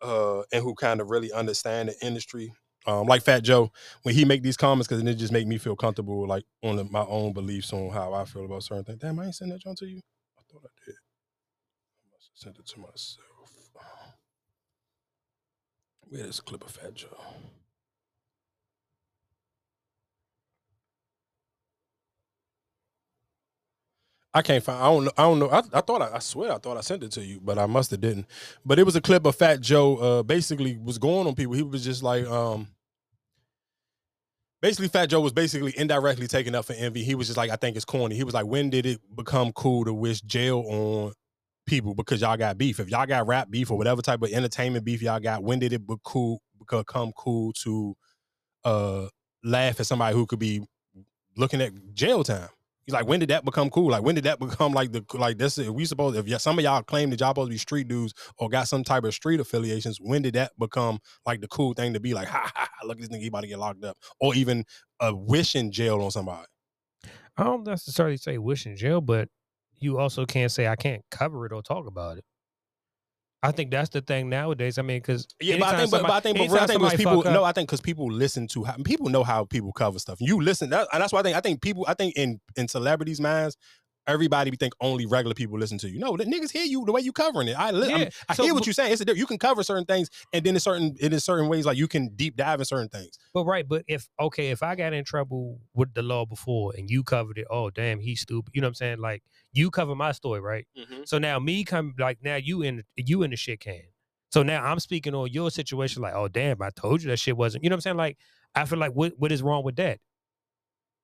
uh 0.00 0.40
and 0.52 0.62
who 0.62 0.74
kind 0.74 1.02
of 1.02 1.10
really 1.10 1.30
understand 1.32 1.90
the 1.90 2.06
industry. 2.06 2.50
Um, 2.86 3.06
like 3.06 3.22
Fat 3.22 3.40
Joe, 3.42 3.70
when 4.04 4.14
he 4.14 4.24
make 4.24 4.42
these 4.42 4.56
comments, 4.56 4.88
because 4.88 5.02
it 5.04 5.14
just 5.16 5.32
make 5.32 5.46
me 5.46 5.58
feel 5.58 5.76
comfortable, 5.76 6.26
like 6.26 6.44
on 6.62 6.76
the, 6.76 6.84
my 6.84 7.04
own 7.04 7.34
beliefs 7.34 7.74
on 7.74 7.90
how 7.90 8.14
I 8.14 8.24
feel 8.24 8.46
about 8.46 8.62
certain 8.62 8.84
things. 8.84 9.00
Damn, 9.00 9.18
I 9.20 9.26
ain't 9.26 9.34
send 9.34 9.52
that 9.52 9.60
John 9.60 9.74
to 9.76 9.86
you. 9.86 10.00
Thought 10.50 10.62
I 10.64 10.72
did. 10.86 10.94
I 10.96 12.06
must 12.12 12.30
have 12.32 12.38
sent 12.54 12.58
it 12.58 12.66
to 12.66 12.80
myself. 12.80 13.70
Where's 16.08 16.38
a 16.38 16.42
clip 16.42 16.64
of 16.64 16.72
Fat 16.72 16.94
Joe? 16.94 17.18
I 24.34 24.42
can't 24.42 24.62
find. 24.62 24.80
I 24.80 24.86
don't 24.86 25.04
know. 25.06 25.12
I 25.16 25.22
don't 25.24 25.38
know. 25.40 25.50
I, 25.50 25.62
I 25.78 25.80
thought. 25.80 26.02
I, 26.02 26.16
I 26.16 26.18
swear. 26.20 26.52
I 26.52 26.58
thought 26.58 26.76
I 26.76 26.82
sent 26.82 27.02
it 27.02 27.12
to 27.12 27.24
you, 27.24 27.40
but 27.42 27.58
I 27.58 27.66
must 27.66 27.90
have 27.90 28.00
didn't. 28.00 28.26
But 28.64 28.78
it 28.78 28.84
was 28.84 28.96
a 28.96 29.00
clip 29.00 29.26
of 29.26 29.34
Fat 29.36 29.60
Joe. 29.60 29.96
Uh, 29.96 30.22
basically, 30.22 30.78
was 30.78 30.98
going 30.98 31.26
on 31.26 31.34
people. 31.34 31.54
He 31.54 31.62
was 31.62 31.84
just 31.84 32.02
like, 32.02 32.26
um, 32.26 32.68
basically 34.60 34.88
Fat 34.88 35.06
Joe 35.06 35.20
was 35.20 35.32
basically 35.32 35.74
indirectly 35.76 36.26
taken 36.26 36.54
up 36.54 36.64
for 36.64 36.72
envy. 36.74 37.04
He 37.04 37.14
was 37.14 37.28
just 37.28 37.36
like, 37.36 37.50
I 37.50 37.56
think 37.56 37.76
it's 37.76 37.84
corny. 37.84 38.16
He 38.16 38.24
was 38.24 38.34
like, 38.34 38.46
when 38.46 38.70
did 38.70 38.86
it 38.86 39.00
become 39.14 39.52
cool 39.52 39.84
to 39.84 39.92
wish 39.94 40.20
jail 40.22 40.64
on 40.68 41.12
people 41.66 41.94
because 41.94 42.20
y'all 42.20 42.36
got 42.36 42.58
beef? 42.58 42.80
If 42.80 42.90
y'all 42.90 43.06
got 43.06 43.26
rap 43.26 43.50
beef 43.50 43.70
or 43.70 43.78
whatever 43.78 44.02
type 44.02 44.22
of 44.22 44.30
entertainment 44.30 44.84
beef 44.84 45.02
y'all 45.02 45.20
got, 45.20 45.42
when 45.42 45.58
did 45.58 45.72
it 45.72 45.86
be 45.86 45.94
cool 46.04 46.40
become 46.68 47.12
cool 47.16 47.52
to 47.52 47.96
uh 48.64 49.06
laugh 49.42 49.80
at 49.80 49.86
somebody 49.86 50.14
who 50.14 50.26
could 50.26 50.38
be 50.38 50.62
looking 51.36 51.60
at 51.60 51.72
jail 51.94 52.24
time? 52.24 52.48
He's 52.88 52.94
like, 52.94 53.06
when 53.06 53.20
did 53.20 53.28
that 53.28 53.44
become 53.44 53.68
cool? 53.68 53.90
Like, 53.90 54.02
when 54.02 54.14
did 54.14 54.24
that 54.24 54.38
become 54.38 54.72
like 54.72 54.92
the 54.92 55.04
like 55.12 55.36
this? 55.36 55.58
If 55.58 55.68
we 55.68 55.84
supposed 55.84 56.16
if 56.16 56.40
some 56.40 56.58
of 56.58 56.64
y'all 56.64 56.82
claim 56.82 57.10
that 57.10 57.20
y'all 57.20 57.32
supposed 57.32 57.50
to 57.50 57.52
be 57.52 57.58
street 57.58 57.86
dudes 57.86 58.14
or 58.38 58.48
got 58.48 58.66
some 58.66 58.82
type 58.82 59.04
of 59.04 59.12
street 59.12 59.40
affiliations, 59.40 59.98
when 60.00 60.22
did 60.22 60.32
that 60.36 60.52
become 60.58 60.98
like 61.26 61.42
the 61.42 61.48
cool 61.48 61.74
thing 61.74 61.92
to 61.92 62.00
be 62.00 62.14
like, 62.14 62.28
ha 62.28 62.50
ha, 62.54 62.66
ha 62.72 62.86
look 62.86 62.96
at 62.96 63.02
this 63.02 63.10
nigga 63.10 63.20
he 63.20 63.26
about 63.26 63.42
to 63.42 63.46
get 63.46 63.58
locked 63.58 63.84
up, 63.84 63.98
or 64.20 64.34
even 64.34 64.64
a 65.02 65.08
uh, 65.08 65.12
wishing 65.12 65.70
jail 65.70 66.00
on 66.00 66.10
somebody? 66.10 66.46
I 67.36 67.44
don't 67.44 67.66
necessarily 67.66 68.16
say 68.16 68.38
wish 68.38 68.64
in 68.64 68.74
jail, 68.74 69.02
but 69.02 69.28
you 69.78 69.98
also 69.98 70.24
can't 70.24 70.50
say 70.50 70.66
I 70.66 70.76
can't 70.76 71.02
cover 71.10 71.44
it 71.44 71.52
or 71.52 71.60
talk 71.60 71.86
about 71.86 72.16
it. 72.16 72.24
I 73.42 73.52
think 73.52 73.70
that's 73.70 73.90
the 73.90 74.00
thing 74.00 74.28
nowadays. 74.28 74.78
I 74.78 74.82
mean, 74.82 74.98
because 74.98 75.28
Yeah, 75.40 75.58
but 75.58 75.74
I 75.74 75.78
think, 75.78 75.90
but, 75.92 76.02
but 76.02 76.10
I 76.10 76.20
think, 76.20 76.38
but 76.38 76.60
I 76.60 76.66
think 76.66 76.80
because 76.80 76.96
people 76.96 77.22
no, 77.22 77.44
I 77.44 77.52
think 77.52 77.68
because 77.68 77.80
people 77.80 78.10
listen 78.10 78.48
to 78.48 78.64
how 78.64 78.74
people 78.84 79.08
know 79.10 79.22
how 79.22 79.44
people 79.44 79.72
cover 79.72 79.98
stuff. 79.98 80.20
You 80.20 80.40
listen, 80.40 80.70
that, 80.70 80.88
and 80.92 81.00
that's 81.00 81.12
why 81.12 81.20
I 81.20 81.22
think 81.22 81.36
I 81.36 81.40
think 81.40 81.62
people, 81.62 81.84
I 81.86 81.94
think 81.94 82.16
in 82.16 82.40
in 82.56 82.66
celebrities' 82.66 83.20
minds, 83.20 83.56
everybody 84.08 84.50
think 84.52 84.72
only 84.80 85.06
regular 85.06 85.34
people 85.34 85.58
listen 85.58 85.78
to 85.78 85.88
you. 85.88 85.98
No, 86.00 86.16
the 86.16 86.24
niggas 86.24 86.50
hear 86.50 86.64
you 86.64 86.84
the 86.84 86.92
way 86.92 87.02
you 87.02 87.12
covering 87.12 87.46
it. 87.48 87.56
I 87.58 87.70
li- 87.70 87.88
I'm- 87.92 88.00
Yeah, 88.00 88.08
I 88.28 88.34
so- 88.34 88.42
hear 88.42 88.54
what 88.54 88.66
you're 88.66 88.72
saying. 88.72 88.92
It's 88.92 89.02
a, 89.02 89.16
you 89.16 89.26
can 89.26 89.38
cover 89.38 89.62
certain 89.62 89.84
things, 89.84 90.08
and 90.32 90.44
then 90.44 90.54
in 90.54 90.60
certain 90.60 90.96
in 91.00 91.18
certain 91.20 91.48
ways, 91.48 91.66
like 91.66 91.76
you 91.76 91.86
can 91.86 92.08
deep 92.16 92.36
dive 92.36 92.58
in 92.58 92.64
certain 92.64 92.88
things. 92.88 93.18
But 93.34 93.44
right, 93.44 93.68
but 93.68 93.84
if 93.86 94.08
okay, 94.18 94.50
if 94.50 94.62
I 94.62 94.74
got 94.74 94.92
in 94.92 95.04
trouble 95.04 95.60
with 95.74 95.94
the 95.94 96.02
law 96.02 96.24
before 96.26 96.72
and 96.76 96.90
you 96.90 97.04
covered 97.04 97.38
it, 97.38 97.46
oh 97.50 97.70
damn, 97.70 98.00
he's 98.00 98.22
stupid. 98.22 98.52
You 98.54 98.60
know 98.62 98.66
what 98.66 98.70
I'm 98.70 98.74
saying? 98.74 98.98
Like 98.98 99.22
you 99.52 99.70
cover 99.70 99.94
my 99.94 100.12
story, 100.12 100.40
right? 100.40 100.66
Mm-hmm. 100.76 101.02
So 101.04 101.18
now 101.18 101.38
me 101.38 101.62
come 101.64 101.94
like 101.98 102.18
now 102.22 102.36
you 102.36 102.62
in 102.62 102.82
you 102.96 103.22
in 103.22 103.30
the 103.30 103.36
shit 103.36 103.60
can. 103.60 103.82
So 104.30 104.42
now 104.42 104.64
I'm 104.64 104.78
speaking 104.78 105.14
on 105.14 105.28
your 105.32 105.50
situation, 105.50 106.02
like, 106.02 106.14
oh 106.14 106.28
damn, 106.28 106.60
I 106.60 106.70
told 106.70 107.02
you 107.02 107.08
that 107.10 107.18
shit 107.18 107.36
wasn't. 107.36 107.64
You 107.64 107.70
know 107.70 107.74
what 107.74 107.78
I'm 107.78 107.80
saying? 107.82 107.96
Like 107.96 108.18
I 108.54 108.64
feel 108.64 108.78
like 108.78 108.92
what 108.92 109.12
what 109.18 109.32
is 109.32 109.42
wrong 109.42 109.62
with 109.64 109.76
that? 109.76 110.00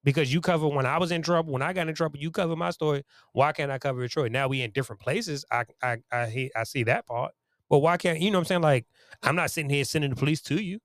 Because 0.05 0.33
you 0.33 0.41
cover 0.41 0.69
when 0.69 0.87
I 0.87 0.99
was 0.99 1.11
in 1.11 1.23
trouble, 1.23 1.53
when 1.53 1.63
I 1.63 1.73
got 1.73 1.89
in 1.89 1.95
trouble, 1.95 2.19
you 2.19 2.31
cover 2.31 2.55
my 2.55 2.71
story. 2.71 3.03
Why 3.33 3.53
can't 3.53 3.71
I 3.73 3.79
cover 3.79 4.03
Detroit? 4.03 4.31
Now 4.33 4.47
we 4.49 4.61
in 4.63 4.71
different 4.71 5.01
places. 5.01 5.45
I 5.51 5.65
I 5.83 5.97
I 6.13 6.27
he- 6.27 6.53
I 6.55 6.65
see 6.65 6.83
that 6.85 7.07
part. 7.07 7.33
But 7.71 7.79
why 7.79 7.97
can't 7.97 8.21
you 8.21 8.31
know 8.31 8.39
what 8.39 8.43
I'm 8.43 8.47
saying? 8.47 8.63
Like 8.63 8.87
I'm 9.23 9.35
not 9.35 9.51
sitting 9.51 9.71
here 9.71 9.85
sending 9.85 10.11
the 10.11 10.17
police 10.17 10.43
to 10.43 10.63
you. 10.63 10.79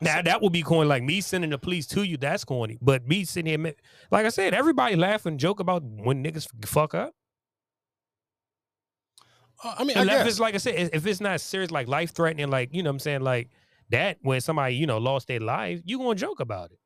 Now 0.00 0.22
that 0.22 0.40
would 0.40 0.52
be 0.52 0.62
corny. 0.62 0.88
Like 0.88 1.02
me 1.02 1.20
sending 1.20 1.50
the 1.50 1.58
police 1.58 1.86
to 1.88 2.02
you, 2.04 2.16
that's 2.16 2.44
corny. 2.44 2.78
But 2.80 3.06
me 3.08 3.24
sitting 3.24 3.58
here, 3.60 3.74
like 4.12 4.24
I 4.24 4.28
said, 4.28 4.54
everybody 4.54 4.94
laugh 4.94 5.26
and 5.26 5.40
joke 5.40 5.58
about 5.58 5.82
when 5.82 6.22
niggas 6.22 6.46
fuck 6.66 6.94
up. 6.94 7.12
Uh, 9.62 9.74
I 9.78 9.84
mean, 9.84 9.96
I 9.96 10.04
guess. 10.04 10.26
it's 10.28 10.40
like 10.40 10.54
I 10.54 10.58
said, 10.58 10.74
if- 10.76 10.94
if 10.94 11.06
it's 11.06 11.20
not 11.20 11.40
serious, 11.40 11.70
like 11.70 11.88
life 11.88 12.12
threatening, 12.14 12.50
like 12.50 12.72
you 12.72 12.82
know, 12.82 12.90
what 12.90 12.94
I'm 12.94 13.00
saying 13.00 13.20
like 13.22 13.50
that 13.90 14.18
when 14.22 14.40
somebody 14.40 14.76
you 14.76 14.86
know 14.86 14.98
lost 14.98 15.28
their 15.28 15.40
life, 15.40 15.80
you 15.84 15.98
gonna 15.98 16.14
joke 16.14 16.40
about 16.40 16.72
it. 16.72 16.78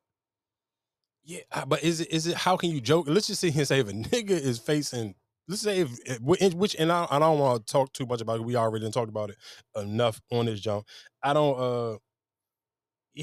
Yeah, 1.24 1.64
but 1.66 1.82
is 1.82 2.00
it 2.00 2.10
is 2.10 2.26
it? 2.26 2.36
How 2.36 2.56
can 2.56 2.70
you 2.70 2.80
joke? 2.80 3.06
Let's 3.06 3.26
just 3.26 3.40
sit 3.40 3.52
here 3.52 3.60
and 3.60 3.68
say 3.68 3.80
if 3.80 3.88
a 3.88 3.92
nigga 3.92 4.30
is 4.30 4.58
facing, 4.58 5.14
let's 5.46 5.60
say 5.60 5.80
if 5.80 5.98
in 6.40 6.56
which 6.58 6.74
and 6.76 6.90
I, 6.90 7.06
I 7.10 7.18
don't 7.18 7.38
want 7.38 7.66
to 7.66 7.72
talk 7.72 7.92
too 7.92 8.06
much 8.06 8.20
about 8.22 8.40
it. 8.40 8.44
We 8.44 8.56
already 8.56 8.90
talked 8.90 9.10
about 9.10 9.30
it 9.30 9.36
enough 9.76 10.20
on 10.32 10.46
this 10.46 10.60
jump. 10.60 10.86
I 11.22 11.34
don't. 11.34 11.58
uh 11.58 11.98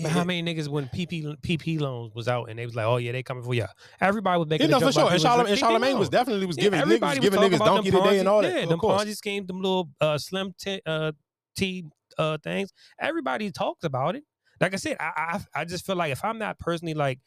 But 0.03 0.11
how 0.11 0.23
many 0.23 0.43
niggas 0.43 0.67
when 0.67 0.87
PP 0.87 1.37
PP 1.41 1.79
loans 1.79 2.13
was 2.13 2.27
out 2.27 2.49
and 2.49 2.59
they 2.59 2.65
was 2.67 2.75
like, 2.75 2.85
oh 2.85 2.97
yeah, 2.97 3.11
they 3.11 3.23
coming 3.23 3.43
for 3.43 3.55
y'all. 3.55 3.69
Everybody 3.99 4.37
was 4.37 4.47
making 4.49 4.69
Yeah, 4.69 4.77
no, 4.77 4.85
for 4.85 4.91
sure. 4.91 5.09
And 5.11 5.19
people 5.19 5.39
and 5.39 5.59
Charlamagne 5.59 5.97
was 5.97 6.09
definitely 6.09 6.45
was 6.45 6.57
Yeah, 6.57 6.65
giving 6.65 6.81
niggas 6.81 7.01
was 7.01 7.19
giving 7.19 7.39
niggas 7.39 7.65
donkey 7.65 7.89
today 7.91 8.19
and 8.19 8.27
all 8.27 8.41
that. 8.43 8.53
Yeah, 8.53 8.63
of 8.63 8.69
them 8.69 8.79
course. 8.79 9.03
Ponzi 9.03 9.15
schemes, 9.15 9.47
them 9.47 9.61
little 9.61 9.89
uh, 9.99 10.19
slim 10.19 10.53
t- 10.59 10.81
uh, 10.85 11.11
T 11.55 11.85
uh, 12.17 12.37
things. 12.43 12.73
Everybody 12.99 13.51
talks 13.51 13.83
about 13.83 14.15
it. 14.15 14.23
Like 14.61 14.73
I 14.73 14.77
said, 14.77 14.97
I, 14.99 15.39
I 15.55 15.61
I 15.61 15.65
just 15.65 15.85
feel 15.85 15.95
like 15.95 16.11
if 16.11 16.23
I'm 16.23 16.37
not 16.37 16.59
personally 16.59 16.93
like 16.93 17.19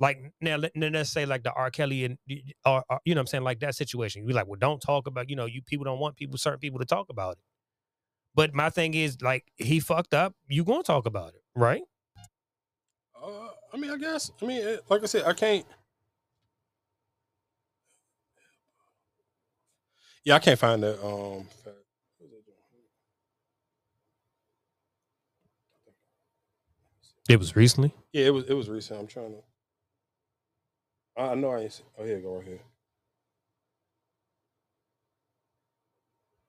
like 0.00 0.32
now 0.40 0.56
let 0.56 0.72
let's 0.76 1.10
say 1.12 1.26
like 1.26 1.42
the 1.44 1.52
R. 1.52 1.70
Kelly 1.70 2.04
and 2.04 2.18
or, 2.64 2.84
or, 2.90 3.00
you 3.04 3.14
know 3.14 3.20
what 3.20 3.22
I'm 3.22 3.26
saying 3.28 3.44
like 3.44 3.60
that 3.60 3.74
situation. 3.74 4.24
You're 4.26 4.34
like 4.36 4.46
well 4.46 4.58
don't 4.58 4.80
talk 4.80 5.06
about 5.06 5.30
you 5.30 5.36
know 5.36 5.46
you 5.46 5.62
people 5.62 5.84
don't 5.84 5.98
want 6.00 6.16
people 6.16 6.38
certain 6.38 6.60
people 6.60 6.78
to 6.80 6.86
talk 6.86 7.08
about 7.10 7.32
it. 7.32 7.44
But 8.34 8.54
my 8.54 8.70
thing 8.70 8.94
is 8.94 9.20
like 9.22 9.44
he 9.56 9.80
fucked 9.80 10.14
up. 10.14 10.34
You 10.48 10.64
gonna 10.64 10.82
talk 10.82 11.06
about 11.06 11.34
it, 11.34 11.42
right? 11.54 11.82
Uh, 13.22 13.48
I 13.72 13.76
mean, 13.76 13.90
I 13.90 13.96
guess. 13.96 14.30
I 14.40 14.46
mean, 14.46 14.62
it- 14.62 14.84
like 14.88 15.02
I 15.02 15.06
said, 15.06 15.24
I 15.24 15.32
can't. 15.32 15.66
Yeah, 20.24 20.36
I 20.36 20.38
can't 20.38 20.58
find 20.58 20.82
that. 20.82 21.04
Um, 21.04 21.48
It 27.32 27.38
was 27.38 27.56
recently. 27.56 27.94
yeah, 28.12 28.26
it 28.26 28.34
was 28.34 28.44
it 28.44 28.52
was 28.52 28.68
recent. 28.68 29.00
I'm 29.00 29.06
trying 29.06 29.32
to. 29.32 29.38
I 31.16 31.30
I 31.30 31.34
know 31.34 31.50
I 31.50 31.60
ain't. 31.60 31.72
see- 31.72 31.82
Oh, 31.98 32.04
here 32.04 32.20
go 32.20 32.36
right 32.36 32.44
here. 32.46 32.60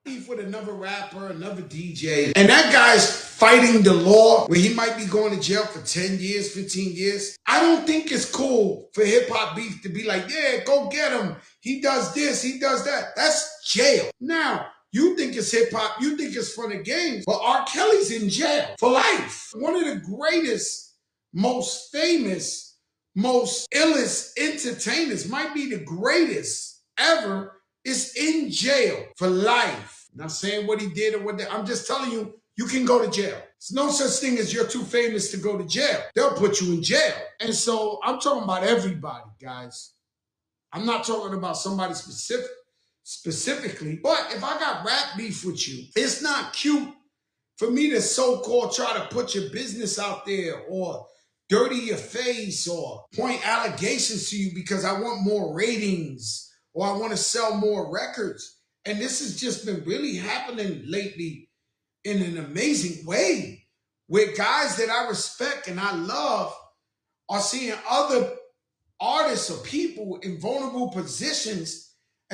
beef 0.04 0.28
with 0.28 0.40
another 0.40 0.72
rapper, 0.72 1.28
another 1.28 1.62
DJ, 1.62 2.32
and 2.36 2.50
that 2.50 2.70
guy's 2.70 3.10
fighting 3.10 3.80
the 3.82 3.94
law 3.94 4.46
where 4.48 4.58
he 4.60 4.74
might 4.74 4.98
be 4.98 5.06
going 5.06 5.34
to 5.34 5.40
jail 5.40 5.64
for 5.64 5.80
10 5.80 6.18
years, 6.18 6.52
15 6.52 6.94
years. 6.94 7.38
I 7.46 7.60
don't 7.60 7.86
think 7.86 8.12
it's 8.12 8.30
cool 8.30 8.90
for 8.92 9.02
hip 9.06 9.30
hop 9.30 9.56
beef 9.56 9.80
to 9.80 9.88
be 9.88 10.04
like, 10.04 10.28
yeah, 10.28 10.62
go 10.64 10.90
get 10.90 11.10
him. 11.18 11.36
He 11.62 11.80
does 11.80 12.12
this, 12.12 12.42
he 12.42 12.58
does 12.58 12.84
that. 12.84 13.16
That's 13.16 13.66
jail. 13.72 14.10
Now, 14.20 14.66
you 14.94 15.16
think 15.16 15.34
it's 15.34 15.50
hip 15.50 15.72
hop, 15.72 16.00
you 16.00 16.16
think 16.16 16.36
it's 16.36 16.54
fun 16.54 16.70
and 16.70 16.84
games, 16.84 17.24
but 17.26 17.40
R. 17.42 17.64
Kelly's 17.64 18.12
in 18.12 18.28
jail 18.28 18.76
for 18.78 18.92
life. 18.92 19.50
One 19.54 19.74
of 19.74 19.84
the 19.84 19.96
greatest, 19.96 20.94
most 21.32 21.90
famous, 21.90 22.78
most 23.16 23.68
illest 23.74 24.38
entertainers, 24.38 25.28
might 25.28 25.52
be 25.52 25.68
the 25.68 25.80
greatest 25.84 26.84
ever 26.96 27.60
is 27.84 28.14
in 28.16 28.52
jail 28.52 29.04
for 29.18 29.26
life. 29.26 30.06
Not 30.14 30.30
saying 30.30 30.68
what 30.68 30.80
he 30.80 30.88
did 30.90 31.14
or 31.14 31.24
what 31.24 31.38
they, 31.38 31.46
I'm 31.48 31.66
just 31.66 31.88
telling 31.88 32.12
you, 32.12 32.34
you 32.56 32.66
can 32.66 32.84
go 32.84 33.04
to 33.04 33.10
jail. 33.10 33.36
It's 33.56 33.72
no 33.72 33.90
such 33.90 34.20
thing 34.20 34.38
as 34.38 34.54
you're 34.54 34.68
too 34.68 34.84
famous 34.84 35.32
to 35.32 35.38
go 35.38 35.58
to 35.58 35.64
jail. 35.64 36.02
They'll 36.14 36.34
put 36.34 36.60
you 36.60 36.72
in 36.72 36.84
jail. 36.84 37.14
And 37.40 37.52
so 37.52 37.98
I'm 38.04 38.20
talking 38.20 38.44
about 38.44 38.62
everybody, 38.62 39.26
guys. 39.42 39.94
I'm 40.72 40.86
not 40.86 41.04
talking 41.04 41.36
about 41.36 41.56
somebody 41.56 41.94
specific 41.94 42.46
specifically. 43.04 44.00
But 44.02 44.32
if 44.32 44.42
I 44.42 44.58
got 44.58 44.84
rap 44.84 45.16
beef 45.16 45.44
with 45.44 45.68
you, 45.68 45.84
it's 45.94 46.20
not 46.22 46.52
cute 46.52 46.88
for 47.56 47.70
me 47.70 47.90
to 47.90 48.00
so-called 48.00 48.74
try 48.74 48.94
to 48.94 49.06
put 49.14 49.34
your 49.34 49.50
business 49.50 49.98
out 49.98 50.26
there 50.26 50.62
or 50.68 51.06
dirty 51.48 51.76
your 51.76 51.96
face 51.96 52.66
or 52.66 53.04
point 53.14 53.46
allegations 53.46 54.30
to 54.30 54.36
you 54.36 54.52
because 54.54 54.84
I 54.84 54.98
want 54.98 55.22
more 55.22 55.54
ratings 55.54 56.50
or 56.72 56.86
I 56.86 56.96
want 56.96 57.12
to 57.12 57.16
sell 57.16 57.54
more 57.54 57.92
records. 57.92 58.58
And 58.86 58.98
this 59.00 59.20
has 59.20 59.38
just 59.38 59.64
been 59.64 59.84
really 59.84 60.16
happening 60.16 60.82
lately 60.86 61.48
in 62.02 62.22
an 62.22 62.38
amazing 62.38 63.06
way 63.06 63.66
where 64.08 64.34
guys 64.34 64.76
that 64.76 64.90
I 64.90 65.08
respect 65.08 65.68
and 65.68 65.78
I 65.78 65.94
love 65.94 66.54
are 67.28 67.40
seeing 67.40 67.74
other 67.88 68.30
artists 69.00 69.50
or 69.50 69.62
people 69.62 70.18
in 70.22 70.40
vulnerable 70.40 70.90
positions 70.90 71.83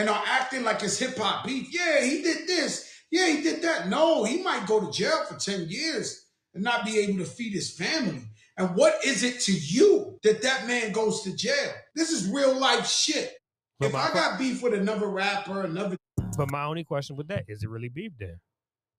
and 0.00 0.08
are 0.08 0.22
acting 0.26 0.64
like 0.64 0.82
it's 0.82 0.98
hip 0.98 1.16
hop 1.18 1.44
beef. 1.46 1.68
Yeah, 1.70 2.02
he 2.02 2.22
did 2.22 2.46
this. 2.48 2.90
Yeah, 3.10 3.26
he 3.28 3.42
did 3.42 3.60
that. 3.62 3.88
No, 3.88 4.24
he 4.24 4.42
might 4.42 4.66
go 4.66 4.80
to 4.80 4.90
jail 4.90 5.24
for 5.28 5.36
10 5.38 5.66
years 5.68 6.26
and 6.54 6.64
not 6.64 6.86
be 6.86 6.98
able 7.00 7.18
to 7.18 7.24
feed 7.26 7.52
his 7.52 7.70
family. 7.76 8.22
And 8.56 8.74
what 8.76 9.04
is 9.04 9.22
it 9.22 9.40
to 9.40 9.52
you 9.52 10.18
that 10.22 10.40
that 10.42 10.66
man 10.66 10.92
goes 10.92 11.22
to 11.22 11.36
jail? 11.36 11.72
This 11.94 12.10
is 12.10 12.30
real 12.30 12.58
life 12.58 12.86
shit. 12.86 13.32
But 13.78 13.90
If 13.90 13.94
I 13.94 14.12
got 14.12 14.38
beef 14.38 14.62
with 14.62 14.74
another 14.74 15.08
rapper, 15.08 15.62
another 15.62 15.96
But 16.36 16.50
my 16.50 16.64
only 16.64 16.84
question 16.84 17.16
with 17.16 17.28
that 17.28 17.44
is 17.48 17.62
it 17.62 17.68
really 17.68 17.88
beef 17.90 18.12
there? 18.18 18.38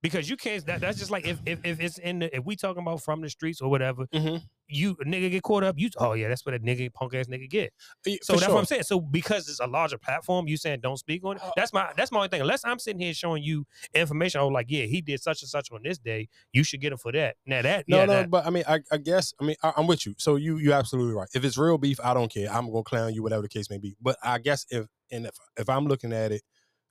Because 0.02 0.28
you 0.28 0.36
can't. 0.36 0.64
That, 0.66 0.80
that's 0.80 0.98
just 0.98 1.10
like 1.12 1.26
if, 1.26 1.38
if 1.46 1.64
if 1.64 1.80
it's 1.80 1.98
in 1.98 2.18
the 2.20 2.36
if 2.36 2.44
we 2.44 2.56
talking 2.56 2.82
about 2.82 3.02
from 3.02 3.20
the 3.20 3.28
streets 3.30 3.60
or 3.60 3.70
whatever, 3.70 4.06
Mhm. 4.12 4.42
You 4.68 4.96
a 5.00 5.04
nigga 5.04 5.30
get 5.30 5.42
caught 5.42 5.64
up. 5.64 5.76
You 5.78 5.90
oh 5.98 6.14
yeah, 6.14 6.28
that's 6.28 6.44
what 6.46 6.54
a 6.54 6.58
nigga 6.58 6.92
punk 6.92 7.14
ass 7.14 7.26
nigga 7.26 7.48
get. 7.48 7.72
So 8.04 8.12
for 8.12 8.32
that's 8.32 8.44
sure. 8.44 8.54
what 8.54 8.60
I'm 8.60 8.66
saying. 8.66 8.82
So 8.84 9.00
because 9.00 9.48
it's 9.48 9.60
a 9.60 9.66
larger 9.66 9.98
platform, 9.98 10.48
you 10.48 10.56
saying 10.56 10.80
don't 10.80 10.96
speak 10.96 11.24
on 11.24 11.36
it. 11.36 11.42
Uh, 11.42 11.50
that's 11.56 11.72
my 11.72 11.90
that's 11.96 12.10
my 12.10 12.18
only 12.18 12.28
thing. 12.28 12.40
Unless 12.40 12.64
I'm 12.64 12.78
sitting 12.78 13.00
here 13.00 13.14
showing 13.14 13.42
you 13.42 13.66
information, 13.94 14.40
oh 14.40 14.48
like 14.48 14.66
yeah, 14.68 14.84
he 14.84 15.00
did 15.00 15.20
such 15.20 15.42
and 15.42 15.48
such 15.48 15.70
on 15.72 15.80
this 15.82 15.98
day. 15.98 16.28
You 16.52 16.64
should 16.64 16.80
get 16.80 16.92
him 16.92 16.98
for 16.98 17.12
that. 17.12 17.36
Now 17.46 17.62
that 17.62 17.84
No, 17.88 17.98
yeah, 17.98 18.04
no, 18.04 18.12
that- 18.14 18.30
but 18.30 18.46
I 18.46 18.50
mean, 18.50 18.64
I, 18.66 18.80
I 18.90 18.96
guess, 18.98 19.34
I 19.40 19.44
mean, 19.44 19.56
I, 19.62 19.72
I'm 19.76 19.86
with 19.86 20.06
you. 20.06 20.14
So 20.18 20.36
you, 20.36 20.58
you 20.58 20.72
absolutely 20.72 21.14
right. 21.14 21.28
If 21.34 21.44
it's 21.44 21.58
real 21.58 21.78
beef, 21.78 21.98
I 22.02 22.14
don't 22.14 22.32
care. 22.32 22.50
I'm 22.50 22.70
gonna 22.70 22.82
clown 22.82 23.14
you, 23.14 23.22
whatever 23.22 23.42
the 23.42 23.48
case 23.48 23.70
may 23.70 23.78
be. 23.78 23.96
But 24.00 24.16
I 24.22 24.38
guess 24.38 24.66
if 24.70 24.86
and 25.10 25.26
if 25.26 25.34
if 25.56 25.68
I'm 25.68 25.86
looking 25.86 26.12
at 26.12 26.32
it 26.32 26.42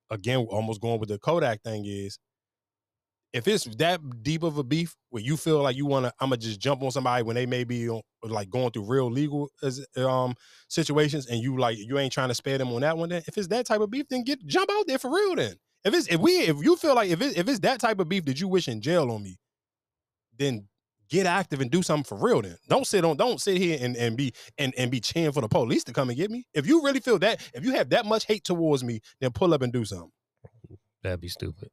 again, 0.09 0.45
almost 0.49 0.81
going 0.81 0.99
with 0.99 1.09
the 1.09 1.17
Kodak 1.17 1.61
thing 1.63 1.85
is, 1.85 2.19
if 3.33 3.47
it's 3.47 3.63
that 3.77 4.01
deep 4.23 4.43
of 4.43 4.57
a 4.57 4.63
beef 4.63 4.95
where 5.09 5.23
you 5.23 5.37
feel 5.37 5.61
like 5.61 5.77
you 5.77 5.85
want 5.85 6.05
to, 6.05 6.13
I'm 6.19 6.29
gonna 6.29 6.37
just 6.37 6.59
jump 6.59 6.83
on 6.83 6.91
somebody 6.91 7.23
when 7.23 7.35
they 7.35 7.45
may 7.45 7.63
be 7.63 7.89
on, 7.89 8.01
like 8.23 8.49
going 8.49 8.71
through 8.71 8.85
real 8.85 9.09
legal 9.09 9.49
um 9.97 10.35
situations, 10.67 11.27
and 11.27 11.41
you 11.41 11.57
like 11.57 11.77
you 11.77 11.97
ain't 11.97 12.11
trying 12.11 12.27
to 12.27 12.35
spare 12.35 12.57
them 12.57 12.71
on 12.73 12.81
that 12.81 12.97
one. 12.97 13.09
Then 13.09 13.23
if 13.27 13.37
it's 13.37 13.47
that 13.47 13.65
type 13.65 13.81
of 13.81 13.89
beef, 13.89 14.07
then 14.09 14.23
get 14.23 14.45
jump 14.45 14.69
out 14.71 14.85
there 14.87 14.99
for 14.99 15.11
real. 15.11 15.35
Then 15.35 15.55
if 15.85 15.93
it's 15.93 16.07
if 16.07 16.19
we 16.19 16.31
if 16.39 16.57
you 16.61 16.75
feel 16.75 16.93
like 16.93 17.09
if 17.09 17.21
it, 17.21 17.37
if 17.37 17.47
it's 17.47 17.59
that 17.59 17.79
type 17.79 17.99
of 17.99 18.09
beef 18.09 18.25
that 18.25 18.39
you 18.39 18.47
wish 18.47 18.67
in 18.67 18.81
jail 18.81 19.09
on 19.09 19.23
me, 19.23 19.37
then 20.37 20.67
get 21.09 21.25
active 21.25 21.61
and 21.61 21.71
do 21.71 21.81
something 21.81 22.03
for 22.03 22.17
real. 22.17 22.41
Then 22.41 22.57
don't 22.67 22.85
sit 22.85 23.05
on 23.05 23.15
don't 23.15 23.39
sit 23.39 23.57
here 23.57 23.77
and, 23.81 23.95
and 23.95 24.17
be 24.17 24.33
and 24.57 24.73
and 24.77 24.91
be 24.91 24.99
cheering 24.99 25.31
for 25.31 25.41
the 25.41 25.47
police 25.47 25.85
to 25.85 25.93
come 25.93 26.09
and 26.09 26.17
get 26.17 26.31
me. 26.31 26.45
If 26.53 26.67
you 26.67 26.83
really 26.83 26.99
feel 26.99 27.19
that 27.19 27.41
if 27.53 27.63
you 27.63 27.71
have 27.73 27.89
that 27.91 28.05
much 28.05 28.25
hate 28.25 28.43
towards 28.43 28.83
me, 28.83 28.99
then 29.21 29.31
pull 29.31 29.53
up 29.53 29.61
and 29.61 29.71
do 29.71 29.85
something. 29.85 30.11
That'd 31.01 31.21
be 31.21 31.29
stupid. 31.29 31.69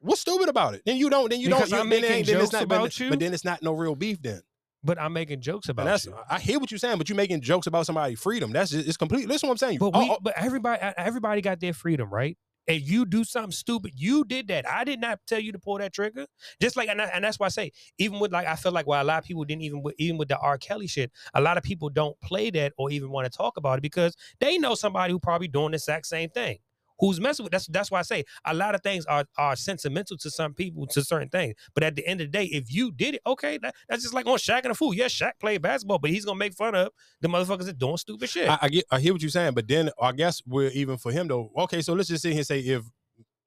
What's 0.00 0.20
stupid 0.22 0.48
about 0.48 0.74
it? 0.74 0.82
Then 0.86 0.96
you 0.96 1.10
don't. 1.10 1.30
Then 1.30 1.40
you 1.40 1.48
Because 1.48 1.70
don't. 1.70 1.80
I'm 1.80 1.88
then 1.90 2.00
making 2.02 2.10
then 2.10 2.20
it's 2.20 2.30
jokes 2.30 2.52
not, 2.52 2.68
but, 2.68 2.74
about 2.76 2.92
then- 2.92 3.04
you? 3.06 3.10
but 3.10 3.20
then 3.20 3.34
it's 3.34 3.44
not 3.44 3.62
no 3.62 3.72
real 3.72 3.94
beef. 3.94 4.20
Then 4.22 4.40
But 4.82 4.98
I'm 5.00 5.12
making 5.12 5.40
jokes 5.42 5.66
and 5.66 5.72
about 5.78 5.84
that's. 5.84 6.06
you. 6.06 6.14
I 6.28 6.38
hear 6.40 6.58
what 6.58 6.70
you're 6.70 6.78
saying, 6.78 6.98
but 6.98 7.08
you're 7.08 7.16
making 7.16 7.42
jokes 7.42 7.66
about 7.66 7.86
somebody's 7.86 8.18
freedom. 8.20 8.50
That's 8.52 8.70
just, 8.70 8.88
it's 8.88 8.96
complete. 8.96 9.28
Listen, 9.28 9.48
what 9.48 9.54
I'm 9.54 9.58
saying. 9.58 9.78
But 9.78 9.90
Oh, 9.94 10.00
we, 10.00 10.10
oh, 10.10 10.18
but 10.22 10.34
everybody, 10.36 10.80
everybody 10.96 11.40
got 11.42 11.60
their 11.60 11.74
freedom, 11.74 12.08
right? 12.10 12.36
And 12.68 12.80
you 12.80 13.04
do 13.04 13.24
something 13.24 13.50
stupid, 13.50 13.92
you 13.96 14.24
did 14.24 14.46
that. 14.48 14.68
I 14.68 14.84
did 14.84 15.00
not 15.00 15.18
tell 15.26 15.40
you 15.40 15.50
to 15.52 15.58
pull 15.58 15.78
that 15.78 15.92
trigger. 15.92 16.26
Just 16.60 16.76
like, 16.76 16.88
and, 16.88 17.02
I, 17.02 17.06
and 17.06 17.24
that's 17.24 17.38
why 17.40 17.46
I 17.46 17.48
say, 17.48 17.72
even 17.98 18.20
with 18.20 18.32
like, 18.32 18.46
I 18.46 18.54
feel 18.54 18.70
like, 18.70 18.86
well, 18.86 19.02
a 19.02 19.04
lot 19.04 19.18
of 19.18 19.24
people 19.24 19.44
didn't 19.44 19.62
even, 19.62 19.82
even 19.98 20.18
with 20.18 20.28
the 20.28 20.38
R. 20.38 20.56
Kelly 20.56 20.86
shit, 20.86 21.10
a 21.34 21.40
lot 21.40 21.56
of 21.56 21.64
people 21.64 21.88
don't 21.88 22.18
play 22.20 22.50
that 22.50 22.72
or 22.78 22.90
even 22.90 23.10
want 23.10 23.30
to 23.30 23.36
talk 23.36 23.56
about 23.56 23.78
it 23.78 23.82
because 23.82 24.14
they 24.38 24.56
know 24.56 24.74
somebody 24.76 25.12
who 25.12 25.18
probably 25.18 25.48
doing 25.48 25.72
the 25.72 25.76
exact 25.76 26.06
same 26.06 26.30
thing. 26.30 26.58
Who's 27.00 27.20
messing 27.20 27.44
with 27.44 27.52
that's 27.52 27.66
that's 27.66 27.90
why 27.90 27.98
I 28.00 28.02
say 28.02 28.24
a 28.44 28.54
lot 28.54 28.74
of 28.74 28.82
things 28.82 29.06
are 29.06 29.24
are 29.36 29.56
sentimental 29.56 30.16
to 30.18 30.30
some 30.30 30.54
people 30.54 30.86
to 30.88 31.02
certain 31.02 31.28
things. 31.28 31.54
But 31.74 31.82
at 31.82 31.96
the 31.96 32.06
end 32.06 32.20
of 32.20 32.28
the 32.28 32.38
day, 32.38 32.44
if 32.44 32.72
you 32.72 32.92
did 32.92 33.14
it, 33.14 33.22
okay, 33.26 33.58
that, 33.62 33.74
that's 33.88 34.02
just 34.02 34.14
like 34.14 34.26
on 34.26 34.38
Shaqtin' 34.38 34.70
a 34.70 34.74
Fool. 34.74 34.94
Yes, 34.94 35.12
Shaq 35.12 35.32
played 35.40 35.62
basketball, 35.62 35.98
but 35.98 36.10
he's 36.10 36.24
gonna 36.24 36.38
make 36.38 36.54
fun 36.54 36.74
of 36.74 36.90
the 37.20 37.28
motherfuckers 37.28 37.64
that 37.64 37.78
doing 37.78 37.96
stupid 37.96 38.28
shit. 38.28 38.48
I, 38.48 38.58
I 38.62 38.68
get. 38.68 38.84
I 38.90 39.00
hear 39.00 39.12
what 39.12 39.22
you're 39.22 39.30
saying, 39.30 39.54
but 39.54 39.66
then 39.66 39.90
I 40.00 40.12
guess 40.12 40.42
we're 40.46 40.70
even 40.70 40.96
for 40.96 41.10
him 41.12 41.28
though. 41.28 41.50
Okay, 41.56 41.82
so 41.82 41.94
let's 41.94 42.08
just 42.08 42.22
sit 42.22 42.30
here 42.30 42.40
and 42.40 42.46
say 42.46 42.60
if. 42.60 42.82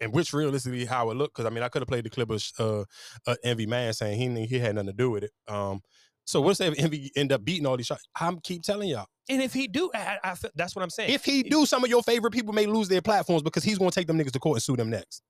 And 0.02 0.12
which 0.12 0.34
realistically 0.34 0.84
how 0.84 1.12
it 1.12 1.14
looked, 1.16 1.36
because 1.36 1.50
I 1.50 1.54
mean 1.54 1.64
I 1.64 1.70
could 1.70 1.82
have 1.82 1.88
played 1.88 2.04
the 2.04 2.10
clip 2.10 2.30
of 2.30 2.44
uh, 2.60 2.84
uh, 3.26 3.36
Envy 3.42 3.66
Man 3.66 3.94
saying 3.94 4.20
he 4.20 4.46
he 4.48 4.60
had 4.60 4.76
nothing 4.76 4.88
to 4.88 4.94
do 4.94 5.12
with 5.12 5.24
it. 5.24 5.32
Um, 5.48 5.82
so 6.26 6.42
what's 6.42 6.60
if 6.60 6.74
Envy 6.78 7.12
end 7.16 7.32
up 7.32 7.44
beating 7.44 7.66
all 7.66 7.78
these 7.78 7.86
shots? 7.88 8.04
I'm 8.20 8.40
keep 8.40 8.64
telling 8.64 8.90
y'all. 8.90 9.08
And 9.30 9.42
if 9.42 9.54
he 9.54 9.68
do, 9.68 9.90
I, 9.94 10.18
I 10.24 10.36
that's 10.56 10.76
what 10.76 10.84
I'm 10.84 10.90
saying. 10.90 11.12
If 11.12 11.26
he 11.26 11.44
do, 11.44 11.66
some 11.66 11.84
of 11.84 11.90
your 11.90 12.04
favorite 12.04 12.32
people 12.32 12.54
may 12.54 12.66
lose 12.66 12.88
their 12.88 13.02
platforms 13.02 13.42
because 13.42 13.64
he's 13.64 13.78
going 13.78 13.92
to 13.92 13.96
take 13.96 14.08
them 14.08 14.18
niggas 14.18 14.32
to 14.32 14.40
court 14.40 14.58
and 14.58 14.64
sue 14.64 14.76
them 14.76 14.90
next. 14.90 15.22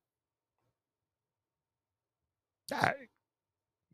I- 2.71 2.93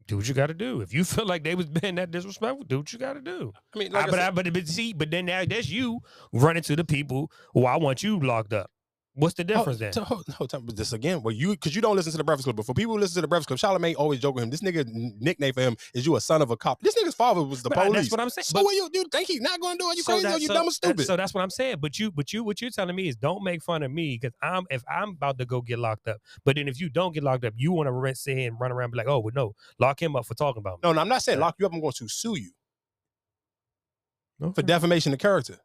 do 0.08 0.18
what 0.18 0.28
you 0.28 0.34
got 0.34 0.48
to 0.48 0.56
do. 0.56 0.82
If 0.82 0.92
you 0.92 1.04
feel 1.04 1.28
like 1.28 1.44
they 1.44 1.54
was 1.54 1.68
being 1.82 1.96
that 1.96 2.10
disrespectful, 2.10 2.64
do 2.66 2.80
what 2.80 2.92
you 2.92 2.98
got 2.98 3.14
to 3.14 3.22
do. 3.22 3.54
I 3.76 3.78
mean, 3.80 3.92
like 3.92 4.08
I 4.08 4.10
but, 4.10 4.16
said- 4.16 4.36
but 4.36 4.54
but 4.54 4.68
see, 4.68 4.94
but 4.94 5.12
then 5.12 5.26
now 5.28 5.44
that's 5.46 5.70
you 5.70 6.00
running 6.34 6.64
to 6.64 6.76
the 6.76 6.84
people 6.84 7.32
who 7.54 7.66
I 7.66 7.78
want 7.78 8.02
you 8.02 8.20
locked 8.20 8.54
up. 8.54 8.72
What's 9.16 9.34
the 9.34 9.44
oh, 9.44 9.46
difference 9.46 9.80
then? 9.80 9.92
Oh, 9.98 10.22
to- 10.48 10.48
no, 10.58 10.62
but 10.62 10.76
this 10.78 10.94
again, 10.94 11.22
well, 11.24 11.34
you 11.34 11.50
because 11.52 11.76
you 11.76 11.82
don't 11.82 11.96
listen 11.96 12.12
to 12.12 12.18
the 12.18 12.24
Breakfast 12.24 12.46
Club. 12.46 12.56
But 12.56 12.66
for 12.66 12.74
people 12.74 12.94
who 12.94 13.00
listen 13.00 13.16
to 13.16 13.22
the 13.22 13.28
Breakfast 13.28 13.48
Club, 13.48 13.60
Charlamagne 13.82 13.96
always 13.98 14.20
joke 14.20 14.36
with 14.36 14.44
him. 14.44 14.50
This 14.50 14.62
nigga 14.62 14.86
nickname 15.20 15.54
for 15.54 15.62
him 15.62 15.76
is 15.94 16.06
you 16.06 16.16
a 16.16 16.22
son 16.22 16.42
of 16.42 16.52
a 16.52 16.58
cop. 16.58 16.80
This 16.82 16.96
nigga's 16.96 17.16
father 17.16 17.44
was 17.44 17.62
the 17.64 17.70
But 17.70 17.80
police. 17.86 17.94
that's 17.94 18.12
what 18.12 18.20
I'm 18.22 18.30
saying. 18.30 18.46
So 18.46 18.54
But- 18.54 18.66
what 18.66 18.76
you, 18.76 18.90
you 18.94 19.06
think 19.12 19.28
he's 19.28 19.42
not 19.42 19.60
going 19.60 19.78
to 19.78 19.84
do 19.84 19.90
it? 19.92 19.98
You 19.98 20.04
So 20.04 20.14
crazy 20.14 20.28
or 20.28 20.30
that- 20.32 20.42
you 20.42 20.48
so- 20.48 20.54
dumb 20.54 20.66
that- 20.66 20.72
stupid? 20.72 21.06
So 21.06 21.16
that's 21.18 21.34
what 21.34 21.42
I'm 21.42 21.50
saying. 21.50 21.78
But 21.82 22.00
you, 22.00 22.12
but 22.12 22.32
you, 22.32 22.44
what 22.44 22.62
you're 22.62 22.72
telling 22.72 22.96
me 22.96 23.08
is 23.08 23.16
don't 23.16 23.44
make 23.44 23.62
fun 23.64 23.84
of 23.84 23.92
me 23.92 24.18
because 24.22 24.36
I'm 24.42 24.66
if 24.70 24.84
I'm 24.90 25.10
about 25.10 25.38
to 25.40 25.46
go 25.46 25.62
get 25.62 25.80
locked 25.80 26.08
up. 26.08 26.18
But 26.46 26.56
then 26.56 26.68
if 26.68 26.80
you 26.80 26.90
don't 26.90 27.14
get 27.14 27.24
locked 27.24 27.44
up, 27.46 27.54
you 27.58 27.72
want 27.72 27.88
to 27.88 27.92
rent 27.92 28.18
say 28.18 28.46
and 28.46 28.60
run 28.60 28.72
around 28.72 28.86
and 28.86 28.92
be 28.94 28.98
like, 29.00 29.08
oh, 29.08 29.20
well, 29.20 29.34
no, 29.36 29.56
lock 29.80 30.02
him 30.02 30.16
up 30.16 30.26
for 30.28 30.36
talking 30.36 30.60
about 30.62 30.76
me. 30.76 30.80
no, 30.84 30.94
no, 30.94 31.02
I'm 31.02 31.10
not 31.10 31.24
saying 31.24 31.40
lock 31.40 31.56
you 31.60 31.66
up. 31.66 31.74
I'm 31.74 31.82
going 31.82 31.94
to 31.94 32.08
sue 32.08 32.38
you 32.38 32.52
for 34.54 34.62
defamation 34.62 35.12
of 35.14 35.20
character. 35.20 35.58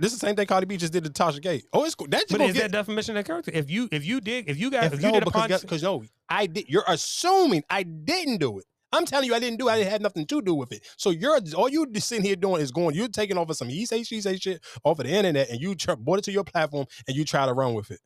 This 0.00 0.12
is 0.12 0.20
the 0.20 0.26
same 0.26 0.36
thing 0.36 0.46
Cardi 0.46 0.66
B 0.66 0.76
just 0.76 0.92
did 0.92 1.04
to 1.04 1.10
Tasha 1.10 1.42
K. 1.42 1.62
Oh, 1.72 1.84
it's 1.84 1.94
cool. 1.94 2.08
That 2.10 2.22
just 2.22 2.32
But 2.32 2.40
is 2.42 2.52
get, 2.52 2.62
that 2.62 2.72
defamation 2.72 3.16
of 3.16 3.24
character? 3.24 3.50
If 3.54 3.70
you 3.70 3.88
if 3.90 4.04
you 4.04 4.20
did 4.20 4.48
if 4.48 4.58
you 4.58 4.70
got 4.70 4.84
if, 4.84 4.94
if 4.94 5.02
you 5.02 5.08
no, 5.08 5.14
did 5.14 5.22
a 5.22 5.26
because 5.26 5.62
because 5.62 5.82
no, 5.82 6.04
I 6.28 6.46
did. 6.46 6.68
You're 6.68 6.84
assuming 6.86 7.62
I 7.70 7.82
didn't 7.84 8.38
do 8.38 8.58
it. 8.58 8.66
I'm 8.92 9.04
telling 9.04 9.26
you, 9.26 9.34
I 9.34 9.38
didn't 9.38 9.58
do. 9.58 9.68
it. 9.68 9.72
I 9.72 9.78
had 9.78 10.00
nothing 10.00 10.26
to 10.26 10.40
do 10.40 10.54
with 10.54 10.72
it. 10.72 10.86
So 10.96 11.10
you're 11.10 11.38
all 11.56 11.68
you 11.68 11.86
sitting 11.96 12.24
here 12.24 12.36
doing 12.36 12.62
is 12.62 12.70
going. 12.70 12.94
You're 12.94 13.08
taking 13.08 13.36
off 13.36 13.50
of 13.50 13.56
some 13.56 13.68
he 13.68 13.86
say 13.86 14.02
she 14.02 14.20
say 14.20 14.36
shit 14.36 14.62
off 14.84 14.98
of 14.98 15.06
the 15.06 15.12
internet, 15.12 15.50
and 15.50 15.60
you 15.60 15.74
try, 15.74 15.94
brought 15.94 16.18
it 16.18 16.24
to 16.24 16.32
your 16.32 16.44
platform, 16.44 16.86
and 17.06 17.16
you 17.16 17.24
try 17.24 17.46
to 17.46 17.52
run 17.52 17.74
with 17.74 17.90
it. 17.90 18.00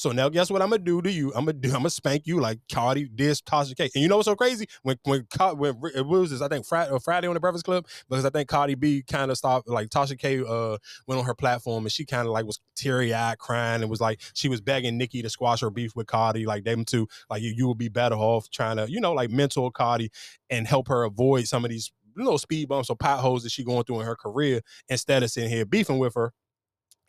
So 0.00 0.12
now, 0.12 0.30
guess 0.30 0.50
what 0.50 0.62
I'm 0.62 0.70
gonna 0.70 0.82
do 0.82 1.02
to 1.02 1.12
you? 1.12 1.28
I'm 1.34 1.44
gonna 1.44 1.52
do. 1.52 1.68
I'm 1.68 1.80
gonna 1.80 1.90
spank 1.90 2.26
you 2.26 2.40
like 2.40 2.58
Cardi 2.72 3.06
did 3.06 3.36
Tasha 3.44 3.76
K. 3.76 3.90
And 3.94 4.02
you 4.02 4.08
know 4.08 4.16
what's 4.16 4.24
so 4.24 4.34
crazy? 4.34 4.66
When 4.82 4.96
when 5.04 5.26
when 5.58 5.76
it 5.94 6.06
was 6.06 6.30
this, 6.30 6.40
I 6.40 6.48
think 6.48 6.64
Friday, 6.64 6.90
Friday 7.04 7.28
on 7.28 7.34
the 7.34 7.40
Breakfast 7.40 7.66
Club, 7.66 7.86
because 8.08 8.24
I 8.24 8.30
think 8.30 8.48
Cardi 8.48 8.74
B 8.76 9.04
kind 9.06 9.30
of 9.30 9.36
stopped. 9.36 9.68
Like 9.68 9.90
Tasha 9.90 10.18
K 10.18 10.40
uh 10.40 10.78
went 11.06 11.18
on 11.18 11.26
her 11.26 11.34
platform 11.34 11.84
and 11.84 11.92
she 11.92 12.06
kind 12.06 12.26
of 12.26 12.32
like 12.32 12.46
was 12.46 12.60
teary 12.76 13.12
eyed, 13.12 13.38
crying, 13.38 13.82
and 13.82 13.90
was 13.90 14.00
like 14.00 14.22
she 14.32 14.48
was 14.48 14.62
begging 14.62 14.96
Nicki 14.96 15.20
to 15.20 15.28
squash 15.28 15.60
her 15.60 15.70
beef 15.70 15.94
with 15.94 16.06
Cardi. 16.06 16.46
Like 16.46 16.64
them 16.64 16.86
two, 16.86 17.06
like 17.28 17.42
you, 17.42 17.52
you 17.54 17.68
would 17.68 17.78
be 17.78 17.90
better 17.90 18.16
off 18.16 18.48
trying 18.48 18.78
to, 18.78 18.90
you 18.90 19.00
know, 19.00 19.12
like 19.12 19.30
mentor 19.30 19.70
Cardi 19.70 20.10
and 20.48 20.66
help 20.66 20.88
her 20.88 21.04
avoid 21.04 21.46
some 21.46 21.62
of 21.62 21.70
these 21.70 21.92
little 22.16 22.38
speed 22.38 22.68
bumps 22.68 22.88
or 22.90 22.96
potholes 22.96 23.42
that 23.42 23.52
she 23.52 23.64
going 23.64 23.84
through 23.84 24.00
in 24.00 24.06
her 24.06 24.16
career 24.16 24.62
instead 24.88 25.22
of 25.22 25.30
sitting 25.30 25.50
here 25.50 25.66
beefing 25.66 25.98
with 25.98 26.14
her. 26.14 26.32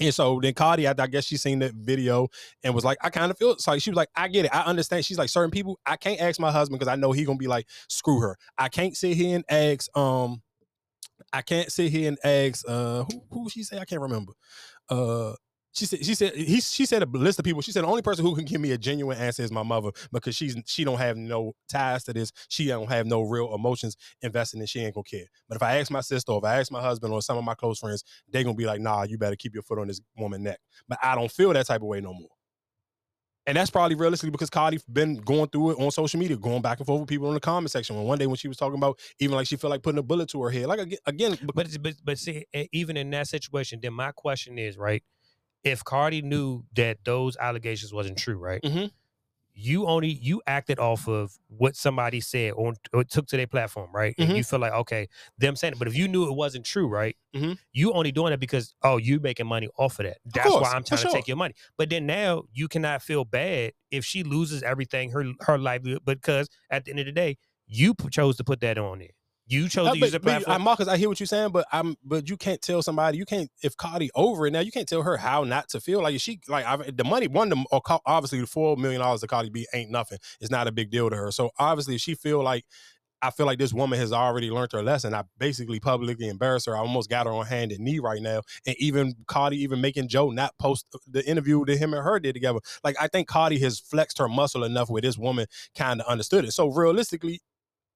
And 0.02 0.14
so 0.14 0.40
then 0.42 0.54
Cardi, 0.54 0.88
I, 0.88 0.94
I 0.98 1.08
guess 1.08 1.26
she 1.26 1.38
seen 1.38 1.60
that 1.60 1.74
video 1.74 2.28
and 2.64 2.74
was 2.74 2.84
like, 2.84 2.98
I 3.02 3.10
kind 3.10 3.32
of 3.32 3.38
feel 3.38 3.52
it's 3.52 3.68
like 3.68 3.82
she 3.82 3.92
was 3.92 3.98
like, 3.98 4.10
I 4.16 4.28
get 4.28 4.46
it. 4.46 4.56
I 4.56 4.62
understand. 4.64 5.06
She's 5.06 5.18
like, 5.18 5.30
certain 5.30 5.52
people, 5.52 5.80
I 5.86 5.96
can't 5.96 6.20
ask 6.20 6.40
my 6.40 6.52
husband 6.52 6.80
because 6.80 6.92
I 6.92 6.96
know 6.96 7.12
he 7.12 7.24
gonna 7.24 7.38
be 7.38 7.48
like, 7.48 7.68
screw 7.88 8.20
her. 8.20 8.38
I 8.58 8.70
can't 8.70 8.98
sit 8.98 9.16
here 9.16 9.36
and 9.36 9.46
ask, 9.50 9.96
um, 9.96 10.42
I 11.32 11.42
can't 11.42 11.72
sit 11.72 11.92
here 11.92 12.08
and 12.08 12.18
ask, 12.24 12.66
uh, 12.68 13.04
who 13.04 13.24
who 13.32 13.50
she 13.50 13.64
say? 13.64 13.78
I 13.78 13.86
can't 13.86 14.02
remember. 14.02 14.34
Uh 14.90 15.34
she 15.74 15.86
said 15.86 16.06
she 16.06 16.16
said 16.16 16.36
he 16.36 16.60
she 16.60 16.86
said 16.86 17.04
a 17.04 17.06
list 17.06 17.40
of 17.40 17.46
people. 17.46 17.62
She 17.62 17.72
said 17.72 17.84
the 17.84 17.88
only 17.88 18.02
person 18.02 18.26
who 18.26 18.36
can 18.36 18.46
give 18.46 18.60
me 18.60 18.72
a 18.72 18.78
genuine 18.78 19.18
answer 19.18 19.44
is 19.44 19.52
my 19.52 19.64
mother 19.64 19.92
because 20.12 20.36
she's 20.36 20.56
she 20.66 20.84
don't 20.84 20.98
have 20.98 21.18
no 21.18 21.54
ties 21.70 22.04
to 22.06 22.14
this. 22.14 22.32
She 22.50 22.68
don't 22.68 22.90
have 22.90 23.06
no 23.06 23.22
real 23.22 23.54
emotions 23.56 23.96
invested 24.22 24.60
in. 24.60 24.66
She 24.66 24.80
ain't 24.82 24.96
gonna 24.96 25.04
care. 25.04 25.26
But 25.48 25.56
if 25.56 25.64
I 25.64 25.80
ask 25.80 25.90
my 25.92 26.02
sister 26.02 26.34
or 26.34 26.40
if 26.40 26.44
I 26.44 26.60
ask 26.60 26.72
my 26.72 26.82
husband 26.82 27.14
or 27.14 27.22
some 27.22 27.38
of 27.38 27.44
my 27.44 27.56
close 27.56 27.80
friends, 27.80 28.04
they 28.32 28.44
gonna 28.44 28.56
be 28.56 28.66
like, 28.66 28.82
nah, 28.82 29.04
you 29.04 29.18
better 29.18 29.36
keep 29.36 29.54
your 29.54 29.64
foot 29.64 29.80
on 29.80 29.88
this 29.88 30.02
woman 30.18 30.44
neck. 30.44 30.60
But 30.88 31.00
I 31.02 31.16
don't 31.16 31.32
feel 31.32 31.54
that 31.54 31.68
type 31.68 31.82
of 31.82 31.88
way 31.88 32.02
no 32.02 32.14
more. 32.14 32.30
And 33.48 33.58
that's 33.58 33.72
probably 33.72 33.96
realistically 33.96 34.30
because 34.30 34.52
Cardi 34.52 34.80
been 34.92 35.16
going 35.18 35.50
through 35.50 35.72
it 35.72 35.80
on 35.80 35.90
social 35.90 36.20
media, 36.20 36.38
going 36.38 36.62
back 36.62 36.78
and 36.78 36.86
forth 36.86 37.00
with 37.02 37.10
people 37.10 37.28
in 37.30 37.34
the 37.34 37.40
comment 37.40 37.72
section. 37.72 37.96
When 37.96 38.06
one 38.06 38.20
day 38.20 38.28
when 38.28 38.36
she 38.36 38.48
was 38.48 38.58
talking 38.58 38.78
about 38.78 39.00
even 39.20 39.36
like 39.36 39.48
she 39.48 39.56
felt 39.56 39.72
like 39.72 39.82
putting 39.82 39.98
a 39.98 40.04
bullet 40.04 40.30
to 40.30 40.44
her 40.44 40.52
head, 40.52 40.68
like 40.68 40.80
again, 40.80 41.00
again 41.08 41.38
but 41.54 41.68
but 41.82 41.96
but 42.04 42.18
see, 42.20 42.46
even 42.72 42.98
in 42.98 43.10
that 43.12 43.28
situation, 43.28 43.80
then 43.82 43.94
my 43.94 44.12
question 44.12 44.60
is 44.60 44.78
right: 44.78 45.04
if 45.64 45.84
Cardi 45.84 46.22
knew 46.22 46.64
that 46.76 47.00
those 47.06 47.38
allegations 47.38 47.94
wasn't 47.94 48.18
true, 48.18 48.38
right? 48.38 48.64
Mhm. 48.64 48.92
You 49.54 49.86
only 49.86 50.10
you 50.10 50.42
acted 50.48 50.80
off 50.80 51.08
of 51.10 51.38
what 51.50 51.76
somebody 51.76 52.22
said 52.22 52.54
or, 52.54 52.74
or 52.94 53.04
took 53.04 53.28
to 53.28 53.38
their 53.38 53.48
platform, 53.48 53.92
right? 53.94 54.16
And 54.18 54.32
Mhm. 54.32 54.38
you 54.38 54.44
feel 54.46 54.60
like 54.60 54.74
okay, 54.74 55.08
them 55.38 55.58
saying 55.58 55.74
it. 55.74 55.80
But 55.80 55.90
if 55.90 55.96
you 55.98 56.08
knew 56.08 56.30
it 56.30 56.36
wasn't 56.36 56.66
true, 56.66 56.88
right? 56.88 57.18
Mhm. 57.36 57.58
You 57.74 57.94
only 57.94 58.12
doing 58.14 58.34
it 58.34 58.40
because 58.40 58.74
oh, 58.84 58.98
you 58.98 59.20
making 59.20 59.48
money 59.48 59.68
off 59.78 60.00
of 60.00 60.06
that. 60.06 60.20
That's 60.26 60.46
course, 60.46 60.62
why 60.62 60.72
I'm 60.74 60.84
trying 60.86 61.02
to 61.02 61.08
sure. 61.10 61.12
take 61.12 61.28
your 61.28 61.38
money. 61.38 61.54
But 61.78 61.90
then 61.90 62.06
now 62.06 62.44
you 62.54 62.68
cannot 62.70 63.02
feel 63.02 63.26
bad 63.26 63.74
if 63.92 64.06
she 64.06 64.24
loses 64.24 64.64
everything, 64.64 65.12
her 65.12 65.26
her 65.42 65.58
livelihood, 65.58 66.06
because 66.06 66.50
at 66.70 66.86
the 66.86 66.92
end 66.92 67.00
of 67.02 67.06
the 67.08 67.12
day, 67.12 67.38
you 67.68 67.94
chose 68.10 68.38
to 68.38 68.44
put 68.46 68.62
that 68.62 68.78
on 68.78 69.00
there. 69.00 69.10
You 69.52 69.68
chose 69.68 69.88
Uh, 69.88 69.94
to 69.94 70.00
use 70.00 70.12
the 70.12 70.20
but, 70.20 70.26
but, 70.26 70.32
platform. 70.46 70.62
uh, 70.62 70.64
Marcus, 70.64 70.88
I 70.88 70.98
hear 70.98 71.10
what 71.10 71.20
you're 71.20 71.28
saying, 71.28 71.52
but 71.52 71.66
I'm 71.72 71.98
but 72.04 72.30
you 72.30 72.38
can't 72.38 72.62
tell 72.62 72.82
somebody 72.82 73.18
you 73.18 73.26
can't 73.26 73.50
if 73.62 73.76
Cardi 73.76 74.10
over 74.16 74.48
it 74.48 74.52
now. 74.52 74.62
You 74.62 74.72
can't 74.72 74.88
tell 74.88 75.02
her 75.04 75.18
how 75.18 75.44
not 75.44 75.68
to 75.70 75.82
feel 75.82 76.02
like 76.02 76.20
she 76.22 76.40
like 76.48 76.66
I, 76.66 76.78
the 76.78 77.04
money. 77.04 77.28
One 77.28 77.50
them, 77.50 77.66
or 77.72 77.82
obviously 78.06 78.40
the 78.40 78.48
four 78.48 78.78
million 78.78 79.02
dollars 79.02 79.22
to 79.22 79.28
Cardi 79.28 79.50
B 79.50 79.68
ain't 79.74 79.92
nothing. 79.92 80.20
It's 80.40 80.52
not 80.52 80.68
a 80.68 80.72
big 80.72 80.90
deal 80.90 81.10
to 81.10 81.16
her. 81.18 81.32
So 81.32 81.52
obviously, 81.60 81.96
if 81.96 82.02
she 82.02 82.16
feel 82.16 82.42
like 82.42 82.66
I 83.22 83.30
feel 83.30 83.46
like 83.46 83.60
this 83.60 83.74
woman 83.74 84.00
has 84.00 84.12
already 84.14 84.50
learned 84.50 84.72
her 84.72 84.82
lesson. 84.82 85.14
I 85.14 85.24
basically 85.38 85.80
publicly 85.80 86.28
embarrassed 86.28 86.66
her. 86.66 86.76
I 86.76 86.80
almost 86.80 87.10
got 87.10 87.28
her 87.28 87.32
on 87.34 87.46
hand 87.46 87.72
and 87.72 87.82
knee 87.82 88.00
right 88.00 88.22
now. 88.22 88.42
And 88.66 88.76
even 88.80 89.14
Cardi, 89.28 89.58
even 89.58 89.80
making 89.82 90.08
Joe 90.08 90.32
not 90.32 90.58
post 90.58 90.88
the 91.08 91.24
interview 91.30 91.64
that 91.66 91.78
him 91.78 91.94
and 91.94 92.04
her 92.04 92.20
did 92.20 92.34
together. 92.34 92.60
Like 92.84 92.96
I 93.00 93.08
think 93.08 93.28
Cardi 93.28 93.60
has 93.60 93.80
flexed 93.80 94.18
her 94.18 94.28
muscle 94.30 94.64
enough 94.64 94.90
where 94.90 95.02
this 95.04 95.18
woman 95.18 95.46
kind 95.78 96.02
of 96.02 96.08
understood 96.08 96.46
it. 96.46 96.54
So 96.54 96.70
realistically, 96.70 97.42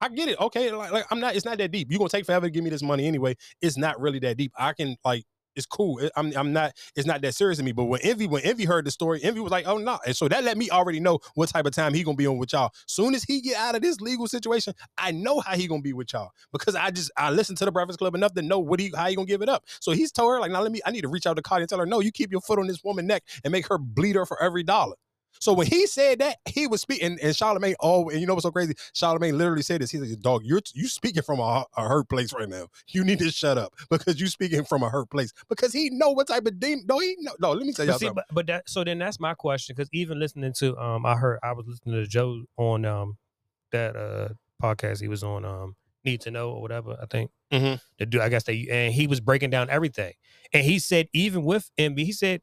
I 0.01 0.09
get 0.09 0.29
it. 0.29 0.39
Okay, 0.39 0.71
like, 0.71 0.91
like 0.91 1.05
I'm 1.11 1.19
not. 1.19 1.35
It's 1.35 1.45
not 1.45 1.57
that 1.57 1.71
deep. 1.71 1.89
You're 1.89 1.99
gonna 1.99 2.09
take 2.09 2.25
forever 2.25 2.47
to 2.47 2.51
give 2.51 2.63
me 2.63 2.69
this 2.69 2.83
money 2.83 3.07
anyway. 3.07 3.35
It's 3.61 3.77
not 3.77 3.99
really 3.99 4.19
that 4.19 4.37
deep. 4.37 4.51
I 4.57 4.73
can 4.73 4.97
like. 5.03 5.23
It's 5.55 5.65
cool. 5.65 6.01
I'm. 6.17 6.35
I'm 6.35 6.51
not. 6.51 6.73
It's 6.97 7.07
not 7.07 7.21
that 7.21 7.33
serious 7.33 7.59
to 7.59 7.63
me. 7.63 7.71
But 7.71 7.85
when 7.85 8.01
Envy, 8.01 8.27
when 8.27 8.43
Envy 8.43 8.65
heard 8.65 8.85
the 8.85 8.91
story, 8.91 9.23
Envy 9.23 9.39
was 9.39 9.53
like, 9.53 9.65
"Oh 9.65 9.77
no!" 9.77 9.97
And 10.05 10.13
so 10.13 10.27
that 10.27 10.43
let 10.43 10.57
me 10.57 10.69
already 10.69 10.99
know 10.99 11.19
what 11.35 11.47
type 11.47 11.65
of 11.65 11.73
time 11.73 11.93
he 11.93 12.03
gonna 12.03 12.17
be 12.17 12.27
on 12.27 12.37
with 12.37 12.51
y'all. 12.51 12.71
Soon 12.87 13.15
as 13.15 13.23
he 13.23 13.39
get 13.39 13.55
out 13.55 13.73
of 13.73 13.81
this 13.81 14.01
legal 14.01 14.27
situation, 14.27 14.73
I 14.97 15.11
know 15.11 15.39
how 15.39 15.55
he 15.55 15.67
gonna 15.67 15.81
be 15.81 15.93
with 15.93 16.11
y'all 16.11 16.31
because 16.51 16.75
I 16.75 16.91
just 16.91 17.09
I 17.15 17.31
listened 17.31 17.57
to 17.59 17.65
the 17.65 17.71
Breakfast 17.71 17.99
Club 17.99 18.15
enough 18.15 18.33
to 18.33 18.41
know 18.41 18.59
what 18.59 18.81
he 18.81 18.91
how 18.93 19.07
he 19.07 19.15
gonna 19.15 19.27
give 19.27 19.41
it 19.41 19.47
up. 19.47 19.63
So 19.79 19.93
he's 19.93 20.11
told 20.11 20.33
her 20.33 20.41
like, 20.41 20.51
"Now 20.51 20.61
let 20.61 20.73
me. 20.73 20.81
I 20.85 20.91
need 20.91 21.01
to 21.01 21.07
reach 21.07 21.25
out 21.25 21.37
to 21.37 21.41
Cardi 21.41 21.63
and 21.63 21.69
tell 21.69 21.79
her, 21.79 21.85
no, 21.85 22.01
you 22.01 22.11
keep 22.11 22.31
your 22.33 22.41
foot 22.41 22.59
on 22.59 22.67
this 22.67 22.83
woman's 22.83 23.07
neck 23.07 23.23
and 23.45 23.53
make 23.53 23.67
her 23.69 23.77
bleed 23.77 24.17
her 24.17 24.25
for 24.25 24.41
every 24.43 24.63
dollar." 24.63 24.95
So 25.39 25.53
when 25.53 25.67
he 25.67 25.87
said 25.87 26.19
that, 26.19 26.37
he 26.45 26.67
was 26.67 26.81
speaking, 26.81 27.17
and 27.21 27.35
Charlemagne. 27.35 27.75
Oh, 27.79 28.09
and 28.09 28.19
you 28.19 28.27
know 28.27 28.33
what's 28.33 28.43
so 28.43 28.51
crazy? 28.51 28.73
Charlemagne 28.93 29.37
literally 29.37 29.61
said 29.61 29.81
this. 29.81 29.91
He 29.91 29.97
said, 29.97 30.21
"Dog, 30.21 30.43
you're 30.45 30.61
you 30.73 30.87
speaking 30.87 31.23
from 31.23 31.39
a, 31.39 31.65
a 31.75 31.87
hurt 31.87 32.09
place 32.09 32.33
right 32.33 32.47
now. 32.49 32.67
You 32.89 33.03
need 33.03 33.19
to 33.19 33.31
shut 33.31 33.57
up 33.57 33.73
because 33.89 34.19
you 34.19 34.27
speaking 34.27 34.63
from 34.63 34.83
a 34.83 34.89
hurt 34.89 35.09
place 35.09 35.33
because 35.49 35.73
he 35.73 35.89
know 35.89 36.11
what 36.11 36.27
type 36.27 36.45
of 36.45 36.59
demon. 36.59 36.85
No, 36.87 36.99
he 36.99 37.15
know. 37.19 37.33
No, 37.39 37.51
let 37.51 37.65
me 37.65 37.73
tell 37.73 37.85
y'all 37.85 37.99
see, 37.99 38.05
something. 38.07 38.23
but, 38.29 38.35
but 38.35 38.47
that 38.47 38.69
so 38.69 38.83
then 38.83 38.97
that's 38.99 39.19
my 39.19 39.33
question 39.33 39.75
because 39.75 39.89
even 39.93 40.19
listening 40.19 40.53
to 40.53 40.77
um 40.77 41.05
I 41.05 41.15
heard 41.15 41.39
I 41.43 41.51
was 41.53 41.65
listening 41.67 41.95
to 41.95 42.07
Joe 42.07 42.43
on 42.57 42.85
um 42.85 43.17
that 43.71 43.95
uh 43.95 44.29
podcast 44.61 45.01
he 45.01 45.07
was 45.07 45.23
on 45.23 45.43
um 45.45 45.75
Need 46.05 46.21
to 46.21 46.31
Know 46.31 46.51
or 46.51 46.61
whatever 46.61 46.97
I 47.01 47.05
think 47.07 47.31
Mhm. 47.51 47.79
the 47.99 48.05
dude 48.05 48.21
I 48.21 48.29
guess 48.29 48.43
they 48.43 48.67
and 48.71 48.93
he 48.93 49.07
was 49.07 49.19
breaking 49.19 49.49
down 49.49 49.69
everything 49.69 50.13
and 50.53 50.63
he 50.63 50.79
said 50.79 51.07
even 51.13 51.43
with 51.43 51.69
Envy 51.77 52.05
he 52.05 52.11
said 52.11 52.41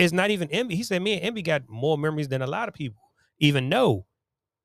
it 0.00 0.04
is 0.04 0.12
not 0.12 0.30
even 0.30 0.48
Envy 0.50 0.76
he 0.76 0.82
said 0.82 1.02
me 1.02 1.14
and 1.14 1.22
Envy 1.22 1.42
got 1.42 1.68
more 1.68 1.98
memories 1.98 2.28
than 2.28 2.42
a 2.42 2.46
lot 2.46 2.68
of 2.68 2.74
people 2.74 3.02
even 3.38 3.68
know 3.68 4.06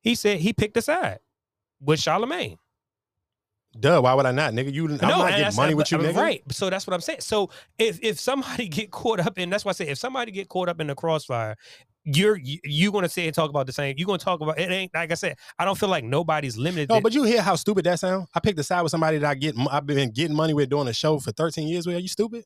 he 0.02 0.16
said 0.16 0.40
he 0.40 0.54
picked 0.54 0.78
a 0.78 0.82
side 0.82 1.20
with 1.80 2.00
Charlemagne 2.00 2.58
Duh, 3.78 4.00
why 4.00 4.14
would 4.14 4.26
I 4.26 4.32
not, 4.32 4.54
nigga? 4.54 4.74
You, 4.74 4.88
I'm 4.88 4.98
not 4.98 5.32
getting 5.32 5.56
money 5.56 5.74
with 5.74 5.92
you, 5.92 5.98
nigga. 5.98 6.16
Right. 6.16 6.42
So 6.50 6.70
that's 6.70 6.88
what 6.88 6.94
I'm 6.94 7.02
saying. 7.02 7.22
So 7.22 7.50
if 7.78 8.00
if 8.02 8.20
somebody 8.20 8.68
get 8.70 8.92
caught 8.92 9.20
up 9.20 9.38
in 9.38 9.50
that's 9.50 9.66
why 9.66 9.72
I 9.72 9.74
say 9.74 9.88
if 9.88 9.98
somebody 9.98 10.32
get 10.32 10.48
caught 10.48 10.70
up 10.70 10.80
in 10.80 10.88
the 10.88 10.96
crossfire, 10.96 11.58
you're 12.06 12.38
you, 12.38 12.60
you 12.64 12.92
gonna 12.92 13.10
say 13.10 13.26
and 13.26 13.36
talk 13.36 13.50
about 13.50 13.66
the 13.66 13.74
same. 13.74 13.96
You're 13.98 14.06
gonna 14.06 14.20
talk 14.20 14.40
about 14.40 14.60
it 14.60 14.72
ain't 14.72 14.94
like 14.94 15.12
I 15.12 15.16
said, 15.16 15.38
I 15.60 15.66
don't 15.66 15.78
feel 15.78 15.90
like 15.90 16.04
nobody's 16.04 16.56
limited. 16.58 16.90
No, 16.90 17.02
but 17.02 17.14
you 17.14 17.24
hear 17.24 17.42
how 17.42 17.56
stupid 17.56 17.86
that 17.86 18.00
sound? 18.00 18.28
I 18.34 18.40
picked 18.40 18.60
a 18.60 18.64
side 18.64 18.82
with 18.82 18.92
somebody 18.92 19.18
that 19.18 19.30
I 19.30 19.36
get. 19.36 19.56
I've 19.70 19.86
been 19.86 20.12
getting 20.12 20.36
money 20.36 20.54
with 20.54 20.70
doing 20.70 20.88
a 20.88 20.94
show 20.94 21.20
for 21.20 21.32
13 21.32 21.68
years. 21.68 21.86
With 21.86 21.98
are 21.98 22.00
you 22.00 22.08
stupid? 22.08 22.46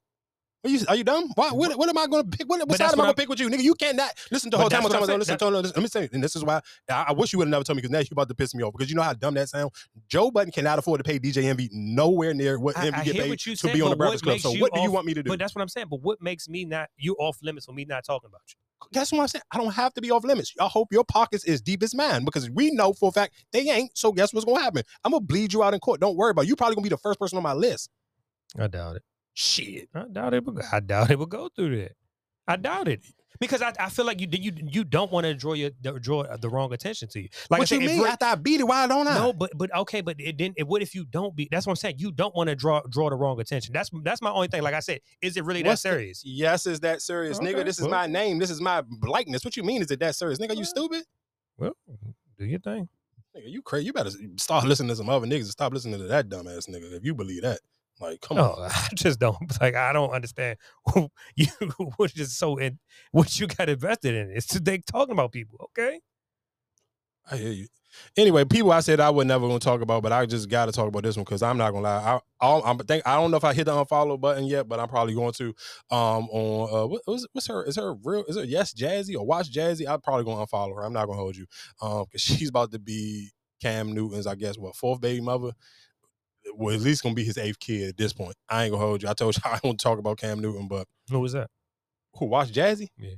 Are 0.64 0.70
you 0.70 0.80
are 0.90 0.96
you 0.96 1.06
dumb? 1.06 1.32
Why, 1.36 1.52
what, 1.52 1.78
what 1.78 1.88
am 1.88 1.98
I 1.98 2.06
going 2.06 2.30
to 2.30 2.38
pick? 2.38 2.50
What, 2.50 2.60
what 2.68 2.78
side 2.78 2.88
that's 2.88 2.94
am 2.94 3.00
I 3.00 3.04
going 3.04 3.16
to 3.16 3.22
pick 3.22 3.30
with 3.30 3.40
you, 3.40 3.50
nigga? 3.50 3.62
You 3.62 3.76
cannot 3.76 4.12
listen 4.30 4.52
to 4.52 4.58
the 4.58 4.62
whole 4.62 4.70
time. 4.70 4.84
that's 4.84 4.94
I'm 4.94 5.00
talking 5.00 5.10
about, 5.10 5.20
listen, 5.20 5.38
to, 5.38 5.48
listen, 5.50 5.72
let 5.74 5.82
me 5.82 5.88
say, 5.88 6.10
and 6.12 6.22
this 6.22 6.36
is 6.36 6.44
why 6.44 6.60
I, 6.90 7.06
I 7.08 7.12
wish 7.14 7.32
you 7.32 7.40
would 7.40 7.46
have 7.48 7.52
never 7.52 7.64
told 7.64 7.78
me 7.78 7.82
because 7.82 7.92
now 7.92 8.00
you're 8.00 8.08
about 8.12 8.28
to 8.28 8.36
piss 8.36 8.54
me 8.54 8.64
off 8.64 8.74
because 8.74 8.90
you 8.90 8.96
know 8.98 9.02
how 9.02 9.14
dumb 9.14 9.36
that 9.36 9.48
sound. 9.48 9.72
Joe 10.10 10.32
Budden 10.32 10.52
cannot 10.52 10.78
afford 10.78 11.00
to 11.00 11.04
pay 11.06 11.18
DJ 11.18 11.46
Envy 11.46 11.70
nowhere 11.72 12.34
near 12.34 12.60
what 12.60 12.78
I, 12.78 12.88
Envy 12.88 13.00
I 13.00 13.04
get 13.06 13.16
paid 13.16 13.30
what 13.30 13.46
you 13.46 13.54
to 13.54 13.58
saying, 13.58 13.76
be 13.76 13.82
on 13.82 13.92
the 13.92 13.96
Breakfast 13.96 14.26
Club. 14.26 14.40
So 14.40 14.52
you 14.52 14.62
what 14.62 14.74
do 14.74 14.82
you 14.82 14.92
want 14.92 15.06
me 15.06 15.14
to 15.14 15.24
do? 15.24 15.30
But 15.30 15.40
that's 15.40 15.56
what 15.56 15.62
I'm 15.62 15.70
saying. 15.70 15.88
But 15.90 16.02
what 16.02 16.22
makes 16.22 16.50
me 16.50 16.66
not 16.66 16.90
you 16.98 17.16
off 17.20 17.38
limits 17.42 17.66
for 17.66 17.72
me 17.72 17.86
not 17.86 18.04
talking 18.04 18.28
about 18.28 18.42
you? 18.50 18.56
That's 18.92 19.14
what 19.14 19.22
I'm 19.22 19.28
saying. 19.30 19.44
I 19.54 19.58
don't 19.60 19.74
have 19.74 19.94
to 19.94 20.02
be 20.02 20.12
off 20.12 20.26
limits. 20.26 20.54
I 20.60 20.68
hope 20.68 20.90
your 20.92 21.06
pockets 21.06 21.46
is 21.46 21.62
deep 21.62 21.84
as 21.84 21.96
mine 21.96 22.26
because 22.26 22.50
we 22.50 22.72
know 22.72 22.92
for 22.92 23.10
a 23.10 23.12
fact 23.14 23.34
they 23.54 23.70
ain't. 23.70 23.98
So 23.98 24.12
guess 24.12 24.34
what's 24.34 24.46
gonna 24.46 24.60
happen? 24.60 24.84
I'm 25.06 25.12
gonna 25.12 25.22
bleed 25.22 25.54
you 25.54 25.64
out 25.64 25.74
in 25.74 25.80
court. 25.80 26.02
Don't 26.02 26.18
worry 26.18 26.32
about 26.32 26.44
it. 26.44 26.48
You 26.50 26.58
probably 26.58 26.76
gonna 26.76 26.84
be 26.84 26.90
the 26.90 26.98
first 26.98 27.18
person 27.18 27.38
on 27.38 27.44
my 27.44 27.54
list. 27.54 27.90
I 28.58 28.68
doubt 28.68 28.98
it. 28.98 29.04
Shit. 29.40 29.88
I 29.96 30.04
doubt 30.12 30.34
it. 30.34 30.44
Would, 30.44 30.60
I 30.70 30.82
doubt 30.82 31.12
it 31.12 31.18
would 31.18 31.30
go 31.30 31.48
through 31.56 31.80
that. 31.80 31.94
I 32.46 32.58
doubt 32.58 32.90
it 32.90 33.06
because 33.40 33.62
I, 33.62 33.72
I 33.80 33.88
feel 33.88 34.04
like 34.06 34.20
you 34.20 34.28
you 34.32 34.52
you 34.70 34.84
don't 34.84 35.10
want 35.14 35.26
to 35.28 35.34
draw 35.34 35.54
your 35.54 35.70
draw 36.02 36.24
uh, 36.24 36.36
the 36.36 36.50
wrong 36.50 36.74
attention 36.74 37.08
to 37.10 37.22
you. 37.22 37.30
Like 37.50 37.60
what 37.60 37.70
said, 37.70 37.82
you 37.82 37.88
mean? 37.88 38.06
After 38.06 38.26
I 38.26 38.36
beat 38.36 38.60
it, 38.60 38.66
why 38.66 38.86
don't 38.86 39.08
I? 39.08 39.16
No, 39.16 39.32
but 39.32 39.52
but 39.56 39.74
okay, 39.74 40.02
but 40.02 40.18
it 40.20 40.36
didn't. 40.36 40.56
It, 40.58 40.68
what 40.68 40.82
if 40.82 40.94
you 40.94 41.06
don't 41.06 41.38
beat? 41.38 41.48
That's 41.52 41.66
what 41.66 41.72
I'm 41.72 41.76
saying. 41.78 41.96
You 42.00 42.12
don't 42.12 42.36
want 42.36 42.50
to 42.50 42.56
draw 42.56 42.82
draw 42.90 43.10
the 43.10 43.16
wrong 43.16 43.40
attention. 43.40 43.72
That's 43.72 43.90
that's 44.04 44.22
my 44.22 44.30
only 44.30 44.50
thing. 44.50 44.62
Like 44.62 44.74
I 44.74 44.82
said, 44.82 45.00
is 45.22 45.38
it 45.38 45.46
really 45.46 45.64
What's 45.64 45.84
that 45.84 45.90
the- 45.92 45.96
serious? 45.96 46.22
Yes, 46.26 46.66
is 46.66 46.82
that 46.82 47.02
serious, 47.02 47.38
Okay, 47.40 47.54
nigga? 47.54 47.64
This 47.64 47.78
is 47.80 47.84
well- 47.84 47.92
my 47.92 48.08
name. 48.08 48.40
This 48.40 48.50
is 48.50 48.60
my 48.60 48.84
likeness. 49.04 49.46
What 49.46 49.56
you 49.56 49.64
mean? 49.64 49.82
Is 49.82 49.90
it 49.90 50.02
that 50.02 50.16
serious, 50.16 50.38
nigga? 50.38 50.58
You 50.58 50.66
stupid? 50.66 51.04
Well, 51.58 51.78
do 52.38 52.44
your 52.46 52.60
thing. 52.60 52.90
Nigga, 53.38 53.50
you 53.50 53.62
crazy? 53.62 53.86
You 53.86 53.94
better 53.94 54.12
start 54.36 54.66
listening 54.66 54.90
to 54.90 54.98
some 54.98 55.08
other 55.08 55.28
niggas 55.28 55.42
and 55.42 55.48
stop 55.48 55.72
listening 55.72 55.98
to 56.00 56.08
that 56.08 56.28
dumbass 56.28 56.68
nigga. 56.68 56.92
If 56.94 57.06
you 57.06 57.14
believe 57.16 57.44
that, 57.44 57.60
like, 58.02 58.22
come 58.22 58.38
No, 58.38 58.44
on. 58.44 58.60
I 58.70 58.90
just 58.96 59.20
don't 59.20 59.38
like. 59.62 59.76
I 59.76 59.94
don't 59.94 60.12
understand 60.12 60.58
you. 61.36 61.48
What 61.98 62.12
is 62.16 62.38
so 62.38 62.58
in 62.58 62.80
what 63.12 63.40
you 63.40 63.48
got 63.48 63.70
invested 63.70 64.16
in? 64.16 64.32
It's 64.36 64.48
they 64.60 64.80
talking 64.80 65.14
about 65.14 65.32
people. 65.32 65.58
Okay, 65.72 66.02
I 67.30 67.38
hear 67.38 67.52
you. 67.52 67.68
Anyway, 68.18 68.46
people 68.46 68.72
I 68.72 68.82
said 68.82 69.00
I 69.00 69.10
would 69.10 69.28
never 69.28 69.48
gonna 69.48 69.60
talk 69.60 69.82
about, 69.82 70.04
but 70.04 70.12
I 70.12 70.26
just 70.28 70.48
got 70.48 70.68
to 70.68 70.72
talk 70.72 70.88
about 70.88 71.04
this 71.04 71.18
one 71.18 71.24
because 71.24 71.42
I'm 71.42 71.58
not 71.58 71.72
gonna 71.72 71.84
lie. 71.84 72.20
I 72.40 72.62
I'm 72.66 72.78
think 72.80 73.06
I 73.08 73.16
don't 73.16 73.32
know 73.32 73.38
if 73.38 73.44
I 73.44 73.54
hit 73.54 73.66
the 73.66 73.72
unfollow 73.72 74.20
button 74.20 74.46
yet, 74.46 74.68
but 74.68 74.80
I'm 74.80 74.88
probably 74.88 75.16
going 75.16 75.34
to. 75.34 75.48
Um, 75.90 76.30
on 76.30 76.70
uh, 76.84 76.88
what, 76.88 77.02
what's, 77.06 77.28
what's 77.34 77.48
her? 77.48 77.64
Is 77.66 77.78
her 77.78 77.96
real? 78.04 78.24
Is 78.28 78.38
her 78.38 78.44
yes 78.44 78.74
Jazzy 78.74 79.16
or 79.16 79.26
watch 79.26 79.52
Jazzy? 79.52 79.88
I'm 79.90 80.02
probably 80.02 80.24
gonna 80.26 80.46
unfollow 80.46 80.76
her. 80.76 80.84
I'm 80.86 80.94
not 80.94 81.08
gonna 81.08 81.18
hold 81.20 81.36
you. 81.36 81.48
Um, 81.82 82.06
because 82.06 82.22
she's 82.22 82.50
about 82.50 82.72
to 82.74 82.80
be 82.80 83.32
Cam 83.62 83.92
Newton's, 83.94 84.28
I 84.28 84.36
guess, 84.36 84.58
what 84.58 84.76
fourth 84.76 85.02
baby 85.02 85.22
mother. 85.22 85.52
Well, 86.56 86.76
at 86.76 86.82
least 86.82 87.04
gonna 87.04 87.16
be 87.16 87.24
his 87.24 87.38
eighth 87.38 87.60
kid 87.60 87.90
at 87.90 87.98
this 87.98 88.14
point. 88.14 88.36
I 88.50 88.64
ain't 88.66 88.74
gonna 88.74 88.86
hold 88.86 89.04
you. 89.04 89.10
I 89.10 89.14
told 89.14 89.36
you 89.44 89.44
I 89.46 89.60
don't 89.64 89.80
talk 89.80 90.00
about 90.00 90.18
Cam 90.18 90.40
Newton, 90.40 90.68
but 90.68 90.88
who 91.10 91.20
was 91.20 91.34
that? 91.34 91.50
who 92.16 92.26
watch 92.26 92.52
Jazzy? 92.52 92.90
Yeah. 92.98 93.16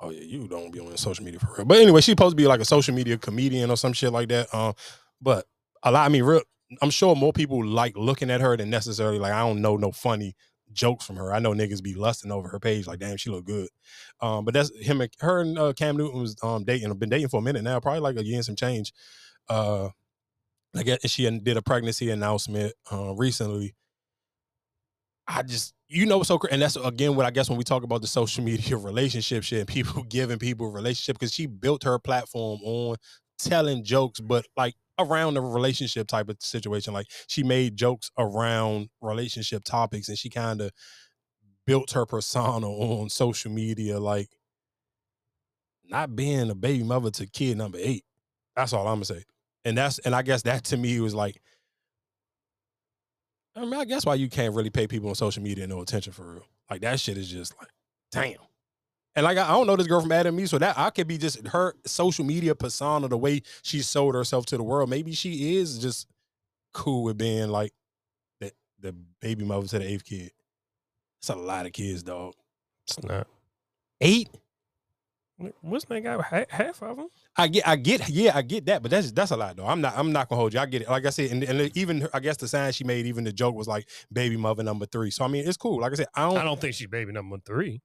Oh 0.00 0.10
yeah, 0.10 0.22
you 0.22 0.46
don't 0.46 0.70
be 0.72 0.80
on 0.80 0.94
social 0.96 1.24
media 1.24 1.40
for 1.40 1.54
real. 1.56 1.64
But 1.64 1.78
anyway, 1.78 2.00
she's 2.00 2.12
supposed 2.12 2.32
to 2.32 2.42
be 2.42 2.46
like 2.46 2.60
a 2.60 2.66
social 2.66 2.94
media 2.94 3.16
comedian 3.16 3.70
or 3.70 3.76
some 3.76 3.94
shit 3.94 4.12
like 4.12 4.28
that. 4.28 4.52
Um, 4.54 4.74
but 5.22 5.46
a 5.82 5.90
lot. 5.90 6.04
I 6.04 6.08
mean, 6.08 6.22
real. 6.24 6.42
I'm 6.82 6.90
sure 6.90 7.14
more 7.14 7.32
people 7.32 7.64
like 7.64 7.96
looking 7.96 8.30
at 8.30 8.40
her 8.40 8.56
than 8.56 8.68
necessarily 8.68 9.18
like 9.18 9.32
I 9.32 9.40
don't 9.40 9.62
know 9.62 9.76
no 9.76 9.92
funny 9.92 10.34
jokes 10.72 11.06
from 11.06 11.16
her. 11.16 11.32
I 11.32 11.38
know 11.38 11.52
niggas 11.52 11.82
be 11.82 11.94
lusting 11.94 12.32
over 12.32 12.48
her 12.48 12.58
page 12.58 12.86
like 12.86 12.98
damn 12.98 13.16
she 13.16 13.30
look 13.30 13.44
good. 13.46 13.68
Um, 14.20 14.44
but 14.44 14.52
that's 14.52 14.76
him. 14.78 15.00
and 15.00 15.10
Her 15.20 15.40
and 15.40 15.58
uh, 15.58 15.72
Cam 15.72 15.96
Newton 15.96 16.20
was 16.20 16.36
um 16.42 16.64
dating. 16.64 16.88
Have 16.88 16.98
been 16.98 17.08
dating 17.08 17.28
for 17.28 17.38
a 17.38 17.42
minute 17.42 17.62
now, 17.62 17.80
probably 17.80 18.00
like 18.00 18.16
a 18.16 18.24
year 18.24 18.36
and 18.36 18.44
some 18.44 18.56
change. 18.56 18.92
Uh, 19.48 19.90
I 20.76 20.82
guess 20.82 20.98
she 21.10 21.28
did 21.40 21.56
a 21.56 21.62
pregnancy 21.62 22.10
announcement 22.10 22.72
uh, 22.92 23.14
recently. 23.14 23.74
I 25.28 25.42
just, 25.42 25.74
you 25.88 26.06
know, 26.06 26.18
what's 26.18 26.28
so 26.28 26.38
and 26.50 26.62
that's 26.62 26.76
again 26.76 27.16
what 27.16 27.26
I 27.26 27.30
guess 27.30 27.48
when 27.48 27.58
we 27.58 27.64
talk 27.64 27.82
about 27.82 28.00
the 28.00 28.06
social 28.06 28.44
media 28.50 28.76
relationship 28.76 29.42
shit 29.42 29.60
and 29.60 29.68
people 29.68 30.02
giving 30.08 30.38
people 30.38 30.70
relationship 30.70 31.18
because 31.18 31.32
she 31.32 31.46
built 31.46 31.84
her 31.84 31.98
platform 31.98 32.60
on 32.62 32.96
telling 33.38 33.84
jokes, 33.84 34.20
but 34.20 34.46
like 34.56 34.74
around 34.98 35.34
the 35.34 35.40
relationship 35.40 36.06
type 36.06 36.28
of 36.28 36.36
situation. 36.40 36.92
Like 36.94 37.06
she 37.26 37.42
made 37.42 37.76
jokes 37.76 38.10
around 38.18 38.88
relationship 39.00 39.64
topics 39.64 40.08
and 40.08 40.18
she 40.18 40.30
kind 40.30 40.60
of 40.60 40.70
built 41.66 41.92
her 41.92 42.06
persona 42.06 42.68
on 42.70 43.08
social 43.08 43.50
media, 43.50 43.98
like 43.98 44.28
not 45.88 46.16
being 46.16 46.50
a 46.50 46.54
baby 46.54 46.82
mother 46.82 47.10
to 47.10 47.26
kid 47.26 47.58
number 47.58 47.78
eight. 47.80 48.04
That's 48.54 48.72
all 48.72 48.86
I'm 48.86 48.96
gonna 48.96 49.04
say. 49.04 49.24
And 49.66 49.76
that's 49.76 49.98
and 49.98 50.14
I 50.14 50.22
guess 50.22 50.42
that 50.42 50.62
to 50.66 50.76
me 50.76 51.00
was 51.00 51.12
like 51.12 51.42
I 53.56 53.62
mean, 53.62 53.74
I 53.74 53.84
guess 53.84 54.06
why 54.06 54.14
you 54.14 54.28
can't 54.28 54.54
really 54.54 54.70
pay 54.70 54.86
people 54.86 55.08
on 55.08 55.16
social 55.16 55.42
media 55.42 55.66
no 55.66 55.80
attention 55.80 56.12
for 56.12 56.34
real. 56.34 56.46
Like 56.70 56.82
that 56.82 57.00
shit 57.00 57.18
is 57.18 57.28
just 57.28 57.52
like, 57.58 57.70
damn. 58.12 58.36
And 59.16 59.24
like 59.24 59.38
I, 59.38 59.48
I 59.48 59.52
don't 59.52 59.66
know 59.66 59.74
this 59.74 59.88
girl 59.88 60.00
from 60.00 60.12
Adam 60.12 60.36
Me, 60.36 60.46
so 60.46 60.58
that 60.58 60.78
I 60.78 60.90
could 60.90 61.08
be 61.08 61.18
just 61.18 61.44
her 61.48 61.74
social 61.84 62.24
media 62.24 62.54
persona, 62.54 63.08
the 63.08 63.18
way 63.18 63.42
she 63.62 63.80
sold 63.80 64.14
herself 64.14 64.46
to 64.46 64.56
the 64.56 64.62
world. 64.62 64.88
Maybe 64.88 65.12
she 65.12 65.56
is 65.56 65.78
just 65.80 66.06
cool 66.72 67.02
with 67.02 67.18
being 67.18 67.48
like 67.48 67.72
the 68.40 68.52
the 68.78 68.94
baby 69.20 69.44
mother 69.44 69.66
to 69.66 69.78
the 69.80 69.90
eighth 69.90 70.04
kid. 70.04 70.30
It's 71.18 71.30
a 71.30 71.34
lot 71.34 71.66
of 71.66 71.72
kids, 71.72 72.04
dog. 72.04 72.34
It's 72.86 73.02
not. 73.02 73.26
Eight? 74.00 74.28
What's 75.60 75.84
that 75.84 76.00
got 76.00 76.22
ha- 76.24 76.44
half 76.48 76.82
of 76.82 76.96
them? 76.96 77.08
I 77.36 77.48
get, 77.48 77.68
I 77.68 77.76
get, 77.76 78.08
yeah, 78.08 78.32
I 78.34 78.40
get 78.42 78.64
that, 78.66 78.80
but 78.80 78.90
that's 78.90 79.12
that's 79.12 79.30
a 79.32 79.36
lot 79.36 79.56
though. 79.56 79.66
I'm 79.66 79.82
not, 79.82 79.92
I'm 79.96 80.10
not 80.10 80.28
gonna 80.30 80.40
hold 80.40 80.54
you. 80.54 80.60
I 80.60 80.66
get 80.66 80.82
it. 80.82 80.88
Like 80.88 81.04
I 81.04 81.10
said, 81.10 81.30
and, 81.30 81.42
and 81.44 81.76
even 81.76 82.00
her- 82.00 82.10
I 82.14 82.20
guess 82.20 82.38
the 82.38 82.48
sign 82.48 82.72
she 82.72 82.84
made, 82.84 83.06
even 83.06 83.24
the 83.24 83.32
joke 83.32 83.54
was 83.54 83.68
like 83.68 83.86
baby 84.10 84.38
mother 84.38 84.62
number 84.62 84.86
three. 84.86 85.10
So 85.10 85.24
I 85.24 85.28
mean, 85.28 85.46
it's 85.46 85.58
cool. 85.58 85.80
Like 85.80 85.92
I 85.92 85.96
said, 85.96 86.06
I 86.14 86.22
don't, 86.28 86.38
I 86.38 86.44
don't 86.44 86.58
think 86.60 86.74
she 86.74 86.86
baby 86.86 87.12
number 87.12 87.36
three. 87.44 87.82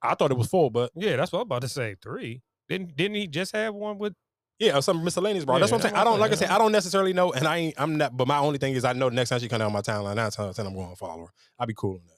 I 0.00 0.14
thought 0.14 0.30
it 0.30 0.38
was 0.38 0.48
four, 0.48 0.70
but 0.70 0.92
Yeah, 0.94 1.16
that's 1.16 1.32
what 1.32 1.40
I'm 1.40 1.46
about 1.46 1.62
to 1.62 1.68
say. 1.68 1.96
Three. 2.02 2.42
Didn't 2.68 2.96
didn't 2.96 3.16
he 3.16 3.26
just 3.26 3.52
have 3.52 3.74
one 3.74 3.98
with? 3.98 4.14
yeah, 4.58 4.80
some 4.80 5.04
miscellaneous, 5.04 5.44
bro. 5.44 5.58
that's 5.58 5.70
what 5.70 5.78
I'm 5.78 5.82
saying. 5.82 5.94
I 5.96 6.04
don't, 6.04 6.18
like 6.18 6.32
I 6.32 6.36
said, 6.36 6.48
I 6.48 6.56
don't 6.56 6.72
necessarily 6.72 7.12
know, 7.12 7.30
and 7.32 7.46
I 7.46 7.56
ain't, 7.58 7.74
I'm 7.76 7.96
not. 7.96 8.16
But 8.16 8.26
my 8.26 8.38
only 8.38 8.58
thing 8.58 8.72
is, 8.72 8.86
I 8.86 8.94
know 8.94 9.10
the 9.10 9.14
next 9.16 9.28
time 9.28 9.40
she 9.40 9.48
come 9.48 9.58
down 9.58 9.70
my 9.72 9.82
timeline, 9.82 10.16
nine 10.16 10.30
times 10.30 10.38
out 10.38 10.48
of 10.48 10.56
ten, 10.56 10.66
I'm 10.66 10.74
going 10.74 10.88
to 10.88 10.96
follow 10.96 11.26
her. 11.26 11.32
I'll 11.58 11.66
be 11.66 11.74
cool 11.76 11.96
on 11.96 12.06
that. 12.06 12.15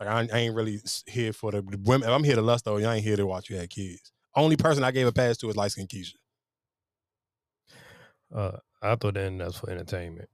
Like 0.00 0.08
I, 0.08 0.20
ain't- 0.22 0.32
I 0.32 0.38
ain't 0.38 0.54
really 0.54 0.80
here 1.06 1.32
for 1.32 1.50
the 1.52 1.62
the 1.62 1.78
women. 1.84 2.08
If 2.08 2.14
I'm 2.14 2.24
here 2.24 2.34
to 2.36 2.42
lust 2.42 2.64
though. 2.64 2.76
I 2.78 2.94
ain't 2.96 3.04
here 3.04 3.16
to 3.16 3.26
watch 3.26 3.48
you 3.50 3.56
have 3.56 3.68
kids. 3.68 4.12
Only 4.34 4.56
person 4.56 4.84
I 4.84 4.90
gave 4.90 5.06
a 5.06 5.12
pass 5.12 5.36
to 5.38 5.48
is 5.48 5.56
light 5.56 5.70
skin 5.72 5.86
Keisha. 5.86 6.12
Uh, 8.34 8.52
I 8.82 8.94
thought 8.96 9.14
then 9.14 9.38
that's 9.38 9.58
for 9.58 9.70
entertainment. 9.70 10.28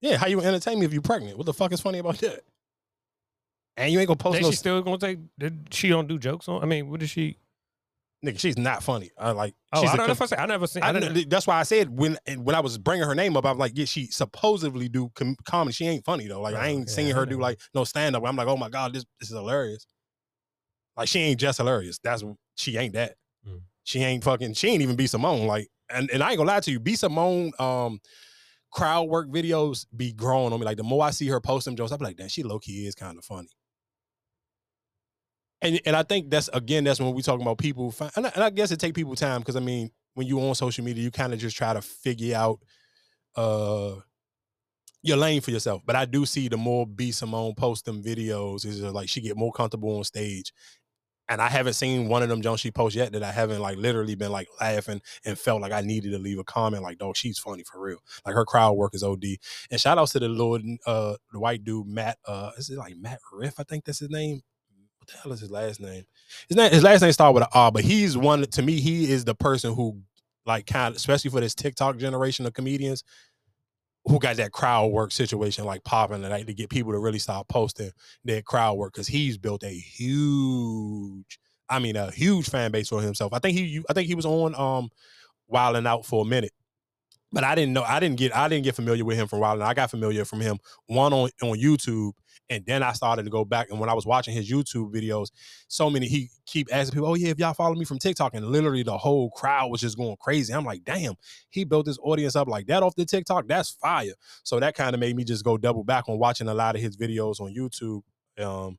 Yeah, 0.00 0.16
how 0.16 0.26
you 0.26 0.40
entertain 0.40 0.78
me 0.78 0.86
if 0.86 0.92
you're 0.92 1.02
pregnant? 1.02 1.36
What 1.38 1.46
the 1.46 1.52
fuck 1.54 1.72
is 1.72 1.80
funny 1.80 1.98
about 1.98 2.18
that? 2.18 2.40
And 3.76 3.92
you 3.92 3.98
ain't 4.00 4.08
gonna 4.08 4.16
post 4.16 4.34
Then 4.34 4.42
no 4.42 4.50
she 4.50 4.56
still 4.56 4.82
gonna 4.82 4.98
take? 4.98 5.18
Did 5.38 5.68
she 5.70 5.88
don't 5.88 6.06
do 6.08 6.18
jokes 6.18 6.48
on? 6.48 6.62
I 6.62 6.66
mean, 6.66 6.90
what 6.90 7.02
is 7.02 7.10
she? 7.10 7.38
Nigga. 8.24 8.38
She's 8.40 8.58
not 8.58 8.82
funny. 8.82 9.10
I 9.16 9.30
like. 9.30 9.54
Oh, 9.72 9.80
she's 9.80 9.90
I 9.90 9.96
don't 9.96 10.06
know 10.08 10.12
if 10.12 10.20
I 10.22 10.26
say 10.26 10.36
I 10.36 10.46
never 10.46 10.66
seen. 10.66 10.82
I 10.82 10.88
I 10.88 10.92
didn't- 10.92 11.30
that's 11.30 11.46
why 11.46 11.60
I 11.60 11.62
said 11.62 11.88
when 11.96 12.18
when 12.38 12.56
I 12.56 12.60
was 12.60 12.76
bringing 12.76 13.06
her 13.06 13.14
name 13.14 13.36
up, 13.36 13.46
I'm 13.46 13.58
like, 13.58 13.72
yeah, 13.76 13.84
she 13.84 14.06
supposedly 14.06 14.88
do 14.88 15.10
com- 15.14 15.36
comedy. 15.44 15.72
She 15.72 15.86
ain't 15.86 16.04
funny 16.04 16.26
though. 16.26 16.40
Like 16.40 16.56
I 16.56 16.66
Oh, 16.66 16.70
ain't 16.70 16.88
yeah, 16.88 16.94
seeing 16.94 17.14
her 17.14 17.24
do 17.26 17.38
like 17.38 17.60
no 17.74 17.84
stand 17.84 18.16
up. 18.16 18.24
I'm 18.26 18.34
like, 18.34 18.48
oh 18.48 18.56
my 18.56 18.68
god, 18.68 18.92
this 18.92 19.04
this 19.20 19.30
is 19.30 19.36
hilarious. 19.36 19.86
Like 20.96 21.06
she 21.08 21.20
ain't 21.20 21.38
just 21.38 21.58
hilarious. 21.58 22.00
That's 22.02 22.24
she 22.56 22.76
ain't 22.76 22.94
that. 22.94 23.14
Mm. 23.48 23.60
She 23.84 24.00
ain't 24.02 24.24
fucking. 24.24 24.54
She 24.54 24.68
ain't 24.68 24.82
even 24.82 24.96
B 24.96 25.06
Simone. 25.06 25.46
Like 25.46 25.68
and 25.88 26.10
and 26.10 26.20
I 26.22 26.30
ain't 26.30 26.38
gonna 26.38 26.50
lie 26.50 26.60
to 26.60 26.72
you, 26.72 26.80
B 26.80 26.96
Simone. 26.96 27.52
Um, 27.60 28.00
crowd 28.72 29.04
work 29.04 29.28
videos 29.28 29.86
be 29.96 30.12
growing 30.12 30.52
on 30.52 30.58
me. 30.58 30.66
Like 30.66 30.76
the 30.76 30.82
more 30.82 31.04
I 31.04 31.10
see 31.10 31.28
her 31.28 31.40
post 31.40 31.66
them 31.66 31.76
jokes, 31.76 31.92
I 31.92 31.96
be 31.98 32.04
like, 32.04 32.16
damn, 32.16 32.28
she 32.28 32.42
low 32.42 32.58
key 32.58 32.86
is 32.88 32.96
kind 32.96 33.16
of 33.16 33.24
funny. 33.24 33.48
And 35.62 35.80
and 35.84 35.96
I 35.96 36.02
think 36.02 36.30
that's 36.30 36.48
again 36.52 36.84
that's 36.84 37.00
when 37.00 37.14
we 37.14 37.22
talking 37.22 37.42
about 37.42 37.58
people 37.58 37.90
find, 37.90 38.12
and, 38.16 38.26
I, 38.26 38.32
and 38.34 38.44
I 38.44 38.50
guess 38.50 38.70
it 38.70 38.80
take 38.80 38.94
people 38.94 39.14
time 39.16 39.40
because 39.40 39.56
I 39.56 39.60
mean 39.60 39.90
when 40.14 40.26
you 40.26 40.40
on 40.40 40.54
social 40.54 40.84
media 40.84 41.02
you 41.02 41.10
kind 41.10 41.32
of 41.32 41.38
just 41.38 41.56
try 41.56 41.72
to 41.72 41.82
figure 41.82 42.36
out 42.36 42.60
uh 43.36 43.96
your 45.02 45.16
lane 45.16 45.40
for 45.40 45.50
yourself. 45.50 45.82
But 45.84 45.96
I 45.96 46.04
do 46.04 46.26
see 46.26 46.48
the 46.48 46.56
more 46.56 46.86
B 46.86 47.12
Simone 47.12 47.54
post 47.54 47.84
them 47.84 48.02
videos 48.02 48.64
is 48.64 48.82
like 48.82 49.08
she 49.08 49.20
get 49.20 49.36
more 49.36 49.52
comfortable 49.52 49.96
on 49.96 50.04
stage. 50.04 50.52
And 51.30 51.42
I 51.42 51.48
haven't 51.48 51.74
seen 51.74 52.08
one 52.08 52.22
of 52.22 52.30
them 52.30 52.40
Jones 52.40 52.60
she 52.60 52.70
posts 52.70 52.96
yet 52.96 53.12
that 53.12 53.22
I 53.22 53.30
haven't 53.30 53.60
like 53.60 53.76
literally 53.76 54.14
been 54.14 54.32
like 54.32 54.48
laughing 54.62 55.02
and 55.26 55.38
felt 55.38 55.60
like 55.60 55.72
I 55.72 55.82
needed 55.82 56.12
to 56.12 56.18
leave 56.18 56.38
a 56.38 56.44
comment 56.44 56.82
like, 56.82 56.96
dog, 56.96 57.16
she's 57.16 57.38
funny 57.38 57.64
for 57.64 57.82
real. 57.82 57.98
Like 58.24 58.34
her 58.34 58.46
crowd 58.46 58.72
work 58.72 58.94
is 58.94 59.02
OD. 59.02 59.24
And 59.70 59.78
shout 59.78 59.98
outs 59.98 60.12
to 60.12 60.20
the 60.20 60.28
Lord, 60.28 60.62
uh, 60.86 61.16
the 61.30 61.38
white 61.38 61.64
dude 61.64 61.86
Matt. 61.86 62.18
Uh, 62.26 62.52
is 62.56 62.70
it 62.70 62.78
like 62.78 62.96
Matt 62.96 63.20
Riff? 63.30 63.60
I 63.60 63.64
think 63.64 63.84
that's 63.84 63.98
his 63.98 64.08
name. 64.08 64.40
The 65.08 65.18
hell 65.18 65.32
is 65.32 65.40
his 65.40 65.50
last 65.50 65.80
name? 65.80 66.04
His 66.48 66.56
name, 66.56 66.70
his 66.70 66.82
last 66.82 67.00
name 67.00 67.12
start 67.12 67.34
with 67.34 67.42
an 67.44 67.48
R, 67.52 67.72
but 67.72 67.82
he's 67.82 68.16
one 68.16 68.42
to 68.42 68.62
me. 68.62 68.80
He 68.80 69.10
is 69.10 69.24
the 69.24 69.34
person 69.34 69.74
who 69.74 70.02
like 70.46 70.66
kind 70.66 70.92
of, 70.92 70.96
especially 70.96 71.30
for 71.30 71.40
this 71.40 71.54
TikTok 71.54 71.96
generation 71.96 72.46
of 72.46 72.52
comedians, 72.52 73.04
who 74.04 74.18
got 74.18 74.36
that 74.36 74.52
crowd 74.52 74.86
work 74.86 75.12
situation 75.12 75.64
like 75.64 75.84
popping 75.84 76.22
like 76.22 76.46
to 76.46 76.54
get 76.54 76.70
people 76.70 76.92
to 76.92 76.98
really 76.98 77.18
start 77.18 77.48
posting 77.48 77.90
their 78.24 78.42
crowd 78.42 78.74
work 78.74 78.92
because 78.92 79.06
he's 79.06 79.38
built 79.38 79.62
a 79.62 79.68
huge, 79.68 81.38
I 81.68 81.78
mean 81.78 81.96
a 81.96 82.10
huge 82.10 82.48
fan 82.48 82.70
base 82.70 82.88
for 82.88 83.02
himself. 83.02 83.32
I 83.32 83.38
think 83.38 83.56
he 83.56 83.82
I 83.88 83.92
think 83.92 84.08
he 84.08 84.14
was 84.14 84.26
on 84.26 84.54
um 84.54 84.88
Wilding 85.46 85.86
Out 85.86 86.04
for 86.04 86.22
a 86.22 86.28
minute. 86.28 86.52
But 87.32 87.44
I 87.44 87.54
didn't 87.54 87.74
know 87.74 87.82
I 87.82 88.00
didn't 88.00 88.16
get 88.16 88.34
I 88.36 88.48
didn't 88.48 88.64
get 88.64 88.74
familiar 88.74 89.04
with 89.04 89.18
him 89.18 89.28
from 89.28 89.40
Wilding. 89.40 89.62
I 89.62 89.74
got 89.74 89.90
familiar 89.90 90.24
from 90.24 90.40
him 90.40 90.58
one 90.86 91.12
on 91.12 91.30
on 91.42 91.58
YouTube 91.58 92.12
and 92.50 92.64
then 92.66 92.82
I 92.82 92.92
started 92.92 93.24
to 93.24 93.30
go 93.30 93.44
back. 93.44 93.68
And 93.70 93.78
when 93.78 93.88
I 93.88 93.94
was 93.94 94.06
watching 94.06 94.34
his 94.34 94.50
YouTube 94.50 94.92
videos, 94.92 95.28
so 95.68 95.90
many 95.90 96.06
he 96.06 96.30
keep 96.46 96.68
asking 96.72 96.94
people, 96.94 97.08
"Oh 97.08 97.14
yeah, 97.14 97.28
if 97.28 97.38
y'all 97.38 97.54
follow 97.54 97.74
me 97.74 97.84
from 97.84 97.98
TikTok," 97.98 98.34
and 98.34 98.46
literally 98.46 98.82
the 98.82 98.96
whole 98.96 99.30
crowd 99.30 99.70
was 99.70 99.80
just 99.80 99.96
going 99.96 100.16
crazy. 100.20 100.52
I'm 100.52 100.64
like, 100.64 100.84
damn, 100.84 101.14
he 101.50 101.64
built 101.64 101.86
this 101.86 101.98
audience 102.02 102.36
up 102.36 102.48
like 102.48 102.66
that 102.66 102.82
off 102.82 102.94
the 102.94 103.04
TikTok. 103.04 103.48
That's 103.48 103.70
fire. 103.70 104.14
So 104.42 104.60
that 104.60 104.74
kind 104.74 104.94
of 104.94 105.00
made 105.00 105.16
me 105.16 105.24
just 105.24 105.44
go 105.44 105.56
double 105.56 105.84
back 105.84 106.08
on 106.08 106.18
watching 106.18 106.48
a 106.48 106.54
lot 106.54 106.74
of 106.74 106.82
his 106.82 106.96
videos 106.96 107.40
on 107.40 107.54
YouTube. 107.54 108.02
Um, 108.42 108.78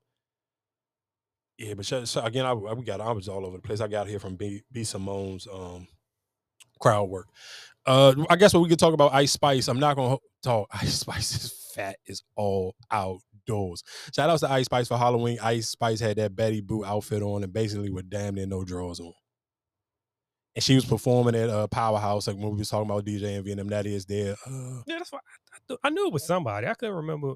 yeah, 1.58 1.74
but 1.74 1.92
again, 2.24 2.46
I 2.46 2.54
we 2.54 2.86
got 2.86 3.02
I 3.02 3.12
was 3.12 3.28
all 3.28 3.46
over 3.46 3.58
the 3.58 3.62
place. 3.62 3.82
I 3.82 3.88
got 3.88 4.08
here 4.08 4.20
from 4.20 4.36
B, 4.36 4.64
B 4.72 4.84
Simone's 4.84 5.48
um 5.52 5.88
crowd 6.80 7.10
work. 7.10 7.28
Uh, 7.86 8.14
I 8.30 8.36
guess 8.36 8.54
what 8.54 8.62
we 8.62 8.70
could 8.70 8.80
talk 8.80 8.94
about 8.94 9.14
Ice 9.14 9.34
Spice. 9.34 9.68
I'm 9.68 9.80
not 9.80 9.96
gonna 9.96 10.18
talk 10.42 10.70
Ice 10.74 11.00
Spice's 11.00 11.72
fat 11.76 11.98
is 12.06 12.24
all 12.36 12.76
out 12.92 13.20
doors. 13.50 13.84
Shout 14.16 14.30
out 14.30 14.40
to 14.40 14.52
Ice 14.52 14.66
Spice 14.66 14.88
for 14.88 14.98
Halloween. 14.98 15.40
Ice 15.42 15.70
Spice 15.70 16.00
had 16.00 16.18
that 16.18 16.36
Betty 16.36 16.62
Boo 16.62 16.86
outfit 16.86 17.22
on 17.22 17.44
and 17.44 17.52
basically 17.52 17.90
with 17.90 18.10
damn 18.10 18.36
near 18.36 18.46
no 18.46 18.64
drawers 18.64 19.00
on. 19.00 19.14
And 20.56 20.64
she 20.64 20.76
was 20.76 20.86
performing 20.86 21.36
at 21.36 21.50
uh, 21.50 21.68
Powerhouse, 21.68 22.28
like 22.28 22.38
when 22.38 22.52
we 22.52 22.58
was 22.58 22.70
talking 22.70 22.90
about 22.90 23.06
DJ 23.06 23.38
and 23.38 23.60
them. 23.60 23.68
That 23.70 23.86
is 23.86 24.06
there. 24.06 24.36
Uh, 24.46 24.82
yeah, 24.86 24.98
that's 24.98 25.12
why 25.12 25.20
I, 25.70 25.74
I, 25.74 25.78
I, 25.86 25.90
knew 25.90 26.08
it 26.08 26.14
was 26.14 26.26
somebody. 26.26 26.68
I 26.68 26.74
couldn't 26.74 26.96
remember. 26.96 27.34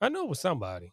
I 0.00 0.08
knew 0.08 0.24
it 0.24 0.28
was 0.28 0.40
somebody. 0.40 0.92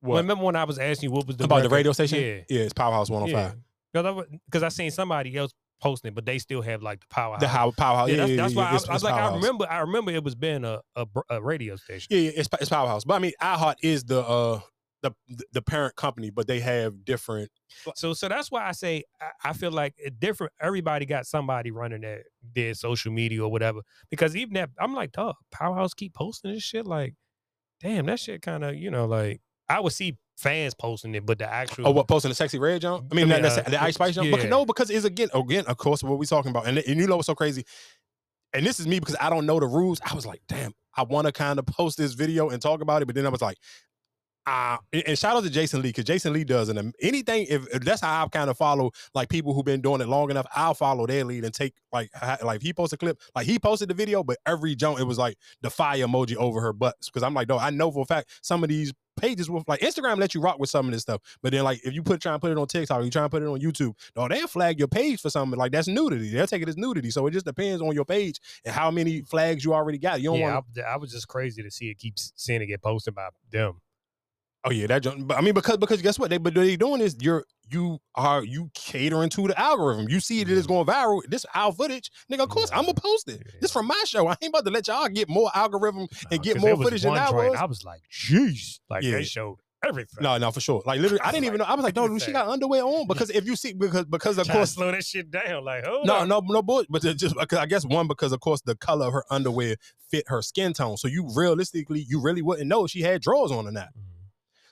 what? 0.00 0.14
Well, 0.14 0.22
remember 0.22 0.44
when 0.44 0.56
I 0.56 0.64
was 0.64 0.78
asking 0.78 1.10
you 1.10 1.14
what 1.14 1.26
was 1.26 1.36
the 1.36 1.44
about 1.44 1.62
the 1.62 1.68
radio 1.68 1.92
station? 1.92 2.18
Yeah, 2.20 2.40
yeah, 2.48 2.64
it's 2.64 2.72
Powerhouse 2.72 3.10
105. 3.10 3.56
Because 3.92 4.06
I, 4.06 4.36
because 4.46 4.62
I 4.62 4.68
seen 4.68 4.90
somebody 4.90 5.36
else 5.36 5.52
posting, 5.80 6.08
it, 6.10 6.14
but 6.14 6.26
they 6.26 6.38
still 6.38 6.62
have 6.62 6.82
like 6.82 7.00
the 7.00 7.06
powerhouse. 7.10 7.40
The 7.40 7.48
how 7.48 7.70
Powerhouse. 7.70 8.08
Yeah, 8.08 8.14
Yeah, 8.16 8.20
that's, 8.20 8.30
yeah, 8.30 8.36
that's 8.42 8.54
yeah, 8.54 8.58
why 8.60 8.64
I, 8.64 8.74
it's- 8.74 8.88
I 8.88 8.92
was 8.92 9.02
it's 9.02 9.10
like, 9.10 9.14
I 9.22 9.34
remember, 9.34 9.66
I 9.70 9.78
remember 9.80 10.10
it 10.12 10.24
was 10.24 10.34
being 10.34 10.64
a 10.64 10.80
a, 10.96 11.06
a 11.30 11.40
radio 11.42 11.76
station. 11.76 12.08
Yeah, 12.10 12.18
yeah, 12.20 12.30
it's, 12.36 12.48
it's 12.60 12.70
Powerhouse. 12.70 13.04
But 13.04 13.14
I 13.14 13.18
mean, 13.20 13.32
iHeart 13.42 13.76
is 13.82 14.04
the 14.04 14.20
uh 14.20 14.60
the 15.00 15.12
the 15.52 15.62
parent 15.62 15.94
company, 15.94 16.30
but 16.30 16.48
they 16.48 16.58
have 16.58 17.04
different. 17.04 17.50
So, 17.94 18.14
so 18.14 18.28
that's 18.28 18.50
why 18.50 18.66
I 18.66 18.72
say 18.72 19.04
I, 19.20 19.50
I 19.50 19.52
feel 19.52 19.70
like 19.70 19.94
different. 20.18 20.52
Everybody 20.60 21.06
got 21.06 21.24
somebody 21.26 21.70
running 21.70 22.00
their 22.00 22.24
their 22.54 22.74
social 22.74 23.12
media 23.12 23.44
or 23.44 23.48
whatever. 23.50 23.82
Because 24.10 24.34
even 24.34 24.54
that, 24.54 24.70
I'm 24.78 24.94
like, 24.94 25.12
dog, 25.12 25.36
Powerhouse 25.52 25.94
keep 25.94 26.14
posting 26.14 26.52
this 26.52 26.64
shit. 26.64 26.84
Like, 26.84 27.14
damn, 27.80 28.06
that 28.06 28.18
shit 28.18 28.42
kind 28.42 28.64
of, 28.64 28.74
you 28.74 28.90
know, 28.90 29.06
like 29.06 29.40
I 29.68 29.78
would 29.78 29.92
see 29.92 30.16
fans 30.38 30.72
posting 30.74 31.14
it, 31.14 31.26
but 31.26 31.38
the 31.38 31.52
actual 31.52 31.88
Oh, 31.88 31.90
what 31.90 32.08
posting 32.08 32.28
the 32.30 32.34
sexy 32.34 32.58
red 32.58 32.80
jump? 32.80 33.08
I 33.10 33.14
mean, 33.14 33.30
I 33.30 33.34
mean, 33.34 33.42
necessarily 33.42 33.76
uh, 33.76 33.80
the 33.80 33.86
Ice 33.86 33.94
Spice 33.94 34.14
jump. 34.14 34.30
Because, 34.30 34.44
yeah. 34.44 34.50
no, 34.50 34.64
because 34.64 34.90
it's 34.90 35.04
again, 35.04 35.28
again, 35.34 35.64
of 35.66 35.76
course, 35.76 36.02
what 36.02 36.18
we 36.18 36.26
talking 36.26 36.50
about, 36.50 36.66
and, 36.66 36.78
and 36.78 37.00
you 37.00 37.06
know 37.06 37.16
what's 37.16 37.26
so 37.26 37.34
crazy, 37.34 37.64
and 38.52 38.64
this 38.64 38.80
is 38.80 38.86
me 38.86 38.98
because 38.98 39.16
I 39.20 39.30
don't 39.30 39.46
know 39.46 39.60
the 39.60 39.66
rules. 39.66 40.00
I 40.04 40.14
was 40.14 40.24
like, 40.24 40.40
damn, 40.48 40.72
I 40.96 41.02
want 41.02 41.26
to 41.26 41.32
kind 41.32 41.58
of 41.58 41.66
post 41.66 41.98
this 41.98 42.14
video 42.14 42.50
and 42.50 42.62
talk 42.62 42.80
about 42.80 43.02
it, 43.02 43.06
but 43.06 43.14
then 43.14 43.26
I 43.26 43.30
was 43.30 43.42
like, 43.42 43.58
uh, 44.48 44.78
and 44.92 45.18
shout 45.18 45.36
out 45.36 45.42
to 45.42 45.50
Jason 45.50 45.82
Lee 45.82 45.90
because 45.90 46.04
Jason 46.04 46.32
Lee 46.32 46.42
does 46.42 46.70
and 46.70 46.94
anything. 47.02 47.46
If, 47.50 47.66
if 47.68 47.82
that's 47.82 48.00
how 48.00 48.24
I 48.24 48.28
kind 48.28 48.48
of 48.48 48.56
follow 48.56 48.92
like 49.14 49.28
people 49.28 49.52
who've 49.52 49.64
been 49.64 49.82
doing 49.82 50.00
it 50.00 50.08
long 50.08 50.30
enough, 50.30 50.46
I'll 50.56 50.72
follow 50.72 51.06
their 51.06 51.24
lead 51.24 51.44
and 51.44 51.52
take 51.52 51.74
like 51.92 52.10
like 52.42 52.62
he 52.62 52.72
posted 52.72 52.96
a 52.96 53.00
clip, 53.00 53.20
like 53.34 53.46
he 53.46 53.58
posted 53.58 53.90
the 53.90 53.94
video, 53.94 54.24
but 54.24 54.38
every 54.46 54.74
jump 54.74 55.00
it 55.00 55.04
was 55.04 55.18
like 55.18 55.36
the 55.60 55.68
fire 55.68 56.06
emoji 56.06 56.34
over 56.36 56.62
her 56.62 56.72
butts 56.72 57.10
because 57.10 57.22
I'm 57.22 57.34
like, 57.34 57.48
no, 57.48 57.58
I 57.58 57.68
know 57.68 57.90
for 57.90 58.02
a 58.02 58.06
fact 58.06 58.38
some 58.40 58.62
of 58.62 58.70
these 58.70 58.94
pages 59.18 59.50
will 59.50 59.64
like 59.66 59.80
Instagram 59.80 60.16
let 60.16 60.34
you 60.34 60.40
rock 60.40 60.58
with 60.58 60.70
some 60.70 60.86
of 60.86 60.92
this 60.92 61.02
stuff, 61.02 61.20
but 61.42 61.52
then 61.52 61.62
like 61.64 61.84
if 61.84 61.92
you 61.92 62.02
put 62.02 62.22
try 62.22 62.32
and 62.32 62.40
put 62.40 62.50
it 62.50 62.56
on 62.56 62.66
TikTok, 62.66 63.04
you 63.04 63.10
try 63.10 63.22
and 63.22 63.30
put 63.30 63.42
it 63.42 63.48
on 63.48 63.60
YouTube, 63.60 63.92
no, 64.16 64.28
they'll 64.28 64.46
flag 64.46 64.78
your 64.78 64.88
page 64.88 65.20
for 65.20 65.28
something 65.28 65.58
like 65.58 65.72
that's 65.72 65.88
nudity. 65.88 66.30
They'll 66.30 66.46
take 66.46 66.62
it 66.62 66.68
as 66.70 66.78
nudity. 66.78 67.10
So 67.10 67.26
it 67.26 67.32
just 67.32 67.44
depends 67.44 67.82
on 67.82 67.92
your 67.94 68.06
page 68.06 68.40
and 68.64 68.74
how 68.74 68.90
many 68.90 69.20
flags 69.20 69.62
you 69.62 69.74
already 69.74 69.98
got. 69.98 70.22
You 70.22 70.30
don't 70.30 70.38
yeah, 70.38 70.54
want 70.54 70.66
I, 70.78 70.94
I 70.94 70.96
was 70.96 71.12
just 71.12 71.28
crazy 71.28 71.62
to 71.62 71.70
see 71.70 71.90
it 71.90 71.98
keep 71.98 72.14
seeing 72.16 72.62
it 72.62 72.66
get 72.66 72.80
posted 72.80 73.14
by 73.14 73.28
them. 73.50 73.82
Oh 74.68 74.70
yeah, 74.70 74.86
that. 74.88 75.26
But 75.26 75.38
I 75.38 75.40
mean, 75.40 75.54
because 75.54 75.78
because 75.78 76.02
guess 76.02 76.18
what? 76.18 76.28
They 76.28 76.36
but 76.36 76.52
they 76.52 76.76
doing 76.76 77.00
is 77.00 77.16
you're 77.20 77.44
you 77.70 77.98
are 78.14 78.44
you 78.44 78.70
catering 78.74 79.30
to 79.30 79.48
the 79.48 79.58
algorithm. 79.58 80.10
You 80.10 80.20
see 80.20 80.44
that 80.44 80.56
it's 80.56 80.66
going 80.66 80.84
viral. 80.86 81.22
This 81.26 81.46
our 81.54 81.72
footage, 81.72 82.10
nigga. 82.30 82.40
Of 82.40 82.50
course, 82.50 82.70
I'm 82.70 82.82
gonna 82.82 82.92
post 82.92 83.30
it. 83.30 83.42
This 83.62 83.72
from 83.72 83.86
my 83.86 84.02
show. 84.06 84.26
I 84.28 84.36
ain't 84.42 84.50
about 84.50 84.66
to 84.66 84.70
let 84.70 84.86
y'all 84.86 85.08
get 85.08 85.26
more 85.26 85.50
algorithm 85.54 86.06
and 86.30 86.42
get 86.42 86.60
more 86.60 86.76
footage 86.76 87.02
than 87.02 87.14
joint, 87.14 87.32
was. 87.34 87.56
I 87.58 87.64
was 87.64 87.82
like, 87.82 88.02
jeez, 88.12 88.80
like 88.90 89.04
Yeah. 89.04 89.12
they 89.12 89.24
showed 89.24 89.56
everything. 89.82 90.22
No, 90.22 90.36
no, 90.36 90.50
for 90.50 90.60
sure. 90.60 90.82
Like 90.84 91.00
literally, 91.00 91.20
I 91.24 91.32
didn't 91.32 91.46
even 91.46 91.60
know. 91.60 91.64
I 91.64 91.74
was 91.74 91.82
like, 91.84 91.96
no, 91.96 92.18
she 92.18 92.32
got 92.32 92.46
underwear 92.48 92.82
on 92.82 93.06
because 93.08 93.30
if 93.30 93.46
you 93.46 93.56
see 93.56 93.72
because 93.72 94.04
because 94.04 94.36
of 94.36 94.48
to 94.48 94.52
course 94.52 94.72
slow 94.72 94.90
that 94.92 95.02
shit 95.02 95.30
down. 95.30 95.64
Like, 95.64 95.86
hold 95.86 96.06
no, 96.06 96.26
no, 96.26 96.40
no, 96.40 96.60
boy. 96.60 96.84
But 96.90 97.00
just 97.16 97.34
because 97.38 97.58
I 97.58 97.64
guess 97.64 97.86
one 97.86 98.06
because 98.06 98.32
of 98.32 98.40
course 98.40 98.60
the 98.60 98.76
color 98.76 99.06
of 99.06 99.14
her 99.14 99.24
underwear 99.30 99.76
fit 100.10 100.24
her 100.28 100.42
skin 100.42 100.74
tone. 100.74 100.98
So 100.98 101.08
you 101.08 101.26
realistically, 101.34 102.04
you 102.06 102.20
really 102.20 102.42
wouldn't 102.42 102.68
know 102.68 102.84
if 102.84 102.90
she 102.90 103.00
had 103.00 103.22
drawers 103.22 103.50
on 103.50 103.66
or 103.66 103.72
not. 103.72 103.88
Mm-hmm. 103.88 104.17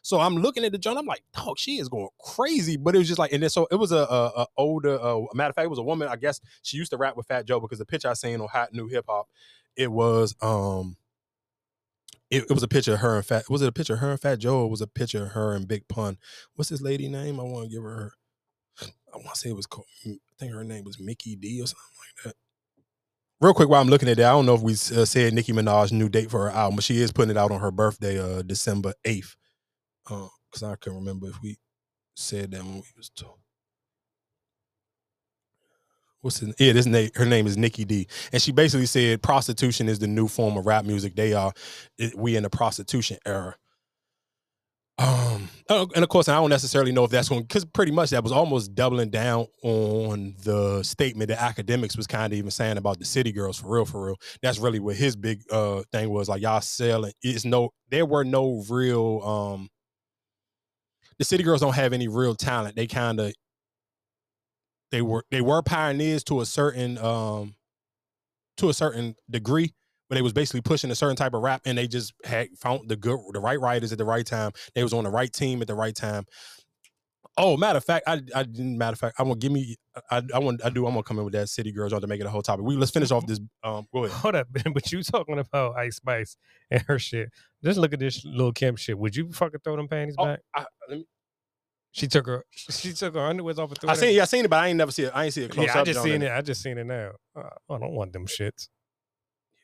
So 0.06 0.20
I'm 0.20 0.36
looking 0.36 0.64
at 0.64 0.70
the 0.70 0.78
joint. 0.78 0.98
I'm 0.98 1.04
like, 1.04 1.24
dog, 1.34 1.58
she 1.58 1.78
is 1.78 1.88
going 1.88 2.06
crazy. 2.20 2.76
But 2.76 2.94
it 2.94 2.98
was 2.98 3.08
just 3.08 3.18
like, 3.18 3.32
and 3.32 3.42
then 3.42 3.50
so 3.50 3.66
it 3.72 3.74
was 3.74 3.90
a, 3.90 4.06
a, 4.08 4.32
a 4.36 4.46
older. 4.56 5.00
Uh, 5.02 5.22
matter 5.34 5.50
of 5.50 5.56
fact, 5.56 5.66
it 5.66 5.68
was 5.68 5.80
a 5.80 5.82
woman. 5.82 6.06
I 6.06 6.14
guess 6.14 6.40
she 6.62 6.76
used 6.76 6.92
to 6.92 6.96
rap 6.96 7.16
with 7.16 7.26
Fat 7.26 7.44
Joe 7.44 7.58
because 7.58 7.80
the 7.80 7.86
picture 7.86 8.08
I 8.08 8.12
seen 8.12 8.40
on 8.40 8.46
Hot 8.46 8.72
New 8.72 8.86
Hip 8.86 9.06
Hop, 9.08 9.26
it 9.76 9.90
was 9.90 10.36
um, 10.40 10.96
it, 12.30 12.44
it 12.44 12.52
was 12.52 12.62
a 12.62 12.68
picture 12.68 12.94
of 12.94 13.00
her 13.00 13.16
and 13.16 13.26
Fat. 13.26 13.50
Was 13.50 13.62
it 13.62 13.68
a 13.68 13.72
picture 13.72 13.94
of 13.94 13.98
her 13.98 14.12
and 14.12 14.20
Fat 14.20 14.38
Joe? 14.38 14.60
Or 14.60 14.70
was 14.70 14.80
it 14.80 14.84
a 14.84 14.98
picture 14.98 15.24
of 15.24 15.32
her 15.32 15.54
and 15.54 15.66
Big 15.66 15.88
Pun? 15.88 16.18
What's 16.54 16.70
this 16.70 16.80
lady 16.80 17.08
name? 17.08 17.40
I 17.40 17.42
want 17.42 17.68
to 17.68 17.74
give 17.74 17.82
her. 17.82 18.12
her 18.78 18.86
I 19.12 19.16
want 19.16 19.34
to 19.34 19.40
say 19.40 19.48
it 19.48 19.56
was 19.56 19.66
called. 19.66 19.88
I 20.06 20.14
think 20.38 20.52
her 20.52 20.62
name 20.62 20.84
was 20.84 21.00
Mickey 21.00 21.34
D 21.34 21.60
or 21.60 21.66
something 21.66 21.82
like 21.98 22.26
that. 22.26 22.34
Real 23.40 23.54
quick, 23.54 23.68
while 23.68 23.82
I'm 23.82 23.88
looking 23.88 24.08
at 24.08 24.18
that, 24.18 24.26
I 24.26 24.32
don't 24.32 24.46
know 24.46 24.54
if 24.54 24.62
we 24.62 24.74
uh, 24.74 25.04
said 25.04 25.34
Nicki 25.34 25.52
Minaj's 25.52 25.90
new 25.90 26.08
date 26.08 26.30
for 26.30 26.44
her 26.44 26.56
album, 26.56 26.76
but 26.76 26.84
she 26.84 27.00
is 27.00 27.10
putting 27.10 27.32
it 27.32 27.36
out 27.36 27.50
on 27.50 27.60
her 27.60 27.72
birthday, 27.72 28.20
uh, 28.20 28.42
December 28.42 28.94
eighth. 29.04 29.34
Because 30.06 30.62
I 30.62 30.76
can 30.76 30.94
remember 30.94 31.28
if 31.28 31.42
we 31.42 31.56
said 32.14 32.52
that 32.52 32.62
when 32.62 32.74
we 32.76 32.82
was 32.96 33.10
talking. 33.10 33.42
What's 36.22 36.38
his, 36.38 36.54
yeah, 36.58 36.72
this 36.72 36.86
name, 36.86 37.10
her 37.14 37.26
name 37.26 37.46
is 37.46 37.56
Nikki 37.56 37.84
D, 37.84 38.08
and 38.32 38.42
she 38.42 38.50
basically 38.50 38.86
said 38.86 39.22
prostitution 39.22 39.88
is 39.88 39.98
the 39.98 40.08
new 40.08 40.26
form 40.28 40.56
of 40.56 40.66
rap 40.66 40.84
music. 40.84 41.14
They 41.14 41.34
are, 41.34 41.52
it, 41.98 42.16
we 42.16 42.36
in 42.36 42.42
the 42.42 42.50
prostitution 42.50 43.18
era. 43.24 43.56
Um, 44.98 45.50
oh, 45.68 45.88
and 45.94 46.02
of 46.02 46.08
course, 46.08 46.26
I 46.26 46.36
don't 46.36 46.48
necessarily 46.48 46.90
know 46.90 47.04
if 47.04 47.10
that's 47.10 47.28
going 47.28 47.42
because 47.42 47.66
pretty 47.66 47.92
much 47.92 48.10
that 48.10 48.22
was 48.22 48.32
almost 48.32 48.74
doubling 48.74 49.10
down 49.10 49.46
on 49.62 50.34
the 50.42 50.82
statement 50.82 51.28
that 51.28 51.38
Akademiks 51.38 51.98
was 51.98 52.06
kind 52.06 52.32
of 52.32 52.38
even 52.38 52.50
saying 52.50 52.78
about 52.78 52.98
the 52.98 53.04
city 53.04 53.30
girls 53.30 53.58
for 53.60 53.74
real, 53.74 53.84
for 53.84 54.06
real. 54.06 54.16
That's 54.40 54.58
really 54.58 54.80
what 54.80 54.96
his 54.96 55.14
big 55.14 55.42
uh 55.52 55.82
thing 55.92 56.08
was 56.08 56.30
like. 56.30 56.40
Y'all 56.40 56.62
selling 56.62 57.12
it's 57.22 57.44
no, 57.44 57.70
there 57.90 58.06
were 58.06 58.24
no 58.24 58.64
real 58.70 59.20
um. 59.22 59.68
The 61.18 61.24
city 61.24 61.42
girls 61.42 61.60
don't 61.60 61.74
have 61.74 61.92
any 61.92 62.08
real 62.08 62.34
talent. 62.34 62.76
They 62.76 62.86
kind 62.86 63.20
of 63.20 63.32
they 64.90 65.02
were 65.02 65.24
they 65.30 65.40
were 65.40 65.62
pioneers 65.62 66.24
to 66.24 66.40
a 66.40 66.46
certain 66.46 66.98
um 66.98 67.54
to 68.56 68.68
a 68.68 68.74
certain 68.74 69.14
degree 69.28 69.74
but 70.08 70.14
they 70.14 70.22
was 70.22 70.32
basically 70.32 70.60
pushing 70.60 70.90
a 70.90 70.94
certain 70.94 71.16
type 71.16 71.34
of 71.34 71.42
rap 71.42 71.60
and 71.64 71.76
they 71.76 71.88
just 71.88 72.14
had 72.24 72.48
found 72.56 72.88
the 72.88 72.96
good 72.96 73.18
the 73.32 73.40
right 73.40 73.60
writers 73.60 73.92
at 73.92 73.98
the 73.98 74.04
right 74.04 74.26
time 74.26 74.52
they 74.74 74.82
was 74.82 74.92
on 74.92 75.04
the 75.04 75.10
right 75.10 75.32
team 75.32 75.60
at 75.60 75.68
the 75.68 75.74
right 75.74 75.94
time 75.94 76.24
oh 77.38 77.56
matter 77.56 77.76
of 77.76 77.84
fact 77.84 78.04
i 78.06 78.20
i 78.34 78.42
didn't 78.42 78.78
matter 78.78 78.92
of 78.92 78.98
fact 78.98 79.14
i 79.18 79.22
want 79.22 79.40
give 79.40 79.52
me 79.52 79.76
i 80.10 80.22
i 80.34 80.38
want 80.38 80.64
i 80.64 80.70
do 80.70 80.86
i'm 80.86 80.92
gonna 80.92 81.02
come 81.02 81.18
in 81.18 81.24
with 81.24 81.34
that 81.34 81.48
city 81.48 81.70
girls 81.72 81.92
on 81.92 82.00
to 82.00 82.06
make 82.06 82.20
it 82.20 82.26
a 82.26 82.30
whole 82.30 82.42
topic 82.42 82.64
we 82.64 82.76
let's 82.76 82.90
finish 82.90 83.10
off 83.10 83.26
this 83.26 83.40
um 83.62 83.86
go 83.92 84.04
ahead 84.04 84.16
Hold 84.18 84.34
up, 84.36 84.48
but 84.74 84.90
you 84.92 85.02
talking 85.02 85.38
about 85.38 85.76
Ice 85.76 85.96
Spice 85.96 86.36
and 86.70 86.82
her 86.82 86.98
shit. 86.98 87.30
Just 87.62 87.78
look 87.78 87.92
at 87.92 87.98
this 87.98 88.24
little 88.24 88.52
Kim 88.52 88.76
shit. 88.76 88.98
Would 88.98 89.16
you 89.16 89.32
fucking 89.32 89.60
throw 89.64 89.76
them 89.76 89.88
panties 89.88 90.14
Oh, 90.18 90.24
back? 90.24 90.40
I, 90.54 90.64
let 90.88 90.98
me, 90.98 91.06
She 91.92 92.06
took 92.06 92.26
her. 92.26 92.44
She 92.50 92.92
took 92.92 93.14
her 93.14 93.20
underwears 93.20 93.58
off. 93.58 93.70
And 93.70 93.80
threw 93.80 93.90
I 93.90 93.94
it 93.94 93.96
seen, 93.96 94.14
yeah, 94.14 94.22
I 94.22 94.24
seen 94.26 94.44
it, 94.44 94.48
but 94.48 94.62
I 94.62 94.68
ain't 94.68 94.76
never 94.78 94.92
see 94.92 95.04
it. 95.04 95.12
I 95.14 95.24
ain't 95.24 95.34
see 95.34 95.44
it 95.44 95.50
close 95.50 95.66
Yeah, 95.66 95.80
I 95.80 95.84
just 95.84 96.02
seen 96.02 96.22
it. 96.22 96.30
I 96.30 96.40
just 96.42 96.62
seen 96.62 96.78
it 96.78 96.84
now. 96.84 97.12
Uh, 97.34 97.48
I 97.70 97.78
don't 97.78 97.92
want 97.92 98.12
them 98.12 98.26
shits. 98.26 98.68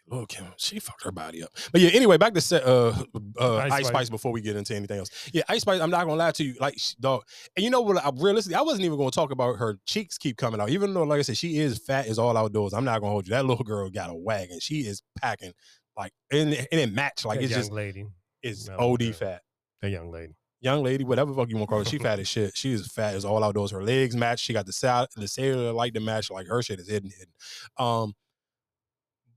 Lil 0.08 0.26
Kim, 0.26 0.46
she 0.56 0.78
fucked 0.78 1.04
her 1.04 1.12
body 1.12 1.42
up. 1.42 1.50
But 1.70 1.80
yeah, 1.80 1.90
anyway, 1.90 2.18
back 2.18 2.34
to 2.34 2.40
set, 2.40 2.64
uh, 2.64 2.92
uh, 3.40 3.56
Ice 3.56 3.72
Ice, 3.72 3.72
Spice. 3.72 3.86
Spice 3.88 4.10
before 4.10 4.32
we 4.32 4.40
get 4.40 4.56
into 4.56 4.74
anything 4.74 4.98
else. 4.98 5.30
Yeah, 5.32 5.42
Ice 5.48 5.62
Spice, 5.62 5.80
I'm 5.80 5.90
not 5.90 6.04
gonna 6.04 6.16
lie 6.16 6.32
to 6.32 6.44
you, 6.44 6.54
like 6.60 6.76
dog. 7.00 7.22
And 7.56 7.64
you 7.64 7.70
know 7.70 7.80
what? 7.80 8.04
I, 8.04 8.10
realistically, 8.16 8.56
I 8.56 8.62
wasn't 8.62 8.84
even 8.84 8.98
gonna 8.98 9.10
talk 9.10 9.30
about 9.30 9.56
her 9.56 9.78
cheeks 9.86 10.18
keep 10.18 10.36
coming 10.36 10.60
out, 10.60 10.70
even 10.70 10.92
though, 10.92 11.04
like 11.04 11.20
I 11.20 11.22
said, 11.22 11.36
she 11.36 11.58
is 11.58 11.78
fat 11.78 12.06
as 12.06 12.18
all 12.18 12.36
outdoors. 12.36 12.74
I'm 12.74 12.84
not 12.84 13.00
gonna 13.00 13.12
hold 13.12 13.26
you. 13.26 13.30
That 13.30 13.46
little 13.46 13.64
girl 13.64 13.88
got 13.90 14.10
a 14.10 14.14
wagon. 14.14 14.58
She 14.60 14.80
is 14.80 15.02
packing 15.20 15.52
like 15.96 16.12
and, 16.30 16.52
and 16.54 16.80
it 16.80 16.92
match 16.92 17.24
like 17.24 17.38
That 17.38 17.44
it's 17.44 17.52
young 17.52 17.60
just 17.60 17.72
lady. 17.72 18.06
it's 18.42 18.68
No, 18.68 18.76
OD 18.76 19.14
fat. 19.14 19.42
That 19.80 19.90
young 19.90 20.10
lady. 20.10 20.34
Young 20.60 20.82
lady, 20.84 21.02
whatever 21.04 21.32
the 21.32 21.36
fuck 21.36 21.48
you 21.48 21.56
want 21.56 21.68
to 21.68 21.70
call 21.70 21.78
her, 21.80 21.84
she 21.84 21.98
fat 22.06 22.18
as 22.18 22.28
shit. 22.28 22.56
She 22.56 22.72
is 22.72 22.86
fat 22.86 23.14
as 23.14 23.24
all 23.24 23.42
outdoors. 23.42 23.72
Her 23.72 23.82
legs 23.82 24.16
match. 24.16 24.40
She 24.40 24.52
got 24.52 24.66
the 24.66 24.72
sal- 24.72 25.08
the 25.16 25.26
sailor 25.28 25.72
like 25.72 25.92
the 25.92 26.00
match. 26.00 26.30
Like 26.30 26.46
her 26.46 26.62
shit 26.62 26.80
is 26.80 26.88
hidden, 26.88 27.10
hidden. 27.10 27.32
Um, 27.78 28.14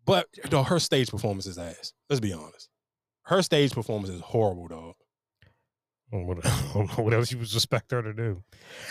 but 0.06 0.28
dog, 0.50 0.68
her 0.68 0.80
stage 0.80 1.10
performance 1.10 1.46
is 1.46 1.58
ass. 1.58 1.94
Let's 2.10 2.20
be 2.20 2.34
honest. 2.34 2.70
Her 3.24 3.42
stage 3.42 3.72
performance 3.74 4.10
is 4.10 4.22
horrible, 4.22 4.68
dog. 4.68 4.94
Know 6.12 6.20
What, 6.24 6.44
know 6.46 6.52
oh, 6.76 7.02
what 7.02 7.14
else 7.14 7.32
you 7.32 7.40
would 7.40 7.52
expect 7.52 7.92
her 7.92 8.02
to 8.04 8.14
do? 8.14 8.44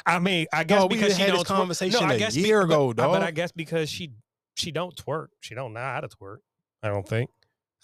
I 0.04 0.18
mean, 0.18 0.46
I 0.52 0.64
guess 0.64 0.80
Dog, 0.80 0.90
we 0.90 0.96
because 0.96 1.10
just 1.10 1.20
she 1.20 1.26
had 1.26 1.34
this 1.38 1.44
conversation 1.44 2.08
no, 2.08 2.14
a 2.14 2.28
year 2.30 2.66
be- 2.66 2.74
ago, 2.74 2.92
but, 2.92 3.06
But 3.08 3.22
I 3.22 3.30
guess 3.30 3.52
because 3.52 3.88
she 3.88 4.10
she 4.56 4.72
don't 4.72 4.94
twerk, 4.96 5.28
she 5.40 5.54
don't 5.54 5.72
know 5.72 5.80
how 5.80 6.00
to 6.00 6.08
twerk. 6.08 6.38
I 6.82 6.88
don't 6.88 7.06
think. 7.08 7.30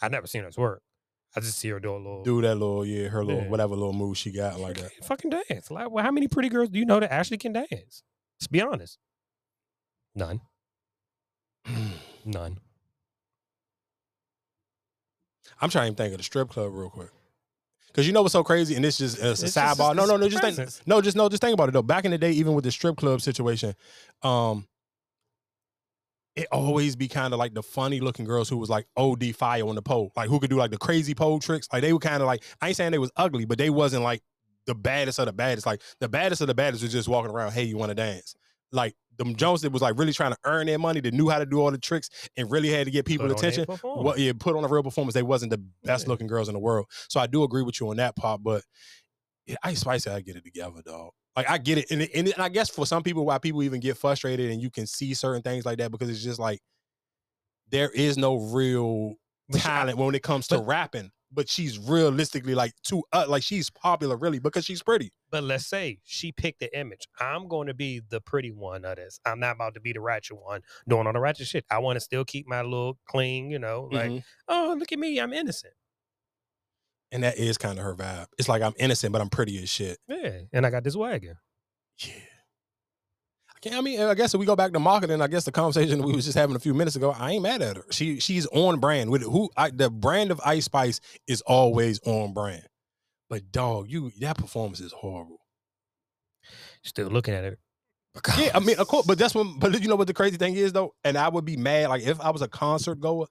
I 0.02 0.08
never 0.08 0.26
seen 0.26 0.42
her 0.42 0.50
twerk. 0.50 0.78
I 1.36 1.40
just 1.40 1.58
see 1.58 1.68
her 1.68 1.78
do 1.78 1.92
a 1.94 1.96
little 1.96 2.24
Do 2.24 2.42
that 2.42 2.56
little, 2.56 2.84
yeah, 2.84 3.06
her 3.08 3.24
little 3.24 3.42
Yeah. 3.42 3.48
whatever 3.48 3.74
little 3.76 3.92
move 3.92 4.18
she 4.18 4.32
got 4.32 4.58
like 4.58 4.76
that. 4.78 4.90
fucking 5.04 5.30
dance. 5.30 5.70
Like, 5.70 5.90
well, 5.90 6.04
how 6.04 6.10
many 6.10 6.26
pretty 6.26 6.48
girls 6.48 6.68
do 6.70 6.78
you 6.80 6.84
know 6.84 6.98
that 6.98 7.12
actually 7.12 7.38
can 7.38 7.52
dance? 7.52 8.02
Let's 8.40 8.48
be 8.50 8.60
honest. 8.60 8.98
None. 10.16 10.40
None. 12.24 12.58
I'm 15.60 15.70
trying 15.70 15.92
to 15.92 15.96
think 15.96 16.12
of 16.12 16.18
the 16.18 16.24
strip 16.24 16.48
club 16.50 16.72
real 16.74 16.90
quick. 16.90 17.10
Cause 17.92 18.06
you 18.06 18.12
know 18.12 18.22
what's 18.22 18.32
so 18.32 18.44
crazy, 18.44 18.76
and 18.76 18.84
this 18.84 19.00
is 19.00 19.14
just 19.14 19.24
it's 19.24 19.42
a 19.42 19.46
It's 19.46 19.54
just- 19.54 19.78
sidebar. 19.80 19.96
No, 19.96 20.06
no, 20.06 20.16
no, 20.16 20.28
just 20.28 20.42
think, 20.56 20.70
no, 20.86 21.00
just 21.00 21.16
no, 21.16 21.28
just 21.28 21.42
think 21.42 21.54
about 21.54 21.68
it 21.68 21.72
though. 21.72 21.82
Back 21.82 22.04
in 22.04 22.12
the 22.12 22.18
day, 22.18 22.30
even 22.30 22.54
with 22.54 22.62
the 22.64 22.70
strip 22.70 22.96
club 22.96 23.20
situation, 23.20 23.74
um, 24.22 24.68
it 26.36 26.46
always 26.52 26.94
be 26.94 27.08
kind 27.08 27.32
of 27.34 27.38
like 27.40 27.52
the 27.54 27.62
funny 27.62 27.98
looking 28.00 28.24
girls 28.24 28.48
who 28.48 28.56
was 28.56 28.70
like 28.70 28.86
OD 28.96 29.32
fire 29.34 29.66
on 29.66 29.74
the 29.74 29.82
pole, 29.82 30.12
like 30.16 30.28
who 30.28 30.38
could 30.38 30.50
do 30.50 30.56
like 30.56 30.70
the 30.70 30.78
crazy 30.78 31.14
pole 31.14 31.40
tricks. 31.40 31.66
Like 31.72 31.82
they 31.82 31.92
were 31.92 31.98
kind 31.98 32.22
of 32.22 32.26
like 32.26 32.44
I 32.60 32.68
ain't 32.68 32.76
saying 32.76 32.92
they 32.92 32.98
was 32.98 33.10
ugly, 33.16 33.44
but 33.44 33.58
they 33.58 33.70
wasn't 33.70 34.04
like 34.04 34.22
the 34.66 34.74
baddest 34.74 35.18
of 35.18 35.26
the 35.26 35.32
baddest. 35.32 35.66
Like 35.66 35.82
the 35.98 36.08
baddest 36.08 36.40
of 36.40 36.46
the 36.46 36.54
baddest 36.54 36.82
was 36.84 36.92
just 36.92 37.08
walking 37.08 37.32
around, 37.32 37.52
hey, 37.52 37.64
you 37.64 37.76
want 37.76 37.90
to 37.90 37.94
dance? 37.96 38.34
Like 38.72 38.94
them 39.18 39.34
Jones 39.36 39.62
that 39.62 39.72
was 39.72 39.82
like 39.82 39.98
really 39.98 40.12
trying 40.12 40.32
to 40.32 40.38
earn 40.44 40.66
their 40.66 40.78
money, 40.78 41.00
that 41.00 41.12
knew 41.12 41.28
how 41.28 41.38
to 41.38 41.46
do 41.46 41.60
all 41.60 41.70
the 41.70 41.78
tricks 41.78 42.08
and 42.36 42.50
really 42.50 42.70
had 42.70 42.86
to 42.86 42.90
get 42.90 43.04
people 43.04 43.26
Put 43.26 43.36
on 43.36 43.42
their 43.42 43.50
attention. 43.50 43.76
What 43.82 44.18
yeah, 44.18 44.32
put 44.38 44.56
on 44.56 44.64
a 44.64 44.68
real 44.68 44.82
performance. 44.82 45.14
They 45.14 45.22
wasn't 45.22 45.50
the 45.50 45.62
best 45.84 46.06
Yeah. 46.06 46.10
looking 46.10 46.26
girls 46.26 46.48
in 46.48 46.54
the 46.54 46.60
world. 46.60 46.86
So 47.08 47.20
I 47.20 47.26
do 47.26 47.42
agree 47.42 47.62
with 47.62 47.80
you 47.80 47.88
on 47.90 47.96
that 47.96 48.16
part, 48.16 48.42
but 48.42 48.62
yeah, 49.46 49.56
Ice 49.62 49.80
Spice 49.80 50.04
gotta 50.04 50.22
get 50.22 50.36
it 50.36 50.44
together, 50.44 50.80
dog. 50.84 51.10
Like 51.36 51.48
I 51.50 51.58
get 51.58 51.78
it, 51.78 51.90
and, 51.90 52.02
and, 52.02 52.28
and 52.28 52.34
I 52.42 52.48
guess 52.48 52.70
for 52.70 52.86
some 52.86 53.02
people, 53.02 53.24
why 53.24 53.38
people 53.38 53.62
even 53.62 53.80
get 53.80 53.96
frustrated, 53.96 54.50
and 54.50 54.60
you 54.60 54.70
can 54.70 54.86
see 54.86 55.14
certain 55.14 55.42
things 55.42 55.64
like 55.64 55.78
that 55.78 55.90
because 55.90 56.08
it's 56.08 56.22
just 56.22 56.38
like 56.40 56.60
there 57.70 57.90
is 57.90 58.16
no 58.18 58.36
real 58.36 59.14
talent 59.52 59.96
when 59.98 60.14
it 60.14 60.22
comes 60.22 60.46
to 60.48 60.58
but- 60.58 60.66
rapping. 60.66 61.10
But 61.32 61.48
she's 61.48 61.78
realistically 61.78 62.56
like 62.56 62.72
too 62.82 63.04
uh, 63.12 63.24
like 63.28 63.42
she's 63.44 63.70
popular 63.70 64.16
really 64.16 64.40
because 64.40 64.64
she's 64.64 64.82
pretty. 64.82 65.12
But 65.30 65.44
let's 65.44 65.66
say 65.66 66.00
she 66.04 66.32
picked 66.32 66.58
the 66.58 66.76
image. 66.76 67.06
I'm 67.20 67.46
going 67.46 67.68
to 67.68 67.74
be 67.74 68.00
the 68.08 68.20
pretty 68.20 68.50
one 68.50 68.84
of 68.84 68.96
this. 68.96 69.20
I'm 69.24 69.38
not 69.38 69.54
about 69.54 69.74
to 69.74 69.80
be 69.80 69.92
the 69.92 70.00
ratchet 70.00 70.36
one 70.42 70.62
doing 70.88 71.06
all 71.06 71.12
the 71.12 71.20
ratchet 71.20 71.46
shit. 71.46 71.64
I 71.70 71.78
want 71.78 71.96
to 71.96 72.00
still 72.00 72.24
keep 72.24 72.48
my 72.48 72.62
little 72.62 72.98
clean, 73.06 73.48
you 73.48 73.60
know, 73.60 73.88
like, 73.92 74.10
Mhm. 74.10 74.24
oh, 74.48 74.74
look 74.76 74.90
at 74.90 74.98
me. 74.98 75.20
I'm 75.20 75.32
innocent. 75.32 75.74
And 77.12 77.22
that 77.22 77.38
is 77.38 77.58
kind 77.58 77.78
of 77.78 77.84
her 77.84 77.94
vibe. 77.94 78.26
It's 78.38 78.48
like 78.48 78.62
I'm 78.62 78.74
innocent, 78.78 79.12
but 79.12 79.20
I'm 79.20 79.30
pretty 79.30 79.62
as 79.62 79.68
shit. 79.68 79.98
Yeah. 80.08 80.40
And 80.52 80.66
I 80.66 80.70
got 80.70 80.82
this 80.84 80.96
wagon. 80.96 81.36
Yeah. 81.98 82.14
I 83.66 83.76
I 83.76 83.80
mean, 83.80 84.00
I 84.00 84.14
guess 84.14 84.34
if 84.34 84.40
we 84.40 84.46
go 84.46 84.56
back 84.56 84.72
to 84.72 84.80
marketing, 84.80 85.20
I 85.20 85.26
guess 85.26 85.44
the 85.44 85.52
conversation 85.52 86.02
we 86.02 86.12
was 86.12 86.24
just 86.24 86.36
having 86.38 86.56
a 86.56 86.60
few 86.60 86.74
minutes 86.74 86.96
ago, 86.96 87.14
I 87.16 87.32
ain't 87.32 87.42
mad 87.42 87.62
at 87.62 87.76
her. 87.76 87.84
She 87.90 88.20
she's 88.20 88.46
on 88.46 88.80
brand 88.80 89.10
with 89.10 89.22
who 89.22 89.50
I, 89.56 89.70
the 89.70 89.90
brand 89.90 90.30
of 90.30 90.40
Ice 90.44 90.64
Spice 90.64 91.00
is 91.26 91.42
always 91.42 92.00
on 92.06 92.32
brand. 92.32 92.66
But 93.28 93.52
dog, 93.52 93.90
you 93.90 94.10
that 94.20 94.38
performance 94.38 94.80
is 94.80 94.92
horrible. 94.92 95.40
Still 96.82 97.08
looking 97.08 97.34
at 97.34 97.44
it. 97.44 97.58
Yeah, 98.38 98.50
I 98.54 98.60
mean, 98.60 98.76
of 98.78 98.88
course, 98.88 99.06
but 99.06 99.18
that's 99.18 99.34
when. 99.34 99.58
But 99.58 99.80
you 99.80 99.88
know 99.88 99.96
what 99.96 100.08
the 100.08 100.14
crazy 100.14 100.36
thing 100.36 100.54
is 100.54 100.72
though, 100.72 100.94
and 101.04 101.16
I 101.16 101.28
would 101.28 101.44
be 101.44 101.56
mad 101.56 101.90
like 101.90 102.02
if 102.02 102.20
I 102.20 102.30
was 102.30 102.42
a 102.42 102.48
concert 102.48 102.98
goer, 103.00 103.26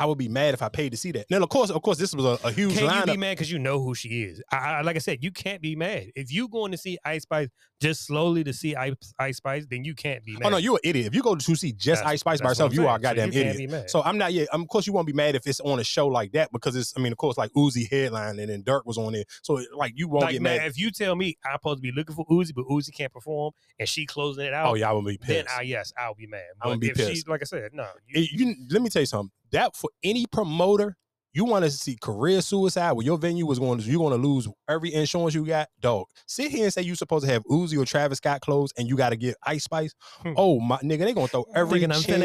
I 0.00 0.06
would 0.06 0.16
be 0.16 0.28
mad 0.28 0.54
if 0.54 0.62
I 0.62 0.70
paid 0.70 0.92
to 0.92 0.96
see 0.96 1.12
that. 1.12 1.26
Now, 1.28 1.42
of 1.42 1.48
course, 1.50 1.68
of 1.68 1.82
course, 1.82 1.98
this 1.98 2.14
was 2.14 2.24
a, 2.24 2.48
a 2.48 2.50
huge 2.50 2.78
Can 2.78 3.00
you 3.00 3.12
be 3.12 3.18
mad 3.18 3.32
because 3.32 3.52
you 3.52 3.58
know 3.58 3.82
who 3.82 3.94
she 3.94 4.22
is? 4.22 4.42
I, 4.50 4.56
I, 4.56 4.80
like 4.80 4.96
I 4.96 4.98
said, 4.98 5.22
you 5.22 5.30
can't 5.30 5.60
be 5.60 5.76
mad 5.76 6.06
if 6.16 6.32
you 6.32 6.48
going 6.48 6.72
to 6.72 6.78
see 6.78 6.96
Ice 7.04 7.22
Spice 7.22 7.48
just 7.82 8.06
slowly 8.06 8.42
to 8.44 8.52
see 8.54 8.74
Ice, 8.74 8.94
Ice 9.18 9.36
Spice. 9.36 9.66
Then 9.68 9.84
you 9.84 9.94
can't 9.94 10.24
be 10.24 10.32
mad. 10.32 10.44
Oh 10.44 10.48
no, 10.48 10.56
you're 10.56 10.76
an 10.76 10.80
idiot. 10.88 11.06
If 11.06 11.14
you 11.14 11.22
go 11.22 11.34
to 11.34 11.54
see 11.54 11.72
just 11.72 12.00
That's- 12.00 12.14
Ice 12.14 12.20
Spice 12.20 12.40
by 12.40 12.48
herself, 12.48 12.72
you 12.72 12.88
are 12.88 12.96
a 12.98 13.02
saying. 13.02 13.02
So 13.02 13.02
goddamn 13.02 13.26
you 13.26 13.32
can't 13.42 13.54
idiot. 13.56 13.70
be 13.70 13.76
mad. 13.76 13.90
So 13.90 14.02
I'm 14.02 14.16
not. 14.16 14.32
Yeah, 14.32 14.46
um, 14.52 14.62
of 14.62 14.68
course 14.68 14.86
you 14.86 14.94
won't 14.94 15.06
be 15.06 15.12
mad 15.12 15.34
if 15.34 15.46
it's 15.46 15.60
on 15.60 15.78
a 15.78 15.84
show 15.84 16.06
like 16.06 16.32
that 16.32 16.50
because 16.50 16.76
it's. 16.76 16.94
I 16.96 17.00
mean, 17.00 17.12
of 17.12 17.18
course, 17.18 17.36
like 17.36 17.52
Uzi 17.52 17.86
headline 17.90 18.38
and 18.38 18.48
then 18.48 18.62
Durk 18.62 18.86
was 18.86 18.96
on 18.96 19.14
it. 19.14 19.26
So 19.42 19.62
like 19.76 19.92
you 19.96 20.08
won't 20.08 20.24
like 20.24 20.32
get 20.32 20.42
man, 20.42 20.58
mad. 20.58 20.66
if 20.68 20.78
you 20.78 20.90
tell 20.90 21.14
me 21.14 21.36
I'm 21.44 21.56
supposed 21.56 21.78
to 21.78 21.82
be 21.82 21.92
looking 21.92 22.16
for 22.16 22.24
Uzi, 22.26 22.54
but 22.54 22.64
Uzi 22.64 22.90
can't 22.94 23.12
perform 23.12 23.52
and 23.78 23.86
she 23.86 24.06
closing 24.06 24.46
it 24.46 24.54
out, 24.54 24.68
Oh 24.70 24.74
yeah, 24.74 24.88
I 24.88 24.92
would 24.92 25.04
be 25.04 25.18
then 25.26 25.44
pissed. 25.44 25.58
I 25.58 25.62
yes, 25.62 25.92
I'll 25.98 26.14
be 26.14 26.26
mad. 26.26 26.40
I'm 26.62 26.70
gonna 26.70 26.78
be 26.78 26.88
if 26.88 26.96
she, 26.96 27.04
pissed. 27.04 27.28
like 27.28 27.42
I 27.42 27.44
said, 27.44 27.72
no, 27.74 27.86
you, 28.08 28.26
you, 28.32 28.56
let 28.70 28.80
me 28.80 28.88
tell 28.88 29.02
you 29.02 29.06
something. 29.06 29.30
That 29.52 29.76
for 29.76 29.90
any 30.02 30.26
promoter, 30.26 30.96
you 31.32 31.44
want 31.44 31.64
to 31.64 31.70
see 31.70 31.96
career 32.00 32.40
suicide 32.40 32.92
where 32.92 33.04
your 33.04 33.18
venue 33.18 33.46
was 33.46 33.58
going 33.58 33.78
to 33.78 33.84
you're 33.84 33.98
going 33.98 34.20
to 34.20 34.28
lose 34.28 34.48
every 34.68 34.92
insurance 34.92 35.34
you 35.34 35.46
got. 35.46 35.68
Dog, 35.80 36.06
sit 36.26 36.50
here 36.50 36.64
and 36.64 36.72
say 36.72 36.82
you're 36.82 36.96
supposed 36.96 37.24
to 37.24 37.32
have 37.32 37.44
Uzi 37.44 37.80
or 37.80 37.84
Travis 37.84 38.18
Scott 38.18 38.40
close 38.40 38.70
and 38.76 38.88
you 38.88 38.96
got 38.96 39.10
to 39.10 39.16
get 39.16 39.36
Ice 39.44 39.64
Spice. 39.64 39.94
Hmm. 40.22 40.32
Oh 40.36 40.60
my 40.60 40.78
nigga, 40.78 41.00
they 41.00 41.12
gonna 41.12 41.28
throw 41.28 41.46
every 41.54 41.80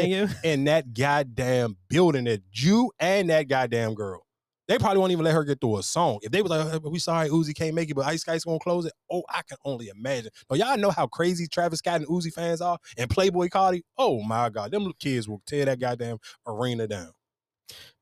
you. 0.08 0.28
in 0.44 0.64
that 0.64 0.92
goddamn 0.92 1.76
building 1.88 2.24
that 2.24 2.42
you 2.52 2.90
and 2.98 3.30
that 3.30 3.48
goddamn 3.48 3.94
girl. 3.94 4.25
They 4.68 4.78
probably 4.78 4.98
won't 4.98 5.12
even 5.12 5.24
let 5.24 5.34
her 5.34 5.44
get 5.44 5.60
through 5.60 5.78
a 5.78 5.82
song. 5.82 6.18
If 6.22 6.32
they 6.32 6.42
was 6.42 6.50
like, 6.50 6.74
"Uh, 6.74 6.80
"We 6.90 6.98
sorry, 6.98 7.28
Uzi 7.28 7.54
can't 7.54 7.74
make 7.74 7.88
it, 7.88 7.94
but 7.94 8.06
Ice 8.06 8.22
Spice 8.22 8.44
gonna 8.44 8.58
close 8.58 8.84
it," 8.84 8.92
oh, 9.10 9.22
I 9.28 9.42
can 9.42 9.58
only 9.64 9.88
imagine. 9.88 10.30
But 10.48 10.58
y'all 10.58 10.76
know 10.76 10.90
how 10.90 11.06
crazy 11.06 11.46
Travis 11.46 11.78
Scott 11.78 12.00
and 12.00 12.08
Uzi 12.08 12.32
fans 12.32 12.60
are, 12.60 12.78
and 12.98 13.08
Playboi 13.08 13.48
Carti. 13.48 13.82
Oh 13.96 14.22
my 14.22 14.48
god, 14.50 14.72
them 14.72 14.92
kids 14.98 15.28
will 15.28 15.42
tear 15.46 15.66
that 15.66 15.78
goddamn 15.78 16.18
arena 16.46 16.88
down. 16.88 17.12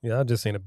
yeah, 0.02 0.20
I 0.20 0.22
just 0.22 0.42
seen 0.42 0.56
a, 0.56 0.60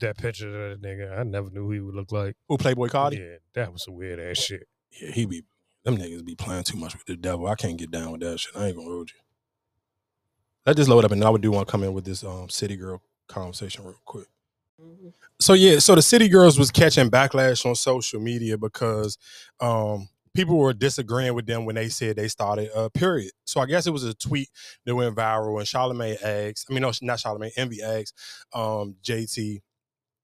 that 0.00 0.16
picture 0.18 0.72
of 0.72 0.80
that 0.80 0.86
nigga. 0.86 1.18
I 1.18 1.22
never 1.22 1.50
knew 1.50 1.64
who 1.66 1.72
he 1.72 1.80
would 1.80 1.94
look 1.94 2.10
like. 2.10 2.34
Who 2.48 2.58
Playboi 2.58 2.88
Carti? 2.90 3.18
Yeah, 3.18 3.36
that 3.54 3.72
was 3.72 3.84
some 3.84 3.94
weird 3.94 4.18
ass 4.18 4.38
shit. 4.38 4.66
Yeah, 5.00 5.10
he 5.12 5.26
be 5.26 5.44
them 5.84 5.96
niggas 5.96 6.24
be 6.24 6.34
playing 6.34 6.64
too 6.64 6.76
much 6.76 6.94
with 6.94 7.06
the 7.06 7.16
devil. 7.16 7.46
I 7.46 7.54
can't 7.54 7.76
get 7.76 7.92
down 7.92 8.10
with 8.12 8.20
that 8.22 8.40
shit. 8.40 8.56
I 8.56 8.66
ain't 8.66 8.76
gonna 8.76 8.88
hold 8.88 9.10
you. 9.10 9.20
Let 10.66 10.76
this 10.76 10.88
load 10.88 11.04
up, 11.04 11.12
and 11.12 11.22
I 11.22 11.30
would 11.30 11.42
do 11.42 11.52
want 11.52 11.68
to 11.68 11.70
come 11.70 11.84
in 11.84 11.94
with 11.94 12.04
this 12.04 12.24
um 12.24 12.48
city 12.48 12.76
girl 12.76 13.00
conversation 13.28 13.84
real 13.84 13.94
quick. 14.04 14.26
So 15.40 15.52
yeah, 15.52 15.78
so 15.78 15.94
the 15.94 16.02
city 16.02 16.28
girls 16.28 16.58
was 16.58 16.70
catching 16.70 17.10
backlash 17.10 17.64
on 17.66 17.74
social 17.74 18.20
media 18.20 18.56
because 18.56 19.18
um 19.60 20.08
people 20.34 20.58
were 20.58 20.72
disagreeing 20.72 21.34
with 21.34 21.46
them 21.46 21.64
when 21.64 21.74
they 21.76 21.88
said 21.88 22.16
they 22.16 22.28
started 22.28 22.70
a 22.74 22.90
period. 22.90 23.32
So 23.44 23.60
I 23.60 23.66
guess 23.66 23.86
it 23.86 23.90
was 23.92 24.04
a 24.04 24.14
tweet 24.14 24.48
that 24.84 24.94
went 24.94 25.16
viral, 25.16 25.58
and 25.58 25.66
Charlemagne 25.66 26.16
asked, 26.22 26.66
I 26.70 26.74
mean, 26.74 26.82
no, 26.82 26.92
not 27.02 27.20
Charlemagne, 27.20 27.52
Envy 27.56 27.82
asked 27.82 28.14
um 28.54 28.96
JT, 29.02 29.60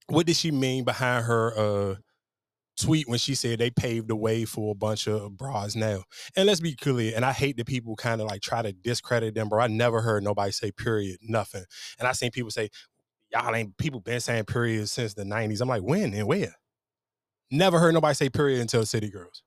what 0.09 0.27
did 0.27 0.37
she 0.37 0.51
mean 0.51 0.85
behind 0.85 1.25
her 1.27 1.59
uh 1.59 1.95
tweet 2.79 3.09
when 3.09 3.19
she 3.19 3.35
said 3.35 3.59
they 3.59 3.71
paved 3.71 4.09
the 4.09 4.17
way 4.17 4.45
for 4.45 4.73
a 4.73 4.75
bunch 4.75 5.07
of 5.07 5.37
bras 5.37 5.77
now. 5.77 6.03
And 6.37 6.47
let's 6.47 6.61
be 6.61 6.75
clear, 6.75 7.13
and 7.15 7.25
I 7.25 7.33
hate 7.33 7.57
that 7.59 7.67
people 7.67 7.97
kind 7.97 8.21
of 8.21 8.27
like 8.29 8.41
try 8.41 8.63
to 8.63 8.73
discredit 8.73 9.35
them, 9.35 9.49
bro. 9.49 9.63
I 9.63 9.67
never 9.67 10.01
heard 10.01 10.25
nobody 10.25 10.53
say 10.53 10.73
period, 10.73 11.19
nothing. 11.23 11.65
And 11.99 12.09
I 12.09 12.13
seen 12.13 12.31
people 12.31 12.51
say, 12.51 12.71
y'all 13.33 13.55
ain't 13.55 13.77
people 13.77 14.01
been 14.01 14.20
saying 14.20 14.44
period 14.44 14.89
since 14.89 15.15
the 15.15 15.25
90s. 15.25 15.61
I'm 15.61 15.69
like, 15.69 15.83
when 15.83 16.15
and 16.15 16.27
where? 16.27 16.55
Never 17.51 17.78
heard 17.78 17.94
nobody 17.94 18.15
say 18.15 18.28
period 18.28 18.61
until 18.61 18.85
City 18.86 19.11
Girls. 19.11 19.43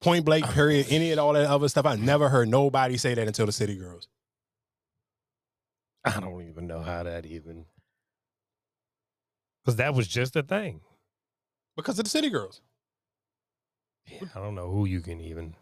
Point 0.00 0.24
blank, 0.24 0.46
oh, 0.48 0.52
period, 0.52 0.86
any 0.90 1.10
and 1.10 1.18
all 1.18 1.32
that 1.32 1.48
other 1.48 1.68
stuff. 1.68 1.86
I 1.86 1.96
never 1.96 2.28
heard 2.28 2.48
nobody 2.48 2.96
say 2.96 3.14
that 3.14 3.26
until 3.26 3.46
the 3.46 3.52
City 3.52 3.76
Girls. 3.76 4.08
I 6.04 6.20
don't 6.20 6.48
even 6.48 6.66
know 6.66 6.80
how 6.80 7.02
that 7.02 7.26
even. 7.26 7.64
Because 9.64 9.76
that 9.76 9.94
was 9.94 10.06
just 10.06 10.36
a 10.36 10.42
thing. 10.42 10.80
Because 11.76 11.98
of 11.98 12.04
the 12.04 12.10
City 12.10 12.30
Girls. 12.30 12.60
Yeah, 14.06 14.28
I 14.34 14.40
don't 14.40 14.54
know 14.54 14.70
who 14.70 14.86
you 14.86 15.00
can 15.00 15.20
even. 15.20 15.54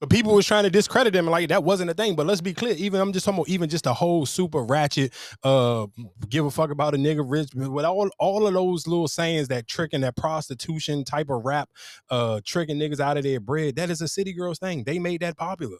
But 0.00 0.08
people 0.08 0.34
was 0.34 0.46
trying 0.46 0.64
to 0.64 0.70
discredit 0.70 1.14
him, 1.14 1.26
like 1.26 1.50
that 1.50 1.62
wasn't 1.62 1.90
a 1.90 1.94
thing. 1.94 2.16
But 2.16 2.26
let's 2.26 2.40
be 2.40 2.54
clear, 2.54 2.74
even 2.78 3.00
I'm 3.02 3.12
just 3.12 3.26
talking 3.26 3.38
about 3.40 3.50
even 3.50 3.68
just 3.68 3.86
a 3.86 3.92
whole 3.92 4.24
super 4.24 4.64
ratchet, 4.64 5.12
uh, 5.44 5.86
give 6.28 6.46
a 6.46 6.50
fuck 6.50 6.70
about 6.70 6.94
a 6.94 6.96
nigga 6.96 7.22
rich, 7.26 7.50
with 7.54 7.84
all 7.84 8.08
all 8.18 8.46
of 8.46 8.54
those 8.54 8.86
little 8.86 9.08
sayings 9.08 9.48
that 9.48 9.68
tricking 9.68 10.00
that 10.00 10.16
prostitution 10.16 11.04
type 11.04 11.28
of 11.28 11.44
rap, 11.44 11.68
uh, 12.10 12.40
tricking 12.46 12.78
niggas 12.78 13.00
out 13.00 13.18
of 13.18 13.24
their 13.24 13.40
bread. 13.40 13.76
That 13.76 13.90
is 13.90 14.00
a 14.00 14.08
city 14.08 14.32
girls 14.32 14.58
thing. 14.58 14.84
They 14.84 14.98
made 14.98 15.20
that 15.20 15.36
popular. 15.36 15.76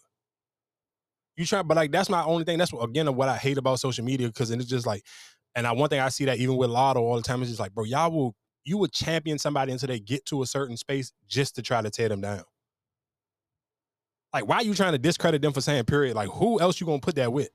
You 1.36 1.46
try, 1.46 1.62
but 1.62 1.76
like 1.76 1.90
that's 1.92 2.10
my 2.10 2.22
only 2.22 2.44
thing. 2.44 2.58
That's 2.58 2.72
what, 2.72 2.84
again 2.84 3.14
what 3.16 3.28
I 3.28 3.38
hate 3.38 3.56
about 3.58 3.80
social 3.80 4.04
media 4.04 4.26
because 4.26 4.50
it's 4.50 4.66
just 4.66 4.86
like, 4.86 5.02
and 5.54 5.66
I 5.66 5.72
one 5.72 5.88
thing 5.88 6.00
I 6.00 6.10
see 6.10 6.26
that 6.26 6.38
even 6.38 6.56
with 6.56 6.70
Latto 6.70 6.96
all 6.96 7.16
the 7.16 7.22
time 7.22 7.42
is 7.42 7.48
just 7.48 7.60
like, 7.60 7.72
bro, 7.72 7.84
y'all 7.84 8.10
will 8.12 8.34
you 8.64 8.76
would 8.78 8.92
champion 8.92 9.38
somebody 9.38 9.72
until 9.72 9.88
they 9.88 10.00
get 10.00 10.26
to 10.26 10.42
a 10.42 10.46
certain 10.46 10.76
space 10.76 11.12
just 11.26 11.54
to 11.56 11.62
try 11.62 11.80
to 11.80 11.90
tear 11.90 12.10
them 12.10 12.20
down. 12.20 12.42
Like, 14.32 14.46
why 14.46 14.56
are 14.56 14.62
you 14.62 14.74
trying 14.74 14.92
to 14.92 14.98
discredit 14.98 15.42
them 15.42 15.52
for 15.52 15.60
saying 15.60 15.84
period? 15.84 16.14
Like, 16.16 16.28
who 16.28 16.60
else 16.60 16.80
you 16.80 16.86
gonna 16.86 17.00
put 17.00 17.16
that 17.16 17.32
with? 17.32 17.50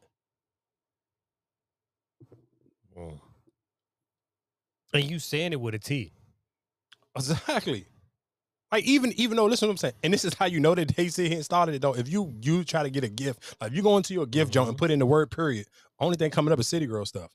And 4.94 5.04
you 5.10 5.20
saying 5.20 5.52
it 5.54 5.60
with 5.60 5.76
a 5.76 5.80
T. 5.80 6.14
Exactly. 7.16 7.86
Like 8.72 8.84
even 8.86 9.14
even 9.14 9.38
though 9.38 9.46
listen 9.46 9.68
to 9.68 9.70
what 9.70 9.74
I'm 9.74 9.78
saying, 9.78 9.94
and 10.04 10.14
this 10.14 10.26
is 10.26 10.34
how 10.34 10.46
you 10.48 10.60
know 10.60 10.76
that 10.76 10.96
they 10.96 11.08
sit 11.08 11.28
here 11.28 11.36
and 11.38 11.46
started 11.46 11.76
it 11.76 11.82
though. 11.82 11.96
If 11.96 12.10
you 12.10 12.34
you 12.42 12.64
try 12.64 12.84
to 12.84 12.90
get 12.90 13.04
a 13.04 13.10
gift, 13.10 13.56
like 13.62 13.72
if 13.72 13.78
you 13.78 13.84
go 13.84 13.96
into 13.98 14.14
your 14.14 14.26
gift 14.26 14.52
junk 14.52 14.70
and 14.70 14.78
put 14.78 14.92
in 14.92 15.00
the 15.00 15.06
word 15.06 15.32
period, 15.32 15.68
only 16.00 16.18
thing 16.18 16.32
coming 16.32 16.52
up 16.52 16.60
is 16.60 16.68
City 16.68 16.86
Girl 16.86 17.06
stuff. 17.06 17.32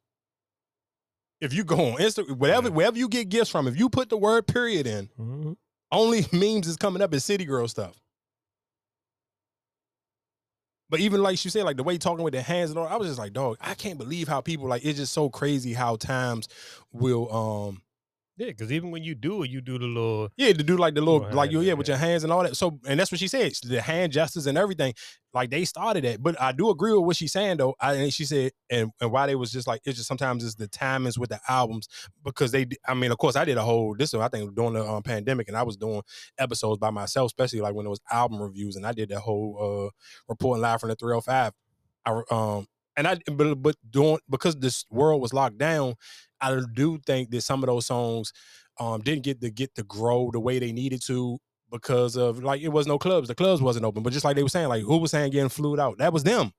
If 1.41 1.55
you 1.55 1.65
go 1.65 1.77
on 1.93 1.99
Insta, 1.99 2.31
whatever 2.36 2.70
wherever 2.70 2.99
you 2.99 3.09
get 3.09 3.28
gifts 3.31 3.49
from, 3.51 3.67
if 3.69 3.78
you 3.78 3.89
put 3.89 4.10
the 4.10 4.19
word 4.19 4.47
period 4.47 4.86
in, 4.86 5.09
Mhm. 5.19 5.57
only 5.93 6.27
memes 6.33 6.67
is 6.67 6.77
coming 6.77 7.01
up 7.01 7.15
is 7.15 7.25
City 7.25 7.44
Girl 7.47 7.67
stuff. 7.69 7.99
But 10.91 11.01
even 11.01 11.23
like 11.23 11.43
you 11.44 11.51
said, 11.51 11.65
like 11.65 11.77
the 11.77 11.85
way 11.85 11.97
talking 11.97 12.25
with 12.25 12.35
the 12.35 12.43
hands 12.43 12.70
and 12.70 12.78
all, 12.78 12.86
I 12.86 12.97
was 12.97 13.09
just 13.09 13.19
like, 13.19 13.33
dog, 13.33 13.57
I 13.60 13.75
can't 13.75 13.97
believe 13.97 14.28
how 14.28 14.41
people 14.41 14.69
like 14.69 14.85
it's 14.85 14.99
just 14.99 15.12
so 15.12 15.31
crazy 15.31 15.73
how 15.73 15.97
times 15.97 16.49
will 16.93 17.33
um 17.33 17.83
Yeah, 18.41 18.47
because 18.47 18.73
even 18.73 18.91
when 18.91 19.05
you 19.05 19.15
do 19.15 19.43
it, 19.43 19.51
you 19.51 19.60
do 19.60 19.78
the 19.78 19.85
little. 19.85 20.31
yeah, 20.39 20.51
to 20.51 20.65
do 20.65 20.78
like 20.78 20.94
the 20.94 21.02
little 21.02 21.31
like 21.31 21.51
you 21.51 21.60
yeah 21.60 21.75
with 21.75 21.89
your 21.89 21.99
hands 21.99 22.25
and 22.25 22.33
all 22.33 22.43
that. 22.43 22.57
So 22.57 22.81
and 22.86 22.99
that's 22.99 23.12
what 23.12 23.19
she 23.19 23.28
said. 23.28 23.52
The 23.62 23.83
hand 23.83 24.12
gestures 24.12 24.47
and 24.47 24.57
everything. 24.57 24.94
Like 25.35 25.51
they 25.51 25.67
started 25.67 26.05
that. 26.05 26.23
But 26.23 26.41
I 26.41 26.52
do 26.52 26.70
agree 26.70 26.94
with 26.94 27.02
what 27.02 27.17
she's 27.17 27.33
saying 27.33 27.59
though. 27.59 27.75
I 27.78 27.97
and 27.97 28.10
she 28.10 28.25
said 28.25 28.52
and 28.70 28.93
and 28.99 29.12
why 29.12 29.27
they 29.27 29.35
was 29.35 29.52
just 29.52 29.67
like 29.67 29.83
it's 29.85 29.99
just 29.99 30.09
sometimes 30.09 30.43
it's 30.43 30.55
the 30.55 30.69
timings 30.69 31.19
with 31.19 31.28
the 31.28 31.39
albums 31.51 31.86
because 32.25 32.51
they 32.51 32.65
I 32.89 32.94
mean 32.94 33.12
of 33.12 33.19
course 33.19 33.36
I 33.36 33.44
did 33.44 33.59
a 33.59 33.62
whole 33.62 33.94
this 33.94 34.15
was, 34.15 34.23
I 34.23 34.28
think 34.28 34.55
during 34.55 34.73
the 34.73 34.89
um, 34.89 35.02
pandemic 35.02 35.49
and 35.49 35.57
I 35.57 35.62
was 35.62 35.77
doing 35.77 36.01
episodes 36.39 36.78
by 36.78 36.89
myself, 36.89 37.27
especially 37.27 37.60
like 37.60 37.75
when 37.75 37.85
it 37.85 37.91
was 37.91 38.01
album 38.10 38.41
reviews 38.41 38.75
and 38.75 38.86
I 38.86 38.93
did 38.93 39.10
that 39.10 39.20
whole 39.20 39.91
uh 39.91 39.91
reporting 40.31 40.62
live 40.62 40.81
from 40.81 40.89
the 40.89 40.97
305. 40.97 41.52
I 42.07 42.23
um 42.31 42.67
and 43.01 43.09
I 43.09 43.33
but 43.33 43.55
but 43.62 43.77
doing 43.89 44.19
because 44.29 44.57
this 44.57 44.85
world 44.91 45.23
was 45.23 45.33
locked 45.33 45.57
down, 45.57 45.95
I 46.41 46.61
do 46.75 46.99
think 47.07 47.31
that 47.31 47.41
some 47.41 47.62
of 47.62 47.67
those 47.69 47.87
songs 47.87 48.33
um 48.79 49.01
didn't 49.01 49.25
get 49.25 49.41
to 49.41 49.51
get 49.51 49.75
to 49.77 49.83
grow 49.85 50.31
the 50.31 50.41
way 50.41 50.59
they 50.59 50.70
needed 50.70 51.03
to 51.07 51.39
because 51.70 52.17
of 52.17 52.43
like 52.43 52.61
it 52.61 52.69
was 52.69 52.87
no 52.87 52.99
clubs. 52.99 53.29
The 53.29 53.35
clubs 53.35 53.62
wasn't 53.62 53.87
open. 53.87 54.03
But 54.03 54.12
just 54.12 54.25
like 54.25 54.37
they 54.37 54.43
were 54.43 54.51
saying, 54.51 54.69
like 54.69 54.85
who 54.85 54.99
was 54.99 55.12
saying 55.12 55.33
getting 55.33 55.49
flued 55.49 55.81
out? 55.81 55.97
That 55.99 56.12
was 56.12 56.25
them. 56.25 56.53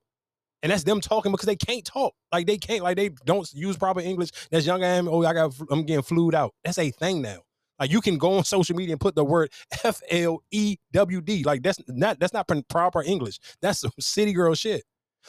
And 0.64 0.72
that's 0.72 0.84
them 0.84 1.00
talking 1.00 1.30
because 1.30 1.46
they 1.46 1.56
can't 1.56 1.84
talk. 1.84 2.14
Like 2.32 2.46
they 2.46 2.58
can't, 2.58 2.82
like 2.82 2.96
they 2.96 3.10
don't 3.24 3.48
use 3.52 3.76
proper 3.76 4.00
English. 4.00 4.30
That's 4.50 4.66
young 4.66 4.82
I 4.82 4.88
am. 4.88 5.08
Oh, 5.08 5.24
I 5.24 5.32
got 5.32 5.54
I'm 5.70 5.84
getting 5.84 6.02
flued 6.02 6.34
out. 6.34 6.54
That's 6.64 6.78
a 6.78 6.90
thing 6.90 7.22
now. 7.22 7.38
Like 7.78 7.92
you 7.92 8.00
can 8.00 8.18
go 8.18 8.36
on 8.36 8.44
social 8.44 8.76
media 8.76 8.94
and 8.94 9.00
put 9.00 9.14
the 9.14 9.24
word 9.24 9.52
F 9.84 10.00
L 10.10 10.42
E 10.50 10.76
W 10.92 11.20
D. 11.20 11.44
Like 11.44 11.62
that's 11.62 11.78
not 11.86 12.18
that's 12.18 12.32
not 12.32 12.48
proper 12.68 13.02
English. 13.02 13.38
That's 13.60 13.80
some 13.80 13.92
city 14.00 14.32
girl 14.32 14.54
shit. 14.54 14.82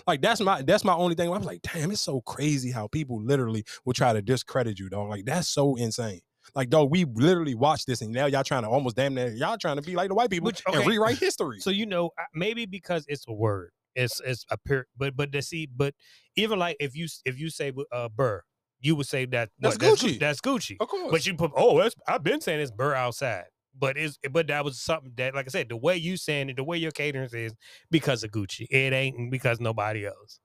Like 0.07 0.21
that's 0.21 0.41
my 0.41 0.61
that's 0.61 0.83
my 0.83 0.93
only 0.93 1.15
thing. 1.15 1.27
I 1.29 1.37
was 1.37 1.45
like, 1.45 1.61
damn, 1.61 1.91
it's 1.91 2.01
so 2.01 2.21
crazy 2.21 2.71
how 2.71 2.87
people 2.87 3.21
literally 3.21 3.63
will 3.85 3.93
try 3.93 4.13
to 4.13 4.21
discredit 4.21 4.79
you, 4.79 4.89
dog. 4.89 5.09
Like 5.09 5.25
that's 5.25 5.47
so 5.47 5.75
insane. 5.75 6.21
Like, 6.55 6.69
dog, 6.69 6.91
we 6.91 7.05
literally 7.05 7.55
watched 7.55 7.87
this, 7.87 8.01
and 8.01 8.11
now 8.11 8.25
y'all 8.25 8.43
trying 8.43 8.63
to 8.63 8.69
almost 8.69 8.95
damn 8.95 9.13
near 9.13 9.29
y'all 9.29 9.57
trying 9.57 9.77
to 9.77 9.81
be 9.81 9.95
like 9.95 10.09
the 10.09 10.15
white 10.15 10.29
people 10.29 10.47
Which- 10.47 10.61
and 10.65 10.85
rewrite 10.85 11.17
history. 11.17 11.59
So 11.59 11.69
you 11.69 11.85
know, 11.85 12.11
maybe 12.33 12.65
because 12.65 13.05
it's 13.07 13.25
a 13.27 13.33
word, 13.33 13.71
it's 13.95 14.21
it's 14.25 14.45
a 14.49 14.57
per, 14.57 14.85
but 14.97 15.15
but 15.15 15.31
to 15.31 15.41
see, 15.41 15.67
but 15.73 15.93
even 16.35 16.59
like 16.59 16.77
if 16.79 16.95
you 16.95 17.07
if 17.25 17.39
you 17.39 17.49
say 17.49 17.71
uh 17.91 18.09
Burr, 18.09 18.43
you 18.81 18.95
would 18.95 19.07
say 19.07 19.25
that 19.27 19.49
That's 19.59 19.75
what, 19.77 19.97
Gucci. 19.97 20.19
That's 20.19 20.41
Gucci. 20.41 20.75
of 20.79 20.87
course, 20.89 21.11
But 21.11 21.25
you 21.25 21.35
put 21.35 21.51
oh, 21.55 21.77
that's, 21.79 21.95
I've 22.07 22.23
been 22.23 22.41
saying 22.41 22.59
it's 22.59 22.71
Burr 22.71 22.93
outside. 22.93 23.45
But 23.77 23.97
it's 23.97 24.17
but 24.31 24.47
that 24.47 24.63
was 24.63 24.79
something 24.79 25.13
that, 25.17 25.33
like 25.35 25.47
I 25.47 25.49
said, 25.49 25.69
the 25.69 25.77
way 25.77 25.97
you 25.97 26.17
saying 26.17 26.49
it, 26.49 26.57
the 26.57 26.63
way 26.63 26.77
your 26.77 26.91
cadence 26.91 27.33
is 27.33 27.53
because 27.89 28.23
of 28.23 28.31
Gucci. 28.31 28.67
It 28.69 28.93
ain't 28.93 29.31
because 29.31 29.59
nobody 29.59 30.05
else. 30.05 30.39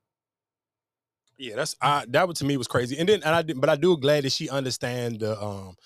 Yeah, 1.37 1.57
that's 1.57 1.77
I, 1.81 2.05
that 2.09 2.35
to 2.37 2.45
me 2.45 2.57
was 2.57 2.67
crazy. 2.67 2.99
And 2.99 3.09
then 3.09 3.23
and 3.23 3.35
I 3.35 3.43
did, 3.43 3.61
but 3.61 3.71
I 3.71 3.77
do 3.77 3.97
glad 3.97 4.25
that 4.25 4.33
she 4.33 4.49
understand 4.49 5.21
the 5.21 5.41
um 5.41 5.77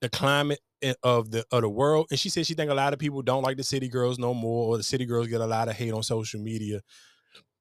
the 0.00 0.08
climate 0.08 0.60
of 1.02 1.30
the 1.30 1.44
of 1.50 1.62
the 1.62 1.68
world. 1.68 2.06
And 2.10 2.18
she 2.18 2.28
said 2.28 2.46
she 2.46 2.54
think 2.54 2.70
a 2.70 2.74
lot 2.74 2.92
of 2.92 2.98
people 2.98 3.22
don't 3.22 3.42
like 3.42 3.56
the 3.56 3.64
city 3.64 3.88
girls 3.88 4.18
no 4.18 4.34
more, 4.34 4.68
or 4.68 4.76
the 4.76 4.82
city 4.82 5.04
girls 5.06 5.26
get 5.28 5.40
a 5.40 5.46
lot 5.46 5.68
of 5.68 5.76
hate 5.76 5.92
on 5.92 6.02
social 6.02 6.40
media 6.40 6.80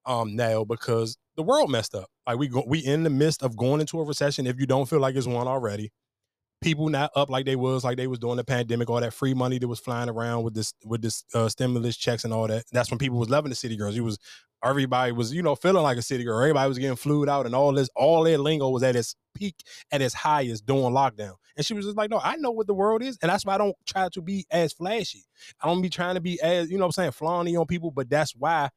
um 0.06 0.36
now 0.36 0.64
because 0.64 1.18
the 1.36 1.44
world 1.44 1.72
messed 1.72 1.96
up. 1.96 2.10
Like 2.28 2.38
we 2.38 2.48
go 2.48 2.64
we 2.68 2.80
in 2.80 3.04
the 3.04 3.10
midst 3.10 3.44
of 3.44 3.58
going 3.58 3.82
into 3.82 4.00
a 4.00 4.04
recession 4.06 4.48
if 4.48 4.60
you 4.60 4.66
don't 4.68 4.90
feel 4.90 5.00
like 5.00 5.16
it's 5.16 5.28
one 5.28 5.48
already. 5.48 5.92
People 6.62 6.90
not 6.90 7.12
up 7.16 7.30
like 7.30 7.46
they 7.46 7.56
was 7.56 7.84
like 7.84 7.98
they 7.98 8.08
was 8.08 8.20
during 8.20 8.38
the 8.38 8.44
pandemic, 8.44 8.90
all 8.90 9.02
that 9.02 9.14
free 9.14 9.34
money 9.34 9.58
that 9.58 9.68
was 9.68 9.80
flying 9.80 10.10
around 10.10 10.44
with 10.44 10.54
this 10.54 10.74
with 10.86 11.02
this 11.02 11.24
uh, 11.34 11.50
stimulus 11.50 11.98
checks 11.98 12.24
and 12.24 12.34
all 12.34 12.48
that. 12.48 12.66
That's 12.72 12.92
when 12.92 13.00
people 13.00 13.18
was 13.18 13.30
loving 13.30 13.50
the 13.50 13.56
city 13.56 13.76
girls. 13.76 13.98
It 13.98 14.02
was 14.02 14.20
everybody 14.64 15.12
was, 15.12 15.34
you 15.34 15.42
know, 15.42 15.56
feeling 15.56 15.84
like 15.84 15.98
a 15.98 16.02
city 16.02 16.24
girl. 16.24 16.40
Everybody 16.40 16.68
was 16.68 16.78
getting 16.78 16.96
flued 16.96 17.30
out 17.30 17.46
and 17.46 17.56
all 17.56 17.74
this, 17.74 17.90
all 17.96 18.24
their 18.24 18.38
lingo 18.38 18.70
was 18.70 18.84
at 18.84 18.96
its 18.96 19.16
peak, 19.34 19.56
at 19.92 20.02
its 20.02 20.14
highest 20.14 20.66
during 20.66 20.94
lockdown. 20.94 21.34
And 21.58 21.66
she 21.66 21.74
was 21.74 21.86
just 21.86 21.98
like, 21.98 22.10
no, 22.10 22.20
I 22.24 22.38
know 22.38 22.52
what 22.52 22.68
the 22.68 22.74
world 22.74 23.02
is. 23.02 23.18
And 23.22 23.30
that's 23.30 23.46
why 23.46 23.56
I 23.56 23.58
don't 23.58 23.76
try 23.86 24.10
to 24.10 24.22
be 24.22 24.46
as 24.52 24.74
flashy. 24.74 25.26
I 25.62 25.68
don't 25.68 25.82
be 25.82 25.90
trying 25.90 26.16
to 26.16 26.22
be 26.22 26.40
as, 26.42 26.70
you 26.70 26.78
know 26.78 26.84
what 26.84 26.98
I'm 26.98 27.04
saying, 27.04 27.12
flaunty 27.12 27.56
on 27.56 27.66
people, 27.66 27.92
but 27.92 28.10
that's 28.10 28.36
why 28.36 28.70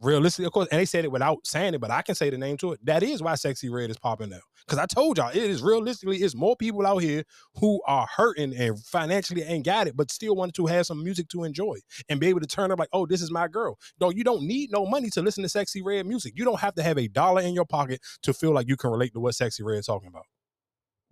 realistically, 0.00 0.46
of 0.46 0.52
course, 0.52 0.68
and 0.70 0.80
they 0.80 0.84
said 0.84 1.04
it 1.04 1.12
without 1.12 1.46
saying 1.46 1.74
it, 1.74 1.80
but 1.80 1.90
I 1.90 2.02
can 2.02 2.14
say 2.14 2.30
the 2.30 2.38
name 2.38 2.56
to 2.58 2.72
it. 2.72 2.80
That 2.84 3.02
is 3.02 3.22
why 3.22 3.32
Sexyy 3.32 3.70
Red 3.70 3.90
is 3.90 3.98
popping 3.98 4.30
now. 4.30 4.40
Because 4.66 4.78
I 4.78 4.86
told 4.86 5.18
y'all, 5.18 5.28
it 5.28 5.36
is 5.36 5.62
realistically, 5.62 6.18
it's 6.18 6.34
more 6.34 6.56
people 6.56 6.86
out 6.86 6.98
here 6.98 7.24
who 7.56 7.82
are 7.86 8.06
hurting 8.06 8.56
and 8.56 8.78
financially 8.78 9.42
ain't 9.42 9.64
got 9.64 9.86
it, 9.86 9.96
but 9.96 10.10
still 10.10 10.34
wanted 10.34 10.54
to 10.54 10.66
have 10.66 10.86
some 10.86 11.02
music 11.04 11.28
to 11.28 11.44
enjoy 11.44 11.76
and 12.08 12.18
be 12.18 12.28
able 12.28 12.40
to 12.40 12.46
turn 12.46 12.70
up 12.70 12.78
like, 12.78 12.88
oh, 12.92 13.04
this 13.06 13.20
is 13.20 13.30
my 13.30 13.46
girl. 13.46 13.78
Though 13.98 14.10
you 14.10 14.24
don't 14.24 14.42
need 14.42 14.70
no 14.72 14.86
money 14.86 15.10
to 15.10 15.22
listen 15.22 15.42
to 15.42 15.50
Sexyy 15.50 15.82
Red 15.84 16.06
music. 16.06 16.32
You 16.36 16.44
don't 16.44 16.60
have 16.60 16.74
to 16.76 16.82
have 16.82 16.98
a 16.98 17.08
dollar 17.08 17.42
in 17.42 17.54
your 17.54 17.66
pocket 17.66 18.00
to 18.22 18.32
feel 18.32 18.52
like 18.52 18.68
you 18.68 18.76
can 18.76 18.90
relate 18.90 19.12
to 19.12 19.20
what 19.20 19.34
Sexy 19.34 19.62
Red 19.62 19.78
is 19.78 19.86
talking 19.86 20.08
about. 20.08 20.24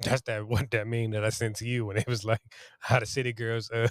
That's 0.01 0.23
that 0.23 0.49
what 0.49 0.71
that 0.71 0.87
mean 0.87 1.11
that 1.11 1.25
I 1.25 1.29
sent 1.29 1.57
to 1.57 1.67
you 1.67 1.87
when 1.87 1.97
it 1.97 2.09
was 2.09 2.25
like 2.25 2.41
how 2.81 2.99
the 2.99 3.07
city 3.07 3.33
girls 3.33 3.71
uh 3.71 3.89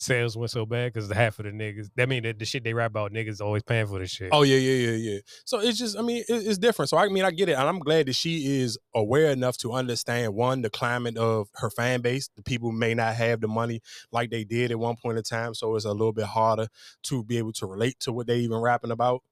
sales 0.00 0.36
went 0.36 0.50
so 0.50 0.64
bad 0.64 0.92
because 0.92 1.10
half 1.12 1.38
of 1.38 1.44
the 1.44 1.50
niggas. 1.52 1.88
That 1.94 2.08
mean 2.08 2.22
that 2.22 2.38
the 2.38 2.44
shit 2.44 2.64
they 2.64 2.72
rap 2.72 2.90
about 2.90 3.12
niggas 3.12 3.40
always 3.40 3.62
paying 3.62 3.86
for 3.86 3.98
this 3.98 4.10
shit. 4.10 4.30
Oh 4.32 4.42
yeah, 4.42 4.56
yeah, 4.56 4.90
yeah, 4.90 5.12
yeah. 5.12 5.18
So 5.44 5.60
it's 5.60 5.78
just, 5.78 5.96
I 5.96 6.02
mean, 6.02 6.24
it- 6.28 6.46
it's 6.46 6.58
different. 6.58 6.88
So 6.88 6.96
I 6.96 7.08
mean, 7.08 7.24
I 7.24 7.30
get 7.30 7.48
it, 7.48 7.52
and 7.52 7.68
I'm 7.68 7.78
glad 7.78 8.06
that 8.06 8.14
she 8.14 8.60
is 8.60 8.78
aware 8.94 9.30
enough 9.30 9.58
to 9.58 9.72
understand 9.72 10.34
one, 10.34 10.62
the 10.62 10.70
climate 10.70 11.16
of 11.16 11.48
her 11.56 11.70
fan 11.70 12.00
base. 12.00 12.28
The 12.34 12.42
people 12.42 12.72
may 12.72 12.94
not 12.94 13.14
have 13.14 13.40
the 13.40 13.48
money 13.48 13.80
like 14.10 14.30
they 14.30 14.44
did 14.44 14.70
at 14.70 14.78
one 14.78 14.96
point 14.96 15.18
in 15.18 15.22
time, 15.24 15.54
so 15.54 15.76
it's 15.76 15.84
a 15.84 15.92
little 15.92 16.12
bit 16.12 16.24
harder 16.26 16.68
to 17.04 17.22
be 17.22 17.36
able 17.38 17.52
to 17.54 17.66
relate 17.66 18.00
to 18.00 18.12
what 18.12 18.26
they 18.26 18.38
even 18.38 18.58
rapping 18.58 18.90
about. 18.90 19.22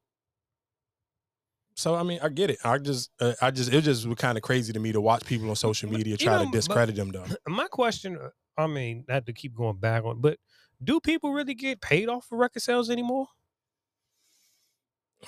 So 1.77 1.95
I 1.95 2.03
mean, 2.03 2.19
I 2.23 2.29
get 2.29 2.51
it. 2.51 2.59
I 2.65 2.77
just, 2.79 3.11
uh, 3.21 3.35
I 3.41 3.53
just, 3.53 3.73
it 3.73 3.83
just 3.83 4.05
was 4.05 4.17
kind 4.17 4.37
of 4.37 4.43
crazy 4.43 4.73
to 4.73 4.81
me 4.81 4.91
to 4.93 5.01
watch 5.01 5.25
people 5.25 5.49
on 5.49 5.55
social 5.57 5.89
media 5.89 6.15
You 6.19 6.27
try 6.27 6.39
know, 6.39 6.45
to 6.45 6.51
discredit 6.51 6.97
them 6.97 7.11
though. 7.13 7.25
My 7.47 7.69
question, 7.69 8.19
uh, 8.21 8.31
I 8.61 8.67
mean, 8.67 9.05
not 9.07 9.27
to 9.27 9.33
keep 9.33 9.55
going 9.55 9.77
back 9.77 10.05
on, 10.05 10.21
but 10.21 10.39
do 10.83 11.01
people 11.01 11.33
really 11.33 11.55
get 11.55 11.81
paid 11.81 12.09
off 12.09 12.27
for 12.27 12.39
record 12.39 12.63
sales 12.63 12.91
anymore? 12.91 13.29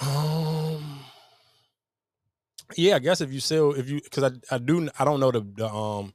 Um, 0.01 1.01
yeah, 2.77 2.97
I 2.97 2.99
guess 3.01 3.21
if 3.21 3.33
you 3.33 3.41
sell, 3.41 3.73
if 3.73 3.91
you, 3.91 4.01
because 4.03 4.25
I, 4.25 4.55
I 4.55 4.59
do, 4.59 4.89
I 4.99 5.05
don't 5.05 5.21
know 5.21 5.31
the, 5.31 5.41
the 5.41 5.69
um, 5.69 6.15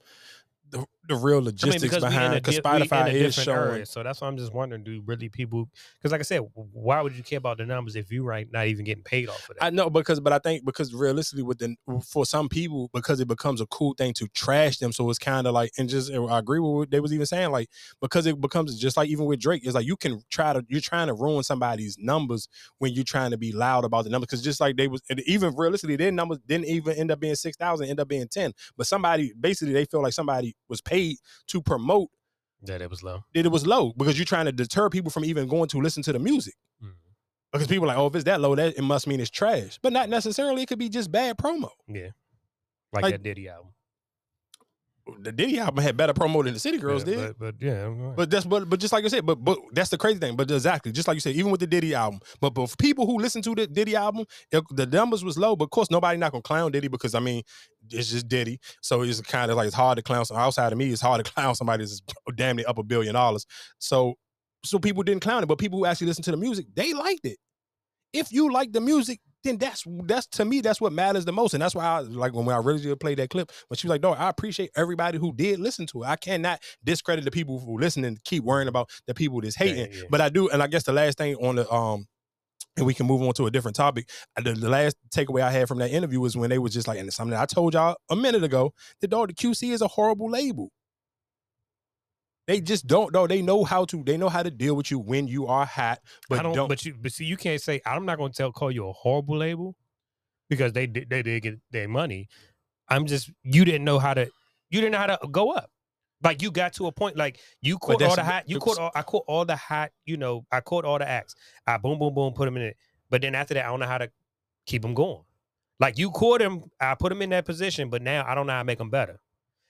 the, 0.70 0.86
the 1.08 1.16
real 1.16 1.38
I 1.38 1.40
mean, 1.40 1.46
logistics 1.46 1.92
we 1.92 1.98
in 1.98 2.02
behind 2.02 2.44
because 2.44 2.60
di- 2.60 2.72
we 2.72 2.76
in 2.78 2.82
a 2.82 2.86
Spotify 2.86 3.14
is 3.14 3.36
showing. 3.36 3.74
area, 3.74 3.86
so 3.86 4.04
that's 4.04 4.22
why 4.22 4.28
I'm 4.28 4.38
just 4.38 4.54
wondering: 4.54 4.84
Do 4.84 5.02
really 5.06 5.30
people? 5.30 5.70
Because, 5.98 6.12
like 6.12 6.22
I 6.22 6.24
said, 6.24 6.42
why 6.54 7.02
would 7.02 7.16
you 7.16 7.24
care 7.24 7.38
about 7.38 7.58
the 7.58 7.66
numbers 7.66 7.96
if 7.96 8.12
you 8.12 8.24
right 8.24 8.48
not 8.52 8.68
even 8.68 8.86
getting 8.86 9.04
paid 9.04 9.30
off 9.30 9.42
for 9.42 9.54
that? 9.54 9.64
I 9.64 9.70
know 9.70 9.90
because, 9.90 10.20
but 10.20 10.34
I 10.34 10.40
think 10.40 10.66
because 10.66 10.94
realistically, 10.94 11.44
with 11.44 11.60
the 11.60 11.76
for 12.04 12.26
some 12.26 12.50
people, 12.50 12.90
because 12.94 13.20
it 13.20 13.28
becomes 13.28 13.62
a 13.62 13.68
cool 13.68 13.94
thing 13.98 14.14
to 14.14 14.28
trash 14.30 14.78
them, 14.78 14.92
so 14.92 15.10
it's 15.10 15.20
kind 15.20 15.48
of 15.48 15.54
like, 15.54 15.72
and 15.78 15.88
just 15.88 16.12
I 16.12 16.40
agree 16.40 16.60
with 16.60 16.72
what 16.72 16.92
they 16.92 17.00
was 17.00 17.14
even 17.14 17.26
saying, 17.26 17.52
like 17.52 17.70
because 18.02 18.26
it 18.26 18.40
becomes 18.42 18.78
just 18.80 18.98
like 18.98 19.10
even 19.10 19.26
with 19.26 19.40
Drake, 19.40 19.66
it's 19.66 19.76
like 19.76 19.86
you 19.86 19.98
can 19.98 20.22
try 20.30 20.54
to 20.54 20.66
you're 20.68 20.82
trying 20.82 21.08
to 21.08 21.14
ruin 21.14 21.44
somebody's 21.44 21.98
numbers 22.00 22.48
when 22.80 22.94
you're 22.94 23.04
trying 23.04 23.32
to 23.32 23.38
be 23.38 23.52
loud 23.52 23.86
about 23.86 24.04
the 24.06 24.10
numbers, 24.10 24.28
because 24.28 24.42
just 24.42 24.60
like 24.60 24.76
they 24.78 24.88
was 24.88 25.02
and 25.10 25.22
even 25.28 25.56
realistically, 25.56 25.96
their 25.96 26.12
numbers 26.12 26.40
didn't 26.48 26.66
even 26.66 26.96
end 26.98 27.12
up 27.12 27.20
being 27.20 27.36
six 27.36 27.56
thousand, 27.58 27.88
end 27.88 28.00
up 28.00 28.08
being 28.08 28.28
ten, 28.28 28.54
but 28.76 28.88
somebody 28.88 29.34
basically 29.40 29.74
they 29.74 29.86
feel 29.86 30.02
like 30.02 30.14
somebody 30.14 30.56
was 30.68 30.82
paid 30.82 30.95
to 31.48 31.62
promote 31.62 32.10
that 32.64 32.82
it 32.82 32.90
was 32.90 33.04
low. 33.04 33.24
that 33.34 33.46
it 33.46 33.52
was 33.52 33.66
low 33.68 33.94
because 33.98 34.18
you're 34.18 34.26
trying 34.26 34.46
to 34.46 34.52
deter 34.52 34.90
people 34.90 35.12
from 35.12 35.24
even 35.26 35.48
going 35.48 35.68
to 35.70 35.80
listen 35.80 36.02
to 36.04 36.12
the 36.14 36.20
music. 36.20 36.56
Mhm. 36.84 36.94
Because 37.52 37.68
people 37.68 37.86
are 37.86 37.88
like, 37.90 37.98
oh, 37.98 38.08
if 38.08 38.16
it's 38.16 38.24
that 38.26 38.42
low, 38.42 38.56
that 38.56 38.76
it 38.78 38.82
must 38.82 39.06
mean 39.08 39.20
it's 39.20 39.30
trash. 39.30 39.80
But 39.82 39.94
not 39.94 40.10
necessarily. 40.10 40.64
It 40.64 40.68
could 40.68 40.80
be 40.80 40.90
just 40.90 41.12
bad 41.12 41.38
promo. 41.38 41.70
Yeah. 41.88 42.10
Like, 42.92 43.04
Like- 43.04 43.14
that 43.14 43.24
Diddy 43.24 43.48
album. 43.48 43.72
The 45.20 45.32
Diddy 45.32 45.60
album 45.60 45.84
had 45.84 45.96
better 45.96 46.14
promo 46.14 46.44
than 46.44 46.54
the 46.56 46.60
City 46.60 46.80
Girls 46.80 47.08
Yeah, 47.08 47.16
did. 47.16 47.36
But, 47.38 47.40
but 47.40 47.56
yeah. 47.66 47.84
Right. 47.84 48.16
But 48.16 48.32
that's 48.32 48.46
but 48.46 48.68
but 48.68 48.80
just 48.80 48.92
like 48.92 49.06
I 49.06 49.08
said, 49.08 49.26
but 49.26 49.36
but 49.36 49.60
that's 49.72 49.90
the 49.90 50.00
crazy 50.00 50.18
thing. 50.18 50.36
But 50.36 50.50
exactly, 50.50 50.92
just 50.92 51.08
like 51.08 51.16
you 51.16 51.22
said, 51.22 51.36
even 51.36 51.52
with 51.52 51.60
the 51.60 51.68
Diddy 51.68 51.94
album, 51.94 52.20
but 52.42 52.56
but 52.56 52.70
for 52.72 52.76
people 52.78 53.06
who 53.06 53.20
listen 53.20 53.44
to 53.44 53.54
the 53.54 53.68
Diddy 53.68 53.96
album, 53.96 54.26
it, 54.52 54.64
the 54.72 54.88
numbers 54.88 55.24
was 55.24 55.38
low. 55.38 55.56
But 55.56 55.66
of 55.66 55.70
course, 55.70 55.92
nobody 55.92 56.18
not 56.18 56.32
gonna 56.32 56.42
clown 56.42 56.72
Diddy 56.72 56.88
because 56.88 57.14
I 57.14 57.20
mean, 57.20 57.44
it's 57.92 58.10
just 58.10 58.28
Diddy. 58.28 58.60
So 58.82 59.04
it's 59.04 59.22
kind 59.22 59.52
of 59.52 59.58
like 59.58 59.68
it's 59.68 59.76
hard 59.76 59.98
to 59.98 60.02
clown. 60.02 60.26
some 60.26 60.38
outside 60.38 60.72
of 60.72 60.78
me, 60.80 60.90
it's 60.90 61.02
hard 61.02 61.24
to 61.24 61.32
clown 61.34 61.54
somebody 61.54 61.84
that's 61.84 62.02
damn 62.36 62.56
near 62.56 62.66
up 62.68 62.80
a 62.80 62.84
billion 62.84 63.14
dollars. 63.14 63.46
So 63.78 64.16
so 64.64 64.80
people 64.80 65.04
didn't 65.04 65.22
clown 65.22 65.44
it, 65.44 65.46
but 65.46 65.60
people 65.60 65.78
who 65.78 65.86
actually 65.86 66.08
listen 66.08 66.24
to 66.24 66.32
the 66.32 66.38
music, 66.38 66.66
they 66.76 66.94
liked 66.94 67.26
it. 67.26 67.38
If 68.12 68.32
you 68.32 68.52
like 68.52 68.72
the 68.72 68.82
music, 68.82 69.20
then 69.46 69.58
that's 69.58 69.84
that's 70.04 70.28
to 70.28 70.46
me 70.46 70.62
that's 70.62 70.82
what 70.82 70.92
matters 70.92 71.24
the 71.26 71.32
most, 71.32 71.54
and 71.54 71.62
that's 71.62 71.74
why 71.76 71.86
I 71.86 72.00
like 72.00 72.34
when 72.34 72.50
I 72.50 72.58
originally 72.58 72.96
played 72.98 73.20
that 73.20 73.30
clip. 73.30 73.52
When 73.70 73.78
she 73.78 73.88
was 73.88 73.92
like, 73.92 74.02
"No, 74.02 74.12
I 74.14 74.30
appreciate 74.30 74.72
everybody 74.76 75.18
who 75.18 75.34
did 75.34 75.60
listen 75.60 75.86
to 75.88 76.04
it. 76.04 76.08
I 76.08 76.18
cannot 76.18 76.62
discredit 76.84 77.24
the 77.24 77.32
people 77.32 77.60
who 77.60 77.80
listen 77.80 78.04
and 78.04 78.22
keep 78.24 78.44
worrying 78.44 78.68
about 78.68 78.90
the 79.08 79.14
people 79.14 79.40
that's 79.42 79.56
hating." 79.56 79.92
yeah. 79.94 80.02
But 80.10 80.22
I 80.22 80.30
do, 80.30 80.50
and 80.50 80.62
I 80.62 80.68
guess 80.68 80.84
the 80.84 80.94
last 80.94 81.18
thing 81.18 81.36
on 81.36 81.56
the 81.56 81.72
um, 81.72 82.08
and 82.78 82.86
we 82.86 82.94
can 82.94 83.06
move 83.06 83.22
on 83.22 83.34
to 83.34 83.46
a 83.46 83.52
different 83.52 83.76
topic. 83.76 84.10
uh, 84.38 84.42
The, 84.42 84.54
the 84.54 84.70
last 84.70 84.98
takeaway 85.16 85.42
I 85.42 85.52
had 85.52 85.68
from 85.68 85.78
that 85.80 85.92
interview 85.92 86.20
was 86.20 86.36
when 86.36 86.50
they 86.50 86.60
was 86.60 86.74
just 86.74 86.88
like, 86.88 87.00
and 87.00 87.12
something 87.14 87.38
I 87.38 87.46
told 87.46 87.74
y'all 87.74 87.96
a 88.10 88.16
minute 88.16 88.44
ago, 88.44 88.74
the 89.02 89.08
dog, 89.08 89.30
the 89.30 89.34
QC 89.34 89.72
is 89.72 89.82
a 89.82 89.88
horrible 89.88 90.30
label. 90.30 90.72
They 92.48 92.62
just 92.62 92.86
don't 92.86 93.12
know. 93.12 93.26
They 93.26 93.42
know 93.42 93.64
how 93.64 93.86
to. 93.86 94.04
They 94.04 94.18
know 94.18 94.30
how 94.30 94.44
to 94.44 94.52
deal 94.52 94.76
with 94.76 94.92
you 94.92 95.00
when 95.00 95.28
you 95.28 95.48
are 95.48 95.66
hot, 95.66 96.00
but 96.30 96.40
I 96.40 96.44
don't, 96.44 96.56
don't. 96.56 96.68
But 96.68 96.86
you, 96.86 96.96
but 97.00 97.12
see, 97.12 97.26
you 97.26 97.38
can't 97.38 97.62
say 97.62 97.82
I'm 97.86 98.06
not 98.06 98.18
going 98.18 98.32
to 98.32 98.38
tell 98.38 98.52
call 98.52 98.72
you 98.72 98.88
a 98.88 98.94
horrible 98.94 99.38
label 99.38 99.76
because 100.50 100.74
they 100.74 100.86
did 100.86 101.10
they 101.10 101.24
did 101.24 101.42
get 101.42 101.60
their 101.72 101.88
money. 101.88 102.28
I'm 102.88 103.08
just 103.08 103.32
you 103.44 103.66
didn't 103.66 103.84
know 103.84 103.98
how 103.98 104.14
to 104.14 104.30
you 104.70 104.82
didn't 104.82 104.92
know 104.92 105.00
how 105.00 105.08
to 105.08 105.28
go 105.32 105.52
up. 105.52 105.72
Like 106.24 106.42
you 106.42 106.52
got 106.52 106.74
to 106.74 106.88
a 106.88 106.92
point 106.92 107.18
like 107.18 107.40
you 107.62 107.78
caught 107.78 108.02
all 108.02 108.16
the 108.16 108.24
hot 108.24 108.48
you 108.48 108.60
caught 108.60 108.78
all, 108.78 108.92
I 108.96 109.02
caught 109.02 109.26
all 109.28 109.46
the 109.46 109.56
hot 109.56 109.92
you 110.06 110.18
know 110.18 110.46
I 110.52 110.62
caught 110.62 110.86
all 110.86 111.00
the 111.00 111.08
acts. 111.08 111.36
I 111.66 111.78
boom 111.78 111.98
boom 111.98 112.14
boom 112.14 112.34
put 112.34 112.46
them 112.46 112.58
in 112.58 112.64
it. 112.64 112.78
But 113.10 113.22
then 113.22 113.34
after 113.36 113.56
that 113.56 113.66
I 113.66 113.70
don't 113.70 113.80
know 113.80 113.88
how 113.88 113.98
to 113.98 114.12
keep 114.66 114.82
them 114.82 114.94
going. 114.94 115.24
Like 115.80 115.98
you 115.98 116.12
caught 116.12 116.42
him, 116.42 116.64
I 116.80 116.96
put 116.96 117.12
him 117.12 117.22
in 117.22 117.32
that 117.32 117.46
position, 117.46 117.90
but 117.90 118.02
now 118.02 118.24
I 118.26 118.34
don't 118.34 118.48
know 118.48 118.54
how 118.54 118.60
to 118.60 118.66
make 118.66 118.78
them 118.78 118.90
better. 118.90 119.20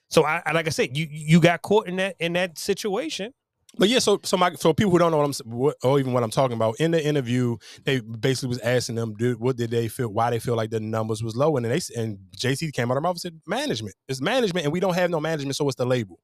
So 0.08 0.24
I, 0.24 0.42
I 0.46 0.52
like 0.52 0.66
I 0.66 0.70
said, 0.70 0.96
you 0.96 1.06
you 1.10 1.40
got 1.40 1.62
caught 1.62 1.86
in 1.86 1.96
that 1.96 2.16
in 2.20 2.34
that 2.34 2.58
situation. 2.58 3.32
But 3.78 3.88
yeah, 3.88 3.98
so 3.98 4.20
so 4.22 4.36
my 4.36 4.54
so 4.54 4.72
people 4.72 4.90
who 4.90 4.98
don't 4.98 5.10
know 5.10 5.18
what 5.18 5.26
I'm 5.42 5.50
what, 5.50 5.76
or 5.82 5.98
even 5.98 6.12
what 6.12 6.22
I'm 6.22 6.30
talking 6.30 6.56
about 6.56 6.76
in 6.80 6.92
the 6.92 7.04
interview, 7.04 7.56
they 7.84 8.00
basically 8.00 8.48
was 8.48 8.58
asking 8.60 8.94
them, 8.94 9.14
dude, 9.14 9.38
what 9.38 9.56
did 9.56 9.70
they 9.70 9.88
feel, 9.88 10.08
why 10.08 10.30
they 10.30 10.38
feel 10.38 10.56
like 10.56 10.70
the 10.70 10.80
numbers 10.80 11.22
was 11.22 11.36
low, 11.36 11.56
and 11.56 11.66
they 11.66 11.80
and 11.96 12.18
JC 12.36 12.72
came 12.72 12.90
out 12.90 12.92
of 12.92 12.96
their 12.96 13.00
mouth 13.02 13.12
and 13.16 13.20
said 13.20 13.40
management. 13.46 13.94
It's 14.08 14.20
management, 14.20 14.64
and 14.64 14.72
we 14.72 14.80
don't 14.80 14.94
have 14.94 15.10
no 15.10 15.20
management, 15.20 15.56
so 15.56 15.66
it's 15.68 15.76
the 15.76 15.84
label. 15.84 16.18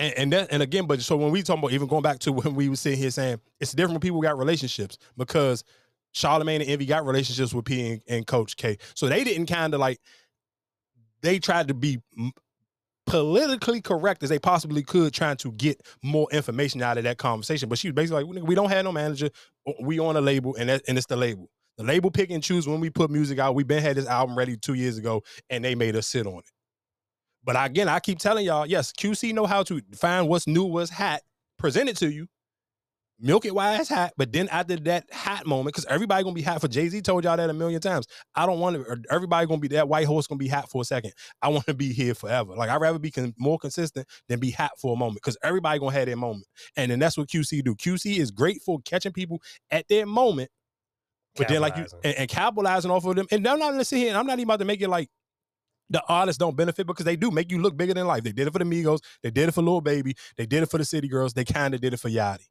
And 0.00 0.14
and 0.14 0.32
that, 0.32 0.48
and 0.50 0.62
again, 0.62 0.86
but 0.86 1.00
so 1.00 1.16
when 1.16 1.30
we 1.30 1.42
talk 1.42 1.58
about 1.58 1.72
even 1.72 1.86
going 1.86 2.02
back 2.02 2.18
to 2.20 2.32
when 2.32 2.54
we 2.54 2.68
were 2.68 2.76
sitting 2.76 2.98
here 2.98 3.10
saying 3.10 3.40
it's 3.60 3.72
different 3.72 3.94
when 3.94 4.00
people 4.00 4.20
got 4.20 4.36
relationships 4.36 4.98
because 5.16 5.62
Charlemagne 6.12 6.60
and 6.60 6.70
Envy 6.70 6.86
got 6.86 7.06
relationships 7.06 7.54
with 7.54 7.64
P 7.64 7.92
and, 7.92 8.02
and 8.08 8.26
Coach 8.26 8.56
K, 8.56 8.78
so 8.94 9.08
they 9.08 9.22
didn't 9.22 9.46
kind 9.46 9.74
of 9.74 9.80
like 9.80 10.00
they 11.24 11.38
tried 11.38 11.68
to 11.68 11.74
be 11.74 12.00
politically 13.06 13.80
correct 13.80 14.22
as 14.22 14.30
they 14.30 14.38
possibly 14.38 14.82
could, 14.82 15.12
trying 15.12 15.36
to 15.38 15.52
get 15.52 15.80
more 16.02 16.28
information 16.32 16.82
out 16.82 16.98
of 16.98 17.04
that 17.04 17.18
conversation. 17.18 17.68
But 17.68 17.78
she 17.78 17.88
was 17.88 17.94
basically 17.94 18.24
like, 18.24 18.46
"We 18.46 18.54
don't 18.54 18.70
have 18.70 18.84
no 18.84 18.92
manager. 18.92 19.30
We 19.80 19.98
on 19.98 20.16
a 20.16 20.20
label, 20.20 20.54
and 20.56 20.68
that, 20.68 20.82
and 20.88 20.96
it's 20.96 21.06
the 21.06 21.16
label. 21.16 21.50
The 21.76 21.84
label 21.84 22.10
pick 22.10 22.30
and 22.30 22.42
choose 22.42 22.68
when 22.68 22.80
we 22.80 22.90
put 22.90 23.10
music 23.10 23.38
out. 23.38 23.54
We've 23.54 23.66
been 23.66 23.82
had 23.82 23.96
this 23.96 24.06
album 24.06 24.38
ready 24.38 24.56
two 24.56 24.74
years 24.74 24.96
ago, 24.96 25.22
and 25.50 25.64
they 25.64 25.74
made 25.74 25.96
us 25.96 26.06
sit 26.06 26.26
on 26.26 26.38
it. 26.38 26.50
But 27.42 27.56
again, 27.58 27.88
I 27.88 28.00
keep 28.00 28.18
telling 28.18 28.46
y'all, 28.46 28.64
yes, 28.64 28.92
QC 28.92 29.34
know 29.34 29.46
how 29.46 29.62
to 29.64 29.82
find 29.94 30.28
what's 30.28 30.46
new, 30.46 30.64
what's 30.64 30.90
hot, 30.90 31.20
present 31.58 31.88
it 31.90 31.96
to 31.98 32.10
you, 32.10 32.26
milk 33.20 33.44
it 33.44 33.54
while 33.54 33.78
it's 33.78 33.88
hot. 33.88 34.12
But 34.16 34.32
then 34.32 34.48
after 34.48 34.76
that 34.76 35.06
hot 35.12 35.46
moment, 35.46 35.74
because 35.74 35.86
everybody 35.86 36.22
gonna 36.22 36.34
be 36.34 36.42
hot. 36.42 36.60
For 36.60 36.68
Jay 36.68 36.88
Z 36.88 37.00
told 37.02 37.24
y'all 37.24 37.36
that 37.36 37.50
a 37.50 37.52
million 37.52 37.80
times. 37.80 38.06
I 38.34 38.46
don't 38.46 38.58
want 38.58 38.76
to. 38.76 38.82
Er, 38.82 38.98
everybody 39.10 39.46
gonna 39.46 39.60
be 39.60 39.68
that 39.68 39.88
white 39.88 40.06
horse 40.06 40.26
gonna 40.26 40.38
be 40.38 40.48
hot 40.48 40.70
for 40.70 40.82
a 40.82 40.84
second. 40.84 41.12
I 41.42 41.48
want 41.48 41.66
to 41.66 41.74
be 41.74 41.92
here 41.92 42.14
forever. 42.14 42.54
Like 42.54 42.70
I'd 42.70 42.80
rather 42.80 42.98
be 42.98 43.10
con- 43.10 43.34
more 43.38 43.58
consistent 43.58 44.06
than 44.28 44.40
be 44.40 44.50
hot 44.50 44.72
for 44.80 44.94
a 44.94 44.96
moment 44.96 45.16
because 45.22 45.36
everybody 45.42 45.78
gonna 45.78 45.92
have 45.92 46.06
their 46.06 46.16
moment. 46.16 46.46
And 46.76 46.90
then 46.90 46.98
that's 46.98 47.16
what 47.16 47.28
QC 47.28 47.62
do. 47.64 47.74
QC 47.74 48.18
is 48.18 48.30
great 48.30 48.62
for 48.62 48.78
catching 48.84 49.12
people 49.12 49.40
at 49.70 49.86
their 49.88 50.06
moment, 50.06 50.50
but 51.36 51.48
then 51.48 51.60
like 51.60 51.76
you 51.76 51.86
and, 52.02 52.14
and 52.16 52.28
capitalizing 52.28 52.90
off 52.90 53.04
of 53.04 53.16
them. 53.16 53.26
And 53.30 53.46
I'm 53.46 53.58
not 53.58 53.72
gonna 53.72 53.84
sit 53.84 53.98
here 53.98 54.08
and 54.08 54.18
I'm 54.18 54.26
not 54.26 54.34
even 54.34 54.44
about 54.44 54.58
to 54.60 54.64
make 54.64 54.80
it 54.80 54.88
like 54.88 55.08
the 55.90 56.02
artists 56.08 56.38
don't 56.38 56.56
benefit 56.56 56.86
because 56.86 57.04
they 57.04 57.16
do 57.16 57.30
make 57.30 57.50
you 57.50 57.60
look 57.60 57.76
bigger 57.76 57.94
than 57.94 58.06
life. 58.06 58.24
They 58.24 58.32
did 58.32 58.48
it 58.48 58.52
for 58.52 58.58
the 58.58 58.64
Migos, 58.64 59.00
they 59.22 59.30
did 59.30 59.48
it 59.48 59.52
for 59.52 59.62
Lil 59.62 59.80
Baby, 59.80 60.14
they 60.36 60.46
did 60.46 60.62
it 60.62 60.70
for 60.70 60.78
the 60.78 60.84
City 60.84 61.08
Girls, 61.08 61.34
they 61.34 61.44
kind 61.44 61.74
of 61.74 61.80
did 61.80 61.92
it 61.92 62.00
for 62.00 62.08
Yachty. 62.08 62.46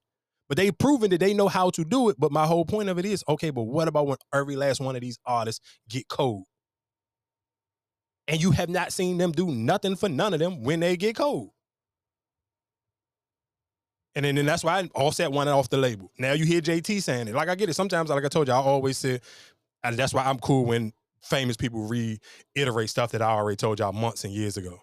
But 0.49 0.57
they've 0.57 0.77
proven 0.77 1.09
that 1.11 1.19
they 1.19 1.33
know 1.33 1.47
how 1.47 1.69
to 1.72 1.85
do 1.85 2.09
it. 2.09 2.17
But 2.19 2.31
my 2.31 2.45
whole 2.45 2.65
point 2.65 2.89
of 2.89 2.99
it 2.99 3.05
is, 3.05 3.23
okay, 3.27 3.49
but 3.49 3.63
what 3.63 3.88
about 3.88 4.07
when 4.07 4.17
every 4.33 4.55
last 4.55 4.81
one 4.81 4.95
of 4.95 5.01
these 5.01 5.17
artists 5.25 5.65
get 5.89 6.07
cold? 6.09 6.43
And 8.27 8.41
you 8.41 8.51
have 8.51 8.69
not 8.69 8.93
seen 8.93 9.17
them 9.17 9.31
do 9.31 9.51
nothing 9.51 9.95
for 9.95 10.09
none 10.09 10.33
of 10.33 10.39
them 10.39 10.63
when 10.63 10.80
they 10.80 10.95
get 10.97 11.15
cold. 11.15 11.51
And 14.15 14.25
then, 14.25 14.35
then 14.35 14.45
that's 14.45 14.63
why 14.63 14.80
I 14.80 14.89
Offset 14.93 15.31
wanted 15.31 15.51
off 15.51 15.69
the 15.69 15.77
label. 15.77 16.11
Now 16.19 16.33
you 16.33 16.45
hear 16.45 16.61
JT 16.61 17.01
saying 17.01 17.27
it. 17.27 17.35
Like 17.35 17.49
I 17.49 17.55
get 17.55 17.69
it. 17.69 17.73
Sometimes, 17.73 18.09
like 18.09 18.23
I 18.23 18.27
told 18.27 18.47
you, 18.47 18.53
I 18.53 18.57
always 18.57 18.97
say, 18.97 19.19
and 19.83 19.97
that's 19.97 20.13
why 20.13 20.23
I'm 20.23 20.39
cool 20.39 20.65
when 20.65 20.93
famous 21.22 21.57
people 21.57 21.88
reiterate 21.88 22.89
stuff 22.89 23.11
that 23.11 23.22
I 23.22 23.31
already 23.31 23.55
told 23.55 23.80
y'all 23.80 23.91
months 23.91 24.23
and 24.23 24.33
years 24.33 24.57
ago. 24.57 24.80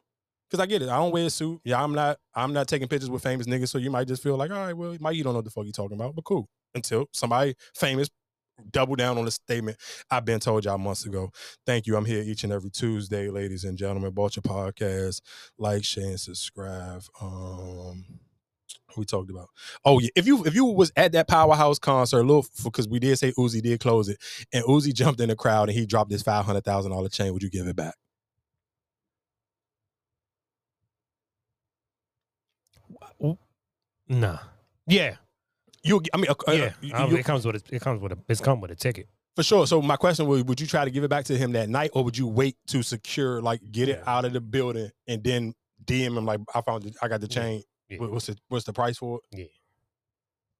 Cause 0.51 0.61
I 0.61 0.67
get 0.67 0.83
it. 0.83 0.89
I 0.89 0.97
don't 0.97 1.13
wear 1.13 1.27
a 1.27 1.31
suit. 1.31 1.61
Yeah, 1.65 1.83
I'm 1.83 1.95
not. 1.95 2.19
I'm 2.35 2.53
not 2.53 2.67
taking 2.67 2.89
pictures 2.89 3.09
with 3.09 3.23
famous 3.23 3.47
niggas. 3.47 3.69
So 3.69 3.79
you 3.79 3.91
might 3.91 4.09
just 4.09 4.23
feel 4.23 4.37
like, 4.37 4.51
all 4.51 4.59
right, 4.59 4.77
well, 4.77 4.97
Mike, 4.99 5.17
you 5.17 5.23
don't 5.23 5.33
know 5.33 5.39
what 5.39 5.45
the 5.45 5.51
fuck 5.51 5.65
you 5.65 5.73
talking 5.73 5.97
about, 5.97 6.17
but 6.17 6.25
cool. 6.25 6.49
Until 6.75 7.09
somebody 7.13 7.55
famous 7.75 8.09
double 8.71 8.95
down 8.95 9.17
on 9.17 9.25
the 9.25 9.31
statement 9.31 9.77
I've 10.11 10.25
been 10.25 10.41
told 10.41 10.65
y'all 10.65 10.79
months 10.79 11.07
ago. 11.07 11.31
Thank 11.67 11.87
you. 11.87 11.97
I'm 11.97 12.05
here 12.05 12.23
each 12.23 12.45
and 12.45 12.53
every 12.53 12.71
Tuesday, 12.71 13.29
ladies 13.29 13.65
and 13.65 13.79
gentlemen. 13.79 14.13
Bought 14.13 14.37
your 14.37 14.43
podcast. 14.43 15.21
Like, 15.59 15.85
share, 15.85 16.05
and 16.05 16.21
subscribe. 16.21 17.03
Um, 17.21 18.05
we 18.97 19.05
talked 19.05 19.31
about. 19.31 19.49
Oh 19.85 19.99
yeah, 20.01 20.11
if 20.17 20.27
you 20.27 20.45
if 20.45 20.55
you 20.55 20.65
was 20.65 20.93
at 20.97 21.13
that 21.13 21.29
powerhouse 21.29 21.79
concert, 21.79 22.23
little 22.25 22.47
because 22.65 22.89
we 22.89 22.99
did 22.99 23.19
say 23.19 23.33
Uzi 23.33 23.63
did 23.63 23.81
close 23.81 24.09
it, 24.09 24.19
and 24.53 24.65
Uzi 24.65 24.93
jumped 24.95 25.21
in 25.21 25.29
the 25.29 25.37
crowd 25.37 25.69
and 25.69 25.79
he 25.79 25.87
dropped 25.87 26.11
this 26.11 26.23
five 26.23 26.45
hundred 26.45 26.65
thousand 26.65 26.93
dollar 26.93 27.09
chain, 27.09 27.33
would 27.33 27.43
you 27.43 27.51
give 27.51 27.67
it 27.67 27.77
back? 27.77 27.95
Nah. 34.11 34.39
Yeah. 34.87 35.17
You, 35.83 36.03
I 36.13 36.17
mean, 36.19 36.27
uh, 36.31 36.35
uh, 36.47 36.53
Yeah. 36.53 36.73
you- 36.83 36.93
I 36.95 37.07
mean, 37.07 37.17
it 37.17 37.25
comes 37.25 37.47
with 37.47 37.57
a, 37.57 37.75
it 37.75 37.81
comes 37.81 38.03
with 38.03 38.13
a 38.13 38.19
it's 38.29 38.41
come 38.41 38.61
with 38.61 38.71
a 38.71 38.75
ticket. 38.77 39.09
for 39.37 39.43
sure. 39.43 39.67
So 39.67 39.81
my 39.81 39.97
question 39.97 40.27
was, 40.27 40.45
would 40.45 40.61
you 40.61 40.67
try 40.67 40.85
to 40.85 40.91
give 40.91 41.05
it 41.05 41.09
back 41.09 41.25
to 41.27 41.39
him 41.39 41.53
that 41.53 41.69
night, 41.71 41.93
or 41.95 42.05
would 42.05 42.19
you 42.19 42.27
wait 42.27 42.57
to 42.67 42.83
secure, 42.83 43.41
like, 43.41 43.61
get 43.73 43.89
it 43.89 44.03
out 44.07 44.25
of 44.27 44.33
the 44.35 44.41
building 44.41 44.91
and 45.07 45.23
then 45.25 45.55
DM 45.85 46.19
him 46.19 46.27
like, 46.27 46.41
I 46.55 46.61
found, 46.61 46.85
it, 46.85 46.97
I 47.01 47.09
got 47.09 47.21
the 47.23 47.29
chain. 47.29 47.63
Yeah. 47.89 47.99
What- 47.99 48.11
What's 48.13 48.27
the 48.27 48.37
what's 48.49 48.65
the 48.67 48.73
price 48.73 48.99
for 48.99 49.19
it? 49.33 49.39
Yeah. 49.39 49.45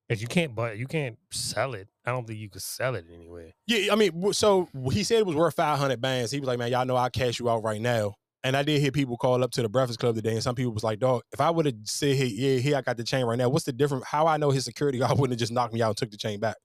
Cause 0.09 0.21
you 0.21 0.27
can't 0.27 0.55
but 0.57 0.77
you 0.77 0.87
can't 0.89 1.17
sell 1.31 1.75
it. 1.75 1.87
I 2.05 2.11
don't 2.11 2.27
think 2.27 2.39
you 2.41 2.49
could 2.49 2.63
sell 2.63 2.97
it 2.97 3.05
anywhere. 3.15 3.53
Yeah, 3.69 3.93
I 3.93 3.97
mean, 3.97 4.33
so 4.33 4.69
he 4.91 5.05
said 5.05 5.19
it 5.19 5.27
was 5.27 5.37
worth 5.37 5.55
500 5.55 6.01
bands. 6.01 6.33
He 6.33 6.41
was 6.41 6.49
like, 6.49 6.59
man, 6.59 6.71
y'all 6.73 6.85
know 6.85 6.97
I'll 6.97 7.11
cash 7.11 7.39
you 7.39 7.49
out 7.49 7.63
right 7.63 7.81
now. 7.81 8.15
And 8.43 8.57
I 8.57 8.63
did 8.63 8.81
hear 8.81 8.91
people 8.91 9.19
call 9.19 9.45
up 9.45 9.51
to 9.53 9.63
the 9.63 9.69
Breakfast 9.69 9.99
Club 9.99 10.15
today, 10.15 10.33
and 10.33 10.43
some 10.43 10.55
people 10.55 10.73
was 10.73 10.83
like, 10.83 10.99
dog, 10.99 11.23
if 11.33 11.41
I 11.41 11.51
would 11.51 11.67
have 11.67 11.75
said, 11.85 12.17
hey, 12.17 12.27
yeah, 12.27 12.59
here, 12.59 12.77
I 12.77 12.81
got 12.81 12.97
the 12.97 13.05
chain 13.05 13.27
right 13.27 13.37
now, 13.37 13.51
what's 13.51 13.67
the 13.67 13.73
difference? 13.73 14.07
How 14.07 14.27
I 14.27 14.39
know 14.39 14.51
his 14.51 14.65
security 14.65 14.99
guard 14.99 15.13
wouldn't 15.19 15.33
have 15.33 15.39
just 15.39 15.53
knocked 15.53 15.75
me 15.75 15.83
out 15.83 15.89
and 15.89 15.97
took 15.97 16.11
the 16.11 16.17
chain 16.17 16.41
back? 16.41 16.57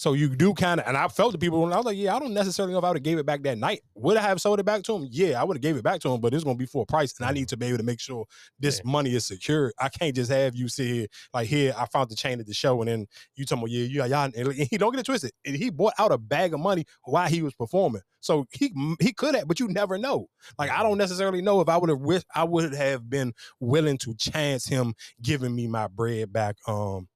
So 0.00 0.14
you 0.14 0.34
do 0.34 0.54
kind 0.54 0.80
of, 0.80 0.86
and 0.86 0.96
I 0.96 1.08
felt 1.08 1.32
the 1.32 1.38
people, 1.38 1.62
and 1.62 1.74
I 1.74 1.76
was 1.76 1.84
like, 1.84 1.98
yeah, 1.98 2.16
I 2.16 2.18
don't 2.18 2.32
necessarily 2.32 2.72
know 2.72 2.78
if 2.78 2.84
I 2.84 2.88
would 2.88 2.96
have 2.96 3.02
gave 3.02 3.18
it 3.18 3.26
back 3.26 3.42
that 3.42 3.58
night. 3.58 3.82
Would 3.96 4.16
I 4.16 4.22
have 4.22 4.40
sold 4.40 4.58
it 4.58 4.62
back 4.62 4.82
to 4.84 4.94
him? 4.94 5.06
Yeah, 5.10 5.38
I 5.38 5.44
would 5.44 5.58
have 5.58 5.62
gave 5.62 5.76
it 5.76 5.84
back 5.84 6.00
to 6.00 6.08
him, 6.08 6.22
but 6.22 6.32
it's 6.32 6.42
going 6.42 6.56
to 6.56 6.58
be 6.58 6.64
for 6.64 6.84
a 6.84 6.86
price, 6.86 7.12
and 7.20 7.28
I 7.28 7.32
need 7.32 7.48
to 7.48 7.58
be 7.58 7.66
able 7.66 7.76
to 7.76 7.84
make 7.84 8.00
sure 8.00 8.24
this 8.58 8.82
money 8.82 9.14
is 9.14 9.26
secure. 9.26 9.74
I 9.78 9.90
can't 9.90 10.16
just 10.16 10.30
have 10.30 10.56
you 10.56 10.68
sit 10.68 10.86
here 10.86 11.06
like, 11.34 11.48
here, 11.48 11.74
I 11.76 11.84
found 11.84 12.08
the 12.08 12.16
chain 12.16 12.40
at 12.40 12.46
the 12.46 12.54
show, 12.54 12.80
and 12.80 12.88
then 12.88 13.06
you 13.36 13.44
tell 13.44 13.58
me, 13.58 13.70
yeah, 13.70 14.06
yeah, 14.06 14.06
yeah, 14.06 14.24
and 14.34 14.52
he 14.54 14.78
don't 14.78 14.90
get 14.90 15.00
it 15.00 15.04
twisted. 15.04 15.32
And 15.44 15.54
he 15.54 15.68
bought 15.68 15.92
out 15.98 16.12
a 16.12 16.16
bag 16.16 16.54
of 16.54 16.60
money 16.60 16.86
while 17.04 17.28
he 17.28 17.42
was 17.42 17.52
performing, 17.52 18.00
so 18.20 18.46
he 18.52 18.72
he 19.00 19.12
could 19.12 19.34
have, 19.34 19.48
but 19.48 19.60
you 19.60 19.68
never 19.68 19.98
know. 19.98 20.28
Like 20.58 20.70
I 20.70 20.82
don't 20.82 20.96
necessarily 20.96 21.42
know 21.42 21.60
if 21.60 21.68
I 21.68 21.76
would 21.76 21.90
have 21.90 22.00
wished 22.00 22.24
I 22.34 22.44
would 22.44 22.72
have 22.72 23.10
been 23.10 23.34
willing 23.60 23.98
to 23.98 24.14
chance 24.14 24.66
him 24.66 24.94
giving 25.20 25.54
me 25.54 25.66
my 25.66 25.88
bread 25.88 26.32
back. 26.32 26.56
Um, 26.66 27.08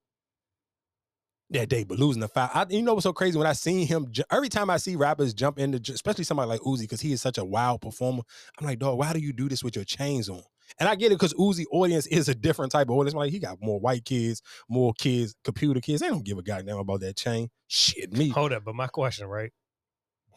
that 1.50 1.68
day, 1.68 1.84
but 1.84 1.98
losing 1.98 2.20
the 2.20 2.28
fight. 2.28 2.50
I, 2.54 2.66
you 2.68 2.82
know 2.82 2.94
what's 2.94 3.04
so 3.04 3.12
crazy 3.12 3.38
when 3.38 3.46
I 3.46 3.52
seen 3.52 3.86
him? 3.86 4.10
Every 4.30 4.48
time 4.48 4.70
I 4.70 4.76
see 4.78 4.96
rappers 4.96 5.34
jump 5.34 5.58
into, 5.58 5.92
especially 5.92 6.24
somebody 6.24 6.48
like 6.48 6.60
Uzi, 6.60 6.80
because 6.80 7.00
he 7.00 7.12
is 7.12 7.22
such 7.22 7.38
a 7.38 7.44
wild 7.44 7.82
performer. 7.82 8.22
I'm 8.58 8.66
like, 8.66 8.78
dog, 8.78 8.98
why 8.98 9.12
do 9.12 9.18
you 9.18 9.32
do 9.32 9.48
this 9.48 9.62
with 9.62 9.76
your 9.76 9.84
chains 9.84 10.28
on? 10.28 10.42
And 10.78 10.88
I 10.88 10.94
get 10.94 11.12
it 11.12 11.16
because 11.16 11.34
Uzi 11.34 11.64
audience 11.70 12.06
is 12.06 12.28
a 12.28 12.34
different 12.34 12.72
type 12.72 12.88
of 12.88 12.96
audience. 12.96 13.14
Like 13.14 13.30
he 13.30 13.38
got 13.38 13.58
more 13.60 13.78
white 13.78 14.04
kids, 14.04 14.42
more 14.68 14.92
kids, 14.98 15.34
computer 15.44 15.80
kids. 15.80 16.00
They 16.00 16.08
don't 16.08 16.24
give 16.24 16.38
a 16.38 16.42
goddamn 16.42 16.78
about 16.78 17.00
that 17.00 17.16
chain. 17.16 17.50
Shit, 17.68 18.12
me. 18.12 18.30
Hold 18.30 18.52
up, 18.52 18.64
but 18.64 18.74
my 18.74 18.86
question, 18.86 19.26
right? 19.26 19.52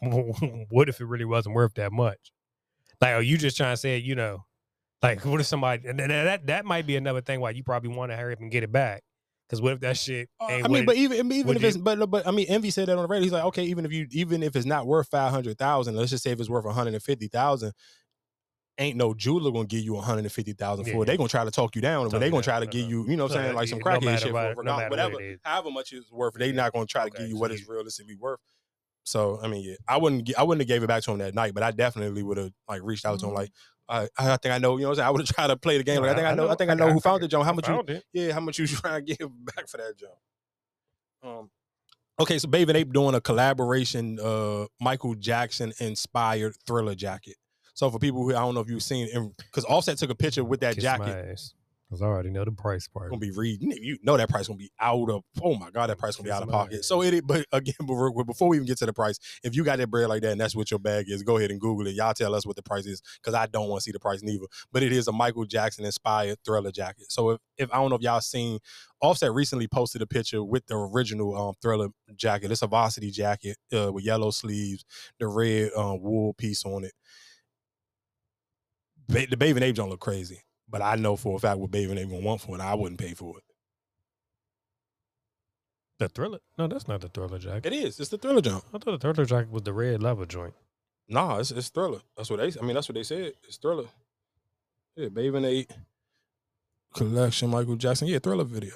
what 0.00 0.88
if 0.88 1.00
it 1.00 1.06
really 1.06 1.24
wasn't 1.24 1.54
worth 1.54 1.74
that 1.74 1.92
much? 1.92 2.32
Like, 3.00 3.14
are 3.14 3.22
you 3.22 3.38
just 3.38 3.56
trying 3.56 3.72
to 3.72 3.76
say, 3.76 3.98
you 3.98 4.14
know, 4.14 4.44
like 5.02 5.24
what 5.24 5.40
if 5.40 5.46
somebody 5.46 5.86
and 5.86 5.98
that, 5.98 6.46
that 6.46 6.64
might 6.64 6.86
be 6.86 6.96
another 6.96 7.20
thing 7.20 7.40
why 7.40 7.50
you 7.50 7.62
probably 7.62 7.90
want 7.90 8.10
to 8.10 8.16
hurry 8.16 8.32
up 8.32 8.40
and 8.40 8.50
get 8.50 8.64
it 8.64 8.72
back. 8.72 9.02
Because 9.48 9.62
what 9.62 9.72
if 9.72 9.80
that 9.80 9.96
shit? 9.96 10.28
Uh, 10.38 10.46
ain't 10.50 10.64
I 10.66 10.68
mean, 10.68 10.84
but 10.84 10.96
it- 10.96 11.00
even 11.00 11.32
even 11.32 11.56
if 11.56 11.62
you- 11.62 11.68
it's 11.68 11.76
but 11.78 12.10
but 12.10 12.26
I 12.26 12.32
mean, 12.32 12.46
Envy 12.48 12.70
said 12.70 12.88
that 12.88 12.96
on 12.96 13.02
the 13.02 13.08
radio. 13.08 13.22
He's 13.22 13.32
like, 13.32 13.44
okay, 13.44 13.64
even 13.64 13.86
if 13.86 13.92
you 13.92 14.06
even 14.10 14.42
if 14.42 14.54
it's 14.54 14.66
not 14.66 14.86
worth 14.86 15.08
five 15.08 15.30
hundred 15.32 15.56
thousand, 15.56 15.96
let's 15.96 16.10
just 16.10 16.22
say 16.22 16.32
if 16.32 16.40
it's 16.40 16.50
worth 16.50 16.64
one 16.66 16.74
hundred 16.74 16.92
and 16.94 17.02
fifty 17.02 17.28
thousand, 17.28 17.72
ain't 18.76 18.96
no 18.96 19.14
jeweler 19.14 19.50
gonna 19.50 19.66
give 19.66 19.80
you 19.80 19.94
one 19.94 20.04
hundred 20.04 20.20
and 20.24 20.32
fifty 20.32 20.52
thousand 20.52 20.84
for 20.84 20.90
Yeah. 20.90 21.02
it. 21.02 21.06
They 21.06 21.16
gonna 21.16 21.28
try 21.30 21.44
to 21.44 21.50
talk 21.50 21.74
you 21.76 21.80
down, 21.82 22.10
but 22.10 22.18
they 22.18 22.30
gonna 22.30 22.42
try 22.42 22.60
to 22.60 22.66
no, 22.66 22.70
give 22.70 22.82
no. 22.84 22.88
you, 22.90 23.06
you 23.08 23.16
know, 23.16 23.24
what 23.24 23.32
I'm 23.36 23.42
saying 23.44 23.54
like 23.56 23.68
some 23.68 23.78
no 23.78 23.84
crackhead 23.84 24.04
matter 24.04 24.18
shit 24.26 24.32
what- 24.34 24.54
for 24.54 24.62
no 24.62 24.74
whatever, 24.88 25.16
however 25.42 25.70
much 25.70 25.92
it's 25.94 26.10
worth. 26.12 26.34
They 26.34 26.52
not 26.52 26.72
gonna 26.74 26.86
try 26.86 27.04
to 27.04 27.08
Okay, 27.08 27.22
give 27.22 27.30
you 27.30 27.38
what 27.38 27.50
it's 27.50 27.66
realistically 27.66 28.16
worth. 28.16 28.40
So 29.08 29.38
I 29.42 29.48
mean, 29.48 29.62
yeah, 29.64 29.76
I 29.88 29.96
wouldn't 29.96 30.30
I 30.38 30.42
wouldn't 30.42 30.60
have 30.62 30.68
gave 30.68 30.82
it 30.82 30.86
back 30.86 31.02
to 31.04 31.10
him 31.12 31.18
that 31.18 31.34
night, 31.34 31.54
but 31.54 31.62
I 31.62 31.70
definitely 31.70 32.22
would 32.22 32.36
have 32.36 32.52
like 32.68 32.82
reached 32.84 33.04
out 33.06 33.18
to 33.20 33.26
him 33.26 33.32
Mhm. 33.32 33.36
like. 33.36 33.52
I, 33.90 34.06
I 34.18 34.36
think 34.36 34.52
I 34.54 34.58
know, 34.58 34.76
you 34.76 34.82
know 34.82 34.88
what 34.90 34.92
I'm 34.92 34.96
saying? 34.96 35.06
I 35.06 35.10
would 35.12 35.20
have 35.26 35.28
tried 35.34 35.46
to 35.46 35.56
play 35.56 35.78
the 35.78 35.82
game. 35.82 36.02
Like, 36.02 36.10
I 36.10 36.14
think 36.14 36.26
I, 36.26 36.34
know, 36.34 36.48
I 36.50 36.54
think 36.56 36.70
I 36.70 36.74
know 36.74 36.92
who 36.92 37.00
found 37.00 37.22
it, 37.22 37.30
got- 37.30 37.30
John. 37.30 37.44
How 37.46 37.54
much 37.54 37.68
you 37.68 37.82
it. 37.88 38.04
yeah, 38.12 38.32
how 38.32 38.40
much 38.40 38.58
you 38.58 38.66
trying 38.66 39.06
to 39.06 39.14
give 39.14 39.30
back 39.46 39.66
for 39.66 39.78
that 39.78 39.94
jump? 39.96 40.12
Um, 41.22 41.50
okay, 42.20 42.38
so 42.38 42.48
Babe 42.48 42.68
and 42.68 42.76
Ape 42.76 42.92
doing 42.92 43.14
a 43.14 43.20
collaboration, 43.22 44.18
uh, 44.20 44.66
Michael 44.78 45.14
Jackson 45.14 45.72
inspired 45.80 46.54
thriller 46.66 46.94
jacket. 46.94 47.36
So 47.72 47.90
for 47.90 47.98
people 47.98 48.22
who 48.24 48.30
I 48.36 48.40
don't 48.40 48.52
know 48.54 48.60
if 48.60 48.68
you've 48.68 48.82
seen, 48.82 49.32
because 49.38 49.64
Offset 49.64 49.96
took 49.96 50.10
a 50.10 50.14
picture 50.14 50.44
with 50.44 50.60
that 50.60 50.74
Kiss 50.74 50.84
jacket. 50.84 51.40
Cause 51.90 52.02
I 52.02 52.06
already 52.06 52.28
know 52.28 52.44
the 52.44 52.52
price 52.52 52.86
part. 52.86 53.08
Gonna 53.08 53.18
be 53.18 53.30
reading. 53.30 53.72
You 53.80 53.96
know 54.02 54.18
that 54.18 54.28
price 54.28 54.46
gonna 54.46 54.58
be 54.58 54.70
out 54.78 55.08
of. 55.08 55.22
Oh 55.42 55.54
my 55.54 55.70
god, 55.70 55.88
that 55.88 55.96
price 55.96 56.16
gonna 56.16 56.26
be 56.26 56.30
out 56.30 56.42
of 56.42 56.50
pocket. 56.50 56.84
So 56.84 57.02
it. 57.02 57.26
But 57.26 57.46
again, 57.52 57.74
before 58.26 58.48
we 58.48 58.56
even 58.56 58.66
get 58.66 58.76
to 58.78 58.86
the 58.86 58.92
price, 58.92 59.18
if 59.42 59.56
you 59.56 59.64
got 59.64 59.78
that 59.78 59.90
bread 59.90 60.08
like 60.10 60.20
that 60.20 60.32
and 60.32 60.40
that's 60.40 60.54
what 60.54 60.70
your 60.70 60.80
bag 60.80 61.06
is, 61.08 61.22
go 61.22 61.38
ahead 61.38 61.50
and 61.50 61.58
Google 61.58 61.86
it. 61.86 61.94
Y'all 61.94 62.12
tell 62.12 62.34
us 62.34 62.44
what 62.44 62.56
the 62.56 62.62
price 62.62 62.84
is, 62.84 63.00
because 63.22 63.32
I 63.32 63.46
don't 63.46 63.68
want 63.68 63.80
to 63.80 63.84
see 63.84 63.92
the 63.92 63.98
price 63.98 64.22
neither. 64.22 64.44
But 64.70 64.82
it 64.82 64.92
is 64.92 65.08
a 65.08 65.12
Michael 65.12 65.46
Jackson 65.46 65.86
inspired 65.86 66.36
thriller 66.44 66.70
jacket. 66.70 67.10
So 67.10 67.30
if, 67.30 67.38
if 67.56 67.72
I 67.72 67.76
don't 67.76 67.88
know 67.88 67.96
if 67.96 68.02
y'all 68.02 68.20
seen, 68.20 68.58
Offset 69.00 69.32
recently 69.32 69.68
posted 69.68 70.02
a 70.02 70.06
picture 70.06 70.42
with 70.42 70.66
the 70.66 70.74
original 70.74 71.36
um, 71.36 71.54
thriller 71.62 71.88
jacket. 72.16 72.50
It's 72.50 72.62
a 72.62 72.66
varsity 72.66 73.12
jacket 73.12 73.56
uh, 73.72 73.92
with 73.92 74.04
yellow 74.04 74.30
sleeves, 74.30 74.84
the 75.20 75.28
red 75.28 75.70
um, 75.76 76.02
wool 76.02 76.34
piece 76.34 76.64
on 76.64 76.84
it. 76.84 76.92
Ba- 79.08 79.28
the 79.28 79.36
Baby 79.36 79.58
and 79.58 79.64
Ape 79.64 79.76
don't 79.76 79.88
look 79.88 80.00
crazy, 80.00 80.42
but 80.68 80.82
I 80.82 80.96
know 80.96 81.16
for 81.16 81.36
a 81.36 81.38
fact 81.38 81.58
what 81.58 81.74
and 81.74 81.98
Ape 81.98 82.10
gonna 82.10 82.20
want 82.20 82.40
for 82.40 82.54
it. 82.54 82.60
I 82.60 82.74
wouldn't 82.74 83.00
pay 83.00 83.14
for 83.14 83.38
it. 83.38 83.44
The 85.98 86.08
thriller? 86.08 86.38
No, 86.56 86.68
that's 86.68 86.86
not 86.86 87.00
the 87.00 87.08
thriller 87.08 87.38
jacket. 87.38 87.72
It 87.72 87.76
is. 87.76 87.98
It's 87.98 88.10
the 88.10 88.18
thriller 88.18 88.40
jump. 88.40 88.64
I 88.68 88.78
thought 88.78 88.92
the 88.92 88.98
thriller 88.98 89.24
jacket 89.24 89.50
was 89.50 89.62
the 89.62 89.72
red 89.72 90.02
leather 90.02 90.26
joint. 90.26 90.54
Nah, 91.08 91.38
it's, 91.38 91.50
it's 91.50 91.70
thriller. 91.70 92.00
That's 92.16 92.30
what 92.30 92.38
they. 92.38 92.52
I 92.60 92.64
mean, 92.64 92.74
that's 92.74 92.88
what 92.88 92.94
they 92.94 93.02
said. 93.02 93.32
It's 93.44 93.56
thriller. 93.56 93.86
Yeah, 94.94 95.08
and 95.16 95.46
Eight 95.46 95.70
collection, 96.94 97.50
Michael 97.50 97.76
Jackson. 97.76 98.08
Yeah, 98.08 98.18
thriller 98.18 98.44
video. 98.44 98.74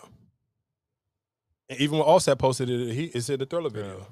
And 1.68 1.80
even 1.80 1.98
when 1.98 2.06
Offset 2.06 2.38
posted 2.38 2.70
it, 2.70 2.92
he 2.92 3.04
it 3.06 3.22
said 3.22 3.38
the 3.38 3.46
thriller 3.46 3.70
video. 3.70 4.06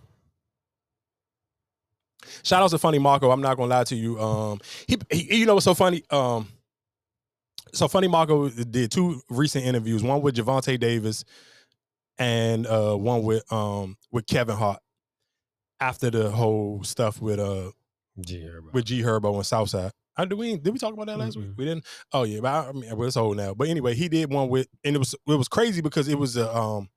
Shout 2.43 2.63
out 2.63 2.71
to 2.71 2.79
Funny 2.79 2.99
Marco. 2.99 3.31
I'm 3.31 3.41
not 3.41 3.57
gonna 3.57 3.71
lie 3.71 3.85
to 3.85 3.97
you. 3.97 4.21
Um, 4.21 4.61
he, 4.87 4.99
he 5.11 5.39
you 5.39 5.47
know 5.47 5.55
what's 5.55 5.65
so 5.65 5.75
funny? 5.75 6.03
Um, 6.11 6.49
so 7.73 7.89
Funny 7.89 8.09
Marco 8.09 8.49
did 8.49 8.91
two 8.91 9.21
recent 9.29 9.65
interviews. 9.65 10.03
One 10.03 10.23
with 10.23 10.37
Javante 10.37 10.79
Davis, 10.79 11.25
and 12.19 12.67
uh, 12.67 12.95
one 12.95 13.23
with 13.23 13.51
um 13.53 13.97
with 14.11 14.27
Kevin 14.27 14.57
Hart. 14.57 14.81
After 15.83 16.11
the 16.11 16.31
whole 16.31 16.85
stuff 16.85 17.23
with 17.23 17.41
uh 17.41 17.71
G 18.21 18.41
Herbo. 18.41 18.73
with 18.73 18.85
G 18.85 19.03
Herbo 19.03 19.35
and 19.37 19.47
Southside. 19.47 19.93
I, 20.17 20.25
did 20.25 20.39
we 20.39 20.57
did 20.57 20.73
we 20.73 20.79
talk 20.79 20.93
about 20.93 21.07
that 21.07 21.19
last 21.19 21.37
week? 21.37 21.49
We 21.57 21.65
didn't. 21.65 21.87
Oh 22.13 22.25
yeah, 22.25 22.41
but 22.41 22.49
I, 22.49 22.69
I 22.69 22.73
mean, 22.73 22.97
well, 22.97 23.07
it's 23.07 23.17
old 23.17 23.37
now. 23.37 23.55
But 23.55 23.69
anyway, 23.69 23.95
he 23.95 24.09
did 24.09 24.31
one 24.31 24.49
with, 24.49 24.69
and 24.85 24.95
it 24.95 24.99
was 24.99 25.15
it 25.15 25.35
was 25.35 25.49
crazy 25.49 25.81
because 25.81 26.09
it 26.09 26.19
was 26.19 26.37
a 26.37 26.55
um. 26.55 26.89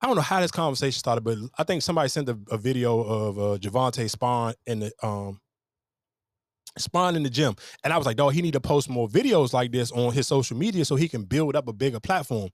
I 0.00 0.06
don't 0.06 0.14
know 0.14 0.22
how 0.22 0.40
this 0.40 0.52
conversation 0.52 0.98
started, 0.98 1.24
but 1.24 1.38
I 1.58 1.64
think 1.64 1.82
somebody 1.82 2.08
sent 2.08 2.28
a, 2.28 2.38
a 2.50 2.56
video 2.56 3.00
of 3.00 3.38
uh, 3.38 3.58
Javante 3.58 4.08
Spawn 4.08 4.54
in 4.66 4.80
the 4.80 4.92
um. 5.02 5.40
Spawn 6.76 7.16
in 7.16 7.22
the 7.22 7.30
gym, 7.30 7.54
and 7.84 7.92
I 7.92 7.96
was 7.96 8.06
like, 8.06 8.16
"Dog, 8.16 8.34
he 8.34 8.42
need 8.42 8.52
to 8.52 8.60
post 8.60 8.88
more 8.88 9.08
videos 9.08 9.52
like 9.52 9.72
this 9.72 9.90
on 9.92 10.12
his 10.12 10.26
social 10.26 10.56
media 10.56 10.84
so 10.84 10.96
he 10.96 11.08
can 11.08 11.24
build 11.24 11.56
up 11.56 11.68
a 11.68 11.72
bigger 11.72 12.00
platform." 12.00 12.50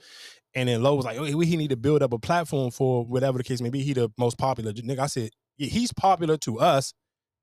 And 0.54 0.68
then 0.68 0.82
Lowe 0.82 0.94
was 0.94 1.04
like, 1.04 1.18
"Oh, 1.18 1.24
he 1.24 1.56
need 1.56 1.70
to 1.70 1.76
build 1.76 2.02
up 2.02 2.12
a 2.12 2.18
platform 2.18 2.70
for 2.70 3.04
whatever 3.04 3.38
the 3.38 3.44
case 3.44 3.60
may 3.60 3.70
be. 3.70 3.82
He 3.82 3.92
the 3.92 4.10
most 4.18 4.38
popular 4.38 4.72
nigga." 4.72 5.00
I 5.00 5.06
said, 5.06 5.30
yeah, 5.58 5.68
"He's 5.68 5.92
popular 5.92 6.36
to 6.38 6.60
us, 6.60 6.94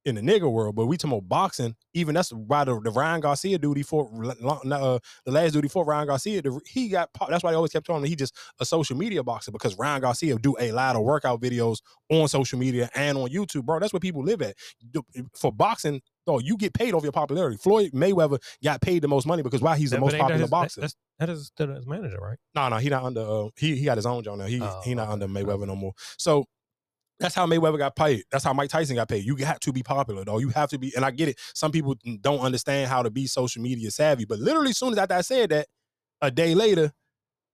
in 0.06 0.16
the 0.16 0.22
nigga 0.22 0.51
world, 0.51 0.75
but 0.75 0.88
we 0.88 0.98
talking 0.98 1.17
about 1.17 1.30
boxing. 1.30 1.75
Even 1.93 2.16
that's 2.16 2.32
why 2.32 2.64
the, 2.64 2.80
the 2.80 2.90
Ryan 2.90 3.22
Garcia 3.22 3.58
duty 3.58 3.83
for 3.83 4.09
uh, 4.25 5.00
the 5.25 5.32
last 5.32 5.53
duty 5.53 5.67
for 5.67 5.85
Ryan 5.85 6.08
Garcia. 6.08 6.41
The, 6.41 6.59
he 6.66 6.90
got 6.90 7.09
that's 7.30 7.43
why 7.43 7.51
I 7.51 7.56
always 7.56 7.72
kept 7.72 7.85
telling 7.85 8.03
him 8.03 8.09
he 8.09 8.16
just 8.16 8.35
a 8.59 8.66
social 8.66 8.98
media 8.98 9.24
boxer 9.24 9.51
because 9.51 9.77
Ryan 9.77 10.01
Garcia 10.01 10.38
do 10.38 10.56
a 10.59 10.72
lot 10.72 10.95
of 10.95 11.03
workout 11.03 11.41
videos 11.41 11.80
on 12.09 12.27
social 12.27 12.58
media 12.58 12.90
and 12.95 13.17
on 13.17 13.30
YouTube, 13.30 13.66
bro. 13.66 13.80
That's 13.80 13.93
where 13.93 14.00
people 14.00 14.24
live 14.24 14.41
at. 14.41 14.56
For 15.35 15.51
boxing, 15.51 16.01
though, 16.25 16.40
you 16.40 16.58
get 16.58 16.74
paid 16.74 16.93
off 16.93 17.03
your 17.03 17.11
popularity. 17.11 17.58
Floyd 17.58 17.91
Mayweather 17.91 18.40
got 18.64 18.82
paid 18.82 19.01
the 19.01 19.08
most 19.08 19.25
money 19.25 19.43
because 19.43 19.61
why 19.61 19.77
he's 19.77 19.90
the 19.91 19.98
That- 19.98 20.01
most 20.01 20.14
ain't 20.14 20.19
that 20.19 20.24
popular 20.24 20.41
his- 20.41 20.50
boxer. 20.50 20.82
That's, 20.82 20.95
that 21.19 21.30
is 21.30 21.48
still 21.48 21.74
his 21.74 21.85
manager, 21.85 22.17
right? 22.19 22.38
No, 22.56 22.69
no, 22.69 22.77
he 22.77 22.90
not 22.90 23.03
under. 23.03 23.22
Uh, 23.22 23.50
he 23.58 23.75
he 23.75 23.85
got 23.85 23.98
his 23.98 24.06
own 24.06 24.24
joint 24.24 24.40
now. 24.40 24.45
He 24.45 24.59
Oh, 24.61 24.82
he 24.83 24.95
not 24.95 25.09
under 25.09 25.27
Mayweather 25.27 25.67
no 25.67 25.75
more. 25.75 25.93
So 26.17 26.45
that's 27.19 27.35
how 27.35 27.45
Mayweather 27.45 27.77
got 27.77 27.95
paid. 27.95 28.24
That's 28.32 28.43
how 28.43 28.53
Mike 28.53 28.69
Tyson 28.72 28.95
got 28.95 29.08
paid. 29.08 29.24
You 29.24 29.35
have 29.38 29.59
to 29.59 29.72
be 29.72 29.83
popular, 29.83 30.25
though. 30.25 30.40
You 30.40 30.50
have 30.50 30.69
to 30.72 30.80
be. 30.80 30.91
And 30.95 31.06
I 31.06 31.11
get 31.11 31.30
it. 31.30 31.38
Some 31.53 31.72
people 31.72 31.95
don't 32.22 32.40
understand 32.40 32.90
how 32.90 33.03
to 33.03 33.11
be 33.11 33.27
social 33.27 33.61
media 33.61 33.91
savvy. 33.91 34.25
But 34.25 34.40
literally, 34.40 34.74
soon 34.74 34.93
as 34.93 34.98
after 34.98 35.14
I 35.14 35.22
said 35.22 35.51
that, 35.51 35.67
a 36.22 36.32
day 36.32 36.56
later, 36.56 36.91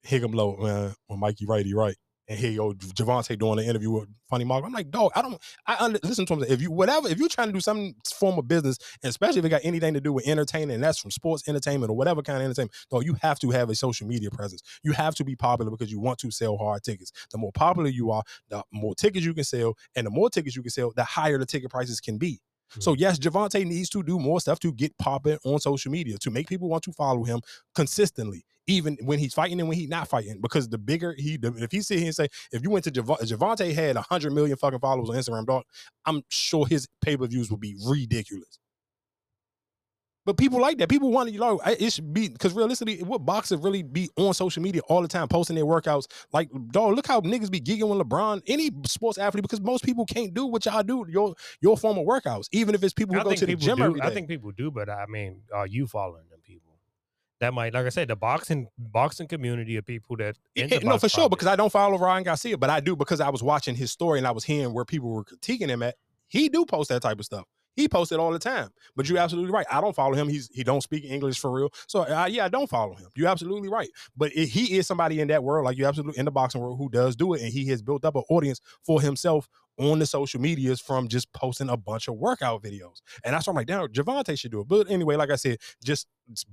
Higgum 0.05 0.33
low, 0.33 0.55
man. 0.57 0.95
When 1.07 1.19
Mikey 1.19 1.45
right, 1.45 1.65
he 1.65 1.73
right. 1.73 1.97
And 2.27 2.39
you 2.39 2.57
go, 2.57 2.73
Gervonta 2.73 3.37
doing 3.39 3.59
an 3.59 3.65
interview 3.65 3.91
with 3.91 4.09
Funny 4.29 4.43
Mark. 4.43 4.65
I'm 4.65 4.73
like, 4.73 4.91
dog, 4.91 5.11
I 5.15 5.21
don't, 5.21 5.41
I 5.65 5.77
under, 5.79 5.99
listen 6.03 6.25
to 6.25 6.33
him. 6.33 6.43
If 6.47 6.61
you, 6.61 6.69
whatever, 6.71 7.07
if 7.07 7.19
you're 7.19 7.29
trying 7.29 7.47
to 7.47 7.53
do 7.53 7.61
some 7.61 7.95
form 8.13 8.37
of 8.37 8.47
business, 8.47 8.77
especially 9.03 9.39
if 9.39 9.45
it 9.45 9.49
got 9.49 9.61
anything 9.63 9.93
to 9.93 10.01
do 10.01 10.11
with 10.11 10.27
entertainment, 10.27 10.75
and 10.75 10.83
that's 10.83 10.99
from 10.99 11.11
sports 11.11 11.47
entertainment 11.47 11.89
or 11.89 11.95
whatever 11.95 12.21
kind 12.21 12.37
of 12.37 12.43
entertainment, 12.43 12.73
dog, 12.91 13.05
you 13.05 13.15
have 13.21 13.39
to 13.39 13.51
have 13.51 13.69
a 13.69 13.75
social 13.75 14.07
media 14.07 14.29
presence. 14.29 14.61
You 14.83 14.91
have 14.91 15.15
to 15.15 15.23
be 15.23 15.35
popular 15.35 15.71
because 15.71 15.91
you 15.91 15.99
want 15.99 16.19
to 16.19 16.31
sell 16.31 16.57
hard 16.57 16.83
tickets. 16.83 17.11
The 17.31 17.37
more 17.37 17.51
popular 17.53 17.89
you 17.89 18.11
are, 18.11 18.23
the 18.49 18.61
more 18.73 18.93
tickets 18.93 19.25
you 19.25 19.33
can 19.33 19.45
sell, 19.45 19.75
and 19.95 20.05
the 20.05 20.11
more 20.11 20.29
tickets 20.29 20.55
you 20.55 20.61
can 20.61 20.71
sell, 20.71 20.91
the 20.95 21.05
higher 21.05 21.37
the 21.37 21.45
ticket 21.45 21.71
prices 21.71 22.01
can 22.01 22.17
be. 22.17 22.41
So 22.79 22.93
hmm. 22.93 22.99
yes, 22.99 23.19
Gervonta 23.19 23.65
needs 23.65 23.89
to 23.91 24.03
do 24.03 24.19
more 24.19 24.41
stuff 24.41 24.59
to 24.59 24.73
get 24.73 24.97
popping 24.97 25.37
on 25.45 25.59
social 25.59 25.91
media 25.91 26.17
to 26.19 26.31
make 26.31 26.47
people 26.47 26.69
want 26.69 26.83
to 26.83 26.91
follow 26.91 27.23
him 27.23 27.41
consistently, 27.73 28.45
even 28.67 28.97
when 29.01 29.19
he's 29.19 29.33
fighting 29.33 29.59
and 29.59 29.67
when 29.67 29.77
he's 29.77 29.89
not 29.89 30.07
fighting. 30.07 30.39
Because 30.41 30.69
the 30.69 30.77
bigger 30.77 31.15
he, 31.17 31.37
the, 31.37 31.53
if 31.57 31.71
he 31.71 31.81
sit 31.81 31.97
here 31.97 32.07
and 32.07 32.15
say, 32.15 32.27
if 32.51 32.61
you 32.61 32.69
went 32.69 32.83
to 32.85 32.91
Jav- 32.91 33.05
Gervonta 33.05 33.73
had 33.73 33.95
hundred 33.95 34.33
million 34.33 34.57
fucking 34.57 34.79
followers 34.79 35.09
on 35.09 35.15
Instagram, 35.15 35.45
dog, 35.45 35.63
I'm 36.05 36.23
sure 36.29 36.67
his 36.67 36.87
pay 37.01 37.17
per 37.17 37.27
views 37.27 37.49
would 37.49 37.61
be 37.61 37.75
ridiculous. 37.87 38.59
But 40.27 40.37
people 40.37 40.59
like 40.59 40.77
that. 40.79 40.89
People 40.89 41.09
want 41.09 41.29
to, 41.29 41.33
you 41.33 41.39
know, 41.39 41.61
it 41.65 41.93
should 41.93 42.13
be 42.13 42.27
because 42.27 42.51
realistically, 42.51 43.01
what 43.01 43.19
boxers 43.19 43.59
really 43.59 43.81
be 43.81 44.09
on 44.17 44.33
social 44.33 44.61
media 44.61 44.81
all 44.89 45.01
the 45.01 45.07
time, 45.07 45.29
posting 45.29 45.55
their 45.55 45.65
workouts. 45.65 46.07
Like, 46.33 46.49
dog, 46.71 46.97
look 46.97 47.07
how 47.07 47.21
niggas 47.21 47.49
be 47.49 47.61
gigging 47.61 47.87
with 47.87 48.05
LeBron, 48.05 48.41
any 48.45 48.69
sports 48.85 49.17
athlete, 49.17 49.43
because 49.43 49.61
most 49.61 49.85
people 49.85 50.05
can't 50.05 50.33
do 50.33 50.45
what 50.45 50.65
y'all 50.65 50.83
do, 50.83 51.05
your 51.07 51.33
your 51.61 51.77
form 51.77 51.97
of 51.97 52.05
workouts, 52.05 52.49
even 52.51 52.75
if 52.75 52.83
it's 52.83 52.93
people 52.93 53.15
who 53.15 53.21
I 53.21 53.23
go 53.23 53.33
to 53.35 53.45
the 53.45 53.55
gym 53.55 53.77
do. 53.77 54.01
I 54.01 54.09
think 54.09 54.27
people 54.27 54.51
do, 54.51 54.69
but 54.69 54.89
I 54.89 55.05
mean, 55.07 55.43
are 55.55 55.65
you 55.65 55.87
following 55.87 56.25
them? 56.29 56.36
That 57.39 57.53
might, 57.53 57.73
like 57.73 57.85
I 57.85 57.89
said, 57.89 58.07
the 58.07 58.15
boxing 58.15 58.67
boxing 58.77 59.27
community 59.27 59.75
of 59.75 59.85
people 59.85 60.17
that 60.17 60.37
Yeah, 60.55 60.79
no, 60.83 60.97
for 60.97 61.09
sure, 61.09 61.29
because 61.29 61.47
I 61.47 61.55
don't 61.55 61.71
follow 61.71 61.97
Ryan 61.97 62.23
Garcia, 62.23 62.57
but 62.57 62.69
I 62.69 62.79
do 62.79 62.95
because 62.95 63.21
I 63.21 63.29
was 63.29 63.43
watching 63.43 63.75
his 63.75 63.91
story 63.91 64.17
and 64.17 64.27
I 64.27 64.31
was 64.31 64.43
hearing 64.43 64.73
where 64.73 64.85
people 64.85 65.09
were 65.09 65.23
critiquing 65.23 65.69
him 65.69 65.83
at. 65.83 65.95
He 66.27 66.49
do 66.49 66.65
post 66.65 66.89
that 66.89 67.01
type 67.01 67.19
of 67.19 67.25
stuff. 67.25 67.45
He 67.75 67.87
posted 67.87 68.17
all 68.17 68.31
the 68.31 68.39
time. 68.39 68.69
But 68.95 69.07
you're 69.07 69.19
absolutely 69.19 69.51
right. 69.51 69.67
I 69.71 69.81
don't 69.81 69.95
follow 69.95 70.15
him. 70.15 70.27
He's 70.27 70.49
he 70.51 70.63
don't 70.63 70.81
speak 70.81 71.05
English 71.05 71.39
for 71.39 71.51
real. 71.51 71.69
So 71.87 72.01
uh, 72.01 72.25
yeah, 72.25 72.45
I 72.45 72.49
don't 72.49 72.67
follow 72.67 72.95
him. 72.95 73.09
You're 73.15 73.29
absolutely 73.29 73.69
right. 73.69 73.89
But 74.17 74.31
it, 74.35 74.47
he 74.47 74.77
is 74.77 74.87
somebody 74.87 75.21
in 75.21 75.27
that 75.27 75.43
world, 75.43 75.65
like 75.65 75.77
you 75.77 75.85
absolutely 75.85 76.17
in 76.17 76.25
the 76.25 76.31
boxing 76.31 76.59
world, 76.59 76.79
who 76.79 76.89
does 76.89 77.15
do 77.15 77.35
it, 77.35 77.43
and 77.43 77.53
he 77.53 77.67
has 77.67 77.83
built 77.83 78.03
up 78.03 78.15
an 78.15 78.23
audience 78.29 78.59
for 78.83 78.99
himself 78.99 79.47
on 79.79 79.99
the 79.99 80.05
social 80.05 80.41
medias 80.41 80.79
from 80.81 81.07
just 81.07 81.31
posting 81.33 81.69
a 81.69 81.77
bunch 81.77 82.07
of 82.07 82.15
workout 82.15 82.63
videos. 82.63 83.01
And 83.23 83.33
that's 83.33 83.45
why 83.47 83.51
I'm 83.51 83.55
like, 83.55 83.67
damn, 83.67 83.87
Gervonta 83.87 84.37
should 84.37 84.51
do 84.51 84.61
it. 84.61 84.67
But 84.67 84.89
anyway, 84.89 85.15
like 85.15 85.29
I 85.29 85.35
said, 85.35 85.59
just 85.83 86.07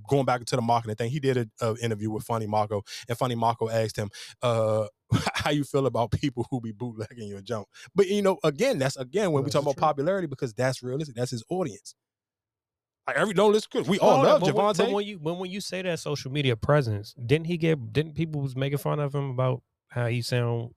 going 0.08 0.24
back 0.26 0.44
to 0.44 0.56
the 0.56 0.62
marketing 0.62 0.96
thing, 0.96 1.10
he 1.10 1.20
did 1.20 1.50
an 1.60 1.76
interview 1.82 2.10
with 2.10 2.24
Funny 2.24 2.46
Marco, 2.46 2.82
and 3.08 3.16
Funny 3.16 3.34
Marco 3.34 3.68
asked 3.70 3.96
him, 3.96 4.10
uh, 4.42 4.86
how 5.34 5.50
you 5.50 5.64
feel 5.64 5.86
about 5.86 6.10
people 6.10 6.46
who 6.50 6.60
be 6.60 6.72
bootlegging 6.72 7.28
your 7.28 7.40
jump. 7.40 7.66
But 7.94 8.08
you 8.08 8.22
know, 8.22 8.38
again, 8.44 8.78
that's 8.78 8.96
again 8.96 9.32
when 9.32 9.44
we 9.44 9.50
talk 9.50 9.62
about 9.62 9.76
popularity 9.76 10.26
because 10.26 10.52
that's 10.54 10.82
realistic. 10.82 11.14
That's 11.16 11.30
his 11.30 11.44
audience. 11.48 11.94
Like 13.06 13.16
every 13.16 13.34
don't 13.34 13.52
listen. 13.52 13.84
We 13.84 13.98
all 13.98 14.20
on, 14.20 14.24
love 14.24 14.40
but 14.40 14.54
when- 14.54 14.64
But 14.66 14.76
Gervonta. 14.76 14.92
when 14.92 15.06
you 15.06 15.18
when 15.18 15.38
when 15.38 15.50
you 15.50 15.60
say 15.60 15.82
that 15.82 16.00
social 16.00 16.32
media 16.32 16.56
presence, 16.56 17.14
didn't 17.24 17.46
he 17.46 17.58
get? 17.58 17.92
Didn't 17.92 18.14
people 18.14 18.40
was 18.40 18.56
making 18.56 18.78
fun 18.78 18.98
of 18.98 19.14
him 19.14 19.30
about 19.30 19.62
how 19.88 20.06
he 20.06 20.22
sound 20.22 20.74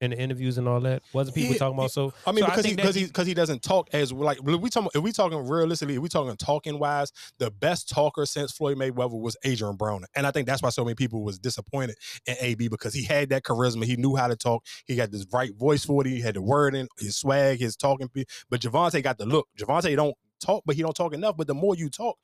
in 0.00 0.10
the 0.10 0.18
interviews 0.18 0.58
and 0.58 0.68
all 0.68 0.80
that? 0.80 1.02
Wasn't 1.12 1.34
people 1.34 1.52
Yeah, 1.52 1.58
talking 1.58 1.78
about 1.78 1.90
so? 1.90 2.12
I 2.26 2.32
mean, 2.32 2.44
so 2.44 2.46
because 2.46 2.64
he 2.64 2.70
think 2.70 2.76
that 2.78 2.82
because 2.82 2.94
he 2.94 3.06
because 3.06 3.26
he 3.26 3.34
doesn't 3.34 3.62
talk 3.62 3.88
as 3.92 4.12
like 4.12 4.38
we 4.42 4.70
talking 4.70 4.90
if 4.94 5.02
we 5.02 5.12
talking 5.12 5.38
realistically, 5.46 5.96
if 5.96 6.00
we 6.00 6.08
talking 6.08 6.36
talking 6.36 6.78
wise, 6.78 7.12
the 7.38 7.50
best 7.50 7.88
talker 7.88 8.26
since 8.26 8.52
Floyd 8.52 8.78
Mayweather 8.78 9.18
was 9.18 9.36
Adrian 9.44 9.76
Broner, 9.76 10.04
and 10.14 10.26
I 10.26 10.30
think 10.30 10.46
that's 10.46 10.62
why 10.62 10.70
so 10.70 10.84
many 10.84 10.94
people 10.94 11.22
was 11.22 11.38
disappointed 11.38 11.96
in 12.26 12.36
AB 12.40 12.68
because 12.68 12.94
he 12.94 13.04
had 13.04 13.30
that 13.30 13.42
charisma, 13.42 13.84
he 13.84 13.96
knew 13.96 14.16
how 14.16 14.28
to 14.28 14.36
talk, 14.36 14.64
he 14.86 14.96
got 14.96 15.10
this 15.10 15.26
right 15.32 15.54
voice 15.54 15.84
for 15.84 16.06
it, 16.06 16.10
he 16.10 16.20
had 16.20 16.34
the 16.34 16.42
wording, 16.42 16.88
his 16.98 17.16
swag, 17.16 17.58
his 17.58 17.76
talking. 17.76 18.08
But 18.50 18.60
Gervonta 18.60 19.02
got 19.02 19.18
the 19.18 19.26
look. 19.26 19.48
Gervonta 19.58 19.94
don't 19.96 20.14
talk, 20.40 20.62
but 20.66 20.76
he 20.76 20.82
don't 20.82 20.94
talk 20.94 21.12
enough. 21.14 21.36
But 21.36 21.46
the 21.46 21.54
more 21.54 21.74
you 21.74 21.90
talk, 21.90 22.16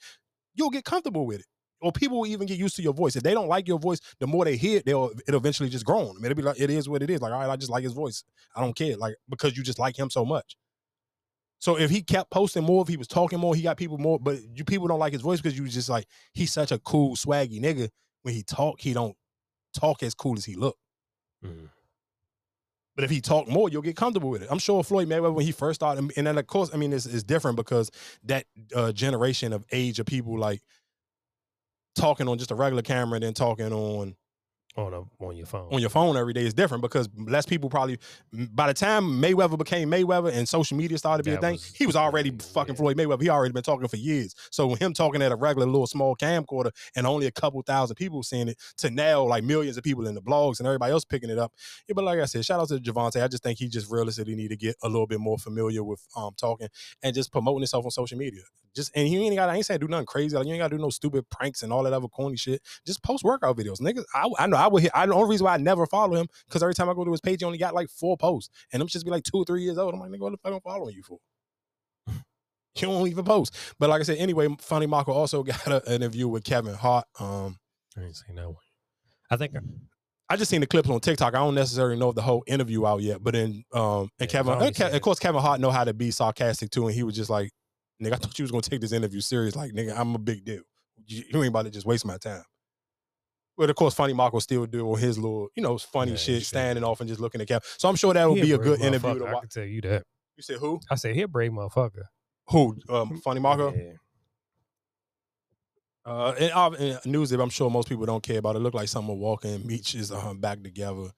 you'll 0.55 0.71
get 0.71 0.85
comfortable 0.85 1.27
with 1.27 1.41
it. 1.41 1.47
Or 1.85 1.93
people 1.93 2.19
will 2.19 2.27
even 2.27 2.47
get 2.47 2.59
used 2.59 2.77
to 2.77 2.83
your 2.83 2.95
voice. 2.95 3.15
If 3.17 3.23
they 3.23 3.35
don't 3.35 3.49
like 3.49 3.69
your 3.69 3.79
voice, 3.79 4.01
the 4.19 4.27
more 4.27 4.45
they 4.45 4.57
hear 4.57 4.79
it, 4.79 4.87
they'll 4.87 5.11
it'll 5.29 5.41
eventually 5.41 5.69
just 5.69 5.85
grow 5.85 6.01
on 6.09 6.15
them. 6.15 6.25
It'll 6.25 6.35
be 6.35 6.43
like 6.43 6.59
it 6.61 6.71
is 6.71 6.89
what 6.89 7.03
it 7.03 7.11
is. 7.11 7.21
Like, 7.21 7.33
all 7.33 7.41
right, 7.41 7.51
I 7.51 7.57
just 7.57 7.71
like 7.71 7.85
his 7.85 7.93
voice. 7.93 8.25
I 8.57 8.61
don't 8.61 8.75
care. 8.75 8.97
Like, 8.97 9.17
because 9.29 9.57
you 9.57 9.63
just 9.63 9.79
like 9.79 9.99
him 9.99 10.11
so 10.11 10.25
much. 10.25 10.57
So 11.59 11.79
if 11.79 11.91
he 11.91 12.03
kept 12.03 12.31
posting 12.31 12.65
more, 12.65 12.83
if 12.83 12.89
he 12.89 12.97
was 12.97 13.07
talking 13.09 13.39
more, 13.39 13.55
he 13.55 13.63
got 13.63 13.77
people 13.77 13.99
more. 13.99 14.19
But 14.19 14.39
you 14.55 14.65
people 14.65 14.89
don't 14.89 14.99
like 14.99 15.13
his 15.13 15.23
voice 15.23 15.41
because 15.41 15.59
you 15.59 15.67
just 15.69 15.89
like 15.89 16.07
he's 16.33 16.53
such 16.53 16.73
a 16.73 16.79
cool, 16.79 17.17
swaggy 17.17 17.61
nigga. 17.61 17.89
When 18.23 18.35
he 18.35 18.43
talk, 18.43 18.81
he 18.81 18.93
don't 18.93 19.17
talk 19.75 20.03
as 20.03 20.15
cool 20.15 20.37
as 20.37 20.45
he 20.45 20.55
look. 20.55 20.77
Mhm. 21.45 21.69
But 22.97 23.05
if 23.05 23.11
he 23.11 23.21
talk 23.21 23.49
more, 23.49 23.69
you'll 23.69 23.83
get 23.83 23.97
comfortable 23.97 24.31
with 24.31 24.43
it. 24.43 24.49
I'm 24.51 24.59
sure 24.61 24.85
Floyd 24.85 25.09
Mayweather 25.09 25.35
when 25.35 25.45
he 25.45 25.53
first 25.53 25.81
started, 25.81 26.01
and- 26.01 26.13
and 26.17 26.27
then 26.27 26.39
of 26.39 26.47
course, 26.47 26.71
I 26.73 26.77
mean, 26.77 26.93
it's, 26.93 27.07
it's 27.07 27.25
different 27.25 27.57
because 27.57 27.91
that 28.23 28.47
uh, 28.75 28.93
generation 28.93 29.53
of 29.53 29.65
age 29.73 29.99
of 29.99 30.07
people 30.07 30.39
like 30.39 30.63
talking 31.95 32.29
on 32.29 32.39
just 32.39 32.51
a 32.51 32.55
regular 32.55 32.83
camera 32.83 33.17
and 33.17 33.23
then 33.23 33.35
talking 33.35 33.73
on 33.73 34.15
on 34.77 34.93
a, 34.93 35.03
on 35.25 35.37
your 35.37 35.47
phone. 35.47 35.73
on 35.73 35.81
your 35.81 35.89
phone 35.91 36.17
every 36.17 36.33
day 36.33 36.45
is 36.45 36.53
different 36.53 36.83
because 36.83 37.09
less 37.17 37.47
people 37.47 37.71
probably 37.71 37.97
by 38.33 38.67
the 38.67 38.75
time 38.75 39.05
Mayweather 39.05 39.57
became 39.57 39.89
Mayweather 39.91 40.33
and 40.33 40.49
social 40.49 40.77
media 40.77 40.99
started 40.99 41.23
to 41.23 41.31
be 41.31 41.33
That 41.33 41.39
a 41.39 41.41
thing, 41.43 41.53
was- 41.53 41.75
he 41.75 41.87
was 41.87 41.95
already 41.97 42.31
yeah, 42.31 42.45
fucking. 42.53 42.75
Floyd 42.75 42.97
Mayweather. 42.97 43.23
He 43.23 43.29
already 43.29 43.53
been 43.53 43.63
talking 43.63 43.87
for 43.87 43.97
years. 43.97 44.35
So 44.51 44.75
him 44.75 44.93
talking 44.93 45.23
at 45.23 45.31
a 45.31 45.37
regular 45.37 45.67
little 45.67 45.87
small 45.87 46.17
camcorder 46.17 46.71
and 46.97 47.07
only 47.07 47.27
a 47.27 47.31
couple 47.31 47.63
thousand 47.63 47.95
people 47.97 48.23
seeing 48.25 48.49
it 48.49 48.59
to 48.79 48.91
now 48.91 49.23
like 49.23 49.45
millions 49.45 49.77
of 49.77 49.85
people 49.85 50.09
in 50.09 50.15
the 50.17 50.23
blogs 50.23 50.59
and 50.59 50.67
everybody 50.67 50.91
else 50.93 51.05
picking 51.05 51.31
it 51.31 51.39
up. 51.39 51.53
Yeah, 51.89 51.93
but 51.95 52.05
like 52.05 52.19
I 52.19 52.25
said, 52.25 52.45
shout 52.45 52.59
out 52.61 52.69
to 52.69 52.79
Gervonta. 52.79 53.23
I 53.23 53.29
just 53.29 53.43
think 53.45 53.59
he 53.61 53.69
just 53.69 53.89
realistically 53.91 54.35
need 54.35 54.49
to 54.49 54.57
get 54.57 54.75
a 54.83 54.89
little 54.89 55.07
bit 55.07 55.21
more 55.21 55.39
familiar 55.39 55.85
with 55.85 56.05
um 56.17 56.33
talking 56.37 56.69
and 57.03 57.15
just 57.15 57.31
promoting 57.31 57.61
himself 57.61 57.85
on 57.85 57.93
social 57.93 58.19
media. 58.19 58.41
Just 58.75 58.91
and 58.97 59.07
he 59.07 59.17
ain't 59.25 59.37
got 59.37 59.49
I 59.49 59.55
ain't 59.55 59.67
saying 59.67 59.79
do 59.79 59.87
nothing 59.87 60.07
crazy. 60.07 60.37
Like 60.37 60.47
you 60.49 60.53
ain't 60.53 60.61
gotta 60.61 60.77
do 60.77 60.83
no 60.83 60.91
stupid 60.91 61.31
pranks 61.31 61.63
and 61.63 61.73
all 61.73 61.85
that 61.85 61.93
other 61.93 62.09
corny 62.09 62.37
shit. 62.37 62.61
Just 62.85 63.05
post 63.05 63.23
workout 63.23 63.57
videos. 63.57 63.81
Niggas, 63.81 64.03
I, 64.13 64.29
I 64.37 64.47
know 64.49 64.57
I 64.65 64.69
would 64.69 64.83
hit 64.83 64.93
I 64.95 65.05
the 65.05 65.13
only 65.13 65.29
reason 65.29 65.45
why 65.45 65.55
I 65.55 65.59
never 65.59 65.87
follow 65.87 66.17
him, 66.17 66.27
because 66.49 66.63
every 66.63 66.73
time 66.73 66.89
I 66.89 66.95
go 66.95 67.05
to 67.05 67.11
his 67.11 67.21
page, 67.21 67.41
he 67.41 67.45
only 67.45 67.59
got 67.59 67.75
like 67.75 67.91
four 67.91 68.17
posts. 68.17 68.49
And 68.73 68.81
them 68.81 68.89
just 68.89 69.05
be 69.05 69.11
like 69.11 69.23
two 69.23 69.37
or 69.37 69.45
three 69.45 69.63
years 69.63 69.77
old. 69.77 69.93
I'm 69.93 70.01
like, 70.01 70.11
nigga, 70.11 70.21
what 70.21 70.31
the 70.33 70.39
fuck 70.39 70.55
I'm 70.55 70.61
following 70.61 70.95
you 70.95 71.03
for? 71.03 71.19
you 72.09 72.89
don't 72.89 73.07
even 73.07 73.25
post. 73.25 73.55
But 73.79 73.91
like 73.91 74.01
I 74.01 74.05
said, 74.05 74.17
anyway, 74.17 74.49
Funny 74.59 74.87
Marco 74.87 75.13
also 75.13 75.43
got 75.43 75.67
a, 75.67 75.87
an 75.87 75.97
interview 75.97 76.29
with 76.29 76.45
Kevin 76.45 76.75
Hart. 76.75 77.05
Um, 77.21 77.59
I 77.97 78.03
ain't 78.03 78.17
seen 78.17 78.37
that 78.37 78.49
one. 78.49 78.57
I 79.31 79.37
think 79.37 79.53
I 80.31 80.37
just 80.37 80.51
seen 80.51 80.63
the 80.63 80.67
clips 80.67 80.89
on 80.89 81.01
TikTok. 81.01 81.35
I 81.35 81.39
don't 81.39 81.55
necessarily 81.55 81.97
know 81.97 82.13
the 82.13 82.23
whole 82.23 82.43
interview 82.47 82.87
out 82.87 83.03
yet, 83.03 83.23
but 83.23 83.35
then 83.35 83.65
um 83.73 84.09
and 84.19 84.21
Yeah, 84.21 84.27
Kevin, 84.27 84.55
and 84.55 84.75
Ke- 84.75 84.95
of 84.95 85.01
course, 85.03 85.19
Kevin 85.19 85.43
Hart 85.43 85.61
know 85.61 85.71
how 85.71 85.85
to 85.85 85.93
be 85.93 86.11
sarcastic 86.11 86.71
too, 86.71 86.87
and 86.87 86.95
he 86.95 87.03
was 87.03 87.15
just 87.15 87.29
like, 87.29 87.51
"Nigga, 88.03 88.15
I 88.15 88.17
thought 88.17 88.39
you 88.39 88.45
was 88.45 88.51
gonna 88.51 88.63
take 88.63 88.81
this 88.81 88.93
interview 88.93 89.21
serious. 89.21 89.55
Like, 89.55 89.73
nigga, 89.73 89.97
I'm 89.97 90.15
a 90.15 90.19
big 90.19 90.45
deal. 90.45 90.63
You, 91.07 91.25
you 91.31 91.39
ain't 91.41 91.49
about 91.49 91.67
to 91.67 91.71
just 91.71 91.87
waste 91.87 92.07
my 92.07 92.17
time." 92.17 92.43
But 93.57 93.71
of 93.71 93.77
course, 93.77 93.95
Funny 93.95 94.13
Marco 94.13 94.41
still 94.41 94.67
doing 94.67 95.01
his 95.01 95.17
little, 95.17 95.49
you 95.55 95.63
know, 95.63 95.79
funny 95.79 96.13
Yeah, 96.13 96.17
shit, 96.17 96.43
standing 96.45 96.83
off 96.83 97.01
and 97.01 97.09
just 97.09 97.21
looking 97.21 97.41
at 97.41 97.47
Kevin. 97.47 97.63
So 97.79 97.89
I'm 97.89 97.97
sure 97.97 98.13
that 98.13 98.29
would 98.29 98.41
be 98.41 98.53
a 98.53 98.59
good 98.59 98.81
interview 98.81 99.19
to 99.21 99.27
I 99.27 99.41
can 99.41 99.49
tell 99.49 99.65
you 99.65 99.81
that. 99.83 100.05
You 100.37 100.43
said 100.43 100.57
who? 100.57 100.81
I 100.91 100.97
said 100.97 101.15
he 101.15 101.23
a 101.23 101.29
brave 101.29 101.53
motherfucker. 101.53 102.05
Who? 102.49 102.77
Um, 102.89 103.21
Funny 103.21 103.41
Marco. 103.41 103.73
Yeah. 103.73 103.93
Uh, 106.07 106.35
and, 106.39 106.53
uh, 106.53 106.71
and 106.73 107.07
news 107.07 107.31
that 107.31 107.41
I'm 107.41 107.49
sure 107.49 107.71
most 107.71 107.89
people 107.89 108.05
don't 108.05 108.23
care 108.23 108.39
about. 108.39 108.57
It 108.57 108.59
looked 108.59 108.75
like 108.75 108.89
Summer 108.89 109.15
Walker 109.15 109.49
and 109.49 109.65
Meech 109.65 109.95
is 109.95 110.13
uh, 110.13 110.35
back 110.35 110.63
together. 110.63 111.11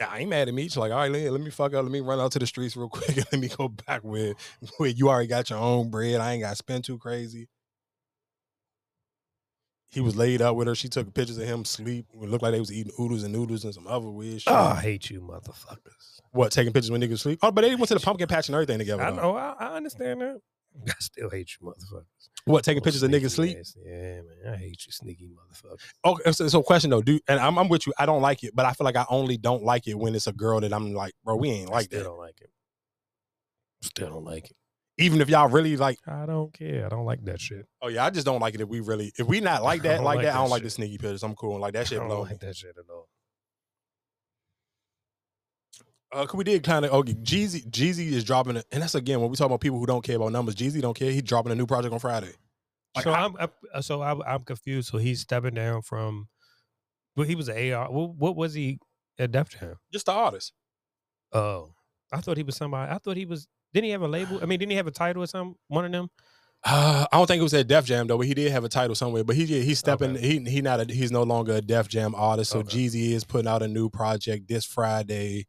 Yeah, 0.00 0.08
I 0.08 0.20
ain't 0.20 0.30
mad 0.30 0.46
at 0.46 0.54
Meech. 0.54 0.76
Like, 0.76 0.92
all 0.92 0.98
right, 0.98 1.10
let, 1.10 1.32
let 1.32 1.40
me 1.40 1.50
fuck 1.50 1.74
up. 1.74 1.82
Let 1.82 1.90
me 1.90 2.00
run 2.00 2.20
out 2.20 2.30
to 2.32 2.38
the 2.38 2.46
streets 2.46 2.76
real 2.76 2.88
quick 2.90 3.16
and 3.16 3.26
let 3.32 3.40
me 3.40 3.48
go 3.48 3.68
back 3.68 4.02
where, 4.02 4.34
where 4.76 4.90
you 4.90 5.08
already 5.08 5.26
got 5.26 5.50
your 5.50 5.58
own 5.58 5.90
bread. 5.90 6.20
I 6.20 6.34
ain't 6.34 6.42
got 6.42 6.50
to 6.50 6.56
spend 6.56 6.84
too 6.84 6.98
crazy. 6.98 7.48
He 9.90 10.00
was 10.00 10.16
laid 10.16 10.42
out 10.42 10.54
with 10.56 10.68
her. 10.68 10.74
She 10.74 10.88
took 10.88 11.12
pictures 11.14 11.38
of 11.38 11.46
him 11.46 11.64
sleep. 11.64 12.06
It 12.12 12.28
looked 12.28 12.42
like 12.42 12.52
they 12.52 12.60
was 12.60 12.70
eating 12.72 12.92
oodles 13.00 13.22
and 13.22 13.32
noodles 13.32 13.64
and 13.64 13.72
some 13.74 13.86
other 13.86 14.08
weird 14.10 14.42
shit. 14.42 14.52
Oh, 14.52 14.56
I 14.56 14.80
hate 14.80 15.08
you, 15.08 15.20
motherfuckers. 15.22 16.20
What, 16.32 16.52
taking 16.52 16.72
pictures 16.74 16.90
when 16.90 17.00
niggas 17.00 17.20
sleep? 17.20 17.38
Oh, 17.42 17.50
but 17.50 17.62
they 17.62 17.74
went 17.74 17.88
to 17.88 17.94
the 17.94 18.00
pumpkin 18.00 18.28
patch 18.28 18.48
and 18.48 18.54
everything 18.54 18.78
together. 18.78 19.02
I 19.02 19.10
though. 19.10 19.16
know. 19.16 19.36
I, 19.36 19.54
I 19.58 19.76
understand 19.76 20.20
that. 20.20 20.40
I 20.88 20.92
still 21.00 21.30
hate 21.30 21.50
you, 21.58 21.66
motherfuckers. 21.68 22.04
What, 22.44 22.64
taking 22.64 22.82
Oh, 22.82 22.84
pictures 22.84 23.02
of 23.02 23.10
niggas 23.10 23.30
sleep? 23.30 23.56
ass. 23.58 23.74
Yeah, 23.82 24.20
man. 24.20 24.52
I 24.52 24.56
hate 24.56 24.84
you, 24.86 24.92
sneaky 24.92 25.30
motherfuckers. 25.30 25.80
Okay, 26.04 26.32
so, 26.32 26.48
so 26.48 26.62
question 26.62 26.90
though, 26.90 27.00
do 27.02 27.18
and 27.26 27.40
I'm, 27.40 27.58
I'm 27.58 27.68
with 27.68 27.86
you. 27.86 27.94
I 27.98 28.04
don't 28.04 28.20
like 28.22 28.44
it, 28.44 28.54
but 28.54 28.66
I 28.66 28.74
feel 28.74 28.84
like 28.84 28.96
I 28.96 29.06
only 29.08 29.38
don't 29.38 29.64
like 29.64 29.88
it 29.88 29.98
when 29.98 30.14
it's 30.14 30.26
a 30.26 30.32
girl 30.34 30.60
that 30.60 30.72
I'm 30.72 30.92
like, 30.92 31.14
bro, 31.24 31.36
we 31.36 31.48
ain't 31.50 31.70
I 31.70 31.72
like 31.72 31.84
still 31.86 31.98
that. 32.00 32.04
don't 32.04 32.18
like 32.18 32.40
it. 32.42 32.50
Still 33.82 34.08
don't 34.10 34.24
like 34.24 34.50
it. 34.50 34.56
Even 35.00 35.20
if 35.20 35.28
y'all 35.28 35.48
really 35.48 35.76
like, 35.76 35.98
I 36.06 36.26
don't 36.26 36.52
care. 36.52 36.84
I 36.84 36.88
don't 36.88 37.04
like 37.04 37.24
that 37.24 37.40
shit. 37.40 37.66
oh 37.80 37.88
yeah, 37.88 38.04
I 38.04 38.10
just 38.10 38.26
don't 38.26 38.40
like 38.40 38.54
it 38.54 38.60
if 38.60 38.68
we 38.68 38.80
really, 38.80 39.12
if 39.18 39.26
we 39.26 39.40
not 39.40 39.62
like 39.70 39.82
that, 39.82 40.02
like, 40.02 40.16
like 40.16 40.24
that, 40.26 40.34
I 40.34 40.38
don't 40.38 40.50
like 40.50 40.64
the 40.64 40.70
sneaky 40.70 40.98
pictures. 40.98 41.22
I'm 41.22 41.34
cool. 41.36 41.58
Like 41.60 41.74
that 41.74 41.86
shit. 41.86 41.98
I 41.98 42.02
shit 42.02 42.08
don't 42.08 42.08
blow. 42.08 42.22
like 42.22 42.30
me. 42.32 42.38
that 42.40 42.56
shit 42.56 42.74
at 42.76 42.84
all. 42.92 43.08
Uh, 46.10 46.26
we 46.34 46.42
did 46.42 46.62
kind 46.62 46.84
of 46.84 46.92
okay. 46.92 47.12
Jeezy, 47.14 47.68
Jeezy 47.70 48.10
is 48.12 48.24
dropping, 48.24 48.56
it, 48.56 48.64
and 48.72 48.82
that's 48.82 48.94
again 48.94 49.20
when 49.20 49.28
we 49.30 49.36
talk 49.36 49.46
about 49.46 49.60
people 49.60 49.78
who 49.78 49.86
don't 49.86 50.02
care 50.02 50.16
about 50.16 50.32
numbers. 50.32 50.54
Jeezy 50.54 50.80
don't 50.80 50.96
care. 50.98 51.10
He 51.10 51.20
dropping 51.20 51.52
a 51.52 51.54
new 51.54 51.66
project 51.66 51.92
on 51.92 52.00
Friday. 52.00 52.32
Like, 52.96 53.04
so 53.04 53.12
I- 53.12 53.24
I'm, 53.24 53.36
I, 53.74 53.80
so 53.80 54.00
I, 54.00 54.34
I'm 54.34 54.42
confused. 54.42 54.88
So 54.88 54.98
he's 54.98 55.20
stepping 55.20 55.54
down 55.54 55.82
from. 55.82 56.28
Well, 57.14 57.26
he 57.26 57.34
was 57.34 57.48
an 57.48 57.72
AR. 57.72 57.90
What, 57.90 58.14
what 58.14 58.36
was 58.36 58.54
he 58.54 58.78
at 59.18 59.32
Def 59.32 59.50
Jam? 59.50 59.76
Just 59.92 60.06
the 60.06 60.12
artist. 60.12 60.52
Oh, 61.32 61.72
I 62.12 62.20
thought 62.20 62.36
he 62.36 62.42
was 62.42 62.56
somebody. 62.56 62.90
I 62.90 62.98
thought 62.98 63.16
he 63.16 63.26
was. 63.26 63.46
Didn't 63.72 63.84
he 63.86 63.90
have 63.90 64.02
a 64.02 64.08
label? 64.08 64.38
I 64.42 64.46
mean, 64.46 64.58
didn't 64.58 64.70
he 64.70 64.76
have 64.76 64.86
a 64.86 64.92
title 64.92 65.22
or 65.22 65.26
something? 65.26 65.56
One 65.68 65.84
of 65.84 65.92
them. 65.92 66.08
Uh, 66.64 67.06
I 67.12 67.16
don't 67.16 67.26
think 67.26 67.38
it 67.40 67.44
was 67.44 67.54
at 67.54 67.68
Def 67.68 67.84
Jam 67.84 68.06
though, 68.08 68.18
but 68.18 68.26
he 68.26 68.34
did 68.34 68.50
have 68.50 68.64
a 68.64 68.68
title 68.68 68.96
somewhere. 68.96 69.22
But 69.22 69.36
he 69.36 69.46
he's 69.46 69.78
stepping. 69.78 70.16
Okay. 70.16 70.40
He 70.40 70.50
he 70.50 70.60
not 70.60 70.80
a, 70.80 70.92
he's 70.92 71.12
no 71.12 71.22
longer 71.22 71.54
a 71.54 71.60
Def 71.60 71.88
Jam 71.88 72.14
artist. 72.16 72.50
So 72.50 72.60
Okay. 72.60 72.78
Jeezy 72.78 73.12
is 73.12 73.24
putting 73.24 73.46
out 73.46 73.62
a 73.62 73.68
new 73.68 73.88
project 73.88 74.48
this 74.48 74.64
Friday. 74.64 75.46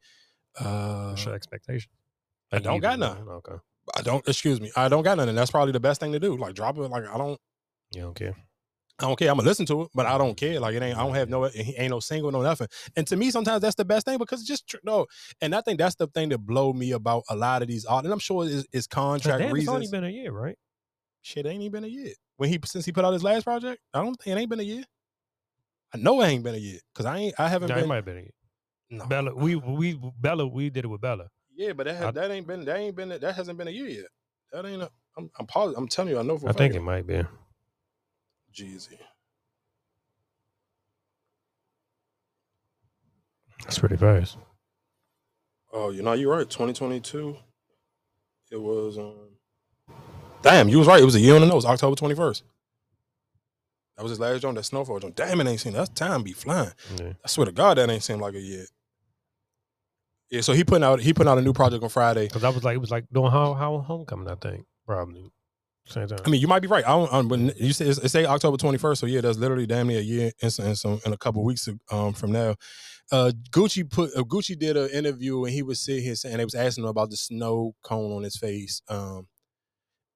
Uh, 0.59 1.09
What's 1.09 1.25
your 1.25 1.33
expectation? 1.33 1.89
I 2.51 2.59
don't 2.59 2.79
got 2.79 2.99
none. 2.99 3.27
Okay. 3.27 3.55
I 3.97 4.01
don't. 4.01 4.27
Excuse 4.27 4.61
me. 4.61 4.71
I 4.75 4.87
don't 4.87 5.03
got 5.03 5.17
nothing. 5.17 5.35
That's 5.35 5.51
probably 5.51 5.71
the 5.71 5.79
best 5.79 5.99
thing 5.99 6.11
to 6.11 6.19
do. 6.19 6.37
Like 6.37 6.53
drop 6.53 6.77
it. 6.77 6.81
Like 6.81 7.07
I 7.07 7.17
don't. 7.17 7.39
You 7.95 8.01
don't 8.03 8.15
care. 8.15 8.35
I 8.99 9.03
don't 9.05 9.17
care. 9.17 9.29
I'm 9.29 9.37
gonna 9.37 9.47
listen 9.47 9.65
to 9.67 9.83
it, 9.83 9.89
but 9.95 10.05
I 10.05 10.17
don't 10.17 10.35
care. 10.35 10.59
Like 10.59 10.75
it 10.75 10.83
ain't. 10.83 10.97
I 10.97 11.03
don't 11.05 11.15
have 11.15 11.29
no. 11.29 11.45
It 11.45 11.75
ain't 11.77 11.89
no 11.91 11.99
single, 12.01 12.31
no 12.31 12.41
nothing. 12.41 12.67
And 12.97 13.07
to 13.07 13.15
me, 13.15 13.31
sometimes 13.31 13.61
that's 13.61 13.75
the 13.75 13.85
best 13.85 14.05
thing 14.05 14.17
because 14.17 14.41
it's 14.41 14.47
just 14.47 14.67
tr- 14.67 14.77
no. 14.83 15.05
And 15.41 15.55
I 15.55 15.61
think 15.61 15.79
that's 15.79 15.95
the 15.95 16.07
thing 16.07 16.29
that 16.29 16.39
blow 16.39 16.73
me 16.73 16.91
about 16.91 17.23
a 17.29 17.35
lot 17.35 17.61
of 17.61 17.69
these 17.69 17.85
art. 17.85 18.03
And 18.03 18.13
I'm 18.13 18.19
sure 18.19 18.45
it's, 18.45 18.67
it's 18.73 18.87
contract 18.87 19.39
damn, 19.39 19.55
it's 19.55 19.69
only 19.69 19.87
been 19.87 20.03
a 20.03 20.09
year, 20.09 20.31
right? 20.31 20.57
Shit 21.21 21.45
ain't 21.45 21.61
even 21.61 21.71
been 21.71 21.83
a 21.85 21.87
year. 21.87 22.13
When 22.37 22.49
he 22.49 22.59
since 22.65 22.85
he 22.85 22.91
put 22.91 23.05
out 23.05 23.13
his 23.13 23.23
last 23.23 23.43
project, 23.43 23.81
I 23.93 24.01
don't 24.03 24.15
think 24.15 24.35
it 24.35 24.39
ain't 24.39 24.49
been 24.49 24.59
a 24.59 24.63
year. 24.63 24.83
I 25.93 25.97
know 25.97 26.21
it 26.21 26.27
ain't 26.27 26.43
been 26.43 26.55
a 26.55 26.59
year 26.59 26.79
because 26.93 27.05
I 27.05 27.17
ain't. 27.17 27.39
I 27.39 27.47
haven't 27.47 27.69
No, 27.69 27.77
it 27.77 27.87
might 27.87 27.95
have 27.95 28.05
been 28.05 28.17
a 28.17 28.21
year. 28.21 28.31
No. 28.91 29.05
Bella, 29.05 29.33
we 29.35 29.55
we 29.55 29.99
Bella, 30.19 30.45
we 30.47 30.69
did 30.69 30.85
it 30.85 30.87
with 30.87 31.01
Bella. 31.01 31.27
Yeah, 31.55 31.73
but 31.73 31.85
that 31.85 32.01
I- 32.01 32.11
that 32.11 32.31
ain't 32.31 32.47
been. 32.47 32.65
That 32.65 32.77
ain't 32.77 32.95
been. 32.95 33.09
That 33.09 33.35
hasn't 33.35 33.57
been 33.57 33.67
a 33.67 33.71
year 33.71 33.87
yet. 33.87 34.05
That 34.51 34.65
ain't. 34.65 34.81
A, 34.81 34.89
I'm. 35.17 35.29
I'm 35.39 35.45
positive. 35.47 35.77
I'm 35.77 35.87
telling 35.87 36.11
you. 36.11 36.19
I 36.19 36.23
know 36.23 36.37
for. 36.37 36.47
a 36.47 36.49
I 36.49 36.53
think 36.53 36.73
fact. 36.73 36.81
it 36.81 36.83
might 36.83 37.05
be. 37.07 37.21
Jeezy. 38.53 38.97
That's 43.63 43.79
pretty 43.79 43.97
fast. 43.97 44.37
Oh, 45.71 45.91
you 45.91 46.01
know, 46.01 46.13
you're 46.13 46.35
right. 46.35 46.49
2022. 46.49 47.37
It 48.51 48.59
was 48.59 48.97
um 48.97 49.29
Damn, 50.41 50.69
you 50.69 50.79
was 50.79 50.87
right. 50.87 51.01
It 51.01 51.05
was 51.05 51.15
a 51.15 51.19
year 51.19 51.35
on 51.35 51.41
the 51.41 51.47
nose, 51.47 51.65
October 51.65 51.95
21st. 51.95 52.43
That 53.97 54.03
was 54.03 54.11
his 54.11 54.19
last 54.19 54.41
joint, 54.41 54.55
that 54.55 54.63
Snofall 54.63 55.01
joint. 55.01 55.15
Damn, 55.15 55.41
it 55.41 55.47
ain't 55.47 55.59
seen 55.59 55.73
that 55.73 55.93
time 55.93 56.23
be 56.23 56.31
flying. 56.31 56.71
Yeah. 56.97 57.13
I 57.23 57.27
swear 57.27 57.45
to 57.45 57.51
God, 57.51 57.77
that 57.77 57.89
ain't 57.89 58.01
seem 58.03 58.19
like 58.19 58.33
a 58.33 58.39
year. 58.39 58.65
Yeah, 60.31 60.41
so 60.41 60.53
he 60.53 60.63
putting 60.63 60.83
out 60.83 61.01
he 61.01 61.11
putting 61.13 61.29
out 61.29 61.37
a 61.37 61.41
new 61.41 61.53
project 61.53 61.83
on 61.83 61.89
Friday. 61.89 62.27
Because 62.27 62.43
I 62.43 62.49
was 62.49 62.63
like, 62.63 62.75
it 62.75 62.79
was 62.79 62.91
like 62.91 63.05
doing 63.11 63.31
how 63.31 63.53
how 63.55 63.79
homecoming. 63.79 64.29
I 64.29 64.35
think 64.35 64.65
probably. 64.85 65.31
Same 65.89 66.07
time. 66.07 66.19
I 66.23 66.29
mean, 66.29 66.39
you 66.39 66.47
might 66.47 66.61
be 66.61 66.67
right. 66.67 66.85
I 66.85 66.91
don't. 66.91 67.11
Um, 67.11 67.29
when 67.29 67.51
you 67.57 67.73
say 67.73 67.87
it 67.87 68.09
say 68.09 68.25
October 68.25 68.57
twenty 68.57 68.77
first, 68.77 69.01
so 69.01 69.07
yeah, 69.07 69.21
that's 69.21 69.39
literally 69.39 69.65
damn 69.65 69.87
near 69.87 69.99
a 69.99 70.03
year 70.03 70.31
in 70.39 70.51
some, 70.51 70.65
in, 70.67 70.75
some, 70.75 70.99
in 71.03 71.13
a 71.13 71.17
couple 71.17 71.43
weeks 71.43 71.67
um, 71.91 72.13
from 72.13 72.31
now. 72.31 72.55
Uh, 73.11 73.31
Gucci 73.49 73.89
put 73.89 74.15
uh, 74.15 74.21
Gucci 74.21 74.57
did 74.57 74.77
an 74.77 74.89
interview 74.91 75.43
and 75.43 75.51
he 75.51 75.63
was 75.63 75.79
sitting 75.81 76.03
here 76.03 76.13
saying 76.13 76.37
they 76.37 76.45
was 76.45 76.53
asking 76.53 76.83
him 76.83 76.91
about 76.91 77.09
the 77.09 77.17
snow 77.17 77.73
cone 77.81 78.11
on 78.11 78.21
his 78.21 78.37
face. 78.37 78.83
Um, 78.87 79.27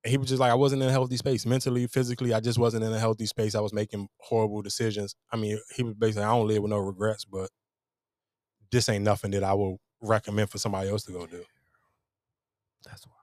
and 0.04 0.12
he 0.12 0.18
was 0.18 0.30
just 0.30 0.40
like, 0.40 0.52
I 0.52 0.56
wasn't 0.56 0.84
in 0.84 0.90
a 0.90 0.92
healthy 0.92 1.18
space 1.18 1.44
mentally, 1.46 1.88
physically. 1.88 2.34
I 2.34 2.40
just 2.40 2.60
wasn't 2.60 2.84
in 2.84 2.94
a 2.94 3.00
healthy 3.00 3.26
space. 3.26 3.56
I 3.56 3.62
was 3.62 3.74
making 3.74 4.10
horrible 4.20 4.62
decisions. 4.62 5.16
I 5.32 5.38
mean, 5.38 5.58
he 5.76 5.82
was 5.82 5.96
basically, 5.96 6.24
I 6.24 6.36
don't 6.36 6.48
live 6.48 6.62
with 6.62 6.70
no 6.70 6.78
regrets, 6.78 7.26
but 7.26 7.50
this 8.72 8.90
ain't 8.90 9.06
nothing 9.06 9.32
that 9.32 9.44
I 9.44 9.54
will 9.54 9.80
recommend 10.02 10.52
for 10.52 10.60
somebody 10.60 10.90
else 10.90 11.04
to 11.06 11.14
go 11.14 11.26
do. 11.26 11.44
That's 12.86 13.08
why. 13.08 13.14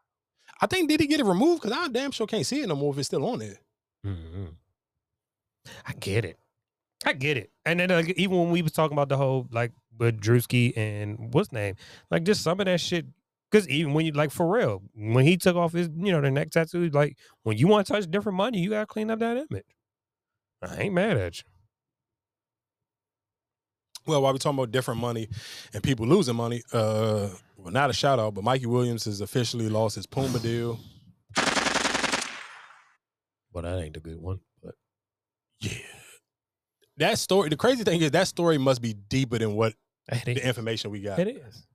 I 0.61 0.67
think 0.67 0.89
did 0.89 1.01
he 1.01 1.07
get 1.07 1.21
it 1.21 1.27
removed? 1.27 1.63
Because 1.63 1.77
I 1.77 1.89
damn 1.89 2.11
sure 2.11 2.27
can't 2.27 2.47
see 2.47 2.61
it 2.61 2.69
no 2.69 2.77
more 2.77 2.93
if 2.93 2.99
it's 2.99 3.09
still 3.09 3.25
on 3.27 3.39
there. 3.39 3.59
Mm-hmm. 4.07 4.47
I 5.87 5.93
get 5.95 6.25
it. 6.25 6.39
I 7.05 7.13
get 7.15 7.37
it. 7.37 7.51
And 7.65 7.81
then 7.81 8.13
even 8.17 8.39
when 8.39 8.51
we 8.51 8.63
was 8.63 8.73
talking 8.73 8.95
about 8.97 9.09
the 9.09 9.17
whole 9.17 9.47
like 9.51 9.73
with 9.99 10.21
Drewski 10.21 10.77
and 10.77 11.33
what's 11.33 11.53
name, 11.53 11.77
like 12.11 12.25
just 12.25 12.43
some 12.43 12.61
of 12.61 12.67
that 12.67 12.81
shit. 12.81 13.07
Because 13.51 13.69
even 13.69 13.95
when 13.95 14.07
you 14.07 14.13
like 14.13 14.31
for 14.31 14.47
real, 14.47 14.83
when 14.95 15.25
he 15.25 15.37
took 15.37 15.57
off 15.57 15.73
his 15.73 15.89
you 15.97 16.13
know 16.13 16.21
the 16.21 16.31
neck 16.31 16.51
tattoo, 16.51 16.89
like 16.91 17.17
when 17.43 17.57
you 17.57 17.67
want 17.67 17.87
to 17.87 17.93
touch 17.93 18.11
different 18.11 18.37
money, 18.37 18.61
you 18.61 18.71
gotta 18.71 18.87
clean 18.87 19.11
up 19.11 19.19
that 19.19 19.37
image. 19.37 19.65
I 20.63 20.83
ain't 20.83 20.95
mad 20.95 21.17
at 21.17 21.39
you. 21.39 21.50
Well, 24.07 24.23
while 24.23 24.33
we 24.33 24.39
talking 24.39 24.59
about 24.59 24.73
different 24.73 25.01
money 25.01 25.29
and 25.75 25.83
people 25.83 26.07
losing 26.07 26.37
money, 26.37 26.63
uh, 26.73 27.29
well, 27.57 27.73
not 27.73 27.91
a 27.91 27.93
shout 27.93 28.19
out, 28.19 28.35
but 28.35 28.45
Mikey 28.45 28.67
Williams 28.67 29.05
has 29.05 29.21
officially 29.21 29.69
lost 29.69 29.97
his 29.97 30.07
Puma 30.07 30.39
deal. 30.39 30.79
But 33.53 33.63
that 33.63 33.81
ain't 33.81 33.95
the 33.95 34.01
good 34.01 34.21
one. 34.21 34.41
But 34.63 34.75
yeah, 35.61 35.73
that 36.99 37.19
story. 37.19 37.49
The 37.49 37.57
crazy 37.57 37.85
thing 37.85 38.01
is 38.01 38.13
that 38.13 38.29
story 38.29 38.59
must 38.59 38.81
be 38.81 38.95
deeper 38.95 39.39
than 39.39 39.55
what 39.55 39.75
the 40.25 40.47
information 40.47 40.91
we 40.91 41.01
got. 41.01 41.19
It 41.19 41.29
is. 41.29 41.67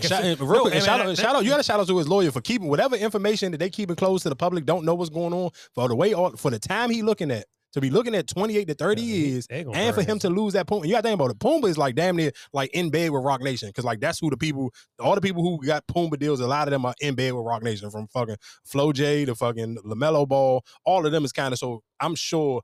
Shout, 0.00 0.22
real 0.40 0.62
quick, 0.62 0.82
shout, 0.82 1.00
out, 1.00 1.14
shout 1.18 1.36
out, 1.36 1.44
you 1.44 1.50
got 1.50 1.58
to 1.58 1.62
shout 1.62 1.78
out 1.78 1.86
to 1.86 1.98
his 1.98 2.08
lawyer 2.08 2.30
for 2.30 2.40
keeping 2.40 2.68
whatever 2.68 2.96
information 2.96 3.52
that 3.52 3.58
they 3.58 3.68
keeping 3.68 3.94
closed 3.94 4.22
to 4.22 4.30
the 4.30 4.36
public, 4.36 4.64
don't 4.64 4.86
know 4.86 4.94
what's 4.94 5.10
going 5.10 5.34
on 5.34 5.50
for 5.74 5.88
the 5.88 5.94
way 5.94 6.14
all 6.14 6.30
for 6.30 6.50
the 6.50 6.58
time 6.58 6.88
he 6.88 7.02
looking 7.02 7.30
at 7.30 7.44
to 7.74 7.80
be 7.80 7.90
looking 7.90 8.14
at 8.14 8.28
28 8.28 8.68
to 8.68 8.74
30 8.74 9.02
years 9.02 9.46
and 9.50 9.94
for 9.94 10.02
him 10.02 10.18
to 10.20 10.30
lose 10.30 10.52
that 10.52 10.68
Puma. 10.68 10.86
You 10.86 10.92
got 10.92 10.98
to 10.98 11.08
think 11.08 11.14
about 11.20 11.32
it. 11.32 11.40
Puma 11.40 11.66
is 11.66 11.76
like 11.76 11.96
damn 11.96 12.14
near 12.14 12.30
like 12.52 12.70
in 12.72 12.88
bed 12.88 13.10
with 13.10 13.24
Roc 13.24 13.42
Nation 13.42 13.68
because 13.68 13.84
like 13.84 13.98
that's 13.98 14.20
who 14.20 14.30
the 14.30 14.36
people, 14.36 14.72
all 15.00 15.16
the 15.16 15.20
people 15.20 15.42
who 15.42 15.64
got 15.66 15.84
Puma 15.88 16.16
deals, 16.16 16.38
a 16.38 16.46
lot 16.46 16.68
of 16.68 16.72
them 16.72 16.86
are 16.86 16.94
in 17.00 17.16
bed 17.16 17.32
with 17.32 17.44
Roc 17.44 17.64
Nation 17.64 17.90
from 17.90 18.06
fucking 18.06 18.36
Flo 18.64 18.92
J 18.92 19.24
to 19.24 19.34
fucking 19.34 19.78
LaMelo 19.84 20.26
Ball. 20.26 20.64
All 20.84 21.04
of 21.04 21.10
them 21.10 21.24
is 21.24 21.32
kind 21.32 21.52
of 21.52 21.58
so 21.58 21.82
I'm 21.98 22.14
sure 22.14 22.62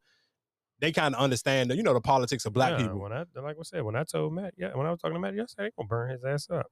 they 0.78 0.92
kind 0.92 1.14
of 1.14 1.20
understand 1.20 1.72
the, 1.72 1.76
you 1.76 1.82
know, 1.82 1.92
the 1.92 2.00
politics 2.00 2.46
of 2.46 2.52
black 2.52 2.72
yeah, 2.72 2.84
people. 2.84 3.00
When 3.00 3.12
I 3.12 3.24
like 3.34 3.56
I 3.58 3.62
said, 3.64 3.82
when 3.82 3.96
I 3.96 4.04
told 4.04 4.32
Matt, 4.32 4.54
yeah, 4.56 4.74
when 4.74 4.86
I 4.86 4.90
was 4.90 5.00
talking 5.00 5.14
to 5.14 5.20
Matt 5.20 5.34
yesterday, 5.34 5.64
they 5.64 5.72
gonna 5.76 5.88
burn 5.88 6.10
his 6.10 6.24
ass 6.24 6.48
up. 6.50 6.66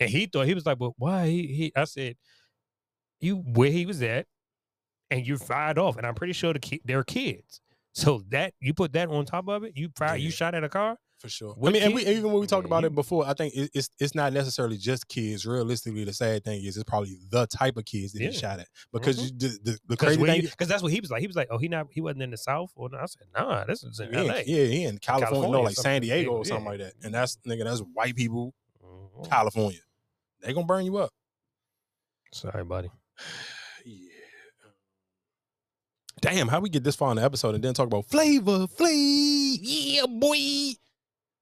And 0.00 0.08
he 0.08 0.24
thought 0.24 0.46
he 0.46 0.54
was 0.54 0.64
like, 0.64 0.80
"Well, 0.80 0.94
why?" 0.96 1.28
He, 1.28 1.46
he 1.48 1.72
I 1.76 1.84
said, 1.84 2.16
"You 3.20 3.36
where 3.36 3.70
he 3.70 3.84
was 3.84 4.02
at, 4.02 4.26
and 5.10 5.26
you 5.26 5.36
fired 5.36 5.78
off." 5.78 5.98
And 5.98 6.06
I'm 6.06 6.14
pretty 6.14 6.32
sure 6.32 6.54
the 6.54 6.58
ki- 6.58 6.80
they're 6.84 7.04
kids. 7.04 7.60
So 7.94 8.22
that 8.30 8.52
you 8.60 8.74
put 8.74 8.92
that 8.94 9.08
on 9.08 9.24
top 9.24 9.48
of 9.48 9.62
it, 9.64 9.72
you 9.76 9.88
fired, 9.96 10.20
you 10.20 10.30
shot 10.30 10.54
at 10.54 10.64
a 10.64 10.68
car 10.68 10.96
for 11.20 11.28
sure. 11.28 11.54
I 11.64 11.70
mean, 11.70 11.82
and 11.82 11.94
we, 11.94 12.04
even 12.04 12.32
when 12.32 12.40
we 12.40 12.46
talked 12.48 12.66
about 12.66 12.84
it 12.84 12.92
before, 12.92 13.24
I 13.24 13.34
think 13.34 13.54
it, 13.54 13.70
it's 13.72 13.88
it's 14.00 14.16
not 14.16 14.32
necessarily 14.32 14.76
just 14.76 15.06
kids. 15.08 15.46
Realistically, 15.46 16.02
the 16.02 16.12
sad 16.12 16.42
thing 16.44 16.64
is 16.64 16.76
it's 16.76 16.82
probably 16.82 17.16
the 17.30 17.46
type 17.46 17.76
of 17.76 17.84
kids 17.84 18.12
that 18.12 18.20
Yeah. 18.22 18.30
he 18.30 18.36
shot 18.36 18.58
at 18.58 18.66
because 18.92 19.18
Mhm. 19.18 19.22
you, 19.22 19.30
the, 19.38 19.58
the, 19.70 19.78
the 19.90 19.96
crazy 19.96 20.22
thing. 20.24 20.40
Because 20.42 20.66
that's 20.66 20.82
what 20.82 20.90
he 20.90 21.00
was 21.00 21.10
like. 21.12 21.20
He 21.20 21.28
was 21.28 21.36
like, 21.36 21.46
"Oh, 21.52 21.58
he 21.58 21.68
not 21.68 21.86
he 21.92 22.00
wasn't 22.00 22.22
in 22.24 22.30
the 22.32 22.36
South." 22.36 22.72
Or 22.74 22.88
no, 22.90 22.98
I 22.98 23.06
said, 23.06 23.28
"Nah, 23.32 23.64
this 23.64 23.84
is 23.84 24.00
in 24.00 24.12
Yeah, 24.12 24.18
L.A." 24.20 24.42
yeah, 24.44 24.64
he 24.64 24.84
in 24.84 24.98
California, 24.98 25.50
no, 25.50 25.60
like 25.62 25.76
San. 25.76 26.02
Diego 26.02 26.32
Yeah, 26.32 26.36
or 26.38 26.44
something 26.44 26.64
yeah. 26.64 26.70
like 26.70 26.78
that. 26.80 26.94
And 27.04 27.14
that's 27.14 27.36
nigga, 27.46 27.62
that's 27.62 27.80
white 27.94 28.16
people, 28.16 28.52
Mhm. 28.84 29.28
California. 29.30 29.80
They 30.40 30.52
gonna 30.52 30.66
burn 30.66 30.84
you 30.84 30.96
up. 30.96 31.10
Sorry, 32.32 32.64
buddy. 32.64 32.90
Damn, 36.24 36.48
how 36.48 36.58
we 36.58 36.70
get 36.70 36.82
this 36.82 36.96
far 36.96 37.10
in 37.10 37.18
the 37.18 37.22
episode 37.22 37.54
and 37.54 37.62
then 37.62 37.74
talk 37.74 37.86
about 37.86 38.06
Flavor 38.06 38.66
Flav? 38.66 39.58
Yeah, 39.60 40.06
boy. 40.06 40.72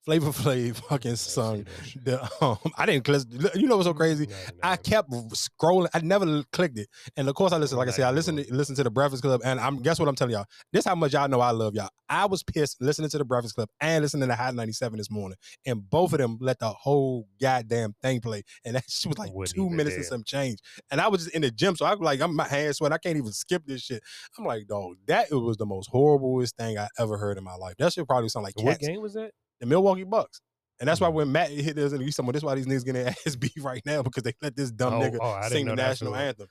Flavor 0.05 0.31
Flav 0.31 0.77
fucking 0.89 1.15
song. 1.15 1.65
The, 2.03 2.21
um, 2.41 2.59
I 2.77 2.87
didn't 2.87 3.05
click. 3.05 3.23
You 3.55 3.69
know 3.69 3.77
what's 3.77 3.87
so 3.87 3.95
crazy? 3.95 4.27
I 4.63 4.77
kept 4.77 5.11
scrolling. 5.11 5.89
I 5.95 6.01
never 6.01 6.43
clicked 6.53 6.79
it, 6.79 6.89
and 7.17 7.29
of 7.29 7.35
course 7.37 7.53
I 7.53 7.57
listened. 7.59 7.79
Like 7.79 7.89
I 7.89 7.93
said, 7.93 8.05
I 8.07 8.11
listened 8.11 8.39
to 8.39 8.55
listen 8.55 8.75
to 8.77 8.83
the 8.83 8.91
Breakfast 8.91 9.23
Club, 9.23 9.43
and 9.45 9.61
I'm 9.61 9.81
guess 9.81 10.01
what 10.01 10.09
I'm 10.09 10.17
telling 10.17 10.35
y'all. 10.35 10.47
This 10.73 10.85
how 10.85 10.97
much 10.97 11.13
y'all 11.13 11.29
know 11.29 11.41
I 11.41 11.53
love 11.53 11.75
y'all. 11.75 11.91
I 12.09 12.27
was 12.27 12.43
pissed 12.43 12.83
listening 12.83 13.11
to 13.11 13.19
the 13.19 13.25
Breakfast 13.25 13.55
Club 13.55 13.69
and 13.81 14.03
listening 14.03 14.29
to 14.29 14.35
Hot 14.35 14.55
97 14.55 14.99
this 14.99 15.11
morning, 15.11 15.39
and 15.67 15.89
both 15.89 16.13
of 16.13 16.19
them 16.19 16.37
let 16.41 16.59
the 16.59 16.69
whole 16.69 17.29
goddamn 17.41 17.95
thing 18.03 18.21
play, 18.21 18.43
and 18.65 18.75
that 18.75 18.85
shit 18.89 19.09
was 19.09 19.19
like 19.19 19.33
Wouldn't 19.33 19.55
two 19.55 19.71
minutes 19.71 19.97
and 19.97 20.05
some 20.05 20.25
change. 20.25 20.59
And 20.91 21.01
I 21.01 21.07
was 21.07 21.25
just 21.25 21.37
in 21.37 21.43
the 21.43 21.51
gym, 21.51 21.77
so 21.77 21.87
I 21.87 21.93
was 21.93 22.01
like, 22.01 22.21
I'm 22.21 22.35
my 22.35 22.49
hands 22.49 22.79
sweat. 22.79 22.93
I 22.93 22.99
can't 22.99 23.17
even 23.17 23.33
skip 23.33 23.65
this 23.67 23.83
shit. 23.83 24.03
I'm 24.37 24.45
like, 24.45 24.67
dog, 24.67 24.97
that 25.07 25.31
was 25.31 25.57
the 25.59 25.67
most 25.67 25.91
horriblest 25.93 26.55
thing 26.55 26.77
I 26.77 26.89
ever 26.99 27.17
heard 27.19 27.39
in 27.39 27.45
my 27.45 27.55
life. 27.55 27.75
That 27.79 27.93
shit 27.93 28.07
probably 28.09 28.29
sound 28.31 28.45
like 28.45 28.55
What 28.61 28.81
game 28.81 29.01
was 29.01 29.15
that? 29.15 29.31
The 29.63 29.67
Milwaukee 29.67 30.03
Bucks. 30.03 30.41
And 30.81 30.89
that's 30.89 31.01
why 31.01 31.07
when 31.07 31.31
Matt 31.31 31.51
hit 31.51 31.77
this, 31.77 31.93
and 31.93 32.03
he's 32.03 32.17
someone, 32.17 32.33
that's 32.33 32.45
why 32.45 32.57
these 32.57 32.67
niggas 32.67 32.85
getting 32.85 33.07
ass 33.27 33.37
beat 33.37 33.53
right 33.61 33.81
now 33.87 34.03
because 34.03 34.25
they 34.25 34.33
let 34.43 34.57
this 34.57 34.73
dumb 34.73 34.95
Oh, 34.95 35.01
nigga 35.01 35.19
oh, 35.21 35.49
sing 35.49 35.67
the 35.67 35.77
national 35.77 36.17
anthem. 36.17 36.49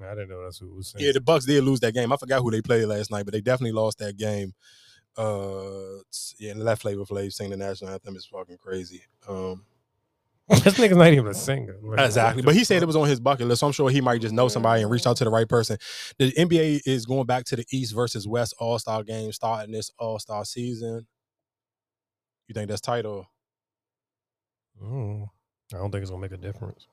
I 0.00 0.10
didn't 0.10 0.28
know 0.28 0.44
that's 0.44 0.58
who 0.58 0.72
was 0.72 0.88
saying. 0.88 1.04
Yeah, 1.04 1.10
the 1.12 1.20
Bucks 1.20 1.46
did 1.46 1.64
lose 1.64 1.80
that 1.80 1.92
game. 1.92 2.12
I 2.12 2.16
forgot 2.16 2.42
who 2.42 2.52
they 2.52 2.62
played 2.62 2.86
last 2.86 3.10
night, 3.10 3.24
but 3.24 3.34
they 3.34 3.40
definitely 3.40 3.72
lost 3.72 3.98
that 3.98 4.16
game. 4.16 4.52
Uh, 5.16 5.98
yeah, 6.38 6.52
and 6.52 6.62
let 6.62 6.78
Flavor 6.78 7.04
Flav 7.04 7.32
sing 7.32 7.50
the 7.50 7.56
national 7.56 7.90
anthem 7.90 8.14
is 8.14 8.26
fucking 8.26 8.58
crazy. 8.58 9.02
Um, 9.28 9.64
this 10.48 10.74
nigga's 10.74 10.96
not 10.96 11.12
even 11.12 11.26
a 11.26 11.34
singer. 11.34 11.76
Exactly, 11.98 12.42
but 12.42 12.54
he 12.54 12.62
said 12.62 12.82
it 12.82 12.86
was 12.86 12.94
on 12.94 13.08
his 13.08 13.18
bucket 13.18 13.48
list, 13.48 13.60
so 13.60 13.66
I'm 13.66 13.72
sure 13.72 13.90
he 13.90 14.00
might 14.00 14.20
just 14.20 14.34
know 14.34 14.46
somebody 14.46 14.82
and 14.82 14.90
reached 14.92 15.08
out 15.08 15.16
to 15.16 15.24
the 15.24 15.30
right 15.30 15.48
person. 15.48 15.78
The 16.18 16.30
NBA 16.32 16.82
is 16.86 17.06
going 17.06 17.26
back 17.26 17.44
to 17.46 17.56
the 17.56 17.64
East 17.72 17.92
versus 17.92 18.28
West 18.28 18.54
All 18.60 18.78
Star 18.78 19.02
game 19.02 19.32
starting 19.32 19.72
this 19.72 19.90
All 19.98 20.20
Star 20.20 20.44
season. 20.44 21.08
You 22.48 22.54
think 22.54 22.68
that's 22.68 22.80
tight 22.80 23.06
or? 23.06 23.26
Mm, 24.82 25.28
I 25.72 25.76
don't 25.78 25.90
think 25.90 26.02
it's 26.02 26.10
gonna 26.10 26.22
make 26.22 26.32
a 26.32 26.36
difference. 26.36 26.86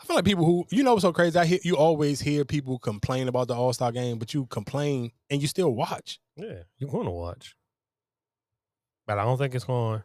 I 0.00 0.04
feel 0.04 0.16
like 0.16 0.24
people 0.24 0.44
who 0.44 0.66
you 0.70 0.82
know 0.82 0.92
what's 0.92 1.02
so 1.02 1.12
crazy. 1.12 1.38
I 1.38 1.44
hear 1.44 1.58
you 1.62 1.76
always 1.76 2.20
hear 2.20 2.44
people 2.44 2.78
complain 2.78 3.28
about 3.28 3.48
the 3.48 3.54
All 3.54 3.72
Star 3.72 3.92
game, 3.92 4.18
but 4.18 4.32
you 4.32 4.46
complain 4.46 5.10
and 5.28 5.42
you 5.42 5.48
still 5.48 5.74
watch. 5.74 6.20
Yeah, 6.36 6.62
you're 6.78 6.90
gonna 6.90 7.10
watch, 7.10 7.56
but 9.06 9.18
I 9.18 9.24
don't 9.24 9.38
think 9.38 9.54
it's 9.54 9.64
going. 9.64 9.98
I 10.00 10.02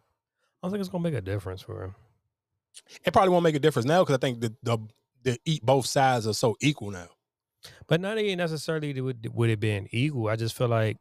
don't 0.63 0.71
think 0.71 0.81
it's 0.81 0.89
gonna 0.89 1.03
make 1.03 1.13
a 1.13 1.21
difference 1.21 1.61
for 1.61 1.83
him. 1.83 1.95
It 3.05 3.13
probably 3.13 3.29
won't 3.29 3.43
make 3.43 3.55
a 3.55 3.59
difference 3.59 3.85
now 3.85 4.03
because 4.03 4.15
I 4.15 4.19
think 4.19 4.41
the 4.41 4.53
the 4.63 4.77
the 5.23 5.39
eat 5.45 5.63
both 5.63 5.85
sides 5.85 6.27
are 6.27 6.33
so 6.33 6.55
equal 6.61 6.91
now. 6.91 7.07
But 7.87 8.01
not 8.01 8.17
even 8.17 8.37
necessarily 8.37 8.99
would 8.99 9.27
would 9.33 9.49
it 9.49 9.59
being 9.59 9.87
equal. 9.91 10.27
I 10.27 10.35
just 10.35 10.55
feel 10.55 10.67
like 10.67 10.97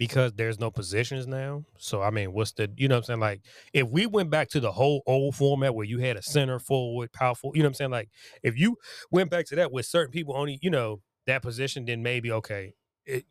because 0.00 0.32
there's 0.32 0.58
no 0.58 0.70
positions 0.70 1.26
now. 1.26 1.62
So 1.78 2.00
I 2.00 2.08
mean, 2.10 2.32
what's 2.32 2.52
the 2.52 2.72
you 2.78 2.88
know 2.88 2.94
what 2.94 3.00
I'm 3.00 3.04
saying? 3.04 3.20
Like 3.20 3.42
if 3.74 3.86
we 3.86 4.06
went 4.06 4.30
back 4.30 4.48
to 4.48 4.58
the 4.58 4.72
whole 4.72 5.02
old 5.06 5.36
format 5.36 5.74
where 5.74 5.84
you 5.84 5.98
had 5.98 6.16
a 6.16 6.22
center 6.22 6.58
forward, 6.58 7.12
powerful, 7.12 7.52
you 7.54 7.62
know 7.62 7.66
what 7.66 7.72
I'm 7.72 7.74
saying? 7.74 7.90
Like 7.90 8.08
if 8.42 8.58
you 8.58 8.78
went 9.10 9.30
back 9.30 9.44
to 9.48 9.56
that 9.56 9.70
with 9.70 9.84
certain 9.84 10.10
people 10.10 10.34
only, 10.38 10.58
you 10.62 10.70
know, 10.70 11.02
that 11.26 11.42
position, 11.42 11.84
then 11.84 12.02
maybe 12.02 12.32
okay, 12.32 12.72
it, 13.04 13.26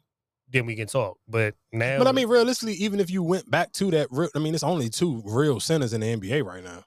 then 0.48 0.67
we 0.67 0.75
can 0.75 0.85
talk. 0.85 1.17
But 1.27 1.56
now, 1.73 1.98
But 1.98 2.06
I 2.07 2.11
mean, 2.11 2.27
realistically, 2.27 2.75
even 2.75 2.99
if 2.99 3.09
you 3.09 3.23
went 3.23 3.49
back 3.49 3.72
to 3.73 3.89
that, 3.89 4.07
real, 4.11 4.30
I 4.35 4.39
mean, 4.39 4.53
it's 4.53 4.64
only 4.64 4.89
two 4.89 5.23
real 5.25 5.59
centers 5.59 5.91
in 5.91 6.01
the 6.01 6.15
NBA 6.15 6.45
right 6.45 6.64
now. 6.64 6.83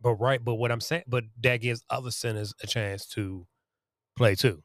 but 0.00 0.14
right, 0.14 0.44
but 0.44 0.56
what 0.56 0.72
I'm 0.72 0.80
saying, 0.80 1.04
but 1.06 1.22
that 1.40 1.58
gives 1.58 1.84
other 1.88 2.10
centers 2.10 2.52
a 2.64 2.66
chance 2.66 3.06
to 3.10 3.46
play 4.16 4.34
too. 4.34 4.64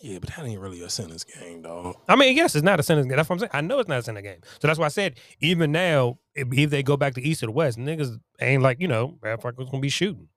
Yeah, 0.00 0.18
but 0.20 0.30
that 0.30 0.46
ain't 0.46 0.60
really 0.60 0.80
a 0.82 0.88
centers 0.88 1.24
game, 1.24 1.62
dog. 1.62 1.96
I 2.08 2.14
mean, 2.14 2.36
yes, 2.36 2.54
it's 2.54 2.62
not 2.62 2.78
a 2.78 2.84
center 2.84 3.02
game. 3.02 3.16
That's 3.16 3.28
what 3.28 3.34
I'm 3.34 3.40
saying. 3.40 3.50
I 3.52 3.60
know 3.62 3.80
it's 3.80 3.88
not 3.88 3.98
a 3.98 4.02
center 4.02 4.22
game. 4.22 4.38
So 4.60 4.68
that's 4.68 4.78
why 4.78 4.86
I 4.86 4.90
said, 4.90 5.18
even 5.40 5.72
now, 5.72 6.18
if, 6.36 6.46
if 6.52 6.70
they 6.70 6.84
go 6.84 6.96
back 6.96 7.14
to 7.14 7.22
East 7.22 7.42
or 7.42 7.46
the 7.46 7.52
West, 7.52 7.78
niggas 7.78 8.18
ain't 8.40 8.62
like, 8.62 8.80
you 8.80 8.86
know, 8.86 9.18
motherfuckers 9.20 9.68
gonna 9.70 9.80
be 9.80 9.88
shooting. 9.88 10.28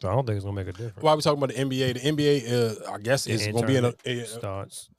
So 0.00 0.08
I 0.08 0.12
don't 0.12 0.26
think 0.26 0.36
it's 0.36 0.44
gonna 0.44 0.56
make 0.56 0.68
a 0.68 0.72
difference. 0.72 1.02
Why 1.02 1.12
are 1.12 1.16
we 1.16 1.22
talking 1.22 1.42
about 1.42 1.54
the 1.54 1.62
NBA? 1.62 1.94
The 1.94 2.00
NBA, 2.00 2.88
uh, 2.88 2.92
I 2.92 2.98
guess, 2.98 3.26
is 3.26 3.46
going 3.46 3.62
to 3.62 3.66
be 3.66 3.76
in 3.76 3.84
a. 3.84 4.26
starts. 4.26 4.90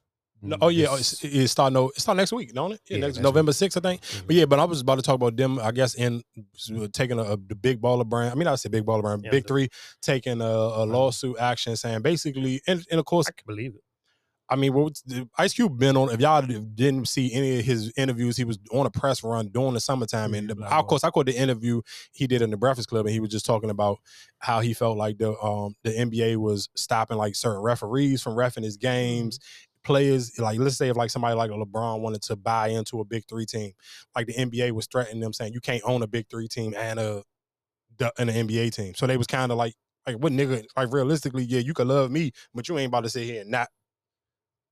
No, 0.42 0.56
oh 0.62 0.68
yeah, 0.70 0.96
it's, 0.96 1.24
it's 1.24 1.52
start 1.52 1.74
no, 1.74 1.90
it's 1.90 2.04
start 2.04 2.16
next 2.18 2.32
week, 2.32 2.54
don't 2.54 2.72
it? 2.72 2.82
Yeah, 2.90 2.98
Yeah, 2.98 3.06
next 3.08 3.20
November 3.20 3.52
sixth, 3.54 3.78
I 3.78 3.82
think. 3.82 4.02
Mhm. 4.02 4.28
But 4.28 4.36
yeah, 4.36 4.46
but 4.46 4.60
I 4.60 4.64
was 4.66 4.82
about 4.82 4.96
to 4.96 5.02
talk 5.02 5.16
about 5.16 5.36
them. 5.36 5.60
I 5.60 5.72
guess 5.72 5.96
in 5.96 6.24
taking 6.94 7.20
a, 7.20 7.24
a- 7.24 7.38
the 7.38 7.56
big 7.56 7.82
baller 7.82 8.06
brand. 8.08 8.32
I 8.32 8.36
mean, 8.36 8.48
I 8.48 8.56
say 8.56 8.70
big 8.70 8.86
baller 8.86 9.02
brand, 9.02 9.24
Yeah, 9.26 9.32
big 9.32 9.48
three 9.48 9.70
taking 10.02 10.42
a, 10.42 10.46
a 10.46 10.86
lawsuit 10.86 11.38
action, 11.40 11.76
saying 11.76 12.02
basically, 12.02 12.62
and, 12.68 12.86
and 12.90 13.00
of 13.00 13.06
course, 13.06 13.28
I 13.28 13.32
can 13.32 13.44
believe 13.46 13.76
it. 13.76 13.82
I 14.52 14.56
mean, 14.56 14.74
what 14.74 15.00
the- 15.06 15.30
Ice 15.38 15.54
Cube 15.54 15.78
been 15.78 15.96
on? 15.96 16.10
If 16.10 16.20
y'all 16.22 16.42
didn't 16.42 17.08
see 17.08 17.32
any 17.34 17.60
of 17.60 17.66
his 17.66 17.94
interviews, 17.96 18.36
he 18.36 18.46
was 18.46 18.58
on 18.72 18.88
a 18.88 18.90
press 18.90 19.24
run 19.24 19.50
during 19.50 19.76
the 19.76 19.80
summertime, 19.80 20.34
and 20.34 20.50
the, 20.50 20.56
of 20.66 20.88
course, 20.88 21.04
I 21.04 21.12
caught 21.12 21.28
the 21.28 21.38
interview 21.38 21.82
he 22.14 22.26
did 22.26 22.42
in 22.42 22.50
the 22.50 22.58
Breakfast 22.58 22.90
Club, 22.90 23.06
and 23.06 23.14
he 23.14 23.20
was 23.20 23.30
just 23.30 23.46
talking 23.46 23.70
about 23.70 24.00
how 24.40 24.60
he 24.62 24.74
felt 24.74 24.98
like 24.98 25.20
the 25.20 25.40
um 25.40 25.76
the 25.84 25.92
NBA 25.92 26.38
was 26.38 26.68
stopping 26.76 27.18
like 27.18 27.36
certain 27.36 27.62
referees 27.62 28.24
from 28.24 28.34
refing 28.34 28.64
his 28.64 28.78
games. 28.78 29.38
Players 29.84 30.38
like 30.38 30.60
let's 30.60 30.78
say 30.78 30.90
if 30.90 30.98
like 30.98 31.10
somebody 31.10 31.36
like 31.36 31.52
LeBron 31.52 32.02
wanted 32.02 32.22
to 32.24 32.36
buy 32.36 32.68
into 32.68 33.00
a 33.00 33.06
big 33.06 33.24
three 33.30 33.46
team, 33.46 33.72
like 34.16 34.28
the 34.28 34.34
NBA 34.34 34.72
was 34.72 34.88
threatening 34.88 35.22
them 35.22 35.34
saying 35.34 35.54
you 35.54 35.62
can't 35.62 35.82
own 35.86 36.04
a 36.04 36.08
big 36.08 36.26
three 36.30 36.48
team 36.48 36.74
and 36.78 37.00
a 37.00 37.24
and 38.18 38.30
an 38.30 38.48
NBA 38.48 38.74
team. 38.74 38.94
So 38.96 39.08
they 39.08 39.18
was 39.18 39.28
kind 39.28 39.52
of 39.52 39.58
like 39.58 39.74
like 40.06 40.18
what 40.18 40.34
nigga 40.34 40.66
like 40.76 40.92
realistically, 40.92 41.44
yeah, 41.44 41.60
you 41.60 41.74
could 41.74 41.88
love 41.88 42.12
me, 42.12 42.32
but 42.54 42.68
you 42.68 42.78
ain't 42.78 42.90
about 42.90 43.04
to 43.06 43.10
sit 43.10 43.24
here 43.24 43.42
and 43.42 43.52
not 43.52 43.70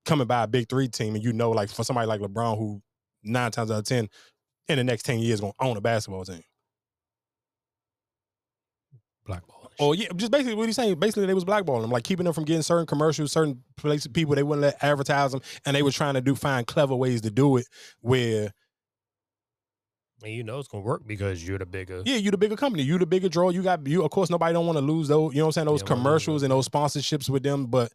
coming 0.06 0.28
by 0.28 0.44
a 0.44 0.48
big 0.48 0.70
three 0.70 0.88
team 0.88 1.16
and 1.16 1.24
you 1.24 1.34
know 1.34 1.52
like 1.52 1.70
for 1.70 1.84
somebody 1.84 2.08
like 2.08 2.22
LeBron 2.22 2.58
who 2.58 2.82
nine 3.24 3.52
times 3.52 3.72
out 3.72 3.80
of 3.80 3.86
ten 3.86 4.08
in 4.68 4.78
the 4.78 4.84
next 4.84 5.04
10 5.04 5.20
years 5.20 5.42
gonna 5.42 5.54
own 5.60 5.78
a 5.78 5.82
basketball 5.82 6.26
team. 6.26 6.42
Blackball. 9.26 9.57
Oh 9.80 9.94
yeah, 9.94 10.08
just 10.16 10.32
basically 10.32 10.56
what 10.56 10.66
he's 10.66 10.76
saying. 10.76 11.00
Basically, 11.00 11.26
they 11.28 11.34
was 11.36 11.46
blackballing 11.46 11.82
them, 11.82 11.92
like 11.92 12.04
keeping 12.04 12.26
them 12.26 12.34
from 12.34 12.46
getting 12.46 12.64
certain 12.64 12.88
commercials, 12.88 13.32
certain 13.32 13.64
places, 13.76 14.08
people 14.08 14.34
they 14.34 14.44
wouldn't 14.44 14.64
let 14.64 14.84
advertise 14.84 15.32
them, 15.32 15.42
and 15.66 15.76
they 15.76 15.84
were 15.84 15.92
trying 15.92 16.16
to 16.16 16.22
do 16.22 16.36
find 16.36 16.66
clever 16.66 16.96
ways 16.96 17.22
to 17.22 17.30
do 17.32 17.58
it. 17.58 17.68
Where 18.02 18.52
And 20.24 20.34
you 20.34 20.44
know 20.44 20.58
it's 20.60 20.68
gonna 20.68 20.84
work 20.84 21.06
because 21.06 21.48
you're 21.48 21.60
the 21.60 21.66
bigger. 21.66 22.02
yeah, 22.04 22.16
you're 22.16 22.32
the 22.32 22.38
bigger 22.40 22.56
company, 22.56 22.84
You're 22.84 22.98
the 22.98 23.06
bigger 23.06 23.30
draw. 23.30 23.50
You 23.50 23.62
got 23.62 23.86
you. 23.86 24.04
Of 24.04 24.10
course, 24.10 24.30
nobody 24.32 24.54
don't 24.54 24.66
want 24.66 24.78
to 24.78 24.84
lose 24.84 25.08
those. 25.08 25.34
You 25.34 25.40
know 25.40 25.46
what 25.46 25.50
I'm 25.50 25.52
saying? 25.54 25.68
Those 25.68 25.82
Yeah, 25.82 25.88
commercials 25.96 26.42
and 26.44 26.52
those 26.52 26.68
sponsorships 26.68 27.30
with 27.30 27.44
them. 27.44 27.68
But 27.68 27.94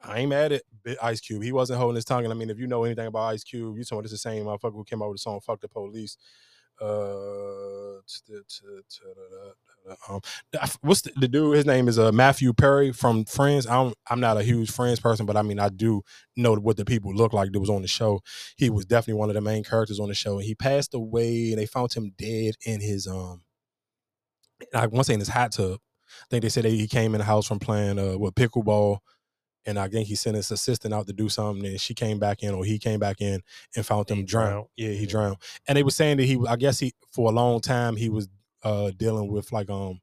I 0.00 0.20
ain't 0.20 0.30
mad 0.30 0.52
at 0.52 0.62
Ice 1.02 1.20
Cube. 1.20 1.42
He 1.42 1.52
wasn't 1.52 1.78
holding 1.78 1.96
his 1.96 2.06
tongue. 2.06 2.24
And 2.24 2.32
I 2.32 2.36
mean, 2.36 2.48
if 2.48 2.58
you 2.58 2.66
know 2.66 2.84
anything 2.84 3.06
about 3.08 3.26
Ice 3.34 3.44
Cube, 3.44 3.76
you 3.76 3.84
told 3.84 4.02
me 4.02 4.04
it's 4.06 4.12
the 4.12 4.18
same 4.18 4.46
motherfucker 4.46 4.72
who 4.72 4.84
came 4.84 5.02
out 5.02 5.08
with 5.10 5.16
the 5.16 5.22
song 5.22 5.40
"Fuck 5.40 5.60
the 5.60 5.68
Police." 5.68 6.16
Uh, 6.80 8.00
um, 10.08 10.20
what's 10.82 11.02
the, 11.02 11.12
the 11.16 11.28
dude? 11.28 11.56
His 11.56 11.66
name 11.66 11.88
is 11.88 11.98
uh, 11.98 12.12
Matthew 12.12 12.52
Perry 12.52 12.92
from 12.92 13.24
Friends. 13.24 13.66
I 13.66 13.74
don't, 13.74 13.94
I'm 14.08 14.20
not 14.20 14.36
a 14.36 14.42
huge 14.42 14.70
Friends 14.70 15.00
person, 15.00 15.26
but 15.26 15.36
I 15.36 15.42
mean, 15.42 15.58
I 15.58 15.68
do 15.68 16.02
know 16.36 16.54
what 16.54 16.76
the 16.76 16.84
people 16.84 17.14
look 17.14 17.32
like 17.32 17.52
that 17.52 17.60
was 17.60 17.70
on 17.70 17.82
the 17.82 17.88
show. 17.88 18.20
He 18.56 18.70
was 18.70 18.84
definitely 18.84 19.18
one 19.18 19.30
of 19.30 19.34
the 19.34 19.40
main 19.40 19.64
characters 19.64 20.00
on 20.00 20.08
the 20.08 20.14
show, 20.14 20.36
and 20.38 20.44
he 20.44 20.54
passed 20.54 20.94
away. 20.94 21.50
And 21.50 21.58
they 21.58 21.66
found 21.66 21.92
him 21.92 22.12
dead 22.16 22.54
in 22.64 22.80
his 22.80 23.06
um, 23.06 23.42
I 24.74 24.86
want 24.86 24.98
to 24.98 25.04
say 25.04 25.14
in 25.14 25.20
his 25.20 25.28
hot 25.28 25.52
tub. 25.52 25.78
I 26.08 26.26
think 26.30 26.42
they 26.42 26.48
said 26.48 26.64
that 26.64 26.70
he 26.70 26.86
came 26.88 27.14
in 27.14 27.18
the 27.20 27.24
house 27.24 27.46
from 27.46 27.58
playing 27.60 27.98
uh 27.98 28.18
with 28.18 28.34
pickleball, 28.34 28.98
and 29.64 29.78
I 29.78 29.88
think 29.88 30.08
he 30.08 30.14
sent 30.16 30.36
his 30.36 30.50
assistant 30.50 30.92
out 30.92 31.06
to 31.06 31.12
do 31.12 31.28
something, 31.28 31.64
and 31.64 31.80
she 31.80 31.94
came 31.94 32.18
back 32.18 32.42
in, 32.42 32.54
or 32.54 32.64
he 32.64 32.78
came 32.78 32.98
back 33.00 33.20
in 33.20 33.40
and 33.76 33.86
found 33.86 34.10
him 34.10 34.24
drowned. 34.24 34.50
drowned. 34.50 34.66
Yeah, 34.76 34.90
he 34.90 35.00
Yeah. 35.00 35.06
drowned. 35.06 35.36
And 35.68 35.76
they 35.76 35.82
were 35.82 35.90
saying 35.90 36.16
that 36.18 36.24
he, 36.24 36.38
I 36.48 36.56
guess 36.56 36.78
he, 36.80 36.92
for 37.12 37.30
a 37.30 37.32
long 37.34 37.60
time, 37.60 37.96
he 37.96 38.08
was 38.08 38.28
uh 38.62 38.90
dealing 38.96 39.30
with 39.30 39.52
like 39.52 39.70
um 39.70 40.00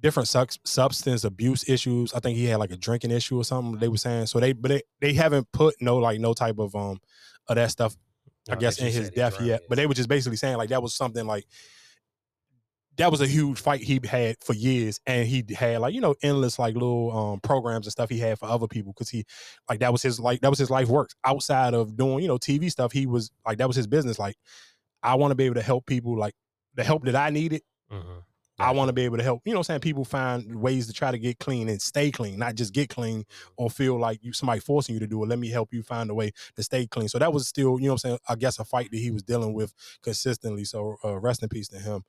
different 0.00 0.28
sub- 0.28 0.50
substance 0.64 1.24
abuse 1.24 1.68
issues. 1.68 2.12
I 2.12 2.20
think 2.20 2.36
he 2.36 2.46
had 2.46 2.58
like 2.58 2.72
a 2.72 2.76
drinking 2.76 3.12
issue 3.12 3.38
or 3.38 3.44
something. 3.44 3.78
They 3.78 3.88
were 3.88 3.96
saying 3.96 4.26
so 4.26 4.40
they, 4.40 4.52
but 4.52 4.68
they, 4.70 4.82
they 5.00 5.12
haven't 5.14 5.50
put 5.52 5.76
no 5.80 5.98
like 5.98 6.20
no 6.20 6.34
type 6.34 6.58
of 6.58 6.74
um 6.74 6.98
of 7.48 7.56
that 7.56 7.70
stuff. 7.70 7.96
I 8.48 8.54
No, 8.54 8.56
they 8.56 8.60
guess 8.60 8.78
in 8.78 8.92
his 8.92 9.10
death 9.10 9.40
yet, 9.40 9.62
but 9.68 9.76
they 9.76 9.86
were 9.86 9.94
just 9.94 10.08
basically 10.08 10.36
saying 10.36 10.56
like 10.56 10.70
that 10.70 10.82
was 10.82 10.94
something 10.94 11.26
like 11.26 11.46
that 12.96 13.10
was 13.10 13.20
a 13.20 13.26
huge 13.26 13.58
fight 13.58 13.80
he 13.80 14.00
had 14.04 14.36
for 14.42 14.52
years 14.52 15.00
and 15.06 15.26
he 15.26 15.44
had 15.54 15.80
like 15.80 15.94
you 15.94 16.00
know 16.00 16.14
endless 16.22 16.58
like 16.58 16.74
little 16.74 17.10
um 17.16 17.40
programs 17.40 17.86
and 17.86 17.92
stuff 17.92 18.10
he 18.10 18.18
had 18.18 18.38
for 18.38 18.46
other 18.46 18.66
people 18.66 18.92
because 18.92 19.08
he 19.08 19.24
like 19.68 19.80
that 19.80 19.92
was 19.92 20.02
his 20.02 20.20
like 20.20 20.40
that 20.40 20.50
was 20.50 20.58
his 20.58 20.70
life 20.70 20.88
work 20.88 21.10
outside 21.24 21.74
of 21.74 21.96
doing 21.96 22.20
you 22.20 22.28
know 22.28 22.36
tv 22.36 22.70
stuff 22.70 22.92
he 22.92 23.06
was 23.06 23.30
like 23.46 23.58
that 23.58 23.66
was 23.66 23.76
his 23.76 23.86
business 23.86 24.18
like 24.18 24.36
i 25.02 25.14
want 25.14 25.30
to 25.30 25.34
be 25.34 25.44
able 25.44 25.54
to 25.54 25.62
help 25.62 25.86
people 25.86 26.16
like 26.18 26.34
the 26.74 26.84
help 26.84 27.04
that 27.04 27.16
i 27.16 27.30
needed 27.30 27.62
Mhm. 27.92 28.22
i 28.58 28.70
want 28.70 28.88
to 28.88 28.92
be 28.92 29.02
able 29.02 29.16
to 29.18 29.22
help 29.22 29.42
you 29.44 29.52
know 29.52 29.58
what 29.58 29.68
i'm 29.68 29.74
saying 29.74 29.80
people 29.80 30.04
find 30.04 30.54
ways 30.60 30.86
to 30.86 30.92
try 30.92 31.10
to 31.10 31.18
get 31.18 31.38
clean 31.38 31.68
and 31.68 31.80
stay 31.82 32.10
clean 32.10 32.38
not 32.38 32.54
just 32.54 32.72
get 32.72 32.88
clean 32.88 33.24
or 33.56 33.70
feel 33.70 33.98
like 33.98 34.18
you 34.22 34.32
somebody 34.32 34.60
forcing 34.60 34.94
you 34.94 35.00
to 35.00 35.06
do 35.06 35.22
it 35.22 35.28
let 35.28 35.38
me 35.38 35.48
help 35.48 35.72
you 35.72 35.82
find 35.82 36.10
a 36.10 36.14
way 36.14 36.30
to 36.56 36.62
stay 36.62 36.86
clean 36.86 37.08
so 37.08 37.18
that 37.18 37.32
was 37.32 37.48
still 37.48 37.78
you 37.80 37.86
know 37.86 37.92
what 37.94 38.04
i'm 38.04 38.10
saying 38.10 38.18
i 38.28 38.34
guess 38.34 38.58
a 38.58 38.64
fight 38.64 38.90
that 38.90 38.98
he 38.98 39.10
was 39.10 39.22
dealing 39.22 39.52
with 39.54 39.74
consistently 40.02 40.64
so 40.64 40.96
uh, 41.04 41.18
rest 41.18 41.42
in 41.42 41.48
peace 41.48 41.68
to 41.68 41.78
him 41.78 42.02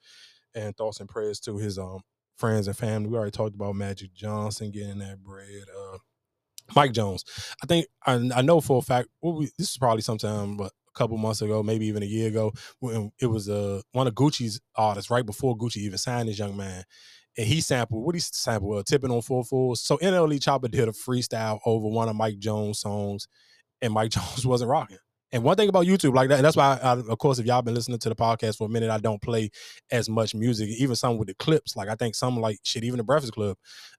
and 0.55 0.75
thoughts 0.77 0.99
and 0.99 1.09
prayers 1.09 1.39
to 1.39 1.57
his 1.57 1.77
um 1.79 2.01
friends 2.37 2.67
and 2.67 2.75
family. 2.77 3.09
We 3.09 3.17
already 3.17 3.31
talked 3.31 3.55
about 3.55 3.75
Magic 3.75 4.13
Johnson 4.13 4.71
getting 4.71 4.99
that 4.99 5.23
bread. 5.23 5.65
Uh, 5.77 5.97
Mike 6.75 6.93
Jones. 6.93 7.23
I 7.63 7.67
think 7.67 7.87
I, 8.05 8.13
I 8.35 8.41
know 8.41 8.61
for 8.61 8.79
a 8.79 8.81
fact. 8.81 9.09
Well, 9.21 9.33
we, 9.33 9.45
this 9.57 9.71
is 9.71 9.77
probably 9.77 10.01
sometime, 10.01 10.57
but 10.57 10.71
couple 10.93 11.17
months 11.17 11.41
ago, 11.41 11.63
maybe 11.63 11.85
even 11.87 12.03
a 12.03 12.07
year 12.07 12.27
ago, 12.27 12.51
when 12.79 13.11
it 13.21 13.27
was 13.27 13.49
uh, 13.49 13.81
one 13.91 14.07
of 14.07 14.13
Gucci's 14.15 14.59
artists 14.75 15.09
right 15.11 15.25
before 15.25 15.57
Gucci 15.57 15.77
even 15.77 15.97
signed 15.97 16.29
this 16.29 16.39
young 16.39 16.55
man. 16.57 16.83
And 17.37 17.47
he 17.47 17.61
sampled 17.61 18.05
what 18.05 18.13
he 18.15 18.21
sampled, 18.21 18.77
uh, 18.77 18.83
tipping 18.87 19.09
on 19.11 19.21
four 19.23 19.43
fools. 19.43 19.81
So 19.81 19.97
NLE 19.97 20.39
Choppa 20.39 20.69
did 20.69 20.87
a 20.87 20.91
freestyle 20.91 21.59
over 21.65 21.87
one 21.87 22.07
of 22.07 22.15
Mike 22.15 22.37
Jones' 22.39 22.79
songs, 22.79 23.27
and 23.81 23.93
Mike 23.93 24.11
Jones 24.13 24.45
wasn't 24.45 24.69
rocking. 24.69 24.97
And 25.31 25.43
one 25.43 25.57
thing 25.57 25.67
about 25.67 25.87
YouTube, 25.87 26.13
like 26.13 26.29
that, 26.29 26.35
and 26.35 26.45
that's 26.45 26.55
why, 26.55 26.79
I, 26.83 26.91
of 26.91 27.17
course, 27.17 27.39
if 27.39 27.47
y'all 27.47 27.63
been 27.63 27.73
listening 27.73 27.97
to 27.97 28.09
the 28.09 28.15
podcast 28.15 28.57
for 28.57 28.67
a 28.67 28.69
minute, 28.69 28.91
I 28.91 28.99
don't 28.99 29.19
play 29.21 29.49
as 29.91 30.07
much 30.07 30.35
music, 30.35 30.69
even 30.69 30.95
some 30.95 31.17
with 31.17 31.27
the 31.27 31.33
clips. 31.33 31.75
Like 31.75 31.89
I 31.89 31.95
think 31.95 32.13
some 32.13 32.39
like 32.39 32.59
shit, 32.63 32.83
even 32.83 32.99
the 32.99 33.03
Breakfast 33.03 33.33
Club, 33.33 33.57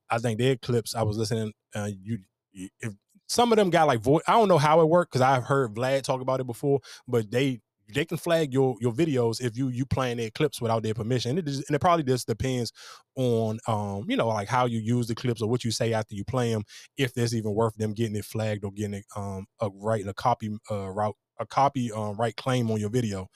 I 0.08 0.18
think 0.18 0.39
their 0.39 0.55
clips. 0.56 0.94
I 0.94 1.02
was 1.02 1.16
listening. 1.16 1.52
Uh, 1.74 1.90
you- 2.02 2.20
if 2.52 2.94
some 3.34 3.52
of 3.52 3.58
them 3.58 3.68
got 3.68 3.88
like 3.88 4.00
voice, 4.00 4.22
I 4.28 4.32
don't 4.32 4.48
know 4.48 4.58
how 4.58 4.80
it 4.80 4.88
worked 4.88 5.12
because 5.12 5.22
I've 5.22 5.44
heard 5.44 5.74
Vlad 5.74 6.02
talk 6.02 6.20
about 6.20 6.40
it 6.40 6.46
before, 6.46 6.80
but 7.08 7.30
they 7.30 7.60
they 7.92 8.04
can 8.04 8.16
flag 8.16 8.54
your 8.54 8.76
your 8.80 8.92
videos 8.92 9.42
if 9.42 9.58
you 9.58 9.68
you 9.68 9.84
playing 9.84 10.18
their 10.18 10.30
clips 10.30 10.60
without 10.60 10.84
their 10.84 10.94
permission. 10.94 11.30
And 11.30 11.40
it, 11.40 11.46
just, 11.46 11.68
and 11.68 11.74
it 11.74 11.80
probably 11.80 12.04
just 12.04 12.28
depends 12.28 12.72
on 13.16 13.58
um 13.66 14.04
you 14.08 14.16
know 14.16 14.28
like 14.28 14.48
how 14.48 14.66
you 14.66 14.78
use 14.78 15.08
the 15.08 15.16
clips 15.16 15.42
or 15.42 15.50
what 15.50 15.64
you 15.64 15.72
say 15.72 15.92
after 15.92 16.14
you 16.14 16.24
play 16.24 16.52
them. 16.52 16.62
If 16.96 17.12
there's 17.12 17.34
even 17.34 17.52
worth 17.54 17.74
them 17.74 17.92
getting 17.92 18.16
it 18.16 18.24
flagged 18.24 18.64
or 18.64 18.70
getting 18.70 18.94
it 18.94 19.04
um 19.16 19.46
a 19.60 19.68
right 19.68 20.06
a 20.06 20.14
copy 20.14 20.56
uh 20.70 20.88
route 20.90 21.16
a 21.40 21.46
copy 21.46 21.90
um 21.90 22.16
right 22.16 22.36
claim 22.36 22.70
on 22.70 22.78
your 22.78 22.90
video. 22.90 23.28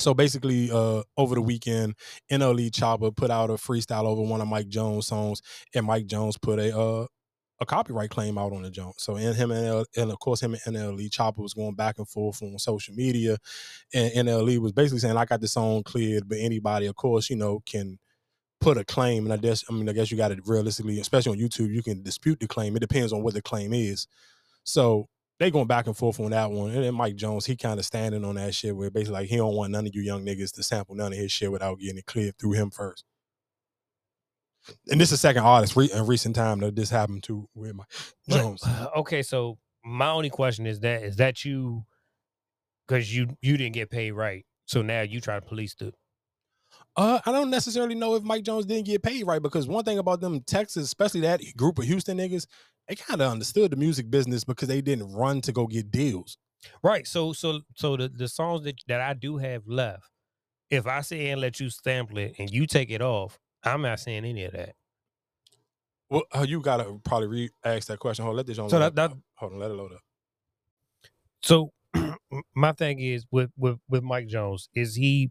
So 0.00 0.14
basically, 0.14 0.70
uh, 0.70 1.02
over 1.16 1.34
the 1.34 1.42
weekend, 1.42 1.96
NLE 2.30 2.70
Choppa 2.70 3.16
put 3.16 3.32
out 3.32 3.50
a 3.50 3.54
freestyle 3.54 4.04
over 4.04 4.22
one 4.22 4.40
of 4.40 4.46
Mike 4.46 4.68
Jones' 4.68 5.08
songs, 5.08 5.42
and 5.74 5.86
Mike 5.86 6.06
Jones 6.06 6.38
put 6.38 6.60
a 6.60 6.78
uh, 6.78 7.06
a 7.60 7.66
copyright 7.66 8.10
claim 8.10 8.38
out 8.38 8.52
on 8.52 8.62
the 8.62 8.70
joint. 8.70 9.00
So 9.00 9.16
and 9.16 9.34
him 9.34 9.50
and, 9.50 9.66
L, 9.66 9.84
and 9.96 10.12
of 10.12 10.18
course 10.20 10.40
him 10.40 10.54
and 10.54 10.76
NLE 10.76 11.10
Choppa 11.10 11.38
was 11.38 11.54
going 11.54 11.74
back 11.74 11.98
and 11.98 12.08
forth 12.08 12.42
on 12.42 12.58
social 12.58 12.94
media, 12.94 13.36
and 13.92 14.28
NLE 14.28 14.58
was 14.58 14.72
basically 14.72 15.00
saying 15.00 15.16
I 15.16 15.24
got 15.24 15.40
this 15.40 15.52
song 15.52 15.82
cleared, 15.82 16.28
but 16.28 16.38
anybody, 16.38 16.86
of 16.86 16.96
course, 16.96 17.28
you 17.30 17.36
know, 17.36 17.60
can 17.66 17.98
put 18.60 18.78
a 18.78 18.84
claim. 18.84 19.24
And 19.24 19.32
I 19.32 19.36
guess 19.36 19.64
I 19.68 19.72
mean 19.72 19.88
I 19.88 19.92
guess 19.92 20.10
you 20.10 20.16
got 20.16 20.28
to 20.28 20.40
realistically, 20.46 21.00
especially 21.00 21.32
on 21.32 21.48
YouTube, 21.48 21.72
you 21.72 21.82
can 21.82 22.02
dispute 22.02 22.40
the 22.40 22.46
claim. 22.48 22.76
It 22.76 22.80
depends 22.80 23.12
on 23.12 23.22
what 23.22 23.34
the 23.34 23.42
claim 23.42 23.72
is. 23.72 24.06
So 24.64 25.08
they 25.38 25.50
going 25.50 25.66
back 25.66 25.86
and 25.86 25.96
forth 25.96 26.20
on 26.20 26.30
that 26.30 26.50
one. 26.50 26.70
And 26.70 26.84
then 26.84 26.94
Mike 26.94 27.16
Jones, 27.16 27.46
he 27.46 27.56
kind 27.56 27.78
of 27.78 27.86
standing 27.86 28.24
on 28.24 28.34
that 28.34 28.54
shit 28.54 28.76
where 28.76 28.90
basically 28.90 29.20
like 29.20 29.28
he 29.28 29.36
don't 29.36 29.54
want 29.54 29.70
none 29.70 29.86
of 29.86 29.94
you 29.94 30.02
young 30.02 30.24
niggas 30.24 30.52
to 30.54 30.62
sample 30.62 30.96
none 30.96 31.12
of 31.12 31.18
his 31.18 31.30
shit 31.30 31.52
without 31.52 31.78
getting 31.78 31.98
it 31.98 32.06
cleared 32.06 32.36
through 32.38 32.52
him 32.52 32.70
first. 32.70 33.04
And 34.90 35.00
this 35.00 35.08
is 35.08 35.20
the 35.20 35.28
second 35.28 35.44
artist 35.44 35.76
re- 35.76 35.90
in 35.92 36.06
recent 36.06 36.34
time 36.36 36.60
that 36.60 36.76
this 36.76 36.90
happened 36.90 37.22
to 37.24 37.48
with 37.54 37.74
Mike 37.74 37.86
But, 38.26 38.36
Jones. 38.38 38.62
okay, 38.96 39.22
so 39.22 39.58
my 39.84 40.10
only 40.10 40.30
question 40.30 40.66
is 40.66 40.80
that 40.80 41.02
is 41.02 41.16
that 41.16 41.44
you 41.44 41.84
because 42.86 43.14
you 43.14 43.36
you 43.42 43.56
didn't 43.56 43.74
get 43.74 43.90
paid 43.90 44.12
right, 44.12 44.44
so 44.66 44.82
now 44.82 45.02
you 45.02 45.20
try 45.20 45.34
to 45.36 45.42
police 45.46 45.74
the 45.74 45.92
Uh, 46.96 47.20
I 47.24 47.32
don't 47.32 47.50
necessarily 47.50 47.94
know 47.94 48.14
if 48.16 48.22
Mike 48.22 48.44
Jones 48.44 48.66
didn't 48.66 48.86
get 48.86 49.02
paid 49.02 49.26
right 49.26 49.42
because 49.42 49.66
one 49.68 49.84
thing 49.84 49.98
about 49.98 50.20
them 50.20 50.40
Texas, 50.42 50.84
especially 50.84 51.20
that 51.20 51.40
group 51.56 51.78
of 51.78 51.84
Houston 51.84 52.18
niggas, 52.18 52.46
they 52.88 52.94
kind 52.94 53.20
of 53.22 53.30
understood 53.30 53.70
the 53.70 53.76
music 53.76 54.10
business 54.10 54.44
because 54.44 54.68
they 54.68 54.80
didn't 54.80 55.12
run 55.12 55.40
to 55.42 55.52
go 55.52 55.66
get 55.66 55.90
deals. 55.90 56.38
right. 56.82 57.06
So 57.06 57.32
so 57.32 57.60
so 57.76 57.96
the 57.96 58.08
the 58.08 58.28
songs 58.28 58.62
that 58.64 58.76
that 58.88 59.00
I 59.00 59.14
do 59.14 59.36
have 59.38 59.66
left, 59.66 60.10
if 60.70 60.86
I 60.86 61.02
say 61.02 61.28
and 61.30 61.40
let 61.40 61.60
you 61.60 61.70
sample 61.70 62.18
it 62.18 62.34
and 62.38 62.50
you 62.50 62.66
take 62.66 62.90
it 62.90 63.00
off, 63.02 63.38
I'm 63.64 63.82
not 63.82 64.00
saying 64.00 64.24
any 64.24 64.44
of 64.44 64.52
that. 64.52 64.74
Well, 66.10 66.22
uh, 66.34 66.46
you 66.48 66.60
gotta 66.60 66.98
probably 67.04 67.28
re 67.28 67.50
ask 67.64 67.88
that 67.88 67.98
question. 67.98 68.24
Hold, 68.24 68.32
on, 68.34 68.36
let 68.38 68.46
this 68.46 68.58
on. 68.58 68.70
So 68.70 68.78
that- 68.78 68.94
that- 68.94 69.12
hold 69.34 69.52
on, 69.52 69.58
let 69.58 69.70
it 69.70 69.74
load 69.74 69.92
up. 69.92 70.00
So 71.42 71.72
my 72.54 72.72
thing 72.72 73.00
is 73.00 73.26
with 73.30 73.50
with 73.56 73.78
with 73.88 74.02
Mike 74.02 74.26
Jones, 74.28 74.68
is 74.74 74.94
he 74.94 75.30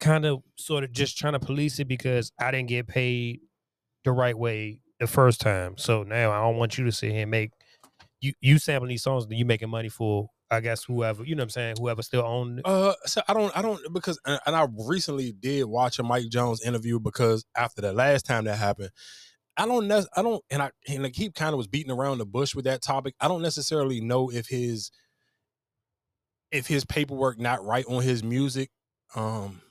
kind 0.00 0.26
of 0.26 0.42
sort 0.56 0.84
of 0.84 0.92
just 0.92 1.16
trying 1.16 1.32
to 1.34 1.40
police 1.40 1.78
it 1.78 1.86
because 1.88 2.32
I 2.38 2.50
didn't 2.50 2.68
get 2.68 2.88
paid 2.88 3.40
the 4.04 4.12
right 4.12 4.36
way 4.36 4.80
the 5.00 5.06
first 5.06 5.40
time. 5.40 5.78
So 5.78 6.02
now 6.02 6.30
I 6.32 6.40
don't 6.42 6.56
want 6.56 6.76
you 6.76 6.84
to 6.84 6.92
sit 6.92 7.12
here 7.12 7.22
and 7.22 7.30
make 7.30 7.50
you 8.20 8.32
you 8.40 8.58
sampling 8.58 8.90
these 8.90 9.02
songs 9.02 9.26
that 9.26 9.34
you 9.36 9.44
making 9.44 9.70
money 9.70 9.88
for. 9.88 10.28
I 10.52 10.60
guess 10.60 10.84
whoever 10.84 11.24
you 11.24 11.34
know 11.34 11.40
what 11.40 11.44
I'm 11.44 11.50
saying, 11.50 11.76
whoever 11.78 12.02
still 12.02 12.22
owned 12.22 12.58
it. 12.58 12.66
Uh, 12.66 12.94
so 13.06 13.22
I 13.26 13.32
don't, 13.32 13.56
I 13.56 13.62
don't 13.62 13.80
because, 13.92 14.20
and 14.26 14.54
I 14.54 14.68
recently 14.86 15.32
did 15.32 15.64
watch 15.64 15.98
a 15.98 16.02
Mike 16.02 16.28
Jones 16.28 16.62
interview 16.62 17.00
because 17.00 17.46
after 17.56 17.80
the 17.80 17.92
last 17.94 18.26
time 18.26 18.44
that 18.44 18.58
happened, 18.58 18.90
I 19.56 19.64
don't 19.66 19.88
nec- 19.88 20.08
I 20.14 20.22
don't 20.22 20.44
and 20.50 20.62
I 20.62 20.70
and 20.86 21.06
I 21.06 21.10
keep 21.10 21.34
kind 21.34 21.54
of 21.54 21.56
was 21.56 21.68
beating 21.68 21.90
around 21.90 22.18
the 22.18 22.26
bush 22.26 22.54
with 22.54 22.66
that 22.66 22.82
topic. 22.82 23.14
I 23.18 23.28
don't 23.28 23.40
necessarily 23.40 24.02
know 24.02 24.30
if 24.30 24.46
his 24.46 24.90
if 26.50 26.66
his 26.66 26.84
paperwork 26.84 27.40
not 27.40 27.64
right 27.64 27.86
on 27.86 28.02
his 28.02 28.22
music. 28.22 28.68
Um 29.14 29.61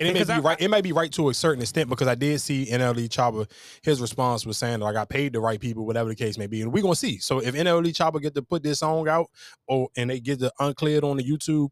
and 0.00 0.08
it 0.08 0.14
may 0.14 0.24
be 0.24 0.32
I- 0.32 0.38
right. 0.40 0.60
It 0.60 0.68
may 0.68 0.80
be 0.80 0.92
right 0.92 1.12
to 1.12 1.28
a 1.28 1.34
certain 1.34 1.62
extent 1.62 1.88
because 1.88 2.08
I 2.08 2.14
did 2.14 2.40
see 2.40 2.66
NLE 2.66 3.08
Choppa. 3.08 3.48
His 3.82 4.00
response 4.00 4.44
was 4.46 4.58
saying 4.58 4.80
that 4.80 4.86
I 4.86 4.92
got 4.92 5.08
paid 5.08 5.32
the 5.32 5.40
right 5.40 5.60
people, 5.60 5.86
whatever 5.86 6.08
the 6.08 6.16
case 6.16 6.38
may 6.38 6.46
be, 6.46 6.62
and 6.62 6.72
we're 6.72 6.82
gonna 6.82 6.96
see. 6.96 7.18
So 7.18 7.38
if 7.40 7.54
NLE 7.54 7.92
Choppa 7.92 8.20
get 8.20 8.34
to 8.34 8.42
put 8.42 8.62
this 8.62 8.80
song 8.80 9.08
out, 9.08 9.30
or 9.68 9.88
and 9.96 10.10
they 10.10 10.18
get 10.20 10.40
the 10.40 10.52
uncleared 10.58 11.04
on 11.04 11.18
the 11.18 11.22
YouTube, 11.24 11.68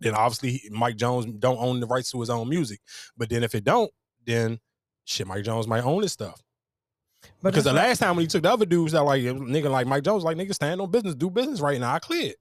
then 0.00 0.14
obviously 0.14 0.62
Mike 0.70 0.96
Jones 0.96 1.26
don't 1.38 1.58
own 1.58 1.80
the 1.80 1.86
rights 1.86 2.10
to 2.12 2.20
his 2.20 2.30
own 2.30 2.48
music. 2.48 2.80
But 3.16 3.28
then 3.28 3.44
if 3.44 3.54
it 3.54 3.64
don't, 3.64 3.90
then 4.24 4.58
shit, 5.04 5.26
Mike 5.26 5.44
Jones 5.44 5.66
might 5.68 5.84
own 5.84 6.02
his 6.02 6.12
stuff. 6.12 6.40
But 7.42 7.50
because 7.50 7.64
the 7.64 7.72
last 7.74 7.98
time 7.98 8.16
when 8.16 8.22
he 8.22 8.26
took 8.26 8.42
the 8.42 8.50
other 8.50 8.64
dudes 8.64 8.92
that 8.92 9.02
like 9.02 9.22
nigga 9.22 9.70
like 9.70 9.86
Mike 9.86 10.04
Jones, 10.04 10.24
like 10.24 10.38
nigga 10.38 10.54
stand 10.54 10.80
on 10.80 10.90
business, 10.90 11.14
do 11.14 11.28
business 11.28 11.60
right 11.60 11.78
now. 11.78 11.94
I 11.94 11.98
cleared. 11.98 12.36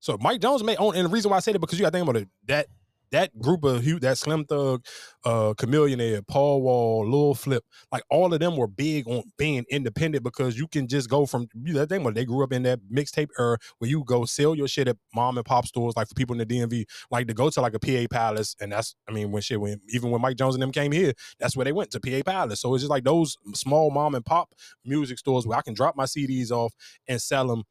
So 0.00 0.16
Mike 0.18 0.40
Jones 0.40 0.62
may 0.62 0.76
own, 0.76 0.96
and 0.96 1.04
the 1.06 1.10
reason 1.10 1.30
why 1.30 1.36
I 1.36 1.40
say 1.40 1.52
that 1.52 1.58
because 1.58 1.78
you 1.78 1.84
got 1.84 1.90
to 1.90 1.98
think 1.98 2.08
about 2.08 2.22
it, 2.22 2.28
that 2.46 2.68
that 3.12 3.38
group 3.38 3.64
of 3.64 3.84
that 4.00 4.18
Slim 4.18 4.44
Thug, 4.44 4.84
uh, 5.24 5.54
Chamillionaire, 5.54 6.26
Paul 6.26 6.62
Wall, 6.62 7.08
Lil 7.08 7.34
Flip, 7.34 7.64
like 7.92 8.02
all 8.10 8.32
of 8.32 8.40
them 8.40 8.56
were 8.56 8.66
big 8.66 9.06
on 9.08 9.22
being 9.36 9.64
independent 9.70 10.24
because 10.24 10.58
you 10.58 10.68
can 10.68 10.86
just 10.88 11.08
go 11.08 11.26
from 11.26 11.48
you 11.62 11.74
know, 11.74 11.84
think 11.86 12.02
about 12.02 12.10
it, 12.10 12.14
they 12.14 12.24
grew 12.24 12.42
up 12.44 12.52
in 12.52 12.62
that 12.64 12.80
mixtape 12.92 13.28
era 13.38 13.58
where 13.78 13.90
you 13.90 14.04
go 14.04 14.24
sell 14.24 14.54
your 14.54 14.68
shit 14.68 14.88
at 14.88 14.96
mom 15.14 15.36
and 15.36 15.46
pop 15.46 15.66
stores, 15.66 15.94
like 15.96 16.08
for 16.08 16.14
people 16.14 16.38
in 16.38 16.46
the 16.46 16.60
DMV, 16.60 16.84
like 17.10 17.26
to 17.26 17.34
go 17.34 17.50
to 17.50 17.60
like 17.60 17.74
a 17.74 17.78
PA 17.78 18.06
Palace, 18.10 18.56
and 18.60 18.72
that's 18.72 18.94
I 19.08 19.12
mean 19.12 19.30
when 19.32 19.42
shit 19.42 19.60
when 19.60 19.80
even 19.88 20.10
when 20.10 20.20
Mike 20.20 20.36
Jones 20.36 20.54
and 20.54 20.62
them 20.62 20.72
came 20.72 20.92
here, 20.92 21.12
that's 21.38 21.56
where 21.56 21.64
they 21.64 21.72
went 21.72 21.90
to 21.92 22.00
PA 22.00 22.22
Palace. 22.24 22.60
So 22.60 22.74
it's 22.74 22.82
just 22.82 22.90
like 22.90 23.04
those 23.04 23.36
small 23.54 23.90
mom 23.90 24.14
and 24.14 24.24
pop 24.24 24.50
music 24.84 25.18
stores 25.18 25.46
where 25.46 25.58
I 25.58 25.62
can 25.62 25.74
drop 25.74 25.96
my 25.96 26.04
CDs 26.04 26.50
off 26.50 26.72
and 27.08 27.20
sell 27.20 27.46
them 27.48 27.64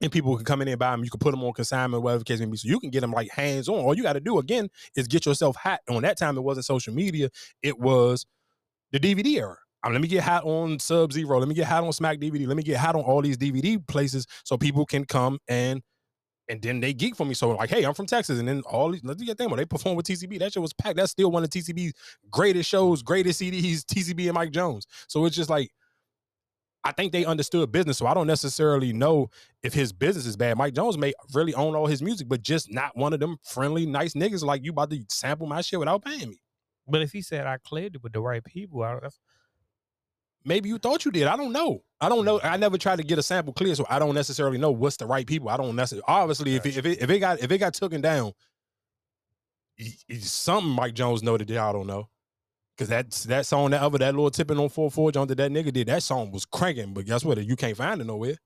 and 0.00 0.12
people 0.12 0.36
can 0.36 0.44
come 0.44 0.62
in 0.62 0.68
and 0.68 0.78
buy 0.78 0.92
them. 0.92 1.04
You 1.04 1.10
can 1.10 1.18
put 1.18 1.32
them 1.32 1.42
on 1.42 1.52
consignment, 1.52 2.02
whatever 2.02 2.24
case 2.24 2.40
may 2.40 2.46
be. 2.46 2.56
So 2.56 2.68
you 2.68 2.80
can 2.80 2.90
get 2.90 3.00
them 3.00 3.12
like 3.12 3.30
hands 3.30 3.68
on. 3.68 3.76
All 3.76 3.96
you 3.96 4.02
got 4.02 4.12
to 4.14 4.20
do 4.20 4.38
again 4.38 4.68
is 4.96 5.08
get 5.08 5.26
yourself 5.26 5.56
hot. 5.56 5.80
On 5.88 6.02
that 6.02 6.18
time, 6.18 6.36
it 6.36 6.42
wasn't 6.42 6.66
social 6.66 6.94
media; 6.94 7.30
it 7.62 7.78
was 7.78 8.26
the 8.92 9.00
DVD 9.00 9.38
era. 9.38 9.56
I 9.82 9.88
mean, 9.88 9.94
let 9.94 10.02
me 10.02 10.08
get 10.08 10.24
hot 10.24 10.44
on 10.44 10.78
Sub 10.78 11.12
Zero. 11.12 11.38
Let 11.38 11.48
me 11.48 11.54
get 11.54 11.66
hot 11.66 11.84
on 11.84 11.92
Smack 11.92 12.18
DVD. 12.18 12.46
Let 12.46 12.56
me 12.56 12.62
get 12.62 12.78
hot 12.78 12.94
on 12.94 13.02
all 13.02 13.22
these 13.22 13.36
DVD 13.38 13.84
places 13.86 14.26
so 14.44 14.56
people 14.56 14.84
can 14.86 15.04
come 15.04 15.38
and 15.48 15.82
and 16.48 16.62
then 16.62 16.80
they 16.80 16.94
geek 16.94 17.14
for 17.14 17.26
me. 17.26 17.34
So 17.34 17.50
like, 17.50 17.70
hey, 17.70 17.84
I'm 17.84 17.94
from 17.94 18.06
Texas, 18.06 18.38
and 18.38 18.48
then 18.48 18.62
all 18.62 18.90
these. 18.90 19.04
Let's 19.04 19.22
get 19.22 19.38
them. 19.38 19.54
They 19.54 19.66
perform 19.66 19.96
with 19.96 20.06
TCB, 20.06 20.38
that 20.38 20.52
shit 20.52 20.62
was 20.62 20.72
packed. 20.72 20.96
That's 20.96 21.12
still 21.12 21.30
one 21.30 21.44
of 21.44 21.50
TCB's 21.50 21.92
greatest 22.30 22.68
shows, 22.68 23.02
greatest 23.02 23.40
CDs. 23.40 23.84
TCB 23.84 24.26
and 24.26 24.34
Mike 24.34 24.52
Jones. 24.52 24.86
So 25.08 25.24
it's 25.24 25.36
just 25.36 25.50
like. 25.50 25.70
I 26.88 26.92
think 26.92 27.12
they 27.12 27.26
understood 27.26 27.70
business, 27.70 27.98
so 27.98 28.06
I 28.06 28.14
don't 28.14 28.26
necessarily 28.26 28.94
know 28.94 29.28
if 29.62 29.74
his 29.74 29.92
business 29.92 30.24
is 30.24 30.38
bad. 30.38 30.56
Mike 30.56 30.72
Jones 30.72 30.96
may 30.96 31.12
really 31.34 31.52
own 31.52 31.74
all 31.76 31.86
his 31.86 32.00
music, 32.00 32.30
but 32.30 32.42
just 32.42 32.72
not 32.72 32.96
one 32.96 33.12
of 33.12 33.20
them 33.20 33.36
friendly, 33.42 33.84
nice 33.84 34.14
niggas 34.14 34.42
like 34.42 34.64
you 34.64 34.70
about 34.70 34.88
to 34.90 35.04
sample 35.10 35.46
my 35.46 35.60
shit 35.60 35.78
without 35.78 36.02
paying 36.02 36.30
me. 36.30 36.40
But 36.86 37.02
if 37.02 37.12
he 37.12 37.20
said 37.20 37.46
I 37.46 37.58
cleared 37.58 37.96
it 37.96 38.02
with 38.02 38.14
the 38.14 38.22
right 38.22 38.42
people, 38.42 38.82
I, 38.82 38.98
that's, 39.02 39.20
Maybe 40.46 40.70
you 40.70 40.78
thought 40.78 41.04
you 41.04 41.10
did. 41.10 41.26
I 41.26 41.36
don't 41.36 41.52
know. 41.52 41.82
I 42.00 42.08
don't 42.08 42.24
know. 42.24 42.40
I 42.42 42.56
never 42.56 42.78
tried 42.78 42.96
to 42.96 43.02
get 43.02 43.18
a 43.18 43.22
sample 43.22 43.52
clear, 43.52 43.74
so 43.74 43.84
I 43.90 43.98
don't 43.98 44.14
necessarily 44.14 44.56
know 44.56 44.70
what's 44.70 44.96
the 44.96 45.04
right 45.04 45.26
people. 45.26 45.50
I 45.50 45.58
don't 45.58 45.76
necessarily. 45.76 46.04
Obviously, 46.08 46.54
if 46.54 46.64
it, 46.64 46.78
if 46.78 46.86
it 46.86 47.02
if 47.02 47.10
it 47.10 47.18
got 47.18 47.40
if 47.40 47.50
it 47.50 47.58
got 47.58 47.74
taken 47.74 48.00
down, 48.00 48.32
something 50.20 50.70
Mike 50.72 50.94
Jones 50.94 51.22
know 51.22 51.36
that. 51.36 51.50
I 51.50 51.72
don't 51.72 51.86
know. 51.86 52.08
Cause 52.78 52.88
that 52.88 53.10
that 53.10 53.44
song, 53.44 53.70
that 53.70 53.82
other 53.82 53.98
that 53.98 54.14
little 54.14 54.30
tipping 54.30 54.58
on 54.58 54.68
four 54.68 54.88
four 54.88 55.10
John 55.10 55.26
that 55.26 55.34
that 55.34 55.50
nigga 55.50 55.72
did, 55.72 55.88
that 55.88 56.04
song 56.04 56.30
was 56.30 56.44
cranking. 56.44 56.94
But 56.94 57.06
guess 57.06 57.24
what? 57.24 57.44
You 57.44 57.56
can't 57.56 57.76
find 57.76 58.00
it 58.00 58.06
nowhere. 58.06 58.36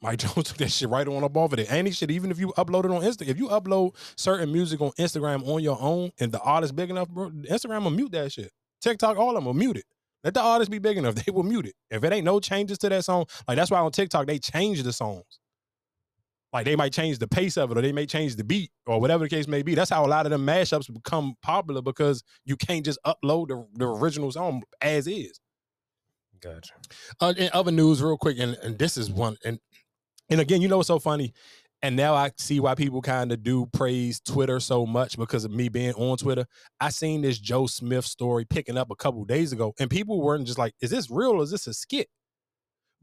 Mike 0.00 0.18
Jones 0.20 0.48
took 0.48 0.56
that 0.58 0.70
shit 0.70 0.88
right 0.88 1.06
on 1.08 1.24
up 1.24 1.36
off 1.36 1.52
of 1.52 1.58
it. 1.58 1.70
Any 1.70 1.90
shit, 1.90 2.12
even 2.12 2.30
if 2.30 2.38
you 2.38 2.52
upload 2.56 2.84
it 2.84 2.92
on 2.92 3.02
Insta, 3.02 3.26
if 3.26 3.38
you 3.38 3.48
upload 3.48 3.96
certain 4.16 4.52
music 4.52 4.80
on 4.80 4.92
Instagram 4.92 5.46
on 5.48 5.62
your 5.62 5.78
own 5.80 6.12
and 6.20 6.30
the 6.30 6.40
artist 6.40 6.76
big 6.76 6.90
enough, 6.90 7.08
bro, 7.08 7.30
Instagram 7.30 7.82
will 7.82 7.90
mute 7.90 8.12
that 8.12 8.30
shit. 8.30 8.52
TikTok, 8.80 9.16
all 9.16 9.30
of 9.30 9.34
them 9.36 9.46
will 9.46 9.54
mute 9.54 9.78
it. 9.78 9.84
Let 10.22 10.34
the 10.34 10.42
artist 10.42 10.70
be 10.70 10.78
big 10.78 10.98
enough, 10.98 11.14
they 11.24 11.32
will 11.32 11.42
mute 11.42 11.66
it. 11.66 11.74
If 11.90 12.04
it 12.04 12.12
ain't 12.12 12.24
no 12.24 12.38
changes 12.38 12.78
to 12.78 12.88
that 12.88 13.04
song, 13.04 13.26
like 13.48 13.56
that's 13.56 13.70
why 13.70 13.80
on 13.80 13.90
TikTok 13.90 14.26
they 14.26 14.38
change 14.38 14.82
the 14.82 14.92
songs. 14.92 15.40
Like 16.56 16.64
they 16.64 16.74
might 16.74 16.94
change 16.94 17.18
the 17.18 17.28
pace 17.28 17.58
of 17.58 17.70
it, 17.70 17.76
or 17.76 17.82
they 17.82 17.92
may 17.92 18.06
change 18.06 18.34
the 18.36 18.42
beat, 18.42 18.70
or 18.86 18.98
whatever 18.98 19.24
the 19.24 19.28
case 19.28 19.46
may 19.46 19.60
be. 19.60 19.74
That's 19.74 19.90
how 19.90 20.06
a 20.06 20.08
lot 20.08 20.24
of 20.24 20.30
them 20.30 20.46
mashups 20.46 20.90
become 20.90 21.34
popular 21.42 21.82
because 21.82 22.24
you 22.46 22.56
can't 22.56 22.82
just 22.82 22.98
upload 23.04 23.48
the, 23.48 23.66
the 23.74 23.86
original 23.86 24.32
song 24.32 24.62
as 24.80 25.06
is. 25.06 25.38
gotcha. 26.40 26.72
Uh, 27.20 27.34
in 27.36 27.50
other 27.52 27.70
news, 27.70 28.02
real 28.02 28.16
quick, 28.16 28.38
and, 28.38 28.54
and 28.62 28.78
this 28.78 28.96
is 28.96 29.10
one, 29.10 29.36
and 29.44 29.58
and 30.30 30.40
again, 30.40 30.62
you 30.62 30.68
know 30.68 30.78
what's 30.78 30.86
so 30.86 30.98
funny? 30.98 31.34
And 31.82 31.94
now 31.94 32.14
I 32.14 32.30
see 32.38 32.58
why 32.58 32.74
people 32.74 33.02
kind 33.02 33.32
of 33.32 33.42
do 33.42 33.66
praise 33.66 34.18
Twitter 34.20 34.58
so 34.58 34.86
much 34.86 35.18
because 35.18 35.44
of 35.44 35.50
me 35.50 35.68
being 35.68 35.92
on 35.92 36.16
Twitter. 36.16 36.46
I 36.80 36.88
seen 36.88 37.20
this 37.20 37.38
Joe 37.38 37.66
Smith 37.66 38.06
story 38.06 38.46
picking 38.46 38.78
up 38.78 38.90
a 38.90 38.96
couple 38.96 39.22
days 39.26 39.52
ago, 39.52 39.74
and 39.78 39.90
people 39.90 40.22
weren't 40.22 40.46
just 40.46 40.58
like, 40.58 40.72
"Is 40.80 40.88
this 40.88 41.10
real 41.10 41.32
or 41.32 41.42
is 41.42 41.50
this 41.50 41.66
a 41.66 41.74
skit?" 41.74 42.08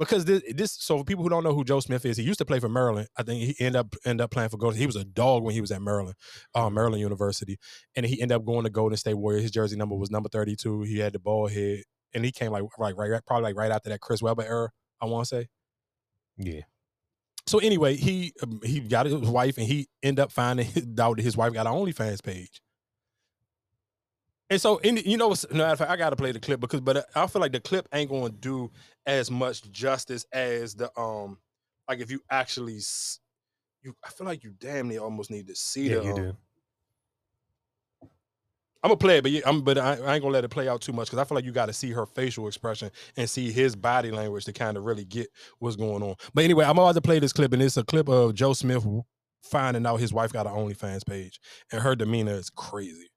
Because 0.06 0.25
this, 0.25 0.41
this, 0.53 0.72
so 0.72 0.98
for 0.98 1.03
people 1.03 1.23
who 1.23 1.30
don't 1.30 1.43
know 1.43 1.53
who 1.53 1.64
Joe 1.64 1.80
Smith 1.80 2.06
is, 2.06 2.17
he 2.17 2.23
used 2.23 2.40
to 2.40 2.45
play 2.45 2.59
for 2.59 2.69
Maryland. 2.69 3.07
I 3.17 3.23
think 3.23 3.41
he 3.41 3.56
ended 3.65 3.80
up 3.80 3.95
ended 4.06 4.23
up 4.23 4.32
playing 4.32 4.49
for 4.49 4.57
Golden. 4.57 4.80
He 4.80 4.85
was 4.85 4.95
a 4.95 5.03
dog 5.06 5.43
when 5.43 5.53
he 5.53 5.61
was 5.61 5.72
at 5.72 5.82
Maryland, 5.82 6.15
uh, 6.56 6.69
Maryland 6.69 7.01
University, 7.01 7.57
and 7.95 8.06
he 8.06 8.22
ended 8.22 8.35
up 8.35 8.45
going 8.45 8.64
to 8.64 8.69
Golden 8.69 8.98
State 8.98 9.15
Warriors. 9.15 9.43
His 9.43 9.51
jersey 9.51 9.75
number 9.75 9.95
was 9.95 10.11
number 10.11 10.30
thirty 10.30 10.56
two. 10.56 10.82
He 10.82 10.99
had 10.99 11.14
the 11.14 11.19
ball 11.19 11.48
head, 11.48 11.83
and 12.14 12.23
he 12.25 12.32
came 12.32 12.51
like 12.51 12.64
right, 12.77 12.95
right, 12.95 13.09
right, 13.09 13.25
probably 13.25 13.43
like 13.43 13.56
right 13.56 13.72
after 13.72 13.90
that 13.90 14.01
Chris 14.01 14.22
Webber 14.22 14.43
era. 14.43 14.69
I 15.01 15.06
want 15.06 15.27
to 15.27 15.35
say. 15.35 15.48
Yeah. 16.38 16.61
So 17.45 17.59
anyway, 17.59 17.95
he 17.95 18.33
um, 18.41 18.59
he 18.64 18.80
got 18.80 19.06
his 19.06 19.15
wife, 19.15 19.57
and 19.57 19.67
he 19.67 19.88
ended 20.01 20.23
up 20.23 20.32
finding 20.32 20.67
that 20.75 21.19
his 21.19 21.35
wife 21.35 21.53
got 21.53 21.67
an 21.67 21.73
OnlyFans 21.73 22.23
page. 22.23 22.61
And 24.53 24.61
so, 24.61 24.77
in, 24.80 24.98
you 24.99 25.17
know, 25.17 25.30
what's- 25.30 25.51
no, 25.51 25.75
fact, 25.75 25.91
I 25.91 25.98
got 25.98 26.11
to 26.11 26.15
play 26.17 26.32
the 26.32 26.40
clip 26.40 26.61
because, 26.61 26.82
but 26.82 26.98
uh, 26.98 27.03
I 27.15 27.27
feel 27.27 27.41
like 27.41 27.53
the 27.53 27.59
clip 27.59 27.90
ain't 27.93 28.11
going 28.11 28.33
to 28.33 28.38
do 28.40 28.72
as 29.07 29.32
much 29.32 29.64
justice 29.72 30.27
as 30.32 30.75
the 30.75 30.91
um, 30.99 31.40
like 31.90 32.01
if 32.01 32.11
you 32.11 32.22
actually, 32.30 32.80
you, 33.83 33.95
I 34.06 34.09
feel 34.11 34.27
like 34.27 34.43
you 34.43 34.53
damn 34.59 34.90
near 34.90 35.01
almost 35.01 35.32
need 35.32 35.48
to 35.48 35.56
see 35.56 35.88
Yeah, 35.88 35.90
the. 35.90 36.03
you 36.03 36.14
um, 36.14 36.14
do. 36.14 36.38
I'm 38.83 38.90
gonna 38.90 38.98
play 38.98 39.17
it, 39.17 39.23
but 39.23 39.32
yeah, 39.32 39.41
I'm 39.45 39.61
but 39.64 39.77
I, 39.77 39.93
I 39.98 40.15
ain't 40.15 40.23
gonna 40.23 40.30
let 40.30 40.45
it 40.45 40.49
play 40.49 40.67
out 40.69 40.82
too 40.82 40.93
much 40.93 41.07
because 41.09 41.19
I 41.19 41.25
feel 41.25 41.35
like 41.35 41.45
you 41.45 41.51
got 41.53 41.67
to 41.67 41.73
see 41.73 41.91
her 41.91 42.06
facial 42.06 42.48
expression 42.48 42.91
and 43.17 43.30
see 43.30 43.51
his 43.51 43.75
body 43.75 44.11
language 44.11 44.45
to 44.45 44.53
kind 44.53 44.77
of 44.77 44.85
really 44.85 45.06
get 45.06 45.27
what's 45.59 45.75
going 45.77 46.03
on. 46.03 46.15
But 46.33 46.45
anyway, 46.45 46.65
I'm 46.65 46.77
about 46.77 46.95
to 46.95 47.01
play 47.01 47.19
this 47.19 47.33
clip, 47.33 47.53
and 47.53 47.61
it's 47.64 47.77
a 47.77 47.83
clip 47.85 48.09
of 48.09 48.35
Joe 48.35 48.53
Smith 48.53 48.85
finding 49.43 49.85
out 49.85 49.98
his 50.01 50.14
wife 50.14 50.33
got 50.33 50.48
an 50.48 50.53
OnlyFans 50.53 51.06
page, 51.06 51.40
and 51.72 51.82
her 51.82 51.95
demeanor 51.95 52.33
is 52.35 52.49
crazy. 52.49 53.09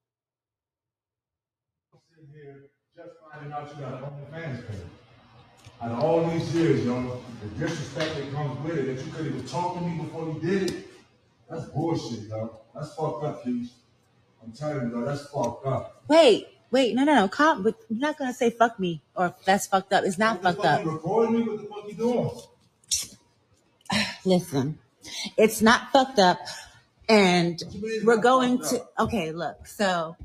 Just 2.97 3.10
finding 3.36 3.52
out 3.52 3.70
you 3.74 3.82
got 3.82 3.94
an 3.94 3.98
OnlyFans 4.00 4.68
page. 4.68 4.81
Out 5.82 5.90
of 5.92 6.00
all 6.00 6.28
these 6.31 6.55
years, 6.55 6.84
yo, 6.84 7.20
the 7.42 7.66
disrespect 7.66 8.16
that 8.16 8.32
comes 8.32 8.58
with 8.65 8.78
it, 8.78 8.86
that 8.86 9.05
you 9.05 9.12
couldn't 9.12 9.34
even 9.34 9.47
talk 9.47 9.74
to 9.74 9.81
me 9.82 9.98
before 10.02 10.26
you 10.26 10.40
did 10.40 10.70
it, 10.70 10.86
that's 11.50 11.66
bullshit, 11.66 12.28
yo. 12.28 12.58
That's 12.74 12.94
fucked 12.94 13.24
up, 13.24 13.44
Keys. 13.44 13.73
I'm 14.42 14.52
telling 14.52 14.89
you, 14.89 14.98
yo, 14.98 15.05
that's 15.05 15.28
fucked 15.28 15.66
up. 15.66 16.02
Wait, 16.08 16.48
wait, 16.70 16.94
no, 16.94 17.05
no, 17.05 17.15
no. 17.15 17.28
Calm, 17.28 17.62
but 17.62 17.74
you're 17.90 18.00
not 18.00 18.16
gonna 18.16 18.32
say 18.32 18.50
fuck 18.50 18.81
me 18.81 19.02
or 19.15 19.34
that's 19.44 19.66
fucked 19.66 19.92
up. 19.92 20.05
It's 20.05 20.18
not 20.18 20.42
fucked 20.42 20.65
up. 20.65 20.84
Recording 20.84 21.36
me? 21.36 21.42
What 21.42 21.60
the 21.60 21.68
fuck 21.68 21.89
you 21.89 21.94
doing? 21.94 22.31
Listen, 24.24 24.78
it's 25.36 25.60
not 25.60 25.92
fucked 25.92 26.18
up, 26.18 26.39
and 27.08 27.62
we're 28.02 28.16
going 28.16 28.60
to. 28.60 28.82
Okay, 28.98 29.32
look. 29.32 29.66
So, 29.66 30.16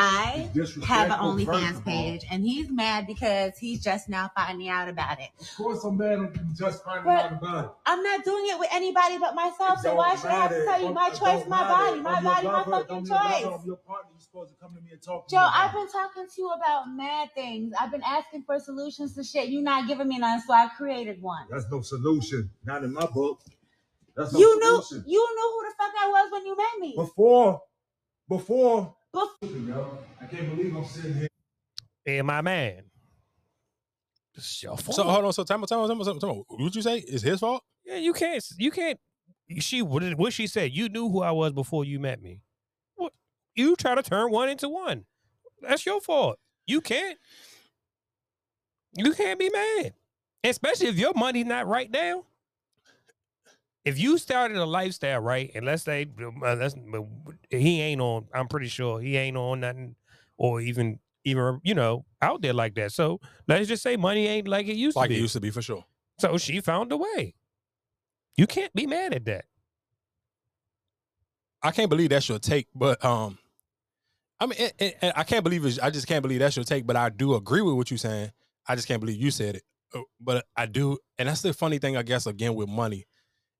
I 0.00 0.48
have 0.86 1.10
an 1.10 1.18
OnlyFans 1.18 1.84
page, 1.84 2.24
and 2.30 2.44
he's 2.44 2.70
mad 2.70 3.04
because 3.08 3.58
he's 3.58 3.82
just 3.82 4.08
now 4.08 4.30
finding 4.32 4.68
out 4.68 4.88
about 4.88 5.18
it. 5.18 5.30
Of 5.40 5.56
course 5.56 5.82
I'm 5.82 5.96
mad 5.96 6.18
you 6.20 6.54
just 6.54 6.84
finding 6.84 7.04
But- 7.04 7.24
out 7.24 7.32
about 7.32 7.64
it. 7.64 7.70
I'm 7.84 8.00
not 8.04 8.24
doing 8.24 8.44
it 8.46 8.60
with 8.60 8.68
anybody 8.70 9.18
but 9.18 9.34
myself, 9.34 9.80
so 9.80 9.96
why 9.96 10.14
should 10.14 10.26
I 10.26 10.34
have 10.34 10.50
to 10.52 10.64
tell 10.64 10.80
you 10.80 10.90
my 10.90 11.10
choice, 11.10 11.44
my 11.48 11.66
body, 11.66 12.00
my 12.00 12.14
I'm 12.14 12.24
body, 12.24 12.46
my 12.46 12.62
fucking 12.62 12.96
I'm 12.96 13.06
choice? 13.06 13.44
I'm 13.44 13.66
your 13.66 13.76
partner. 13.76 14.10
You're 14.12 14.20
supposed 14.20 14.50
to 14.50 14.56
come 14.60 14.76
to 14.76 14.80
me 14.80 14.90
and 14.92 15.02
talk 15.02 15.26
to 15.26 15.34
Joe. 15.34 15.48
I've 15.52 15.72
been 15.72 15.88
talking 15.88 16.26
to 16.32 16.34
you 16.40 16.48
about 16.50 16.84
mad 16.94 17.30
things. 17.34 17.72
I've 17.80 17.90
been 17.90 18.04
asking 18.04 18.44
for 18.44 18.60
solutions 18.60 19.16
to 19.16 19.24
shit. 19.24 19.48
You're 19.48 19.62
not 19.62 19.88
giving 19.88 20.06
me 20.06 20.18
none, 20.18 20.40
so 20.46 20.52
I 20.52 20.68
created 20.76 21.20
one. 21.20 21.46
That's 21.50 21.68
no 21.72 21.80
solution. 21.80 22.50
Not 22.64 22.84
in 22.84 22.92
my 22.92 23.06
book. 23.06 23.40
That's 24.14 24.32
no 24.32 24.38
You 24.38 24.60
knew 24.60 24.82
you 25.06 25.34
knew 25.34 25.52
who 25.54 25.68
the 25.68 25.74
fuck 25.76 25.92
I 26.00 26.08
was 26.08 26.30
when 26.30 26.46
you 26.46 26.56
met 26.56 26.78
me. 26.78 26.94
Before, 26.96 27.62
before. 28.28 28.94
Bef- 29.14 29.98
I 30.20 30.26
can't 30.26 30.56
believe 30.56 30.76
I'm 30.76 30.84
sitting 30.84 31.14
here. 31.14 31.28
Hey, 32.04 32.22
my 32.22 32.40
man. 32.40 32.82
This 34.34 34.44
is 34.44 34.62
your 34.62 34.76
fault. 34.76 34.96
So 34.96 35.02
hold 35.02 35.24
on, 35.24 35.32
so 35.32 35.44
time, 35.44 35.62
time, 35.62 35.88
time, 35.88 35.98
time, 35.98 36.18
time. 36.18 36.42
What 36.48 36.74
you 36.74 36.82
say? 36.82 36.98
Is 36.98 37.22
his 37.22 37.40
fault? 37.40 37.62
Yeah, 37.84 37.96
you 37.96 38.12
can't. 38.12 38.44
You 38.56 38.70
can't. 38.70 38.98
She 39.58 39.82
what? 39.82 40.02
What 40.14 40.32
she 40.32 40.46
said? 40.46 40.72
You 40.72 40.88
knew 40.88 41.08
who 41.08 41.22
I 41.22 41.32
was 41.32 41.52
before 41.52 41.84
you 41.84 41.98
met 41.98 42.22
me. 42.22 42.42
What? 42.96 43.12
You 43.54 43.74
try 43.76 43.94
to 43.94 44.02
turn 44.02 44.30
one 44.30 44.48
into 44.48 44.68
one. 44.68 45.06
that's 45.62 45.84
your 45.86 46.00
fault. 46.00 46.38
You 46.66 46.80
can't. 46.80 47.18
You 48.94 49.12
can't 49.12 49.38
be 49.38 49.50
mad, 49.50 49.94
especially 50.44 50.88
if 50.88 50.96
your 50.96 51.12
money's 51.14 51.46
not 51.46 51.66
right 51.66 51.90
now. 51.90 52.24
If 53.88 53.98
you 53.98 54.18
started 54.18 54.56
a 54.58 54.66
lifestyle 54.66 55.20
right, 55.20 55.50
and 55.54 55.64
let's 55.64 55.82
say 55.82 56.06
uh, 56.44 56.54
let's, 56.54 56.74
he 57.50 57.80
ain't 57.80 58.00
on, 58.00 58.26
I'm 58.34 58.48
pretty 58.48 58.68
sure 58.68 59.00
he 59.00 59.16
ain't 59.16 59.36
on 59.36 59.60
nothing, 59.60 59.96
or 60.36 60.60
even 60.60 60.98
even 61.24 61.60
you 61.64 61.74
know 61.74 62.04
out 62.20 62.42
there 62.42 62.52
like 62.52 62.74
that. 62.74 62.92
So 62.92 63.20
let's 63.46 63.66
just 63.68 63.82
say 63.82 63.96
money 63.96 64.26
ain't 64.26 64.46
like 64.48 64.66
it 64.68 64.76
used 64.76 64.96
like 64.96 65.08
to 65.08 65.14
be. 65.14 65.18
it 65.18 65.22
used 65.22 65.32
to 65.34 65.40
be 65.40 65.50
for 65.50 65.62
sure. 65.62 65.84
So 66.20 66.36
she 66.36 66.60
found 66.60 66.92
a 66.92 66.96
way. 66.96 67.34
You 68.36 68.46
can't 68.46 68.72
be 68.74 68.86
mad 68.86 69.14
at 69.14 69.24
that. 69.24 69.46
I 71.62 71.70
can't 71.70 71.88
believe 71.90 72.10
that's 72.10 72.28
your 72.28 72.38
take, 72.38 72.66
but 72.74 73.04
um, 73.04 73.38
I 74.38 74.46
mean, 74.46 74.58
it, 74.60 74.74
it, 74.78 74.96
it- 75.02 75.12
I 75.16 75.24
can't 75.24 75.42
believe 75.44 75.64
it. 75.64 75.78
I 75.82 75.90
just 75.90 76.06
can't 76.06 76.22
believe 76.22 76.40
that's 76.40 76.56
your 76.56 76.64
take. 76.64 76.86
But 76.86 76.96
I 76.96 77.08
do 77.08 77.34
agree 77.34 77.62
with 77.62 77.74
what 77.74 77.90
you're 77.90 77.98
saying. 77.98 78.30
I 78.66 78.74
just 78.76 78.86
can't 78.86 79.00
believe 79.00 79.16
you 79.20 79.30
said 79.30 79.56
it. 79.56 79.62
Uh, 79.94 80.02
But 80.20 80.44
I 80.56 80.66
do, 80.66 80.98
and 81.18 81.28
that's 81.28 81.42
the 81.42 81.52
funny 81.52 81.78
thing, 81.78 81.96
I 81.96 82.02
guess. 82.02 82.26
Again, 82.26 82.54
with 82.54 82.68
money, 82.68 83.06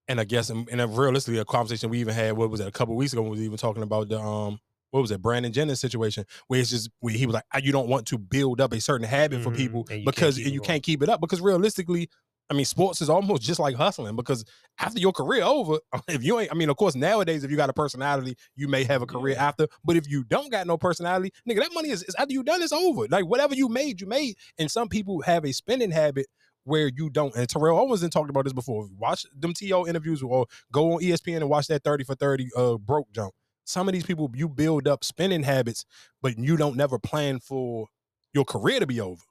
and 0.09 0.21
I 0.21 0.25
guess, 0.25 0.51
and 0.51 0.69
and 0.71 0.97
realistically, 0.97 1.39
a 1.39 1.45
conversation 1.45 1.91
we 1.91 2.01
even 2.01 2.15
had. 2.15 2.37
What 2.37 2.51
was 2.51 2.61
it? 2.61 2.67
A 2.69 2.73
couple 2.73 2.97
weeks 2.97 3.13
ago, 3.13 3.23
when 3.23 3.33
we 3.33 3.39
was 3.39 3.45
even 3.47 3.59
talking 3.59 3.83
about 3.83 4.09
the 4.09 4.19
um, 4.21 4.59
what 4.91 5.01
was 5.01 5.11
it? 5.11 5.21
Brandon 5.23 5.53
Jennings 5.53 5.81
situation, 5.81 6.25
where 6.47 6.61
it's 6.61 6.71
just 6.71 6.91
where 7.01 7.15
he 7.15 7.27
was 7.27 7.35
like, 7.35 7.45
"Ah, 7.53 7.61
you 7.63 7.73
don't 7.73 7.89
want 7.89 8.07
to 8.09 8.19
build 8.19 8.61
up 8.61 8.73
a 8.73 8.81
certain 8.81 9.07
habit 9.07 9.43
for 9.43 9.51
Mhm, 9.51 9.53
people 9.53 9.87
you 9.89 10.11
can't 10.13 10.13
because 10.13 10.39
you 10.45 10.61
can't 10.61 10.83
keep 10.83 11.03
it 11.03 11.09
up. 11.09 11.21
Because 11.21 11.41
realistically, 11.41 12.09
I 12.51 12.55
mean, 12.55 12.65
sports 12.65 13.03
is 13.03 13.11
almost 13.11 13.43
just 13.43 13.61
like 13.61 13.77
hustling 13.77 14.17
because 14.17 14.43
after 14.79 14.99
your 14.99 15.13
career 15.13 15.43
over, 15.43 15.79
if 16.09 16.25
you 16.25 16.39
ain't, 16.41 16.51
I 16.51 16.55
mean, 16.55 16.71
of 16.71 16.77
course, 16.77 16.95
nowadays, 16.95 17.45
if 17.45 17.51
you 17.51 17.59
got 17.59 17.69
a 17.69 17.75
personality, 17.75 18.37
you 18.57 18.69
may 18.69 18.85
have 18.85 19.03
a 19.03 19.07
career 19.07 19.37
after. 19.37 19.67
But 19.85 19.97
if 19.97 20.09
you 20.09 20.25
don't 20.25 20.51
got 20.51 20.67
no 20.67 20.79
personality, 20.79 21.31
nigga, 21.47 21.59
that 21.59 21.75
money 21.75 21.91
is, 21.91 22.03
is 22.05 22.15
after 22.15 22.33
you 22.33 22.43
done, 22.43 22.63
it's 22.63 22.73
over. 22.73 23.07
Like 23.09 23.27
whatever 23.27 23.55
you 23.55 23.69
made, 23.69 24.01
you 24.01 24.07
made. 24.07 24.37
And 24.59 24.71
some 24.71 24.89
people 24.89 25.21
have 25.23 25.45
a 25.45 25.53
spending 25.53 25.91
habit 25.91 26.27
where 26.69 26.91
you 26.95 27.11
don't. 27.11 27.35
And 27.35 27.49
Terrell 27.49 27.79
Owens 27.79 28.03
done 28.03 28.11
talked 28.11 28.31
about 28.31 28.45
this 28.45 28.53
before. 28.53 28.89
Watch 28.97 29.27
them 29.37 29.55
TO 29.55 29.87
interviews 29.89 30.23
or 30.23 30.47
go 30.73 30.95
on 30.95 31.03
ESPN 31.03 31.39
and 31.39 31.51
watch 31.51 31.67
that 31.69 31.85
30 31.85 32.05
for 32.05 32.15
30 32.15 32.49
uh 32.57 32.77
broke 32.79 33.11
jump. 33.13 33.35
Some 33.65 33.89
of 33.89 33.93
these 33.93 34.07
people, 34.07 34.31
you 34.35 34.49
build 34.49 34.89
up 34.89 35.05
spending 35.05 35.43
habits, 35.43 35.85
but 36.23 36.39
you 36.39 36.57
don't 36.57 36.77
never 36.77 36.99
plan 36.99 37.41
for 37.41 37.89
your 38.33 38.45
career 38.45 38.81
to 38.81 38.87
be 38.87 39.01
over. 39.01 39.23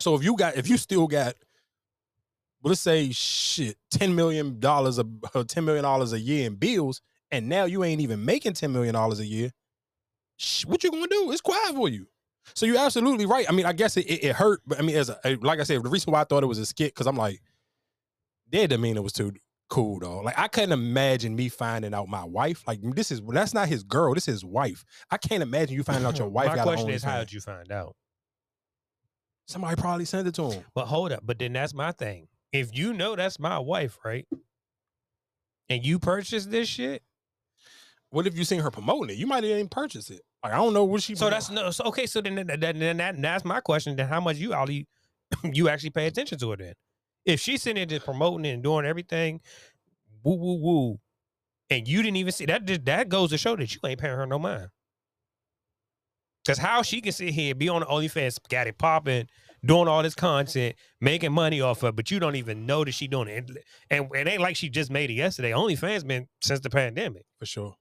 So 0.00 0.14
if 0.14 0.22
you 0.22 0.36
got, 0.36 0.56
if 0.56 0.68
you 0.68 0.76
still 0.76 1.08
got 1.08 1.34
let's 2.62 2.80
say 2.80 3.10
shit, 3.10 3.76
ten 3.90 4.14
million 4.14 4.60
dollars, 4.60 4.98
a 4.98 5.04
ten 5.44 5.64
million 5.64 5.84
dollars 5.84 6.12
a 6.12 6.20
year 6.20 6.46
in 6.46 6.56
bills, 6.56 7.00
and 7.30 7.48
now 7.48 7.64
you 7.64 7.84
ain't 7.84 8.00
even 8.00 8.24
making 8.24 8.54
ten 8.54 8.72
million 8.72 8.94
dollars 8.94 9.20
a 9.20 9.26
year. 9.26 9.50
What 10.66 10.84
you 10.84 10.90
gonna 10.90 11.06
do? 11.08 11.32
It's 11.32 11.40
quiet 11.40 11.74
for 11.74 11.88
you. 11.88 12.06
So 12.54 12.66
you're 12.66 12.78
absolutely 12.78 13.26
right. 13.26 13.46
I 13.48 13.52
mean, 13.52 13.66
I 13.66 13.72
guess 13.72 13.96
it, 13.96 14.06
it, 14.06 14.24
it 14.24 14.36
hurt, 14.36 14.60
but 14.66 14.78
I 14.78 14.82
mean, 14.82 14.96
as 14.96 15.10
a, 15.10 15.36
like 15.40 15.60
I 15.60 15.62
said, 15.64 15.82
the 15.82 15.88
reason 15.88 16.12
why 16.12 16.20
I 16.20 16.24
thought 16.24 16.42
it 16.42 16.46
was 16.46 16.58
a 16.58 16.66
skit 16.66 16.94
because 16.94 17.06
I'm 17.06 17.16
like, 17.16 17.40
their 18.50 18.66
demeanor 18.66 19.02
was 19.02 19.12
too 19.12 19.32
cool, 19.68 20.00
though. 20.00 20.20
Like 20.20 20.38
I 20.38 20.48
couldn't 20.48 20.72
imagine 20.72 21.36
me 21.36 21.48
finding 21.48 21.94
out 21.94 22.08
my 22.08 22.24
wife. 22.24 22.64
Like 22.66 22.80
this 22.82 23.10
is 23.10 23.20
that's 23.28 23.54
not 23.54 23.68
his 23.68 23.82
girl. 23.82 24.14
This 24.14 24.28
is 24.28 24.34
his 24.34 24.44
wife. 24.44 24.84
I 25.10 25.16
can't 25.16 25.42
imagine 25.42 25.74
you 25.74 25.82
finding 25.82 26.06
out 26.06 26.18
your 26.18 26.28
wife. 26.30 26.56
My 26.56 26.62
question 26.62 26.90
is, 26.90 27.02
how 27.02 27.18
did 27.18 27.32
you 27.32 27.40
find 27.40 27.70
out? 27.70 27.94
Somebody 29.46 29.80
probably 29.80 30.04
sent 30.04 30.28
it 30.28 30.34
to 30.34 30.50
him. 30.50 30.64
But 30.74 30.86
hold 30.86 31.10
up. 31.10 31.20
But 31.24 31.38
then 31.38 31.54
that's 31.54 31.72
my 31.72 31.92
thing. 31.92 32.28
If 32.52 32.76
you 32.76 32.92
know 32.92 33.16
that's 33.16 33.38
my 33.38 33.58
wife, 33.58 33.98
right? 34.04 34.26
And 35.70 35.84
you 35.84 35.98
purchased 35.98 36.50
this 36.50 36.68
shit. 36.68 37.02
What 38.10 38.26
if 38.26 38.36
you 38.38 38.44
seen 38.44 38.60
her 38.60 38.70
promoting 38.70 39.10
it? 39.10 39.18
You 39.18 39.26
might 39.26 39.44
even 39.44 39.68
purchase 39.68 40.10
it. 40.10 40.22
Like 40.42 40.52
I 40.52 40.56
don't 40.56 40.72
know 40.72 40.84
what 40.84 41.02
she. 41.02 41.14
So 41.14 41.28
that's 41.28 41.50
no. 41.50 41.70
So 41.70 41.84
okay. 41.84 42.06
So 42.06 42.20
then, 42.20 42.36
then, 42.36 42.46
then, 42.60 42.78
then 42.78 42.96
that, 42.98 43.20
that's 43.20 43.44
my 43.44 43.60
question. 43.60 43.96
Then 43.96 44.08
how 44.08 44.20
much 44.20 44.36
you 44.36 44.54
all 44.54 44.70
you, 44.70 44.84
actually 45.68 45.90
pay 45.90 46.06
attention 46.06 46.38
to 46.38 46.52
it? 46.52 46.60
Then, 46.60 46.74
if 47.26 47.40
she's 47.40 47.62
sitting 47.62 47.76
there 47.76 47.86
just 47.86 48.04
promoting 48.06 48.46
it 48.46 48.54
and 48.54 48.62
doing 48.62 48.86
everything, 48.86 49.40
woo 50.24 50.36
woo 50.36 50.58
woo, 50.60 50.98
and 51.70 51.86
you 51.86 52.02
didn't 52.02 52.16
even 52.16 52.32
see 52.32 52.46
that, 52.46 52.64
just- 52.64 52.84
that 52.86 53.08
goes 53.08 53.30
to 53.30 53.38
show 53.38 53.56
that 53.56 53.74
you 53.74 53.80
ain't 53.84 54.00
paying 54.00 54.16
her 54.16 54.26
no 54.26 54.38
mind. 54.38 54.68
Because 56.44 56.58
how 56.58 56.80
she 56.82 57.02
can 57.02 57.12
sit 57.12 57.30
here, 57.34 57.54
be 57.54 57.68
on 57.68 57.80
the 57.80 57.86
OnlyFans, 57.86 58.38
got 58.48 58.66
it 58.66 58.78
popping, 58.78 59.26
doing 59.66 59.86
all 59.86 60.02
this 60.02 60.14
content, 60.14 60.76
making 60.98 61.32
money 61.32 61.60
off 61.60 61.82
of, 61.82 61.90
it, 61.90 61.96
but 61.96 62.10
you 62.10 62.18
don't 62.18 62.36
even 62.36 62.64
know 62.64 62.84
that 62.84 62.92
she 62.92 63.06
doing 63.06 63.28
it. 63.28 63.50
And, 63.90 64.08
and 64.14 64.14
it 64.14 64.30
ain't 64.30 64.40
like 64.40 64.56
she 64.56 64.70
just 64.70 64.90
made 64.90 65.10
it 65.10 65.14
yesterday. 65.14 65.50
OnlyFans 65.50 66.06
been 66.06 66.26
since 66.42 66.60
the 66.60 66.70
pandemic. 66.70 67.24
for 67.38 67.44
sure. 67.44 67.74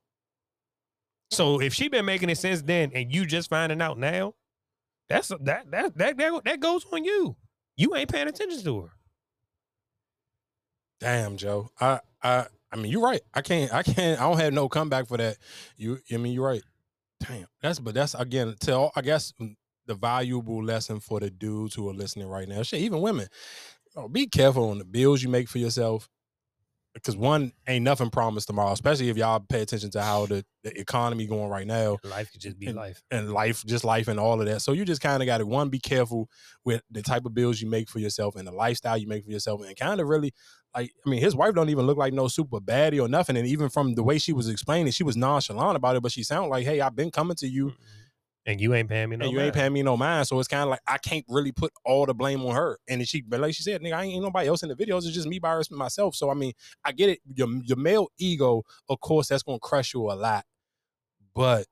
So 1.31 1.61
if 1.61 1.73
she 1.73 1.87
been 1.87 2.05
making 2.05 2.29
it 2.29 2.37
since 2.37 2.61
then, 2.61 2.91
and 2.93 3.13
you 3.13 3.25
just 3.25 3.49
finding 3.49 3.81
out 3.81 3.97
now, 3.97 4.33
that's 5.09 5.29
that 5.29 5.71
that 5.71 5.97
that 5.97 6.17
that, 6.17 6.43
that 6.45 6.59
goes 6.59 6.85
on 6.91 7.03
you. 7.03 7.35
You 7.75 7.95
ain't 7.95 8.11
paying 8.11 8.27
attention 8.27 8.63
to 8.63 8.81
her. 8.81 8.89
Damn, 10.99 11.37
Joe. 11.37 11.69
I 11.79 11.99
I 12.23 12.45
I 12.71 12.75
mean, 12.75 12.91
you're 12.91 13.03
right. 13.03 13.21
I 13.33 13.41
can't 13.41 13.73
I 13.73 13.83
can't 13.83 14.19
I 14.19 14.23
don't 14.23 14.39
have 14.39 14.53
no 14.53 14.67
comeback 14.69 15.07
for 15.07 15.17
that. 15.17 15.37
You 15.77 15.99
I 16.11 16.17
mean, 16.17 16.33
you're 16.33 16.47
right. 16.47 16.63
Damn. 17.25 17.47
That's 17.61 17.79
but 17.79 17.93
that's 17.93 18.15
again 18.15 18.55
tell 18.59 18.91
I 18.95 19.01
guess 19.01 19.33
mm, 19.39 19.55
the 19.85 19.95
valuable 19.95 20.63
lesson 20.63 20.99
for 20.99 21.19
the 21.19 21.29
dudes 21.29 21.75
who 21.75 21.89
are 21.89 21.93
listening 21.93 22.27
right 22.27 22.47
now. 22.47 22.63
Shit, 22.63 22.81
even 22.81 23.01
women. 23.01 23.27
know, 23.95 24.07
be 24.07 24.27
careful 24.27 24.69
on 24.69 24.79
the 24.79 24.85
bills 24.85 25.23
you 25.23 25.29
make 25.29 25.47
for 25.47 25.59
yourself. 25.59 26.09
Because 26.97 27.15
one 27.15 27.51
ain't 27.67 27.83
nothing 27.83 28.09
promised 28.09 28.47
tomorrow, 28.47 28.71
especially 28.71 29.09
if 29.09 29.17
y'all 29.17 29.39
pay 29.39 29.61
attention 29.61 29.89
to 29.91 30.01
how 30.01 30.25
the, 30.25 30.43
the 30.63 30.77
economy 30.79 31.27
going 31.27 31.49
right 31.49 31.67
now 31.67 31.97
Life 32.03 32.31
could 32.31 32.41
just 32.41 32.57
be 32.59 32.67
and, 32.67 32.75
life. 32.75 33.01
and 33.11 33.31
life, 33.31 33.63
just 33.65 33.83
life 33.83 34.07
and 34.07 34.19
all 34.19 34.39
of 34.39 34.47
that. 34.47 34.61
So 34.61 34.71
you 34.71 34.83
just 34.85 35.01
kind 35.01 35.21
of 35.21 35.27
got 35.27 35.37
to 35.37 35.45
one 35.45 35.69
be 35.69 35.79
careful 35.79 36.29
with 36.65 36.81
the 36.91 37.01
type 37.01 37.25
of 37.25 37.33
bills 37.33 37.61
you 37.61 37.69
make 37.69 37.89
for 37.89 37.99
yourself 37.99 38.35
and 38.35 38.47
the 38.47 38.51
lifestyle 38.51 38.97
you 38.97 39.07
make 39.07 39.23
for 39.23 39.31
yourself, 39.31 39.61
and 39.63 39.75
kind 39.77 40.01
of 40.01 40.07
really 40.07 40.33
like. 40.75 40.91
I 41.05 41.09
mean, 41.09 41.21
his 41.21 41.35
wife 41.35 41.53
don't 41.53 41.69
even 41.69 41.85
look 41.85 41.97
like 41.97 42.13
no 42.13 42.27
super 42.27 42.59
baddie 42.59 43.01
or 43.01 43.07
nothing, 43.07 43.37
and 43.37 43.47
even 43.47 43.69
from 43.69 43.95
the 43.95 44.03
way 44.03 44.17
she 44.17 44.33
was 44.33 44.49
explaining, 44.49 44.91
she 44.91 45.03
was 45.03 45.15
nonchalant 45.15 45.75
about 45.77 45.95
it, 45.95 46.03
but 46.03 46.11
she 46.11 46.23
sounded 46.23 46.49
like, 46.49 46.65
"Hey, 46.65 46.81
I've 46.81 46.95
been 46.95 47.11
coming 47.11 47.35
to 47.37 47.47
you, 47.47 47.73
And 48.47 48.59
you 48.61 48.73
ain't 48.73 48.87
paying 48.89 49.09
me 49.09 49.17
no 49.17 49.25
and 49.25 49.33
you 49.33 49.39
ain't 49.39 49.47
mind. 49.47 49.53
paying 49.55 49.73
me 49.73 49.83
no 49.83 49.97
mind." 49.97 50.25
So 50.27 50.39
it's 50.39 50.47
kind 50.47 50.63
of 50.63 50.69
like 50.69 50.79
I 50.87 50.97
can't 50.97 51.25
really 51.27 51.51
put 51.51 51.71
all 51.85 52.05
the 52.05 52.13
blame 52.13 52.43
on 52.45 52.55
her. 52.55 52.79
And 52.87 53.05
she, 53.07 53.21
but 53.21 53.39
like 53.41 53.53
she 53.53 53.61
said, 53.61 53.81
nigga, 53.81 53.93
I 53.93 54.05
ain't 54.05 54.23
nobody 54.23 54.47
else 54.47 54.63
in 54.63 54.69
the 54.69 54.75
videos. 54.75 54.99
It's 55.05 55.11
just 55.11 55.27
me 55.27 55.37
by 55.37 55.61
myself. 55.69 56.15
So 56.15 56.31
I 56.31 56.33
mean, 56.33 56.53
I 56.85 56.93
get 56.93 57.09
it. 57.09 57.19
Your 57.35 57.49
your 57.63 57.77
male 57.77 58.07
ego, 58.17 58.63
of 58.89 58.99
course, 59.01 59.27
that's 59.27 59.43
gonna 59.43 59.59
crush 59.59 59.93
you 59.93 60.09
a 60.09 60.13
lot, 60.13 60.45
but 61.35 61.67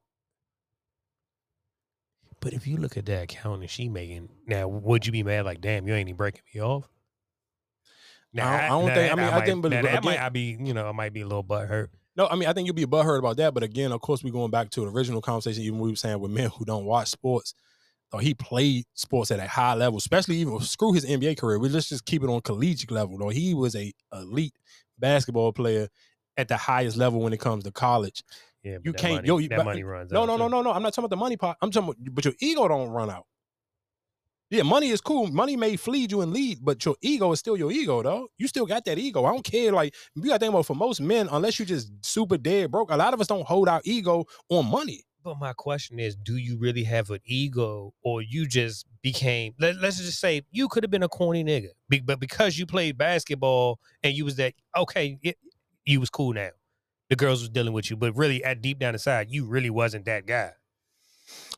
But 2.42 2.54
if 2.54 2.68
you 2.68 2.78
look 2.78 2.96
at 2.96 3.06
that 3.08 3.24
account 3.24 3.62
and 3.62 3.70
she 3.70 3.90
making 3.90 4.30
now, 4.46 4.68
would 4.68 5.06
you 5.08 5.12
be 5.12 5.24
mad 5.24 5.46
like, 5.46 5.62
damn, 5.62 5.88
you 5.88 5.96
ain't 5.96 6.10
even 6.10 6.18
breaking 6.18 6.42
me 6.54 6.62
off? 6.62 6.88
I 8.38 8.38
don't- 8.38 8.52
I 8.52 8.68
don't 8.68 8.94
think- 8.94 9.12
I 9.12 9.16
mean, 9.16 9.26
I 9.26 9.40
might, 9.40 9.46
think, 9.46 9.62
but 9.64 9.72
now 9.72 9.82
that 9.82 10.04
might 10.04 10.20
I 10.20 10.30
be, 10.30 10.58
you 10.60 10.74
know, 10.74 10.88
I 10.88 10.92
might 10.92 11.12
be 11.14 11.22
a 11.22 11.26
little 11.26 11.42
butt 11.42 11.68
hurt. 11.68 11.90
No, 12.18 12.28
I 12.28 12.36
mean, 12.36 12.48
I 12.48 12.54
think 12.54 12.66
you'll 12.66 12.76
be 12.76 12.86
butthurt 12.86 13.20
about 13.20 13.38
that. 13.38 13.54
But 13.54 13.64
again, 13.64 13.92
of 13.92 14.00
course, 14.02 14.24
we're 14.24 14.32
going 14.32 14.52
back 14.52 14.70
to 14.72 14.82
the 14.82 14.88
original 14.88 15.22
conversation, 15.22 15.64
even 15.64 15.80
we 15.80 15.90
were 15.90 15.96
saying 15.96 16.20
with 16.20 16.32
men 16.40 16.50
who 16.50 16.66
don't 16.66 16.86
watch 16.86 17.10
sports. 17.10 17.54
Or 18.14 18.22
he 18.22 18.34
played 18.34 18.86
sports 18.94 19.32
at 19.32 19.40
a 19.40 19.48
high 19.48 19.74
level, 19.74 19.98
especially 19.98 20.38
even 20.38 20.60
screw 20.62 20.94
his 20.94 21.06
NBA 21.06 21.38
career. 21.40 21.58
We 21.60 21.68
let's 21.70 21.90
just 21.90 22.06
keep 22.06 22.24
it 22.24 22.30
on 22.30 22.40
collegiate 22.42 22.92
level. 22.92 23.18
Though 23.18 23.30
he 23.30 23.54
was 23.54 23.76
a 23.76 23.92
elite 24.14 24.54
basketball 25.00 25.52
player 25.52 25.90
at 26.38 26.48
the 26.48 26.56
highest 26.56 26.98
level 26.98 27.20
when 27.22 27.34
it 27.34 27.40
comes 27.40 27.64
to 27.66 27.72
college. 27.72 28.24
Yeah, 28.64 28.78
but 28.78 28.86
You 28.86 28.92
that 28.94 28.98
can't. 29.02 29.16
money, 29.16 29.28
yo, 29.28 29.38
you- 29.40 29.50
that 29.50 29.58
but- 29.58 29.66
money 29.66 29.84
runs 29.84 30.12
No, 30.12 30.22
out. 30.22 30.26
no, 30.28 30.38
no, 30.38 30.48
no, 30.48 30.62
no. 30.62 30.72
I'm 30.72 30.84
not 30.84 30.94
talking 30.94 31.06
about 31.06 31.10
the 31.16 31.20
money 31.20 31.36
part. 31.36 31.58
I'm 31.62 31.72
talking 31.72 31.90
about, 31.90 32.14
but 32.14 32.26
your 32.26 32.34
ego 32.40 32.68
don't 32.68 32.90
run 32.90 33.10
out. 33.10 33.26
Yeah, 34.52 34.62
money 34.62 34.90
is 34.90 35.02
cool. 35.02 35.28
Money 35.28 35.56
may 35.56 35.76
fleed 35.76 36.12
you 36.12 36.22
and 36.22 36.32
lead, 36.32 36.60
but 36.62 36.86
your 36.86 36.96
ego 37.02 37.32
is 37.32 37.40
still 37.40 37.58
your 37.58 37.72
ego, 37.72 38.04
though. 38.04 38.28
You 38.38 38.48
still 38.48 38.68
got 38.68 38.86
that 38.86 39.00
ego. 39.00 39.26
I 39.26 39.32
don't 39.32 39.44
care. 39.44 39.72
Like 39.72 39.96
you 40.16 40.24
got 40.24 40.34
to 40.34 40.40
think 40.40 40.52
about 40.52 40.68
for 40.68 40.76
most 40.76 41.02
men, 41.02 41.28
unless 41.32 41.58
you 41.58 41.66
just 41.66 41.92
super 42.06 42.38
dead 42.38 42.72
broke, 42.72 42.92
a 42.92 42.96
lot 42.96 43.14
of 43.14 43.22
us 43.22 43.28
don't 43.28 43.46
hold 43.46 43.68
our 43.68 43.82
ego 43.84 44.26
on 44.50 44.70
money. 44.70 45.04
But 45.24 45.40
my 45.40 45.54
question 45.54 46.00
is, 46.00 46.16
do 46.16 46.38
you 46.38 46.60
really 46.60 46.84
have 46.84 47.10
an 47.10 47.20
ego, 47.26 47.96
or 48.04 48.22
you 48.22 48.48
just 48.48 48.86
became? 49.02 49.56
Let, 49.60 49.78
let's 49.78 49.98
just 49.98 50.20
say 50.20 50.44
you 50.52 50.68
could 50.68 50.84
have 50.84 50.92
been 50.92 51.02
a 51.02 51.10
corny 51.10 51.44
nigga, 51.44 51.70
but 52.06 52.20
because 52.20 52.60
you 52.60 52.68
played 52.68 53.00
basketball 53.00 53.80
and 54.04 54.14
you 54.14 54.24
was 54.24 54.36
that 54.36 54.54
okay, 54.78 55.18
it, 55.24 55.38
you 55.86 56.00
was 56.00 56.12
cool 56.12 56.34
now. 56.34 56.52
The 57.10 57.16
girls 57.16 57.42
was 57.42 57.50
dealing 57.50 57.74
with 57.74 57.90
you, 57.90 57.98
but 57.98 58.16
really, 58.16 58.44
at 58.44 58.62
deep 58.62 58.78
down 58.78 58.94
inside, 58.94 59.32
you 59.32 59.46
really 59.46 59.72
wasn't 59.72 60.06
that 60.06 60.28
guy. 60.28 60.52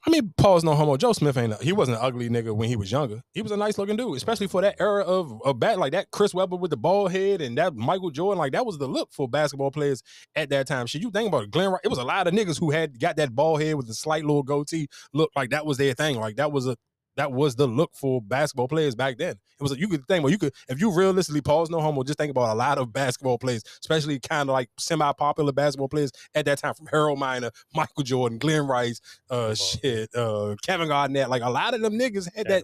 I 0.06 0.10
mean, 0.10 0.34
Paul's 0.38 0.64
no 0.64 0.76
homo. 0.76 0.96
Joe 0.98 1.14
Smith 1.14 1.38
ain't. 1.38 1.54
A, 1.54 1.58
he 1.64 1.74
wasn't 1.74 1.98
an 1.98 2.04
ugly 2.04 2.30
nigga 2.30 2.56
when 2.56 2.70
he 2.70 2.76
was 2.76 2.92
younger. 2.92 3.22
He 3.34 3.42
was 3.42 3.52
a 3.52 3.58
nice 3.58 3.78
looking 3.78 3.98
dude, 3.98 4.16
especially 4.16 4.48
for 4.48 4.62
that 4.62 4.76
era 4.80 5.04
of 5.04 5.42
a 5.46 5.54
bat 5.54 5.80
like 5.80 5.92
that. 5.94 6.12
Chris 6.12 6.34
Webber 6.34 6.56
with 6.56 6.72
the 6.72 6.78
bald 6.78 7.12
head 7.12 7.42
and 7.42 7.58
that 7.58 7.76
Michael 7.76 8.12
Jordan, 8.12 8.38
like 8.38 8.52
that 8.54 8.66
was 8.66 8.78
the 8.78 8.88
look 8.88 9.10
for 9.12 9.28
basketball 9.28 9.72
players 9.72 10.04
at 10.36 10.50
that 10.50 10.68
time. 10.68 10.86
Shit, 10.86 11.02
you 11.02 11.12
think 11.12 11.28
about 11.28 11.44
it, 11.44 11.52
Glenn? 11.52 11.74
It 11.84 11.90
was 11.90 12.00
a 12.00 12.04
lot 12.04 12.28
of 12.28 12.34
niggas 12.34 12.60
who 12.60 12.72
had 12.72 13.00
got 13.00 13.18
that 13.18 13.36
bald 13.36 13.62
head 13.62 13.76
with 13.76 13.88
the 13.88 13.94
slight 13.94 14.24
little 14.24 14.44
goatee 14.44 14.88
look 15.14 15.32
like 15.36 15.50
that 15.50 15.66
was 15.66 15.78
their 15.78 15.94
thing. 15.94 16.18
Like 16.20 16.36
that 16.38 16.52
was 16.52 16.68
a 16.68 16.78
That 17.18 17.32
was 17.32 17.56
the 17.56 17.68
look 17.68 17.92
for 17.96 18.22
basketball 18.22 18.68
players 18.68 18.96
back 18.96 19.18
then. 19.18 19.32
It 19.32 19.64
was 19.64 19.72
like 19.72 19.80
you 19.80 19.88
could 19.88 20.08
think, 20.08 20.24
well, 20.24 20.32
you 20.32 20.38
could 20.38 20.54
if 20.70 20.80
you 20.80 20.96
realistically 20.96 21.42
pause 21.42 21.70
no 21.72 21.82
homo, 21.82 22.04
just 22.04 22.20
think 22.20 22.30
about 22.30 22.54
a 22.54 22.56
lot 22.56 22.78
of 22.78 22.94
basketball 22.94 23.40
players, 23.40 23.64
especially 23.82 24.20
kind 24.20 24.50
of 24.50 24.54
like 24.54 24.70
semi-popular 24.78 25.52
basketball 25.52 25.90
players 25.90 26.12
at 26.36 26.46
that 26.46 26.60
time, 26.60 26.76
from 26.76 26.86
Harold 26.88 27.18
Miner, 27.18 27.50
Michael 27.74 28.04
Jordan, 28.04 28.38
Glen 28.38 28.68
Rice, 28.68 29.02
uh, 29.32 29.56
shit, 29.56 30.14
uh, 30.16 30.56
Kevin 30.62 30.90
Garnett. 30.90 31.30
Like 31.30 31.42
a 31.42 31.50
lot 31.50 31.74
of 31.74 31.82
them 31.82 31.94
niggas 31.94 32.34
had 32.36 32.48
that. 32.48 32.64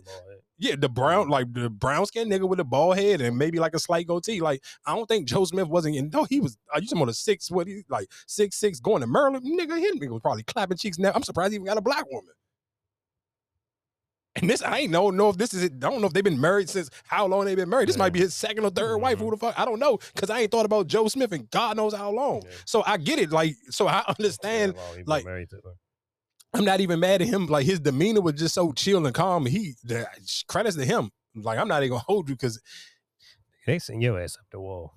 Yeah, 0.60 0.76
the 0.78 0.88
brown, 0.88 1.30
like 1.30 1.52
the 1.52 1.70
brown 1.70 2.06
skin 2.06 2.30
nigga 2.30 2.48
with 2.48 2.60
a 2.60 2.64
bald 2.64 2.96
head 2.96 3.22
and 3.22 3.36
maybe 3.36 3.60
like 3.60 3.74
a 3.74 3.80
slight 3.80 4.06
goatee. 4.06 4.40
Like 4.40 4.64
I 4.86 4.96
don't 4.96 5.08
think 5.08 5.28
Joe 5.28 5.46
Smith 5.46 5.68
wasn't. 5.68 5.96
In, 5.96 6.12
no, 6.12 6.26
he 6.26 6.40
was. 6.40 6.58
I 6.74 6.78
used 6.78 6.94
him 6.94 7.02
on 7.02 7.10
a 7.10 7.14
six. 7.14 7.50
What 7.50 7.68
he 7.68 7.84
like 7.90 8.08
six 8.28 8.58
six 8.58 8.80
going 8.80 9.02
to 9.02 9.08
Maryland 9.08 9.44
nigga. 9.44 9.80
Him 9.80 10.00
nigga 10.00 10.12
was 10.12 10.22
probably 10.22 10.44
clapping 10.44 10.78
cheeks. 10.78 11.00
Now 11.00 11.12
I'm 11.16 11.24
surprised 11.24 11.54
he 11.54 11.56
even 11.56 11.66
got 11.66 11.78
a 11.78 11.82
black 11.82 12.06
woman. 12.12 12.34
And 14.36 14.50
this, 14.50 14.64
I 14.64 14.80
ain't 14.80 14.92
know 14.92 15.12
know 15.12 15.30
if 15.30 15.38
this 15.38 15.54
is 15.54 15.64
it. 15.64 15.74
I 15.76 15.90
don't 15.90 16.02
know 16.02 16.08
if 16.08 16.14
they've 16.14 16.24
been 16.24 16.42
married 16.42 16.68
since 16.68 16.90
how 17.06 17.28
long 17.28 17.46
they've 17.46 17.56
been 17.56 17.70
married. 17.70 17.88
This 17.88 17.98
might 17.98 18.14
be 18.14 18.20
his 18.20 18.34
second 18.34 18.66
or 18.66 18.72
3rd 18.72 19.00
wife. 19.00 19.18
Mm-hmm. 19.18 19.26
Who 19.26 19.32
the 19.32 19.38
fuck? 19.38 19.60
I 19.60 19.66
don't 19.66 19.80
know 19.80 20.00
because 20.16 20.32
I 20.32 20.40
ain't 20.40 20.52
thought 20.52 20.66
about 20.66 20.88
Joe 20.88 21.08
Smith 21.08 21.32
and 21.34 21.50
God 21.52 21.78
knows 21.78 21.94
how 21.94 22.10
long. 22.10 22.42
So 22.66 22.84
I 22.86 22.98
get 22.98 23.20
it. 23.20 23.32
Like, 23.32 23.56
so 23.70 23.88
I 23.88 24.04
understand. 24.08 24.74
Like, 25.06 25.26
I'm 26.56 26.66
not 26.66 26.82
even 26.82 27.00
mad 27.00 27.22
at 27.22 27.28
him. 27.28 27.48
Like 27.48 27.66
his 27.66 27.80
demeanor 27.80 28.22
was 28.22 28.34
just 28.34 28.56
so 28.56 28.72
chill 28.74 29.06
and 29.06 29.16
calm. 29.16 29.46
He 29.46 29.74
the 29.84 30.08
credits 30.48 30.76
to 30.78 30.86
him. 30.86 31.12
Like 31.36 31.58
I'm 31.58 31.68
not 31.68 31.82
even 31.82 31.92
gonna 31.92 32.04
hold 32.06 32.30
you 32.30 32.36
because 32.36 32.62
they 33.66 33.80
send 33.80 34.04
your 34.04 34.20
ass 34.20 34.38
up 34.40 34.46
the 34.52 34.60
wall. 34.60 34.94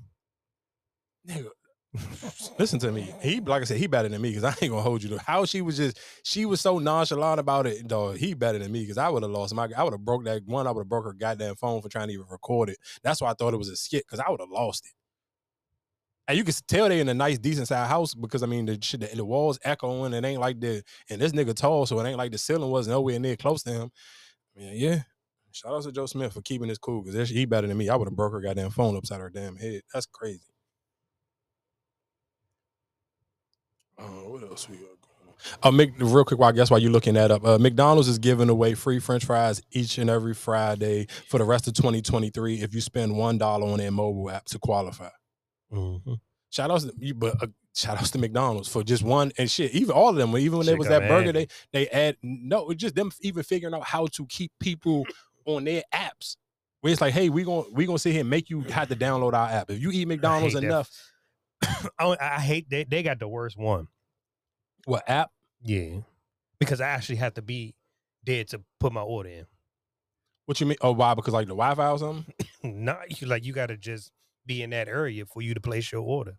Nigga, 1.26 1.48
listen 2.58 2.78
to 2.80 2.92
me. 2.92 3.12
He 3.22 3.40
like 3.40 3.62
I 3.62 3.64
said, 3.64 3.78
he 3.78 3.86
better 3.86 4.08
than 4.08 4.20
me 4.20 4.30
because 4.30 4.44
I 4.44 4.50
ain't 4.62 4.72
gonna 4.72 4.82
hold 4.82 5.02
you 5.02 5.08
to 5.10 5.18
how 5.18 5.44
she 5.44 5.62
was 5.62 5.76
just 5.76 5.98
she 6.22 6.44
was 6.46 6.60
so 6.60 6.78
nonchalant 6.78 7.40
about 7.40 7.66
it. 7.66 7.86
Dog, 7.86 8.16
he 8.16 8.34
better 8.34 8.58
than 8.58 8.72
me 8.72 8.80
because 8.80 8.98
I 8.98 9.08
would 9.08 9.22
have 9.22 9.32
lost 9.32 9.54
my 9.54 9.68
I 9.76 9.82
would 9.82 9.92
have 9.92 10.04
broke 10.04 10.24
that 10.24 10.44
one, 10.46 10.66
I 10.66 10.70
would 10.70 10.82
have 10.82 10.88
broke 10.88 11.04
her 11.04 11.12
goddamn 11.12 11.56
phone 11.56 11.82
for 11.82 11.88
trying 11.88 12.08
to 12.08 12.14
even 12.14 12.26
record 12.30 12.70
it. 12.70 12.78
That's 13.02 13.20
why 13.20 13.30
I 13.30 13.34
thought 13.34 13.54
it 13.54 13.58
was 13.58 13.68
a 13.68 13.76
skit, 13.76 14.04
because 14.06 14.20
I 14.20 14.30
would 14.30 14.40
have 14.40 14.50
lost 14.50 14.86
it. 14.86 14.92
And 16.28 16.36
you 16.36 16.42
can 16.42 16.54
tell 16.66 16.88
they 16.88 17.00
in 17.00 17.08
a 17.08 17.14
nice, 17.14 17.38
decent 17.38 17.68
sized 17.68 17.88
house 17.88 18.14
because 18.14 18.42
I 18.42 18.46
mean 18.46 18.66
the 18.66 18.78
shit, 18.80 19.00
the, 19.00 19.06
the 19.14 19.24
walls 19.24 19.58
echoing. 19.64 20.12
It 20.12 20.24
ain't 20.24 20.40
like 20.40 20.60
the 20.60 20.82
and 21.08 21.20
this 21.20 21.32
nigga 21.32 21.54
tall, 21.54 21.86
so 21.86 22.00
it 22.00 22.08
ain't 22.08 22.18
like 22.18 22.32
the 22.32 22.38
ceiling 22.38 22.70
was 22.70 22.88
nowhere 22.88 23.18
near 23.20 23.36
close 23.36 23.62
to 23.62 23.70
him. 23.70 23.90
I 24.56 24.60
mean, 24.60 24.72
yeah. 24.74 25.02
Shout 25.52 25.72
out 25.72 25.84
to 25.84 25.92
Joe 25.92 26.06
Smith 26.06 26.34
for 26.34 26.42
keeping 26.42 26.68
this 26.68 26.78
cool 26.78 27.02
because 27.02 27.30
he 27.30 27.46
better 27.46 27.66
than 27.66 27.78
me. 27.78 27.88
I 27.88 27.96
would 27.96 28.08
have 28.08 28.16
broke 28.16 28.32
her 28.32 28.40
goddamn 28.40 28.70
phone 28.70 28.96
upside 28.96 29.20
her 29.20 29.30
damn 29.30 29.56
head. 29.56 29.82
That's 29.92 30.04
crazy. 30.04 30.42
Uh, 33.98 34.02
what 34.02 34.42
else 34.42 34.68
we 34.68 34.76
got 34.76 34.84
going 34.84 35.28
on? 35.28 35.58
Uh, 35.62 35.70
Mc, 35.70 35.92
real 35.98 36.24
quick, 36.24 36.38
while 36.38 36.50
I 36.50 36.52
guess 36.52 36.70
while 36.70 36.80
you're 36.80 36.90
looking 36.90 37.14
that 37.14 37.30
up, 37.30 37.44
uh, 37.44 37.58
McDonald's 37.58 38.08
is 38.08 38.18
giving 38.18 38.48
away 38.48 38.74
free 38.74 38.98
French 38.98 39.24
fries 39.24 39.62
each 39.72 39.98
and 39.98 40.10
every 40.10 40.34
Friday 40.34 41.06
for 41.28 41.38
the 41.38 41.44
rest 41.44 41.66
of 41.66 41.74
2023 41.74 42.60
if 42.60 42.74
you 42.74 42.80
spend 42.80 43.16
one 43.16 43.38
dollar 43.38 43.66
on 43.66 43.78
their 43.78 43.90
mobile 43.90 44.30
app 44.30 44.44
to 44.46 44.58
qualify. 44.58 45.08
Mm-hmm. 45.72 46.14
Shout 46.50 46.70
outs 46.70 46.84
to 46.84 46.92
you, 46.98 47.14
but 47.14 47.42
uh, 47.42 47.46
shout 47.74 47.98
outs 47.98 48.10
to 48.12 48.18
McDonald's 48.18 48.68
for 48.68 48.82
just 48.82 49.02
one 49.02 49.32
and 49.38 49.50
shit. 49.50 49.72
Even 49.72 49.90
all 49.92 50.10
of 50.10 50.16
them, 50.16 50.36
even 50.36 50.58
when 50.58 50.66
there 50.66 50.76
was 50.76 50.88
that 50.88 51.08
burger, 51.08 51.32
they 51.32 51.48
they 51.72 51.88
add 51.88 52.16
no, 52.22 52.70
it's 52.70 52.80
just 52.80 52.94
them 52.94 53.10
even 53.20 53.42
figuring 53.42 53.74
out 53.74 53.84
how 53.84 54.06
to 54.08 54.26
keep 54.26 54.52
people 54.60 55.04
on 55.44 55.64
their 55.64 55.82
apps. 55.92 56.36
Where 56.80 56.92
it's 56.92 57.00
like, 57.00 57.14
hey, 57.14 57.28
we 57.30 57.44
gonna 57.44 57.64
we 57.72 57.86
gonna 57.86 57.98
sit 57.98 58.12
here 58.12 58.20
and 58.20 58.30
make 58.30 58.48
you 58.48 58.60
have 58.62 58.88
to 58.88 58.96
download 58.96 59.32
our 59.32 59.48
app. 59.48 59.70
If 59.70 59.80
you 59.80 59.90
eat 59.90 60.06
McDonald's 60.08 60.54
enough. 60.54 60.90
that. 60.90 60.96
Enough, 61.62 61.88
oh, 61.98 62.16
I, 62.20 62.36
I 62.36 62.40
hate 62.40 62.68
they 62.70 62.84
they 62.84 63.02
got 63.02 63.18
the 63.18 63.28
worst 63.28 63.56
one. 63.56 63.88
what 64.84 65.08
app? 65.08 65.30
Yeah, 65.62 66.00
because 66.58 66.80
I 66.80 66.88
actually 66.88 67.16
have 67.16 67.34
to 67.34 67.42
be 67.42 67.74
there 68.24 68.44
to 68.44 68.62
put 68.80 68.92
my 68.92 69.02
order 69.02 69.30
in. 69.30 69.46
What 70.46 70.60
you 70.60 70.66
mean? 70.66 70.78
Oh, 70.80 70.92
why? 70.92 71.14
Because 71.14 71.34
like 71.34 71.48
the 71.48 71.54
Wi-Fi 71.54 71.90
or 71.90 71.98
something? 71.98 72.32
Not 72.62 73.20
you 73.20 73.26
like 73.26 73.44
you 73.44 73.52
got 73.52 73.66
to 73.66 73.76
just 73.76 74.12
be 74.44 74.62
in 74.62 74.70
that 74.70 74.88
area 74.88 75.26
for 75.26 75.42
you 75.42 75.54
to 75.54 75.60
place 75.60 75.90
your 75.90 76.02
order. 76.02 76.36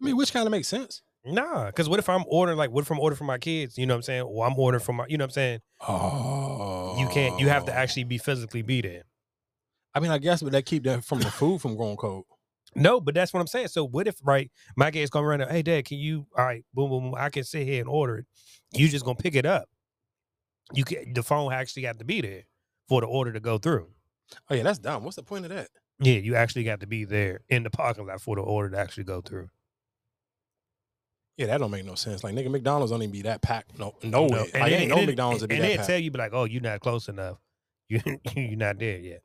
I 0.00 0.04
mean, 0.04 0.16
which 0.16 0.32
kind 0.32 0.46
of 0.46 0.50
makes 0.50 0.68
sense. 0.68 1.02
Nah, 1.24 1.66
because 1.66 1.88
what 1.88 2.00
if 2.00 2.08
I'm 2.08 2.24
ordering 2.26 2.58
like 2.58 2.70
what 2.70 2.82
if 2.82 2.90
I'm 2.90 2.98
ordering 2.98 3.18
for 3.18 3.24
my 3.24 3.38
kids? 3.38 3.78
You 3.78 3.86
know 3.86 3.94
what 3.94 3.98
I'm 3.98 4.02
saying? 4.02 4.22
Or 4.22 4.46
I'm 4.46 4.58
ordering 4.58 4.82
for 4.82 4.92
my, 4.92 5.06
you 5.08 5.16
know 5.16 5.24
what 5.24 5.30
I'm 5.30 5.34
saying? 5.34 5.60
Oh, 5.86 6.96
You 6.98 7.08
can't. 7.08 7.38
You 7.38 7.48
have 7.48 7.66
to 7.66 7.72
oh. 7.72 7.76
actually 7.76 8.04
be 8.04 8.18
physically 8.18 8.62
be 8.62 8.80
there. 8.80 9.04
I 9.94 10.00
mean, 10.00 10.10
I 10.10 10.18
guess, 10.18 10.42
but 10.42 10.52
that 10.52 10.66
keep 10.66 10.84
that 10.84 11.04
from 11.04 11.20
the 11.20 11.30
food 11.30 11.60
from 11.60 11.76
growing 11.76 11.96
cold. 11.96 12.24
No, 12.74 13.00
but 13.00 13.14
that's 13.14 13.32
what 13.32 13.40
I'm 13.40 13.46
saying. 13.46 13.68
So 13.68 13.86
what 13.86 14.08
if 14.08 14.16
right, 14.22 14.50
my 14.76 14.90
kids 14.90 15.10
come 15.10 15.24
around? 15.24 15.42
and, 15.42 15.50
Hey, 15.50 15.62
dad, 15.62 15.84
can 15.84 15.98
you? 15.98 16.26
All 16.36 16.44
right, 16.44 16.64
boom, 16.72 16.90
boom, 16.90 17.04
boom. 17.04 17.14
I 17.16 17.28
can 17.30 17.44
sit 17.44 17.66
here 17.66 17.80
and 17.80 17.88
order 17.88 18.18
it. 18.18 18.26
You 18.72 18.88
just 18.88 19.04
gonna 19.04 19.16
pick 19.16 19.34
it 19.34 19.44
up. 19.46 19.68
You 20.72 20.84
can. 20.84 21.12
The 21.12 21.22
phone 21.22 21.52
actually 21.52 21.82
got 21.82 21.98
to 21.98 22.04
be 22.04 22.20
there 22.20 22.44
for 22.88 23.00
the 23.00 23.06
order 23.06 23.32
to 23.32 23.40
go 23.40 23.58
through. 23.58 23.88
Oh 24.50 24.54
yeah, 24.54 24.62
that's 24.62 24.78
dumb. 24.78 25.04
What's 25.04 25.16
the 25.16 25.22
point 25.22 25.44
of 25.44 25.50
that? 25.50 25.68
Yeah, 26.00 26.18
you 26.18 26.34
actually 26.34 26.64
got 26.64 26.80
to 26.80 26.86
be 26.86 27.04
there 27.04 27.40
in 27.48 27.62
the 27.62 27.70
parking 27.70 28.06
lot 28.06 28.20
for 28.20 28.36
the 28.36 28.42
order 28.42 28.70
to 28.70 28.78
actually 28.78 29.04
go 29.04 29.20
through. 29.20 29.50
Yeah, 31.36 31.46
that 31.46 31.58
don't 31.58 31.70
make 31.70 31.84
no 31.84 31.94
sense. 31.94 32.24
Like 32.24 32.34
nigga, 32.34 32.50
McDonald's 32.50 32.90
don't 32.92 33.02
even 33.02 33.12
be 33.12 33.22
that 33.22 33.42
packed. 33.42 33.78
No, 33.78 33.94
no 34.02 34.24
way. 34.24 34.50
And 34.52 34.62
Like 34.62 34.72
ain't 34.72 34.90
no 34.90 35.04
McDonald's 35.04 35.46
be 35.46 35.54
and 35.54 35.64
that 35.64 35.76
they 35.78 35.86
tell 35.86 35.98
you, 35.98 36.10
be 36.10 36.18
like, 36.18 36.32
"Oh, 36.34 36.44
you're 36.44 36.62
not 36.62 36.80
close 36.80 37.08
enough. 37.08 37.38
You 37.88 38.00
you're 38.34 38.56
not 38.56 38.78
there 38.78 38.98
yet." 38.98 39.22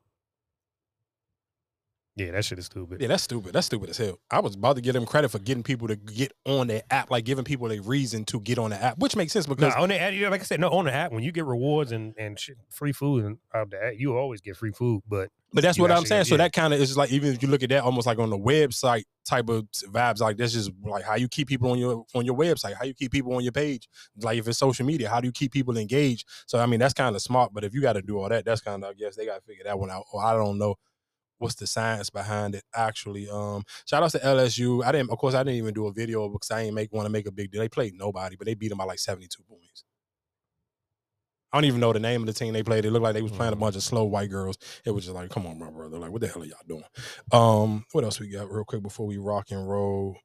Yeah, 2.18 2.32
that 2.32 2.44
shit 2.44 2.58
is 2.58 2.66
stupid. 2.66 3.00
Yeah, 3.00 3.06
that's 3.06 3.22
stupid. 3.22 3.52
That's 3.52 3.66
stupid 3.66 3.90
as 3.90 3.96
hell. 3.96 4.18
I 4.28 4.40
was 4.40 4.56
about 4.56 4.74
to 4.74 4.82
give 4.82 4.94
them 4.94 5.06
credit 5.06 5.28
for 5.30 5.38
getting 5.38 5.62
people 5.62 5.86
to 5.86 5.94
get 5.94 6.32
on 6.44 6.66
their 6.66 6.82
app, 6.90 7.12
like 7.12 7.24
giving 7.24 7.44
people 7.44 7.70
a 7.70 7.78
reason 7.78 8.24
to 8.24 8.40
get 8.40 8.58
on 8.58 8.70
the 8.70 8.82
app, 8.82 8.98
which 8.98 9.14
makes 9.14 9.32
sense 9.32 9.46
No, 9.46 9.54
because 9.54 9.72
on 9.76 9.88
the 9.88 10.00
app, 10.00 10.12
yeah, 10.12 10.28
like 10.28 10.40
I 10.40 10.44
said, 10.44 10.58
no, 10.58 10.68
on 10.70 10.86
the 10.86 10.92
app, 10.92 11.12
when 11.12 11.22
you 11.22 11.30
get 11.30 11.44
rewards 11.44 11.92
and 11.92 12.14
and 12.18 12.36
shit, 12.36 12.56
free 12.70 12.90
food 12.90 13.24
and 13.24 13.38
out 13.54 13.70
the 13.70 13.84
app, 13.84 13.92
you 13.96 14.16
always 14.16 14.40
get 14.40 14.56
free 14.56 14.72
food. 14.72 15.02
But 15.06 15.30
But 15.52 15.62
that's 15.62 15.78
what 15.78 15.92
I'm 15.92 16.06
saying. 16.06 16.24
So 16.24 16.34
yeah. 16.34 16.38
that 16.38 16.52
kind 16.52 16.74
of 16.74 16.80
is 16.80 16.96
like 16.96 17.12
even 17.12 17.32
if 17.32 17.40
you 17.40 17.48
look 17.48 17.62
at 17.62 17.68
that 17.68 17.84
almost 17.84 18.08
like 18.08 18.18
on 18.18 18.30
the 18.30 18.38
website 18.38 19.04
type 19.24 19.48
of 19.48 19.70
vibes, 19.70 20.18
like 20.18 20.38
that's 20.38 20.54
just 20.54 20.72
like 20.84 21.04
how 21.04 21.14
you 21.14 21.28
keep 21.28 21.46
people 21.46 21.70
on 21.70 21.78
your 21.78 22.04
on 22.16 22.24
your 22.24 22.36
website, 22.36 22.74
how 22.74 22.84
you 22.84 22.94
keep 22.94 23.12
people 23.12 23.32
on 23.34 23.44
your 23.44 23.52
page. 23.52 23.88
Like 24.16 24.38
if 24.38 24.48
it's 24.48 24.58
social 24.58 24.84
media, 24.84 25.08
how 25.08 25.20
do 25.20 25.28
you 25.28 25.32
keep 25.32 25.52
people 25.52 25.78
engaged? 25.78 26.26
So 26.46 26.58
I 26.58 26.66
mean 26.66 26.80
that's 26.80 26.94
kind 26.94 27.14
of 27.14 27.22
smart. 27.22 27.54
But 27.54 27.62
if 27.62 27.74
you 27.74 27.80
got 27.80 27.92
to 27.92 28.02
do 28.02 28.18
all 28.18 28.28
that, 28.28 28.44
that's 28.44 28.60
kind 28.60 28.82
of 28.82 28.90
I 28.90 28.94
guess 28.94 29.14
they 29.14 29.24
got 29.24 29.36
to 29.36 29.42
figure 29.42 29.62
that 29.62 29.78
one 29.78 29.92
out. 29.92 30.06
Or 30.12 30.24
I 30.24 30.32
don't 30.32 30.58
know 30.58 30.74
what's 31.38 31.54
the 31.54 31.66
science 31.66 32.10
behind 32.10 32.54
it 32.54 32.64
actually. 32.74 33.28
Um, 33.28 33.64
shout 33.86 34.02
out 34.02 34.10
to 34.12 34.18
LSU. 34.18 34.84
I 34.84 34.92
didn't, 34.92 35.10
of 35.10 35.18
course, 35.18 35.34
I 35.34 35.42
didn't 35.42 35.58
even 35.58 35.74
do 35.74 35.86
a 35.86 35.92
video 35.92 36.28
because 36.28 36.50
I 36.50 36.62
ain't 36.62 36.74
make 36.74 36.92
want 36.92 37.06
to 37.06 37.12
make 37.12 37.26
a 37.26 37.32
big 37.32 37.50
deal. 37.50 37.60
They 37.60 37.68
played 37.68 37.94
nobody, 37.94 38.36
but 38.36 38.46
they 38.46 38.54
beat 38.54 38.68
them 38.68 38.78
by 38.78 38.84
like 38.84 38.98
72 38.98 39.42
points. 39.44 39.84
I 41.52 41.56
don't 41.56 41.64
even 41.64 41.80
know 41.80 41.94
the 41.94 42.00
name 42.00 42.20
of 42.20 42.26
the 42.26 42.34
team 42.34 42.52
they 42.52 42.62
played. 42.62 42.84
It 42.84 42.90
looked 42.90 43.04
like 43.04 43.14
they 43.14 43.22
was 43.22 43.32
playing 43.32 43.54
a 43.54 43.56
bunch 43.56 43.74
of 43.74 43.82
slow 43.82 44.04
white 44.04 44.28
girls. 44.28 44.58
It 44.84 44.90
was 44.90 45.04
just 45.04 45.14
like, 45.14 45.30
come 45.30 45.46
on, 45.46 45.58
my 45.58 45.70
brother. 45.70 45.98
Like, 45.98 46.10
what 46.10 46.20
the 46.20 46.28
hell 46.28 46.42
are 46.42 46.44
y'all 46.44 46.58
doing? 46.68 46.84
Um, 47.32 47.86
what 47.92 48.04
else 48.04 48.20
we 48.20 48.28
got 48.28 48.52
real 48.52 48.64
quick 48.64 48.82
before 48.82 49.06
we 49.06 49.16
rock 49.16 49.50
and 49.50 49.66
roll? 49.68 50.18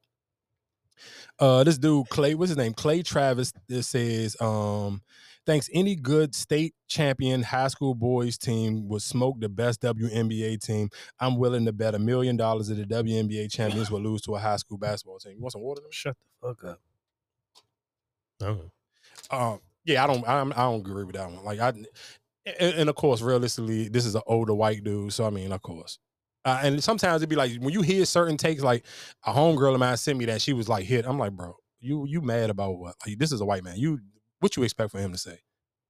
Uh, 1.40 1.64
this 1.64 1.78
dude 1.78 2.10
Clay, 2.10 2.36
what's 2.36 2.50
his 2.50 2.58
name? 2.58 2.74
Clay 2.74 3.04
Travis. 3.04 3.54
This 3.68 3.88
says, 3.88 4.36
um, 4.42 5.02
thanks. 5.46 5.70
Any 5.74 5.96
good 5.96 6.34
state 6.36 6.74
champion 6.88 7.44
high 7.44 7.68
school 7.68 7.96
boys 7.96 8.38
team 8.38 8.88
would 8.90 9.02
smoke 9.02 9.40
the 9.40 9.50
best 9.50 9.82
WNBA 9.82 10.60
team. 10.60 10.90
I'm 11.20 11.38
willing 11.38 11.66
to 11.66 11.74
bet 11.74 11.96
a 11.96 12.00
million 12.00 12.38
dollars 12.38 12.68
that 12.68 12.76
the 12.76 12.86
WNBA 12.86 13.52
champions 13.52 13.90
will 13.92 14.02
lose 14.02 14.22
to 14.24 14.36
a 14.36 14.40
high 14.40 14.58
school 14.58 14.78
basketball 14.78 15.20
team. 15.20 15.34
You 15.36 15.42
want 15.42 15.54
some 15.54 15.62
water? 15.62 15.82
Shut 15.90 16.16
the 16.42 16.48
fuck 16.48 16.64
up. 16.64 16.80
Oh. 18.42 18.60
Um, 19.32 19.60
yeah, 19.86 20.04
I 20.04 20.08
don't, 20.08 20.28
I, 20.28 20.38
don't- 20.40 20.54
I 20.58 20.62
don't 20.64 20.80
agree 20.82 21.04
with 21.04 21.16
that 21.16 21.30
one. 21.30 21.44
Like, 21.44 21.60
I, 21.60 21.70
and, 21.70 21.88
and 22.76 22.90
of 22.90 22.96
course, 22.96 23.22
realistically, 23.22 23.88
this 23.90 24.06
is 24.06 24.16
an 24.16 24.22
older 24.28 24.54
white 24.54 24.84
dude, 24.84 25.14
so 25.14 25.26
I 25.26 25.30
mean, 25.30 25.52
of 25.52 25.62
course. 25.62 26.00
Uh, 26.46 26.60
and 26.62 26.84
sometimes 26.84 27.22
it'd 27.22 27.30
be 27.30 27.38
like 27.38 27.54
when 27.62 27.72
you 27.74 27.82
hear 27.82 28.04
certain 28.04 28.36
takes, 28.36 28.62
like 28.62 28.86
a 29.26 29.32
homegirl 29.32 29.74
of 29.76 29.80
mine 29.80 29.96
sent 29.96 30.20
me 30.20 30.26
that 30.26 30.42
she 30.42 30.52
was 30.52 30.68
like 30.68 30.84
hit. 30.84 31.06
I'm 31.06 31.18
like, 31.18 31.32
bro, 31.32 31.56
you 31.80 32.06
you 32.06 32.20
mad 32.22 32.50
about 32.50 32.78
what? 32.78 32.96
Like, 33.08 33.18
this 33.18 33.32
is 33.32 33.40
a 33.40 33.46
white 33.46 33.64
man. 33.64 33.78
You 33.78 34.00
what 34.44 34.56
you 34.58 34.64
expect 34.64 34.92
for 34.92 35.00
him 35.00 35.12
to 35.12 35.18
say? 35.18 35.40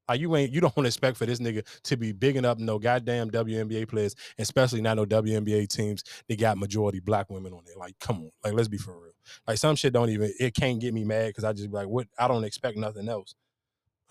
Like, 0.08 0.20
you 0.20 0.36
ain't 0.36 0.52
you 0.52 0.62
don't 0.62 0.78
expect 0.86 1.18
for 1.18 1.26
this 1.26 1.40
nigga 1.40 1.66
to 1.84 1.98
be 1.98 2.12
bigging 2.12 2.46
up 2.46 2.60
no 2.60 2.80
goddamn 2.80 3.32
WNBA 3.32 3.88
players, 3.88 4.16
especially 4.38 4.82
not 4.82 4.98
no 4.98 5.06
WNBA 5.06 5.68
teams 5.68 6.04
that 6.28 6.40
got 6.40 6.58
majority 6.58 7.00
black 7.00 7.30
women 7.30 7.54
on 7.54 7.64
there. 7.66 7.76
Like, 7.78 7.98
come 8.00 8.18
on, 8.18 8.32
like 8.44 8.54
let's 8.54 8.68
be 8.68 8.78
for 8.78 8.94
real. 8.94 9.14
Like 9.48 9.58
some 9.58 9.76
shit 9.76 9.94
don't 9.94 10.10
even 10.10 10.32
it 10.40 10.54
can't 10.54 10.80
get 10.80 10.94
me 10.94 11.04
mad 11.04 11.28
because 11.28 11.44
I 11.44 11.54
just 11.54 11.70
be 11.70 11.76
like, 11.76 11.88
what? 11.88 12.08
I 12.18 12.28
don't 12.28 12.44
expect 12.44 12.78
nothing 12.78 13.10
else. 13.10 13.36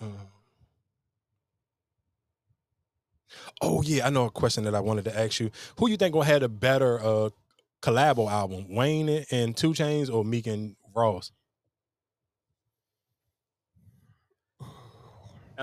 Um, 0.01 0.19
Oh 3.61 3.83
yeah, 3.83 4.07
I 4.07 4.11
know 4.11 4.27
a 4.27 4.31
question 4.31 4.65
that 4.65 4.75
I 4.75 4.81
wanted 4.81 5.05
to 5.05 5.19
ask 5.19 5.41
you. 5.41 5.51
Who 5.79 5.89
you 5.89 5.97
think 5.97 6.12
gonna 6.12 6.27
have 6.27 6.43
a 6.43 6.49
better 6.49 7.01
uh 7.01 7.31
collabo 7.81 8.31
album, 8.31 8.67
Wayne 8.75 9.25
and 9.31 9.57
2 9.57 9.71
Chainz 9.71 10.12
or 10.12 10.25
Meek 10.25 10.47
and 10.47 10.77
Ross? 10.95 11.33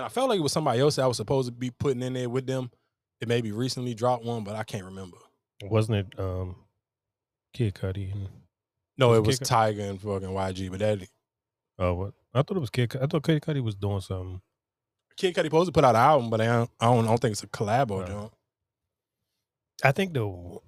And 0.00 0.06
I 0.06 0.08
felt 0.08 0.30
like 0.30 0.38
it 0.38 0.42
was 0.42 0.52
somebody 0.52 0.80
else 0.80 0.96
that 0.96 1.02
I 1.02 1.06
was 1.06 1.18
supposed 1.18 1.48
to 1.48 1.52
be 1.52 1.68
putting 1.68 2.02
in 2.02 2.14
there 2.14 2.30
with 2.30 2.46
them. 2.46 2.70
It 3.20 3.28
maybe 3.28 3.52
recently 3.52 3.92
dropped 3.92 4.24
one, 4.24 4.44
but 4.44 4.56
I 4.56 4.62
can't 4.62 4.86
remember. 4.86 5.18
Wasn't 5.62 5.98
it 5.98 6.18
um 6.18 6.56
Kid 7.52 7.74
Cudi? 7.74 8.10
And, 8.10 8.28
No, 8.96 9.10
Was 9.10 9.18
it 9.18 9.26
was 9.26 9.38
Kid 9.40 9.44
Tiger 9.44 9.82
and 9.82 10.00
fucking 10.00 10.30
YG, 10.30 10.70
but 10.70 10.78
that 10.80 11.06
oh, 11.78 11.92
what? 11.92 12.14
I 12.32 12.40
thought 12.40 12.56
it 12.56 12.60
was 12.60 12.70
Kid. 12.70 12.96
I 12.96 13.06
thought 13.06 13.24
Kid 13.24 13.42
Cudi 13.42 13.62
was 13.62 13.74
doing 13.74 14.00
something. 14.00 14.40
Kid 15.18 15.34
Cudi 15.34 15.44
supposed 15.44 15.68
to 15.68 15.72
put 15.72 15.84
out 15.84 15.94
an 15.94 16.00
album, 16.00 16.30
but 16.30 16.40
I 16.40 16.46
don't, 16.46 16.70
I 16.80 16.86
don't, 16.86 17.04
I 17.04 17.08
don't 17.08 17.20
think 17.20 17.32
it's 17.32 17.42
a 17.42 17.46
collab 17.46 17.90
or 17.90 18.06
No. 18.06 18.32
I 19.84 19.92
think 19.92 20.14
the 20.14 20.60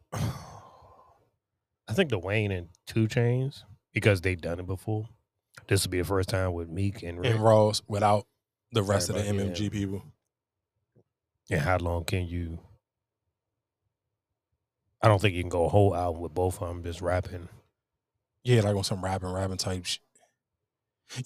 I 1.88 1.94
think 1.94 2.10
the 2.10 2.18
Wayne 2.18 2.52
and 2.52 2.68
2 2.88 3.08
Chainz 3.08 3.62
because 3.94 4.20
they've 4.20 4.38
done 4.38 4.60
it 4.60 4.66
before. 4.66 5.08
This 5.68 5.84
will 5.84 5.90
be 5.90 6.00
the 6.00 6.04
first 6.04 6.28
time 6.28 6.52
with 6.52 6.68
Meek 6.68 7.02
and 7.02 7.18
Rick. 7.18 7.30
And 7.30 7.42
Ross 7.42 7.80
without 7.88 8.26
the 8.72 8.82
rest 8.82 9.08
of 9.08 9.16
the. 9.16 9.22
MMG 9.22 9.70
people. 9.70 10.02
And 11.50 11.60
how 11.60 11.76
long 11.78 12.04
can 12.04 12.26
you? 12.26 12.58
I 15.02 15.08
don't 15.08 15.20
think 15.20 15.34
you 15.34 15.42
can 15.42 15.50
go 15.50 15.64
a 15.64 15.68
whole 15.68 15.94
album 15.94 16.22
with 16.22 16.32
both 16.32 16.62
of 16.62 16.68
them 16.68 16.82
just 16.82 17.02
rapping. 17.02 17.48
Yeah, 18.44 18.62
like 18.62 18.74
on 18.74 18.84
some 18.84 19.04
rapping, 19.04 19.32
rapping 19.32 19.56
type 19.56 19.84
shit. 19.84 20.00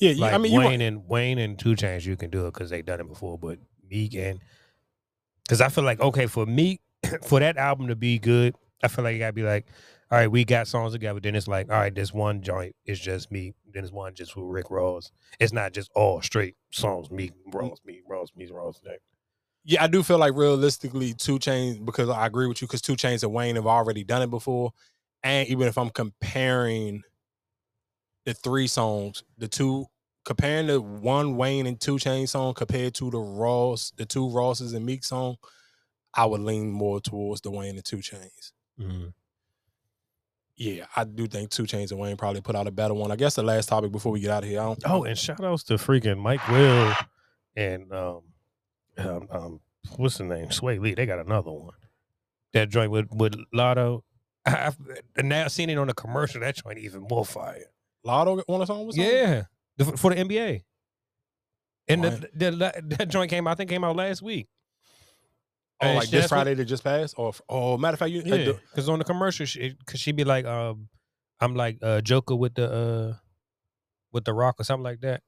Yeah, 0.01 0.15
Like 0.19 0.33
I 0.33 0.39
mean, 0.39 0.53
you 0.53 0.59
Wayne 0.59 0.69
want, 0.69 0.83
and 0.83 1.09
Wayne 1.09 1.39
and 1.39 1.59
2 1.59 1.75
Chainz, 1.77 2.05
you 2.05 2.17
can 2.17 2.31
do 2.31 2.47
it 2.47 2.55
because 2.55 2.71
they 2.71 2.83
done 2.83 3.01
it 3.01 3.09
before. 3.09 3.39
But 3.39 3.59
Meek 3.89 4.15
and 4.15 4.41
because 5.45 5.61
I 5.61 5.69
feel 5.69 5.85
like 5.85 6.01
okay 6.01 6.27
for 6.27 6.45
Meek 6.45 6.81
for 7.23 7.39
that 7.41 7.57
album 7.57 7.89
to 7.89 7.97
be 7.97 8.19
good, 8.19 8.57
I 8.83 8.89
feel 8.89 9.05
like 9.05 9.13
you 9.15 9.21
gotta 9.21 9.33
be 9.33 9.43
like, 9.43 9.67
all 10.11 10.19
right, 10.19 10.31
we 10.31 10.45
got 10.45 10.67
songs 10.67 10.93
together. 10.93 11.21
Then 11.21 11.35
it's 11.35 11.47
like, 11.47 11.71
all 11.71 11.79
right, 11.79 11.95
this 11.95 12.13
one 12.13 12.43
joint 12.43 12.75
is 12.85 12.99
just 12.99 13.31
me. 13.31 13.55
Then 13.77 13.85
it's 13.85 13.93
one 13.93 14.15
just 14.15 14.35
with 14.35 14.47
Rick 14.47 14.71
Ross. 14.71 15.13
It's 15.39 15.53
not 15.53 15.75
just 15.75 15.91
all 15.95 16.23
straight 16.23 16.55
songs. 16.73 17.11
Meek, 17.11 17.33
Ross, 17.53 17.79
Meek, 17.85 18.01
Ross, 18.09 18.31
Meek, 18.35 18.51
Ross. 18.51 18.81
Like, 18.87 19.03
yeah, 19.67 19.85
I 19.85 19.87
do 19.87 20.03
feel 20.03 20.17
like 20.17 20.33
realistically, 20.35 21.13
2 21.13 21.39
Chainz 21.39 21.85
because 21.85 22.09
I 22.09 22.25
agree 22.25 22.47
with 22.47 22.63
you 22.63 22.69
because 22.69 22.81
2 22.81 22.95
Chainz 22.95 23.23
and 23.23 23.35
Wayne 23.35 23.57
have 23.57 23.67
already 23.67 24.03
done 24.03 24.23
it 24.23 24.31
before, 24.31 24.73
and 25.23 25.47
even 25.49 25.69
if 25.69 25.77
I'm 25.77 25.91
comparing 25.91 27.03
the 28.25 28.33
three 28.33 28.67
songs, 28.67 29.23
the 29.37 29.47
two 29.47 29.85
comparing 30.25 30.69
the 30.69 30.81
one 30.81 31.37
Wayne 31.37 31.67
and 31.67 31.79
2 31.79 31.97
Chainz 31.97 32.31
song 32.31 32.55
compared 32.55 32.95
to 32.95 33.11
the 33.11 33.19
Ross, 33.19 33.93
the 33.99 34.07
two 34.07 34.31
Rosses 34.31 34.73
and 34.73 34.87
Meek 34.87 35.05
song, 35.05 35.37
I 36.15 36.25
would 36.25 36.41
lean 36.41 36.71
more 36.71 36.99
towards 36.99 37.43
the 37.43 37.51
Wayne 37.51 37.77
and 37.77 37.85
2 37.85 37.99
Chainz. 37.99 38.53
mm. 38.81 39.13
Yeah, 40.57 40.87
I 40.97 41.05
do 41.05 41.27
think 41.27 41.51
2 41.51 41.65
Chainz 41.65 41.91
and 41.91 42.01
Wayne 42.01 42.17
probably 42.17 42.41
put 42.41 42.57
out 42.57 42.67
a 42.67 42.71
better 42.71 42.95
one. 42.95 43.11
I 43.11 43.17
guess 43.17 43.35
the 43.35 43.43
last 43.43 43.69
topic 43.69 43.93
before 43.93 44.13
we 44.13 44.21
get 44.21 44.31
out 44.31 44.43
of 44.43 44.49
here. 44.49 44.61
I 44.61 44.65
don't, 44.65 44.83
Oh, 44.87 45.05
and 45.05 45.17
shout 45.19 45.45
outs 45.45 45.63
to 45.65 45.75
freaking 45.75 46.19
Mike 46.19 46.47
Will 46.49 46.95
and 47.55 47.93
um, 47.93 48.23
um, 48.97 49.29
um 49.31 49.61
what's 49.97 50.19
the 50.19 50.25
name? 50.25 50.47
Swae 50.47 50.81
Lee. 50.81 50.95
They 50.95 51.05
got 51.05 51.19
another 51.19 51.51
one. 51.51 51.75
That 52.55 52.71
joint 52.71 52.91
with 52.91 53.09
with 53.13 53.35
Latto. 53.55 54.03
I've 54.47 54.79
now 55.17 55.49
seen 55.49 55.69
it 55.69 55.77
on 55.77 55.91
a 55.91 55.95
commercial. 55.95 56.41
That 56.41 56.57
joint 56.57 56.79
even 56.79 57.03
more 57.03 57.27
fire. 57.27 57.65
Latto 58.07 58.43
want 58.49 58.63
a 58.63 58.67
song 58.67 58.87
with 58.87 58.97
something? 58.97 59.13
Yeah, 59.13 59.43
the, 59.77 59.85
for 59.97 60.15
the 60.15 60.23
NBA. 60.23 60.63
And 61.89 62.03
the, 62.03 62.29
the, 62.35 62.83
that 62.99 63.09
joint 63.09 63.31
came. 63.31 63.47
out, 63.47 63.53
I 63.53 63.55
think 63.55 63.71
came 63.71 63.85
out 63.85 63.95
last 63.95 64.23
week. 64.23 64.49
Oh, 65.81 65.87
And 65.89 65.97
like 65.99 66.09
this 66.09 66.23
what- 66.25 66.29
Friday 66.31 66.55
that 66.55 66.65
just 66.65 66.85
passed? 66.85 67.15
Or 67.19 67.33
oh, 67.49 67.77
matter 67.77 67.95
of 67.95 67.99
fact, 67.99 68.11
you 68.11 68.23
Yeah, 68.25 68.53
because 68.71 68.89
on 68.89 68.99
the 68.99 69.05
commercial, 69.05 69.45
she, 69.47 69.75
cause 69.87 70.01
she 70.01 70.13
be 70.13 70.25
like, 70.25 70.47
um, 70.47 70.89
I'm 71.41 71.55
like 71.55 71.79
uh, 71.83 72.01
Joker 72.01 72.35
with 72.35 72.55
the 72.55 72.73
uh, 72.73 73.15
with 74.13 74.25
the 74.25 74.33
Rock 74.33 74.57
or 74.59 74.65
something 74.65 74.85
like 74.85 75.01
that. 75.03 75.23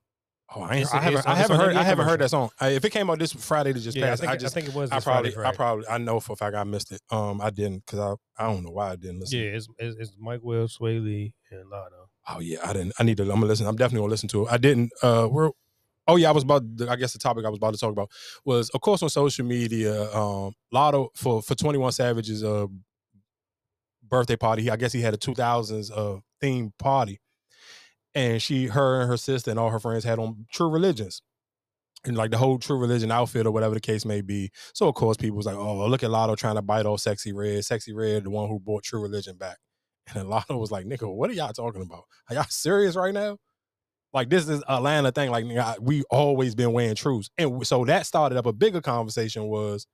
Oh, 0.56 0.62
I, 0.62 0.76
ain't, 0.76 0.94
I 0.94 1.00
haven't, 1.00 1.26
I 1.28 1.34
haven't 1.34 1.60
heard, 1.60 1.76
I 1.76 1.82
haven't 1.82 2.06
heard 2.06 2.20
that 2.22 2.30
song. 2.30 2.48
I, 2.58 2.68
if 2.70 2.82
it 2.82 2.88
came 2.88 3.10
out 3.10 3.18
this 3.18 3.34
Friday 3.34 3.72
that 3.72 3.80
just 3.80 3.94
Yeah, 3.94 4.06
I 4.06 4.08
passed, 4.08 4.20
think- 4.22 4.30
I, 4.30 4.34
I 4.34 4.36
just, 4.38 4.54
think 4.54 4.68
it 4.68 4.74
was 4.74 4.90
I 4.90 5.00
probably, 5.00 5.30
Friday, 5.30 5.48
I 5.50 5.52
probably, 5.54 5.86
I 5.86 5.98
know 5.98 6.20
for 6.20 6.32
a 6.32 6.36
fact 6.36 6.56
I 6.56 6.64
missed 6.64 6.90
it. 6.92 7.02
Um, 7.10 7.42
I 7.42 7.50
didn't 7.50 7.84
because 7.84 7.98
I, 7.98 8.42
I 8.42 8.46
don't 8.50 8.64
know 8.64 8.70
why 8.70 8.92
I 8.92 8.96
didn't 8.96 9.20
listen. 9.20 9.38
Yeah, 9.38 9.44
it's, 9.48 9.68
it's, 9.78 9.96
it's 9.98 10.12
Mike 10.18 10.40
Will, 10.42 10.66
Swae 10.66 11.04
Lee, 11.04 11.34
and 11.50 11.66
Latto. 11.70 12.06
Oh 12.30 12.40
yeah, 12.40 12.60
I 12.64 12.72
didn't. 12.72 12.94
I 12.98 13.02
need 13.02 13.18
to. 13.18 13.24
I'm 13.24 13.28
gonna 13.28 13.44
listen. 13.46 13.66
I'm 13.66 13.76
definitely 13.76 14.04
gonna 14.04 14.10
listen 14.10 14.28
to 14.30 14.46
it. 14.46 14.48
I 14.52 14.56
didn't. 14.56 14.90
Uh, 15.02 15.26
where? 15.26 15.50
Oh 16.08 16.16
yeah, 16.16 16.30
I 16.30 16.32
was 16.32 16.44
about. 16.44 16.64
I 16.88 16.96
guess 16.96 17.12
the 17.12 17.18
topic 17.18 17.44
I 17.44 17.50
was 17.50 17.58
about 17.58 17.74
to 17.74 17.80
talk 17.80 17.92
about 17.92 18.10
was, 18.44 18.70
of 18.70 18.80
course, 18.80 19.02
on 19.02 19.10
social 19.10 19.44
media. 19.44 20.10
Um, 20.14 20.54
Latto 20.74 21.08
for 21.14 21.42
for 21.42 21.54
Twenty 21.54 21.78
One 21.78 21.92
Savage's 21.92 22.42
uh 22.42 22.66
birthday 24.08 24.36
party. 24.36 24.70
I 24.70 24.76
guess 24.76 24.92
he 24.92 25.00
had 25.02 25.14
a 25.14 25.18
2000s 25.18 25.90
uh 25.90 26.20
theme 26.40 26.72
party, 26.78 27.20
and 28.14 28.42
she, 28.42 28.66
her, 28.66 29.00
and 29.02 29.10
her 29.10 29.16
sister 29.16 29.50
and 29.50 29.60
all 29.60 29.70
her 29.70 29.80
friends 29.80 30.04
had 30.04 30.18
on 30.18 30.46
True 30.52 30.70
Religions. 30.70 31.22
And 32.04 32.16
like 32.16 32.30
the 32.32 32.38
whole 32.38 32.58
True 32.58 32.78
Religion 32.78 33.12
outfit 33.12 33.46
or 33.46 33.52
whatever 33.52 33.74
the 33.74 33.80
case 33.80 34.04
may 34.06 34.22
be. 34.22 34.50
So 34.74 34.88
of 34.88 34.94
course 34.94 35.16
people 35.18 35.36
was 35.36 35.46
like, 35.46 35.56
"Oh, 35.56 35.86
look 35.88 36.02
at 36.04 36.10
Latto 36.10 36.36
trying 36.36 36.56
to 36.56 36.62
bite 36.62 36.86
off 36.86 37.00
Sexyy 37.00 37.34
Red. 37.34 37.60
Sexyy 37.64 37.94
Red, 37.94 38.24
the 38.24 38.30
one 38.30 38.48
who 38.48 38.60
brought 38.60 38.84
True 38.84 39.02
Religion 39.02 39.36
back." 39.36 39.58
And 40.14 40.28
Latto 40.28 40.58
was 40.60 40.70
like, 40.72 40.86
"Nigga, 40.86 41.12
what 41.14 41.30
are 41.30 41.34
y'all 41.34 41.52
talking 41.52 41.82
about? 41.82 42.04
Are 42.30 42.36
y'all 42.36 42.46
serious 42.50 42.96
right 42.96 43.14
now? 43.14 43.38
Like 44.12 44.30
this 44.30 44.48
is 44.48 44.62
Atlanta 44.68 45.12
thing. 45.12 45.30
Like 45.30 45.44
we 45.80 46.02
always 46.10 46.54
been 46.54 46.72
wearing 46.72 46.94
trues." 46.94 47.30
And 47.38 47.66
so 47.66 47.84
that 47.84 48.06
started 48.06 48.38
up 48.38 48.46
a 48.46 48.52
bigger 48.52 48.80
conversation. 48.80 49.48
Was 49.48 49.86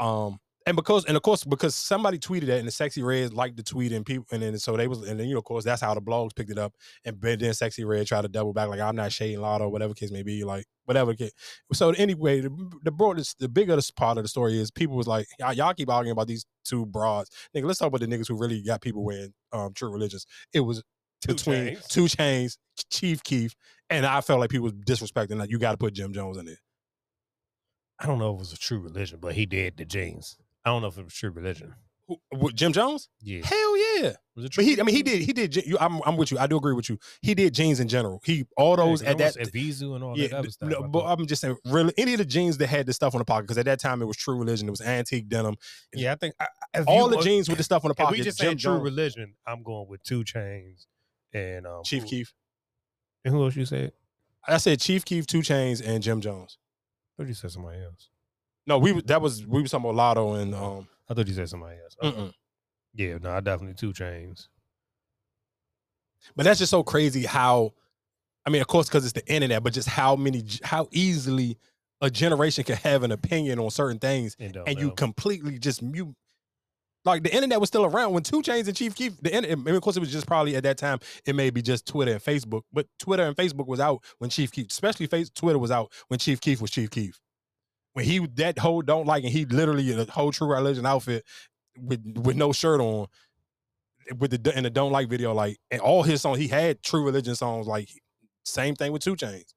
um 0.00 0.38
and 0.68 0.76
because 0.76 1.06
and 1.06 1.16
of 1.16 1.22
course 1.22 1.44
because 1.44 1.74
somebody 1.74 2.18
tweeted 2.18 2.46
that 2.46 2.58
and 2.58 2.68
the 2.68 2.72
Sexyy 2.72 3.02
Red 3.02 3.32
liked 3.32 3.56
the 3.56 3.62
tweet 3.62 3.90
and 3.90 4.04
people 4.04 4.26
and 4.30 4.42
then 4.42 4.58
so 4.58 4.76
they 4.76 4.86
was 4.86 5.08
and 5.08 5.18
then 5.18 5.26
you 5.26 5.32
know 5.32 5.38
of 5.38 5.44
course 5.44 5.64
that's 5.64 5.80
how 5.80 5.94
the 5.94 6.02
blogs 6.02 6.36
picked 6.36 6.50
it 6.50 6.58
up 6.58 6.74
and 7.06 7.18
then 7.20 7.38
Sexyy 7.38 7.86
Red 7.86 8.06
tried 8.06 8.22
to 8.22 8.28
double 8.28 8.52
back 8.52 8.68
like 8.68 8.78
I'm 8.78 8.94
not 8.94 9.10
shading 9.10 9.38
Latto 9.38 9.70
whatever 9.70 9.94
case 9.94 10.10
may 10.10 10.22
be 10.22 10.44
like 10.44 10.66
whatever 10.84 11.14
case. 11.14 11.32
so 11.72 11.90
anyway 11.92 12.42
the, 12.42 12.70
the 12.84 12.90
broadest 12.90 13.38
the 13.38 13.48
biggest 13.48 13.96
part 13.96 14.18
of 14.18 14.24
the 14.24 14.28
story 14.28 14.58
is 14.58 14.70
people 14.70 14.94
was 14.94 15.06
like 15.06 15.26
y'all 15.38 15.72
keep 15.72 15.90
arguing 15.90 16.12
about 16.12 16.26
these 16.26 16.44
two 16.64 16.84
broads 16.84 17.30
nigga 17.56 17.64
let's 17.64 17.78
talk 17.78 17.88
about 17.88 18.00
the 18.00 18.06
niggas 18.06 18.28
who 18.28 18.36
really 18.36 18.62
got 18.62 18.82
people 18.82 19.02
wearing 19.02 19.32
um 19.52 19.72
true 19.72 19.90
religions 19.90 20.26
it 20.52 20.60
was 20.60 20.82
Two 21.20 21.34
between 21.34 21.76
Chainz. 21.76 21.88
2 21.88 22.04
Chainz 22.04 22.58
Chief 22.90 23.22
Keef 23.24 23.54
and 23.90 24.06
I 24.06 24.20
felt 24.20 24.38
like 24.40 24.50
people 24.50 24.64
was 24.64 24.72
disrespecting 24.74 25.36
like 25.38 25.50
you 25.50 25.58
got 25.58 25.72
to 25.72 25.76
put 25.78 25.94
Jim 25.94 26.12
Jones 26.12 26.36
in 26.36 26.46
there 26.46 26.58
I 27.98 28.06
don't 28.06 28.18
know 28.18 28.30
if 28.30 28.36
it 28.36 28.38
was 28.38 28.52
a 28.52 28.58
true 28.58 28.78
religion, 28.78 29.18
but 29.20 29.34
he 29.34 29.44
did 29.44 29.76
the 29.76 29.84
jeans. 29.84 30.36
I 30.64 30.70
don't 30.70 30.82
know 30.82 30.88
if 30.88 30.98
it 30.98 31.04
was 31.04 31.14
true 31.14 31.30
religion. 31.30 31.74
Who, 32.06 32.52
Jim 32.52 32.72
Jones 32.72 33.08
Yeah. 33.20 33.44
hell 33.44 33.76
yeah 34.00 34.12
Was 34.34 34.46
it 34.46 34.52
But 34.56 34.64
he, 34.64 34.80
I 34.80 34.82
mean, 34.84 34.94
he 34.94 35.02
did. 35.02 35.20
He 35.20 35.32
did. 35.34 35.56
You, 35.56 35.76
I'm, 35.78 36.00
I'm 36.06 36.16
with 36.16 36.30
you. 36.30 36.38
I 36.38 36.46
do 36.46 36.56
agree 36.56 36.72
with 36.72 36.88
you. 36.88 36.98
He 37.20 37.34
did 37.34 37.52
jeans 37.52 37.80
in 37.80 37.88
general. 37.88 38.22
He 38.24 38.44
all 38.56 38.76
those 38.76 39.02
at 39.02 39.18
that. 39.18 39.34
Evisu 39.36 39.94
and 39.94 40.02
all 40.04 40.16
Yeah, 40.16 40.28
that 40.28 40.36
other 40.38 40.50
stuff. 40.50 40.70
no, 40.70 40.82
but 40.88 41.00
thought. 41.00 41.18
I'm 41.18 41.26
just 41.26 41.42
saying, 41.42 41.56
really, 41.66 41.92
any 41.98 42.12
of 42.14 42.18
the 42.18 42.24
jeans 42.24 42.56
that 42.58 42.68
had 42.68 42.86
the 42.86 42.94
stuff 42.94 43.14
on 43.14 43.18
the 43.18 43.26
pocket, 43.26 43.42
because 43.42 43.58
at 43.58 43.66
that 43.66 43.78
time 43.80 44.00
it 44.00 44.06
was 44.06 44.16
True 44.16 44.38
Religion, 44.38 44.68
it 44.68 44.70
was 44.70 44.80
antique 44.80 45.28
denim. 45.28 45.56
yeah, 45.92 46.12
I 46.12 46.14
think 46.14 46.34
I, 46.40 46.46
I- 46.74 46.80
all 46.84 47.10
you- 47.10 47.16
the 47.16 47.22
jeans 47.22 47.48
with 47.48 47.58
the 47.58 47.64
stuff 47.64 47.84
on 47.84 47.88
the 47.88 47.92
If 47.94 47.98
pocket. 47.98 48.18
we 48.18 48.24
just 48.24 48.38
Jim 48.38 48.46
saying 48.46 48.58
true 48.58 48.72
Jones, 48.74 48.84
religion, 48.84 49.34
I'm 49.46 49.62
going 49.62 49.86
with 49.88 50.02
2 50.04 50.20
Chainz 50.24 50.86
and 51.32 51.66
um, 51.66 51.82
Chief 51.84 52.02
who- 52.04 52.08
Keef. 52.08 52.34
And 53.24 53.34
who 53.34 53.44
else 53.44 53.56
you 53.56 53.64
said? 53.66 53.92
I 54.46 54.56
said 54.58 54.80
Chief 54.80 55.04
Keef, 55.04 55.26
2 55.26 55.40
Chainz, 55.40 55.82
and 55.86 56.02
Jim 56.02 56.20
Jones. 56.20 56.56
I 57.18 57.22
thought 57.22 57.28
you 57.28 57.34
said 57.34 57.50
somebody 57.50 57.82
else. 57.82 58.08
No, 58.66 58.78
we 58.78 59.00
that 59.02 59.20
was 59.20 59.46
we 59.46 59.60
was 59.62 59.70
talking 59.70 59.90
about 59.90 60.16
Latto 60.16 60.40
and 60.40 60.54
um. 60.54 60.88
I 61.10 61.14
thought 61.14 61.26
you 61.26 61.34
said 61.34 61.48
somebody 61.48 61.76
else. 61.82 61.96
Yeah, 62.94 63.18
no, 63.22 63.30
I 63.32 63.40
definitely 63.40 63.74
2 63.74 63.92
Chainz. 63.92 64.48
But 66.36 66.44
that's 66.44 66.58
just 66.58 66.70
so 66.70 66.82
crazy 66.82 67.24
how, 67.24 67.72
I 68.44 68.50
mean, 68.50 68.60
of 68.60 68.66
course, 68.66 68.88
because 68.88 69.04
it's 69.04 69.12
the 69.14 69.26
internet, 69.32 69.62
but 69.62 69.72
just 69.72 69.88
how 69.88 70.16
many, 70.16 70.44
how 70.62 70.88
easily 70.90 71.56
a 72.00 72.10
generation 72.10 72.64
can 72.64 72.76
have 72.76 73.04
an 73.04 73.12
opinion 73.12 73.58
on 73.58 73.70
certain 73.70 73.98
things, 73.98 74.36
And, 74.38 74.56
and 74.66 74.78
you 74.78 74.92
completely 74.92 75.58
just 75.58 75.82
mute. 75.82 76.14
Like 77.08 77.22
the 77.22 77.34
internet 77.34 77.58
was 77.58 77.68
still 77.68 77.84
around 77.84 78.12
when 78.12 78.22
2 78.22 78.42
Chainz 78.42 78.66
and 78.66 78.76
Chief 78.76 78.94
Keef. 78.94 79.18
The 79.20 79.34
internet, 79.34 79.58
mean, 79.58 79.74
of 79.74 79.82
course, 79.82 79.96
it 79.96 80.00
was 80.00 80.12
just 80.12 80.26
probably 80.26 80.56
at 80.56 80.62
that 80.64 80.76
time. 80.76 80.98
It 81.24 81.34
may 81.34 81.50
be 81.50 81.62
just 81.62 81.86
Twitter 81.86 82.12
and 82.12 82.22
Facebook, 82.22 82.62
but 82.72 82.86
Twitter 82.98 83.24
and 83.24 83.34
Facebook 83.34 83.66
was 83.66 83.80
out 83.80 84.04
when 84.18 84.30
Chief 84.30 84.52
Keef, 84.52 84.68
especially 84.70 85.06
face 85.06 85.30
Twitter 85.30 85.58
was 85.58 85.70
out 85.70 85.90
when 86.08 86.18
Chief 86.18 86.40
Keef 86.40 86.60
was 86.60 86.70
Chief 86.70 86.90
Keef. 86.90 87.18
When 87.94 88.04
he 88.04 88.26
that 88.34 88.58
whole 88.58 88.82
don't 88.82 89.06
like, 89.06 89.24
and 89.24 89.32
he 89.32 89.46
literally 89.46 89.90
in 89.90 89.98
a 89.98 90.04
whole 90.04 90.30
True 90.32 90.52
Religion 90.52 90.84
outfit 90.86 91.24
with 91.80 92.00
with 92.22 92.36
no 92.36 92.52
shirt 92.52 92.80
on, 92.80 93.06
with 94.18 94.30
the 94.30 94.56
in 94.56 94.64
the 94.64 94.70
don't 94.70 94.92
like 94.92 95.08
video, 95.08 95.32
like 95.32 95.58
and 95.70 95.80
all 95.80 96.02
his 96.02 96.20
songs, 96.20 96.38
he 96.38 96.48
had 96.48 96.82
True 96.82 97.04
Religion 97.04 97.34
songs, 97.34 97.66
like 97.66 97.88
same 98.44 98.74
thing 98.74 98.92
with 98.92 99.02
2 99.02 99.16
Chainz. 99.16 99.54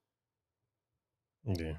Yeah. 1.46 1.74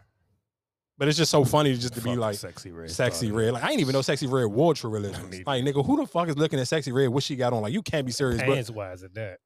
But 1.03 1.09
it's 1.09 1.19
just 1.19 1.33
so 1.33 1.45
funny 1.45 1.75
just 1.75 1.95
to 1.95 2.01
be 2.01 2.15
like 2.15 2.37
Sexyy 2.37 2.73
Red 2.73 2.89
Sexyy 2.89 3.33
Red. 3.33 3.55
Like 3.55 3.65
I 3.65 3.71
didn't 3.71 3.81
even 3.81 3.93
know 3.93 4.03
Sexyy 4.03 4.31
Red 4.31 4.45
wore 4.53 4.73
True 4.73 4.89
Religion. 4.89 5.43
Like 5.45 5.65
nigga, 5.65 5.85
who 5.85 5.97
the 5.97 6.07
fuck 6.07 6.29
is 6.29 6.39
looking 6.39 6.61
at 6.61 6.67
Sexyy 6.67 6.93
Red? 6.93 7.09
What 7.09 7.25
she 7.25 7.35
got 7.35 7.53
on? 7.53 7.63
Like 7.63 7.73
you 7.73 7.83
can't 7.83 8.07
be 8.07 8.13
serious. 8.13 8.41
But 8.41 8.55
Hands 8.55 8.71
wise 8.71 9.03
at 9.03 9.13
that. 9.15 9.39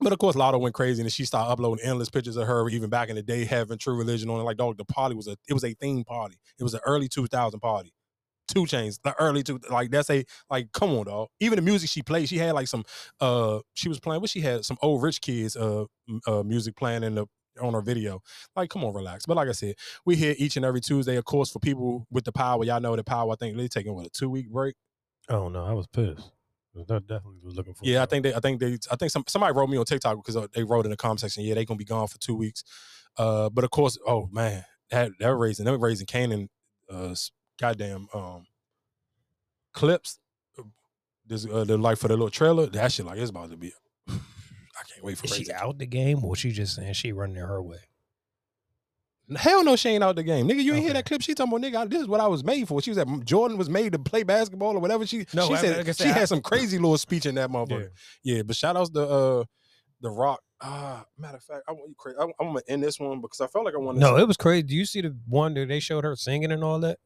but 0.00 0.12
of 0.12 0.20
course, 0.20 0.36
Latto 0.36 0.60
went 0.60 0.72
crazy 0.72 1.02
and 1.02 1.10
she 1.10 1.24
started 1.24 1.50
uploading 1.50 1.84
endless 1.84 2.10
pictures 2.10 2.36
of 2.36 2.46
her, 2.46 2.68
even 2.68 2.90
back 2.90 3.08
in 3.08 3.16
the 3.16 3.24
day, 3.24 3.44
having 3.44 3.76
True 3.76 3.96
Religion 3.96 4.30
on 4.30 4.38
it. 4.38 4.44
Like, 4.44 4.56
dog, 4.56 4.78
the 4.78 4.84
party 4.84 5.16
was 5.16 5.26
a 5.26 5.34
it 5.48 5.52
was 5.52 5.64
a 5.64 5.74
theme 5.74 6.04
party. 6.04 6.36
It 6.60 6.62
was 6.62 6.74
an 6.74 6.80
early 6.86 7.08
2000 7.08 7.58
party. 7.58 7.92
2 8.46 8.62
Chainz, 8.62 9.00
the 9.02 9.12
early 9.20 9.42
two, 9.42 9.58
like 9.68 9.90
that's 9.90 10.10
a 10.10 10.24
like, 10.48 10.70
come 10.70 10.90
on, 10.90 11.06
dog. 11.06 11.26
Even 11.40 11.56
the 11.56 11.62
music 11.62 11.90
she 11.90 12.02
played, 12.02 12.28
she 12.28 12.38
had 12.38 12.52
like 12.52 12.68
some, 12.68 12.84
uh, 13.20 13.58
she 13.74 13.88
was 13.88 13.98
playing. 13.98 14.20
What 14.20 14.30
she 14.30 14.42
had 14.42 14.64
some 14.64 14.76
old 14.80 15.02
rich 15.02 15.20
kids, 15.20 15.56
uh, 15.56 15.86
uh, 16.28 16.44
music 16.44 16.76
playing 16.76 17.02
in 17.02 17.16
the 17.16 17.26
on 17.60 17.74
her 17.74 17.80
video. 17.80 18.22
Like, 18.56 18.70
come 18.70 18.84
on, 18.84 18.94
relax. 18.94 19.26
But 19.26 19.36
like 19.36 19.48
I 19.48 19.52
said, 19.52 19.74
we 20.04 20.16
here 20.16 20.34
each 20.38 20.56
and 20.56 20.64
every 20.64 20.80
Tuesday, 20.80 21.16
of 21.16 21.24
course, 21.24 21.50
for 21.50 21.58
people 21.58 22.06
with 22.10 22.24
the 22.24 22.32
power. 22.32 22.64
Y'all 22.64 22.80
know 22.80 22.96
the 22.96 23.04
power. 23.04 23.32
I 23.32 23.36
think 23.36 23.56
they 23.56 23.68
taking 23.68 23.94
what 23.94 24.06
a 24.06 24.10
two 24.10 24.30
week 24.30 24.50
break. 24.50 24.74
Oh 25.28 25.48
no, 25.48 25.64
I 25.64 25.72
was 25.72 25.86
pissed. 25.86 26.30
I 26.76 26.82
definitely 26.82 27.40
was 27.42 27.56
looking 27.56 27.74
for. 27.74 27.84
Yeah, 27.84 28.02
I 28.02 28.06
think 28.06 28.22
they. 28.22 28.32
I 28.34 28.40
think 28.40 28.60
they. 28.60 28.78
I 28.90 28.96
think 28.96 29.10
some 29.10 29.24
somebody 29.26 29.52
wrote 29.54 29.68
me 29.68 29.76
on 29.76 29.84
TikTok 29.84 30.16
because 30.16 30.36
uh, 30.36 30.46
they 30.54 30.62
wrote 30.62 30.86
in 30.86 30.90
the 30.90 30.96
comment 30.96 31.20
section. 31.20 31.42
Yeah, 31.44 31.54
they 31.54 31.64
gonna 31.64 31.78
be 31.78 31.84
gone 31.84 32.06
for 32.06 32.18
two 32.18 32.36
weeks. 32.36 32.62
Uh, 33.16 33.50
but 33.50 33.64
of 33.64 33.70
course, 33.70 33.98
oh 34.06 34.28
man, 34.32 34.64
that 34.90 35.10
that 35.18 35.34
raising 35.34 35.64
them 35.64 35.80
raising 35.82 36.06
Kanan, 36.06 36.48
uh, 36.88 37.14
goddamn 37.58 38.06
um, 38.14 38.46
clips. 39.72 40.18
uh, 40.58 40.62
This 41.26 41.44
uh, 41.46 41.64
the 41.64 41.76
like 41.76 41.98
for 41.98 42.08
the 42.08 42.14
little 42.14 42.30
trailer. 42.30 42.66
That 42.66 42.92
shit 42.92 43.06
like 43.06 43.18
it's 43.18 43.30
about 43.30 43.50
to 43.50 43.56
be. 43.56 43.72
I 45.00 45.02
can't 45.02 45.04
wait 45.06 45.18
for 45.18 45.24
Is 45.26 45.34
she 45.46 45.52
out 45.52 45.78
the 45.78 45.86
game 45.86 46.24
or 46.24 46.36
she 46.36 46.52
just 46.52 46.76
saying 46.76 46.92
she 46.94 47.12
running 47.12 47.36
it 47.36 47.40
her 47.40 47.62
way? 47.62 47.78
Hell 49.36 49.62
no, 49.62 49.76
she 49.76 49.90
ain't 49.90 50.02
out 50.02 50.16
the 50.16 50.24
game, 50.24 50.48
nigga. 50.48 50.60
You 50.60 50.74
ain't 50.74 50.82
hear 50.84 50.92
that 50.92 51.04
clip? 51.06 51.22
She 51.22 51.34
talking 51.34 51.52
about 51.54 51.64
nigga. 51.64 51.88
This 51.88 52.02
is 52.02 52.08
what 52.08 52.20
I 52.20 52.26
was 52.26 52.42
made 52.42 52.66
for. 52.66 52.82
She 52.82 52.90
was 52.90 52.98
at 52.98 53.06
Jordan 53.24 53.56
was 53.58 53.70
made 53.70 53.92
to 53.92 53.98
play 54.00 54.24
basketball 54.24 54.70
or 54.76 54.80
whatever. 54.80 55.06
She 55.06 55.24
No, 55.32 55.46
she 55.46 55.54
I- 55.54 55.60
said 55.60 55.76
like 55.76 55.88
I 55.88 55.92
she 55.92 56.04
I- 56.04 56.12
had 56.12 56.28
some 56.28 56.40
crazy 56.40 56.78
little 56.78 56.98
speech 56.98 57.26
in 57.26 57.36
that 57.36 57.48
motherfucker. 57.48 57.90
Yeah, 58.24 58.42
but 58.42 58.56
shout 58.56 58.76
outs 58.76 58.90
to 58.90 59.02
uh 59.02 59.44
the 60.00 60.10
Rock. 60.10 60.40
Ah, 60.60 61.06
matter 61.16 61.36
of 61.36 61.44
fact, 61.44 61.62
I 61.68 61.72
want 61.72 61.88
you 61.88 61.94
crazy. 61.96 62.18
I'm, 62.20 62.32
I'm 62.40 62.48
gonna 62.48 62.60
end 62.66 62.82
this 62.82 62.98
one 62.98 63.20
because 63.20 63.40
I 63.40 63.46
felt 63.46 63.64
like 63.64 63.74
I 63.74 63.78
wanted. 63.78 64.00
No, 64.00 64.16
to 64.16 64.22
it 64.22 64.26
was 64.26 64.36
crazy. 64.36 64.64
Do 64.64 64.74
you 64.74 64.84
see 64.84 65.00
the 65.00 65.16
one 65.28 65.54
that 65.54 65.68
they 65.68 65.78
showed 65.80 66.02
her 66.04 66.16
singing 66.16 66.50
and 66.50 66.64
all 66.64 66.80
that? 66.80 66.98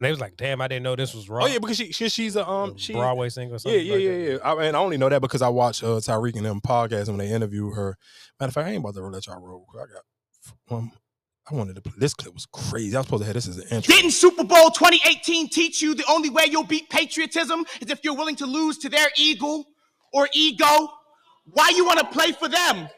They 0.00 0.10
was 0.10 0.20
like, 0.20 0.36
"Damn, 0.36 0.60
I 0.62 0.68
didn't 0.68 0.82
know 0.84 0.96
this 0.96 1.14
was 1.14 1.28
wrong." 1.28 1.44
Oh 1.44 1.46
yeah, 1.46 1.58
because 1.58 1.76
she, 1.76 1.92
she 1.92 2.08
she's 2.08 2.36
a 2.36 2.48
um 2.48 2.76
she 2.76 2.94
Broadway 2.94 3.28
singer. 3.28 3.50
Or 3.50 3.52
Yeah, 3.54 3.58
something 3.58 3.86
yeah, 3.86 3.92
like 3.94 4.02
yeah, 4.02 4.10
that. 4.10 4.40
yeah. 4.44 4.52
I, 4.52 4.64
and 4.64 4.76
I 4.76 4.80
only 4.80 4.96
know 4.96 5.08
that 5.10 5.20
because 5.20 5.42
I 5.42 5.48
watched 5.48 5.82
uh, 5.84 5.88
Tyreek 6.00 6.36
and 6.36 6.46
them 6.46 6.60
podcast 6.60 7.08
when 7.08 7.18
they 7.18 7.30
interview 7.30 7.70
her. 7.72 7.96
Matter 8.38 8.48
of 8.48 8.54
fact, 8.54 8.68
I 8.68 8.70
ain't 8.70 8.80
about 8.80 8.94
to 8.94 9.02
let 9.06 9.26
y'all 9.26 9.40
roll. 9.40 9.66
I 9.74 9.84
got 9.92 10.76
um, 10.76 10.92
I 11.50 11.54
wanted 11.54 11.74
to 11.76 11.82
play. 11.82 11.92
This 11.98 12.14
clip 12.14 12.32
was 12.32 12.46
crazy. 12.46 12.96
I 12.96 13.00
was 13.00 13.06
supposed 13.06 13.22
to 13.22 13.26
have 13.26 13.34
this 13.34 13.48
as 13.48 13.58
an 13.58 13.68
intro. 13.70 13.94
Didn't 13.94 14.12
Super 14.12 14.44
Bowl 14.44 14.70
2018 14.70 15.48
teach 15.50 15.82
you 15.82 15.94
the 15.94 16.04
only 16.08 16.30
way 16.30 16.44
you'll 16.48 16.64
beat 16.64 16.88
patriotism 16.88 17.64
is 17.80 17.90
if 17.90 18.00
you're 18.02 18.16
willing 18.16 18.36
to 18.36 18.46
lose 18.46 18.78
to 18.78 18.88
their 18.88 19.08
eagle 19.16 19.66
or 20.12 20.28
ego? 20.32 20.88
Why 21.44 21.72
you 21.74 21.84
want 21.84 21.98
to 22.00 22.06
play 22.06 22.32
for 22.32 22.48
them? 22.48 22.88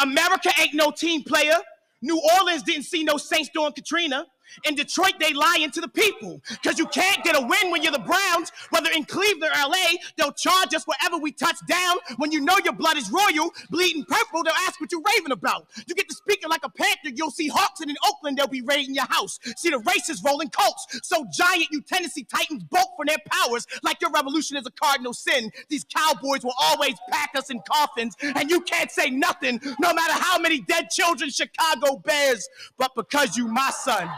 America 0.00 0.50
ain't 0.60 0.74
no 0.74 0.90
team 0.90 1.22
player. 1.22 1.56
New 2.02 2.20
Orleans 2.38 2.62
didn't 2.62 2.84
see 2.84 3.02
no 3.04 3.16
Saints 3.16 3.50
during 3.54 3.72
Katrina. 3.72 4.26
In 4.64 4.74
Detroit, 4.74 5.14
they 5.20 5.32
lying 5.32 5.70
to 5.70 5.80
the 5.80 5.88
people 5.88 6.40
because 6.50 6.78
you 6.78 6.86
can't 6.86 7.22
get 7.24 7.36
a 7.36 7.40
win 7.40 7.70
when 7.70 7.82
you're 7.82 7.92
the 7.92 7.98
Browns. 7.98 8.52
Whether 8.70 8.90
in 8.90 9.04
Cleveland 9.04 9.52
or 9.54 9.68
LA, 9.68 9.98
they'll 10.16 10.32
charge 10.32 10.74
us 10.74 10.84
wherever 10.84 11.18
we 11.18 11.32
touch 11.32 11.56
down. 11.66 11.96
When 12.16 12.32
you 12.32 12.40
know 12.40 12.56
your 12.64 12.74
blood 12.74 12.96
is 12.96 13.10
royal, 13.10 13.52
bleeding 13.70 14.04
purple, 14.04 14.42
they'll 14.42 14.54
ask 14.66 14.80
what 14.80 14.92
you're 14.92 15.02
raving 15.14 15.32
about. 15.32 15.68
You 15.86 15.94
get 15.94 16.08
to 16.08 16.14
speaking 16.14 16.48
like 16.48 16.64
a 16.64 16.70
panther, 16.70 17.10
you'll 17.14 17.30
see 17.30 17.48
Hawks, 17.48 17.80
and 17.80 17.90
in 17.90 17.96
Oakland, 18.06 18.38
they'll 18.38 18.46
be 18.46 18.62
raiding 18.62 18.94
your 18.94 19.06
house. 19.06 19.38
See 19.56 19.70
the 19.70 19.78
races 19.80 20.22
rolling 20.24 20.50
Colts. 20.50 21.00
So 21.02 21.26
giant, 21.32 21.68
you 21.70 21.80
Tennessee 21.82 22.24
Titans 22.24 22.64
bolt 22.64 22.88
for 22.96 23.06
their 23.06 23.18
powers 23.30 23.66
like 23.82 24.00
your 24.00 24.10
revolution 24.10 24.56
is 24.56 24.66
a 24.66 24.70
cardinal 24.70 25.14
sin. 25.14 25.50
These 25.68 25.84
cowboys 25.84 26.44
will 26.44 26.54
always 26.60 26.94
pack 27.10 27.30
us 27.34 27.50
in 27.50 27.60
coffins, 27.68 28.14
and 28.22 28.50
you 28.50 28.60
can't 28.62 28.90
say 28.90 29.10
nothing, 29.10 29.60
no 29.80 29.92
matter 29.92 30.14
how 30.14 30.38
many 30.38 30.60
dead 30.60 30.90
children 30.90 31.30
Chicago 31.30 31.96
bears. 31.98 32.48
But 32.76 32.94
because 32.94 33.36
you 33.36 33.48
my 33.48 33.70
son. 33.70 34.08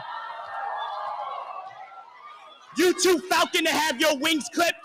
You 2.77 2.93
too 3.01 3.19
falcon 3.29 3.65
to 3.65 3.71
have 3.71 3.99
your 3.99 4.17
wings 4.17 4.47
clipped. 4.53 4.77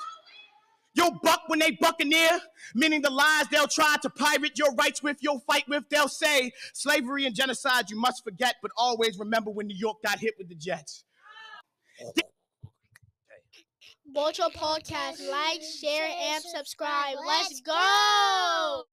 You'll 0.94 1.18
buck 1.22 1.42
when 1.48 1.58
they 1.58 1.72
buccaneer, 1.72 2.40
meaning 2.74 3.02
the 3.02 3.10
lies 3.10 3.46
they'll 3.50 3.68
try 3.68 3.96
to 4.00 4.08
pirate 4.08 4.58
your 4.58 4.74
rights 4.74 5.02
with, 5.02 5.18
you'll 5.20 5.40
fight 5.40 5.64
with. 5.68 5.84
They'll 5.90 6.08
say 6.08 6.52
slavery 6.72 7.26
and 7.26 7.34
genocide 7.34 7.90
you 7.90 7.98
must 7.98 8.24
forget, 8.24 8.56
but 8.62 8.70
always 8.78 9.18
remember 9.18 9.50
when 9.50 9.66
New 9.66 9.76
York 9.76 9.98
got 10.04 10.18
hit 10.18 10.34
with 10.38 10.48
the 10.48 10.54
Jets. 10.54 11.04
Bocho 14.14 14.50
Podcast. 14.54 15.28
Like, 15.30 15.60
share, 15.62 16.08
and 16.32 16.42
subscribe. 16.42 17.16
Let's 17.26 17.60
go! 17.60 18.84